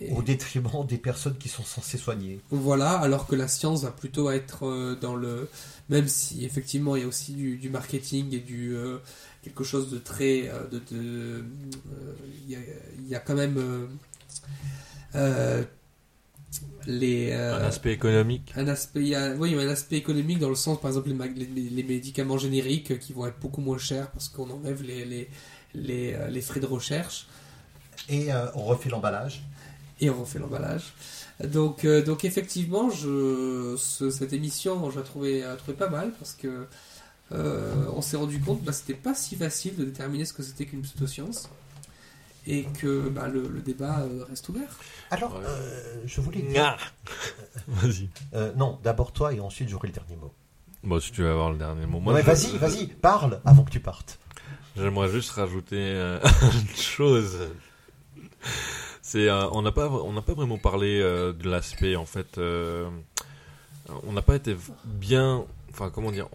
et- 0.00 0.12
Au 0.12 0.22
détriment 0.22 0.86
des 0.86 0.98
personnes 0.98 1.36
qui 1.38 1.48
sont 1.48 1.64
censées 1.64 1.98
soigner. 1.98 2.40
voilà, 2.50 2.92
alors 2.98 3.26
que 3.26 3.34
la 3.36 3.48
science 3.48 3.82
va 3.84 3.90
plutôt 3.90 4.30
être 4.30 4.66
euh, 4.66 4.96
dans 5.00 5.16
le. 5.16 5.48
Même 5.88 6.08
si 6.08 6.44
effectivement 6.44 6.96
il 6.96 7.02
y 7.02 7.04
a 7.04 7.08
aussi 7.08 7.32
du, 7.34 7.56
du 7.56 7.68
marketing 7.70 8.32
et 8.34 8.40
du. 8.40 8.74
euh, 8.74 8.98
quelque 9.42 9.64
chose 9.64 9.90
de 9.90 9.98
très. 9.98 10.48
euh, 10.48 10.66
de, 10.70 10.78
de, 10.78 10.92
euh, 10.92 11.42
il, 12.46 12.50
y 12.52 12.56
a, 12.56 12.58
il 12.98 13.08
y 13.08 13.14
a 13.14 13.20
quand 13.20 13.34
même. 13.34 13.56
euh, 13.58 13.86
euh, 15.14 15.62
les, 16.86 17.30
euh, 17.32 17.58
Un 17.60 17.64
aspect 17.64 17.92
économique. 17.92 18.52
un 18.56 18.66
aspect, 18.68 19.00
il 19.00 19.08
y 19.08 19.14
a, 19.14 19.34
oui, 19.34 19.50
il 19.52 19.56
y 19.56 19.60
a 19.60 19.62
un 19.62 19.68
aspect 19.68 19.96
économique 19.96 20.38
dans 20.38 20.48
le 20.48 20.54
sens, 20.56 20.80
par 20.80 20.90
exemple, 20.90 21.10
les, 21.10 21.44
les, 21.46 21.70
les 21.70 21.82
médicaments 21.82 22.38
génériques 22.38 22.98
qui 22.98 23.12
vont 23.12 23.26
être 23.26 23.38
beaucoup 23.40 23.60
moins 23.60 23.78
chers 23.78 24.10
parce 24.10 24.28
qu'on 24.28 24.50
enlève 24.50 24.82
les, 24.82 25.04
les, 25.04 25.28
les, 25.74 26.16
les 26.28 26.40
frais 26.40 26.60
de 26.60 26.66
recherche 26.66 27.26
Et 28.08 28.32
euh, 28.32 28.46
on 28.54 28.64
refait 28.64 28.90
l'emballage. 28.90 29.44
Et 30.02 30.10
on 30.10 30.20
refait 30.20 30.38
l'emballage. 30.38 30.92
Donc, 31.42 31.84
euh, 31.86 32.02
donc 32.04 32.24
effectivement, 32.26 32.90
je, 32.90 33.74
ce- 33.78 34.10
cette 34.10 34.34
émission, 34.34 34.90
je 34.90 34.98
la 34.98 35.02
trouvais, 35.04 35.40
la 35.40 35.56
trouvais 35.56 35.76
pas 35.76 35.88
mal 35.88 36.12
parce 36.18 36.34
que 36.34 36.66
euh, 37.32 37.86
on 37.94 38.02
s'est 38.02 38.18
rendu 38.18 38.38
compte 38.40 38.60
que 38.60 38.66
bah, 38.66 38.72
c'était 38.72 38.92
pas 38.94 39.14
si 39.14 39.36
facile 39.36 39.74
de 39.76 39.84
déterminer 39.84 40.26
ce 40.26 40.34
que 40.34 40.42
c'était 40.42 40.66
qu'une 40.66 40.82
pseudoscience 40.82 41.48
et 42.46 42.64
que 42.64 43.08
bah, 43.08 43.28
le, 43.28 43.48
le 43.48 43.60
débat 43.60 44.00
euh, 44.00 44.24
reste 44.28 44.48
ouvert. 44.50 44.78
Alors, 45.10 45.36
euh, 45.42 46.02
je 46.04 46.20
voulais 46.20 46.42
dire. 46.42 46.76
Vas-y. 47.68 48.08
Euh, 48.34 48.52
non, 48.56 48.78
d'abord 48.82 49.12
toi 49.12 49.32
et 49.32 49.40
ensuite 49.40 49.68
j'aurai 49.68 49.88
le 49.88 49.94
dernier 49.94 50.16
mot. 50.16 50.32
Bon, 50.84 51.00
si 51.00 51.12
tu 51.12 51.22
veux 51.22 51.30
avoir 51.30 51.50
le 51.52 51.58
dernier 51.58 51.86
mot. 51.86 52.00
Moi, 52.00 52.12
ouais, 52.14 52.20
je- 52.22 52.26
vas-y, 52.26 52.56
vas-y, 52.58 52.86
parle 52.88 53.40
avant 53.44 53.62
que 53.62 53.70
tu 53.70 53.80
partes. 53.80 54.18
J'aimerais 54.76 55.08
juste 55.10 55.30
rajouter 55.30 55.76
euh, 55.78 56.18
une 56.42 56.76
chose. 56.76 57.38
Euh, 59.14 59.48
on 59.52 59.62
n'a 59.62 59.72
pas, 59.72 59.88
vraiment 59.88 60.58
parlé 60.58 61.00
euh, 61.00 61.32
de 61.32 61.48
l'aspect 61.48 61.96
en 61.96 62.06
fait. 62.06 62.38
euh, 62.38 62.88
on 64.06 64.12
n'a 64.12 64.22
pas 64.22 64.36
été 64.36 64.56
bien, 64.84 65.44
enfin 65.70 65.90
comment 65.90 66.12
dire, 66.12 66.28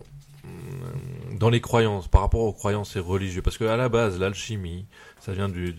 dans 1.39 1.49
les 1.49 1.61
croyances, 1.61 2.07
par 2.07 2.21
rapport 2.21 2.41
aux 2.41 2.53
croyances 2.53 2.95
et 2.95 2.99
religieux, 2.99 3.41
parce 3.41 3.57
que 3.57 3.65
à 3.65 3.77
la 3.77 3.89
base, 3.89 4.19
l'alchimie, 4.19 4.85
ça 5.19 5.33
vient 5.33 5.49
du, 5.49 5.73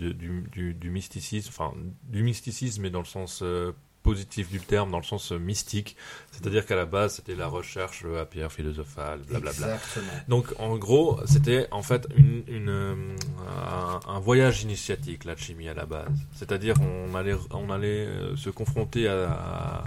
mysticisme, 0.85 1.51
enfin 1.51 1.75
du 2.05 2.23
mysticisme, 2.23 2.83
mais 2.83 2.91
dans 2.91 3.01
le 3.01 3.05
sens 3.05 3.43
positif 4.11 4.45
du 4.57 4.61
terme, 4.61 4.91
dans 4.91 5.03
le 5.05 5.11
sens 5.15 5.33
euh, 5.33 5.39
mystique. 5.39 5.91
C'est-à-dire 6.33 6.65
qu'à 6.67 6.77
la 6.77 6.87
base, 6.87 7.11
c'était 7.17 7.39
la 7.45 7.49
recherche 7.59 8.05
à 8.21 8.25
pierre 8.25 8.53
philosophale, 8.59 9.19
blablabla. 9.29 9.67
Exactement. 9.75 10.15
Donc 10.29 10.45
en 10.59 10.77
gros, 10.79 11.09
c'était 11.27 11.67
en 11.71 11.83
fait 11.83 12.03
une, 12.17 12.43
une, 12.59 12.69
euh, 12.71 12.95
un, 13.77 14.01
un 14.17 14.21
voyage 14.29 14.63
initiatique, 14.63 15.25
l'alchimie 15.25 15.69
à 15.69 15.75
la 15.75 15.87
base. 15.95 16.17
C'est-à-dire 16.39 16.77
on 16.81 17.15
allait, 17.15 17.37
on 17.51 17.69
allait 17.77 18.07
euh, 18.07 18.37
se 18.37 18.51
confronter 18.51 19.09
à, 19.09 19.85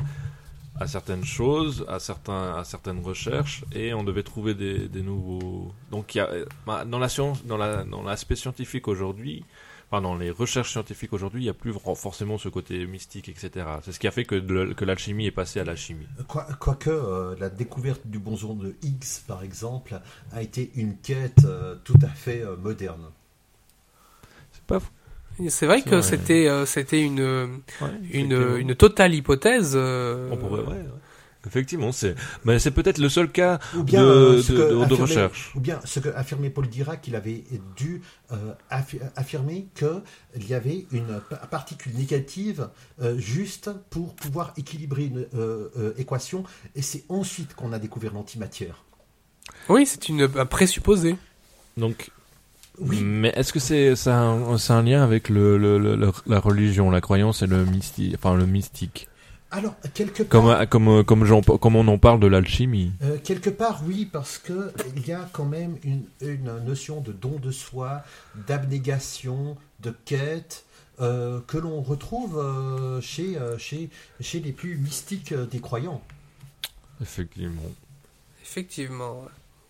à 0.80 0.88
certaines 0.88 1.25
choses, 1.25 1.85
à, 1.88 2.00
certains, 2.00 2.56
à 2.61 2.64
certaines 2.64 3.01
recherches, 3.11 3.64
et 3.72 3.93
on 3.93 4.03
devait 4.03 4.24
trouver 4.24 4.53
des, 4.53 4.88
des 4.88 5.03
nouveaux. 5.03 5.74
Donc, 5.91 6.16
il 6.16 6.19
y 6.19 6.22
a, 6.22 6.30
bah, 6.66 6.85
dans 6.85 7.00
la 7.00 7.09
science, 7.09 7.45
dans 7.45 7.58
la, 7.58 7.83
dans 7.83 8.03
l'aspect 8.03 8.35
scientifique 8.35 8.88
aujourd'hui, 8.88 9.45
enfin, 9.91 10.01
dans 10.01 10.15
les 10.15 10.31
recherches 10.31 10.71
scientifiques 10.71 11.11
aujourd'hui, 11.13 11.41
il 11.41 11.43
n'y 11.43 11.49
a 11.49 11.53
plus 11.53 11.73
forcément 11.73 12.37
ce 12.37 12.47
côté 12.49 12.85
mystique, 12.87 13.27
etc. 13.29 13.65
C'est 13.83 13.91
ce 13.91 13.99
qui 13.99 14.07
a 14.07 14.11
fait 14.11 14.23
que, 14.25 14.35
de- 14.35 14.73
que 14.73 14.85
l'alchimie 14.85 15.25
est 15.25 15.31
passée 15.31 15.59
à 15.59 15.65
la 15.65 15.75
chimie. 15.75 16.07
Quoi- 16.27 16.47
Quoique 16.59 16.89
euh, 16.89 17.35
la 17.39 17.49
découverte 17.49 18.07
du 18.07 18.17
boson 18.19 18.53
de 18.55 18.75
Higgs, 18.83 19.23
par 19.27 19.43
exemple, 19.43 19.99
a 20.31 20.41
été 20.41 20.71
une 20.75 20.95
quête 20.97 21.43
euh, 21.45 21.75
tout 21.83 21.99
à 22.01 22.07
fait 22.09 22.41
euh, 22.41 22.55
moderne. 22.55 23.03
C'est 24.53 24.63
pas 24.63 24.79
fou. 24.79 24.89
C'est 25.49 25.65
vrai 25.65 25.79
C'est 25.83 25.89
que 25.89 25.95
vrai. 25.95 26.01
c'était 26.03 26.47
euh, 26.47 26.65
c'était 26.65 27.01
une 27.01 27.21
Ouais, 27.81 27.89
une, 28.11 28.57
une 28.59 28.75
totale 28.75 29.13
hypothèse. 29.15 29.73
euh, 29.75 30.29
On 30.31 30.37
pourrait, 30.37 30.61
ouais, 30.61 30.67
ouais. 30.67 30.85
Effectivement, 31.47 31.91
c'est, 31.91 32.13
mais 32.45 32.59
c'est 32.59 32.69
peut-être 32.71 32.99
le 32.99 33.09
seul 33.09 33.31
cas 33.31 33.59
Ou 33.75 33.83
bien 33.83 34.03
de, 34.03 34.07
euh, 34.07 34.35
de- 34.35 34.85
de- 34.85 34.93
recherche. 34.93 35.51
Ou 35.55 35.59
bien 35.59 35.79
ce 35.85 35.99
que 35.99 36.09
affirmait 36.09 36.51
Paul 36.51 36.67
Dirac, 36.67 37.01
qu'il 37.01 37.15
avait 37.15 37.43
dû 37.75 38.03
euh, 38.31 38.53
affi- 38.69 38.99
affirmer 39.15 39.67
qu'il 39.73 40.47
y 40.47 40.53
avait 40.53 40.85
une 40.91 41.19
pa- 41.29 41.37
particule 41.37 41.93
négative 41.95 42.69
euh, 43.01 43.17
juste 43.17 43.71
pour 43.89 44.13
pouvoir 44.15 44.53
équilibrer 44.55 45.05
une 45.05 45.25
euh, 45.33 45.69
euh, 45.77 45.93
équation, 45.97 46.43
et 46.75 46.83
c'est 46.83 47.03
ensuite 47.09 47.55
qu'on 47.55 47.73
a 47.73 47.79
découvert 47.79 48.13
l'antimatière. 48.13 48.83
Oui, 49.67 49.85
c'est 49.87 50.09
une 50.09 50.29
un 50.35 50.45
présupposé. 50.45 51.15
Donc, 51.77 52.11
Oui. 52.79 53.01
mais 53.01 53.33
est-ce 53.35 53.51
que 53.51 53.59
c'est, 53.59 53.95
un, 54.11 54.57
lien 54.83 55.03
avec 55.03 55.29
le, 55.29 55.57
le- 55.57 55.79
le- 55.79 55.95
le- 55.95 56.11
la 56.27 56.39
religion, 56.39 56.91
la 56.91 57.01
croyance 57.01 57.41
et 57.41 57.47
le 57.47 57.65
mystique, 57.65 58.13
enfin 58.15 58.35
le 58.35 58.45
mystique, 58.45 59.07
Alors, 59.51 59.75
quelque 59.93 60.23
part, 60.23 60.67
comme, 60.69 60.85
comme, 60.85 61.03
comme, 61.03 61.25
j'en- 61.25 61.41
comme 61.41 61.75
on 61.75 61.88
en 61.89 61.97
parle 61.97 62.19
de 62.21 62.27
l'alchimie. 62.27 62.93
euh, 63.03 63.17
quelque 63.21 63.49
part, 63.49 63.81
oui, 63.85 64.05
parce 64.11 64.38
que 64.38 64.71
il 64.95 65.05
y 65.05 65.11
a 65.11 65.27
quand 65.33 65.43
même 65.45 65.77
une, 65.83 66.03
une 66.21 66.57
notion 66.65 67.01
de 67.01 67.11
don 67.11 67.38
de 67.38 67.51
soi, 67.51 68.01
d'abnégation, 68.47 69.57
de 69.81 69.93
quête, 70.05 70.63
euh, 71.01 71.39
que 71.47 71.57
l'on 71.57 71.81
retrouve 71.81 72.38
euh, 72.39 73.01
chez, 73.01 73.38
euh, 73.38 73.57
chez, 73.57 73.89
chez 74.21 74.39
les 74.39 74.51
plus 74.53 74.77
mystiques 74.77 75.31
euh, 75.33 75.45
des 75.45 75.59
croyants. 75.59 76.01
Effectivement. 77.01 77.61
Effectivement. 78.43 79.25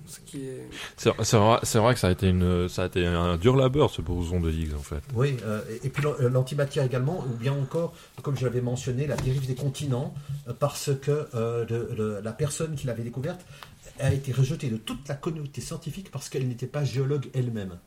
Ce 0.08 0.20
qui 0.22 0.46
est... 0.46 0.68
C'est, 0.98 1.10
vrai, 1.38 1.94
que 1.94 2.00
ça 2.00 2.08
a 2.08 2.12
été 2.12 2.28
une, 2.30 2.68
ça 2.68 2.84
a 2.84 2.86
été 2.88 3.06
un 3.06 3.38
dur 3.38 3.56
labeur 3.56 3.90
ce 3.90 4.02
boson 4.02 4.40
de 4.42 4.52
Higgs 4.52 4.74
en 4.76 4.82
fait. 4.84 5.02
Oui, 5.16 5.38
euh, 5.44 5.62
et 5.70 5.88
et 5.88 5.90
puis 5.90 6.04
l'an- 6.04 6.16
l'antimatière 6.20 6.84
également, 6.84 7.20
ou 7.26 7.34
bien 7.36 7.54
encore, 7.54 7.94
comme 8.22 8.36
je 8.38 8.46
l'avais 8.46 8.62
mentionné, 8.62 9.08
la 9.08 9.16
dérive 9.16 9.48
des 9.48 9.56
continents, 9.56 10.14
euh, 10.48 10.54
parce 10.54 10.92
que 11.02 11.28
euh, 11.36 11.66
le- 11.70 11.90
le- 11.96 12.20
la 12.22 12.34
personne 12.34 12.76
qui 12.76 12.88
l'avait 12.88 13.04
découverte 13.04 13.46
a 14.00 14.14
été 14.14 14.32
rejetée 14.32 14.70
de 14.70 14.78
toute 14.78 15.08
la 15.08 15.16
communauté 15.16 15.62
scientifique 15.62 16.12
parce 16.12 16.28
qu'elle 16.30 16.48
n'était 16.48 16.68
pas 16.68 16.84
géologue 16.84 17.30
elle-même. 17.34 17.78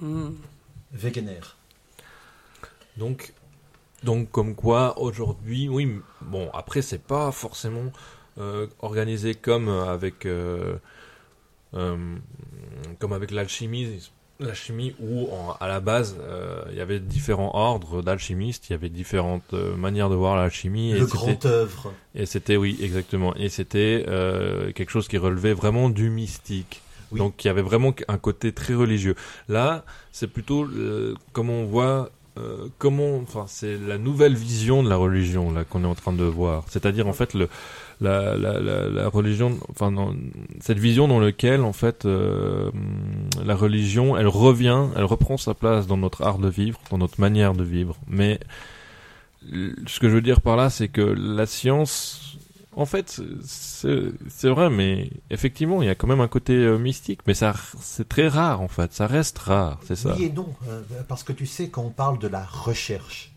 Hmm. 0.00 0.30
Wegener. 0.92 1.40
Donc, 2.96 3.32
donc 4.02 4.30
comme 4.30 4.54
quoi 4.54 4.98
aujourd'hui, 4.98 5.68
oui, 5.68 6.00
bon 6.20 6.50
après 6.54 6.82
c'est 6.82 7.02
pas 7.02 7.30
forcément 7.32 7.92
euh, 8.38 8.66
organisé 8.80 9.34
comme 9.34 9.68
avec 9.68 10.26
euh, 10.26 10.30
euh, 10.74 10.78
comme 11.72 13.12
avec 13.12 13.30
l'alchimie, 13.30 14.00
l'alchimie 14.38 14.94
où 15.00 15.28
en- 15.32 15.52
à 15.60 15.68
la 15.68 15.80
base 15.80 16.16
euh, 16.20 16.62
il 16.70 16.76
y 16.76 16.80
avait 16.80 16.98
différents 17.00 17.50
ordres 17.54 18.02
d'alchimistes, 18.02 18.68
il 18.68 18.72
y 18.72 18.74
avait 18.74 18.88
différentes 18.88 19.52
euh, 19.54 19.76
manières 19.76 20.10
de 20.10 20.14
voir 20.14 20.36
l'alchimie 20.36 20.90
et 20.92 20.98
Le 20.98 21.06
c'était- 21.06 21.12
grand 21.16 21.46
œuvre. 21.46 21.92
et 22.14 22.26
c'était 22.26 22.56
oui 22.56 22.78
exactement 22.82 23.34
et 23.36 23.48
c'était 23.48 24.04
euh, 24.08 24.72
quelque 24.72 24.90
chose 24.90 25.08
qui 25.08 25.18
relevait 25.18 25.52
vraiment 25.54 25.90
du 25.90 26.10
mystique. 26.10 26.80
Oui. 27.12 27.18
Donc 27.18 27.44
il 27.44 27.48
y 27.48 27.50
avait 27.50 27.62
vraiment 27.62 27.92
un 28.08 28.18
côté 28.18 28.52
très 28.52 28.74
religieux. 28.74 29.16
Là, 29.48 29.84
c'est 30.12 30.28
plutôt 30.28 30.64
euh, 30.64 31.14
comme 31.32 31.50
on 31.50 31.64
voit 31.64 32.10
euh, 32.38 32.68
comment 32.78 33.16
enfin 33.18 33.46
c'est 33.48 33.76
la 33.76 33.98
nouvelle 33.98 34.36
vision 34.36 34.84
de 34.84 34.88
la 34.88 34.94
religion 34.96 35.50
là 35.52 35.64
qu'on 35.64 35.82
est 35.82 35.88
en 35.88 35.96
train 35.96 36.12
de 36.12 36.22
voir. 36.24 36.64
C'est-à-dire 36.68 37.08
en 37.08 37.12
fait 37.12 37.34
le 37.34 37.48
la, 38.00 38.34
la, 38.36 38.60
la, 38.60 38.88
la 38.88 39.08
religion 39.08 39.58
enfin 39.70 39.92
dans, 39.92 40.14
cette 40.60 40.78
vision 40.78 41.06
dans 41.08 41.20
laquelle 41.20 41.62
en 41.62 41.72
fait 41.72 42.04
euh, 42.06 42.70
la 43.44 43.54
religion 43.54 44.16
elle 44.16 44.28
revient, 44.28 44.86
elle 44.96 45.04
reprend 45.04 45.36
sa 45.36 45.54
place 45.54 45.86
dans 45.86 45.96
notre 45.96 46.22
art 46.22 46.38
de 46.38 46.48
vivre, 46.48 46.80
dans 46.90 46.98
notre 46.98 47.20
manière 47.20 47.52
de 47.54 47.64
vivre. 47.64 47.96
Mais 48.08 48.40
ce 49.86 50.00
que 50.00 50.08
je 50.08 50.14
veux 50.14 50.22
dire 50.22 50.40
par 50.40 50.56
là, 50.56 50.70
c'est 50.70 50.88
que 50.88 51.00
la 51.00 51.46
science, 51.46 52.36
en 52.76 52.84
fait, 52.86 53.20
c'est 53.44 54.48
vrai, 54.48 54.68
mais 54.70 55.10
effectivement, 55.30 55.82
il 55.82 55.86
y 55.86 55.90
a 55.90 55.94
quand 55.94 56.06
même 56.06 56.20
un 56.20 56.28
côté 56.28 56.54
euh, 56.54 56.76
mystique, 56.78 57.20
mais 57.26 57.34
ça, 57.34 57.54
c'est 57.80 58.08
très 58.08 58.28
rare 58.28 58.60
en 58.60 58.68
fait, 58.68 58.92
ça 58.92 59.06
reste 59.06 59.38
rare, 59.38 59.80
c'est 59.84 59.96
ça. 59.96 60.14
Oui 60.18 60.24
et 60.24 60.32
non, 60.32 60.48
euh, 60.68 60.82
parce 61.08 61.22
que 61.22 61.32
tu 61.32 61.46
sais, 61.46 61.68
quand 61.70 61.82
on 61.82 61.90
parle 61.90 62.18
de 62.18 62.28
la 62.28 62.44
recherche, 62.44 63.32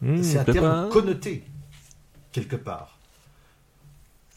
Hmm, 0.00 0.22
c'est 0.22 0.38
un 0.38 0.44
terme 0.44 0.60
pas. 0.66 0.88
connoté, 0.90 1.44
quelque 2.32 2.56
part. 2.56 2.93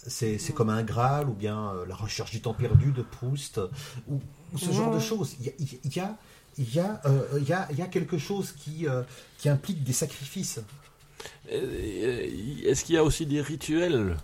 C'est 0.07 0.37
c'est 0.37 0.53
comme 0.53 0.69
un 0.69 0.83
Graal, 0.83 1.29
ou 1.29 1.33
bien 1.33 1.71
euh, 1.73 1.85
la 1.85 1.95
recherche 1.95 2.31
du 2.31 2.41
temps 2.41 2.53
perdu 2.53 2.91
de 2.91 3.01
Proust, 3.01 3.59
ou, 4.07 4.19
ou 4.53 4.57
ce 4.57 4.71
genre 4.71 4.89
de 4.91 4.97
Ouais. 4.97 5.03
choses. 5.03 5.35
Il 5.39 5.45
y 5.45 5.49
a, 5.49 5.53
il 5.85 5.95
y 5.95 5.99
a, 5.99 6.15
il 6.57 6.73
y 6.73 6.79
a, 6.79 7.01
euh, 7.05 7.27
il 7.39 7.47
y 7.47 7.53
a, 7.53 7.67
il 7.71 7.77
y 7.77 7.81
a 7.81 7.87
quelque 7.87 8.17
chose 8.17 8.53
qui, 8.53 8.87
euh, 8.87 9.03
qui 9.37 9.49
implique 9.49 9.83
des 9.83 9.93
sacrifices. 9.93 10.59
Euh, 11.51 12.25
Est-ce 12.65 12.83
qu'il 12.85 12.95
y 12.95 12.97
a 12.97 13.03
aussi 13.03 13.25
des 13.25 13.41
rituels? 13.41 14.17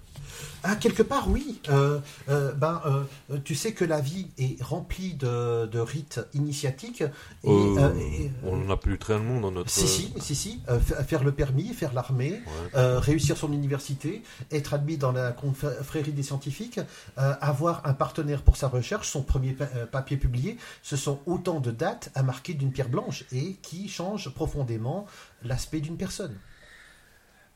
Ah, 0.64 0.76
quelque 0.76 1.04
part, 1.04 1.30
oui. 1.30 1.60
Euh, 1.70 2.00
euh, 2.30 2.54
ben, 2.54 2.82
euh, 2.86 3.38
tu 3.44 3.54
sais 3.56 3.74
que 3.74 3.84
la 3.86 4.00
vie 4.00 4.28
est 4.38 4.62
remplie 4.64 5.14
de, 5.14 5.66
de 5.66 5.80
rites 5.80 6.22
initiatiques. 6.34 7.04
Et, 7.44 7.50
et- 7.52 8.32
On 8.46 8.58
n'en 8.58 8.74
a 8.74 8.78
plus 8.78 8.98
tellement 8.98 9.40
dans 9.42 9.52
notre. 9.52 9.70
si, 9.70 9.88
si, 9.88 10.14
si, 10.20 10.36
si. 10.36 10.62
Fa- 10.66 11.04
faire 11.04 11.24
le 11.24 11.32
permis, 11.34 11.74
faire 11.74 11.94
l'armée, 11.94 12.42
Ouais. 12.74 12.98
réussir 12.98 13.38
son 13.38 13.52
université, 13.52 14.24
être 14.52 14.74
admis 14.74 14.98
dans 14.98 15.12
la 15.12 15.32
confrérie 15.32 16.12
des 16.14 16.24
scientifiques, 16.24 16.80
avoir 17.18 17.86
un 17.86 17.94
partenaire 17.94 18.42
pour 18.42 18.58
sa 18.58 18.68
recherche, 18.68 19.10
son 19.10 19.22
premier 19.24 19.54
pa- 19.54 19.66
papier 19.92 20.18
publié, 20.18 20.58
ce 20.82 20.96
sont 20.96 21.20
autant 21.26 21.60
de 21.60 21.72
dates 21.72 22.10
à 22.16 22.24
marquer 22.24 22.54
d'une 22.54 22.72
pierre 22.72 22.90
blanche 22.90 23.26
et 23.32 23.56
qui 23.62 23.88
changent 23.90 24.30
profondément 24.30 25.06
l'aspect 25.44 25.80
d'une 25.82 25.98
personne. 25.98 26.36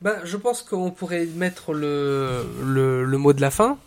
Ben, 0.00 0.14
je 0.24 0.36
pense 0.36 0.62
qu'on 0.62 0.90
pourrait 0.92 1.26
mettre 1.26 1.72
le, 1.72 2.44
le, 2.64 3.04
le 3.04 3.18
mot 3.18 3.32
de 3.32 3.40
la 3.40 3.50
fin. 3.50 3.78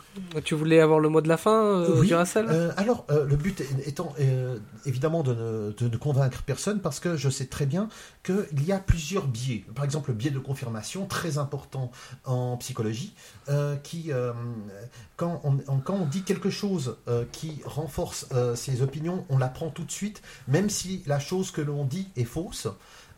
Tu 0.43 0.55
voulais 0.55 0.81
avoir 0.81 0.99
le 0.99 1.07
mot 1.07 1.21
de 1.21 1.29
la 1.29 1.37
fin, 1.37 1.63
euh, 1.63 1.99
Oui, 2.01 2.07
Duracell? 2.07 2.45
Euh, 2.49 2.73
alors, 2.75 3.05
euh, 3.11 3.25
le 3.25 3.37
but 3.37 3.63
étant 3.85 4.13
euh, 4.19 4.57
évidemment 4.85 5.23
de 5.23 5.33
ne, 5.33 5.71
de 5.71 5.87
ne 5.87 5.95
convaincre 5.95 6.43
personne 6.43 6.81
parce 6.81 6.99
que 6.99 7.15
je 7.15 7.29
sais 7.29 7.45
très 7.45 7.65
bien 7.65 7.87
qu'il 8.25 8.65
y 8.65 8.73
a 8.73 8.79
plusieurs 8.79 9.25
biais. 9.25 9.63
Par 9.73 9.85
exemple, 9.85 10.09
le 10.09 10.15
biais 10.17 10.31
de 10.31 10.39
confirmation, 10.39 11.05
très 11.05 11.37
important 11.37 11.91
en 12.25 12.57
psychologie, 12.57 13.13
euh, 13.47 13.77
qui, 13.77 14.11
quand, 15.15 15.39
on, 15.45 15.59
on- 15.69 15.77
quand 15.79 15.93
on 15.95 16.05
dit 16.05 16.23
quelque 16.23 16.49
chose 16.49 16.97
qui 17.31 17.61
renforce 17.63 18.25
ses 18.55 18.81
opinions, 18.81 19.23
on 19.29 19.37
l'apprend 19.37 19.69
tout 19.69 19.85
de 19.85 19.91
suite, 19.91 20.21
même 20.49 20.69
si 20.69 21.03
la 21.07 21.19
chose 21.21 21.51
que 21.51 21.61
l'on 21.61 21.85
dit 21.85 22.09
est 22.17 22.25
fausse. 22.25 22.67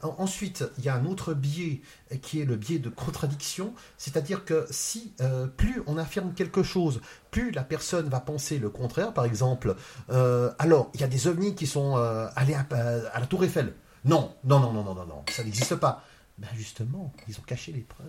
En- 0.04 0.16
Ensuite, 0.20 0.64
il 0.78 0.84
y 0.86 0.90
a 0.90 0.96
un 0.96 1.06
autre 1.06 1.34
biais 1.34 1.82
euh, 2.12 2.18
qui 2.18 2.40
est 2.42 2.46
le 2.46 2.56
biais 2.56 2.80
de 2.80 2.90
contradiction, 2.90 3.74
c'est-à-dire 3.98 4.46
que 4.46 4.66
si 4.70 5.14
euh, 5.22 5.48
plus 5.48 5.82
on 5.88 5.98
affirme 5.98 6.34
quelque 6.34 6.64
chose, 6.64 7.02
plus 7.32 7.52
la 7.52 7.64
personne 7.64 8.08
va 8.10 8.20
penser 8.20 8.60
le 8.60 8.70
contraire. 8.70 9.14
Par 9.14 9.26
exemple, 9.26 9.76
euh, 10.12 10.52
alors 10.60 10.92
il 10.94 11.02
y 11.02 11.04
a 11.04 11.08
des 11.08 11.28
ovnis 11.28 11.56
qui 11.56 11.68
sont 11.68 11.96
allés 12.36 12.54
à, 12.56 12.66
à 13.14 13.20
la 13.20 13.26
Tour 13.26 13.44
Eiffel. 13.44 13.74
Non, 14.06 14.36
non, 14.44 14.60
non, 14.60 14.74
non, 14.74 14.84
non, 14.84 14.96
non, 14.96 15.06
non, 15.06 15.24
ça 15.30 15.44
n'existe 15.44 15.76
pas. 15.76 16.04
Ben 16.38 16.48
justement, 16.56 17.14
ils 17.28 17.38
ont 17.40 17.44
caché 17.44 17.72
les 17.72 17.82
preuves. 17.82 18.08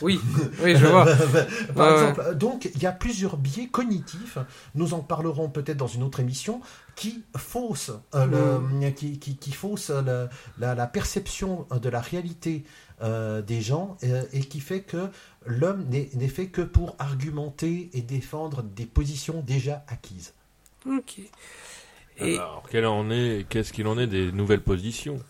Oui, 0.00 0.20
oui, 0.62 0.74
je 0.76 0.86
vois. 0.86 1.06
Par 1.76 1.86
Ouais, 1.86 1.92
exemple, 1.92 2.34
donc 2.34 2.68
il 2.74 2.82
y 2.82 2.86
a 2.86 2.92
plusieurs 2.92 3.36
biais 3.36 3.68
cognitifs, 3.68 4.38
nous 4.74 4.94
en 4.94 5.00
parlerons 5.00 5.48
peut-être 5.48 5.76
dans 5.76 5.86
une 5.86 6.02
autre 6.02 6.18
émission, 6.20 6.60
qui 6.96 7.22
faussent, 7.36 7.92
euh, 8.14 8.26
le- 8.26 8.90
qui, 8.90 9.18
qui, 9.18 9.36
qui 9.36 9.52
faussent 9.52 9.90
le- 9.90 10.28
la, 10.58 10.74
la 10.74 10.86
perception 10.86 11.66
de 11.70 11.88
la 11.88 12.00
réalité 12.00 12.64
euh, 13.02 13.42
des 13.42 13.60
gens 13.62 13.96
euh, 14.04 14.24
et 14.32 14.40
qui 14.40 14.60
fait 14.60 14.82
que 14.82 15.08
l'homme 15.46 15.84
n'est 15.88 16.10
n'est 16.14 16.28
fait 16.28 16.48
que 16.48 16.62
pour 16.62 16.96
argumenter 16.98 17.90
et 17.94 18.02
défendre 18.02 18.62
des 18.62 18.86
positions 18.86 19.40
déjà 19.46 19.84
acquises. 19.88 20.34
Ok. 20.86 21.20
Et 22.18 22.36
Alors, 22.36 22.66
quel 22.70 22.86
en 22.86 23.10
est, 23.10 23.46
qu'est-ce 23.48 23.72
qu'il 23.72 23.86
en 23.86 23.98
est 23.98 24.06
des 24.06 24.32
nouvelles 24.32 24.62
positions? 24.62 25.24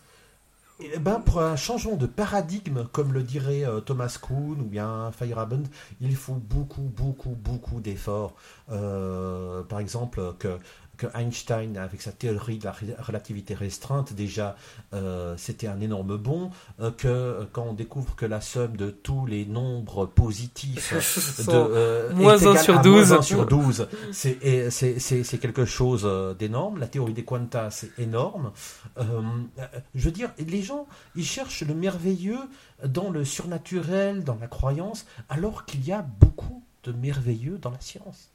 Eh 0.83 0.97
ben, 0.97 1.19
pour 1.19 1.41
un 1.41 1.55
changement 1.55 1.95
de 1.95 2.07
paradigme, 2.07 2.87
comme 2.91 3.13
le 3.13 3.21
dirait 3.21 3.63
euh, 3.65 3.81
Thomas 3.81 4.17
Kuhn 4.19 4.59
ou 4.59 4.65
bien 4.65 5.11
Feyerabend, 5.11 5.63
il 5.99 6.15
faut 6.15 6.33
beaucoup, 6.33 6.81
beaucoup, 6.81 7.35
beaucoup 7.35 7.81
d'efforts. 7.81 8.33
Euh, 8.71 9.61
par 9.63 9.79
exemple, 9.79 10.33
que, 10.39 10.57
que 11.01 11.07
Einstein, 11.17 11.77
avec 11.77 11.99
sa 11.99 12.11
théorie 12.11 12.59
de 12.59 12.65
la 12.65 12.75
relativité 12.99 13.55
restreinte, 13.55 14.13
déjà, 14.13 14.55
euh, 14.93 15.33
c'était 15.35 15.65
un 15.65 15.81
énorme 15.81 16.15
bond, 16.15 16.51
euh, 16.79 16.91
que 16.91 17.47
quand 17.51 17.63
on 17.63 17.73
découvre 17.73 18.15
que 18.15 18.27
la 18.27 18.39
somme 18.39 18.77
de 18.77 18.91
tous 18.91 19.25
les 19.25 19.47
nombres 19.47 20.05
positifs 20.05 20.93
de, 21.47 22.13
moins 22.13 22.45
1 22.45 22.55
sur 22.57 22.81
12, 22.81 23.13
1 23.13 23.21
sur 23.23 23.47
12 23.47 23.87
c'est 24.11 25.39
quelque 25.41 25.65
chose 25.65 26.07
d'énorme. 26.37 26.79
La 26.79 26.87
théorie 26.87 27.13
des 27.13 27.23
quantas, 27.25 27.71
c'est 27.71 27.97
énorme. 27.97 28.51
je 28.97 30.05
veux 30.05 30.11
dire, 30.11 30.29
les 30.37 30.61
gens, 30.61 30.87
ils 31.15 31.25
cherchent 31.25 31.63
le 31.63 31.73
merveilleux 31.73 32.41
dans 32.85 33.09
le 33.09 33.25
surnaturel, 33.25 34.23
dans 34.23 34.37
la 34.39 34.47
croyance, 34.47 35.07
alors 35.29 35.65
qu'il 35.65 35.83
y 35.83 35.91
a 35.91 36.03
beaucoup 36.03 36.63
de 36.83 36.91
merveilleux 36.91 37.57
dans 37.57 37.71
la 37.71 37.81
science. 37.81 38.29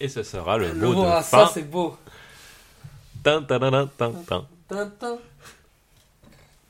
Et 0.00 0.08
ce 0.08 0.22
sera 0.22 0.56
le, 0.56 0.72
le 0.72 0.88
mot 0.88 1.04
de 1.04 1.08
fin. 1.22 1.46
Ça, 1.46 1.50
c'est 1.52 1.62
beau. 1.70 1.96
Tin. 3.22 3.42
Tin, 4.68 4.90
tin. 4.98 5.18